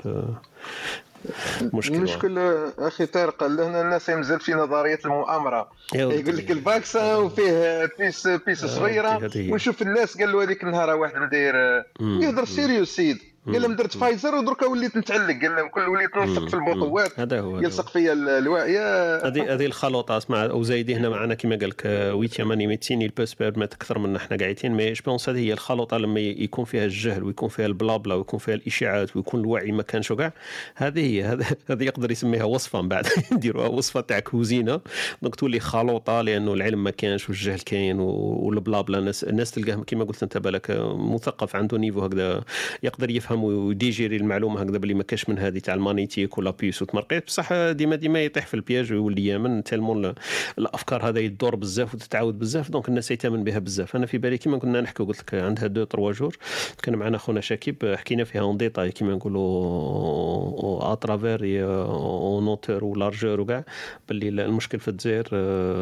مشكل 1.74 1.96
المشكل 1.96 2.38
أخي 2.80 3.06
طارق 3.06 3.44
لهنا 3.44 3.82
الناس 3.82 4.10
مازال 4.10 4.40
في 4.40 4.54
نظرية 4.54 5.00
المؤامرة. 5.06 5.72
يقول 5.94 6.38
لك 6.38 6.52
ال 6.52 6.61
vaccin 6.61 7.16
وفيه 7.16 7.90
puce 8.00 8.28
puce 8.28 8.66
صغيرة 8.66 9.10
هذه 9.10 9.38
هي. 9.38 9.52
ونشوف 9.52 9.82
الناس 9.82 10.18
قال 10.18 10.32
له 10.32 10.44
هذيك 10.44 10.64
النهار 10.64 10.96
واحد 10.96 11.18
مدير 11.18 11.54
même. 12.00 12.22
يهضر 12.22 12.46
sérieux 12.46 12.96
سيد 12.96 13.18
قال 13.48 13.62
لهم 13.62 13.76
درت 13.76 13.98
فايزر 13.98 14.36
ودركا 14.36 14.66
وليت 14.66 14.98
نتعلق 14.98 15.42
قال 15.42 15.56
لهم 15.56 15.70
كل 15.70 15.82
وليت 15.82 16.18
نلصق 16.18 16.48
في 16.48 16.54
البطوات 16.54 17.20
هذا 17.20 17.40
هو 17.42 17.60
يلصق 17.60 17.90
فيا 17.90 18.14
ال- 18.14 18.30
الواعية. 18.30 19.16
هذه 19.28 19.54
هذه 19.54 19.66
الخلطه 19.66 20.18
اسمع 20.18 20.46
وزايدي 20.46 20.96
هنا 20.96 21.10
معنا 21.10 21.34
كما 21.34 21.56
قال 21.56 21.70
لك 21.70 21.82
ويتيا 22.16 22.44
ماني 22.44 22.68
ميتين 22.68 23.02
يل 23.02 23.10
بوس 23.10 23.34
بيرمت 23.34 23.74
أكثر 23.74 24.00
من 24.00 24.16
إحنا 24.16 24.38
قاعدين. 24.38 24.72
mais 24.74 24.94
je 24.94 25.02
pense 25.06 25.30
هذه 25.30 25.38
هي 25.40 25.54
الخلطه 25.54 25.98
لما 25.98 26.20
يكون 26.20 26.66
فيها 26.66 26.86
الجهل 26.86 27.24
ويكون 27.24 27.50
فيها 27.50 27.66
ال 27.66 27.73
blabla 27.73 28.16
ويكون 28.16 28.40
فيها 28.40 28.56
الإشاعات 28.56 29.16
ويكون 29.16 29.40
الوعي 29.40 29.72
ما 29.72 29.84
كانش 29.84 30.12
وكاع 30.12 30.34
هذه 30.76 31.00
هي 31.06 31.24
هذا 31.24 31.46
هذه 31.70 31.84
يقدر 31.84 32.12
يسميها 32.12 32.44
وصفة 32.44 32.82
من 32.82 32.88
بعد 32.90 33.08
نديروها 33.34 33.68
وصفة 33.68 34.02
تاع 34.02 34.20
كوزينة. 34.20 34.82
donc 35.22 35.36
تولي 35.36 35.60
خلطه 35.60 36.22
لأنه 36.22 36.54
العلم 36.54 36.84
ما 36.84 36.92
كانش 36.92 37.30
والجهل 37.30 37.60
كاين 37.60 38.00
وال 38.00 38.24
blabla 38.24 38.98
الناس 39.00 39.24
الناس 39.24 39.52
تلقاه 39.52 39.84
كما 39.88 40.04
قلت 40.04 40.24
أنت 40.24 40.38
بالك 40.38 40.72
مثقف 40.96 41.56
عنده 41.56 41.78
niveau 41.78 42.00
هكذا 42.02 42.44
يقدر 42.84 43.10
يفهم 43.10 43.31
وي 43.36 43.53
digérer 43.53 44.16
المعلومة 44.16 44.62
هكذا 44.62 44.78
بلي 44.78 44.94
ما 44.94 45.04
كاش 45.04 45.30
من 45.30 45.40
هذه 45.40 45.60
تاع 45.60 45.74
ال 45.74 45.80
magnétique 45.80 46.38
ولا 46.38 46.52
puce 46.52 46.82
وتمرقيت. 46.82 47.26
بصح 47.26 47.54
ديما 47.54 47.96
ديما 47.96 48.24
يطيح 48.24 48.46
في 48.48 48.54
ال 48.54 48.60
piège 48.60 48.94
ويولي 48.94 49.26
يامن. 49.26 49.64
tellement 49.64 50.06
ال- 50.06 50.16
الأفكار 50.58 51.10
هذا 51.10 51.20
يدور 51.20 51.56
بزاف 51.56 51.96
وتتعاود 51.96 52.40
بزاف 52.40 52.72
donc 52.72 52.90
الناس 52.90 53.12
يتامن 53.12 53.44
بها 53.44 53.60
بزاف. 53.60 53.96
أنا 53.96 54.06
في 54.06 54.18
بالي 54.18 54.38
كيما 54.38 54.58
كنا 54.58 54.82
نحكي 54.82 55.04
قلت 55.04 55.20
لك 55.20 55.34
عندها 55.34 55.68
deux 55.68 55.84
trois 55.84 56.12
jours. 56.12 56.38
كان 56.84 56.96
معنا 56.96 57.18
خونا 57.18 57.42
شكيب 57.42 57.96
حكينا 57.98 58.24
فيها 58.24 58.42
en 58.42 58.58
détail 58.58 58.92
كيما 58.92 59.14
نقولوا 59.16 60.94
à 60.94 60.99
travers 60.99 61.40
en 61.66 62.48
hauteur 62.48 62.84
و 62.84 62.91
largeur 62.91 63.42
وكاع 63.42 63.64
باللي 64.10 64.46
المشكل 64.46 64.80
في 64.80 64.88
الجزائر 64.88 65.28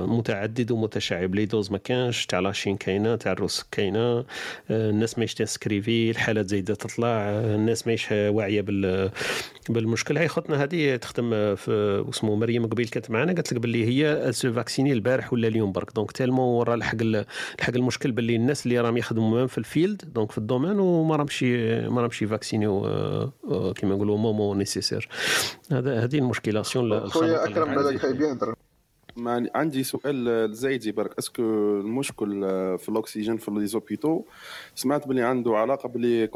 متعدد 0.07 0.71
ومتشعب. 0.71 1.35
les 1.35 1.45
doses 1.45 1.71
ما 1.71 1.77
كانش 1.77 2.25
تاع 2.25 2.39
la 2.39 2.50
Chine 2.50 2.77
كاينة 2.77 3.15
تاع 3.15 3.31
الروس 3.31 3.65
كاينة. 3.71 4.25
الناس 4.71 5.19
ما 5.19 5.25
تنسكريفي 5.25 6.09
الحالات 6.11 6.49
زايدة 6.49 6.75
تطلع. 6.75 7.38
الناس 7.39 7.87
ماهيش 7.87 8.11
واعية 8.11 8.61
بال 8.61 9.11
بالمشكل. 9.69 10.17
هاي 10.17 10.27
خوتنا 10.27 10.63
هذه 10.63 10.95
تخدم 10.95 11.55
في 11.55 12.05
اسمه 12.09 12.35
مريم 12.35 12.67
قبيل 12.67 12.87
كانت 12.87 13.11
معنا 13.11 13.33
قالت 13.33 13.53
لك 13.53 13.59
باللي 13.59 13.85
هي 13.85 14.31
s'est 14.31 14.53
vaccinée 14.53 14.93
البارح 14.93 15.33
ولا 15.33 15.47
اليوم 15.47 15.71
برك. 15.71 15.95
donc 15.95 16.11
tellement 16.11 16.47
ورا 16.47 16.75
لحق 16.75 17.03
لحق 17.03 17.75
المشكل 17.75 18.11
باللي 18.11 18.35
الناس 18.35 18.65
اللي 18.65 18.79
راهم 18.79 18.97
يخدموا 18.97 19.47
في 19.47 19.57
ال 19.57 19.67
field 19.67 20.13
donc 20.13 20.31
في 20.31 20.37
ال 20.37 20.43
domaine 20.43 20.79
وما 20.79 21.15
راهمش 21.15 21.43
ما 21.43 22.01
راهمش 22.01 22.21
يفاكسينيو 22.21 22.81
كيما 23.75 23.95
نقولوا 23.95 24.17
minimum 24.17 24.53
nécessaire. 24.53 25.09
هذا 25.71 26.03
هذه 26.03 26.17
المشكلة. 26.17 26.61
خويا 26.61 27.45
أكرم 27.45 27.75
بالك 27.75 27.97
خايب 27.97 28.21
يهضر 28.21 28.55
ما 29.17 29.49
عندي 29.55 29.83
سؤال 29.83 30.25
لزايدي 30.25 30.91
برك. 30.91 31.17
est-ce 31.17 31.33
que 31.33 31.41
المشكل 31.79 32.41
في 32.77 32.89
الأكسجين 32.89 33.37
في 33.37 33.51
les 33.51 33.67
hôpitaux 33.67 34.23
سمعت 34.75 35.07
بلي 35.07 35.21
عنده 35.21 35.57
علاقة 35.57 35.89
بلي 35.89 36.27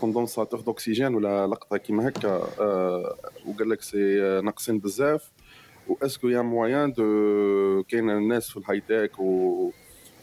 condensateur 0.00 0.60
d'oxygène 0.60 1.14
ولا 1.14 1.46
لقطة 1.46 1.76
كيما 1.76 2.08
هكا 2.08 2.28
آه، 2.60 3.16
وقال 3.46 3.68
لك 3.70 3.82
c'est 3.82 4.20
ناقصين 4.44 4.78
بزاف. 4.78 5.30
و 5.88 5.92
est-ce 5.92 6.16
que 6.16 6.28
y 6.28 6.42
a 6.42 6.50
moyen 6.50 6.92
de 6.92 7.82
كاين 7.88 8.10
الناس 8.10 8.50
في 8.50 8.56
ال 8.56 8.80
high-tech 8.80 9.18
و 9.20 9.70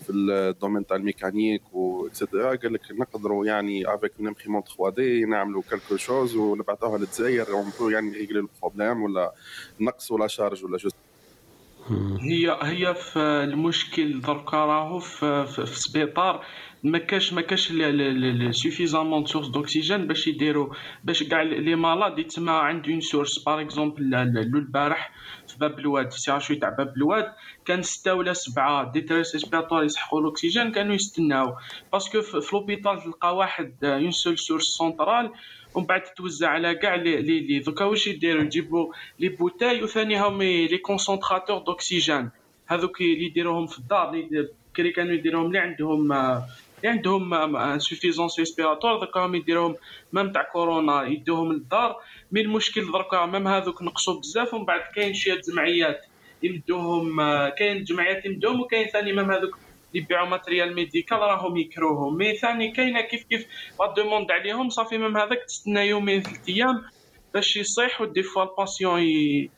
في 0.05 0.11
ال 0.11 0.21
domaine 0.21 0.85
تاع 0.85 0.95
ال 0.97 1.04
mécanique 1.04 1.61
et 1.73 2.07
cetera 2.07 2.55
قال 2.55 2.73
لك 2.73 2.81
نقدروا 2.91 3.45
يعني 3.45 3.93
avec 3.95 4.11
une 4.19 4.27
imprimante 4.27 4.67
3D 4.67 5.25
نعملوا 5.25 5.61
quelque 5.69 5.97
chose 5.97 6.35
ونبعثوها 6.35 6.97
للجزائر 6.97 7.47
on 7.53 7.93
يعني 7.93 8.11
régler 8.11 8.39
ال 8.39 8.47
problème 8.47 9.03
ولا 9.03 9.33
نقص 9.79 10.11
ولا 10.11 10.27
charge 10.27 10.65
ولا 10.65 10.77
juste 10.77 10.95
هي 12.21 12.57
هي 12.61 12.95
في 12.95 13.19
المشكل 13.19 14.21
دركا 14.21 14.57
راهو 14.57 14.99
في, 14.99 15.45
في, 15.45 15.65
في 15.65 15.79
سبيطار. 15.79 16.45
ما 16.83 16.97
كاش 16.97 17.33
ما 17.33 17.41
كاش 17.41 17.73
suffisamment 18.51 19.25
sources 19.25 19.47
d'oxygène 19.47 20.07
باش 20.07 20.27
يديروا 20.27 20.73
باش 21.03 21.23
كاع 21.23 21.41
les 21.41 21.75
malades 21.75 22.19
يتسمى 22.19 22.51
عند 22.51 22.89
une 22.89 23.01
source 23.01 23.43
par 23.43 23.61
exemple 23.61 24.15
البارح 24.15 25.11
في 25.47 25.57
باب 25.57 25.79
الواد 25.79 26.11
في 26.11 26.19
سي 26.19 26.55
تاع 26.55 26.69
باب 26.69 26.93
الواد 26.97 27.31
كان 27.65 27.81
ستة 27.81 28.13
ولا 28.13 28.33
سبعة 28.33 28.91
détresses 28.91 29.35
respiratoires 29.35 29.83
يسحقوا 29.83 30.21
الأكسجين 30.21 30.71
كانوا 30.71 30.95
يستناو. 30.95 31.55
parce 31.93 32.11
que 32.11 32.21
في 32.21 32.49
l'hôpital 32.53 33.03
تلقى 33.03 33.35
واحد 33.35 33.85
une 33.85 34.11
seule 34.11 34.37
source 34.37 34.63
centrale 34.63 35.31
ومن 35.75 35.85
بعد 35.85 36.03
تتوزع 36.03 36.49
على 36.49 36.75
كاع 36.75 36.95
لي 36.95 37.21
لي 37.21 37.59
دوكا 37.59 37.85
واش 37.85 38.07
يديروا؟ 38.07 38.43
يجيبوا 38.43 38.93
les 39.19 39.29
bouteilles 39.29 39.83
وثاني 39.83 40.21
هما 40.21 40.43
les 40.43 40.77
concentrateurs 40.77 41.57
d'oxygène 41.57 42.29
هذوك 42.67 43.01
اللي 43.01 43.25
يديروهم 43.25 43.67
في 43.67 43.79
الدار 43.79 44.13
اللي 44.13 44.49
كري 44.75 44.91
كانوا 44.91 45.13
يديروهم 45.13 45.45
اللي 45.45 45.59
عندهم 45.59 46.11
اللي 46.13 46.49
عندهم 46.83 47.33
insuffisance 47.55 48.39
respiratoire 48.39 48.99
دوكا 48.99 49.19
هم 49.19 49.35
يديروهم 49.35 49.75
même 50.13 50.31
تاع 50.31 50.43
كورونا 50.43 51.03
يدوهم 51.03 51.53
للدار. 51.53 51.95
mais 52.31 52.41
المشكل 52.41 52.91
دركا 52.91 53.25
même 53.25 53.47
هذوك 53.47 53.83
نقصوا 53.83 54.19
بزاف 54.19 54.53
ومن 54.53 54.65
بعد 54.65 54.81
كاين 54.95 55.13
شي 55.13 55.35
جمعيات 55.35 56.05
يمدوهم 56.43 57.21
كاين 57.49 57.83
جمعيات 57.83 58.25
يمدوهم 58.25 58.61
وكاين 58.61 58.87
ثاني 58.87 59.13
même 59.13 59.31
هذوك 59.31 59.57
اللي 59.95 60.05
يبيعوا 60.05 60.27
matériel 60.27 60.75
médical 60.75 61.17
راهم 61.17 61.57
يكروهم 61.57 62.17
mais 62.17 62.35
ثاني 62.35 62.71
كاينة 62.71 63.01
كيف 63.01 63.23
كيف 63.23 63.47
la 63.79 63.93
demande 63.93 64.31
عليهم. 64.31 64.69
صافي 64.69 64.97
même 64.97 65.17
هذاك 65.17 65.43
تستنى 65.47 65.87
يومين 65.87 66.21
ثلاث 66.21 66.49
أيام 66.49 66.83
باش 67.33 67.57
يصيح 67.57 68.01
و 68.01 68.07
des 68.07 68.23
fois 68.23 68.43
ال 68.43 68.50
patient 68.50 68.99
ي... 68.99 69.49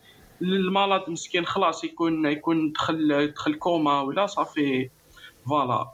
المرض 0.42 1.10
مسكين 1.10 1.46
خلاص 1.46 1.84
يكون 1.84 2.26
يكون 2.26 2.72
دخل 2.72 3.32
دخل 3.36 3.56
كوما 3.56 4.02
ولا 4.02 4.26
صافي 4.26 4.90
voilà. 5.50 5.86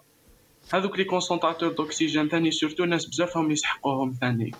هذوك 0.74 0.98
les 0.98 1.04
concentrateurs 1.04 1.72
d'oxygène 1.72 2.30
ثاني 2.30 2.52
surtout 2.52 2.86
ناس 2.86 3.06
بزافهم 3.06 3.52
يسحقوهم 3.52 4.16
ثاني. 4.22 4.52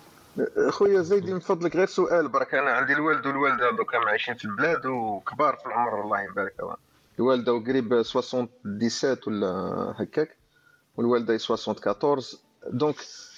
خويا 0.68 1.02
زيدي 1.02 1.34
من 1.34 1.40
فضلك 1.40 1.76
غير 1.76 1.86
سؤال 1.86 2.28
برك. 2.28 2.54
أنا 2.54 2.70
عندي 2.70 2.92
الوالد 2.92 3.26
والوالدة 3.26 3.70
دوكا 3.70 3.98
عايشين 3.98 4.34
في 4.34 4.44
البلاد 4.44 4.86
وكبار 4.86 5.56
في 5.56 5.66
العمر 5.66 6.04
الله 6.04 6.22
يبارك 6.22 6.54
الوالدة 7.18 7.52
قريب 7.52 8.02
77 8.02 9.16
ولا 9.26 9.48
هكاك 9.96 10.36
والوالدة 10.96 11.38
74 11.50 12.16
donc 12.72 12.96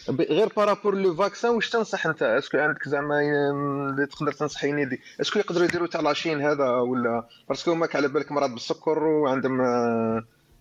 غير 0.09 0.53
par 0.57 0.68
rapport 0.68 0.95
le 0.95 1.15
vaccin 1.15 1.51
واش 1.51 1.71
تنصح 1.71 2.07
أنت؟ 2.07 2.23
est-ce 2.23 2.47
que 2.47 2.59
عندك 2.59 2.89
زعما 2.89 3.21
اللي 3.21 4.07
تقدر 4.07 4.33
تنصحيني 4.33 4.85
دي 4.85 5.01
est-ce 5.21 5.33
que 5.33 5.39
يقدروا 5.39 5.65
يديروا 5.65 5.87
تاع 5.87 6.01
la 6.01 6.12
Chine 6.12 6.41
هذا 6.41 6.71
ولا؟ 6.71 7.29
parce 7.49 7.65
que 7.65 7.75
ماك 7.75 7.97
على 7.97 8.09
بالك 8.09 8.33
مرض 8.33 8.51
بالسكر 8.51 8.99
وعندهم 9.05 9.61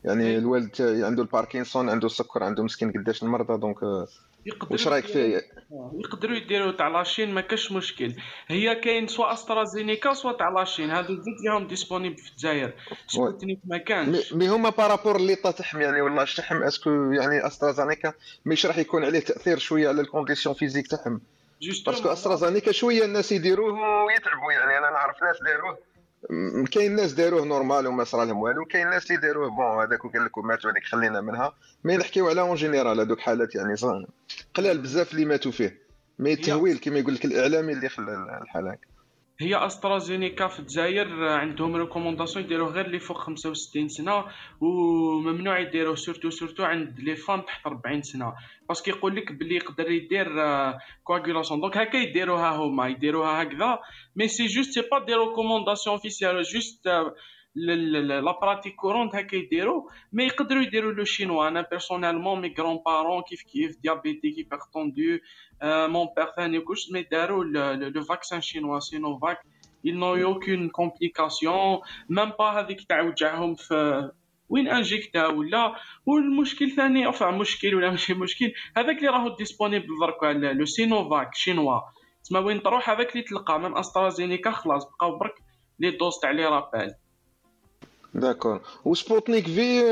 يعني 0.04 0.38
الوالد 0.38 0.82
عنده 0.82 1.22
الباركنسون 1.24 1.90
عنده 1.90 2.06
السكر 2.06 2.44
عنده 2.44 2.64
مسكين 2.64 2.92
قداش 2.92 3.24
المرضى. 3.24 3.58
donc 3.58 4.08
واش 4.72 4.88
رايك 4.88 5.06
فيه 5.06 5.42
يقدروا 5.94 6.36
يديروا 6.36 6.72
تاع 6.72 6.88
la 6.88 7.01
Chine 7.01 7.34
ما 7.34 7.42
كاش 7.42 7.72
مشكل. 7.72 8.14
هي 8.48 8.76
كاين 8.76 9.08
سوا 9.08 9.34
أسترازينيكا 9.34 10.14
سوا 10.14 10.32
تاع 10.32 10.50
la 10.50 10.60
Chine. 10.60 10.90
هادو 10.90 11.14
زوج 11.16 11.26
ليهم 11.44 11.68
disponibles 11.68 12.18
في 12.18 12.32
الجزائر. 12.32 12.74
سبوتنيك 13.08 13.60
ما 13.66 13.78
كانش. 13.78 14.34
mais 14.34 14.50
هما 14.50 14.70
par 14.70 14.84
rapport 14.84 15.16
اللي 15.16 15.36
تحم 15.36 15.82
يعني 15.82 16.02
ولا 16.02 16.26
تحم 16.26 16.64
est-ce 16.64 16.81
que 16.81 16.90
يعني 16.90 17.48
أسترازينيكا 17.48 18.14
مش 18.46 18.66
راح 18.66 18.78
يكون 18.78 19.06
عليه 19.06 19.20
تأثير 19.20 19.58
شوية 19.58 19.88
على 19.88 20.02
ال 20.02 20.07
condition 20.07 20.56
physique 20.56 20.88
تاعهم 20.88 21.22
parce 21.86 22.01
que 22.01 22.10
أسترازينيكا 22.10 22.72
شوية 22.72 23.06
الناس 23.06 23.32
يديروه 23.32 24.04
ويتعبوا 24.04 24.52
يعني. 24.52 24.78
أنا 24.78 24.90
نعرف 24.90 25.24
ناس 25.24 25.38
داروه 25.46 25.78
كاين 26.72 26.96
ناس 26.96 27.14
داروه 27.14 27.46
normal 27.46 27.88
وما 27.88 28.04
صرا 28.04 28.26
لهم 28.26 28.38
والو 28.38 28.66
كاين 28.66 28.90
ناس 28.90 29.12
اللي 29.12 29.22
داروه 29.22 29.50
bon 29.50 29.84
هذاك 29.84 30.06
وقال 30.06 30.26
لك 30.26 30.38
ماتوا 30.38 30.72
هذيك 30.72 30.84
خلينا 30.84 31.22
منها. 31.22 31.54
mais 31.84 31.98
نحكيو 31.98 32.30
على 32.30 32.42
en 32.42 32.56
général 32.56 33.00
هذوك 33.00 33.20
حالات 33.20 33.56
يعني 33.56 33.76
قلال 34.54 34.78
بزاف 34.78 35.12
اللي 35.12 35.26
ماتوا 35.26 35.52
فيه. 35.52 35.82
mais 36.20 36.34
التهويل 36.34 36.78
كما 36.78 37.00
يقول 37.00 37.14
لك 37.14 37.26
الإعلامي 37.26 37.74
اللي 37.74 37.90
خلى 37.90 38.40
الحاله 38.42 38.72
هكا. 38.72 38.95
هي 39.40 39.66
أسترازينيكا 39.66 40.48
في 40.48 40.60
الجزائر 40.60 41.24
عندهم 41.28 41.76
recommandation 41.76 42.46
يديروه 42.46 42.70
غير 42.70 42.86
اللي 42.86 43.00
فوق 43.00 43.18
65 43.18 43.88
سنة 43.88 44.26
وممنوع 44.62 45.60
يديروه 45.60 45.96
surtout 45.96 46.30
surtout 46.30 46.64
عند 46.64 47.00
les 47.00 47.16
femmes 47.16 47.42
تحت 47.42 47.68
40 47.68 48.02
سنة. 48.02 48.34
parce 48.70 48.82
que 48.82 48.90
يقول 48.90 49.16
لك 49.16 49.32
بلي 49.32 49.56
يقدر 49.56 49.92
يدير 49.92 50.28
coagulation 51.04 51.62
donc 51.62 51.78
هكا 51.78 51.98
يديروها 51.98 52.56
هما 52.56 52.88
يديروها 52.88 53.44
هكذا. 53.44 53.80
mais 54.16 54.28
c'est 54.28 54.46
juste 54.46 54.72
c'est 54.72 54.82
pas 54.92 55.06
des 55.06 55.14
recommandations 55.14 55.96
officielles 55.96 56.44
juste 56.44 56.88
la 57.56 58.40
pratique 58.42 58.76
courante 58.76 59.16
هكا 59.16 59.36
يديروا. 59.36 59.90
mais 60.14 60.24
يقدروا 60.24 60.62
يديروا 60.62 60.92
le 60.92 61.04
chinois 61.04 61.48
أنا 61.48 61.68
personnellement 61.72 62.42
mes 62.42 62.54
grands-parents 62.60 63.22
كيف 63.30 63.42
كيف 63.42 63.82
diabétiques 63.82 64.38
hypertendus 64.38 65.20
mon 65.64 66.08
père 66.18 66.28
ثاني 66.36 66.60
كلش 66.60 66.92
mais 66.92 67.02
داروا 67.02 67.44
le 67.76 68.04
vaccin 68.04 68.42
chinois 68.42 68.80
Sinovac 68.80 69.40
ils 69.86 69.94
n'ont 69.94 70.16
eu 70.16 70.26
aucune 70.26 70.72
complication 70.72 71.82
même 72.10 72.34
pas 72.38 72.58
هذيك 72.58 72.88
تاع 72.90 73.02
وجعهم 73.02 73.56
في 73.56 74.10
وين 74.50 74.68
injecté 74.68 75.28
ولا 75.28 75.76
والمشكل 76.06 76.72
ثاني 76.72 77.10
افا 77.10 77.32
مشكل 77.32 77.76
ولا 77.76 77.90
ماشي 77.90 78.14
مشكل 78.14 78.52
هذاك 78.78 78.98
اللي 78.98 79.08
راهو 79.08 79.36
disponible 79.36 79.88
دركا 80.02 80.26
le 80.26 80.66
Sinovac 80.66 81.36
chinois 81.36 81.80
تسمى 82.24 82.40
وين 82.40 82.64
تروح 82.64 82.90
هذاك 82.90 83.12
اللي 83.12 83.24
تلقى 83.24 83.60
même 83.60 83.78
استرازينيكا 83.78 84.52
خلاص 84.52 84.86
بقاو 84.86 85.18
برك 85.18 85.36
les 85.80 85.92
doses 85.92 86.20
تاع 86.22 86.32
les 86.32 86.46
rappels 86.46 86.96
d'accord 88.14 88.62
وسبوتنيك 88.86 89.46
في 89.46 89.84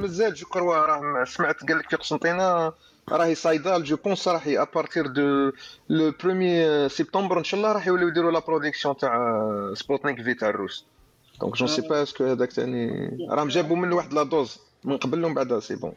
مازال 0.00 0.34
je 0.34 0.46
crois 0.46 0.76
راه 0.76 1.24
سمعت 1.24 1.64
قال 1.68 1.78
لك 1.78 1.90
في 1.90 1.96
قسنطينه 1.96 2.72
راهي 3.08 3.34
صيدال 3.34 3.78
je 3.78 3.96
pense 3.96 4.28
راهي 4.28 4.62
à 4.62 4.68
partir 4.68 5.06
de 5.06 5.52
le 5.88 6.12
premier 6.22 6.88
سبتمبر 6.88 7.38
ان 7.38 7.44
شاء 7.44 7.60
الله 7.60 7.72
راح 7.72 7.86
يوليو 7.86 8.08
يديروا 8.08 8.30
la 8.30 8.38
production 8.38 8.96
تاع 8.96 9.40
سبوتنيك 9.74 10.22
في 10.22 10.34
تاع 10.34 10.48
الروس 10.48 10.84
donc 11.40 11.56
je 11.56 11.66
sais 11.66 11.82
pas 11.82 12.02
est-ce 12.02 12.17
que 12.17 12.24
هذاك 12.24 12.50
ثاني 12.50 13.10
راهم 13.30 13.48
جابوا 13.48 13.76
من 13.76 13.92
واحد 13.92 14.12
la 14.12 14.22
dose 14.22 14.58
من 14.84 14.96
قبل 14.96 15.24
ومن 15.24 15.34
بعد 15.34 15.58
c'est 15.58 15.76
bon 15.76 15.92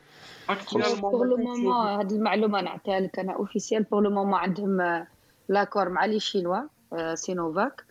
pour 1.01 1.25
le 1.25 1.38
moment 1.38 1.74
هاد 1.73 2.11
المعلومة 2.11 2.61
نعطيها 2.61 2.99
لك 2.99 3.19
أنا 3.19 3.33
officiel 3.33 3.83
pour 3.83 4.01
le 4.01 4.09
moment 4.09 4.33
عندهم 4.33 5.06
l'accord 5.50 5.90
مع 5.90 6.06
les 6.06 6.19
Chinois 6.19 6.61
Sinovac 7.14 7.83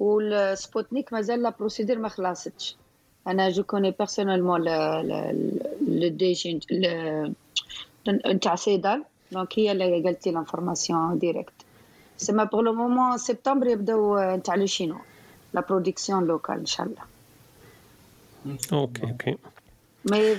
والسبوتنيك 0.00 1.12
مازال 1.12 1.42
la 1.42 1.50
procédure 1.50 1.98
ما 1.98 2.08
خلصتش. 2.08 2.76
أنا 3.26 3.48
je 3.48 3.62
connais 3.62 3.90
personnellement 3.90 4.64
la 5.80 6.08
DG 6.08 6.60
نتاع 8.08 8.54
سيدال 8.54 9.04
donc 9.32 9.58
هي 9.58 9.72
اللي 9.72 10.02
قالت 10.02 10.26
لي 10.26 10.32
l'information 10.32 11.18
directe 11.18 11.52
سما 12.16 12.44
pour 12.44 12.62
le 12.62 12.72
moment 12.72 13.18
سبتمبر 13.18 13.66
يبداو 13.66 14.18
نتاع 14.36 14.54
le 14.54 14.66
chinois 14.66 14.98
la 15.54 15.60
production 15.60 16.24
locale 16.24 16.54
ان 16.54 16.66
شاء 16.66 16.86
الله 16.86 17.02
OK 18.72 19.02
OK 19.02 19.36
mais 20.10 20.34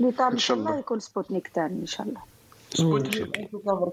plus 0.00 0.10
tard 0.10 0.32
ان 0.32 0.38
شاء 0.38 0.56
الله 0.56 0.78
يكون 0.78 1.00
سبوتنيك 1.00 1.50
ثاني 1.54 1.80
ان 1.80 1.86
شاء 1.86 2.06
الله 2.06 2.20
سبوتنيك 2.70 3.50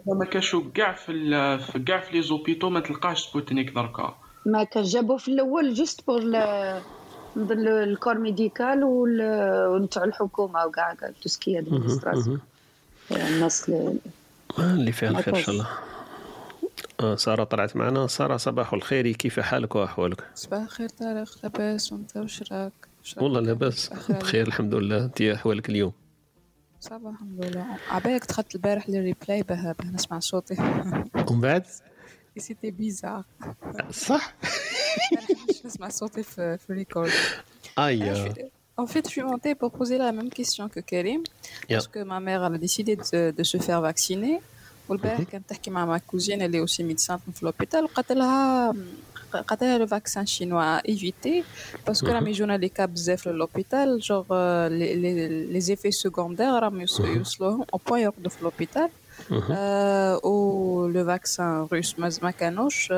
ما 0.08 0.26
كاشو 0.26 0.72
كاع 0.72 0.94
في 0.94 1.84
كاع 1.88 2.00
في 2.00 2.14
les 2.14 2.22
hôpitaux 2.22 2.70
ما 2.70 2.80
تلقاش 2.80 3.28
سبوتنيك 3.28 3.70
دركا 3.70 4.16
ما 4.46 4.64
كان 4.64 4.84
جابوه 4.84 5.18
في 5.18 5.28
الأول 5.28 5.74
juste 5.74 6.08
pour 6.08 6.22
نظن 7.36 7.68
ال 7.68 7.76
corps 7.76 8.18
médical 8.18 8.84
ونتاع 8.84 10.04
الحكومة 10.04 10.66
وكاع 10.66 10.94
tout 10.94 11.30
ce 11.30 11.42
qui 11.42 11.60
est 11.60 11.74
administration 11.74 12.40
الناس 13.12 13.72
اللي 14.60 14.92
فيها 14.92 15.10
الخير 15.10 15.36
إن 15.38 15.42
شاء 15.44 15.56
الله. 15.56 15.68
آه 17.00 17.16
سارة 17.16 17.44
طلعت 17.44 17.76
معنا. 17.76 18.08
سارة 18.08 18.38
صباح 18.38 18.74
الخير. 18.74 19.12
كيف 19.12 19.40
حالك 19.40 19.76
وأحوالك؟ 19.76 20.24
صباح 20.36 20.62
الخير 20.62 20.90
طارق. 20.90 21.38
لاباس. 21.44 21.94
وأنت؟ 21.94 22.18
وش 22.18 22.44
راك؟ 22.52 22.72
والله 23.18 23.40
لاباس. 23.40 23.90
بخير 24.10 24.48
الحمد 24.48 24.76
لله. 24.76 24.98
أنت 25.06 25.22
أحوالك 25.22 25.70
اليوم؟ 25.70 25.92
صباح 26.80 27.14
الحمد 27.14 27.46
لله. 27.46 27.66
عبالك 27.90 28.26
دخلت 28.26 28.56
البارح 28.56 28.90
لل 28.90 29.03
replay 29.03 29.44
باه 29.44 29.76
باه 29.80 29.92
نسمع 29.92 30.20
صوتي. 30.20 30.56
ومن 31.30 31.42
بعد؟ 31.42 31.66
c'était 32.38 32.72
bizarre 32.72 33.24
صح. 33.92 34.36
نسمع 35.66 35.90
صوتي 35.90 36.24
في 36.24 36.58
في 36.58 36.70
ال 36.70 36.76
record 36.76 37.12
اي 37.80 38.51
En 38.78 38.88
fait, 38.88 39.06
je 39.08 39.12
suis 39.12 39.22
montée 39.22 39.54
pour 39.56 39.72
poser 39.72 39.98
la 39.98 40.12
même 40.12 40.30
question 40.30 40.70
que 40.70 40.80
Karim, 40.80 41.22
parce 41.70 41.88
que 41.88 42.00
ma 42.04 42.20
mère 42.20 42.44
elle 42.46 42.56
a 42.56 42.58
décidé 42.58 42.96
de, 42.96 43.32
de 43.32 43.44
se 43.44 43.58
faire 43.58 43.82
vacciner. 43.82 44.42
والبارح 44.90 45.22
كانت 45.22 45.50
تحكي 45.50 45.72
مع 45.72 45.86
ma 45.86 45.98
cousine 45.98 46.42
اللي 46.42 46.60
aussi 46.60 46.84
médecin 46.84 47.20
في 47.34 47.46
l'hôpital 47.46 47.84
وقالت 47.84 48.12
لها 48.12 48.74
قالت 49.48 49.64
لها 49.64 49.78
le 49.78 49.88
vaccin 49.88 50.26
chinois 50.26 50.88
évitez 50.90 51.44
parce 51.88 52.00
que 52.00 52.08
راهم 52.08 52.28
يجونا 52.28 52.58
les 52.58 52.70
cas 52.70 52.86
بزاف 52.86 53.28
l'hôpital 53.28 54.00
genre 54.00 54.26
les 54.68 55.60
effets 55.62 55.92
secondaires 55.92 56.60
راهم 56.60 56.82
يوصلوهم 56.82 57.66
au 57.74 57.80
point 57.88 58.02
يرقدوا 58.02 58.30
في 58.30 58.44
l'hôpital 58.44 58.90
و 60.24 60.88
le 60.88 61.06
vaccin 61.06 61.68
russe 61.74 62.00
ما 62.00 62.32
كانوش 62.32 62.94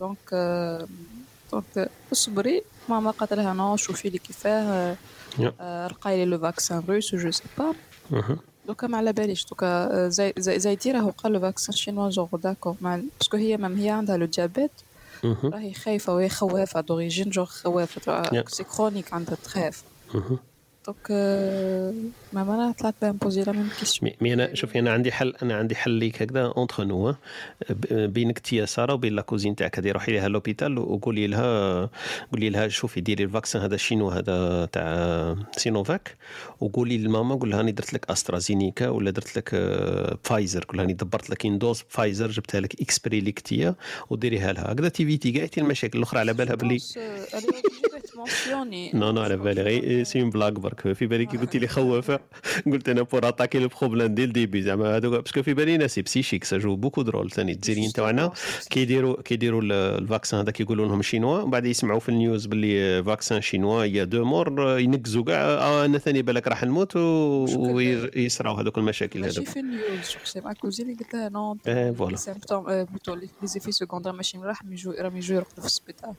donc 0.00 0.34
donc 1.52 1.90
اصبري. 2.12 2.62
ماما 2.88 3.10
قالت 3.10 3.32
لها 3.32 3.54
non 3.54 3.76
شوفي 3.76 4.10
لي 4.10 4.18
كيفاه. 4.18 4.96
لقاي 5.86 6.16
لي 6.16 6.24
le 6.24 6.38
vaccin 6.38 6.82
russe 6.88 7.14
je 7.14 7.30
sais 7.30 7.42
pas 7.58 7.74
دوكا 8.66 8.86
ما 8.86 8.98
على 8.98 9.12
باليش. 9.12 9.46
دوكا 9.46 10.08
زي 10.08 10.32
زي 10.38 10.58
زيتي 10.58 10.92
راهو 10.92 11.10
قال 11.10 11.32
le 11.32 11.40
vaccin 11.40 11.76
chinois 11.76 12.10
genre 12.10 12.36
d'accord 12.36 12.76
mais 12.80 13.00
parce 13.18 13.29
que 13.29 13.36
هي 13.36 13.56
même 13.56 13.76
هي 13.76 13.90
عندها 13.90 14.16
le 14.16 14.26
diabète 14.26 14.70
راهي 15.24 15.74
خايفة 15.74 16.14
وهي 16.14 16.28
خوافة 16.28 16.80
d'origine 16.80 17.30
genre 17.30 17.46
خوافة. 17.46 18.44
c'est 18.46 18.64
chronique 18.64 19.14
عندها 19.14 19.34
تخاف. 19.34 19.82
donc 20.88 21.10
mais 22.32 22.42
أنا 22.42 22.72
طلعت 22.78 22.94
باه 23.02 23.12
ن 23.12 23.17
poser 23.17 23.42
la 23.42 23.52
même 23.52 23.68
question. 23.80 24.12
mais 24.20 24.34
أنا 24.34 24.54
شوفي 24.54 24.78
أنا 24.78 24.92
عندي 24.92 25.12
حل 25.12 25.34
أنا 25.42 25.54
عندي 25.54 25.74
حل 25.76 25.90
ليك 25.90 26.22
هكذا 26.22 26.52
entre 26.56 26.80
nous 26.80 27.14
بينك 27.90 28.36
انت 28.36 28.52
يا 28.52 28.66
سارة 28.66 28.94
وبين 28.94 29.12
la 29.14 29.22
cousine 29.22 29.56
تاعك. 29.56 29.78
هذه 29.78 29.92
روحي 29.92 30.12
لها 30.12 30.28
l'hôpital 30.28 30.78
وقولي 30.78 31.26
لها 31.26 31.90
قولي 32.32 32.50
لها 32.50 32.68
شوفي 32.68 33.00
ديري 33.00 33.24
ال 33.24 33.29
vaccin 33.29 33.62
هذا 33.62 33.76
chinois 33.76 34.08
هذا 34.08 34.64
تاع 34.72 35.36
Sinovac 35.56 36.16
وقولي 36.60 36.98
لماما 36.98 37.34
قول 37.34 37.50
لها 37.50 37.58
راني 37.58 37.72
درت 37.72 37.92
لك 37.94 38.10
AstraZeneca 38.10 38.88
ولا 38.88 39.10
درت 39.10 39.36
لك 39.36 39.48
فايزر 40.24 40.64
قول 40.64 40.76
لها 40.76 40.82
راني 40.82 40.92
دبرت 40.92 41.30
لك 41.30 41.46
dose 41.46 41.84
Pfizer 41.88 42.30
جبتها 42.30 42.60
لك 42.60 42.80
exprès 42.80 43.20
ليك 43.20 43.40
تيا 43.40 43.74
وديريها 44.10 44.52
لها. 44.52 44.72
هكذا 44.72 44.88
ت 44.88 44.94
éviter 44.94 45.32
كاع 45.32 45.48
المشاكل 45.58 45.98
الأخرى 45.98 46.20
على 46.20 46.32
بالها 46.34 46.54
بلي 46.54 46.78
non 48.94 49.12
non 49.12 49.20
على 49.26 49.36
بالي. 49.36 49.62
غير 49.62 50.04
c'est 50.04 50.20
une 50.22 50.30
blague 50.30 50.52
برك. 50.52 50.77
في 50.82 51.06
بالي 51.06 51.26
كي 51.26 51.36
قلت 51.36 51.56
لي 51.56 51.68
خوافه 51.68 52.20
قلت 52.66 52.88
أنا 52.88 53.02
pour 53.02 53.28
attaquer 53.28 53.58
le 53.58 53.68
problème 53.80 54.14
ديال 54.14 54.32
début 54.32 54.62
زعما 54.62 54.96
هذوك 54.96 55.22
parce 55.22 55.35
que 55.35 55.42
في 55.42 55.54
بالي 55.54 55.76
ناس 55.76 55.98
psychique 55.98 56.36
ça 56.36 56.44
joue 56.44 56.76
beaucoup 56.76 57.02
de 57.02 57.11
rôle 57.11 57.30
ثاني 57.30 57.52
الجزائريين 57.52 57.92
تاعنا 57.92 58.32
كيديروا 58.70 59.22
كيديروا 59.22 59.62
ال 59.62 59.73
vaccin 59.73 60.40
هذا 60.40 60.50
كيقولوا 60.50 60.86
لهم 60.86 61.02
chinois 61.02 61.40
وبعد 61.40 61.66
يسمعوا 61.66 62.00
في 62.00 62.08
ال 62.08 62.16
news 62.16 62.46
باللي 62.46 63.04
vaccin 63.04 63.40
chinois 63.40 63.84
il 63.84 64.04
y 64.04 64.07
a 64.07 64.11
deux 64.11 64.24
morts 64.24 64.78
ينقزوا 64.78 65.24
كاع. 65.24 65.40
آه 65.40 65.84
أنا 65.84 65.98
ثاني 65.98 66.22
بالك 66.22 66.46
راح 66.48 66.64
نموت 66.64 66.96
ويصراو 66.96 68.54
هذوك 68.54 68.78
المشاكل 68.78 69.20
ماشي 69.20 69.44
في 69.44 69.60
ال 69.60 69.71
news 69.71 70.16
c'est 70.24 70.40
ma 70.40 70.52
cousine 70.52 70.94
قلت 70.94 71.14
لها 71.14 71.28
non 71.28 71.56
voilà 71.94 72.16
les 73.08 73.28
effets 73.42 73.72
secondaires 73.72 74.12
ماشي 74.12 74.38
راح 74.38 74.62
يجوا 74.70 74.94
يرقدوا 75.36 75.60
في 75.60 75.66
السبيطار 75.66 76.14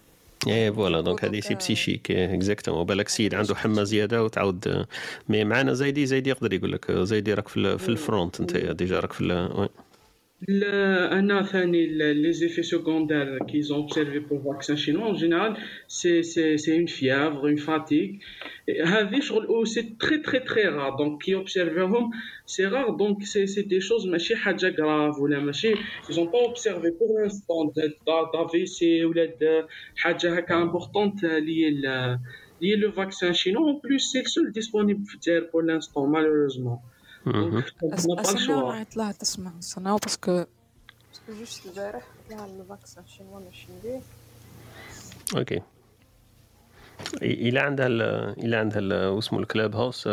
إيه 0.48 0.72
voilà. 0.72 1.01
donc 1.01 1.25
هذه 1.26 1.40
c'est 1.39 1.56
psychique 1.56 2.11
exactement 2.11 2.83
بالك 2.85 3.09
سيد 3.09 3.35
عنده 3.35 3.56
حمى 3.56 3.85
زيادة 3.85 4.24
وتعاود 4.24 4.85
mais 5.30 5.43
معنا 5.43 5.74
زايدي 5.74 6.06
زايدي 6.06 6.30
يقدر 6.30 6.53
يقول 6.53 6.72
لك 6.72 6.92
زايدي 6.92 7.34
راك 7.34 7.48
في, 7.48 7.90
ال 7.89 7.98
front 7.98 8.39
أنت 8.40 8.58
déjà 8.57 8.99
راك 9.00 9.14
في 9.14 9.24
la 9.23 9.69
أنا 10.48 11.43
ثاني 11.43 11.85
les 12.14 12.33
effets 12.33 12.64
secondaires 12.64 13.39
qui 13.45 13.61
sont 13.61 13.77
observés 13.77 14.19
pour 14.19 14.53
vaccin 14.53 14.77
chinois 14.77 15.06
en 15.06 15.14
général 15.15 15.57
c'est 15.88 16.23
c'est 16.23 16.57
c'est 16.57 16.75
une 16.77 16.85
fièvre 16.85 17.39
une 17.39 17.56
fatigue 17.56 18.19
هذه 18.85 19.19
شغل 19.19 19.45
أو 19.45 19.66
c'est 19.65 19.81
très 19.99 20.17
très 20.17 20.39
très 20.39 20.64
rare 20.64 20.95
donc 20.98 21.22
كي 21.22 21.35
observé 21.35 21.95
هم 21.95 22.11
c'est 22.45 22.65
rare 22.65 22.89
donc 22.89 23.23
c'est 23.23 23.48
c'est 23.48 23.80
des 23.81 23.90
choses 23.90 24.07
ماشي 24.08 24.35
حاجة 24.35 24.76
grave 24.80 25.19
ولا 25.19 25.40
ماشي 25.40 25.74
ils 26.09 26.17
ont 26.17 26.25
pas 26.31 26.39
observé 26.39 26.89
pour 26.99 27.19
l'instant 27.22 27.72
d'AVC 28.33 29.06
ولا 29.06 29.68
حاجة 29.95 30.35
هكا 30.38 30.56
importante 30.56 31.23
les 31.23 31.69
les 32.61 32.75
le 32.75 32.91
vaccin 32.91 33.33
chinois 33.33 33.67
اون 33.68 33.82
استناو 37.83 38.67
معايا 38.67 38.83
طلعت 38.83 39.15
تسمع. 39.15 39.51
استناو 39.59 39.98
parce 39.98 40.19
que 40.19 40.31
parce 40.31 40.99
que 40.99 41.39
juste 41.39 41.65
البارح 41.65 42.03
طلع 42.30 42.45
le 42.45 42.64
vaccin 42.69 43.03
chinois 43.07 43.39
ماشي 43.39 43.67
ندير 43.80 44.01
OK. 45.38 45.61
إلى 47.22 47.59
عندها 47.59 47.88
إلى 48.31 48.56
عندها 48.56 49.07
واسمه 49.07 49.39
ال 49.39 49.75
Clubhouse 49.75 50.03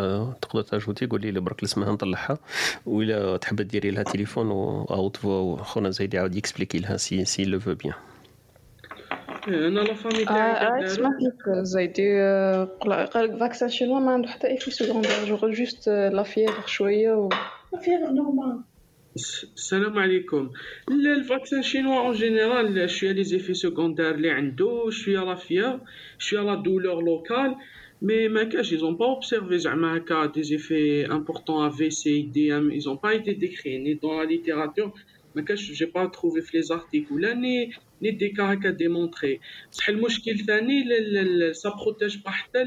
تقدر 0.40 0.62
ت 0.62 0.68
ajouter 0.68 1.06
قولي 1.06 1.30
لي 1.30 1.40
برك 1.40 1.62
اسمها 1.62 1.92
نطلعها. 1.92 2.38
ولا 2.86 3.36
تحب 3.36 3.60
ديري 3.60 3.90
لها 3.90 4.02
تليفون 4.02 4.50
autre 4.50 5.16
fois 5.16 5.62
خونا 5.62 5.90
زايد 5.90 6.14
يعاود 6.14 6.34
ي 6.34 6.39
expliquer 6.39 6.78
لها 6.78 6.96
si 6.96 7.24
si 7.24 7.44
elle 7.44 7.60
veut 7.60 7.74
bien 7.74 7.94
أنا 9.48 9.80
la 9.80 9.94
famille 9.94 10.24
تاعي 10.24 10.88
سمعت 10.88 11.22
لك 11.22 11.48
زايدي 11.62 12.20
قال 12.80 13.24
لك 13.24 13.36
vaccin 13.40 13.68
chinois 13.68 14.00
ما 14.00 14.10
عنده 14.10 14.28
حتى 14.28 14.46
effet 14.46 14.70
secondaire 14.70 15.24
genre 15.26 15.50
juste 15.50 15.88
la 15.88 16.22
fièvre 16.22 16.66
شوية 16.66 17.12
و 17.12 17.28
la 17.72 17.78
fièvre 17.78 18.12
normale 18.12 18.60
السلام 19.56 19.98
عليكم 19.98 20.50
ال 20.88 20.99
vaccin 20.99 21.62
chinois 21.62 22.00
en 22.00 22.12
général 22.12 22.90
شوية 22.90 23.12
les 23.12 23.24
effets 23.24 23.54
secondaires 23.54 24.14
اللي 24.14 24.30
عنده 24.30 24.90
شوية 24.90 25.24
la 25.24 25.34
fièvre 25.34 25.80
شوية 26.18 26.40
la 26.40 26.54
douleur 26.54 27.02
locale 27.02 27.56
mais 28.02 28.28
ما 28.28 28.44
كاش 28.44 28.74
ils 28.74 28.78
ont 28.78 28.96
pas 28.96 29.06
observé 29.06 29.54
زعما 29.54 29.96
هكا 29.96 30.26
des 30.26 30.42
effets 30.42 31.06
importants 31.12 31.66
AVC 31.66 32.22
IDM 32.22 32.70
ils 32.80 32.88
ont 32.88 32.96
pas 32.96 33.14
été 33.14 33.34
décrits 33.34 33.78
ni 33.78 33.94
dans 33.94 34.20
la 34.20 34.24
littérature. 34.24 34.92
ما 35.36 35.42
كاش 35.42 35.72
j'ai 35.72 35.84
pas 35.84 36.06
trouvé 36.06 36.40
في 36.40 36.56
les 36.56 36.62
articles 36.62 37.14
ولا 37.14 37.34
ni 38.02 38.10
des 38.10 38.28
cas 38.28 38.52
هكا 38.52 38.70
démontrés 38.70 39.40
بصح 39.72 39.88
المشكل 39.88 40.38
ثاني 40.38 40.84
ça 41.52 41.70
protège 41.70 42.16
pas 42.24 42.30
حتى 42.30 42.62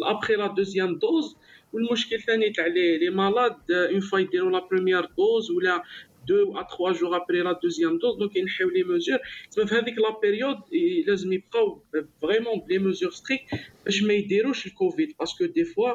après 0.00 0.34
la 0.34 0.46
deuxième 0.46 0.98
dose 0.98 1.36
والمشكل 1.72 2.20
ثاني 2.20 2.50
تاع 2.50 2.66
les 2.66 3.10
malades 3.10 3.70
une 3.70 4.00
fois 4.00 4.18
يديروا 4.18 4.50
la 4.50 4.68
première 4.70 5.04
dose 5.04 5.50
ولا 5.50 5.82
deux 6.28 6.58
à 6.58 6.62
trois 6.62 6.92
jours 6.92 7.16
après 7.16 7.40
la 7.42 7.52
deuxième 7.62 7.98
dose 7.98 8.16
donc 8.18 8.36
ينحيو 8.36 8.68
les 8.68 8.82
mesures 8.82 9.18
تسمى 9.50 9.66
في 9.66 9.74
هذيك 9.74 9.98
la 9.98 10.20
période 10.22 10.56
لازم 11.06 11.32
يبقاو 11.32 11.82
vraiment 12.22 12.60
ب 12.68 12.70
les 12.70 12.78
mesures 12.78 13.10
strictes 13.10 13.40
باش 13.84 14.02
ما 14.02 14.12
يديروش 14.14 14.66
الكوفيد 14.66 15.14
parce 15.18 15.34
que 15.34 15.44
des 15.44 15.64
fois 15.64 15.92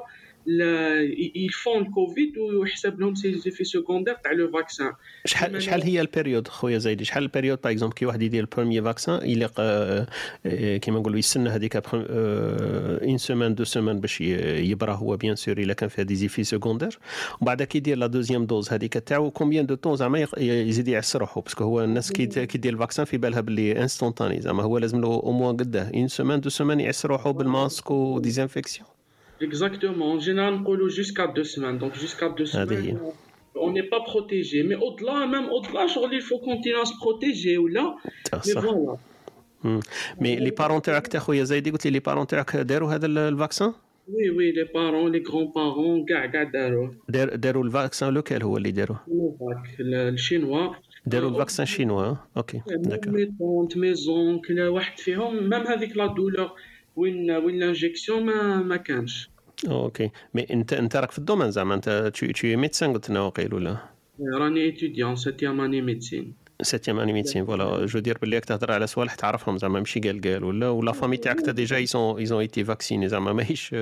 ils 1.35 1.55
font 1.55 1.81
الكوفيد 1.81 2.37
ويحسب 2.37 2.99
لهم 2.99 3.15
ces 3.15 3.37
effets 3.37 3.63
secondaires 3.63 4.13
تاع 4.13 4.31
le 4.31 4.51
vaccin 4.51 4.93
شحال 5.25 5.63
شحال 5.63 5.83
هي 5.83 6.01
ال 6.01 6.07
période 6.07 6.47
خويا 6.47 6.77
زايدي 6.77 7.05
شحال 7.05 7.23
ال 7.23 7.28
période 7.28 7.59
par 7.63 7.71
exemple 7.71 7.95
كي 7.95 8.05
واحد 8.05 8.21
يدير 8.21 8.43
ال 8.43 8.48
premier 8.48 8.81
vaccin 8.81 9.29
يليق 9.29 9.61
كيما 10.77 10.99
نقولوا 10.99 11.19
يستنى 11.19 11.49
هذيك 11.49 11.81
une 11.85 13.17
semaine 13.17 13.55
deux 13.55 13.63
semaines 13.63 13.99
باش 13.99 14.21
يبرا 14.21 14.93
هو 14.93 15.17
bien 15.17 15.35
sûr 15.35 15.57
إلا 15.57 15.73
كان 15.73 15.89
فيها 15.89 16.03
des 16.03 16.15
effets 16.15 16.43
secondaires 16.43 16.99
ومن 17.41 17.45
بعد 17.45 17.63
كي 17.63 17.77
يدير 17.77 17.97
la 17.97 18.07
deuxième 18.07 18.45
dose 18.45 18.73
هذيك 18.73 18.93
تاعو 18.93 19.31
combien 19.31 19.65
de 19.65 19.75
temps 19.75 19.95
زعما 19.95 20.27
يزيد 20.37 20.87
يعس 20.87 21.15
روحو 21.15 21.41
parce 21.41 21.55
que 21.55 21.63
هو 21.63 21.83
الناس 21.83 22.11
كي 22.11 22.25
كيدير 22.45 22.73
ال 22.73 22.78
vaccin 22.78 23.05
في 23.05 23.17
بالها 23.17 23.41
باللي 23.41 23.81
instantané 23.81 24.41
زعما 24.41 24.63
هو 24.63 24.77
لازم 24.77 25.01
له 25.01 25.07
au 25.07 25.31
moins 25.31 25.57
قداه 25.57 25.91
une 25.95 26.07
semaine 26.07 26.39
deux 26.39 26.49
semaines 26.49 26.79
يعس 26.79 27.05
روحو 27.05 27.33
بال 27.33 27.48
masque 27.48 27.91
و 27.91 27.99
désinfection 27.99 28.94
Exactement. 29.41 30.11
En 30.13 30.19
général, 30.19 30.55
on 30.55 30.63
colle 30.63 30.89
jusqu'à 30.89 31.27
deux 31.27 31.43
semaines. 31.43 31.77
Donc, 31.77 31.93
jusqu'à 31.95 32.29
deux 32.29 32.45
semaines, 32.45 32.99
on 33.55 33.71
n'est 33.71 33.89
pas 33.93 34.01
protégé. 34.01 34.63
Mais 34.63 34.75
au-delà, 34.75 35.27
même 35.27 35.47
au-delà, 35.49 35.85
il 36.11 36.21
faut 36.21 36.39
continuer 36.39 36.79
à 36.79 36.85
se 36.85 36.95
protéger. 36.95 37.57
Ou 37.57 37.67
là, 37.67 37.95
mais 38.45 38.53
voilà. 38.53 38.97
mais 40.21 40.35
les 40.35 40.49
parents 40.49 40.81
تاعك 40.81 41.07
تا 41.07 41.19
خويا 41.19 41.43
زايدي 41.43 41.71
قلت 41.71 41.85
لي 41.85 41.91
les 41.91 41.99
parents 41.99 42.27
تاعك 42.27 42.55
داروا 42.55 42.93
هذا 42.93 43.05
le 43.05 43.22
vaccin 43.22 43.73
oui 44.07 44.29
oui 44.29 44.51
les 44.51 44.63
parents 44.63 45.11
les 45.11 45.23
grands-parents 45.29 46.05
كاع 46.05 46.25
كاع 46.25 46.43
داروه 46.43 46.95
دار 47.09 47.35
داروا 47.35 47.63
le 47.63 47.76
vaccin 47.76 48.13
local 48.13 48.43
هو 48.43 48.57
اللي 48.57 48.71
داروه 48.71 48.99
الشينوا 49.79 50.73
داروا 51.05 51.29
le 51.29 51.38
vaccin 51.38 51.65
chinois 51.65 52.15
OK 52.37 52.61
d'accord 52.67 53.13
mes 53.13 53.25
tantes 53.39 53.77
mes 53.77 53.93
oncles 53.93 54.61
واحد 54.61 54.99
فيهم 54.99 55.49
même 55.49 55.53
هذيك 55.53 55.97
la 55.97 56.05
douleur 56.05 56.51
وين 56.95 57.31
وين 57.31 57.59
l'injection 57.59 58.25
ما 58.25 58.57
ما 58.57 58.77
كانش 58.77 59.29
OK 59.67 60.11
mais 60.33 60.47
انت 60.51 60.73
انت 60.73 60.95
راك 60.95 61.11
في 61.11 61.17
ال 61.17 61.22
domaine 61.22 61.51
زعما 61.51 61.75
انت 61.75 62.11
تشي 62.13 62.27
تشي 62.27 62.55
médecine 62.55 62.93
قلت 62.93 63.09
لنا 63.09 63.21
وقيل 63.21 63.53
ولا 63.53 63.77
راني 64.39 64.61
étudiante 64.61 65.15
septième 65.15 65.61
année 65.61 65.81
médecine 65.81 66.44
septième 66.61 66.99
année 66.99 67.13
médecine 67.13 67.45
voilà 67.45 67.85
je 67.85 67.99
dirais 67.99 68.17
باللي 68.17 68.35
راك 68.35 68.45
تهضر 68.45 68.71
على 68.71 68.87
صوالح 68.87 69.15
تعرفهم 69.15 69.57
زعما 69.57 69.79
ماشي 69.79 69.99
قال 69.99 70.21
قال 70.21 70.43
ولا 70.43 70.69
ولا 70.69 70.91
famille 70.91 71.17
تاعك 71.17 71.41
تا 71.41 71.51
déjà 71.51 71.75
ils 71.75 71.96
ont 71.96 72.17
ils 72.17 72.28
ont 72.28 72.39
été 72.39 72.63
vaccinés 72.63 73.09
زعما 73.09 73.33
ماهيش 73.33 73.75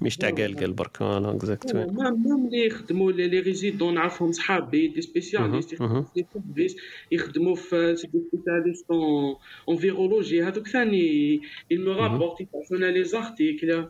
ماهيش 0.00 0.16
تاع 0.16 0.30
قال 0.30 0.56
قال 0.56 0.72
برك 0.72 0.96
voilà 0.96 1.30
exact 1.30 1.74
même 1.74 2.46
اللي 2.46 2.66
يخدموا 2.66 3.12
les 3.12 3.40
résidents 3.40 3.94
نعرفهم 3.94 4.32
صحابي 4.32 4.88
des 4.88 5.02
spécialistes 5.02 5.72
يخدموا 7.12 7.54
في 7.54 7.92
des 7.92 7.96
spécialistes 7.96 8.90
اون 9.68 9.76
فيرولوجي 9.76 10.42
هذوك 10.42 10.68
ثاني 10.68 11.40
il 11.74 11.76
me 11.76 11.98
rapporte 11.98 12.40
يبعثونا 12.40 12.86
لي 12.86 13.04
زارتيكل 13.04 13.88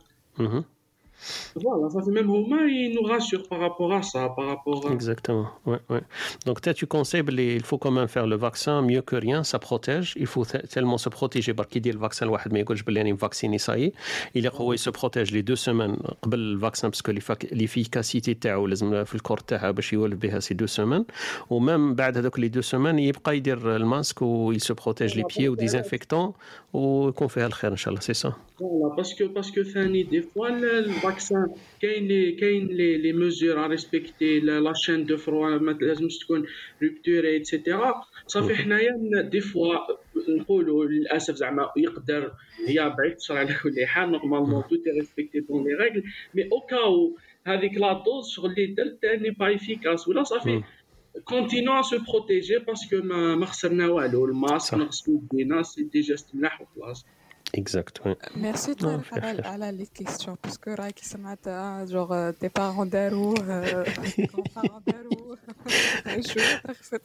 Voilà, 1.66 1.90
ça 1.90 2.00
fait 2.06 2.16
même 2.20 2.30
Homa, 2.30 2.62
il 2.68 2.94
nous 2.96 3.06
rassure 3.14 3.44
par 3.52 3.60
rapport 3.66 3.92
à 4.00 4.02
ça, 4.12 4.22
par 4.38 4.46
rapport 4.52 4.80
à... 4.88 4.94
Exactement, 4.98 5.48
ouais, 5.66 5.82
ouais. 5.90 6.04
Donc, 6.46 6.62
peut-être 6.62 6.78
tu 6.78 6.88
conseilles, 6.96 7.26
il 7.60 7.66
faut 7.70 7.80
quand 7.84 7.92
même 8.00 8.08
faire 8.08 8.28
le 8.28 8.38
vaccin, 8.48 8.76
mieux 8.82 9.02
que 9.10 9.16
rien, 9.16 9.44
ça 9.52 9.58
protège. 9.60 10.14
Il 10.24 10.28
faut 10.28 10.46
tellement 10.46 11.00
se 11.06 11.10
protéger. 11.10 11.52
Parce 11.58 11.70
qu'il 11.70 11.82
dit 11.82 11.92
le 11.92 12.00
vaccin, 12.08 12.26
le 12.26 12.32
واحد 12.32 12.54
ما 12.54 12.60
يقولش 12.60 12.82
باللي 12.82 13.00
راني 13.00 13.14
مفاكسيني 13.14 13.58
صاي. 13.58 13.94
Il 14.38 14.48
هو 14.48 14.76
se 14.76 14.90
protège 14.90 15.32
les 15.32 15.44
deux 15.44 15.56
semaines 15.56 15.98
قبل 16.22 16.40
الفاكسان 16.40 16.90
باسكو 16.90 17.14
l'efficacité 17.44 18.40
تاعو 18.42 18.68
لازم 18.68 19.04
في 19.04 19.16
الكور 19.16 19.38
تاعها 19.38 19.72
باش 19.72 19.94
يولف 19.94 20.20
بها 20.20 20.40
سي 20.40 20.54
دو 20.54 20.66
سيمين 20.66 21.06
ومام 21.50 21.96
بعد 21.96 22.18
هذوك 22.18 22.40
لي 22.40 22.48
دو 22.48 22.62
سيمين 22.62 23.00
يبقى 23.00 23.38
يدير 23.38 23.76
الماسك 23.76 24.22
ويل 24.22 24.62
سو 24.62 24.74
بروتيج 24.74 25.18
لي 25.18 25.24
بيي 25.38 25.50
وديزانفيكتون 25.50 26.34
ويكون 26.74 27.28
فيها 27.28 27.48
الخير 27.48 27.72
ان 27.72 27.78
شاء 27.78 27.90
الله 27.90 28.02
سي 28.02 28.14
سا. 28.14 28.34
فوالا 28.60 28.96
باسكو 28.96 29.28
باسكو 29.28 29.64
ثاني 29.64 30.04
دي 30.04 30.22
فوا 30.22 30.50
الفاكسان 31.13 31.55
كاين 31.81 32.09
لي 32.09 32.33
كاين 32.33 32.67
لي 32.67 32.99
لي 32.99 33.13
ميزور 33.13 33.65
ا 33.65 33.67
ريسبكتي 33.67 34.41
لا 34.41 34.73
شين 34.75 35.07
دو 35.07 35.17
فروا 35.17 35.59
ما 35.59 35.73
لازمش 35.73 36.19
تكون 36.19 36.47
روبتوري 36.83 37.29
ايتترا 37.29 37.95
صافي 38.27 38.55
حنايا 38.57 39.23
دي 39.33 39.41
فوا 39.41 39.77
نقولوا 40.29 40.85
للاسف 40.85 41.35
زعما 41.35 41.71
يقدر 41.77 42.33
هي 42.69 42.95
بعيد 42.99 43.17
تشرع 43.17 43.39
على 43.39 43.55
كل 43.63 43.87
حال 43.87 44.11
نورمالمون 44.13 44.63
تو 44.71 44.77
تي 44.77 44.91
ريسبكتي 44.91 45.41
دون 45.41 45.65
لي 45.65 45.75
ريغل 45.75 46.03
مي 46.35 46.43
أو 46.53 46.61
كاو 46.61 47.17
هذيك 47.47 47.75
la 47.75 47.93
dose 47.93 48.31
شغل 48.31 48.51
اللي 48.51 48.67
درت 48.67 49.05
n'est 49.05 49.31
pas 49.31 49.55
efficace 49.55 50.09
ولا 50.09 50.23
صافي 50.23 50.63
continuer 51.25 51.73
à 51.73 51.83
se 51.83 51.99
protéger 51.99 52.59
parce 52.59 52.82
que 52.83 52.97
ما, 52.97 53.47
خسرنا 53.47 53.89
والو 53.89 54.25
الماسك 54.25 54.75
نغسلو 54.75 55.23
يدينا 55.33 55.63
c'est 55.63 55.83
des 55.83 56.01
gestes 56.01 56.35
ملاح 56.35 56.61
وخلاص 56.61 57.07
Exact, 57.55 58.01
oui. 58.05 58.15
Merci 58.35 58.71
على 59.13 59.43
على 59.43 59.73
les 59.73 59.87
questions 59.95 60.37
parce 60.45 60.61
que 60.61 60.71
راكي 60.71 61.05
سمعت 61.05 61.49
جوغ 61.89 62.31
des 62.31 62.49
parents 62.57 62.91
داروا 62.91 63.35
بارون 64.57 64.83
داروا 64.87 65.37
شوية 66.21 66.57
تخفت 66.65 67.03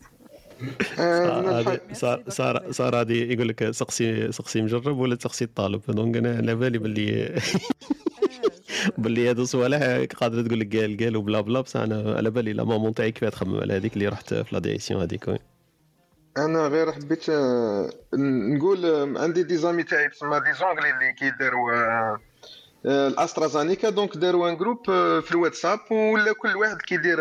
صار 1.93 2.23
صار 2.27 2.71
صار 2.71 3.01
هذه 3.01 3.33
يقول 3.33 3.47
لك 3.47 3.71
سقسي 3.71 4.31
سقسي 4.31 4.61
مجرب 4.61 4.97
ولا 4.97 5.15
تسقسي 5.15 5.45
الطالب 5.45 5.81
donc 5.87 6.17
أنا 6.17 6.37
على 6.37 6.55
بالي 6.55 6.77
باللي 6.77 7.41
باللي 8.97 9.29
هادو 9.29 9.45
صوالح 9.45 10.05
قادره 10.15 10.41
تقول 10.41 10.59
لك 10.59 10.75
قال 10.75 10.97
قال 10.97 11.17
وبلا 11.17 11.41
بلا 11.41 11.61
بصح 11.61 11.79
أنا 11.79 12.13
على 12.15 12.29
بالي 12.29 12.53
لا 12.53 12.63
مامون 12.63 12.93
تاعي 12.93 13.11
كيف 13.11 13.29
تخمم 13.29 13.59
على 13.59 13.73
هذيك 13.73 13.93
اللي 13.93 14.07
رحت 14.07 14.33
في 14.33 14.55
لاديسيون 14.55 15.01
هذيك 15.01 15.27
وي 15.27 15.39
أنا 16.37 16.67
غير 16.67 16.91
حبيت 16.91 17.29
نقول 18.53 18.85
عندي 19.17 19.43
دي 19.43 19.57
زامي 19.57 19.83
تاعي 19.83 20.09
تسمى 20.09 20.39
دي 20.39 20.53
زونغلي 20.53 20.89
اللي 20.89 21.13
كيداروا 21.13 21.71
الأسترازانيكا. 22.85 23.89
دونك 23.89 24.17
داروا 24.17 24.49
ان 24.49 24.57
جروب 24.57 24.85
في 25.21 25.31
الواتساب 25.31 25.79
ولا 25.91 26.33
كل 26.33 26.55
واحد 26.55 26.77
كيدير 26.81 27.17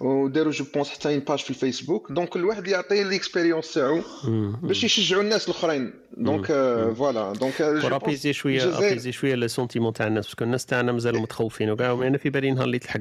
وداروا 0.00 0.52
جو 0.52 0.64
بونس 0.74 0.88
حتى 0.88 1.08
اون 1.08 1.18
باج 1.18 1.38
في 1.38 1.50
الفيسبوك. 1.50 2.12
دونك 2.12 2.28
كل 2.28 2.44
واحد 2.44 2.68
يعطي 2.68 3.04
ليكسبيريونس 3.04 3.74
تاعو 3.74 4.00
باش 4.62 4.84
يشجعوا 4.84 5.22
الناس 5.22 5.48
الأخرين. 5.48 5.92
دونك 6.16 6.46
voilà 6.96 7.32
donc 7.32 7.60
apaiser 7.60 8.32
شوية 8.32 8.78
apaiser 8.78 9.12
شوية 9.12 9.34
le 9.34 9.46
sentiment 9.46 9.92
تاع 9.92 10.06
الناس. 10.06 10.24
parce 10.26 10.37
que 10.37 10.44
الناس 10.44 10.66
تاعنا 10.66 10.92
مازالوا 10.92 11.20
متخوفين. 11.20 11.70
وكاع 11.70 11.92
أنا 11.92 12.18
في 12.18 12.30
بالي 12.30 12.50
نهار 12.50 12.64
اللي 12.64 12.78
تلحق 12.78 13.00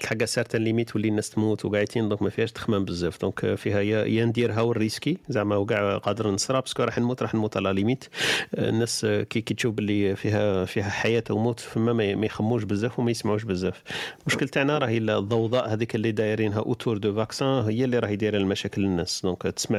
تلحق 0.00 0.24
certaines 0.24 0.64
limites 0.64 0.94
واللي 0.94 1.08
الناس 1.08 1.30
تموت 1.30 1.64
وقاعدين. 1.64 2.08
donc 2.08 2.22
ما 2.22 2.30
فيهاش 2.30 2.52
تخمم 2.52 2.84
بزاف. 2.84 3.20
donc 3.20 3.54
فيها 3.54 3.80
يا 3.80 4.24
نديرها 4.24 4.60
وال 4.60 4.74
risque 4.74 5.18
زعما 5.28 5.56
وكاع 5.56 5.98
قادر 5.98 6.30
نصرى 6.30 6.60
parce 6.60 6.74
que 6.74 6.82
راح 6.82 6.98
نموت 6.98 7.22
راح 7.22 7.34
نموت 7.34 7.56
على 7.56 7.72
limite 7.72 8.04
الناس 8.54 9.06
كي 9.30 9.40
كي 9.40 9.54
تشوف 9.54 9.74
باللي 9.74 10.16
فيها 10.16 10.64
فيها 10.64 10.90
حياة 10.90 11.24
وموت 11.30 11.60
فما 11.60 11.92
ما 11.92 12.26
يخموش 12.26 12.62
بزاف 12.62 12.98
وما 12.98 13.10
يسمعوش 13.10 13.44
بزاف. 13.44 13.82
المشكل 14.20 14.48
تاعنا 14.48 14.78
راهي 14.78 14.98
الضوضاء 14.98 15.72
هذيك 15.72 15.94
اللي 15.94 16.07
دايرينها 16.10 16.58
autour 16.58 16.98
du 16.98 17.14
vaccin 17.14 17.64
هي 17.64 17.84
اللي 17.84 17.98
راهي 17.98 18.16
دايرة 18.16 18.36
المشاكل 18.36 18.82
للناس. 18.82 19.22
donc 19.22 19.42
تسمع 19.42 19.78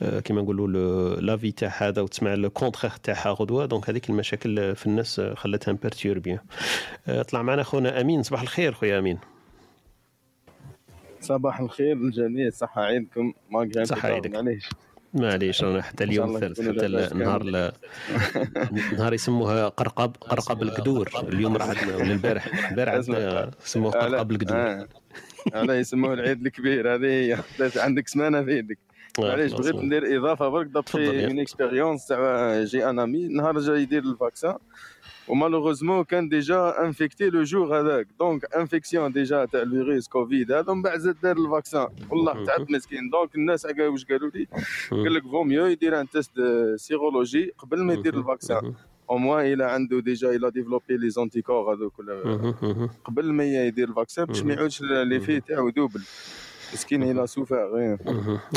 كيما 0.00 0.42
نقولوا 0.42 1.20
l'avis 1.20 1.52
تاع 1.52 1.72
هذا 1.78 2.02
وتسمع 2.02 2.48
contre 2.48 2.98
تاعها 2.98 3.30
غدوة. 3.32 3.66
donc 3.66 3.90
هذيك 3.90 4.10
المشاكل 4.10 4.76
في 4.76 4.86
الناس 4.86 5.20
خلتها 5.20 5.72
perturbés 5.72 6.42
طلع 7.28 7.42
معنا 7.42 7.62
خونا 7.62 8.00
أمين. 8.00 8.22
صباح 8.22 8.42
الخير 8.42 8.72
خويا 8.72 8.98
أمين. 8.98 9.18
صباح 11.20 11.60
الخير 11.60 11.96
للجميع 11.96 12.50
صحة 12.50 12.82
عيدكم 12.82 13.32
ما 13.50 13.84
صحة 13.84 14.08
عيدك 14.08 14.30
معليش. 14.30 14.68
معليش 15.14 15.64
أنا 15.64 15.82
حتى 15.82 16.04
اليوم 16.04 16.36
الثالث 16.36 16.60
حتى 16.60 16.86
النهار 16.86 17.42
ل... 17.44 17.72
نهار 18.92 19.14
يسموها 19.14 19.68
قرقب 19.68 20.16
قرقب 20.30 20.62
القدور. 20.62 21.10
اليوم 21.28 21.56
راح 21.56 21.68
عندنا 21.68 21.96
ولا 21.96 22.12
البارح؟ 22.12 22.70
البارح 22.70 22.92
عندنا 22.94 23.50
سموه 23.64 23.92
قرقب 23.92 24.30
القدور. 24.32 24.86
على 25.54 25.72
يسموه 25.72 26.12
العيد 26.14 26.46
الكبير 26.46 26.94
هذه 26.94 27.06
هي. 27.06 27.38
عندك 27.76 28.08
سمانة 28.08 28.42
في 28.42 28.58
يدك. 28.58 28.78
معليش 29.18 29.52
بغيت 29.52 29.74
ندير 29.74 30.18
إضافة 30.18 30.48
برك 30.48 30.66
دابخي 30.66 31.26
من 31.26 31.40
اكسبيريونس 31.40 32.06
تاع 32.06 32.62
جي 32.64 32.90
ان 32.90 32.98
امي 32.98 33.28
نهار 33.28 33.58
جا 33.58 33.76
يدير 33.76 34.02
الفاكسان 34.02 34.56
ومالوغوزمون 35.28 36.04
كان 36.04 36.28
ديجا 36.28 36.84
انفيكتي 36.84 37.30
لو 37.30 37.42
جور 37.42 37.80
هذاك 37.80 38.06
دونك 38.18 38.54
انفيكسيون 38.56 39.12
ديجا 39.12 39.44
تاع 39.44 39.62
الفيروس 39.62 40.08
كوفيد 40.08 40.52
هذا 40.52 40.72
من 40.72 40.82
بعد 40.82 40.98
زاد 40.98 41.16
دار 41.22 41.36
الفاكسان 41.36 41.88
والله 42.10 42.44
تعب 42.44 42.70
مسكين 42.70 43.10
دونك 43.10 43.34
الناس 43.34 43.66
واش 43.66 44.04
قالوا 44.04 44.30
لي 44.34 44.46
قال 44.90 45.14
لك 45.14 45.22
فو 45.22 45.42
ميو 45.42 45.66
يدير 45.66 46.00
ان 46.00 46.08
تيست 46.08 46.40
سيرولوجي 46.76 47.52
قبل 47.58 47.84
ما 47.84 47.92
يدير 47.92 48.18
الفاكسان 48.18 48.74
أو 49.10 49.18
موان 49.18 49.52
إلى 49.52 49.64
عنده 49.64 50.00
ديجا 50.00 50.30
إلى 50.30 50.50
ديفلوبي 50.50 50.96
لي 50.96 51.10
زونتيكور 51.10 51.74
هذوك 51.74 51.92
قبل 53.04 53.32
ما 53.32 53.44
يدير 53.44 53.88
الفاكسان 53.88 54.24
باش 54.24 54.42
ما 54.42 54.54
يعودش 54.54 54.82
لي 54.82 55.20
في 55.20 55.40
تاعو 55.40 55.70
دوبل 55.70 56.00
مسكين 56.72 57.02
إلى 57.02 57.26
سوفر 57.26 57.96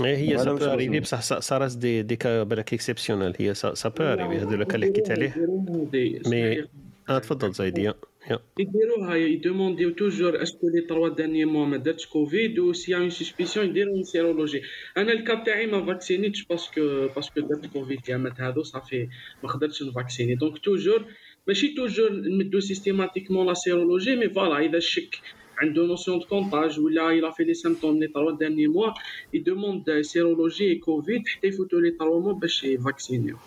غير 0.01 0.15
هي 0.17 0.37
سا 0.37 0.53
بو 0.53 0.65
اريفي 0.65 0.99
بصح 0.99 1.21
سا 1.39 1.67
دي 1.67 2.01
دي 2.01 2.15
كا 2.15 2.43
بالك 2.43 2.73
اكسبسيونيل 2.73 3.33
هي 3.39 3.53
سا 3.53 3.89
بو 3.89 4.03
اريفي 4.03 4.45
هذا 4.45 4.55
لو 4.55 4.65
اللي 4.73 4.85
حكيت 4.85 5.11
عليه 5.11 5.33
مي 6.27 6.67
آه 7.09 7.19
تفضل 7.19 7.51
زايدي 7.51 7.91
يديروها 8.59 9.15
يدومونديو 9.15 9.89
توجور 9.89 10.41
اسكو 10.41 10.69
لي 10.69 10.81
تروا 10.81 11.09
دانيي 11.09 11.45
موا 11.45 11.65
ما 11.65 11.77
درتش 11.77 12.05
كوفيد 12.05 12.59
و 12.59 12.73
سي 12.73 12.95
اون 12.95 13.09
سسبيسيون 13.09 13.65
يديروا 13.65 14.03
سيرولوجي 14.03 14.61
أنا 14.97 15.11
الكاب 15.11 15.43
تاعي 15.43 15.65
ما 15.65 15.85
فاكسينيتش 15.85 16.45
باسكو 16.45 17.07
باسكو 17.15 17.39
درت 17.39 17.65
كوفيد 17.65 18.09
يامات 18.09 18.41
هادو 18.41 18.63
صافي 18.63 19.07
ما 19.43 19.49
قدرتش 19.49 19.83
نفاكسيني 19.83 20.35
دونك 20.35 20.57
توجور 20.57 21.05
ماشي 21.47 21.67
توجور 21.67 22.11
نمدو 22.11 22.59
سيستيماتيكمون 22.59 23.47
لا 23.47 23.53
سيرولوجي 23.53 24.15
مي 24.15 24.29
فوالا 24.29 24.59
اذا 24.59 24.79
شك 24.79 25.21
عنده 25.57 25.85
نوسيون 25.85 26.19
دو 26.19 26.25
كونتاج 26.25 26.79
ولا 26.79 27.09
إلى 27.09 27.31
في 27.31 27.43
لي 27.43 27.53
سيمتوم 27.53 27.99
لي 27.99 28.07
تروا 28.07 28.31
داني 28.31 28.67
موا 28.67 28.93
يدوموند 29.33 30.01
سيرولوجي 30.01 30.75
كوفيد 30.75 31.27
حتى 31.27 31.47
يفوتو 31.47 31.79
لي 31.79 31.91
تروا 31.91 32.21
موا 32.21 32.33
باش 32.33 32.63
يفاكسينيو 32.63 33.37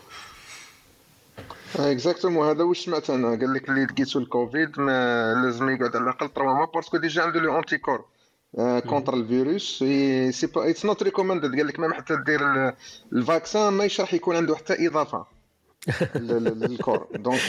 اكزاكتومون 1.77 2.49
هذا 2.49 2.63
واش 2.63 2.85
سمعت 2.85 3.11
أنا 3.11 3.29
قال 3.29 3.55
لك 3.55 3.69
اللي 3.69 3.85
لقيتو 3.85 4.19
الكوفيد 4.19 4.81
ما 4.81 5.35
لازم 5.45 5.69
يقعد 5.69 5.97
على 5.97 6.05
الأقل 6.05 6.29
3 6.29 6.43
موا 6.43 6.67
باسكو 6.75 6.97
ديجا 6.97 7.23
عنده 7.23 7.41
لو 7.41 7.59
انتي 7.59 7.79
كور 7.79 8.05
كونتر 8.89 9.15
الفيروس 9.15 9.85
سي 10.31 10.47
با 10.55 10.71
اتس 10.71 10.85
نوت 10.87 11.03
ريكومندد 11.03 11.57
قال 11.57 11.67
لك 11.67 11.81
ميم 11.81 11.93
حتى 11.93 12.17
دير 12.27 12.41
الفاكسان 13.13 13.73
ما 13.73 13.89
راح 14.01 14.15
يكون 14.15 14.37
عنده 14.37 14.57
حتى 14.57 14.87
إضافة. 14.87 15.38
للكور 16.15 17.07
دونك 17.15 17.41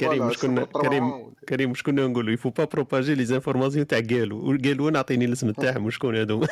كريم 0.00 0.32
كنا 0.32 0.64
كريم 0.64 1.32
كريم 1.48 1.70
واش 1.70 1.82
كنا 1.82 2.06
نقولوا 2.06 2.32
يفو 2.32 2.50
با 2.50 2.64
بروباجي 2.64 3.14
لي 3.14 3.24
زانفورماسيون 3.24 3.86
تاع 3.86 4.00
قالوا 4.00 4.58
قالوا 4.64 4.90
نعطيني 4.90 5.24
الاسم 5.24 5.50
تاعهم 5.50 5.86
وشكون 5.86 6.16
هذوما 6.16 6.46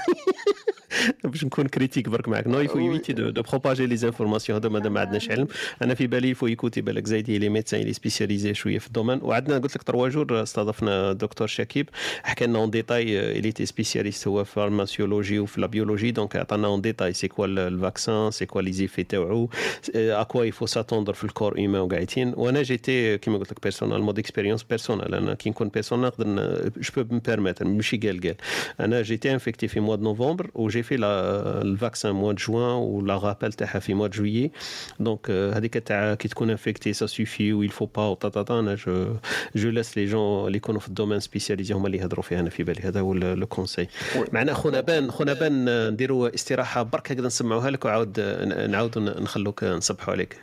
باش 1.31 1.45
نكون 1.45 1.67
كريتيك 1.67 2.09
برك 2.09 2.29
معك 2.29 2.47
نو 2.47 2.61
يفو 2.61 2.79
ايفيتي 2.79 3.13
دو, 3.13 3.43
بروباجي 3.43 3.87
لي 3.87 3.97
زانفورماسيون 3.97 4.59
هذا 4.59 4.69
مادام 4.69 4.95
ما 4.95 5.01
عندناش 5.01 5.31
علم 5.31 5.49
أنا 5.83 5.95
في 5.95 6.07
بالي 6.07 6.31
يفو 6.31 6.47
يكوتي 6.47 6.81
بالك. 6.81 7.07
زايدي 7.07 7.39
لي 7.39 7.49
ميدسان 7.49 7.81
لي 7.81 7.93
سبيسياليزي 7.93 8.55
شوية 8.55 8.79
في 8.79 8.87
الدومين. 8.87 9.19
وعندنا 9.23 9.59
قلت 9.59 9.77
لك 9.77 9.83
تروا 9.83 10.09
جور 10.09 10.43
استضفنا 10.43 11.11
الدكتور 11.11 11.47
شكيب. 11.47 11.89
حكى 12.23 12.47
لنا 12.47 12.59
اون 12.59 12.71
ديتاي 12.71 13.39
اللي 13.39 13.53
تي 13.53 13.67
سبيسياليست 13.67 14.29
هو 14.29 14.45
في 14.45 14.53
فارماسيولوجي 14.53 15.39
وفي 15.39 15.61
لا 15.61 15.67
بيولوجي 15.67 16.11
دونك 16.11 16.37
عطانا 16.37 16.67
اون 16.67 16.81
ديتاي 16.81 17.13
سي 17.13 17.29
كوا 17.29 17.47
الفاكسان 17.47 18.31
سي 18.31 18.47
كوا 18.47 18.63
لي 18.63 18.73
زيفي 18.73 19.03
تاعو 19.03 19.49
اكوا 19.95 20.45
يفو 20.45 20.67
ساتوندر 20.67 21.13
في 21.13 21.25
الكور 21.25 21.59
ايمان 21.59 21.81
وقاعدين. 21.81 22.33
وأنا 22.37 22.63
جيتي 22.63 23.19
كيما 23.19 23.39
قلت 23.39 23.53
لك 23.53 23.63
بيرسونال 23.63 24.03
مود 24.03 24.19
اكسبيريونس 24.19 24.63
بيرسونال 24.63 25.15
أنا 25.15 25.35
كي 25.35 25.51
نكون 25.51 25.69
بيرسونال 25.69 26.07
نقدر 26.07 26.71
جو 26.77 27.05
بو 27.05 27.15
مي 27.15 27.21
بيرميتر 27.27 27.65
ماشي 27.65 27.97
قال 27.97 28.21
قال. 28.21 28.35
أنا 28.81 29.03
جيتي 29.03 29.33
انفيكتي 29.33 29.69
في 29.69 29.81
موا 29.81 29.97
نوفمبر 29.97 30.51
وجي 30.55 30.83
في 30.83 30.97
لا 30.97 31.16
الفاكسان 31.62 32.12
موا 32.12 32.33
جوان 32.33 32.77
ولا 32.77 33.17
غابال 33.17 33.53
تاعها 33.53 33.78
في 33.78 33.95
موا 33.95 34.09
جويي 34.09 34.51
دونك 35.01 35.31
هذيك 35.31 35.75
تاع 35.75 36.15
كي 36.15 36.28
تكون 36.28 36.51
انفيكتي 36.51 36.93
سا 36.93 37.07
سوفي 37.07 37.53
ويل 37.53 37.69
فو 37.69 37.86
با 37.86 38.03
وطاطا 38.03 38.61
أنا 38.61 38.75
جو 38.75 39.17
جو 39.57 39.70
لاس 39.70 39.99
لي 39.99 40.05
جون 40.05 40.47
اللي 40.47 40.57
يكونوا 40.57 40.81
في 40.81 40.89
الدومين 40.89 41.20
سبيسياليزي 41.20 41.75
هما 41.75 41.86
اللي 41.86 41.99
يهضروا 41.99 42.23
فيها 42.23 42.41
أنا 42.41 42.51
في 42.51 42.62
بالي 42.62 42.83
هذا 42.83 43.01
هو 43.01 43.15
لو 43.15 43.47
كونساي 43.47 43.89
معنا 44.33 44.55
خونا 44.55 44.81
بان 44.81 45.11
خونا 45.11 45.33
بان 45.33 45.89
نديروا 45.89 46.35
استراحة 46.35 46.83
برك 46.83 47.12
هكذا 47.12 47.27
نسمعوها 47.27 47.70
لك 47.70 47.85
وعاود 47.85 48.20
نعاودوا 48.70 49.03
نخلوك 49.20 49.65
نصبحوا 49.65 50.15
عليك. 50.15 50.36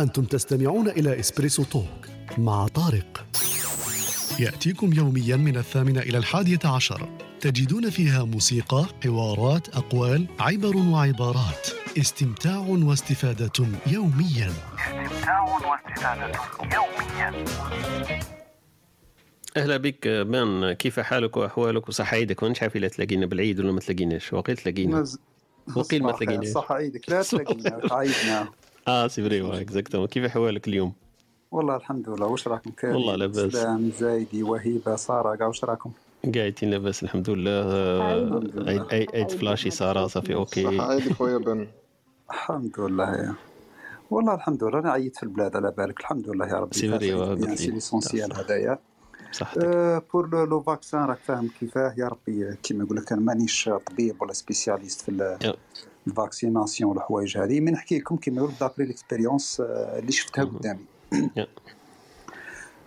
أنتم 0.00 0.24
تستمعون 0.24 0.88
إلى 0.88 1.20
إسبريسو 1.20 1.64
توك 1.64 1.84
مع 2.38 2.68
طارق. 2.68 3.26
يأتيكم 4.40 4.92
يوميا 4.92 5.36
من 5.36 5.56
الثامنة 5.56 6.00
إلى 6.00 6.18
الحادية 6.18 6.58
عشر. 6.64 7.08
تجدون 7.40 7.90
فيها 7.90 8.24
موسيقى، 8.24 8.86
حوارات، 9.04 9.68
أقوال، 9.76 10.26
عبر 10.40 10.76
وعبارات. 10.76 11.68
استمتاع 11.98 12.56
واستفادة 12.58 13.50
يوميا. 13.86 14.52
استمتاع 14.78 15.42
واستفادة 15.42 16.32
يوميا 16.74 17.44
أهلا 19.56 19.76
بك 19.76 20.08
bon 20.08 20.72
كيف 20.72 21.00
حالك 21.00 21.36
وأحوالك؟ 21.36 21.88
وصح 21.88 22.11
عيدك 22.11 22.42
مانيش 22.42 22.62
عارف 22.62 22.76
إلا 22.76 22.88
تلاقينا 22.88 23.26
بالعيد 23.26 23.60
ولا 23.60 23.72
ما 23.72 23.80
تلاقيناش؟ 23.80 24.32
وقيل 24.32 24.56
تلاقينا. 24.56 25.04
وقيل 25.76 26.02
ما 26.02 26.12
تلاقيناش. 26.12 26.46
صح 26.48 26.72
عيدك 26.72 27.10
لا 27.10 27.22
تلاقينا 27.22 27.80
عيدنا. 27.94 28.48
آه 28.88 29.08
c'est 29.08 29.22
vrai 29.22 29.60
exactement 29.60 30.06
كيف 30.08 30.24
أحوالك 30.24 30.68
اليوم؟ 30.68 30.92
والله 31.50 31.76
الحمد 31.76 32.08
لله. 32.08 32.26
واش 32.26 32.48
راكم 32.48 32.70
كريم 32.70 32.94
والله 32.94 33.16
لاباس. 33.16 33.52
سلام 33.52 33.90
زايدي 33.90 34.42
وهيبة 34.42 34.96
سارة 34.96 35.34
كاع 35.34 35.46
واش 35.46 35.64
راكم 35.64 35.90
قاعدين 36.34 36.70
لاباس 36.70 37.02
الحمد 37.02 37.30
لله. 37.30 37.66
عيد 38.68 38.82
عيد 38.92 39.10
عيد 39.14 39.30
فلاشي 39.30 39.70
سارة 39.70 40.06
صافي 40.06 40.34
OK. 40.34 40.80
عيدك 40.80 41.12
خويا 41.12 41.38
بن. 41.38 41.66
الحمد 42.30 42.80
لله 42.80 43.10
يا. 43.10 43.34
والله 44.10 44.34
الحمد 44.34 44.64
لله. 44.64 44.78
أنا 44.78 44.90
عيدت 44.90 45.16
في 45.16 45.22
البلاد 45.22 45.56
على 45.56 45.70
بالك. 45.70 46.00
الحمد 46.00 46.28
لله 46.28 46.46
يا 46.48 46.54
ربي. 46.54 46.74
c'est 46.74 46.88
vrai،. 46.88 47.56
c'est 47.56 47.70
l'essentiel 47.70 48.36
هذايا. 48.36 48.78
صحتك. 49.32 49.64
آه، 49.64 50.02
pour 50.12 50.46
le 50.48 50.60
vaccin 50.60 51.04
راك 51.04 51.18
فاهم 51.18 51.50
كيفاه 51.60 51.94
يا 51.98 52.08
ربي. 52.08 52.56
كيما 52.62 52.84
يقول 52.84 52.96
لك 52.96 53.12
أنا 53.12 53.20
مانيش 53.20 53.70
طبيب 53.86 54.22
ولا 54.22 54.32
spécialiste 54.32 55.00
في 55.00 55.08
ال- 55.08 55.54
ال 56.06 56.13
vaccination 56.13 56.90
والحوايج 56.90 57.38
هذه. 57.38 57.60
mais 57.60 57.72
نحكي 57.72 57.98
لكم 57.98 58.16
كيما 58.16 58.36
يقول 58.36 58.52
d'après 58.60 58.86
l'expérience 58.86 59.60
اللي 59.60 60.12
شفتها 60.12 60.44
قدامي. 60.44 60.84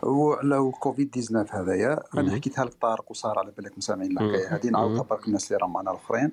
وعلى 0.03 0.71
كوفيد 0.79 1.11
19 1.11 1.61
هذايا 1.61 2.03
أنا. 2.17 2.31
حكيتها 2.35 2.65
لك 2.65 2.73
طارق 2.73 3.11
وصار 3.11 3.39
على 3.39 3.51
بالك 3.57 3.77
مسامعين. 3.77 4.11
الحكاية 4.11 4.55
هذه 4.55 4.67
نعاودها 4.69 5.01
برك 5.03 5.27
الناس 5.27 5.47
اللي 5.51 5.57
راهم 5.61 5.73
معنا 5.73 5.91
الأخرين. 5.91 6.31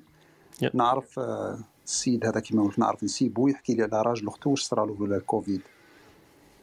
نعرف 0.74 1.18
آه، 1.18 1.58
السيد 1.84 2.26
هذا 2.26 2.40
كيما 2.40 2.62
قلت 2.62 2.78
نعرف 2.78 3.04
نسيبو 3.04 3.48
يحكي 3.48 3.74
لي 3.74 3.82
على 3.82 4.02
راجل 4.02 4.28
اختو 4.28 4.50
واش 4.50 4.62
صرا 4.62 4.86
له 4.86 4.94
في 4.94 5.04
الكوفيد 5.04 5.60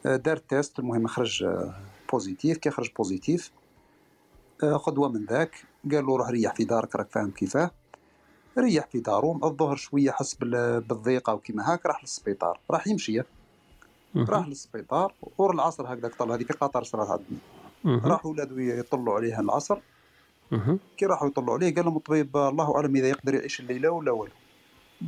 آه، 0.06 0.16
دار 0.16 0.36
test 0.36 0.78
المهم 0.78 1.06
خرج 1.06 1.44
آه، 1.44 1.74
positif. 2.12 2.58
كي 2.58 2.70
خرج 2.70 2.90
positif 2.98 3.50
غدوة 4.62 5.08
من 5.08 5.24
ذاك. 5.24 5.64
قال 5.92 6.06
له 6.06 6.16
روح 6.16 6.28
ريح 6.28 6.54
في 6.54 6.64
دارك 6.64 6.96
راك 6.96 7.10
فاهم 7.10 7.30
كيفاه. 7.30 7.70
ريح 8.58 8.86
في 8.86 9.00
دارو 9.00 9.40
الظهر 9.44 9.76
شوية 9.76 10.10
حس 10.10 10.34
بال- 10.34 10.80
بالضيقة 10.80 11.34
وكيما 11.34 11.72
هاك 11.72 11.86
راح 11.86 12.02
للسبيطار. 12.02 12.60
راح 12.70 12.86
يمشي. 12.88 13.22
راح 14.16 14.48
للسبيطار 14.48 15.14
ور 15.38 15.54
العصر 15.54 15.94
هكذاك 15.94 16.14
طلع 16.14 16.34
هذه 16.34 16.44
في 16.44 16.52
قطر 16.52 16.82
صارت 16.82 17.10
عندنا 17.10 17.38
راحوا 18.04 18.30
ولادو 18.30 18.58
يطلعوا 18.58 19.16
عليها 19.16 19.40
العصر. 19.40 19.78
كي 20.96 21.06
راحوا 21.06 21.28
يطلعوا 21.28 21.54
عليه 21.54 21.74
قال 21.74 21.84
لهم 21.84 21.96
الطبيب 21.96 22.36
الله 22.36 22.76
أعلم 22.76 22.96
إذا 22.96 23.08
يقدر 23.08 23.34
يعيش 23.34 23.60
الليلة 23.60 23.90
ولا 23.90 24.12
والو. 24.12 24.32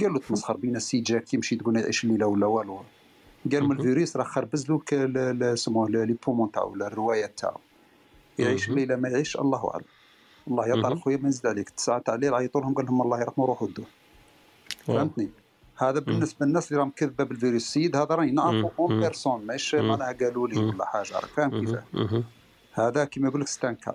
قال 0.00 0.12
له 0.12 0.18
تمسخر 0.18 0.56
بينا 0.56 0.76
السي 0.76 1.00
جاك 1.00 1.34
يمشي 1.34 1.56
تقول 1.56 1.76
يعيش 1.76 2.04
الليلة 2.04 2.26
ولا 2.26 2.46
والو. 2.46 2.82
قال 3.52 3.68
من 3.68 3.72
الفيروس 3.72 4.16
راه 4.16 4.24
خربز 4.24 4.70
له 4.92 5.54
سموه 5.54 5.90
les 5.90 6.16
poumons 6.26 6.52
تاعو 6.52 6.72
ولا 6.72 6.86
الروايه 6.86 7.26
تاعو. 7.26 7.60
يعيش 8.38 8.68
الليلة 8.68 8.96
ما 8.96 9.08
يعيش 9.08 9.36
الله 9.36 9.70
أعلم. 9.70 9.84
مهم. 10.46 10.82
طارق 10.82 10.98
خويا 10.98 11.16
ما 11.16 11.28
نزل 11.28 11.48
عليك. 11.48 11.68
التسعه 11.68 11.98
تاع 11.98 12.14
الليل 12.14 12.34
عيطوا 12.34 12.60
لهم 12.60 12.74
قال 12.74 12.86
لهم 12.86 13.02
الله 13.02 13.20
يرحمه 13.20 13.46
روحوا 13.46 13.68
دوه 13.68 13.86
فهمتني؟ 14.86 15.30
هذا 15.78 16.00
بالنسبة 16.00 16.46
للناس 16.46 16.68
اللي 16.68 16.80
راهم 16.80 16.90
كذبة 16.90 17.24
بالفيروس 17.24 17.62
السيد 17.62 17.96
هذا 17.96 18.14
راني 18.14 18.32
نعرفه 18.32 18.70
en. 18.78 19.00
personne 19.00 19.46
ماشي 19.46 19.76
مم. 19.80 19.88
معناها 19.88 20.12
قالوا 20.12 20.48
لي 20.48 20.58
ولا 20.58 20.84
حاجة 20.84 21.14
راك 21.14 21.24
فاهم 21.24 21.60
كيفاه؟ 21.60 22.22
هذا 22.72 23.04
كيما 23.04 23.28
يقول 23.28 23.40
لك 23.40 23.48
c'est 23.48 23.67
un 23.67 23.74
cas 23.74 23.94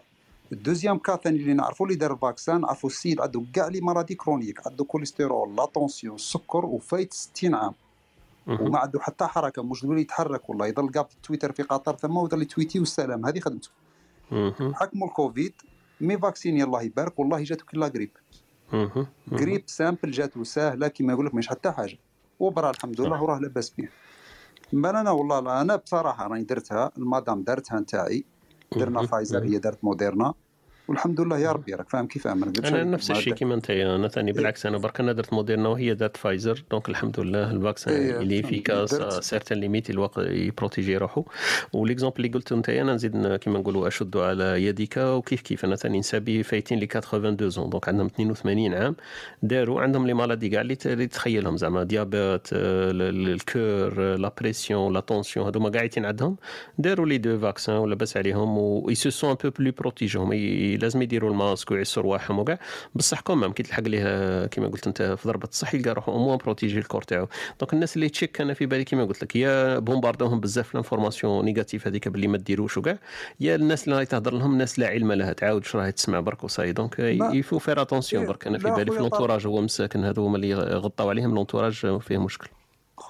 ال 0.52 0.57
deuxième 0.57 0.98
cas 0.98 1.16
ثاني 1.16 1.38
اللي 1.38 1.54
نعرفوا 1.54 1.86
اللي 1.86 1.98
دار 1.98 2.14
ال 2.14 2.20
vaccin 2.20 2.62
نعرفوا 2.62 2.90
السيد 2.90 3.22
عنده 3.22 3.44
كاع 3.54 3.68
les 3.68 3.82
maladies 3.82 4.16
chroniques 4.16 4.68
عنده 4.68 4.84
كوليسترول 4.84 5.56
la 5.56 5.66
tension 5.66 6.16
السكر 6.16 6.66
وفايت 6.66 7.14
60 7.14 7.56
عام. 7.56 7.74
وما 8.48 8.80
عنده 8.80 9.00
حتى 9.00 9.26
حركة 9.26 9.64
مش 9.64 9.84
يتحرك 9.84 10.50
والله 10.50 10.68
يضل 10.68 10.92
قاعد 10.92 11.10
في 11.10 11.16
تويتر 11.24 11.52
في 11.52 11.64
قطر 11.64 11.96
ثم 11.96 12.18
ويضل 12.18 12.42
يتويتي 12.42 12.80
والسلام 12.80 13.26
هذه 13.26 13.40
خدمته. 13.40 13.70
حكموا 14.74 15.08
الكوفيد 15.08 15.54
mais 16.02 16.18
vacciné 16.18 16.64
الله 16.64 16.82
يبارك 16.82 17.20
والله 17.20 17.44
جاتو 17.44 17.66
كي 17.66 17.78
la 17.78 17.88
grippe 17.88 18.12
grippe 19.34 19.64
simple 19.68 20.12
جاتو 20.12 20.44
ساهله 20.44 20.88
كيما 20.88 21.14
يقول 21.14 21.26
لك 21.26 21.36
مش 21.36 21.48
حتى 21.48 21.72
حاجة. 21.72 21.98
وبرا 22.40 22.70
الحمد 22.70 23.02
لله 23.02 23.24
وراه 23.24 23.40
لاباس 23.40 23.70
به 23.70 23.90
بل 24.74 24.96
أنا 24.96 25.12
والله 25.12 25.62
أنا 25.62 25.76
بصراحة 25.76 26.28
راني 26.28 26.44
درتها 26.44 26.92
المدام 26.98 27.44
دارتها 27.44 27.80
نتاعي. 27.80 28.26
درنا 28.78 29.06
فايزر 29.06 29.44
هي 29.44 29.58
دارت 29.58 29.84
موديرنا. 29.84 30.34
والحمد 30.92 31.22
لله 31.22 31.38
يا 31.40 31.52
ربي 31.52 31.74
راك 31.76 31.90
فاهم 31.90 32.08
كيف 32.08 32.28
أنا 32.28 32.46
عليك. 32.46 32.88
نفس 32.88 33.12
الشيء 33.12 33.34
كيما 33.34 33.56
أنت 33.56 33.70
أنا 33.72 34.08
ثاني 34.08 34.32
بالعكس 34.32 34.66
أنا 34.66 34.78
برك 34.78 35.00
أنا 35.00 35.12
درت 35.14 35.34
موديرنا 35.34 35.70
وهي 35.70 35.94
دارت 35.94 36.18
فايزر 36.18 36.64
donc 36.72 36.90
الحمد 36.90 37.20
لله 37.20 37.52
ال 37.52 37.58
vaccin 37.58 37.94
إيه، 37.94 38.20
اللي 38.20 38.40
efficace. 38.40 38.90
certaine 39.26 39.58
limite 39.58 39.90
الوقت 39.90 40.18
يبروتيجي 40.18 40.98
روحه. 40.98 41.24
و 41.74 41.78
l'exemple 41.78 42.16
اللي 42.18 42.30
قلته 42.30 42.56
أنت 42.56 42.70
أنا 42.70 42.94
نزيد 42.94 43.36
كيما 43.36 43.60
نقولوا 43.60 43.88
أشد 43.88 44.18
على 44.18 44.64
يدك 44.66 44.98
وكيف 44.98 45.42
كيف. 45.42 45.66
أنا 45.66 45.76
ثاني 45.76 46.00
نسابي 46.00 46.44
فايتين 46.44 46.80
les 46.80 46.86
82 46.86 47.50
ans 47.50 47.70
donc 47.70 47.90
عندهم 47.90 48.06
82 48.08 48.74
عام. 48.74 48.96
داروا 49.44 49.82
عندهم 49.82 50.08
les 50.08 50.14
maladies 50.14 50.50
كاع 50.50 50.62
اللي 50.62 51.08
تخيلهم 51.08 51.58
زعما. 51.58 51.84
diabète 51.84 52.48
آه، 52.54 52.92
ال- 52.92 53.02
ال- 53.02 53.30
ال 53.34 53.44
cœur 53.44 53.94
آه، 54.14 54.16
la 54.16 54.34
pression 54.42 54.94
la 54.94 55.00
tension 55.00 55.46
هذوما 55.48 55.70
قاعدين 55.70 56.06
عندهم 56.06 56.36
داروا 56.78 57.06
les 57.06 57.18
deux 57.18 57.40
vaccins 57.40 57.76
ولاباس 57.76 58.18
عليهم 58.18 58.58
و 58.58 58.94
se 58.94 59.10
sentent 59.10 59.30
un 59.30 59.36
peu 59.44 59.50
plus 59.60 59.72
protégés 59.72 60.30
لازم 60.82 61.02
يديروا 61.02 61.30
الماسك 61.30 61.72
ويعسوا 61.72 62.04
رواحهم 62.04 62.40
وكاع. 62.40 62.60
بصح 62.96 63.20
quand 63.20 63.37
même 63.37 63.52
كي 63.52 63.64
تلحق 63.64 63.84
ليه 63.84 64.46
كيما 64.46 64.68
قلت 64.68 64.88
انت 64.88 65.02
في 65.02 65.28
ضربة 65.28 65.48
الصح 65.48 65.74
يلقى 65.74 65.90
روحه 65.90 66.16
au 66.16 66.22
moins 66.22 66.38
protégé 66.38 66.80
ال 66.80 66.83
corps 66.83 67.02
تاعو. 67.02 67.28
donc 67.60 67.74
الناس 67.74 67.96
اللي 67.96 68.10
تشيك 68.10 68.42
أنا 68.42 68.54
في 68.54 68.66
بالي 68.66 68.84
كيما 68.84 69.06
قلت 69.06 69.24
لك 69.24 69.36
يا 69.36 69.80
بومباردوهم 69.80 70.40
بزاف 70.40 70.72
ال 70.72 70.77
informations 70.77 71.46
négatives 71.46 71.88
هذيك 71.88 72.08
باللي 72.08 72.28
ما 72.28 72.38
ديروش 72.38 72.78
وكاع 72.78 73.00
يا 73.40 73.56
الناس 73.56 73.84
اللي 73.84 73.96
راهي 73.96 74.06
تهضر 74.06 74.34
لهم 74.34 74.58
ناس 74.58 74.80
لا 74.80 74.88
علم 74.88 75.12
لها 75.12 75.34
تعاود 75.34 75.66
راهي 75.76 75.92
تسمع 75.92 76.20
برك 76.20 76.44
وصاي. 76.44 76.72
donc 76.72 77.00
il 77.00 77.20
faut 77.20 77.60
faire 77.60 77.82
attention 77.82 78.26
برك 78.26 78.48
أنا 78.48 78.58
في 78.58 78.72
بالي 78.72 78.92
في. 78.92 78.98
l'entourage 79.00 79.48
هو 79.48 79.62
مساكن 79.62 80.06
هذو 80.06 80.26
هما 80.26 80.36
اللي 80.36 80.54
غطاو 80.56 81.10
عليهم 81.10 81.36
l'entourage 81.36 82.00
فيه 82.00 82.18
مشكل. 82.18 82.48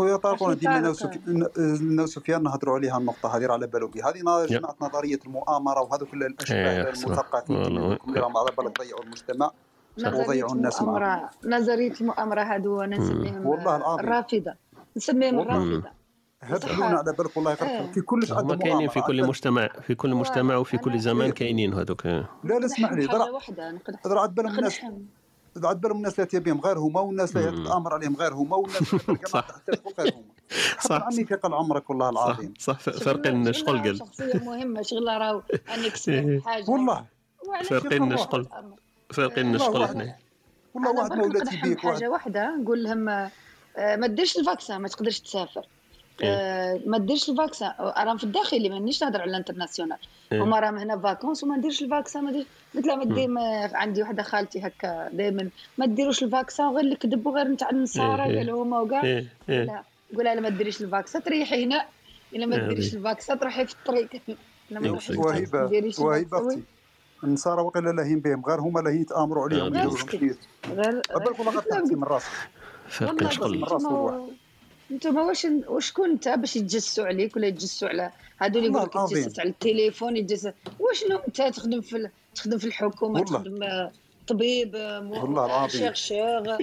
خويا 0.01 0.17
طارق 0.17 0.43
أنا 0.43 0.53
ديما 0.53 0.71
طارق. 0.73 0.83
ناو 0.83 0.93
سفي- 0.93 1.19
ن- 1.27 1.95
ناو 1.95 2.05
سفيان 2.05 2.43
نهضروا 2.43 2.75
عليها 2.75 2.97
النقطة 2.97 3.37
هذه 3.37 3.45
راه 3.45 3.53
على 3.53 3.67
بالو 3.67 3.87
بها. 3.87 4.09
هذه 4.09 4.45
جماعة 4.45 4.75
نظرية 4.81 5.19
المؤامرة 5.25 5.81
وهذوك 5.81 6.13
إيه، 6.13 6.27
الاشباه 6.27 6.89
أحسن. 6.89 7.07
المثقفين 7.07 7.55
اللي 7.65 7.97
راهم 8.21 8.37
على 8.37 8.49
بالك 8.57 8.79
ضيعوا 8.81 9.03
المجتمع 9.03 9.51
وضيعوا 10.05 10.51
الناس 10.51 10.81
معهم. 10.81 11.29
نظرية 11.45 11.93
المؤامرة 12.01 12.41
هادو 12.41 12.81
أنا 12.81 12.97
نسميهم 12.97 13.45
والله 13.47 13.75
العظيم. 13.75 13.99
الرافضة. 14.05 14.53
نسميهم 14.97 15.35
والله. 15.37 15.55
الرافضة. 15.63 15.89
هبلونا 16.43 16.85
على 16.97 17.13
بالك 17.17 17.37
والله 17.37 17.53
غير 17.53 17.69
إيه. 17.69 17.91
في 17.91 18.01
كلش 18.01 18.31
هما 18.31 18.39
عندهم 18.41 18.59
كاينين 18.59 18.89
في 18.89 19.01
كل 19.01 19.27
مجتمع 19.27 19.67
في 19.87 19.95
كل 19.95 20.15
مجتمع 20.15 20.55
وفي 20.55 20.77
كل 20.77 20.99
زمان 20.99 21.31
كاينين 21.31 21.73
هذوك. 21.73 22.05
لا 22.05 22.25
لا 22.43 22.65
اسمح 22.65 22.91
لي 22.93 23.05
درا 24.05 24.19
عاد 24.21 24.35
بالهم 24.35 24.57
الناس 24.59 24.79
عاد 25.63 25.81
بالهم 25.81 25.97
الناس 25.97 26.19
لا 26.19 26.25
تبيهم 26.25 26.61
غير 26.61 26.79
هما 26.79 27.01
والناس 27.01 27.35
لا 27.35 27.51
تتامر 27.51 27.93
عليهم 27.93 28.15
غير 28.15 28.33
هما 28.33 28.55
والناس 28.57 28.93
اللي 28.93 29.19
جماعة 29.27 29.47
تحت 29.47 29.69
غير 29.99 30.13
هما. 30.15 30.23
صح. 30.89 31.01
عمي 31.03 31.25
في 31.25 31.35
قل 31.35 31.53
عمرك 31.53 31.89
والله 31.89 32.09
العظيم. 32.09 32.53
صح. 32.59 32.79
فرقين 32.79 33.53
شغل 33.53 33.79
قال 33.81 33.97
شخصية 33.97 34.33
مهمة 34.33 34.81
شغلة 34.81 35.17
راهو 35.17 35.41
أن 35.73 35.83
يكسب 35.85 36.41
حاجة. 36.45 36.69
والله. 36.69 37.05
فرقين؟ 37.69 38.17
شغل 38.17 38.47
فرقين 39.13 39.45
والله 39.47 39.65
شغل. 39.65 39.83
إحنا. 39.83 40.15
والله 40.73 40.91
واحد 40.91 41.09
برك 41.09 41.17
ما 41.17 41.25
نقدر 41.25 41.29
ولات 41.35 41.43
نحب 41.43 41.65
يبيك 41.65 41.83
واحد. 41.83 41.95
حاجة 41.95 42.09
واحدة 42.09 42.55
نقول 42.55 42.83
لهم 42.83 43.09
آه، 43.09 43.31
ما 43.77 44.07
ديرش 44.07 44.37
ال 44.37 44.44
vaccin 44.44 44.81
ما 44.81 44.87
تقدرش 44.87 45.19
تسافر. 45.19 45.65
آه، 46.27 46.79
ما 46.85 46.97
ديرش 46.97 47.29
ال 47.29 47.35
vaccin 47.35 47.71
راهم 47.79 48.17
في 48.17 48.23
الداخلي 48.23 48.69
مانيش 48.69 49.03
نهضر 49.03 49.21
على 49.21 49.29
ال 49.31 49.36
international. 49.36 49.97
إيه. 50.31 50.43
هما 50.43 50.59
راهم 50.59 50.77
هنا 50.77 50.97
vacances 50.97 51.43
وما 51.43 51.57
نديرش 51.57 51.81
ال 51.81 51.87
vaccin 51.87 52.23
ما 52.23 52.31
ديرش 52.31 52.45
قلت 52.75 52.85
لها 52.87 52.95
ما 52.95 53.05
دير 53.05 53.27
ما- 53.27 53.69
عندي 53.73 54.01
وحدة 54.03 54.23
خالتي 54.23 54.59
هكا 54.67 55.09
دائما 55.13 55.49
ما 55.77 55.85
ديروش 55.85 56.23
ال 56.23 56.30
vaccin 56.30 56.67
غير 56.67 56.79
اللي 56.79 56.95
كذبوا 56.95 57.31
غير 57.31 57.47
نتاع 57.47 57.69
النصارى 57.69 58.23
إيه، 58.23 58.29
إيه. 58.31 58.37
قالوا 58.37 58.63
هما 58.63 58.79
وكاع 58.79 59.03
إيه، 59.03 59.25
إيه. 59.49 59.63
لا. 59.63 59.83
قول 60.15 60.25
لها 60.25 60.35
لا 60.35 60.41
ما 60.41 60.49
ديريش 60.49 60.81
ال 60.81 60.87
vaccin 60.87 61.23
تريحي 61.23 61.65
هنا. 61.65 61.85
إلا 62.35 62.45
ما. 62.45 62.57
ديريش 62.67 62.93
ال 62.95 63.02
vaccin 63.02 63.39
تروحي 63.39 63.65
في 63.65 63.73
الطريق. 63.73 64.09
oui. 65.99 66.27
أختي. 66.33 66.63
النصارى 67.23 67.61
وقيلا 67.61 67.89
لاهين 67.89 68.19
بهم 68.19 68.45
غير 68.45 68.59
هما 68.59 68.79
لاهين 68.79 69.01
يتآمروا 69.01 69.43
عليهم. 69.43 69.73
شوية 69.97 70.35
غير 70.67 71.01
بالك 71.15 71.39
والله 71.39 71.53
غتعطي 71.57 71.95
من 71.95 72.03
راسك. 72.03 72.27
فرق 72.89 73.09
والله 73.09 73.29
شغل. 73.79 74.31
أنتم 74.91 75.17
واش 75.17 75.47
وشكون 75.67 76.09
انت 76.09 76.29
باش 76.29 76.55
يتجسسوا 76.55 77.05
عليك 77.05 77.35
ولا 77.35 77.47
يتجسسوا 77.47 77.89
على 77.89 78.11
هادو 78.39 78.59
اللي 78.59 78.69
والله 78.69 78.79
يقول 78.81 78.89
لك 78.89 78.95
العظيم. 78.95 79.17
يتجسس 79.17 79.39
على 79.39 79.49
التليفون 79.49 80.17
يتجسس 80.17 80.51
واشنو 80.79 81.17
انت 81.27 81.41
تخدم 81.41 81.81
في 81.81 82.09
تخدم 82.35 82.57
في 82.57 82.65
الحكومة 82.65 83.19
والله. 83.19 83.39
تخدم 83.39 83.63
آه، 83.63 83.91
طبيب. 84.27 84.75
chercheur 85.67 86.57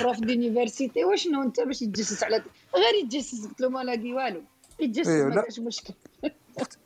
prof 0.00 0.20
d'université 0.20 1.04
واشنو 1.04 1.42
انت 1.42 1.60
باش 1.60 1.82
يتجسس 1.82 2.22
على 2.22 2.36
غير 2.74 3.04
يتجسس 3.04 3.46
قلت 3.46 3.60
له 3.60 3.68
ما 3.68 3.84
لاقي 3.84 4.12
والو 4.12 4.42
يتجسس 4.80 5.08
إيه، 5.08 5.24
ما. 5.24 5.40
كاش 5.42 5.58
مشكل 5.60 5.94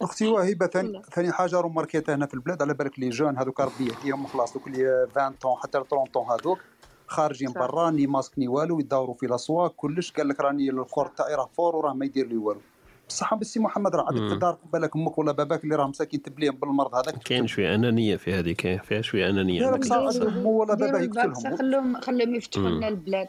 أختي 0.02 0.26
وهيبة 0.26 0.66
ثاني. 0.74 1.02
ثاني 1.14 1.32
حاجة 1.32 1.60
راهم 1.60 1.74
ماركيتها 1.74 2.14
هنا 2.14 2.26
في 2.26 2.34
البلاد 2.34 2.62
على 2.62 2.74
بالك 2.74 2.98
les 2.98 3.08
jeunes 3.08 3.38
هذوك 3.38 3.60
ربي 3.60 3.86
يهديهم 3.86 4.26
خلاص 4.26 4.52
دوك 4.52 4.66
اللي 4.66 5.06
20 5.16 5.32
طون 5.40 5.56
حتى 5.56 5.72
30 5.72 6.04
طون 6.04 6.26
هذوك 6.30 6.58
خارجين. 7.06 7.52
برا 7.52 7.90
ni 7.90 8.06
masque 8.06 8.38
ni 8.38 8.48
والو 8.48 8.80
يدوروا 8.80 9.14
في 9.14 9.26
الاسواق 9.26 9.72
كلش 9.76 10.12
قال 10.12 10.28
لك 10.28 10.40
راني 10.40 10.70
ال 10.70 10.76
corps 10.76 11.06
تاعي 11.06 11.34
راه 11.34 11.48
fort 11.56 11.76
وراه 11.76 11.92
ما 11.94 12.04
يدير 12.04 12.26
لي 12.26 12.36
والو 12.36 12.60
بصح 13.08 13.34
بالسي 13.34 13.60
محمد 13.60 13.96
راه 13.96 14.06
عندك. 14.08 14.28
في 14.28 14.32
الدار 14.34 14.58
بالك 14.72 14.96
أمك 14.96 15.18
ولا 15.18 15.32
باباك 15.32 15.64
اللي 15.64 15.74
راه 15.76 15.86
مساكين 15.86 16.22
تبليهم 16.22 16.54
بالمرض 16.56 16.94
هذاك 16.94 17.18
كاين 17.22 17.46
شوية 17.46 17.74
أنانية 17.74 18.16
في 18.16 18.32
هذه 18.34 18.52
كاين 18.52 18.78
فيها 18.78 19.00
شوية 19.02 19.30
أنانية 19.30 19.60
لا 19.70 19.76
بصح 19.76 19.96
مو 20.26 20.50
ولا 20.50 20.72
الفاكسا 20.74 21.20
يقتلهم 21.20 21.56
خلوهم 21.56 22.00
خلوهم 22.00 22.34
يفتحوا. 22.34 22.68
لنا 22.68 22.88
البلاد 22.88 23.28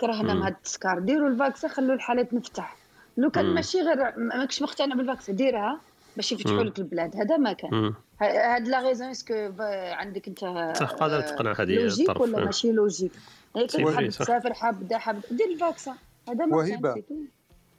كرهنا. 0.00 0.34
من 0.34 0.42
هاد 0.42 0.52
التسكار 0.52 0.98
ديروا 0.98 1.28
الفاكسا 1.28 1.68
خلوا 1.68 1.94
الحالات 1.94 2.34
مفتح 2.34 2.76
لو 3.16 3.30
كان. 3.30 3.54
ماشي 3.54 3.78
غير 3.80 3.96
ما- 4.16 4.36
ماكش 4.36 4.62
مقتنع 4.62 4.94
بالفاكسا 4.94 5.32
ديرها 5.32 5.80
باش 6.16 6.32
يفتحوا. 6.32 6.62
لك 6.62 6.78
البلاد. 6.78 7.16
هذا 7.16 7.36
ما 7.36 7.52
كان. 7.52 7.94
هاد 8.20 8.68
لا 8.68 8.88
ريزون 8.88 9.08
اسكو 9.08 9.50
عندك 9.92 10.28
انت 10.28 10.72
صح 10.76 10.90
قادر 10.90 11.20
تقنع 11.20 11.52
هذه 11.52 11.74
لوجيك 11.74 12.08
الطرف. 12.08 12.22
ولا 12.22 12.42
آه. 12.42 12.44
ماشي 12.44 12.72
لوجيك 12.72 13.12
هيك 13.56 13.70
سي 13.70 13.84
حاب. 13.84 14.08
تسافر 14.08 14.54
حاب 14.54 14.88
دا 14.88 14.98
حاب 14.98 15.20
دير 15.30 15.46
الفاكسا 15.46 15.94
هذا 16.28 16.46
ما 16.46 16.56
وهبة. 16.56 16.94
كان. 16.94 17.26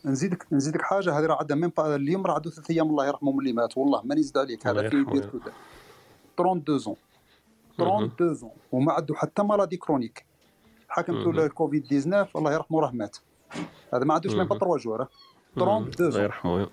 نزيدك 0.05 0.47
نزيدك 0.51 0.81
حاجة 0.81 1.19
هذه 1.19 1.25
راه 1.25 1.37
عندها 1.39 1.57
ميم 1.57 1.69
با 1.77 1.95
اليوم 1.95 2.25
راه 2.25 2.33
عنده 2.33 2.49
ثلاث 2.49 2.71
أيام 2.71 2.89
الله 2.89 3.07
يرحمه 3.07 3.31
من 3.31 3.39
اللي 3.39 3.53
مات. 3.53 3.77
والله 3.77 4.01
ماني 4.03 4.23
زاد 4.23 4.37
عليك. 4.37 4.67
الله 4.67 4.81
هذا 4.81 4.89
في 4.89 5.03
كذا 5.03 5.31
32 6.35 6.77
ans. 6.77 6.95
32 7.75 8.33
ans. 8.33 8.51
وما 8.71 8.93
عنده 8.93 9.15
حتى 9.15 9.43
مرض 9.43 9.73
chronique. 9.73 10.25
حكمته 10.89 11.31
مهم. 11.31 11.39
للكوفيد 11.39 11.83
19 11.83 12.29
الله 12.35 12.53
يرحمه 12.53 12.81
راه 12.81 12.91
مات. 12.91 13.17
هذا 13.93 14.03
ما 14.03 14.13
عندوش 14.13 14.33
même 14.33 14.47
pas 14.47 14.55
مهم. 14.55 14.59
3 14.59 14.77
jours. 14.83 15.07
مم. 15.55 15.63
32 15.63 16.05
الله 16.05 16.11
زون. 16.11 16.23
يرحمه. 16.23 16.69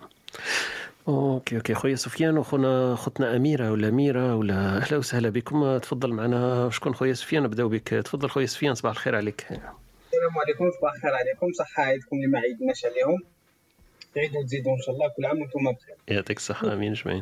OK 1.08 1.56
OK. 1.56 1.74
خويا 1.74 1.94
سفيان 1.94 2.38
وخونا 2.38 2.94
خوتنا 2.96 3.36
أميرة 3.36 3.72
ولا 3.72 3.88
أميرة 3.88 4.34
ولا 4.36 4.54
أهلا 4.82 4.98
وسهلا 4.98 5.28
بكم. 5.30 5.78
تفضل 5.78 6.12
معنا. 6.12 6.70
شكون 6.70 6.94
خويا 6.94 7.12
سفيان 7.14 7.42
نبداو 7.42 7.68
بك. 7.68 7.88
تفضل 7.88 8.30
خويا 8.30 8.46
سفيان 8.46 8.74
صباح 8.74 8.92
الخير 8.92 9.16
عليك. 9.16 9.42
السلام 9.42 10.38
عليكم 10.44 10.70
صباح 10.78 10.94
الخير 10.94 11.14
عليكم. 11.14 11.52
صحة 11.58 11.82
عيدكم 11.82 12.16
اللي 12.16 12.26
ما 12.26 12.38
عيدناش 12.38 12.84
عليهم. 12.84 13.22
تعيدوا 14.14 14.42
تزيدوا 14.42 14.72
إن 14.72 14.82
شاء 14.82 14.94
الله 14.94 15.08
كل 15.16 15.24
عام 15.24 15.40
وأنتم 15.40 15.72
بخير. 15.72 15.96
يعطيك 16.08 16.36
الصحة 16.36 16.72
آمين 16.72 16.94
تاع- 16.94 17.20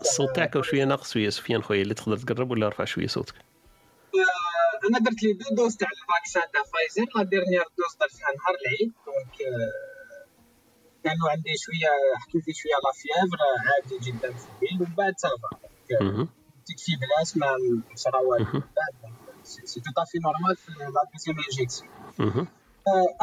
الصوت 0.00 0.36
تاعك 0.36 0.60
شوية 0.60 0.84
ناقص 0.84 1.12
شوية 1.12 1.28
سفيان 1.28 1.62
خويا 1.62 1.82
اللي 1.82 1.94
تقدر 1.94 2.16
تقرب 2.16 2.50
ولا 2.50 2.66
أرفع 2.66 2.84
شوية 2.84 3.06
صوتك؟ 3.06 3.34
آه، 3.34 4.88
أنا 4.88 4.98
درت 4.98 5.22
les 5.22 5.32
deux 5.32 5.54
doses 5.56 5.76
تاع 5.76 5.88
ال 5.88 5.96
vaccin 5.96 6.42
تاع 6.52 6.62
فايزر. 6.62 7.10
la 7.16 7.22
dernière 7.22 7.62
dose 7.62 7.94
درتها 8.00 8.28
نهار 8.38 8.56
العيد. 8.62 8.92
donc 9.06 9.54
آه، 9.54 9.99
كانوا 11.04 11.30
عندي 11.30 11.52
شوية 11.64 11.90
حكيت 12.22 12.48
لي 12.48 12.54
شوية 12.54 12.78
la 12.84 12.92
fièvre 13.00 13.40
عادي 13.68 13.96
جدا 14.06 14.36
في 14.40 14.46
الليل 14.52 14.82
ومن 14.82 14.94
بعد 14.94 15.14
ça 15.18 15.31
va. 15.31 15.50
جيت 16.68 16.80
في 16.80 16.92
place 17.00 17.36
ما 17.36 17.46
صرا 17.94 18.18
والو. 18.18 18.44
من 18.44 18.60
بعد 18.60 18.94
c'est 19.42 19.63
tout 19.63 19.80
à 19.80 19.82
fait 19.82 19.91
normal 19.91 20.04
في 20.10 20.18
la 20.18 20.56
deuxième 20.56 21.36
injection 21.38 21.90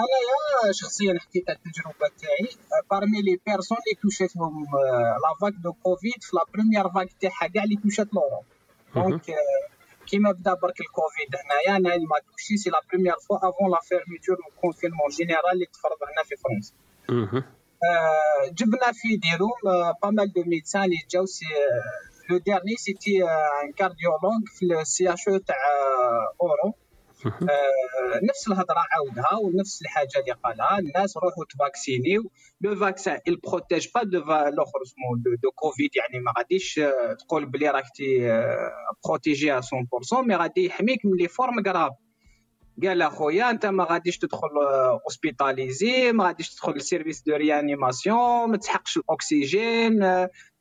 انايا 0.01 0.71
شخصيا 0.71 1.19
حكيت 1.19 1.49
على 1.49 1.57
التجربة 1.57 2.07
تاعي. 2.21 2.49
بارمي 2.91 3.21
لي 3.21 3.39
بيرسون 3.45 3.77
اللي 3.77 3.95
توشاتهم 4.01 4.65
لا 5.23 5.31
فاك 5.41 5.53
دو 5.53 5.73
كوفيد 5.73 6.21
في 6.21 6.35
لا 6.35 6.43
بروميير 6.53 6.89
فاك 6.89 7.09
تاعها 7.21 7.47
كاع 7.53 7.63
اللي 7.63 7.75
توشات 7.83 8.07
لوروب 8.13 8.45
دونك 8.95 9.25
كيما 10.07 10.31
بدا 10.31 10.53
برك 10.53 10.81
الكوفيد 10.81 11.29
هنايا 11.41 11.77
أنا 11.77 11.95
اللي 11.95 12.07
ما 12.07 12.19
توشي 12.31 12.57
سي 12.57 12.69
لا 12.69 12.81
بروميير 12.89 13.15
فوا 13.27 13.37
افون 13.37 13.71
لا 13.71 13.79
فيرميتور 13.89 14.37
والكونفينمون 14.45 15.09
جينيرال 15.09 15.53
اللي 15.53 15.65
تفرض 15.65 15.99
هنا 16.09 16.23
في 16.23 16.35
فرنسا 16.43 16.73
جبنا 18.51 18.91
في 18.93 19.17
ديروم 19.17 19.59
با 20.03 20.09
مال 20.09 20.33
دو 20.33 20.43
ميدسان 20.43 20.83
اللي 20.83 20.97
جاو 21.11 21.25
سي 21.25 21.45
لو 22.29 22.37
ديرني 22.37 22.75
سيتي 22.77 23.23
ان 23.23 23.71
كارديولوج 23.77 24.47
في 24.47 24.81
السي 24.81 25.13
اش 25.13 25.27
أو 25.27 25.37
تاع 25.37 25.55
آه، 25.55 26.33
اورو 26.41 26.73
آه، 27.25 28.19
نفس 28.29 28.47
الهضرة 28.47 28.83
عاودها 28.91 29.39
ونفس 29.43 29.81
الحاجة 29.81 30.19
اللي 30.19 30.31
قالها 30.43 30.79
الناس 30.79 31.17
روحوا 31.17 31.45
تفاكسينيو. 31.49 32.31
le 32.61 32.75
vaccin 32.75 33.19
il 33.29 33.33
protège 33.33 33.91
pas 33.95 34.03
de 34.03 34.17
الآخر 34.17 34.81
اسمه 34.83 35.37
دو, 35.43 35.51
كوفيد 35.51 35.89
يعني 35.95 36.23
ما 36.23 36.33
غاديش 36.37 36.79
آه، 36.79 37.13
تقول 37.13 37.45
بلي 37.45 37.69
راكتي 37.69 38.27
protégé 39.05 39.61
100% 39.61 40.21
mais 40.21 40.35
غادي 40.35 40.65
يحميك 40.65 41.05
من 41.05 41.17
les 41.17 41.27
formes 41.27 41.61
graves 41.63 41.91
قال 42.83 43.01
أخويا 43.01 43.49
أنت 43.49 43.65
ما 43.65 43.83
غاديش 43.83 44.17
تدخل 44.17 44.49
hospitalisé 45.03 46.11
ما 46.11 46.23
غاديش 46.23 46.55
تدخل 46.55 46.71
ال 46.71 46.78
service 46.78 47.23
de 47.23 47.35
réanimation 47.35 48.49
ما 48.49 48.57
تسحقش 48.57 48.97
الأكسجين. 48.97 50.03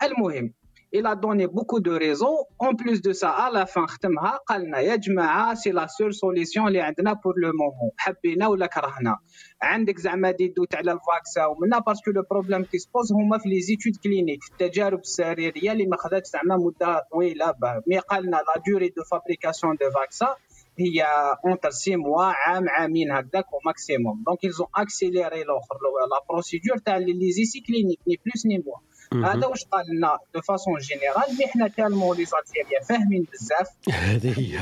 المهم 0.03 0.53
il 0.97 1.07
a 1.07 1.17
donné 1.17 1.47
beaucoup 1.47 1.81
de 1.81 1.91
raisons. 1.91 2.39
En 2.59 2.73
plus 2.81 3.03
de 3.03 3.12
ça 3.12 3.31
à 3.31 3.51
la 3.51 3.67
fin 3.67 3.86
ختمها 3.86 4.36
قالنا 4.49 4.78
يا 4.78 4.97
جماعة 4.97 5.55
سي 5.55 5.70
la 5.70 5.86
seule 5.86 6.15
solution 6.15 6.68
اللي 6.69 6.81
عندنا 6.81 7.12
pour 7.12 7.35
le 7.39 7.52
moment 7.52 7.91
حبينا 7.97 8.47
ولا 8.47 8.67
كرهنا؟ 8.67 9.19
عندك 9.62 9.99
زعما 9.99 10.31
des 10.31 10.49
doutes 10.49 10.75
على 10.75 10.93
ال 10.93 11.00
vaccin 11.00 11.47
ومنا 11.47 11.78
parce 11.78 11.99
que 11.99 12.10
le 12.10 12.23
problème 12.31 12.65
qui 12.65 12.78
se 12.78 12.90
pose 12.90 13.12
هما 13.12 13.39
في 13.39 13.49
les 13.49 13.60
études 13.60 13.97
cliniques 14.05 14.43
في 14.43 14.51
التجارب 14.51 14.99
السريرية 14.99 15.73
اللي 15.73 15.86
ما 15.86 15.97
خداتش 15.97 16.28
زعما 16.31 16.57
مدة 16.57 17.07
طويلة. 17.12 17.55
mais 17.86 17.99
قالنا 17.99 18.36
la 18.36 18.62
durée 18.68 18.89
de 18.89 19.02
fabrication 19.10 19.76
de 19.81 19.91
vaccin 19.91 20.36
هي 20.81 21.05
entre 21.47 21.70
six 21.70 21.97
mois 21.97 22.25
عام 22.25 22.69
عامين 22.69 23.13
هكذاك 23.13 23.45
أو 23.55 23.61
maximum 23.67 24.25
donc 24.26 24.47
ils 24.47 24.61
ont 24.63 24.83
accéléré 24.83 25.43
الآخر 25.47 25.77
la 26.10 26.26
procédure 26.31 26.78
تاع 26.79 26.97
les 26.97 27.33
essais 27.33 27.60
cliniques 27.60 28.01
ni 28.09 28.20
plus 28.26 28.47
ni 28.47 28.59
moins 28.59 28.78
مهم. 28.79 28.95
هذا 29.15 29.47
واش 29.47 29.65
قال 29.65 29.85
لنا 29.97 30.18
de 30.35 30.41
façon 30.41 30.78
générale 30.78 31.39
mais 31.39 31.47
حنا 31.47 31.68
tellement 31.68 32.17
les 32.17 32.25
Algériens 32.25 32.83
فاهمين 32.89 33.26
بزاف. 33.33 33.68
هذه 34.10 34.41
هي. 34.41 34.59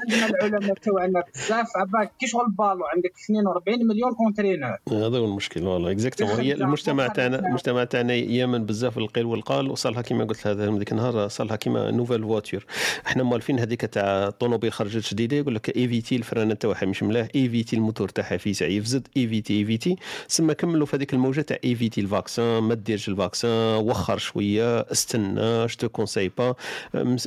عندنا 0.00 0.26
العلماء 0.26 0.74
تاعنا 0.74 1.22
بزاف. 1.34 1.76
عباك 1.76 2.12
كي 2.20 2.26
شغل 2.26 2.50
بالو؟ 2.50 2.84
عندك 2.94 3.12
42 3.24 3.86
مليون 3.86 4.16
اونترينور 4.20 4.76
هذا 4.88 5.18
هو 5.18 5.24
المشكل 5.24 5.62
والله. 5.62 5.90
اكزاكتومون 5.90 6.40
هي 6.40 6.52
المجتمع 6.52 7.06
تاعنا. 7.06 7.38
المجتمع 7.38 7.84
تاعنا 7.84 8.14
يامن 8.14 8.66
بزاف 8.66 8.98
القيل 8.98 9.26
والقال. 9.26 9.70
وصالها 9.70 10.02
كما 10.02 10.24
قلت 10.24 10.46
هذا 10.46 10.78
ديك 10.78 10.92
النهار 10.92 11.28
صالها 11.28 11.56
كما 11.56 11.90
نوفيل 11.90 12.22
فواتور 12.22 12.64
إحنا 13.06 13.22
موالفين 13.22 13.58
هذيك 13.58 13.80
تاع 13.80 14.28
الطوموبيل 14.28 14.72
خرجت 14.72 15.14
جديدة 15.14 15.36
يقول 15.36 15.54
لك 15.54 15.76
ايفيتي 15.76 16.16
الفرانه 16.16 16.54
تاعها 16.54 16.86
مش 16.86 17.02
ملاه 17.02 17.28
ايفيتي 17.34 17.76
الموتور 17.76 18.08
تاعها 18.08 18.36
فيسع 18.36 18.66
يفزد 18.66 19.08
ايفيتي 19.16 19.58
ايفيتي 19.58 19.96
سما 20.28 20.52
كملوا 20.52 20.86
في 20.86 20.96
هذيك 20.96 21.14
الموجة 21.14 21.40
تاع 21.40 21.58
ايفيتي 21.64 22.00
الفاكسان 22.00 22.62
ما 22.62 22.74
ديرش 22.74 23.08
الفاكسان. 23.08 23.29
وخر 23.44 24.18
شوية 24.18 24.80
استنى 24.80 25.66
جو 25.80 25.88
كونساي 25.88 26.30
با 26.38 26.54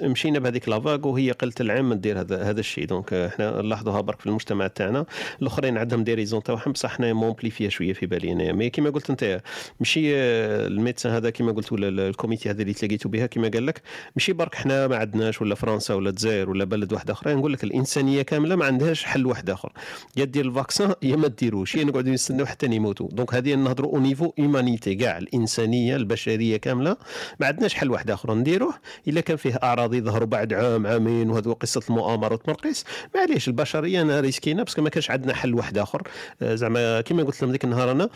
مشينا 0.01 0.39
بهذيك 0.39 0.69
la 0.69 0.80
vague 0.80 1.07
وهي 1.07 1.31
قلت 1.31 1.61
العام 1.61 1.93
دير 1.93 2.19
هذا 2.19 2.43
هذا 2.43 2.59
الشيء. 2.59 2.85
donc 2.85 3.13
إحنا 3.13 3.61
نلاحظوها 3.61 4.01
برك 4.01 4.19
في 4.19 4.27
المجتمع 4.27 4.67
تاعنا. 4.67 5.05
الأخرين 5.41 5.77
عندهم 5.77 6.03
des 6.03 6.13
raisons 6.13 6.43
تاعهم. 6.43 6.71
بصح 6.71 6.89
حنا 6.97 7.13
monopolé 7.13 7.49
فيها 7.49 7.69
شوية 7.69 7.93
في 7.93 8.05
بالي 8.05 8.31
أنا 8.31 8.51
mais 8.51 8.69
كيما 8.69 8.89
قلت 8.89 9.09
أنت 9.09 9.41
ماشي 9.79 10.15
آه، 10.15 10.67
ال 10.67 10.73
médecin 10.73 11.11
هذا 11.13 11.29
كيما 11.29 11.51
قلت 11.51 11.71
ولا 11.73 11.87
ال- 11.87 11.99
ال 11.99 12.06
comité 12.06 12.49
هذا 12.49 12.61
اللي 12.61 12.73
تلاقيتوا 12.73 13.11
بها 13.11 13.25
كيما 13.25 13.47
قال 13.47 13.65
لك 13.65 13.81
ماشي 14.15 14.33
برك 14.33 14.55
حنا 14.55 14.87
ما 14.87 14.97
عندناش 14.97 15.41
ولا 15.41 15.55
فرنسا 15.55 15.93
ولا 15.93 16.09
الجزائر 16.09 16.49
ولا 16.49 16.63
بلد 16.63 16.93
واحد 16.93 17.09
آخر. 17.09 17.35
نقول 17.35 17.53
لك 17.53 17.63
الإنسانية 17.63 18.21
كاملة 18.21 18.55
ما 18.55 18.65
عندهاش 18.65 19.03
حل 19.03 19.25
واحد 19.25 19.49
آخر. 19.49 19.71
يا 20.17 20.25
دير 20.25 20.45
ال 20.45 20.52
vaccin 20.52 20.93
يا 21.03 21.15
ما 21.15 21.27
ديروش 21.27 21.75
يا 21.75 21.83
نقعدوا 21.83 22.13
نستناو 22.13 22.45
حتى 22.45 22.65
يموتوا 22.65 23.09
donc 23.11 23.33
هذه 23.33 23.53
نهضروا 23.55 23.91
au 23.93 23.99
niveau 23.99 24.33
humanité 24.39 24.95
كاع 24.95 25.17
الإنسانية 25.17 25.92
البشرية 25.95 26.57
كاملة. 26.57 26.97
ما 27.39 27.47
عندناش 27.47 27.73
حل 27.73 27.91
واحد 27.91 28.11
آخر 28.11 28.33
نديروه. 28.33 28.73
إلا 29.07 29.21
كان 29.21 29.37
فيه 29.37 29.59
أعراض 29.63 29.93
يظهروا 29.93 30.27
بعد 30.27 30.53
عام 30.53 30.87
عامين 30.87 31.29
وهذو 31.29 31.53
قصة 31.53 31.81
المؤامرات 31.89 32.49
مرقيس 32.49 32.85
معليش 33.15 33.47
البشرية 33.47 34.01
أنا 34.01 34.19
ريسكينا 34.19 34.63
parce 34.63 34.74
que 34.75 34.81
ما 34.81 34.89
كانش 34.89 35.11
عندنا 35.11 35.33
حل 35.33 35.53
واحد 35.53 35.77
آخر. 35.77 36.01
آه، 36.41 36.55
زعما 36.55 37.01
كيما 37.01 37.23
قلت 37.23 37.41
لهم 37.41 37.51
ذيك 37.51 37.63
النهار 37.63 37.91
أنا 37.91 38.09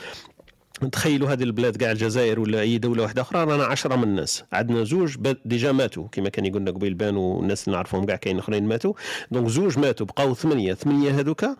تخيلوا 0.85 1.29
هذه 1.29 1.43
البلاد 1.43 1.77
كاع 1.77 1.91
الجزائر 1.91 2.39
ولا 2.39 2.61
أي 2.61 2.77
دولة 2.77 3.03
واحدة 3.03 3.21
أخرى 3.21 3.43
رانا 3.43 3.63
10 3.65 3.95
من 3.95 4.03
الناس. 4.03 4.43
عندنا 4.53 4.83
زوج 4.83 5.15
déjà 5.45 5.71
ماتوا 5.71 6.07
كما 6.11 6.29
كان 6.29 6.45
يقول 6.45 6.61
لنا 6.61 6.71
قبيل 6.71 6.93
بانوا 6.93 7.41
الناس 7.41 7.67
اللي 7.67 7.75
نعرفهم 7.75 8.05
كاع 8.05 8.15
كاين 8.15 8.39
آخرين 8.39 8.67
ماتوا. 8.67 8.93
donc 9.31 9.47
زوج 9.47 9.79
ماتوا 9.79 10.05
بقاو 10.05 10.33
ثمانية. 10.35 10.73
ثمانية 10.73 11.19
هذوك 11.19 11.43
آه، 11.43 11.55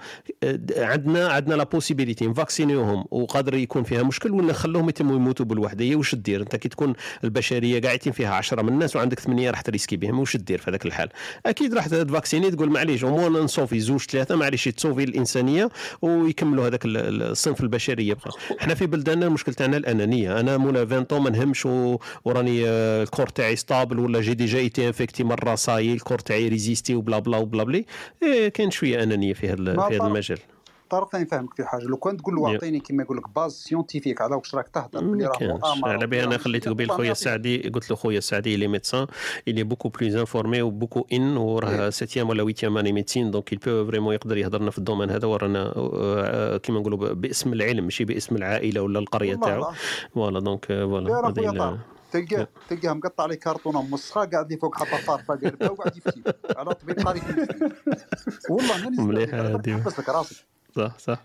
عندنا 0.78 1.28
عندنا 1.28 1.56
la 1.56 1.64
possibilité 1.64 2.28
نفاكسينيوهم 2.28 3.06
وقادر 3.12 3.54
يكون 3.54 3.84
فيها 3.84 4.04
مشكل 4.04 4.32
ولا 4.32 4.48
نخلوهم 4.48 4.90
يتموا 4.90 5.16
يموتوا 5.16 5.46
بالوحدية. 5.46 5.96
واش 5.96 6.16
دير 6.16 6.42
أنت 6.42 6.56
كي 6.56 6.70
تكون 6.70 6.94
البشرية 7.24 7.82
قاعدين 7.82 8.14
فيها 8.14 8.34
10 8.34 8.62
من 8.62 8.70
الناس 8.70 8.96
وعندك 8.96 9.20
ثمانية 9.20 9.52
راح 9.52 9.62
تريسكي 9.62 9.98
بهم. 9.98 10.20
واش 10.20 10.38
دير 10.38 10.58
في 10.58 10.70
هذاك 10.70 10.86
الحال؟ 10.86 11.10
أكيد 11.46 11.74
راح 11.74 11.88
تفاكسيني 11.88 12.52
تقول 12.52 12.70
معليش 12.70 13.04
عموما 13.04 13.40
نصوفي 13.40 13.80
زوج 13.80 14.00
ثلاثة 14.02 14.36
معليش 14.36 14.66
تصوفي 14.66 15.04
الإنسانية 15.04 15.70
ويكملوا 16.02 16.68
هذاك 16.68 16.82
الصنف 16.86 17.62
البشرية. 17.62 18.14
بقى. 18.14 18.32
إحنا 18.62 18.76
في 18.76 18.86
بلداننا 19.08 19.28
المشكل 19.28 19.54
تاعنا 19.54 19.78
الأنانية. 19.78 20.40
أنا 20.40 20.58
مولا 20.58 20.82
20 20.82 21.24
ما 21.24 21.30
نهمش 21.30 21.66
وراني 22.26 22.68
آه، 22.68 23.04
ال 23.04 23.08
corps 23.08 23.28
تاعي 23.28 23.56
stable 23.56 24.00
ولا 24.00 24.22
j'ai 24.22 24.34
déjà 24.34 24.60
été 24.60 24.88
infecté 24.88 25.24
مرة 25.24 25.56
صاي 25.56 25.94
ال 25.94 25.98
corps 25.98 26.20
تاعي 26.20 26.48
résisté 26.48 26.96
وبلا 26.96 27.20
بلا 27.20 27.38
وبلا 27.38 27.64
بلي. 27.64 27.86
إيه 28.24 28.50
كاين 28.50 28.72
شوية 28.72 29.04
أنانية 29.04 29.34
في 29.34 29.50
هذا 29.50 29.88
في 29.88 29.96
هذا 29.96 30.08
المجال. 30.08 30.40
طرف 30.90 31.12
ثاني 31.12 31.26
فاهمك 31.26 31.54
في 31.54 31.66
حاجة. 31.66 31.84
لو 31.84 31.98
كان 31.98 32.18
تقول 32.18 32.36
له 32.36 32.54
أعطيني 32.54 32.80
كما 32.80 33.04
يقول 33.04 33.18
لك 33.18 33.30
base 33.36 33.52
scientifique 33.52 34.22
على 34.22 34.36
واش 34.36 34.56
راك 34.56 34.68
تهضر 34.68 35.04
بلي 35.04 35.26
راه 35.26 35.60
على 35.84 36.08
بالي 36.08 36.24
أنا 36.24 36.38
خليت 36.38 36.70
قبيل 36.70 36.92
خويا 36.92 37.12
السعدي 37.12 37.70
قلت 37.70 37.90
له 37.90 37.96
خويا 37.96 38.18
السعدي 38.18 38.58
لي 38.58 38.68
ميدسان 38.68 39.08
il 39.50 39.54
est 39.54 39.68
beaucoup 39.74 39.90
plus 39.90 40.16
informé 40.26 40.62
و 40.62 40.80
beaucoup 40.80 41.04
in 41.14 41.38
وراه 41.38 41.90
سيتيام 41.90 42.30
ولا 42.30 42.44
ويتيام 42.44 42.78
اني 42.78 42.92
ميدسين 42.92 43.32
دونك 43.32 43.54
il 43.54 43.58
peut 43.58 43.88
فريمون 43.88 44.14
يقدر 44.14 44.38
يهضرنا 44.38 44.72
في 44.72 44.78
الدومين 44.78 45.10
هذا 45.10 45.28
ورانا 45.28 45.72
كيما 46.64 46.80
نقولوا 46.80 47.14
باسم 47.14 47.54
العلم 47.54 47.84
ماشي 47.84 48.06
باسم 48.06 48.36
العائلة 48.36 48.82
ولا 48.82 49.00
القرية 49.00 49.36
تاعو. 49.36 49.72
فوالا 50.14 50.40
دونك 50.40 50.66
فوالا 50.66 51.78
تلقاه 52.12 52.48
تلقاه 52.70 52.94
مقطع 52.94 53.24
عليه 53.24 53.36
كرتونه 53.36 53.82
مسخه 53.82 54.26
قاعد 54.26 54.60
فوق 54.62 54.76
حاطه 54.76 55.06
طارفه 55.08 55.34
وقاعد 55.72 55.98
يفتي. 55.98 56.24
على 56.58 56.74
طبيب 56.74 57.00
قاري 57.00 57.22
والله 58.50 58.90
مليحه 58.90 59.42
هذه 59.42 59.84
لك 59.88 60.10
راسك. 60.10 60.57
صح 60.76 61.00
صح. 61.00 61.24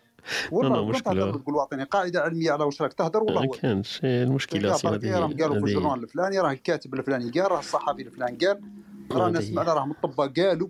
والله 0.53 0.85
مشكلة. 0.85 1.33
تقول 1.33 1.59
اعطيني 1.59 1.85
قاعدة 1.85 2.21
علمية 2.21 2.51
على 2.51 2.65
واش 2.65 2.83
راك 2.83 2.93
تهدر 2.93 3.23
والله 3.23 3.41
ما 3.41 3.47
كانش 3.47 4.01
المشكلة 4.05 4.75
هذه 4.75 5.19
راهم 5.19 5.37
قالوا 5.37 5.55
في 5.55 5.65
الجورنال 5.65 6.03
الفلاني 6.03 6.39
راه 6.39 6.53
الكاتب 6.53 6.95
الفلاني 6.95 7.31
قال 7.31 7.51
راه 7.51 7.59
الصحفي 7.59 8.03
الفلاني 8.03 8.37
قال 8.37 8.61
راه 9.13 9.31
ناس 9.31 9.51
معنا 9.51 9.73
راهم 9.75 9.91
الطباء 9.91 10.29
قالوا 10.29 10.69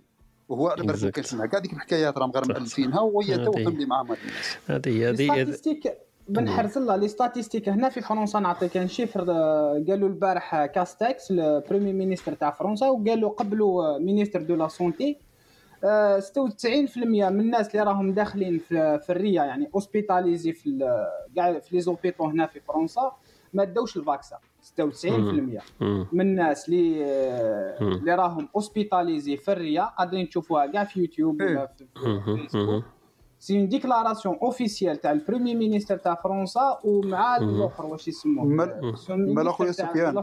وهو 0.49 0.69
على 0.69 0.83
بالك 0.83 1.05
ما 1.05 1.11
كانش 1.11 1.35
كاع 1.35 1.59
ديك 1.59 1.73
الحكايات 1.73 2.19
راهم 2.19 2.31
غير 2.31 2.49
مالفينها 2.49 3.01
وهي 3.01 3.45
توهم 3.45 3.69
اللي 3.69 3.87
معاهم 3.87 4.07
الناس. 4.07 4.57
هذه 4.67 5.11
هذه 5.11 5.57
بن 6.29 6.51
حرز 6.51 6.79
الله 6.79 6.97
لي 6.97 7.09
ستاتيستيك 7.09 7.69
هنا 7.69 7.89
في 7.89 8.01
فرنسا 8.01 8.39
نعطيك 8.39 8.77
ان 8.77 8.89
شيفر 8.89 9.21
قالوا 9.89 10.09
البارح 10.09 10.67
كاستكس 10.67 11.31
البريمي 11.31 11.93
مينيستر 11.93 12.35
تاع 12.35 12.51
فرنسا 12.51 12.89
وقالوا 12.89 13.31
قبلوا 13.31 13.99
مينيستر 13.99 14.43
دو 14.43 14.55
لا 14.55 14.69
سونتي 14.69 15.19
96% 15.83 15.87
من 16.97 17.41
الناس 17.41 17.71
اللي 17.75 17.83
راهم 17.83 18.13
داخلين 18.13 18.59
في, 18.59 18.99
في 18.99 19.11
ال 19.13 19.21
réa 19.21 19.45
يعني 19.45 19.71
hospitalisés 19.75 20.53
في 20.53 20.79
كاع 21.37 21.59
في 21.59 21.75
les 21.77 21.81
hôpitaux 21.81 22.25
هنا 22.25 22.47
في 22.47 22.61
فرنسا 22.61 23.13
ما 23.55 23.65
داوش 23.65 23.97
ال 23.97 24.03
vaccin 24.03 24.39
96% 24.81 24.81
من 26.13 26.21
الناس 26.21 26.69
اللي 26.69 27.05
اللي 27.81 28.15
راهم 28.15 28.49
hospitalisés 28.57 29.37
في 29.37 29.53
ال 29.53 29.60
réa 29.60 29.83
قادرين 29.83 30.29
تشوفوها 30.29 30.67
كاع 30.67 30.85
في 30.85 31.01
يوتيوب 31.01 31.43
ولا 31.43 31.67
في 31.67 31.87
فيسبوك 32.25 32.85
c'est 33.39 33.59
une 33.59 33.69
déclaration 33.69 34.39
officielle 34.43 35.01
تاع 35.01 35.13
ال 35.13 35.18
premier 35.18 35.55
ministre 35.55 35.97
تاع 35.97 36.15
فرنسا 36.15 36.79
ومع 36.85 37.37
الآخر 37.37 37.87
واش 37.87 38.09
يسموه 38.09 38.45
مال 38.45 38.97
خويا 39.53 39.73
سفيان. 39.73 40.15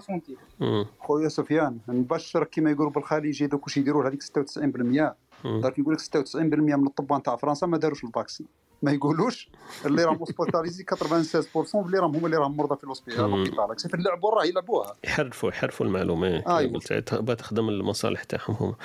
خويا 0.99 1.29
سفيان 1.29 1.77
نبشرك 1.89 2.49
كما 2.49 2.71
يقولوا 2.71 2.91
بالخليجي 2.91 3.47
دوك 3.47 3.63
واش 3.63 3.77
يديروا 3.77 4.07
هذيك 4.09 4.23
96% 4.23 5.28
درك 5.45 5.79
نقول 5.79 5.93
لك 5.93 5.99
96% 5.99 6.35
من 6.35 6.87
الطبان 6.87 7.23
تاع 7.23 7.35
فرنسا 7.35 7.67
ما 7.67 7.77
داروش 7.77 8.03
الفاكسين. 8.03 8.47
ما 8.83 8.91
يقولوش 8.91 9.49
اللي 9.85 10.03
راهم 10.03 10.17
اوسبيتاليزي 10.17 10.83
96% 10.83 11.75
اللي 11.75 11.99
راهم 11.99 12.15
هما 12.15 12.25
اللي 12.25 12.37
راهم 12.37 12.57
مرضى 12.57 12.75
في 12.75 12.83
الاوسبيتال 12.83 13.45
في 13.77 13.93
اللعبوا 13.93 14.31
راه 14.31 14.45
يلعبوها 14.45 14.95
يحرفوا 15.03 15.49
يحرفوا 15.49 15.85
المعلومات 15.85 16.47
آه 16.47 16.59
قلت 16.59 16.93
تخدم 17.39 17.69
المصالح 17.69 18.23
تاعهم 18.23 18.55
هما. 18.59 18.75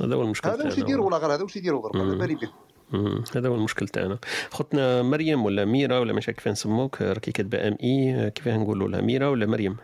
هذا 0.00 0.14
هو 0.14 0.22
المشكل 0.22 0.50
هذا 0.50 0.64
واش 0.64 0.78
يديروا 0.78 1.06
ولا 1.06 1.16
غير 1.16 1.34
هذا 1.34 1.42
واش 1.42 1.56
يديروا 1.56 1.80
ضرب 1.80 1.96
على 1.96 2.16
بالي 2.16 2.34
به. 2.34 2.50
هذا 3.36 3.48
هو 3.48 3.54
المشكل 3.54 3.88
تاعنا. 3.88 4.18
خوتنا 4.50 5.02
مريم 5.02 5.44
ولا 5.44 5.64
ميرا 5.64 5.98
ولا 5.98 6.12
مش 6.12 6.26
كيف 6.26 6.48
نسموك 6.48 7.02
راكي 7.02 7.32
كاتبة 7.32 7.68
ام 7.68 7.76
اي 7.82 8.30
كيف 8.30 8.48
نقولوا 8.48 8.88
لها؟ 8.88 9.00
ميرا 9.00 9.28
ولا 9.28 9.46
مريم؟ 9.46 9.76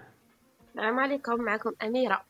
السلام 0.71 1.01
عليكم 1.01 1.43
معكم 1.43 1.73
أميرة. 1.83 2.21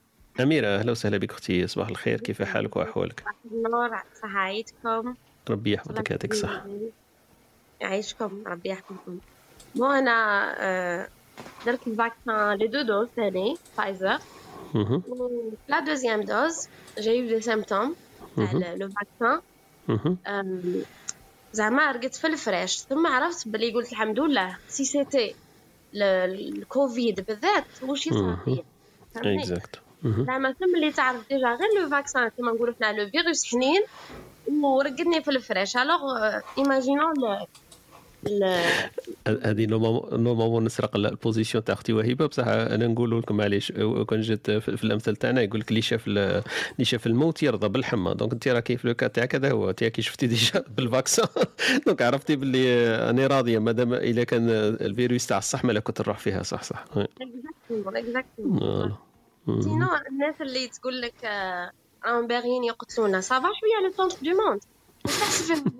أميرة 0.41 0.68
أهلا 0.68 0.91
وسهلا 0.91 1.18
بك 1.18 1.31
أختي 1.31 1.67
صباح 1.67 1.89
الخير 1.89 2.20
كيف 2.20 2.42
حالك 2.42 2.76
وأحوالك؟ 2.76 3.25
النور 3.52 4.02
صحايتكم 4.23 5.15
ربي 5.50 5.73
يحفظك 5.73 6.10
يعطيك 6.10 6.33
الصحه 6.33 6.67
يعيشكم 7.81 8.42
ربي 8.47 8.68
يحفظكم. 8.68 9.18
moi 9.76 9.86
أنا 9.86 10.55
آه، 10.58 11.08
درت 11.67 11.86
ال 11.86 11.96
vaccin 11.96 12.52
les 12.52 12.66
deux 12.66 12.82
doses 12.82 13.08
ثاني 13.17 13.57
فايزر. 13.76 14.18
la 15.68 15.81
deuxième 15.81 16.20
dose 16.20 16.68
j'ai 16.98 17.28
des 17.28 17.40
symptômes 17.40 17.97
تاع 18.36 18.75
le 18.74 18.89
vaccin 18.89 19.40
زعما 21.52 21.92
رقدت 21.92 22.15
في 22.15 22.26
الفراش 22.26 22.78
ثم 22.78 23.07
عرفت 23.07 23.49
بلي 23.49 23.73
قلت 23.73 23.92
الحمد 23.92 24.20
لله 24.20 24.57
si 24.68 24.84
c'était 24.84 25.34
الكوفيد 25.94 27.20
بالذات 27.20 27.65
واش 27.83 28.07
يصرى 28.07 28.39
فيا؟ 28.44 28.65
exact 29.16 29.81
زعما 30.05 30.52
ثم 30.52 30.75
اللي 30.77 30.93
تعرف 30.93 31.28
déjà 31.28 31.48
غير 31.49 31.83
le 31.82 31.90
vaccin 31.90 32.28
كيما 32.28 32.52
نقولوا 32.52 32.75
حنا 32.81 33.01
le 33.00 33.10
virus 33.10 33.44
حنين 33.44 33.83
ورقدني 34.62 35.23
في 35.23 35.31
الفراش 35.31 35.77
alors 35.76 36.00
imaginons 36.58 37.15
هذه 39.27 39.67
normalement 39.66 40.65
نسرق 40.65 40.97
ال 40.97 41.04
position 41.04 41.65
تاع 41.65 41.75
أختي 41.75 41.93
وهبه 41.93 42.27
بصح 42.27 42.47
أنا 42.47 42.86
نقول 42.86 43.18
لكم 43.18 43.36
معليش 43.36 43.73
كون 44.07 44.20
جات 44.20 44.51
في 44.51 44.85
الامثال 44.85 45.17
تاعنا 45.17 45.43
يقول 45.43 45.60
لك 45.60 45.68
اللي 45.68 45.83
شاف 45.83 46.07
اللي 46.07 46.43
شاف 46.83 47.07
الموت 47.07 47.43
يرضى 47.43 47.68
بالحمى. 47.68 48.15
donc 48.15 48.32
انت 48.33 48.49
راه 48.49 48.60
كيف 48.60 48.85
le 48.84 48.94
cas 48.94 49.07
تاعك 49.07 49.35
هذا 49.35 49.51
هو 49.51 49.70
انت 49.70 49.85
كي 49.85 50.02
شفتي 50.02 50.27
déjà 50.26 50.65
بال 50.76 50.89
vaccin 50.89 51.26
donc 51.86 52.02
عرفتي 52.02 52.36
باللي 52.36 52.97
راني 52.97 53.27
راضية 53.27 53.59
مادام 53.59 53.94
اذا 53.94 54.25
كان 54.25 54.49
الفيروس 54.81 55.27
تاع 55.27 55.39
الصح 55.39 55.65
مالا 55.65 55.81
كنت 55.81 56.01
نروح 56.01 56.18
فيها 56.18 56.43
صح 56.43 56.62
صح. 56.62 56.85
sinon 59.57 59.86
الناس 60.10 60.41
اللي 60.41 60.68
تقول 60.68 61.01
لك 61.01 61.25
راهم 62.07 62.27
باغيين 62.27 62.65
يقتلونا 62.65 63.20
ça 63.20 63.34
va 63.34 63.48
شوية 63.60 63.86
لو 63.89 63.93
طونس 63.99 64.18
du 64.23 64.31
monde 64.31 64.60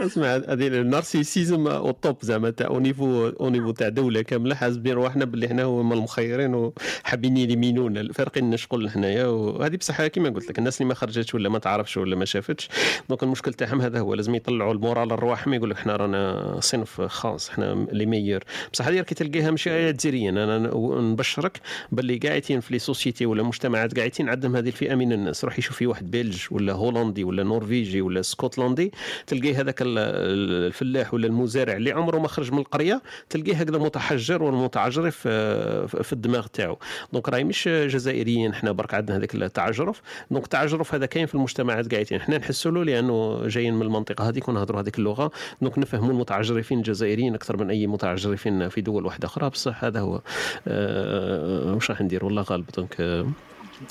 اسمع 0.00 0.26
هذه 0.26 0.66
ال 0.66 0.74
narcissisme 0.74 1.68
أو 1.68 1.96
زعما 2.22 2.50
تاع 2.50 2.66
au 2.66 2.80
niveau 2.80 3.28
au 3.28 3.50
niveau 3.50 3.70
تاع 3.70 3.88
دولة 3.88 4.22
كاملة 4.22 4.54
حاسبين 4.54 4.94
رواحنا 4.94 5.24
باللي 5.24 5.48
حنا 5.48 5.64
هما 5.64 5.94
المخيرين 5.94 6.54
وحابين 6.54 7.36
يليمينونا 7.36 8.00
الفارقين 8.00 8.56
شغل 8.56 8.90
حنايا 8.90 9.26
وهذه 9.26 9.76
بصح 9.76 10.06
كما 10.06 10.30
قلت 10.30 10.50
لك 10.50 10.58
الناس 10.58 10.80
اللي 10.80 10.88
ما 10.88 10.94
خرجتش 10.94 11.34
ولا 11.34 11.48
ما 11.48 11.58
تعرفش 11.58 11.96
ولا 11.96 12.16
ما 12.16 12.24
شافتش 12.24 12.68
donc 13.08 13.22
المشكل 13.22 13.54
تاعهم 13.54 13.80
هذا 13.80 14.00
هو 14.00 14.14
لازم 14.14 14.34
يطلعوا 14.34 14.72
ال 14.72 14.79
moral 14.79 15.12
الرواحهم 15.12 15.54
يقول 15.54 15.70
لك 15.70 15.78
حنا 15.78 15.96
رانا 15.96 16.56
صنف 16.60 17.00
خاص 17.00 17.50
حنا 17.50 17.86
les 17.92 18.06
meilleurs 18.06 18.40
بصح 18.72 18.86
هذه 18.86 19.00
كي 19.00 19.14
تلقاها 19.14 19.50
ماشي 19.50 19.70
غير 19.70 19.90
جزائريا 19.90 20.30
أنا 20.30 20.58
نبشرك 21.00 21.60
باللي 21.92 22.18
قاعدين 22.18 22.60
في 22.60 22.72
les 22.72 22.78
sociétés 22.78 23.26
ولا 23.26 23.42
مجتمعات 23.42 23.98
قاعدين 23.98 24.28
عندهم 24.28 24.56
هذه 24.56 24.68
الفئة 24.68 24.94
من 24.94 25.12
الناس 25.12 25.44
روح 25.44 25.58
يشوف 25.58 25.76
في 25.76 25.86
واحد 25.86 26.10
بلج 26.10 26.42
ولا 26.50 26.72
هولندي 26.72 26.91
ولا 27.24 27.42
نورفيجي 27.42 28.00
ولا 28.00 28.20
اسكتلندي 28.20 28.92
تلقيه 29.26 29.60
هذاك 29.60 29.78
الفلاح 29.82 31.14
ولا 31.14 31.26
المزارع 31.26 31.76
اللي 31.76 31.92
عمره 31.92 32.18
ما 32.18 32.28
خرج 32.28 32.52
من 32.52 32.58
القرية 32.58 33.02
تلقيه 33.30 33.54
هكذا 33.54 33.78
متحجر 33.78 34.42
والمتعجرف 34.42 35.18
في 35.18 36.12
الدماغ 36.12 36.46
تاعو. 36.46 36.78
donc 37.12 37.28
راهي 37.28 37.44
مش 37.44 37.68
جزائريين 37.68 38.50
إحنا 38.50 38.72
برك 38.72 38.94
عندنا 38.94 39.16
هذاك 39.16 39.34
التعجرف. 39.34 40.02
donc 40.30 40.44
التعجرف 40.44 40.94
هذا 40.94 41.06
كاين 41.06 41.26
في 41.26 41.34
المجتمعات 41.34 41.94
قاعدين. 41.94 42.18
إحنا 42.18 42.38
نحسوا 42.38 42.72
له 42.72 42.84
لأنه 42.84 43.46
جايين 43.46 43.74
من 43.74 43.82
المنطقة 43.82 44.28
هذيك 44.28 44.48
ونهضروا 44.48 44.80
هذيك 44.80 44.98
اللغة. 44.98 45.30
donc 45.62 45.78
نفهموا 45.78 46.10
المتعجرفين 46.10 46.78
الجزائريين 46.78 47.34
أكثر 47.34 47.56
من 47.56 47.70
أي 47.70 47.86
متعجرفين 47.86 48.68
في 48.68 48.80
دول 48.80 49.06
واحدة 49.06 49.26
أخرى. 49.26 49.50
بصح 49.50 49.84
هذا 49.84 50.00
هو 50.00 50.20
أه 50.68 51.74
واش 51.74 51.90
راح 51.90 52.00
ندير 52.00 52.24
والله 52.24 52.42
غالب. 52.42 52.64
donc 52.76 53.24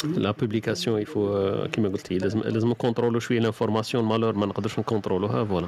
la 0.04 0.32
publication 0.32 0.91
il 0.91 1.02
faut 1.02 1.54
كيما 1.72 1.90
قلتي 1.90 2.18
لازم 2.18 2.40
لازم 2.40 2.70
نكونترولو 2.70 3.20
شوية 3.20 3.40
l'information 3.40 4.04
malheureusement 4.04 4.36
ما 4.36 4.46
نقدرش 4.46 4.80
نكونترولوها 4.80 5.46
voilà 5.46 5.68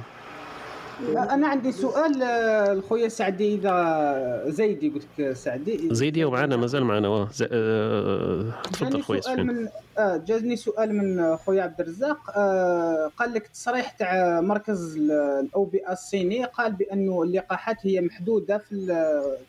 أنا 1.34 1.48
عندي 1.48 1.72
سؤال 1.72 2.24
آه، 2.24 2.72
الخويا 2.74 3.08
سعدي 3.08 3.56
إذا 3.56 4.44
زيدي 4.48 4.90
قلت 4.90 5.08
لك 5.20 5.34
سعدي. 5.34 5.96
زيدي 5.96 6.24
ومعنا 6.26 6.56
مازال 6.56 6.84
معنا 6.84 7.08
واه. 7.08 7.30
آه، 7.52 8.54
تفضل 8.74 9.02
خويا 9.04 9.22
سؤال 9.22 9.46
من 9.48 9.68
آه 9.98 10.18
جازني 10.18 10.56
سؤال 10.56 10.96
من 10.96 11.38
خويا 11.38 11.64
عبد 11.64 11.82
الرزاق. 11.82 12.18
آه 12.38 13.12
قال 13.18 13.34
لك 13.34 13.48
تصريح 13.48 13.90
تاع 13.92 14.42
مركز 14.42 14.98
الاوبئه 14.98 15.92
الصيني 15.92 16.46
قال 16.46 16.72
بانه 16.72 17.24
اللقاحات 17.24 17.78
هي 17.82 18.02
محدودة 18.02 18.58
في 18.58 18.86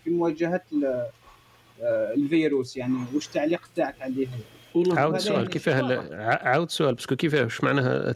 في 0.05 0.11
مواجهة 0.11 0.63
آه، 1.83 2.15
الفيروس 2.15 2.77
يعني 2.77 2.95
واش 3.15 3.27
التعليق 3.27 3.61
تاعك 3.77 4.03
عليه 4.03 4.27
عاود 4.77 5.27
يعني 5.27 5.47
كيفاه 5.47 5.83
عاود 6.43 6.67
السؤال 6.67 6.95
باسكو 6.95 7.17
كيفاه 7.17 7.45
واش 7.45 7.65
معناها 7.65 8.15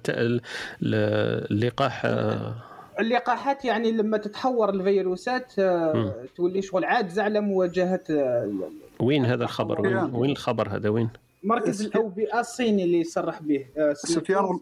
اللقاح؟ 0.82 2.02
آه، 2.04 2.54
اللقاحات 3.00 3.64
يعني 3.64 3.92
لما 3.92 4.18
تتحور 4.18 4.70
الفيروسات 4.70 5.52
آه، 5.58 6.14
تولي 6.36 6.62
شغل 6.62 6.84
عاجزه 6.84 7.22
على 7.22 7.40
مواجهه 7.40 8.04
آه، 8.10 8.52
وين 9.00 9.26
هذا 9.26 9.44
الخبر؟ 9.44 9.80
وين, 9.80 9.96
وين 9.96 10.30
الخبر 10.30 10.68
هذا؟ 10.68 10.88
وين؟ 10.88 11.08
مركز 11.44 11.82
الأوبئة 11.82 12.40
الصيني 12.40 12.84
اللي 12.84 13.04
صرح 13.04 13.42
به 13.42 13.66
سفيان 13.92 14.60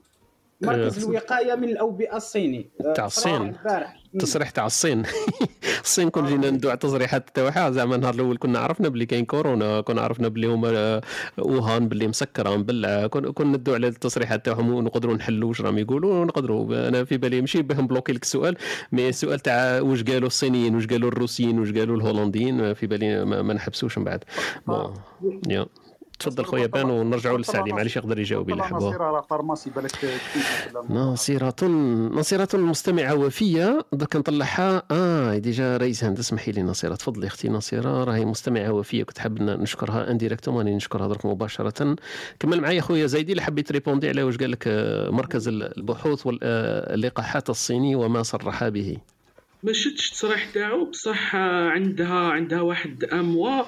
مركز 0.61 1.05
آه. 1.05 1.09
الوقاية 1.09 1.55
من 1.55 1.69
الأوبئة 1.69 2.17
الصيني. 2.17 2.71
آه، 2.81 2.93
تاع 2.93 3.07
الصين. 3.07 3.53
تصريح 4.19 4.51
تاع 4.51 4.67
الصين. 4.67 5.03
الصين 5.85 6.11
كون 6.11 6.27
جينا 6.27 6.51
ندوع 6.51 6.75
تصريحات 6.75 7.31
تاعها. 7.35 7.71
زعما 7.71 7.95
النهار 7.97 8.15
الأول 8.15 8.39
كنا 8.39 8.59
عرفنا 8.59 8.89
بلي 8.89 9.07
كاين 9.07 9.25
كورونا 9.25 9.81
كنا 9.81 10.01
عرفنا 10.01 10.29
بلي 10.29 10.47
هما 10.47 10.69
آه، 10.75 11.01
ووهان 11.39 11.89
بلي 11.89 12.09
مسكره 12.09 12.57
مبلعه 12.57 13.07
كون 13.07 13.53
ندوع 13.53 13.75
على 13.75 13.89
التصريحات 13.89 14.47
تاعهم 14.47 14.75
ونقدروا 14.75 15.15
نحلوا 15.15 15.49
واش 15.49 15.61
راهم 15.61 15.79
يقولوا 15.79 16.15
ونقدروا. 16.15 16.89
أنا 16.89 17.05
في 17.05 17.17
بالي 17.17 17.41
ماشي 17.41 17.63
باه 17.63 17.81
نبلوكي 17.81 18.13
لك 18.13 18.23
السؤال 18.23 18.57
مي 18.93 19.09
السؤال 19.09 19.41
تاع 19.41 19.81
واش 19.81 20.03
قالوا 20.03 20.27
الصينيين 20.27 20.75
واش 20.75 20.87
قالوا 20.87 21.09
الروسيين 21.09 21.59
واش 21.59 21.73
قالوا 21.73 21.97
الهولنديين 21.97 22.75
في 22.75 22.87
بالي 22.87 23.25
ما, 23.25 23.43
ما 23.43 23.55
نحبسوش 23.55 23.99
من 23.99 24.05
بعد. 24.05 24.25
bon 24.67 24.95
تفضل 26.19 26.45
خويا 26.45 26.67
بان 26.67 26.91
ونرجعوا 26.91 27.39
لسعدي. 27.39 27.73
معليش 27.73 27.97
يقدر 27.97 28.19
يجاوب 28.19 28.51
الا 28.51 28.63
حبوا 28.65 28.89
نصير 28.89 29.03
على 29.03 29.23
pharmacie 29.31 29.71
بالك 29.71 29.93
ناصرة 30.91 31.67
ناصرة 32.15 32.57
مستمعة 32.57 33.15
وفية. 33.15 33.87
درك 33.93 34.17
نطلعها. 34.17 34.83
آه 34.91 35.39
déjà 35.39 35.77
رئيس 35.77 36.05
هند 36.05 36.19
اسمحي 36.19 36.53
لي 36.53 36.63
ناصرة 36.63 36.95
تفضلي 36.95 37.27
أختي 37.27 37.49
ناصرة 37.49 38.05
راهي 38.05 38.25
مستمعة 38.25 38.73
وفية 38.73 39.03
كنت 39.05 39.19
حاب 39.19 39.43
نشكرها 39.43 40.11
indirectement 40.11 40.59
راني 40.59 40.75
نشكرها 40.77 41.09
درك 41.09 41.27
مباشرة. 41.27 41.97
كمل 42.41 42.61
معايا 42.61 42.81
خويا 42.81 43.07
زايدي 43.07 43.33
اللي 43.33 43.43
حبيت 43.43 43.73
répondre 43.73 44.09
على 44.09 44.23
واش 44.23 44.37
قال 44.37 44.51
لك 44.51 44.65
آه، 44.67 45.11
مركز 45.11 45.49
البحوث 45.49 46.27
واللقاحات 46.27 47.51
الصيني 47.51 47.97
وما 47.97 48.23
صرح 48.23 48.69
به. 48.69 48.97
ما 49.63 49.73
شفتش 49.73 50.07
التصريح 50.09 50.45
تاعو. 50.55 50.91
بصح 50.91 51.35
آه، 51.35 51.69
عندها 51.69 52.09
عندها 52.31 52.61
واحد 52.61 53.05
اموا 53.05 53.63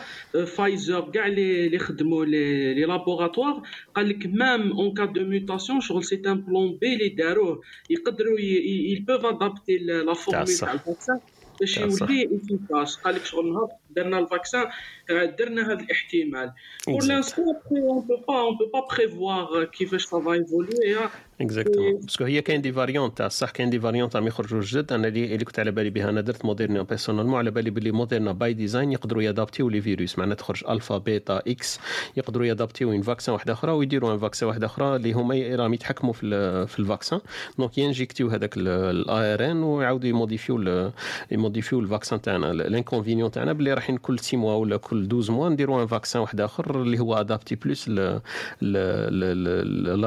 فايزر 0.56 1.10
كاع 1.10 1.26
لي 1.26 1.66
اللي 1.66 1.78
خدموا 1.78 2.24
les 2.24 2.74
les 2.74 2.84
laboratoires 2.84 3.62
قال 3.94 4.08
لك 4.08 4.26
même 4.26 4.72
en 4.72 4.94
cas 4.94 5.04
de 5.04 5.24
mutation 5.24 5.80
شغل 5.80 6.04
c'est 6.04 6.22
un 6.26 6.34
plan 6.44 6.78
B 6.80 6.94
اللي 6.94 7.08
داروه 7.08 7.60
يقدروا 7.90 8.38
ils 8.40 9.04
peuvent 9.04 9.24
adapter 9.24 9.78
la 9.78 10.14
formule. 10.14 10.46
تاع 10.46 10.72
ال 10.72 10.79
vaccin 10.79 11.20
باش. 11.60 11.78
يولي 11.78 12.24
efficace 12.24 12.96
قال 12.96 13.14
لك 13.14 13.24
شغل 13.24 13.52
نهار 13.52 13.68
درنا 13.90 14.18
ال 14.18 14.25
vaccin 14.25 14.66
آه، 15.10 15.24
درنا 15.24 15.72
هذا 15.72 15.80
الاحتمال. 15.80 16.52
pour. 16.86 17.04
l'instant 17.04 17.44
on 17.70 18.06
peut 18.06 18.16
pas 18.28 18.40
on 18.40 18.56
peut 18.56 18.66
pas 18.72 18.86
prévoir 18.96 19.64
كيفاش 19.64 20.04
ça 20.04 20.20
va 20.20 20.32
évoluer 20.32 21.08
exactement 21.40 22.00
parce 22.00 22.15
que 22.15 22.24
هي 22.24 22.42
كاين 22.42 22.62
des 22.62 22.72
variants 22.72 23.18
تاع 23.18 23.28
صح 23.28 23.50
كاين 23.50 23.70
des 23.70 23.80
variants 23.80 24.16
راهم 24.16 24.26
يخرجوا 24.26 24.60
جدد 24.60 24.92
أنا 24.92 25.08
اللي 25.08 25.34
اللي 25.34 25.44
كنت 25.44 25.58
على 25.58 25.70
بالي 25.70 25.90
بها 25.90 26.10
أنا 26.10 26.20
درت 26.20 26.44
موديرنا 26.44 26.82
personnellement 26.82 27.38
على 27.38 27.50
بالي 27.50 27.70
بلي 27.70 27.90
موديرنا 27.90 28.32
by 28.32 28.52
design 28.52 28.92
يقدروا 28.92 29.22
يادابتيو 29.22 29.68
les 29.68 29.80
virus 29.80 30.18
معناتها 30.18 30.38
تخرج 30.38 30.64
الفا 30.68 30.98
بيتا 30.98 31.42
إكس 31.46 31.80
يقدروا 32.16 32.46
يادابتيو 32.46 32.92
un 32.92 33.02
vaccin 33.02 33.32
واحدة 33.34 33.52
أخرى 33.52 33.72
ويديروا 33.72 34.12
un 34.12 34.18
vaccin 34.18 34.48
واحدة 34.48 34.66
أخرى 34.66 34.96
اللي 34.96 35.12
هما 35.12 35.56
راهم 35.56 35.74
يتحكموا 35.74 36.12
في 36.12 36.66
في 36.66 36.78
ال 36.78 36.84
vaccin 36.84 37.20
donc 37.58 37.78
ينجيكتيو 37.78 38.28
هذاك 38.28 38.56
ال 38.56 39.34
ARN 39.34 39.62
ويعاودوا 39.62 40.08
يموديفيو 40.08 40.90
يموديفيو 41.30 41.80
ال 41.80 41.86
vaccin 41.86 42.20
تاعنا 42.20 42.50
ال 42.50 42.56
inconvénient 42.56 43.30
تاعنا 43.30 43.52
بلي 43.52 43.72
رايحين 43.78 43.96
كل 43.96 44.18
6 44.18 44.38
mois 44.38 44.54
ولا 44.54 44.76
كل 44.76 45.04
12 45.04 45.32
mois 45.32 45.48
نديروا 45.48 45.82
un 45.82 45.86
vaccin 45.86 46.22
واحد 46.22 46.40
آخر 46.40 46.82
اللي 46.82 46.98
هو 46.98 47.14
adapté 47.14 47.54
plus 47.54 47.88
la 47.88 48.20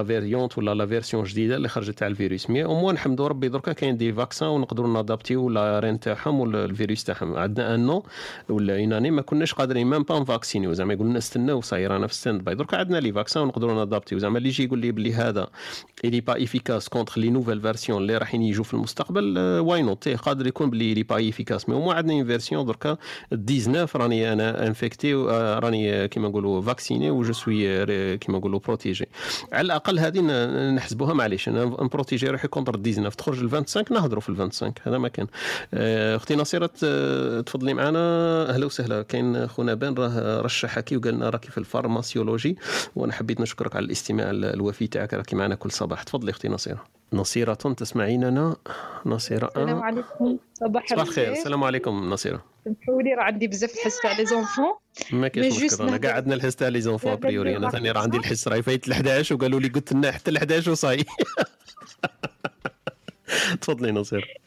variante 0.04 0.58
ولا 0.58 0.74
la 0.74 0.86
version 0.86 1.24
جديدة 1.24 1.56
اللي 1.56 1.68
خرجت 1.68 1.98
تاع 1.98 2.08
الفيروس. 2.08 2.50
mais 2.50 2.64
au 2.64 2.80
moins 2.80 2.96
نحمدوا 2.96 3.28
ربي 3.28 3.50
دركا 3.50 3.74
كاين 3.74 3.98
des 3.98 4.14
vaccins 4.14 4.50
ونقدروا 4.50 4.94
نادابتيو 4.94 5.50
l'ARN 5.50 6.00
تاعهم 6.00 6.40
ولا 6.40 6.66
الفيروس 6.66 7.04
تاعهم. 7.04 7.36
عندنا 7.36 7.76
un 7.76 7.86
an 7.86 8.04
ولا 8.50 8.80
une 8.80 8.94
année 8.94 9.12
ما 9.12 9.22
كناش 9.22 9.54
قادرين 9.54 9.88
même 9.88 10.04
pas 10.04 10.20
نفاكسينيو 10.20 10.74
زعما 10.74 10.94
يقول 10.94 11.08
لنا 11.08 11.18
استناو 11.18 11.62
صاير 11.62 11.96
أنا 11.96 12.08
في 12.08 12.14
stand 12.14 12.44
by 12.44 12.56
دركا 12.56 12.78
عندنا 12.78 12.98
les 12.98 13.14
vaccins 13.14 13.44
ونقدروا 13.44 13.74
نادابتيو 13.74 14.20
زعما 14.20 14.38
اللي 14.38 14.50
يجي 14.50 14.64
يقول 14.64 14.80
لي 14.80 14.92
بلي 14.92 15.14
هذا 15.14 15.48
اللي 16.06 16.22
pas 16.22 16.44
efficace 16.44 16.90
contre 16.90 17.22
les 17.22 17.30
nouvelles 17.30 17.62
versions 17.62 18.02
اللي 18.02 18.18
رايحين 18.18 18.42
يجوا 18.42 18.64
في 18.64 18.74
المستقبل 18.74 19.40
why 19.40 19.82
not 19.82 20.10
قادر 20.10 20.48
يكون 20.48 20.70
بلي 20.70 20.94
il 20.94 21.04
est 21.04 21.17
pas 21.17 21.30
efficace 21.30 21.70
mais 21.70 21.76
هما 21.76 21.94
عندنا 21.94 22.14
une 22.14 22.26
version 22.26 22.66
دركا 22.66 22.98
19 23.64 24.00
راني 24.02 24.34
أنا 24.34 24.68
infecté 24.68 25.14
راني 25.64 26.08
كيما 26.08 26.28
نقولوا 26.28 26.62
vacciné 26.62 27.12
و 27.12 27.19
je 27.19 27.34
suis 27.34 27.86
كيما 28.18 28.38
نقولوا 28.38 28.60
protégé 28.60 29.06
على 29.54 29.66
الاقل 29.66 30.00
هذه 30.00 30.22
نحسبوها 30.72 31.14
معليش 31.14 31.50
أنا 31.50 31.66
نبروتيجي 31.66 32.28
روحي 32.28 32.48
contre 32.48 32.76
19 32.76 33.12
تخرج 33.12 33.40
ال 33.44 33.52
25 33.52 33.86
نهضروا 34.00 34.22
في 34.22 34.30
ال 34.30 34.38
25 34.38 34.74
هذا 34.84 34.98
ما 34.98 35.08
كان 35.08 35.28
أختي 36.16 36.36
نصيره 36.36 36.66
تفضلي 37.46 37.74
معنا 37.74 38.00
أهلا 38.50 38.66
وسهلا 38.66 39.02
كاين 39.02 39.48
خونا 39.48 39.74
بان 39.74 39.94
راه 39.94 40.42
رشح 40.42 40.78
هكي 40.78 40.98
وقال 40.98 41.14
لنا 41.14 41.30
راكي 41.30 41.52
في 41.52 41.58
ال 41.58 41.65
pharmacologie 41.65 42.58
وأنا 42.96 43.14
حبيت 43.14 43.42
نشكرك 43.42 43.76
على 43.76 43.86
الاستماع 43.86 44.30
ال- 44.30 44.46
الوفي 44.46 44.88
تاعك 44.88 45.14
راكي 45.14 45.36
معنا 45.36 45.56
كل 45.56 45.72
صباح 45.72 46.04
تفضلي 46.04 46.32
أختي 46.32 46.48
نصيره 46.48 47.01
نصيرة 47.14 47.54
تسمعيننا؟ 47.54 48.56
نصيرة 49.06 49.48
السلام 49.48 49.82
عليكم. 49.82 50.38
صباح 50.54 50.88
صباح 50.88 51.08
الخير. 51.08 51.32
السلام 51.32 51.64
عليكم 51.64 52.10
نصيرة. 52.10 52.46
سمحوا 52.66 53.02
لي 53.02 53.14
راه 53.14 53.24
عندي 53.24 53.48
بزاف 53.48 53.74
الحس 53.74 54.02
تاع 54.02 54.18
les 54.18 54.26
enfants. 54.26 54.74
ما 55.12 55.28
كاينش 55.28 55.64
مشكل 55.64 55.88
أنا 55.88 55.98
قاعد 55.98 56.16
عندنا 56.16 56.36
الحس 56.36 56.56
تاع 56.56 56.68
les 56.68 56.82
enfants 56.82 57.12
لا، 57.12 57.16
لا، 57.16 57.22
a 57.22 57.27
priori 57.27 57.58
أنا 57.58 57.70
ثاني 57.70 57.92
راه 57.92 58.02
عندي 58.02 58.18
الحس 58.18 58.48
راهي 58.48 58.64
فايت 58.64 58.88
ال 58.88 58.94
11 58.94 59.36
وقالوا 59.36 59.60
لي 59.60 59.68
قلت 59.68 59.94
لنا 59.94 60.12
حتى 60.12 60.32
ال 60.32 60.38
11 60.38 60.72
وصاي. 60.72 61.06
تفضلي 63.62 63.92
نصير 63.92 64.38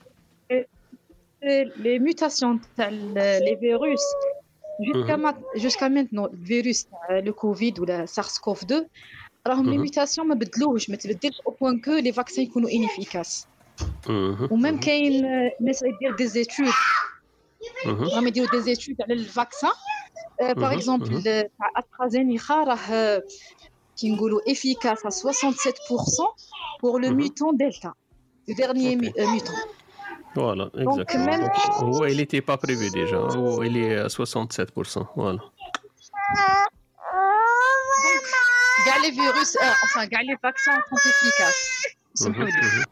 les 1.77 1.99
mutations 1.99 2.61
تاع 2.77 2.89
les 2.89 3.57
virus 3.61 4.01
jusqu'à 4.95 5.35
jusqu'à 5.57 5.89
maintenant 5.89 6.27
الفيروس 6.27 6.85
تاع 6.85 7.19
le 7.19 7.33
Covid 7.33 7.81
ولا 7.81 8.07
SARS-CoV 8.07 8.63
2 8.63 8.87
راهم 9.47 9.71
les 9.71 9.77
Mhm. 9.77 9.81
mutations 9.81 10.29
ما 10.29 10.35
بدلوهش 10.35 10.91
ما 10.91 10.97
تبدلش 10.97 11.41
au 11.47 11.57
point 11.61 11.81
que 11.81 11.91
les 11.93 12.13
vaccins 12.13 12.45
يكونوا 12.45 12.71
inefficaces 12.71 13.47
مهم. 14.09 14.49
و 14.51 14.57
même 14.57 14.81
كاين 14.81 15.25
آه، 15.25 15.51
ناس 15.61 15.83
يدير 15.83 16.17
des 16.17 16.27
études 16.27 16.67
مهم. 17.87 18.05
راهم 18.05 18.27
يديروا 18.27 18.51
des 18.51 18.61
études 18.61 18.97
على 19.03 19.15
ال 19.15 19.23
vaccin 19.23 19.71
par 20.41 20.57
مهم. 20.57 20.73
exemple 20.73 21.11
مهم. 21.11 21.23
تاع 21.23 21.49
استرازينيكا 21.79 22.55
راه 22.55 23.23
كي 23.97 24.11
نقولوا 24.15 24.41
efficace 24.51 24.99
à 25.07 25.11
67% 25.11 26.29
pour 26.83 26.99
le 26.99 27.09
Mhm. 27.11 27.17
mutant 27.21 27.53
delta 27.63 27.91
le 28.49 28.55
dernier 28.55 28.97
mu- 28.97 29.13
euh, 29.19 29.27
mutant 29.35 29.69
voilà 30.35 30.71
Donc, 30.75 30.79
exactement 31.01 31.27
même- 31.27 31.71
هو 31.71 32.07
il 32.09 32.21
était 32.21 32.41
pas 32.41 32.57
prévu 32.57 32.91
déjà 32.91 33.15
هو 33.37 33.65
il 33.65 33.77
est 33.77 34.07
à 34.07 34.09
67% 34.09 35.05
voilà 35.17 35.41
كاع 38.87 38.97
les 38.97 39.13
virus 39.13 39.57
آه، 39.57 39.73
enfin 39.73 40.05
كاع 40.05 40.21
les 40.21 40.39
vaccins 40.43 40.81
sont 40.81 40.97
efficaces 41.11 41.95
سمحوا 42.15 42.45
لي 42.45 42.53
مهم. 42.53 42.85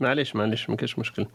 معليش 0.00 0.36
معليش 0.36 0.70
ما 0.70 0.76
كاينش 0.76 0.98
مشكل. 0.98 1.26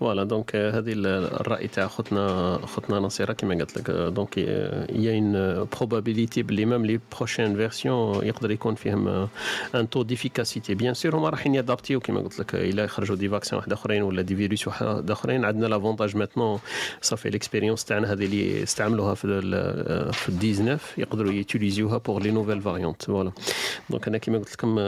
voilà 0.00 0.24
donc 0.24 0.56
هذه 0.56 0.92
ال- 0.92 1.06
الرأي 1.40 1.68
تاع 1.68 1.86
خوتنا 1.86 2.58
خوتنا 2.66 2.98
نصيرة 3.00 3.32
كما 3.32 3.54
قلت 3.54 3.78
لك. 3.78 3.90
دونك 3.90 4.38
يا 4.38 5.18
ان 5.18 5.66
بروبابيليتي 5.76 6.42
بلي 6.42 6.64
même 6.64 6.86
les 6.86 7.00
prochaines 7.16 7.56
versions 7.56 8.26
يقدر 8.26 8.50
يكون 8.50 8.74
فيهم 8.74 9.28
en 9.74 9.90
terme 9.90 10.02
d'efficacité 10.02 10.74
bien 10.74 10.94
sûr 10.94 11.16
هما 11.16 11.28
رايحين 11.28 11.54
ي 11.54 11.60
adapt 11.60 11.89
يو 11.89 12.00
كما 12.00 12.20
قلت 12.20 12.38
لك. 12.38 12.54
إلا 12.54 12.84
يخرجوا 12.84 13.16
des 13.16 13.28
vaccins 13.28 13.56
واحد 13.58 13.72
آخرين 13.72 14.02
ولا 14.02 14.22
des 14.22 14.36
virus 14.36 14.66
واحد 14.68 15.10
آخرين 15.10 15.44
عندنا 15.44 15.66
l'avantage 15.66 16.16
maintenant 16.16 16.58
صافي 17.02 17.30
l'expérience 17.30 17.84
تاعنا 17.84 18.12
هذه 18.12 18.24
اللي 18.24 18.62
استعملوها 18.62 19.14
في 19.14 19.26
في 20.12 20.28
ال 20.28 20.38
19 20.38 20.78
يقدروا 20.98 21.32
ي 21.32 21.39
utiliser 21.39 21.98
وها 21.98 22.06
pour 22.06 22.22
les 22.22 22.30
nouvelles 22.30 22.60
variantes 22.62 23.02
voilà. 23.04 23.32
donc 23.90 24.08
أنا 24.08 24.18
كما 24.18 24.38
قلت 24.38 24.52
لكم 24.52 24.78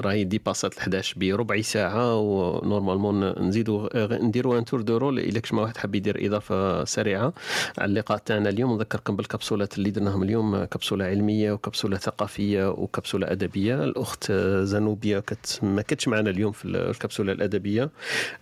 راهي 0.00 0.20
dépassée 0.20 0.68
ات 0.68 0.74
ل 0.76 0.78
11 0.78 1.14
بربع 1.18 1.60
ساعة 1.60 2.16
و 2.16 2.27
normalement 2.27 3.48
نزيدو 3.48 3.88
نديرو 3.94 4.58
un 4.58 4.64
tour 4.64 4.80
de 4.80 4.96
rôle 4.96 5.18
إلا 5.18 5.40
كش 5.40 5.52
ما 5.52 5.62
واحد 5.62 5.76
حاب 5.76 5.94
يدير 5.94 6.26
إضافة 6.26 6.84
سريعة. 6.84 7.32
على 7.78 7.88
اللقاء 7.88 8.18
تاعنا 8.18 8.48
اليوم 8.48 8.74
نذكركم 8.74 9.16
بالكبسولات 9.16 9.78
اللي 9.78 9.90
درناهم 9.90 10.22
اليوم 10.22 10.64
كبسولة 10.64 11.04
علمية 11.04 11.52
وكبسولة 11.52 11.96
ثقافية 11.96 12.70
وكبسولة 12.70 13.32
أدبية. 13.32 13.84
الأخت 13.84 14.32
زنوبيا 14.62 15.20
كت 15.20 15.58
ما 15.62 15.82
كانتش 15.82 16.08
معنا 16.08 16.30
اليوم 16.30 16.52
في 16.52 16.64
الكبسولة 16.64 17.32
الأدبية 17.32 17.90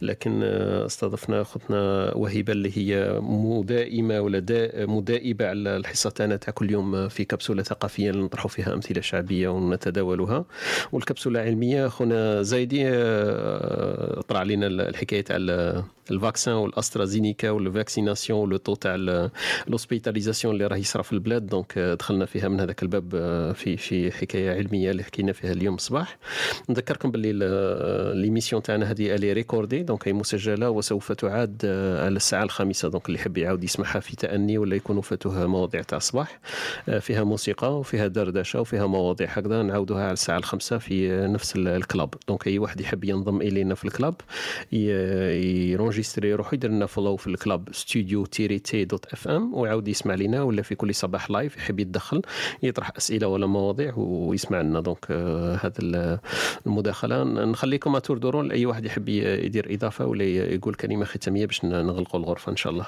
لكن 0.03 0.43
استضفنا 0.43 1.41
أختنا 1.41 2.13
وهبه 2.15 2.53
اللي 2.53 2.79
هي 2.79 3.19
مدائمة 3.23 4.21
ولا 4.21 4.43
مدائبة 4.87 5.49
على 5.49 5.77
الحصة 5.77 6.11
تاعنا 6.11 6.37
تاع 6.37 6.53
كل 6.53 6.71
يوم 6.71 7.09
في 7.09 7.25
كبسولة 7.25 7.63
ثقافية 7.63 8.11
نطرحوا 8.11 8.51
فيها 8.51 8.75
أمثلة 8.75 9.01
شعبية 9.01 9.49
ونتداولها 9.49 10.45
والكبسولة 10.99 11.41
العلميه 11.43 11.89
خونا 11.89 12.43
زايدي 12.43 12.89
آه، 12.89 14.21
طرح 14.21 14.41
علينا 14.41 14.67
الحكاية 14.67 15.21
تاع 15.21 15.37
الفاكسان 16.11 16.55
والاسترازينيكا 16.55 17.51
والفاكسيناسيون 17.51 18.41
ولو 18.41 18.57
طو 18.57 18.75
تاع 18.75 18.97
لوسبيتاليزاسيون 19.67 20.55
اللي 20.55 20.67
راه 20.67 20.77
يصرى 20.77 21.03
في 21.03 21.13
البلاد 21.13 21.47
donc 21.47 21.79
دخلنا 21.79 22.27
فيها 22.27 22.49
من 22.49 22.61
هذاك 22.61 22.83
الباب 22.83 23.15
آه، 23.15 23.53
في 23.53 23.77
في 23.77 24.13
حكاية 24.13 24.51
علمية 24.51 24.91
اللي 24.91 25.05
حكينا 25.05 25.33
فيها 25.33 25.53
اليوم 25.53 25.75
الصباح 25.75 26.19
نذكركم 26.69 27.11
باللي 27.11 27.33
l'émission 28.15 28.63
تاعنا 28.63 28.91
هذه 28.91 29.15
elle 29.15 29.33
est 29.33 29.47
recordée 29.47 29.83
donc 29.83 30.09
هي 30.09 30.13
مسجلة 30.13 30.71
وسوف 30.71 31.13
تعاد 31.13 31.63
آه، 31.65 32.05
على 32.05 32.17
الساعة 32.17 32.43
الخامسة. 32.43 32.89
donc 32.89 33.07
اللي 33.07 33.19
يحب 33.19 33.39
يعاود 33.39 33.65
يسمعها 33.65 34.01
في 34.01 34.17
تأني 34.17 34.59
ولا 34.59 34.77
يكونوا 34.77 35.03
فاتوها 35.03 35.47
مواضيع 35.47 35.83
تاع 35.83 35.99
الصباح 35.99 36.41
آه، 36.89 36.99
فيها 36.99 37.25
موسيقى 37.25 37.79
وفيها 37.79 38.07
دردشة 38.07 38.61
وفيها 38.61 38.87
مواضيع 38.87 39.29
هكذا 39.31 39.63
نعاودوها 39.63 40.03
على 40.03 40.13
الساعة 40.13 40.39
الخامسة 40.39 40.79
في 40.79 41.27
نفس 41.27 41.53
ال 41.57 41.67
club. 41.67 42.15
donc 42.29 42.47
أي 42.47 42.59
واحد 42.59 42.81
يحب 42.81 43.05
ينضم 43.05 43.41
إلينا 43.41 43.75
في 43.75 43.85
ال 43.85 43.91
club 43.91 44.15
ي 45.99 46.02
enregistrer 46.02 46.31
يروح 46.31 46.55
يدير 46.55 46.71
لنا 46.71 46.87
follow 46.87 47.17
في 47.17 47.27
ال 47.27 47.35
club 47.35 47.69
studio 47.73 48.27
تيري 48.27 48.59
تي 48.59 48.85
dot 48.85 49.07
FM 49.07 49.55
ويعاود 49.55 49.89
يسمع 49.89 50.15
لنا 50.15 50.43
ولا 50.43 50.63
في 50.63 50.75
كل 50.75 50.95
صباح 50.95 51.31
live 51.31 51.57
يحب 51.57 51.81
يتدخل 51.81 52.23
يطرح 52.63 52.93
أسئلة 52.97 53.27
ولا 53.29 53.47
مواضيع 53.47 53.95
ويسمع 53.97 54.61
لنا. 54.61 54.81
donc 54.81 55.07
آه، 55.11 55.55
هذا 55.63 56.21
المداخلة. 56.67 57.25
نخليكم 57.25 57.99
tour 57.99 58.19
de 58.19 58.30
rôle 58.30 58.51
أي 58.53 58.67
واحد 58.67 58.85
يحب 58.85 59.09
يدير 59.09 59.75
إضافة 59.75 60.07
ولا 60.07 60.25
يقول 60.25 60.75
كلمة 60.75 61.05
ختامية 61.05 61.47
باش 61.47 61.65
نغلقوا 61.65 62.21
الغرفة 62.21 62.53
إن 62.53 62.57
شاء 62.57 62.73
الله. 62.73 62.87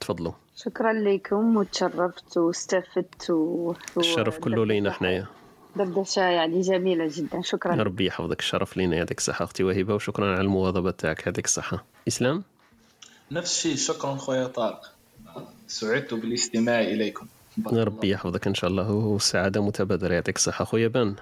تفضلوا. 0.00 0.32
شكرا 0.56 0.92
لكم 0.92 1.56
وتشرفت 1.56 2.36
واستفدت 2.36 3.30
و... 3.30 3.74
الشرف 3.96 4.38
كله 4.38 4.66
لينا 4.66 4.90
حنايا. 4.90 5.26
دردشة 5.76 6.22
يعني 6.22 6.60
جميلة 6.60 7.10
جدا. 7.14 7.42
شكرا. 7.42 7.74
ربي 7.74 8.06
يحفظك. 8.06 8.40
الشرف 8.40 8.76
لينا. 8.76 8.96
يعطيك 8.96 9.18
الصحة 9.18 9.44
أختي 9.44 9.64
وهبة 9.64 9.94
وشكرا 9.94 10.32
على 10.32 10.40
المواظبة 10.40 10.90
تاعك 10.90 11.26
يعطيك 11.26 11.44
الصحة. 11.44 11.84
إسلام؟ 12.08 12.42
نفس 13.32 13.52
الشيء. 13.52 13.76
شكرا 13.76 14.16
خويا 14.16 14.46
طارق. 14.46 14.92
سعدت 15.68 16.14
بالاستماع 16.14 16.80
إليكم. 16.80 17.26
ربي 17.72 18.10
يحفظك 18.10 18.46
إن 18.46 18.54
شاء 18.54 18.70
الله. 18.70 18.90
والسعادة 18.90 19.62
متبادلة. 19.62 20.14
يعطيك 20.14 20.36
الصحة. 20.36 20.64
خويا 20.64 20.88
بان 20.88 21.14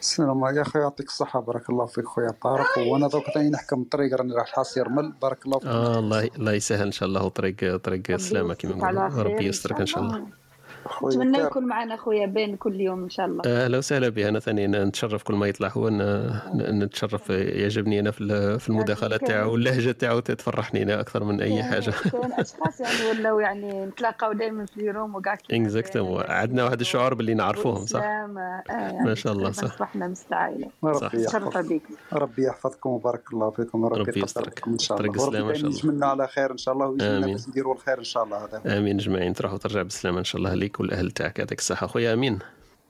السلام 0.00 0.44
عليكم 0.44 0.60
أخي 0.60 0.78
يعطيك 0.78 1.06
الصحة. 1.06 1.40
بارك 1.40 1.70
الله 1.70 1.86
فيك 1.86 2.04
خويا 2.04 2.30
طارق. 2.42 2.78
وأنا 2.78 3.08
دوك 3.08 3.24
ثاني 3.34 3.50
نحكم 3.50 3.82
الطريق 3.82 4.14
راني 4.14 4.34
راح 4.34 4.46
حاس 4.46 4.76
يرمل 4.76 5.12
بارك 5.22 5.46
الله 5.46 5.58
فيك. 5.58 5.68
آه 5.68 5.98
الله 5.98 6.30
الله 6.38 6.52
يسهل 6.52 6.86
إن 6.86 6.92
شاء 6.92 7.08
الله 7.08 7.28
طريق 7.28 7.76
طريق 7.76 8.16
سلامه 8.16 8.54
كما 8.54 8.92
نقولوا 8.92 9.22
ربي 9.22 9.46
يسترك 9.46 9.80
إن 9.80 9.86
شاء 9.86 10.02
الله. 10.02 10.41
نتمنى 11.06 11.38
يكون 11.38 11.66
معنا 11.66 11.96
خويا 11.96 12.26
بين 12.26 12.56
كل 12.56 12.80
يوم 12.80 13.02
إن 13.02 13.10
شاء 13.10 13.26
الله. 13.26 13.42
أهلا 13.46 13.78
وسهلا 13.78 14.08
به 14.08 14.28
أنا 14.28 14.40
ثاني 14.40 14.66
نتشرف 14.66 15.22
كل 15.22 15.34
ما 15.34 15.46
يطلع 15.46 15.68
هو 15.68 15.88
نتشرف 16.54 17.30
يعجبني 17.30 18.00
أنا 18.00 18.10
في 18.10 18.68
المداخله 18.68 19.16
تاعو 19.16 19.52
واللهجه 19.52 19.92
تاعو 19.92 20.20
تفرحني 20.20 20.82
أنا 20.82 21.00
أكثر 21.00 21.24
من 21.24 21.40
أي 21.40 21.62
حاجة. 21.62 21.90
كاين 21.90 22.32
أشخاص 22.38 22.80
يعني 22.80 23.18
ولاو 23.18 23.40
يعني 23.40 23.86
نتلاقاو 23.86 24.32
دائما 24.32 24.66
في 24.66 24.76
اليوم 24.76 25.14
وكاع 25.14 25.38
اكزاكتومون 25.50 26.22
عندنا 26.28 26.64
واحد 26.64 26.80
الشعور 26.80 27.14
باللي 27.14 27.34
نعرفوهم 27.34 27.86
صح؟ 27.86 28.00
آه 28.02 28.62
يعني 28.68 29.04
ما 29.04 29.14
شاء 29.14 29.32
الله 29.32 29.50
صح. 29.50 29.64
اصبحنا 29.64 30.08
مستعائله 30.08 30.68
ربي 30.84 31.24
يحفظ 31.24 31.56
ربي 32.12 32.44
يحفظكم 32.46 32.90
وبارك 32.90 33.32
الله 33.32 33.50
فيكم 33.50 33.84
وربي 33.84 34.00
ربي 34.00 34.20
يستركم 34.22 34.72
إن 34.72 34.78
شاء 34.78 35.00
الله. 35.00 35.14
السلامة 35.14 35.50
إن 35.50 35.54
شاء 35.54 35.66
الله. 35.66 35.78
نتمنى 35.78 36.06
على 36.06 36.26
خير 36.28 36.50
إن 36.52 36.56
شاء 36.56 36.74
الله 36.74 36.86
ويجمعنا 36.86 37.26
باش 37.26 37.48
نديروا 37.48 37.74
الخير 37.74 37.98
إن 37.98 38.04
شاء 38.04 38.24
الله 38.24 38.44
هذا. 38.44 38.78
آمين 38.78 38.96
اجمعين 39.00 39.32
تروح 39.32 39.52
وترجع 39.52 39.82
بالسلامه 39.82 40.18
إن 40.18 40.24
شاء 40.24 40.38
الله 40.38 40.54
ليك 40.54 40.71
والاهل 40.80 41.10
تاعك 41.10 41.38
يعطيك 41.38 41.58
الصحة. 41.58 41.86
خويا 41.86 42.12
أمين. 42.12 42.38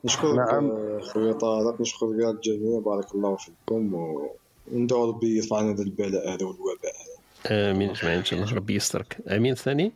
نشكرك 0.05 0.35
نعم. 0.37 0.99
خويا 1.01 1.33
طارق. 1.33 1.81
نشكر 1.81 2.19
كاع 2.19 2.29
الجميع. 2.29 2.79
بارك 2.79 3.15
الله 3.15 3.35
فيكم. 3.35 3.93
وندعو 4.71 5.09
ربي 5.09 5.37
يرفع 5.37 5.57
عنا 5.57 5.71
هذا 5.71 5.83
البلاء 5.83 6.29
هذا 6.29 6.45
والوباء 6.45 6.93
هذا. 7.01 7.71
آمين. 7.71 7.89
أجمعين 7.89 8.17
إن 8.17 8.25
شاء 8.25 8.39
الله. 8.39 8.53
ربي 8.53 8.75
يسترك. 8.75 9.17
أمين 9.27 9.55
ثاني؟ 9.55 9.91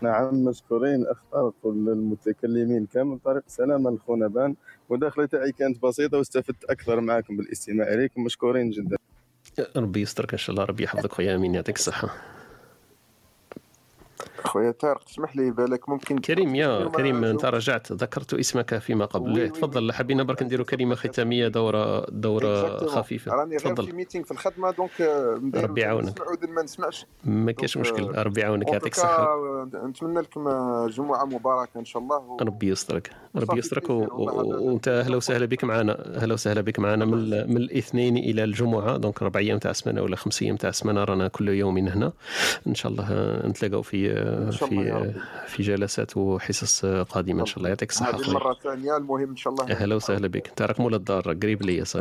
نعم 0.00 0.44
مشكورين. 0.44 1.06
اختار 1.06 1.52
كل 1.62 1.88
المتكلمين. 1.88 2.86
كامل 2.86 3.18
طريق 3.24 3.42
سلامة 3.46 3.90
لخونا 3.90 4.26
بان. 4.28 4.54
مداخلة 4.90 5.26
تاعي 5.26 5.52
كانت 5.52 5.82
بسيطة 5.82 6.18
واستفدت 6.18 6.64
أكثر 6.64 7.00
معكم 7.00 7.36
بالاستماع 7.36 7.94
إليكم. 7.94 8.24
مشكورين 8.24 8.70
جدا. 8.70 8.96
ربي 9.76 10.00
يسترك 10.00 10.32
إن 10.32 10.38
شاء 10.38 10.54
الله. 10.54 10.64
ربي 10.64 10.82
يحفظك 10.84 11.12
خويا 11.12 11.34
أمين. 11.34 11.54
يعطيك 11.54 11.76
الصحة. 11.76 12.33
خويا 14.44 14.70
طارق 14.70 15.04
تسمح 15.04 15.36
لي 15.36 15.50
بالك 15.50 15.88
ممكن 15.88 16.18
كريم 16.18 16.54
يا 16.54 16.88
كريم 16.88 17.24
انت 17.24 17.44
رجعت 17.44 17.92
ذكرت 17.92 18.34
اسمك 18.34 18.78
فيما 18.78 19.04
قبل. 19.04 19.50
تفضل 19.50 19.92
حبينا 19.92 20.22
برك 20.22 20.42
نديروا 20.42 20.66
كلمة 20.66 20.94
ختامية 20.94 21.48
دورة 21.48 22.06
دورة 22.10 22.86
خفيفة. 22.86 23.32
راني 23.32 23.56
غير 23.56 23.74
في 23.76 23.92
meeting 23.92 24.24
في 24.24 24.30
الخدمة 24.30 24.70
donc 24.70 25.00
ربي 25.54 25.80
يعاونك. 25.80 26.22
ما 26.48 26.62
نسمعش. 26.62 27.06
ما 27.24 27.52
كاينش 27.52 27.76
مشكل. 27.76 28.14
ربي 28.14 28.40
يعاونك 28.40 28.72
يعطيك 28.72 28.92
الصحه 28.92 29.36
نتمنى 29.88 30.20
لكم 30.20 30.48
جمعة 30.86 31.24
مباركة 31.24 31.78
إن 31.78 31.84
شاء 31.84 32.02
الله. 32.02 32.36
ربي 32.40 32.68
يسترك. 32.68 33.10
ربي 33.36 33.58
يسترك 33.58 33.90
وانت 33.90 34.88
أهلا 34.88 35.16
وسهلا 35.16 35.46
بك 35.46 35.64
معنا. 35.64 36.16
أهلا 36.16 36.34
وسهلا 36.34 36.60
بك 36.60 36.78
معنا 36.78 37.04
من, 37.04 37.50
من 37.50 37.56
الاثنين 37.56 38.16
إلى 38.16 38.44
الجمعة. 38.44 38.96
donc 38.96 39.22
ربع 39.22 39.40
أيام 39.40 39.58
تاع 39.58 39.70
السمانة 39.70 40.02
ولا 40.02 40.16
خمس 40.16 40.42
أيام 40.42 40.56
تاع 40.56 40.70
السمانة 40.70 41.04
رانا 41.04 41.28
كل 41.28 41.48
يوم 41.48 41.78
هنا. 41.78 42.12
إن 42.66 42.74
شاء 42.74 42.92
الله 42.92 43.06
نتلاقاو 43.46 43.82
في 43.82 44.33
في 44.50 45.14
في 45.46 45.62
جلسات 45.62 46.16
وحصص 46.16 46.86
قادمة 46.86 47.40
إن 47.40 47.46
شاء 47.46 47.58
الله. 47.58 47.68
يعطيك 47.68 47.90
الصحة 47.90 48.16
هذه 48.18 48.28
المرة 48.28 48.52
الثانية 48.52 48.96
المهم 48.96 49.30
إن 49.30 49.36
شاء 49.36 49.52
الله 49.52 49.70
أهلا 49.70 49.94
وسهلا 49.94 50.28
بك. 50.28 50.48
انت 50.48 50.62
راك 50.62 50.80
مول 50.80 50.94
الدار 50.94 51.22
قريب 51.22 51.62
ليا 51.62 51.84
صح 51.84 52.00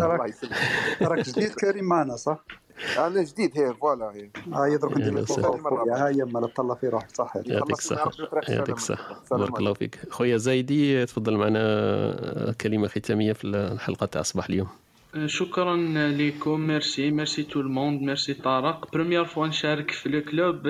راك 1.02 1.30
جديد 1.30 1.54
كريم 1.54 1.86
معنا 1.86 2.16
صح؟ 2.16 2.46
أنا 2.98 3.24
جديد 3.24 3.52
هي 3.58 3.74
فوالا 3.74 4.06
هي. 4.06 4.30
هاي 4.54 4.78
درك 4.78 4.98
ندير 4.98 5.26
هاي 5.92 6.16
ما 6.16 6.48
تطلع 6.48 6.76
في 6.76 6.88
روحك. 6.88 7.16
صح. 7.16 7.34
يعطيك 7.46 7.78
الصحة. 7.78 8.12
يعطيك 8.50 8.76
الصحة. 8.76 9.24
بارك 9.32 9.60
الله 9.60 9.74
فيك. 9.74 10.00
خويا 10.10 10.38
زايدي 10.38 11.06
تفضل 11.06 11.38
معنا 11.38 12.54
كلمة 12.62 12.88
ختامية 12.88 13.34
في 13.34 13.48
الحلقة 13.48 14.06
تاع 14.06 14.22
صباح 14.22 14.50
اليوم. 14.50 14.68
شكرا 15.26 15.76
لكم. 16.12 16.60
merci. 16.60 17.12
merci 17.12 17.44
tout 17.44 17.60
le 17.60 17.70
monde. 17.70 18.02
merci 18.02 18.34
طارق. 18.34 18.92
première 18.94 19.26
fois 19.26 19.48
نشارك 19.48 19.92
في 19.92 20.10
le 20.10 20.22
club. 20.22 20.68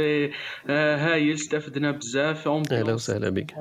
هايل 0.70 1.34
استفدنا 1.34 1.92
بزاف. 1.92 2.48
أهلا 2.48 2.94
وسهلا 2.94 3.30
بك. 3.30 3.56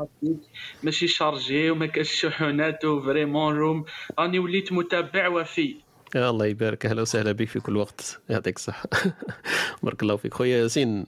ماشي 0.82 1.08
chargé 1.08 1.70
وما 1.70 1.86
كاش 1.86 2.12
شحونات 2.12 2.84
و 2.84 2.92
vraiment 2.92 3.54
room. 3.54 3.84
راني 4.18 4.38
وليت 4.38 4.72
متابع 4.72 5.28
وفي. 5.28 5.76
الله 6.16 6.46
يبارك. 6.46 6.86
أهلا 6.86 7.02
وسهلا 7.02 7.32
بك 7.32 7.48
في 7.48 7.60
كل 7.60 7.76
وقت. 7.76 8.20
يعطيك 8.28 8.56
الصحة. 8.56 8.88
بارك 9.82 10.02
الله 10.02 10.16
فيك. 10.16 10.34
خويا 10.34 10.62
ياسين 10.62 11.06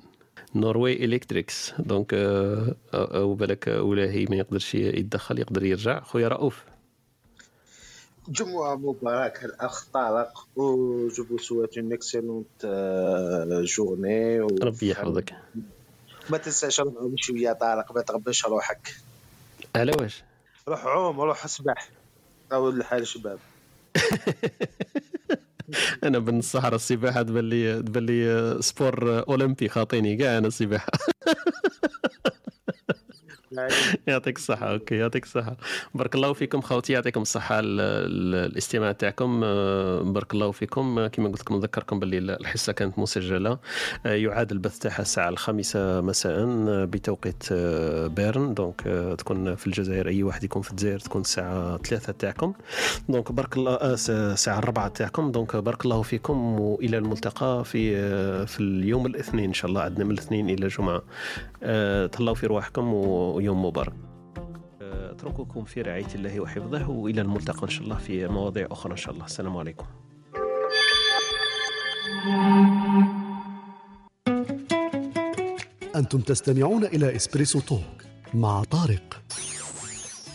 نوروي 0.55 1.05
الكتريكس 1.05 1.75
donc 1.78 2.15
أو 2.94 3.35
بالك 3.35 3.67
ولاهي 3.78 4.27
ما 4.31 4.36
يقدرش 4.36 4.75
يتدخل 4.75 5.39
يقدر 5.39 5.65
يرجع. 5.65 6.01
خويا 6.01 6.28
رؤوف. 6.28 6.65
جمعة 8.28 8.75
مبارك 8.77 9.44
الأخ 9.44 9.86
طارق 9.93 10.47
و 10.57 11.09
je 11.09 11.25
vous 11.25 11.39
souhaite 11.39 11.78
une 11.78 11.93
excellente 11.93 12.67
journée 13.65 14.41
ربي 14.41 14.91
يحفظك. 14.91 15.35
ما 16.31 16.39
تنساش 16.39 16.81
عوم 16.81 17.15
شوية 17.17 17.53
طارق 17.53 17.93
ما 17.93 18.03
تغبش 18.03 18.47
روحك. 18.47 18.94
على 19.77 19.93
واش؟ 20.01 20.23
روح 20.69 20.86
عوم 20.86 21.20
روح 21.20 21.44
اسبح. 21.44 21.89
أو 22.53 22.69
الحال 22.69 23.07
شباب. 23.07 23.39
أنا 26.05 26.19
بن 26.19 26.39
الصحراء 26.39 26.75
السباحة 26.75 27.23
تبان 27.23 27.49
لي 27.49 27.83
تبان 27.83 28.07
لي 28.07 28.57
sport 28.61 29.25
أولمبي 29.28 29.69
خاطيني 29.69 30.17
كاع 30.17 30.39
أنا 30.39 30.47
السباحة. 30.47 30.89
يعطيك 34.07 34.36
الصحة. 34.36 34.73
OK 34.73 34.94
يعطيك 34.94 35.24
الصحة. 35.24 35.57
بارك 35.94 36.15
الله 36.15 36.33
فيكم 36.33 36.60
خوتي 36.60 36.92
يعطيكم 36.92 37.23
الصحة 37.23 37.60
الاستماع 37.60 38.92
تاعكم. 38.92 39.41
آه، 39.44 40.02
بارك 40.02 40.34
الله 40.34 40.50
فيكم. 40.50 41.07
كما 41.07 41.28
قلت 41.28 41.41
لكم 41.41 41.57
نذكركم 41.57 41.99
باللي 41.99 42.18
الحصة 42.18 42.73
كانت 42.73 42.99
مسجلة. 42.99 43.58
آه، 44.07 44.15
يعاد 44.15 44.52
البث 44.52 44.78
تاعها 44.78 45.02
الساعة 45.02 45.28
الخامسة 45.28 46.00
مساء 46.00 46.44
بتوقيت 46.84 47.52
بيرن. 48.16 48.55
donc 48.55 48.81
تكون 49.18 49.55
في 49.55 49.66
الجزائر 49.66 50.08
أي 50.08 50.23
واحد 50.23 50.44
يكون 50.44 50.62
في 50.62 50.70
الجزائر 50.70 50.99
تكون 50.99 51.20
الساعة 51.20 51.78
ثلاثة 51.78 52.12
تاعكم. 52.12 52.52
donc 53.09 53.33
بارك 53.33 53.57
الله 53.57 53.78
الساعة 53.83 54.58
الرابعة 54.58 54.89
تاعكم. 54.89 55.33
donc 55.33 55.57
بارك 55.57 55.84
الله 55.84 56.02
فيكم. 56.02 56.60
وإلى 56.60 56.99
الملتقى 56.99 57.65
في 57.65 57.94
في 58.47 58.60
اليوم 58.60 59.07
الاثنين 59.07 59.44
إن 59.44 59.52
شاء 59.55 59.68
الله 59.68 59.81
عندنا 59.81 60.05
من 60.05 60.10
الاثنين 60.10 60.50
إلى 60.50 60.65
الجمعة. 60.65 61.02
تهلاو 62.07 62.34
في 62.34 62.47
رواحكم 62.47 62.94
ويوم 63.45 63.65
مبارك. 63.65 63.95
أترككم 64.81 65.65
في 65.65 65.83
رعاية 65.83 66.15
الله 66.15 66.41
وحفظه 66.41 66.91
وإلى 66.91 67.21
الملتقى 67.21 67.63
إن 67.63 67.69
شاء 67.69 67.85
الله 67.85 67.97
في 67.97 68.27
مواضيع 68.27 68.69
أخرى 68.71 68.93
إن 68.93 68.97
شاء 68.97 69.15
الله. 69.15 69.25
السلام 69.25 69.57
عليكم. 69.57 69.87
أنتم 75.97 76.21
تستمعون 76.21 76.85
إلى 76.85 77.17
إسبريسو 77.17 77.61
توك 77.61 78.05
مع 78.35 78.65
طارق. 78.65 79.23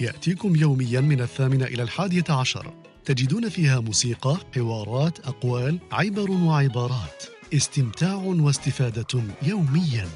يأتيكم 0.01 0.55
يوميا 0.55 1.01
من 1.01 1.21
الثامنة 1.21 1.65
إلى 1.65 1.83
الحادية 1.83 2.23
عشر. 2.29 2.73
تجدون 3.05 3.49
فيها 3.49 3.79
موسيقى، 3.79 4.37
حوارات، 4.55 5.19
أقوال، 5.19 5.79
عبر 5.91 6.31
وعبارات. 6.31 7.23
استمتاع 7.53 8.15
واستفادة 8.15 9.23
يوميا. 9.43 10.07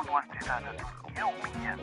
استمتاع 0.00 0.14
واستفادة 0.14 0.76
يوميا 1.18 1.76